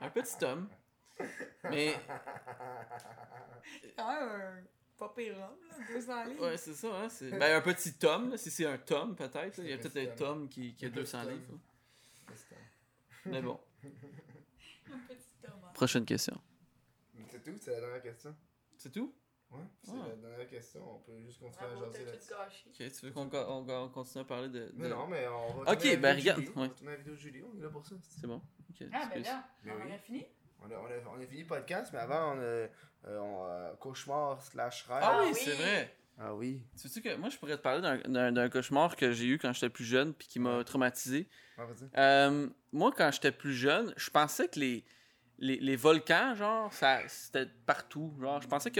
un 0.00 0.10
petit 0.10 0.44
homme. 0.44 0.68
Mais, 1.70 1.94
Quand 3.96 4.08
même 4.08 4.28
un 4.28 4.62
pas 4.96 5.12
pire 5.16 5.36
homme, 5.36 5.68
là, 5.68 5.76
200 5.94 6.24
livres. 6.24 6.42
ouais, 6.48 6.56
c'est 6.56 6.74
ça, 6.74 6.88
hein. 6.88 7.08
c'est- 7.08 7.30
Ben, 7.38 7.56
un 7.56 7.60
petit 7.60 7.94
tome, 7.94 8.30
là, 8.30 8.36
si 8.36 8.50
c'est 8.50 8.66
un 8.66 8.78
tome, 8.78 9.14
peut-être. 9.14 9.58
Il 9.58 9.68
y 9.70 9.72
a 9.72 9.78
peut-être 9.78 9.96
un 10.12 10.16
tome 10.16 10.48
qui, 10.48 10.74
qui 10.74 10.84
a 10.84 10.88
Un 10.88 10.90
petit 10.90 11.00
200 11.00 11.22
tome. 11.22 11.30
livres. 11.34 11.52
homme. 11.52 11.60
Mais 13.26 13.42
bon. 13.42 13.60
Un 13.84 14.98
petit 15.06 15.46
homme. 15.46 15.52
hein. 15.64 15.70
Prochaine 15.74 16.04
question. 16.04 16.36
C'est 17.30 17.44
tout, 17.44 17.56
c'est 17.60 17.70
la 17.72 17.80
dernière 17.80 18.02
question? 18.02 18.34
C'est 18.76 18.90
tout? 18.90 19.14
Ouais, 19.50 19.60
c'est 19.82 19.92
Ah. 19.94 20.08
la 20.08 20.16
dernière 20.16 20.48
question. 20.48 20.96
On 20.96 20.98
peut 20.98 21.18
juste 21.20 21.40
continuer 21.40 21.66
Bravo, 21.70 21.84
à 21.84 21.86
jaser 21.92 22.04
là-dessus. 22.04 22.32
Ok, 22.68 22.92
tu 22.92 23.06
veux 23.06 23.12
qu'on 23.12 23.30
on, 23.32 23.66
on 23.84 23.88
continue 23.88 24.22
à 24.22 24.24
parler 24.26 24.48
de. 24.48 24.58
de- 24.58 24.72
Mais 24.74 24.88
non, 24.88 25.06
mais 25.06 25.26
on 25.28 25.62
va 25.62 25.72
Ok, 25.72 25.98
ben, 26.00 26.16
regarde, 26.16 26.40
Julie. 26.40 26.52
On 26.54 26.60
va 26.60 26.68
tourner 26.68 26.90
la 26.92 26.96
vidéo 26.98 27.14
de 27.14 27.18
Julie, 27.18 27.42
on 27.42 27.58
est 27.58 27.62
là 27.62 27.68
pour 27.70 27.86
ça. 27.86 27.94
C'est 28.02 28.26
bon. 28.26 28.42
Ah, 28.92 29.08
ben 29.12 29.22
là, 29.22 29.44
Mais 29.64 29.72
on 29.72 29.76
oui. 29.76 29.82
aurait 29.86 29.98
fini? 29.98 30.26
On 30.60 30.70
a, 30.70 30.74
on, 30.74 30.86
a, 30.86 31.16
on 31.16 31.20
a 31.22 31.26
fini 31.26 31.40
le 31.42 31.46
podcast, 31.46 31.90
mais 31.92 31.98
avant, 32.00 32.34
on 32.34 32.38
a 32.38 32.42
euh, 32.42 32.68
on 33.06 33.44
a 33.44 33.76
cauchemar 33.76 34.42
slash 34.42 34.84
rêve. 34.86 34.98
Ah, 35.02 35.10
Ah 35.14 35.20
oui, 35.22 35.30
oui. 35.32 35.40
c'est 35.42 35.54
vrai. 35.54 35.94
Ah 36.18 36.34
oui. 36.34 36.62
Tu 36.80 36.88
sais 36.88 37.00
que 37.00 37.14
moi, 37.16 37.28
je 37.30 37.38
pourrais 37.38 37.56
te 37.56 37.62
parler 37.62 37.80
d'un- 37.80 38.48
cauchemar 38.50 38.96
que 38.96 39.12
j'ai 39.12 39.26
eu 39.26 39.38
quand 39.38 39.52
j'étais 39.52 39.70
plus 39.70 39.84
jeune 39.84 40.12
puis 40.12 40.26
qui 40.28 40.40
m'a 40.40 40.62
traumatisé. 40.64 41.28
Ah, 41.56 41.64
vas-y. 41.64 41.88
Euh, 41.96 42.48
moi, 42.72 42.92
quand 42.94 43.10
j'étais 43.12 43.30
plus 43.32 43.54
jeune, 43.54 43.94
je 43.96 44.10
pensais 44.10 44.48
que 44.48 44.58
les, 44.58 44.84
les, 45.38 45.56
les 45.60 45.76
volcans, 45.76 46.34
genre, 46.34 46.72
ça, 46.72 47.06
c'était 47.06 47.46
partout. 47.66 48.12
Genre, 48.20 48.42
je 48.42 48.48
pensais 48.48 48.72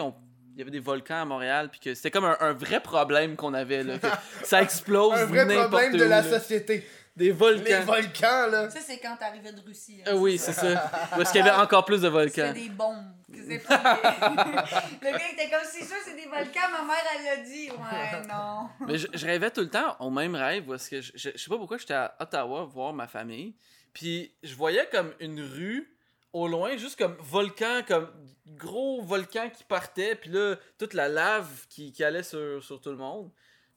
qu'il 0.59 0.67
y 0.67 0.71
avait 0.71 0.77
des 0.79 0.85
volcans 0.85 1.23
à 1.23 1.25
Montréal 1.25 1.69
puis 1.71 1.79
que 1.79 1.95
c'était 1.95 2.11
comme 2.11 2.25
un, 2.25 2.37
un 2.41 2.53
vrai 2.53 2.81
problème 2.81 3.37
qu'on 3.37 3.55
avait, 3.55 3.85
là, 3.85 3.99
que 3.99 4.07
ça 4.45 4.61
explose 4.63 5.15
Un 5.19 5.27
vrai 5.27 5.45
n'importe 5.45 5.69
problème 5.71 5.93
de 5.97 6.05
où, 6.05 6.09
la 6.09 6.23
là. 6.23 6.39
société. 6.39 6.85
Des 7.15 7.27
Les 7.27 7.31
volcans. 7.33 7.85
volcans, 7.85 8.47
là. 8.49 8.71
Ça, 8.71 8.79
c'est 8.81 8.99
quand 8.99 9.17
t'arrivais 9.17 9.53
de 9.53 9.61
Russie. 9.61 10.01
hein, 10.03 10.11
Ah 10.13 10.17
oui, 10.17 10.39
c'est 10.39 10.53
ça. 10.53 10.91
Parce 11.11 11.33
qu'il 11.33 11.45
y 11.45 11.49
avait 11.49 11.57
encore 11.63 11.85
plus 11.85 12.01
de 12.01 12.09
C'était 12.09 12.11
volcans. 12.11 12.53
des 12.53 12.69
bombes. 12.69 13.07
c'est 13.49 13.59
pas 13.59 13.77
des- 15.03 15.07
le 15.11 15.13
gars 15.19 15.31
était 15.33 15.51
comme, 15.51 15.65
c'est 15.65 15.85
sûr, 15.85 15.97
c'est 16.05 16.15
des 16.15 16.27
volcans. 16.29 16.69
Ma 16.73 16.85
mère, 16.85 17.05
elle 17.19 17.25
l'a 17.25 17.45
dit. 17.45 17.71
Ouais, 17.71 18.23
non. 18.29 18.69
Mais 18.87 18.99
je, 18.99 19.09
je 19.13 19.27
rêvais 19.27 19.51
tout 19.51 19.63
le 19.63 19.69
temps 19.71 19.97
au 20.01 20.11
même 20.11 20.35
rêve 20.37 20.65
parce 20.65 20.89
que 20.89 21.01
je, 21.01 21.11
je, 21.17 21.31
je 21.35 21.39
sais 21.39 21.49
pas 21.51 21.57
pourquoi 21.57 21.79
j'étais 21.79 21.95
à 21.95 22.15
Ottawa 22.21 22.65
voir 22.73 22.93
ma 22.93 23.09
famille. 23.09 23.55
Puis 23.93 24.33
je 24.45 24.55
voyais 24.55 24.89
comme 24.93 25.13
une 25.19 25.41
rue 25.41 25.93
au 26.33 26.47
loin, 26.49 26.77
juste 26.77 26.99
comme 26.99 27.17
volcan, 27.21 27.83
comme 27.87 28.11
gros 28.47 29.03
volcan 29.03 29.51
qui 29.51 29.65
partait. 29.65 30.15
Puis 30.17 30.31
là, 30.31 30.57
toute 30.79 30.95
la 30.95 31.09
lave 31.09 31.67
qui, 31.69 31.93
qui 31.93 32.05
allait 32.05 32.23
sur, 32.23 32.63
sur 32.63 32.81
tout 32.81 32.91
le 32.91 32.97
monde. 32.97 33.31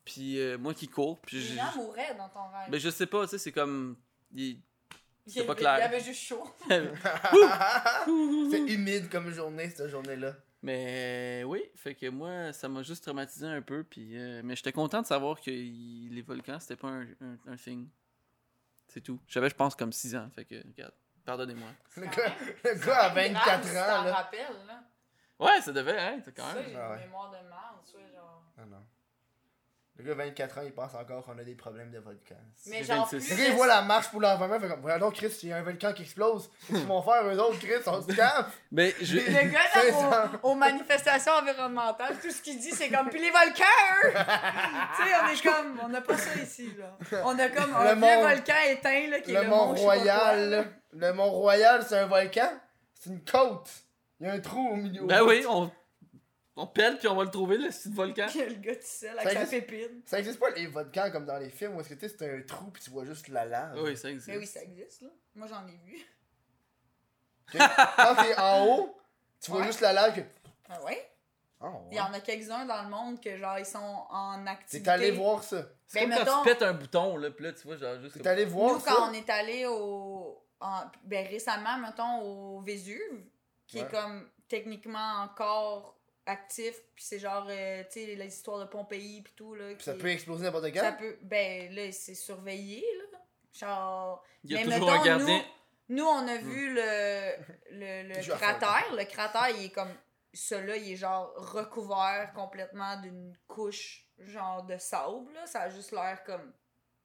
Puis 0.06 0.40
euh, 0.40 0.58
moi 0.58 0.74
qui 0.74 0.88
cours. 0.88 1.20
Puis 1.22 1.38
Les 1.38 1.56
gens 1.56 1.76
mouraient 1.76 2.16
dans 2.16 2.30
ton 2.30 2.48
rêve. 2.52 2.70
mais 2.72 2.80
je 2.80 2.90
sais 2.90 3.06
pas, 3.06 3.24
tu 3.26 3.32
sais, 3.32 3.38
c'est 3.38 3.52
comme. 3.52 3.96
il- 4.34 4.60
c'est 5.28 5.46
pas 5.46 5.52
avait- 5.52 5.62
clair. 5.62 5.76
Il 5.78 5.82
y 5.82 5.84
avait 5.84 6.00
juste 6.04 6.22
chaud. 6.22 6.44
C'est 8.52 8.60
humide 8.74 9.10
comme 9.10 9.30
journée, 9.30 9.70
cette 9.70 9.88
journée-là. 9.90 10.36
Mais 10.64 11.44
oui, 11.46 11.64
fait 11.76 11.96
que 11.96 12.08
moi, 12.10 12.54
ça 12.54 12.68
m'a 12.70 12.84
juste 12.84 13.04
traumatisé 13.04 13.48
un 13.48 13.62
peu. 13.62 13.84
Puis, 13.84 14.18
euh, 14.18 14.42
mais 14.44 14.56
j'étais 14.56 14.72
content 14.72 15.02
de 15.02 15.08
savoir 15.08 15.40
que 15.42 15.50
les 15.52 16.22
volcans, 16.26 16.60
c'était 16.60 16.76
pas 16.76 16.90
un, 16.90 17.08
un, 17.22 17.38
un 17.48 17.56
thing. 17.56 17.88
C'est 18.88 19.02
tout. 19.02 19.20
J'avais, 19.28 19.50
je 19.50 19.56
pense, 19.56 19.76
comme 19.76 19.92
6 19.94 20.16
ans. 20.16 20.30
Fait 20.36 20.46
que, 20.46 20.56
regarde, 20.68 20.94
pardonnez-moi. 21.26 21.70
Le 21.98 22.06
Quand 22.06 22.12
gars, 22.18 22.34
le 22.64 22.74
gars 22.76 23.12
C'est 23.14 23.30
24 23.30 23.34
grave, 23.44 23.64
si 23.64 23.78
ans, 23.78 23.82
t'en 23.86 24.04
là. 24.04 24.26
là. 24.68 24.80
Ouais, 25.40 25.62
ça 25.62 25.72
devait 25.72 25.92
être 25.92 26.30
quand 26.36 26.44
Ça, 26.48 26.54
même. 26.56 26.66
j'ai 26.70 26.76
Ah 26.78 26.94
une 26.96 27.00
mémoire 27.02 27.30
de 27.32 27.38
merde, 27.38 27.82
tu 27.86 27.94
vois, 27.98 28.08
genre. 28.16 28.44
Ah 28.58 28.66
non. 28.70 28.78
Le 29.98 30.06
gars, 30.06 30.14
24 30.16 30.58
ans, 30.58 30.62
il 30.64 30.74
pense 30.74 30.96
encore 30.96 31.24
qu'on 31.26 31.38
a 31.38 31.44
des 31.44 31.54
problèmes 31.54 31.92
de 31.92 32.00
volcan. 32.00 32.36
Mais 32.68 32.78
C'est 32.84 32.84
genre, 32.96 33.08
26. 33.10 33.26
plus. 33.28 33.36
Le 33.38 33.44
gars, 33.44 33.50
il 33.50 33.56
voit 33.56 33.68
la 33.68 33.82
marche 33.84 34.10
pour 34.10 34.22
l'environnement, 34.22 34.60
fait 34.60 34.68
comme, 34.68 34.82
voyons 34.82 34.98
donc, 35.00 35.14
Chris, 35.16 35.36
il 35.44 35.50
y 35.50 35.54
a 35.54 35.58
un 35.58 35.62
volcan 35.64 35.94
qui 35.94 36.04
explose. 36.04 36.50
Qu'est-ce 36.68 36.80
qu'ils 36.80 36.88
vont 36.88 37.02
faire, 37.04 37.24
eux 37.26 37.38
autres, 37.40 37.60
Chris, 37.60 37.84
on 37.86 38.02
se 38.02 38.08
calme. 38.16 38.46
Mais 38.72 38.96
je. 39.02 39.18
Le 39.18 39.52
gars, 39.52 39.60
C'est 39.74 39.92
là, 39.92 40.00
ça. 40.00 40.32
aux, 40.44 40.50
aux 40.52 40.56
manifestations 40.56 41.34
environnementales, 41.34 42.18
tout 42.20 42.32
ce 42.32 42.42
qu'il 42.42 42.60
dit, 42.60 42.72
c'est 42.72 42.90
comme, 42.90 43.10
puis 43.10 43.20
les 43.22 43.32
volcans, 43.32 43.64
eux! 44.06 44.12
tu 44.12 45.04
sais, 45.04 45.12
on 45.24 45.28
est 45.28 45.44
comme, 45.44 45.80
on 45.84 45.90
n'a 45.90 46.02
pas 46.02 46.18
ça 46.18 46.36
ici, 46.42 46.72
là. 46.78 46.98
On 47.26 47.38
a 47.38 47.50
comme 47.50 47.76
un 47.76 47.84
Le 47.84 47.90
vieux 47.90 47.96
mont- 48.00 48.22
volcan 48.22 48.54
éteint, 48.70 49.08
là, 49.10 49.20
qui 49.20 49.32
est 49.34 49.44
Le 49.44 49.44
le 49.44 50.64
Sais 50.92 50.98
le 51.00 51.14
Mont 51.14 51.32
Royal, 51.32 51.84
c'est 51.88 51.98
un 51.98 52.06
volcan. 52.08 52.50
C'est 52.94 53.10
une 53.10 53.24
côte. 53.24 53.70
Il 54.20 54.28
y 54.28 54.30
a 54.30 54.34
un 54.34 54.40
trou 54.40 54.70
au 54.70 54.76
milieu. 54.76 55.06
Ben 55.06 55.24
oui, 55.24 55.44
on, 55.50 55.72
on 56.56 56.68
pèle 56.68 56.98
puis 57.00 57.08
on 57.08 57.16
va 57.16 57.24
le 57.24 57.32
trouver, 57.32 57.58
le 57.58 57.70
petit 57.70 57.90
volcan. 57.92 58.28
Le 58.36 58.54
gars 58.56 58.74
seul 58.82 59.16
Ça 59.16 59.22
avec 59.22 59.34
sa 59.34 59.42
existe- 59.44 59.52
pépine. 59.68 60.02
Ça 60.06 60.20
existe 60.20 60.40
pas 60.40 60.50
les 60.52 60.68
volcans 60.68 61.10
comme 61.12 61.26
dans 61.26 61.38
les 61.38 61.50
films 61.50 61.76
où 61.76 61.82
est-ce 61.82 61.90
que 61.90 61.94
tu 61.96 62.08
sais, 62.08 62.16
c'est 62.18 62.36
un 62.38 62.42
trou 62.44 62.70
puis 62.72 62.84
tu 62.84 62.92
vois 62.92 63.06
juste 63.06 63.28
la 63.30 63.46
lave. 63.46 63.82
Oui, 63.82 63.98
ça 63.98 64.10
existe. 64.10 64.28
Mais 64.28 64.38
oui, 64.38 64.46
ça 64.46 64.62
existe, 64.62 65.02
là. 65.02 65.10
Moi, 65.36 65.48
j'en 65.48 65.66
ai 65.68 65.80
vu. 65.86 66.06
Quand 67.52 68.16
t'es 68.24 68.38
en 68.40 68.66
haut, 68.68 68.96
tu 69.42 69.52
vois 69.52 69.62
Ouais. 69.62 69.68
juste 69.68 69.82
la 69.82 69.94
lave 69.94 70.16
que. 70.16 70.22
Ah 70.70 70.82
ouais? 70.84 71.08
Oh, 71.64 71.68
Il 71.92 71.98
y 71.98 72.00
en 72.00 72.12
a 72.14 72.20
quelques-uns 72.20 72.66
dans 72.66 72.82
le 72.84 72.90
monde 72.90 73.22
que, 73.22 73.38
genre, 73.38 73.60
ils 73.60 73.66
sont 73.66 73.78
en 74.10 74.48
activité. 74.48 74.84
T'es 74.84 74.90
allé 74.90 75.12
voir 75.12 75.44
ça. 75.44 75.64
C'est 75.86 76.00
Ben, 76.00 76.10
comme 76.10 76.18
quand 76.18 76.24
mettons- 76.26 76.38
tu 76.44 76.50
pètes 76.50 76.62
un 76.64 76.74
bouton, 76.74 77.18
là, 77.18 77.30
puis 77.30 77.44
là, 77.46 77.54
tu 77.54 77.68
vois, 77.68 77.78
genre, 77.78 78.00
juste. 78.02 78.14
T'es 78.14 78.20
comme- 78.22 78.32
allé 78.32 78.46
voir 78.46 78.74
Nous, 78.74 78.80
ça? 78.80 78.94
quand 78.96 79.10
on 79.10 79.14
est 79.14 79.30
allé 79.30 79.66
au. 79.68 80.41
En- 80.62 80.90
ben, 81.04 81.28
récemment, 81.28 81.78
mettons, 81.78 82.22
au 82.22 82.62
Vésuve, 82.62 83.26
qui 83.68 83.78
Ouais. 83.78 83.84
est 83.84 83.92
comme 83.92 84.30
techniquement 84.48 85.22
encore 85.24 85.98
actif, 86.26 86.76
puis 86.96 87.04
c'est 87.04 87.20
genre, 87.20 87.48
euh, 87.50 87.84
tu 87.92 88.00
sais, 88.06 88.16
l'histoire 88.16 88.60
de 88.60 88.66
Pompéi, 88.66 89.22
puis 89.24 89.34
tout, 89.36 89.56
là. 89.56 89.74
Puis 89.76 89.84
ça 89.84 89.94
peut 89.96 90.08
exploser 90.10 90.44
n'importe 90.44 90.72
quand? 90.74 90.80
ça 90.82 90.92
peut. 90.94 91.18
Ben, 91.24 91.74
là, 91.74 91.92
c'est 91.92 92.16
surveillé, 92.16 92.86
là. 93.12 93.20
Genre. 93.54 94.24
Il 94.44 94.52
y 94.52 94.56
a 94.58 94.66
mais 94.66 94.76
toujours 94.76 94.90
un 94.90 94.94
mettons, 94.94 95.06
gardien. 95.06 95.46
Nous, 95.90 96.06
on 96.06 96.26
a 96.28 96.38
vu 96.38 96.74
le, 96.74 97.36
le, 97.72 98.08
le 98.08 98.22
cratère. 98.38 98.94
Le 98.96 99.04
cratère, 99.06 99.50
il 99.50 99.66
est 99.66 99.72
comme. 99.72 99.94
Celui-là, 100.34 100.78
il 100.78 100.94
est 100.94 100.96
genre 100.96 101.34
recouvert 101.36 102.32
complètement 102.34 102.96
d'une 103.02 103.36
couche, 103.48 104.08
genre 104.20 104.64
de 104.64 104.78
sable, 104.78 105.34
là. 105.34 105.46
Ça 105.48 105.64
a 105.64 105.70
juste 105.70 105.92
l'air 105.92 106.24
comme. 106.24 106.54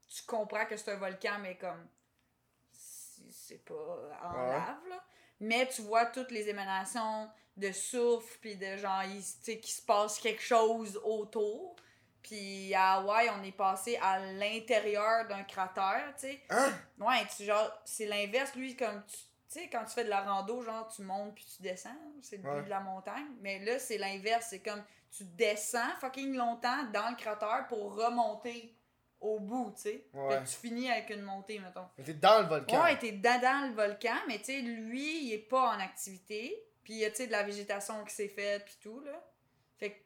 Tu 0.08 0.22
comprends 0.24 0.64
que 0.66 0.76
c'est 0.76 0.92
un 0.92 0.96
volcan, 0.96 1.38
mais 1.40 1.56
comme. 1.56 1.88
C'est 3.36 3.64
pas 3.64 3.74
en 4.22 4.32
Ouais. 4.32 4.52
lave, 4.52 4.88
là. 4.88 5.04
Mais 5.40 5.66
tu 5.68 5.82
vois 5.82 6.06
toutes 6.06 6.30
les 6.30 6.48
émanations 6.48 7.28
de 7.56 7.70
souffle, 7.72 8.38
puis 8.40 8.56
de 8.56 8.76
genre, 8.76 9.02
tu 9.04 9.20
sais, 9.22 9.58
qu'il 9.60 9.74
se 9.74 9.82
passe 9.82 10.18
quelque 10.18 10.42
chose 10.42 11.00
autour. 11.04 11.76
Puis 12.22 12.74
à 12.74 12.94
Hawaï, 12.94 13.30
on 13.30 13.42
est 13.44 13.52
passé 13.52 13.98
à 14.02 14.18
l'intérieur 14.18 15.26
d'un 15.28 15.44
cratère, 15.44 16.12
tu 16.18 16.26
sais. 16.26 16.42
Hein? 16.50 16.72
Ouais, 16.98 17.24
tu, 17.36 17.44
genre, 17.44 17.70
c'est 17.84 18.06
l'inverse, 18.06 18.54
lui, 18.54 18.74
comme 18.76 19.04
tu. 19.06 19.16
Tu 19.48 19.60
sais, 19.60 19.68
quand 19.70 19.84
tu 19.84 19.92
fais 19.92 20.02
de 20.04 20.10
la 20.10 20.22
rando, 20.22 20.60
genre, 20.60 20.88
tu 20.88 21.02
montes 21.02 21.36
puis 21.36 21.46
tu 21.56 21.62
descends, 21.62 21.96
c'est 22.20 22.38
le 22.38 22.42
but 22.42 22.48
Ouais. 22.48 22.62
de 22.64 22.68
la 22.68 22.80
montagne. 22.80 23.28
Mais 23.40 23.60
là, 23.64 23.78
c'est 23.78 23.96
l'inverse, 23.96 24.48
c'est 24.50 24.58
comme 24.58 24.82
tu 25.16 25.22
descends 25.24 25.94
fucking 26.00 26.34
longtemps 26.34 26.82
dans 26.92 27.10
le 27.10 27.16
cratère 27.16 27.66
pour 27.68 27.94
remonter 27.94 28.75
au 29.20 29.38
bout, 29.40 29.72
tu 29.76 29.82
sais. 29.82 30.06
Ouais. 30.12 30.42
Tu 30.44 30.56
finis 30.56 30.90
avec 30.90 31.10
une 31.10 31.22
montée, 31.22 31.58
mettons. 31.58 31.86
Mais 31.98 32.04
t'es 32.04 32.14
dans 32.14 32.40
le 32.40 32.46
volcan. 32.46 32.82
Ouais, 32.82 32.98
t'es 32.98 33.12
dans, 33.12 33.40
dans 33.40 33.68
le 33.68 33.74
volcan, 33.74 34.14
mais 34.28 34.38
tu 34.38 34.44
sais, 34.44 34.60
lui, 34.60 35.26
il 35.26 35.32
est 35.32 35.38
pas 35.48 35.70
en 35.74 35.80
activité. 35.80 36.62
Puis 36.84 36.94
il 36.94 36.98
y 37.00 37.04
a, 37.04 37.10
tu 37.10 37.16
sais, 37.16 37.26
de 37.26 37.32
la 37.32 37.42
végétation 37.42 38.04
qui 38.04 38.14
s'est 38.14 38.28
faite, 38.28 38.64
puis 38.64 38.76
tout, 38.80 39.00
là. 39.00 39.12
Fait 39.78 39.90
que 39.92 39.96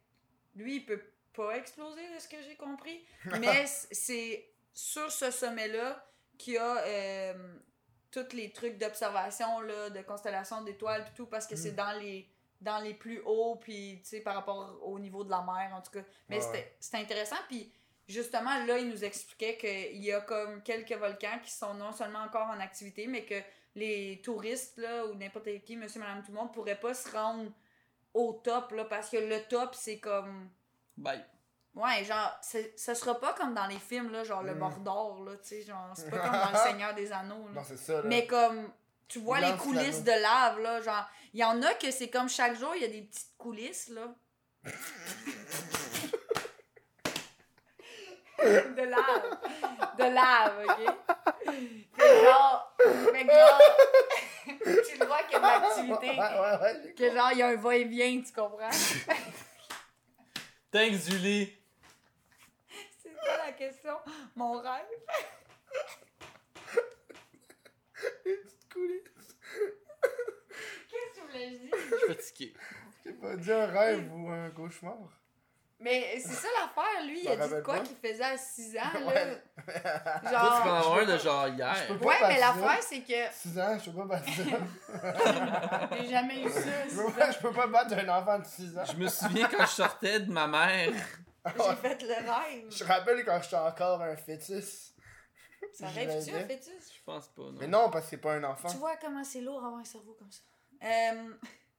lui, 0.56 0.76
il 0.76 0.86
peut 0.86 1.02
pas 1.34 1.56
exploser, 1.56 2.02
de 2.14 2.18
ce 2.18 2.28
que 2.28 2.40
j'ai 2.42 2.56
compris. 2.56 3.04
Mais 3.40 3.66
c'est 3.66 4.48
sur 4.72 5.10
ce 5.12 5.30
sommet-là 5.30 6.04
qu'il 6.38 6.54
y 6.54 6.58
a 6.58 6.78
euh, 6.78 7.54
tous 8.10 8.32
les 8.32 8.50
trucs 8.52 8.78
d'observation, 8.78 9.60
là, 9.60 9.90
de 9.90 10.00
constellation 10.02 10.62
d'étoiles, 10.62 11.04
puis 11.04 11.12
tout, 11.14 11.26
parce 11.26 11.46
que 11.46 11.56
c'est 11.56 11.72
dans 11.72 11.92
les 11.98 12.28
dans 12.62 12.78
les 12.80 12.92
plus 12.92 13.22
hauts, 13.24 13.56
puis, 13.56 14.00
tu 14.02 14.08
sais, 14.10 14.20
par 14.20 14.34
rapport 14.34 14.78
au 14.82 14.98
niveau 14.98 15.24
de 15.24 15.30
la 15.30 15.40
mer, 15.40 15.70
en 15.74 15.80
tout 15.80 15.92
cas. 15.92 16.04
Mais 16.28 16.44
Ouais. 16.44 16.74
c'était 16.78 16.98
intéressant, 16.98 17.36
puis 17.48 17.72
justement, 18.10 18.64
là, 18.66 18.78
il 18.78 18.88
nous 18.88 19.04
expliquait 19.04 19.56
qu'il 19.56 20.02
y 20.02 20.12
a 20.12 20.20
comme 20.20 20.62
quelques 20.62 20.92
volcans 20.92 21.38
qui 21.42 21.50
sont 21.50 21.74
non 21.74 21.92
seulement 21.92 22.20
encore 22.20 22.48
en 22.48 22.60
activité, 22.60 23.06
mais 23.06 23.24
que 23.24 23.40
les 23.74 24.20
touristes, 24.22 24.78
là, 24.78 25.06
ou 25.06 25.14
n'importe 25.14 25.48
qui, 25.64 25.76
monsieur, 25.76 26.00
madame, 26.00 26.22
tout 26.22 26.32
le 26.32 26.38
monde, 26.38 26.52
pourraient 26.52 26.78
pas 26.78 26.94
se 26.94 27.10
rendre 27.10 27.50
au 28.12 28.40
top, 28.44 28.72
là, 28.72 28.84
parce 28.84 29.10
que 29.10 29.16
le 29.16 29.42
top, 29.48 29.74
c'est 29.74 29.98
comme... 29.98 30.50
Bye. 30.96 31.24
Ouais, 31.74 32.04
genre, 32.04 32.36
ça 32.76 32.94
sera 32.96 33.18
pas 33.20 33.32
comme 33.34 33.54
dans 33.54 33.66
les 33.66 33.78
films, 33.78 34.10
là, 34.10 34.24
genre 34.24 34.42
le 34.42 34.54
Mm. 34.54 34.58
Mordor, 34.58 35.22
là, 35.24 35.36
tu 35.36 35.48
sais, 35.48 35.62
genre, 35.62 35.92
c'est 35.94 36.10
pas 36.10 36.18
comme 36.18 36.32
dans 36.32 36.50
Le 36.50 36.68
Seigneur 36.68 36.94
des 36.94 37.12
Anneaux, 37.12 37.46
là. 37.48 37.60
Non, 37.60 37.64
c'est 37.64 37.76
ça, 37.76 37.94
là. 37.94 38.02
Mais 38.04 38.26
comme, 38.26 38.72
tu 39.06 39.20
vois 39.20 39.38
les 39.40 39.56
coulisses 39.56 40.02
de 40.02 40.10
lave, 40.10 40.58
là, 40.60 40.80
genre, 40.80 41.08
il 41.32 41.38
y 41.40 41.44
en 41.44 41.62
a 41.62 41.72
que 41.74 41.92
c'est 41.92 42.10
comme 42.10 42.28
chaque 42.28 42.58
jour, 42.58 42.74
il 42.74 42.82
y 42.82 42.84
a 42.84 42.88
des 42.88 43.02
petites 43.02 43.36
coulisses, 43.38 43.88
là. 43.88 44.12
de 48.76 48.82
lave. 48.82 49.38
De 49.98 50.04
lave, 50.04 50.66
ok? 50.68 50.80
Fait 51.96 52.08
que 52.08 52.24
genre, 52.24 52.76
fait 53.12 53.26
que 53.26 53.32
genre, 53.32 53.60
tu 54.88 54.98
le 54.98 55.06
vois 55.06 55.22
qu'il 55.24 55.32
y 55.32 55.34
a 55.34 55.38
de 55.38 55.62
l'activité. 55.62 56.10
Ouais, 56.10 56.16
ouais, 56.16 56.56
ouais. 56.62 56.94
Que 56.94 57.10
genre, 57.10 57.32
il 57.32 57.38
y 57.38 57.42
a 57.42 57.48
un 57.48 57.56
va-et-vient, 57.56 58.22
tu 58.22 58.32
comprends? 58.32 58.70
Thanks, 60.70 61.08
Julie. 61.08 61.52
C'est 63.02 63.14
ça 63.14 63.36
la 63.46 63.52
question. 63.52 63.96
Mon 64.36 64.52
rêve. 64.60 64.86
Coulisses. 68.72 69.36
Qu'est-ce 70.88 71.10
que 71.10 71.14
tu 71.14 71.26
voulais 71.26 71.50
dire? 71.50 71.74
Je 71.74 71.96
suis 71.96 72.06
fatigué. 72.14 72.54
J'ai 73.04 73.12
pas 73.12 73.36
dit 73.36 73.52
un 73.52 73.66
rêve 73.66 74.12
ou 74.14 74.28
un 74.30 74.50
cauchemar. 74.50 75.19
Mais 75.82 76.18
c'est 76.20 76.34
ça 76.34 76.48
l'affaire, 76.60 77.06
lui, 77.06 77.20
il 77.22 77.28
a 77.28 77.36
dit 77.36 77.54
de 77.54 77.60
quoi 77.62 77.80
qu'il 77.80 77.96
faisait 77.96 78.22
à 78.22 78.36
6 78.36 78.76
ans, 78.76 78.82
là. 79.06 79.24
Toi, 79.64 80.20
tu 80.22 80.28
Genre. 80.30 80.66
en 80.66 80.74
avoir 80.74 80.98
un 80.98 81.04
de 81.06 81.16
genre 81.18 81.46
je 81.48 81.52
hier. 81.54 81.86
peux 81.88 81.98
pas 81.98 82.06
Ouais, 82.06 82.16
mais 82.28 82.38
l'affaire, 82.38 82.82
c'est 82.82 83.00
que 83.00 83.32
6 83.32 83.58
ans, 83.58 83.78
je 83.82 83.90
peux 83.90 83.96
pas 83.96 84.04
battre 84.04 84.28
ça. 84.28 85.88
j'ai 86.02 86.08
jamais 86.08 86.40
eu 86.42 86.50
ça. 86.50 86.60
Je 86.90 86.96
peux 86.96 87.12
pas- 87.12 87.30
je 87.30 87.38
peux 87.38 87.52
pas 87.52 87.66
battre 87.66 87.94
un 87.94 88.08
enfant 88.10 88.38
de 88.38 88.44
6 88.44 88.76
ans. 88.78 88.84
Je 88.84 88.96
me 88.96 89.08
souviens 89.08 89.48
quand 89.48 89.64
je 89.64 89.70
sortais 89.70 90.20
de 90.20 90.30
ma 90.30 90.46
mère. 90.46 90.90
J'ai 91.46 91.76
fait 91.76 92.02
le 92.02 92.08
rêve. 92.30 92.64
Je 92.70 92.84
rappelle 92.84 93.24
quand 93.24 93.40
j'étais 93.42 93.56
encore 93.56 94.02
un 94.02 94.16
fœtus. 94.16 94.92
Ça 95.72 95.86
rêve-tu, 95.88 96.34
un 96.34 96.40
fœtus? 96.46 96.92
Je 96.94 97.02
pense 97.06 97.28
pas, 97.28 97.42
non. 97.42 97.52
Mais 97.58 97.66
non, 97.66 97.88
parce 97.90 98.04
que 98.04 98.10
c'est 98.10 98.16
pas 98.18 98.34
un 98.34 98.44
enfant. 98.44 98.68
Tu 98.68 98.76
vois 98.76 98.96
comment 98.96 99.24
c'est 99.24 99.40
lourd 99.40 99.64
avoir 99.64 99.80
un 99.80 99.84
cerveau 99.84 100.14
comme 100.18 100.30
ça. 100.30 100.40
Euh, 100.82 101.32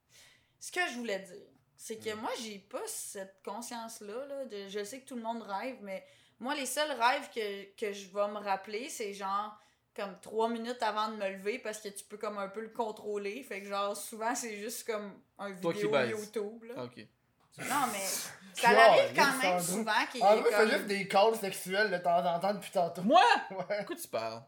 ce 0.59 0.71
que 0.71 0.79
je 0.91 0.97
voulais 0.97 1.19
dire, 1.19 1.45
c'est 1.81 1.97
que 1.97 2.13
moi, 2.13 2.29
j'ai 2.39 2.59
pas 2.59 2.85
cette 2.85 3.41
conscience-là. 3.43 4.25
Là, 4.27 4.45
de, 4.45 4.69
je 4.69 4.83
sais 4.83 4.99
que 4.99 5.07
tout 5.07 5.15
le 5.15 5.23
monde 5.23 5.41
rêve, 5.41 5.77
mais 5.81 6.05
moi, 6.39 6.53
les 6.53 6.67
seuls 6.67 6.91
rêves 6.91 7.27
que, 7.33 7.75
que 7.75 7.91
je 7.91 8.05
vais 8.09 8.27
me 8.27 8.37
rappeler, 8.37 8.87
c'est 8.87 9.15
genre 9.15 9.59
comme 9.95 10.15
trois 10.21 10.47
minutes 10.47 10.81
avant 10.83 11.09
de 11.09 11.15
me 11.15 11.27
lever 11.27 11.57
parce 11.57 11.79
que 11.79 11.89
tu 11.89 12.03
peux 12.03 12.17
comme 12.17 12.37
un 12.37 12.49
peu 12.49 12.61
le 12.61 12.69
contrôler. 12.69 13.41
Fait 13.41 13.63
que 13.63 13.67
genre, 13.67 13.97
souvent, 13.97 14.35
c'est 14.35 14.57
juste 14.57 14.85
comme 14.85 15.11
un 15.39 15.55
Toi 15.55 15.73
vidéo. 15.73 15.95
YouTube. 16.05 16.63
Là. 16.65 16.83
Ok. 16.83 16.97
Non, 17.57 17.87
mais 17.91 18.05
ça 18.53 18.69
arrive 18.69 19.15
quand 19.15 19.37
même 19.41 19.59
souvent 19.59 20.05
qu'il 20.11 20.21
y 20.21 20.23
En 20.23 20.33
ait 20.33 20.41
vrai, 20.41 20.51
comme... 20.51 20.69
juste 20.69 20.85
des 20.85 21.07
calls 21.07 21.35
sexuels 21.35 21.89
de 21.89 21.97
temps 21.97 22.23
en 22.23 22.39
temps 22.39 22.53
depuis 22.53 22.71
tantôt. 22.71 23.01
Moi? 23.01 23.23
Ouais. 23.49 23.81
De 23.81 23.87
quoi 23.87 23.95
tu 23.95 24.07
parles? 24.07 24.43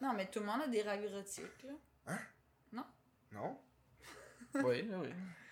Non, 0.00 0.14
mais 0.14 0.26
tout 0.30 0.40
le 0.40 0.46
monde 0.46 0.62
a 0.62 0.68
des 0.68 0.80
rêves 0.80 1.04
érotiques, 1.04 1.64
là. 1.64 2.14
Non? 3.30 3.58
Oui, 4.54 4.88
oui. 4.90 5.08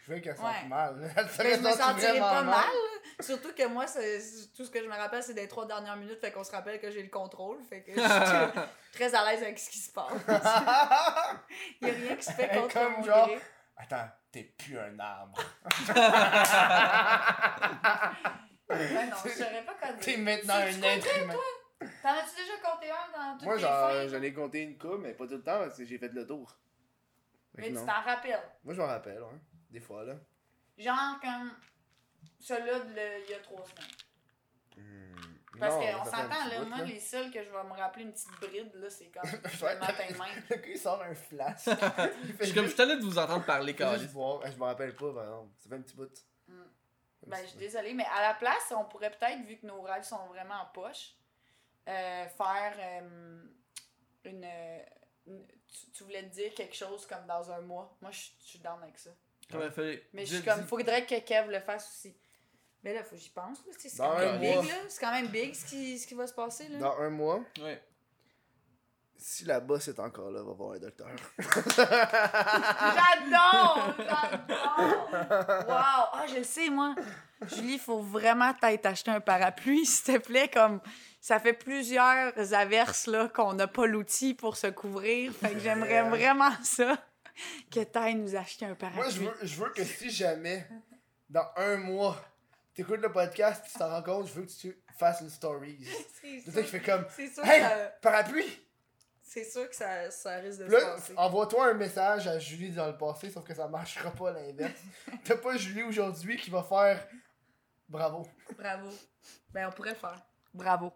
Je 0.07 0.13
veux 0.13 0.21
qu'elle 0.21 0.37
sente 0.37 0.45
Ouais. 0.47 0.69
mal. 0.69 1.13
Elle 1.17 1.29
se 1.29 1.39
Ben, 1.43 1.57
je 1.57 1.61
me 1.63 1.71
sentirais 1.73 2.19
pas 2.21 2.43
mal. 2.43 2.65
Surtout 3.21 3.55
que 3.55 3.67
moi, 3.67 3.87
c'est- 3.87 4.21
c'est- 4.21 4.53
tout 4.53 4.65
ce 4.65 4.71
que 4.71 4.81
je 4.83 4.87
me 4.87 4.95
rappelle, 4.95 5.23
c'est 5.23 5.33
des 5.35 5.49
trois 5.49 5.67
dernières 5.67 5.97
minutes. 5.97 6.21
Fait 6.21 6.31
qu'on 6.33 6.45
se 6.45 6.51
rappelle 6.53 6.79
que 6.81 6.91
j'ai 6.91 7.03
le 7.03 7.09
contrôle. 7.09 7.59
Fait 7.69 7.83
que 7.83 7.93
je 7.93 8.01
suis 8.01 8.09
très 8.93 9.15
à 9.15 9.25
l'aise 9.31 9.43
avec 9.43 9.59
ce 9.59 9.71
qui 9.71 9.79
se 9.79 9.91
passe. 9.93 10.13
Il 11.81 11.89
y 11.89 11.91
a 11.91 11.95
rien 11.95 12.17
qui 12.17 12.23
se 12.23 12.33
fait 12.33 12.49
contre 12.49 12.75
comme 12.75 12.93
mon 12.99 13.03
genre- 13.05 13.27
gré. 13.29 13.39
Attends, 13.77 14.09
t'es 14.31 14.45
plus 14.45 14.79
un 14.79 14.99
arbre. 15.01 15.39
Ouais, 18.71 19.07
non, 19.07 19.17
je 19.25 19.31
saurais 19.31 19.65
pas 19.65 19.75
quoi 19.75 19.93
dire. 19.93 20.01
T'es 20.01 20.17
maintenant 20.17 20.55
un 20.55 20.67
être 20.83 21.23
humain. 21.23 21.35
T'en 22.03 22.09
as-tu 22.11 22.37
déjà 22.43 22.57
compté 22.63 22.91
un 22.91 23.13
dans 23.19 23.33
toutes 23.39 23.47
Moi, 23.47 23.59
j'en 23.59 24.23
ai 24.23 24.33
compté 24.33 24.63
une 24.63 24.79
coupe, 24.79 25.01
mais 25.01 25.13
pas 25.13 25.27
tout 25.27 25.35
le 25.35 25.43
temps, 25.43 25.59
parce 25.59 25.77
que 25.77 25.85
j'ai 25.85 25.99
fait 25.99 26.13
le 26.13 26.27
tour. 26.27 26.57
Fait 27.57 27.63
Mais 27.63 27.69
tu 27.81 27.87
t'en 27.87 28.01
rappelles. 28.01 28.41
Moi, 28.65 28.75
je 28.75 28.81
m'en 28.81 28.87
rappelle, 28.87 29.23
hein. 29.23 29.39
Des 29.75 29.81
fois, 29.81 30.05
là. 30.05 30.15
Genre 30.79 31.19
comme 31.21 31.51
celui-là 32.39 32.79
il 33.25 33.31
y 33.31 33.35
a 33.35 33.41
trois 33.41 33.65
semaines. 33.65 33.91
Hmm. 34.77 35.59
Parce 35.59 35.75
qu'on 35.75 36.05
s'entend, 36.05 36.47
là, 36.49 36.65
moi, 36.65 36.83
les 36.83 37.01
seuls 37.01 37.31
que 37.33 37.43
je 37.43 37.51
vais 37.51 37.65
me 37.65 37.73
rappeler 37.73 38.05
une 38.05 38.13
petite 38.13 38.31
bride, 38.41 38.73
là, 38.75 38.89
c'est 38.89 39.07
comme 39.07 39.23
le 39.33 39.79
matin 39.81 40.05
même. 40.11 40.45
Le 40.49 40.57
gars, 40.57 40.63
il 40.69 40.79
sort 40.79 41.03
un 41.03 41.15
flash. 41.15 41.65
Je 42.41 42.45
suis 42.45 42.55
comme, 42.55 42.67
je 42.67 42.75
tanné 42.77 42.97
de 42.97 43.03
vous 43.03 43.19
entendre 43.19 43.45
parler. 43.45 43.75
Eh, 43.77 43.99
Je 43.99 44.57
me 44.57 44.63
rappelle 44.65 44.95
pas, 44.95 45.13
par 45.13 45.25
exemple. 45.25 45.51
Ça 45.59 45.69
fait 45.69 45.75
un 45.75 45.81
petit 45.83 45.97
bout. 45.97 46.25
Mm. 46.49 46.53
Un 46.61 47.31
Ben, 47.31 47.39
je 47.43 47.49
suis 47.51 47.59
désolée, 47.59 47.95
mais 47.95 48.07
à 48.17 48.23
la 48.23 48.35
place, 48.35 48.73
on 48.77 48.85
pourrait 48.85 49.11
peut-être, 49.11 49.45
vu 49.45 49.57
que 49.59 49.67
nos 49.67 49.81
rêves 49.83 50.05
sont 50.05 50.27
vraiment 50.27 50.55
en 50.55 50.67
poche, 50.67 51.15
euh, 51.89 52.27
faire 52.29 52.75
euh, 52.79 53.43
une, 54.25 54.49
une- 55.27 55.47
tu, 55.67 55.91
tu 55.93 56.05
voulais 56.05 56.23
te 56.29 56.35
dire 56.35 56.53
quelque 56.55 56.77
chose 56.77 57.07
comme 57.07 57.27
dans 57.27 57.51
un 57.51 57.61
mois. 57.61 57.97
Moi, 58.01 58.11
je 58.13 58.21
je 58.41 58.45
suis 58.45 58.59
down 58.61 58.81
avec 58.83 58.99
ça. 58.99 59.11
Comme 59.51 59.63
il 59.65 59.71
fallait- 59.71 60.09
Mais 60.13 60.27
je 60.27 60.37
suis 60.37 60.45
comme, 60.45 60.61
dis- 60.61 60.67
faudrait 60.69 61.05
que 61.07 61.19
Kev 61.21 61.51
le 61.51 61.61
fasse 61.61 61.89
aussi. 61.89 62.17
Mais 62.83 62.93
là, 62.95 63.03
faut 63.03 63.17
que 63.17 63.21
j'y 63.23 63.31
pense. 63.31 63.59
C'est 63.79 63.97
quand 63.97 64.19
même 64.19 64.41
big, 64.41 64.55
mois. 64.55 64.63
là. 64.65 64.75
C'est 64.89 65.01
quand 65.01 65.13
même 65.13 65.29
big 65.29 65.55
ce 65.55 65.65
qui, 65.67 65.99
ce 65.99 66.07
qui 66.07 66.15
va 66.15 66.27
se 66.27 66.35
passer, 66.35 66.69
là. 66.69 66.79
Dans 66.79 66.99
un 66.99 67.09
mois, 67.11 67.41
Ouais. 67.63 67.83
si 69.17 69.45
la 69.47 69.61
bosse 69.61 69.89
est 69.89 69.99
encore 70.01 70.31
là, 70.31 70.43
va 70.43 70.53
voir 70.53 70.73
un 70.73 70.79
docteur. 70.79 71.09
J'adore! 72.59 73.95
J'adore! 73.99 74.79
Wow! 75.69 76.09
Ah, 76.13 76.25
je 76.29 76.37
le 76.37 76.45
sais, 76.45 76.69
moi. 76.69 76.95
Julie, 77.47 77.75
il 77.75 77.79
faut 77.81 78.01
vraiment 78.01 78.53
peut-être 78.55 78.87
acheter 78.87 79.11
un 79.11 79.21
parapluie, 79.21 79.85
s'il 79.87 80.15
te 80.15 80.19
plaît. 80.27 80.49
Comme 80.53 80.81
ça 81.21 81.39
fait 81.41 81.53
plusieurs 81.55 82.33
averses 82.55 83.07
là, 83.07 83.29
qu'on 83.29 83.55
n'a 83.55 83.67
pas 83.67 83.87
l'outil 83.87 84.35
pour 84.35 84.57
se 84.57 84.67
couvrir. 84.69 85.33
Fait 85.33 85.53
que 85.53 85.59
j'aimerais 85.59 86.03
vraiment 86.09 86.53
ça. 86.63 86.97
Que 87.71 87.83
t'ailles 87.85 88.15
nous 88.15 88.37
acheter 88.37 88.67
un 88.67 88.75
parapluie. 88.75 89.03
Moi, 89.03 89.11
je 89.11 89.21
veux, 89.21 89.37
je 89.47 89.57
veux 89.65 89.71
que 89.71 89.85
si 89.85 90.11
jamais, 90.11 90.67
dans 91.29 91.47
un 91.57 91.77
mois, 91.79 92.17
t'écoutes 92.75 93.01
le 93.01 93.11
podcast 93.13 93.65
tu 93.71 93.79
t'en 93.79 93.89
rends 93.91 94.03
compte, 94.03 94.29
je 94.29 94.33
veux 94.35 94.43
que 94.45 94.51
tu 94.53 94.77
fasses 94.99 95.21
une 95.21 95.31
story. 95.31 95.79
C'est 96.21 96.41
C'est 96.41 96.51
ça 96.51 96.53
sûr, 96.53 96.63
qui 96.65 96.71
fait 96.71 96.81
comme 96.83 97.05
c'est 97.15 97.29
sûr, 97.29 97.45
Hey! 97.45 97.61
que 97.61 97.67
ça- 97.69 97.93
parapluie! 98.03 98.61
c'est 99.27 99.45
sûr 99.45 99.69
que 99.69 99.75
ça, 99.75 100.11
ça 100.13 100.37
risque 100.37 100.61
de 100.61 100.67
se 100.69 100.71
là, 100.73 100.81
passer. 100.95 101.15
envoie-toi 101.17 101.71
un 101.71 101.75
message 101.75 102.29
à 102.29 102.39
Julie 102.39 102.71
dans 102.71 102.87
le 102.87 102.97
passé, 102.97 103.31
sauf 103.31 103.43
que 103.45 103.55
ça 103.55 103.67
marchera 103.67 104.11
pas 104.13 104.29
à 104.31 104.33
l'inverse. 104.35 104.79
T'as 105.25 105.37
pas 105.37 105.57
Julie 105.57 105.83
aujourd'hui 105.83 106.37
qui 106.37 106.51
va 106.51 106.63
faire 106.63 107.05
bravo. 107.89 108.29
Bravo. 108.57 108.89
Ben, 109.53 109.69
on 109.69 109.73
pourrait 109.73 109.91
le 109.91 109.97
faire. 109.97 110.23
Bravo. 110.53 110.93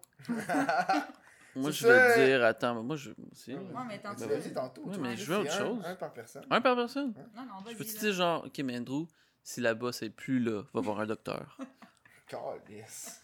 Moi, 1.59 1.71
C'est 1.73 1.79
je 1.79 1.87
veux 1.87 1.95
ça. 1.95 2.25
dire, 2.27 2.45
attends, 2.45 2.75
mais 2.77 2.83
moi, 2.83 2.97
je. 2.97 3.11
Ouais, 3.11 3.57
mais 3.89 3.99
tant 3.99 4.15
Tu 4.15 4.25
pis. 4.25 4.29
l'as 4.31 4.37
dit 4.39 4.53
tantôt. 4.53 4.83
Mais 5.01 5.17
je 5.17 5.25
veux 5.25 5.39
autre 5.39 5.51
c'est 5.53 5.61
un- 5.63 5.67
chose. 5.67 5.85
Un 5.85 5.95
par 5.95 6.13
personne. 6.13 6.45
Un 6.51 6.61
par 6.61 6.77
personne? 6.77 7.13
Non, 7.37 7.43
non, 7.43 7.55
Je 7.61 7.65
vas-y. 7.67 7.75
peux-tu 7.77 7.95
là. 7.95 8.01
dire 8.01 8.13
genre, 8.13 8.45
ok, 8.47 8.59
mais 8.65 8.79
Andrew, 8.79 9.07
si 9.43 9.61
la 9.61 9.75
bosse 9.75 10.03
est 10.03 10.11
plus 10.11 10.41
là, 10.41 10.63
va 10.73 10.81
voir 10.81 11.01
un 11.01 11.07
docteur. 11.07 11.57
Calisse. 12.29 13.23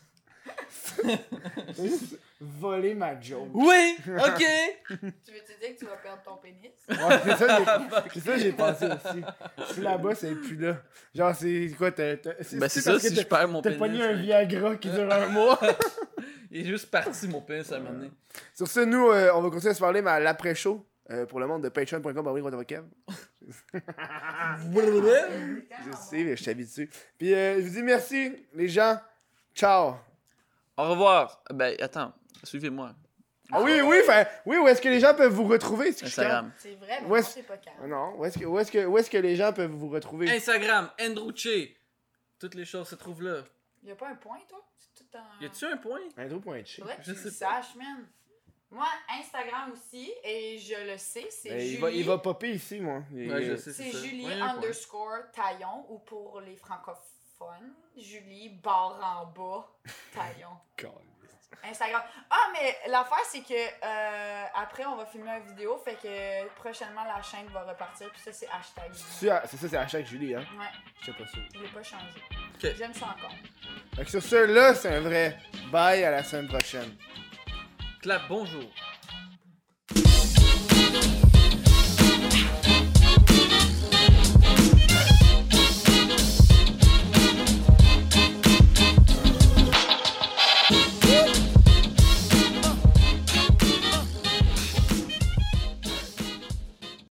T'as 0.96 1.72
juste 1.82 2.18
volé 2.38 2.94
ma 2.94 3.18
joke. 3.18 3.48
Oui! 3.54 3.96
Ok! 4.06 4.44
Tu 4.86 4.94
veux-tu 4.94 5.58
dire 5.58 5.74
que 5.74 5.78
tu 5.78 5.84
vas 5.86 5.96
perdre 5.96 6.22
ton 6.22 6.36
pénis? 6.36 6.70
Ouais, 6.86 7.18
c'est 7.24 7.36
ça, 7.36 7.58
j'ai- 7.58 8.10
c'est 8.12 8.20
ça, 8.20 8.36
j'ai 8.38 8.52
pensé 8.52 8.86
aussi. 8.86 9.72
Si 9.72 9.80
là-bas, 9.80 10.14
c'est 10.14 10.34
plus 10.34 10.56
là. 10.56 10.76
Genre, 11.14 11.34
c'est 11.34 11.70
quoi, 11.78 11.90
t'as. 11.92 12.18
t'as- 12.18 12.34
Ben 12.58 12.68
c'est 12.68 12.82
ça, 12.82 12.92
que 12.92 12.98
si 12.98 13.14
t'as- 13.14 13.22
je 13.22 13.26
perds 13.26 13.48
mon 13.48 13.62
T'as 13.62 13.70
pénis. 13.70 13.78
pogné 13.78 14.02
un. 14.04 14.12
Viagra 14.12 14.76
qui 14.76 14.90
dure 14.90 15.10
un 15.10 15.28
mois. 15.28 15.58
Il 16.56 16.60
est 16.60 16.64
juste 16.70 16.88
parti, 16.88 17.26
mon 17.26 17.40
pénis, 17.40 17.70
à 17.72 17.76
un 17.76 17.78
moment 17.80 17.94
donné. 17.94 18.10
Sur 18.54 18.68
ce, 18.68 18.78
nous, 18.80 19.08
euh, 19.10 19.32
on 19.34 19.40
va 19.42 19.50
continuer 19.50 19.72
à 19.72 19.74
se 19.74 19.80
parler, 19.80 20.00
mais 20.02 20.10
à 20.12 20.20
l'après-show. 20.20 20.86
euh, 21.10 21.26
pour 21.26 21.40
le 21.40 21.46
monde 21.48 21.62
de 21.64 21.68
patreon.com, 21.68 22.26
oui. 22.28 22.42
Je 24.72 25.96
sais, 25.96 26.24
mais 26.24 26.36
je 26.36 26.42
suis 26.42 26.50
habitué. 26.50 26.88
Puis, 27.18 27.34
euh, 27.34 27.56
je 27.56 27.66
vous 27.66 27.74
dis 27.74 27.82
merci, 27.82 28.32
les 28.54 28.68
gens. 28.68 28.98
Ciao. 29.54 29.94
Au 30.76 30.90
revoir. 30.90 31.42
Ben, 31.52 31.76
attends, 31.80 32.12
suivez-moi. 32.42 32.94
Ah 33.52 33.60
oui, 33.62 33.80
oui, 33.82 33.96
fait, 34.06 34.26
oui, 34.46 34.56
où 34.56 34.66
est-ce 34.66 34.80
que 34.80 34.88
les 34.88 35.00
gens 35.00 35.14
peuvent 35.14 35.32
vous 35.32 35.44
retrouver? 35.46 35.92
c'est 35.92 36.06
Instagram. 36.06 36.50
C'est 36.56 36.74
vrai, 36.76 37.00
mais 37.06 37.22
c'est- 37.22 37.32
c'est 37.34 37.42
pas 37.42 37.58
calme. 37.58 37.86
Non, 37.88 38.14
où 38.18 38.24
est-ce 38.24 38.38
que, 38.38 38.44
où 38.46 38.58
est-ce 38.58 38.72
que, 38.72 38.84
où 38.86 38.96
est-ce 38.98 39.10
que 39.10 39.18
les 39.18 39.36
gens 39.36 39.52
peuvent 39.52 39.70
vous 39.70 39.90
retrouver? 39.90 40.30
Instagram, 40.30 40.88
Andrewche. 41.00 41.48
Toutes 42.38 42.54
les 42.54 42.64
choses 42.64 42.88
se 42.88 42.94
trouvent 42.94 43.22
là. 43.22 43.42
Y 43.82 43.90
a 43.92 43.94
pas 43.96 44.08
un 44.08 44.14
point, 44.14 44.38
toi? 44.48 44.64
Un... 45.14 45.42
Y 45.42 45.46
a-tu 45.46 45.64
un 45.66 45.76
point? 45.76 46.00
Andrew.chi. 46.18 46.80
Faudrait 46.80 46.96
que 46.96 47.02
Je 47.02 47.12
tu 47.12 47.24
le 47.24 47.30
sais 47.30 47.44
pas. 47.44 47.62
saches, 47.62 47.74
man. 47.76 48.06
Moi, 48.70 48.86
Instagram 49.20 49.70
aussi, 49.72 50.12
et 50.24 50.58
je 50.58 50.90
le 50.90 50.98
sais, 50.98 51.28
c'est 51.30 51.48
Ben, 51.50 51.60
Julie. 51.60 51.74
il, 51.74 51.80
va, 51.80 51.90
il 51.92 52.04
va 52.04 52.18
popper 52.18 52.50
ici, 52.54 52.80
moi. 52.80 53.04
Ouais, 53.12 53.42
je 53.44 53.56
sais, 53.56 53.72
C'est. 53.72 53.90
Julie 53.92 54.26
Ouais, 54.26 54.32
un 54.32 54.38
point. 54.38 54.54
underscore 54.56 55.30
Taillon, 55.32 55.86
ou 55.90 55.98
pour 56.00 56.40
les 56.40 56.56
francophones, 56.56 57.72
Julie 57.96 58.48
barre 58.48 58.98
en 59.00 59.26
bas 59.26 59.68
Taillon. 60.12 60.56
Instagram. 61.62 62.02
Ah, 62.30 62.48
mais 62.52 62.76
l'affaire, 62.88 63.24
c'est 63.28 63.40
que 63.42 63.54
euh, 63.54 64.44
après, 64.54 64.84
on 64.86 64.96
va 64.96 65.06
filmer 65.06 65.30
une 65.38 65.46
vidéo, 65.48 65.80
fait 65.84 65.94
que 65.94 66.48
prochainement, 66.54 67.04
la 67.04 67.22
chaîne 67.22 67.46
va 67.48 67.62
repartir, 67.62 68.10
puis 68.10 68.20
ça, 68.20 68.32
c'est 68.32 68.48
hashtag. 68.48 68.90
C'est 68.92 69.30
ah, 69.30 69.42
c'est 69.46 69.56
ça, 69.56 69.68
c'est 69.68 69.76
hashtag 69.76 70.06
Julie, 70.06 70.34
hein? 70.34 70.44
Ouais, 70.58 70.66
Je 71.00 71.06
sais 71.06 71.12
pas 71.12 71.26
sûr. 71.26 71.42
je 71.54 71.60
l'ai 71.60 71.68
pas 71.68 71.82
changé. 71.82 72.22
Ok. 72.54 72.70
J'aime 72.76 72.94
ça 72.94 73.06
encore. 73.06 73.34
Fait 73.96 74.04
que 74.04 74.10
sur 74.10 74.22
ce, 74.22 74.36
là, 74.36 74.74
c'est 74.74 74.94
un 74.96 75.00
vrai 75.00 75.38
bye 75.70 76.04
à 76.04 76.10
la 76.10 76.22
semaine 76.24 76.48
prochaine. 76.48 76.96
Clap, 78.02 78.22
bonjour. 78.28 78.64